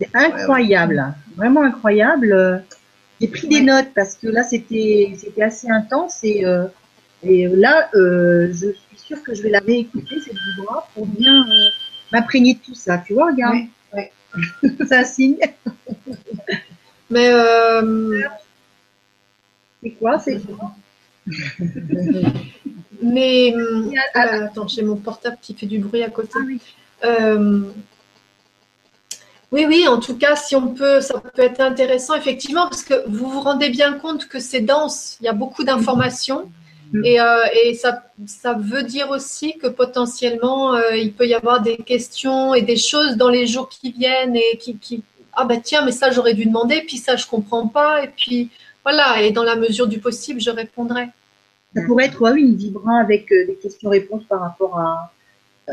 C'est 0.00 0.14
incroyable, 0.14 1.12
vraiment 1.36 1.62
incroyable. 1.62 2.62
J'ai 3.20 3.26
pris 3.28 3.48
des 3.48 3.62
notes 3.62 3.88
parce 3.94 4.14
que 4.14 4.28
là 4.28 4.44
c'était 4.44 5.12
c'était 5.16 5.42
assez 5.42 5.68
intense 5.68 6.20
et 6.22 6.44
euh, 6.44 6.66
et 7.24 7.48
là 7.48 7.88
euh, 7.94 8.48
je 8.52 8.68
suis 8.72 8.96
sûre 8.96 9.22
que 9.24 9.34
je 9.34 9.42
vais 9.42 9.50
la 9.50 9.58
réécouter 9.58 10.20
cette 10.20 10.34
vidéo 10.34 10.68
pour 10.94 11.04
bien 11.06 11.42
euh, 11.42 11.70
m'imprégner 12.12 12.54
de 12.54 12.60
tout 12.60 12.74
ça. 12.74 12.98
Tu 12.98 13.14
vois, 13.14 13.26
regarde, 13.26 13.56
Ouais, 13.92 14.12
c'est 14.62 14.96
un 14.96 15.04
signe. 15.04 15.38
Mais 17.10 17.30
euh, 17.32 18.22
C'est 19.82 19.90
quoi 19.92 20.18
C'est 20.18 20.40
Mais 23.02 23.54
Ah, 23.54 24.00
ah 24.14 24.26
là, 24.26 24.44
attends, 24.46 24.68
j'ai 24.68 24.82
mon 24.82 24.96
portable 24.96 25.38
qui 25.40 25.54
fait 25.54 25.66
du 25.66 25.78
bruit 25.78 26.02
à 26.02 26.10
côté. 26.10 26.32
Ah 26.36 26.44
oui. 26.46 26.60
Euh, 27.04 27.62
oui, 29.50 29.64
oui, 29.66 29.88
en 29.88 29.98
tout 29.98 30.16
cas, 30.18 30.36
si 30.36 30.54
on 30.56 30.74
peut, 30.74 31.00
ça 31.00 31.20
peut 31.20 31.42
être 31.42 31.60
intéressant, 31.60 32.14
effectivement, 32.14 32.68
parce 32.68 32.82
que 32.82 33.08
vous 33.08 33.30
vous 33.30 33.40
rendez 33.40 33.70
bien 33.70 33.94
compte 33.94 34.26
que 34.28 34.40
c'est 34.40 34.60
dense, 34.60 35.16
il 35.20 35.24
y 35.24 35.28
a 35.28 35.32
beaucoup 35.32 35.64
d'informations. 35.64 36.50
Et, 37.04 37.20
euh, 37.20 37.42
et 37.64 37.74
ça, 37.74 38.02
ça 38.26 38.54
veut 38.54 38.82
dire 38.82 39.10
aussi 39.10 39.58
que 39.58 39.66
potentiellement, 39.66 40.74
euh, 40.74 40.96
il 40.96 41.12
peut 41.12 41.26
y 41.26 41.34
avoir 41.34 41.60
des 41.60 41.76
questions 41.76 42.54
et 42.54 42.62
des 42.62 42.76
choses 42.76 43.16
dans 43.16 43.28
les 43.28 43.46
jours 43.46 43.68
qui 43.68 43.92
viennent 43.92 44.36
et 44.36 44.56
qui, 44.58 44.76
qui 44.78 45.02
ah 45.34 45.44
bah 45.44 45.56
tiens, 45.62 45.84
mais 45.84 45.92
ça 45.92 46.10
j'aurais 46.10 46.34
dû 46.34 46.46
demander, 46.46 46.82
puis 46.86 46.96
ça 46.96 47.14
je 47.16 47.26
comprends 47.26 47.68
pas, 47.68 48.02
et 48.02 48.08
puis 48.08 48.50
voilà, 48.84 49.22
et 49.22 49.30
dans 49.32 49.44
la 49.44 49.54
mesure 49.56 49.86
du 49.86 49.98
possible, 49.98 50.40
je 50.40 50.50
répondrai. 50.50 51.08
Ça 51.76 51.82
pourrait 51.86 52.06
être 52.06 52.20
ouais, 52.22 52.40
une 52.40 52.56
vibrant 52.56 52.96
avec 52.96 53.30
euh, 53.32 53.46
des 53.46 53.54
questions-réponses 53.56 54.24
par 54.28 54.40
rapport 54.40 54.78
à, 54.78 55.12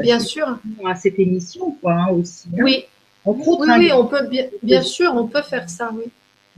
Bien 0.02 0.20
sûr. 0.20 0.60
à 0.86 0.96
cette 0.96 1.18
émission, 1.18 1.72
quoi, 1.82 1.94
hein, 1.94 2.08
aussi. 2.10 2.48
hein. 2.54 2.62
Oui, 2.62 2.84
autres, 3.26 3.62
oui, 3.62 3.68
hein, 3.70 3.78
oui, 3.80 3.92
on 3.94 4.06
peut 4.06 4.28
bien, 4.28 4.46
bien 4.62 4.82
sûr, 4.82 5.14
on 5.16 5.28
peut 5.28 5.42
faire 5.42 5.70
ça, 5.70 5.90
oui. 5.94 6.04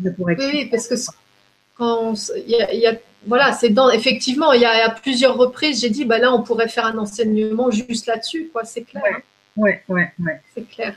ça 0.03 0.09
pourrait 0.11 0.33
être 0.33 0.39
Oui, 0.39 0.49
oui, 0.53 0.65
parce 0.65 0.87
que 0.87 0.95
quand 1.77 1.99
on 2.01 2.13
s- 2.13 2.31
il 2.35 2.51
y 2.55 2.61
a, 2.61 2.73
il 2.73 2.79
y 2.79 2.87
a- 2.87 2.95
voilà, 3.27 3.51
c'est 3.51 3.69
dans 3.69 3.89
effectivement, 3.89 4.53
il 4.53 4.61
y 4.61 4.65
a 4.65 4.85
à 4.85 4.89
plusieurs 4.89 5.35
reprises, 5.37 5.81
j'ai 5.81 5.89
dit, 5.89 6.05
bah 6.05 6.17
là, 6.17 6.33
on 6.33 6.41
pourrait 6.43 6.67
faire 6.69 6.85
un 6.85 6.97
enseignement 6.97 7.69
juste 7.71 8.07
là-dessus, 8.07 8.49
quoi. 8.51 8.63
C'est 8.65 8.83
clair, 8.83 9.03
hein, 9.11 9.19
Ouais, 9.55 9.83
ouais, 9.89 10.11
ouais. 10.19 10.41
c'est 10.53 10.67
clair. 10.69 10.95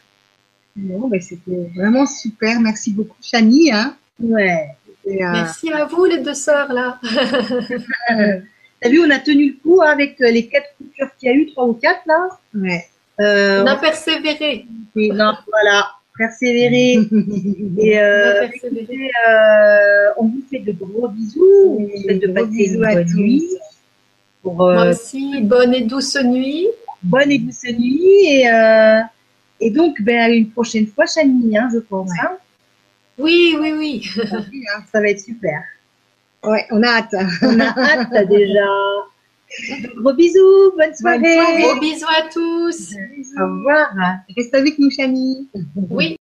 Bon, 0.77 1.09
ben, 1.09 1.21
c'était 1.21 1.69
vraiment 1.75 2.07
super. 2.07 2.61
Merci 2.61 2.93
beaucoup, 2.93 3.17
Chani. 3.23 3.73
Hein. 3.73 3.97
Ouais. 4.21 4.69
Et, 5.07 5.25
euh, 5.25 5.33
Merci 5.33 5.73
à 5.73 5.87
vous, 5.87 6.05
les 6.05 6.19
deux 6.19 6.35
sœurs 6.35 6.73
là. 6.73 7.01
T'as 8.09 8.89
vu, 8.89 9.01
on 9.05 9.11
a 9.11 9.19
tenu 9.19 9.51
le 9.51 9.63
coup 9.63 9.83
hein, 9.83 9.91
avec 9.91 10.21
euh, 10.21 10.31
les 10.31 10.47
quatre 10.47 10.75
coutures 10.79 11.11
qu'il 11.19 11.29
y 11.29 11.33
a 11.33 11.35
eu, 11.35 11.47
trois 11.53 11.67
ou 11.67 11.75
quatre 11.75 12.01
là. 12.07 12.29
ouais. 12.55 12.87
Euh, 13.21 13.63
On 13.63 13.67
a 13.67 13.77
persévéré. 13.77 14.67
et 14.97 15.09
non, 15.11 15.35
voilà, 15.49 15.91
persévérer. 16.25 16.93
Et 16.93 17.99
On 17.99 18.03
euh, 18.05 18.49
écoutez, 18.53 19.11
euh, 19.29 20.09
on 20.19 20.25
vous 20.27 20.43
fait 20.51 20.61
de 20.61 20.73
gros 20.73 21.09
bisous. 21.09 21.45
On 21.79 21.85
vous 21.85 21.97
souhaite 22.03 22.21
de 22.23 22.27
Gros 22.29 22.35
passer 22.35 22.49
bisous 22.57 22.79
une 22.79 22.85
à 22.85 22.95
bonne 22.95 23.07
tous. 23.07 23.17
nuit. 23.21 23.45
Pour 24.43 24.55
Moi 24.57 24.87
euh, 24.87 24.91
aussi, 24.93 25.41
bonne 25.43 25.75
et 25.75 25.83
douce 25.83 26.17
nuit. 26.25 26.67
bonne 27.03 27.31
et 27.31 27.39
douce 27.39 27.65
nuit. 27.79 28.25
Et, 28.27 28.51
euh, 28.51 29.01
et 29.61 29.71
donc, 29.71 30.01
ben, 30.03 30.19
à 30.19 30.29
une 30.31 30.49
prochaine 30.51 30.87
fois, 30.87 31.07
Chani, 31.07 31.57
hein, 31.59 31.69
je 31.73 31.79
pense. 31.79 32.11
hein. 32.23 32.33
Oui, 33.19 33.57
oui, 33.61 33.73
oui. 33.79 33.93
Ça 34.93 35.01
va 35.01 35.09
être 35.09 35.21
super. 35.21 35.61
Ouais, 36.43 36.65
on 36.71 36.83
a 36.83 36.89
hâte. 36.89 37.15
On 37.43 37.61
a 37.61 37.69
hâte 37.79 38.29
déjà. 38.29 38.65
Gros 39.97 40.13
bisous, 40.15 40.73
bonne 40.77 40.95
soirée. 40.95 41.35
soirée. 41.35 41.63
Gros 41.63 41.81
bisous 41.81 42.07
à 42.09 42.29
tous. 42.29 42.95
Au 43.39 43.45
revoir. 43.45 43.93
Reste 44.37 44.55
avec 44.55 44.79
nous, 44.79 44.91
Chani. 44.91 45.49
Oui. 45.91 46.17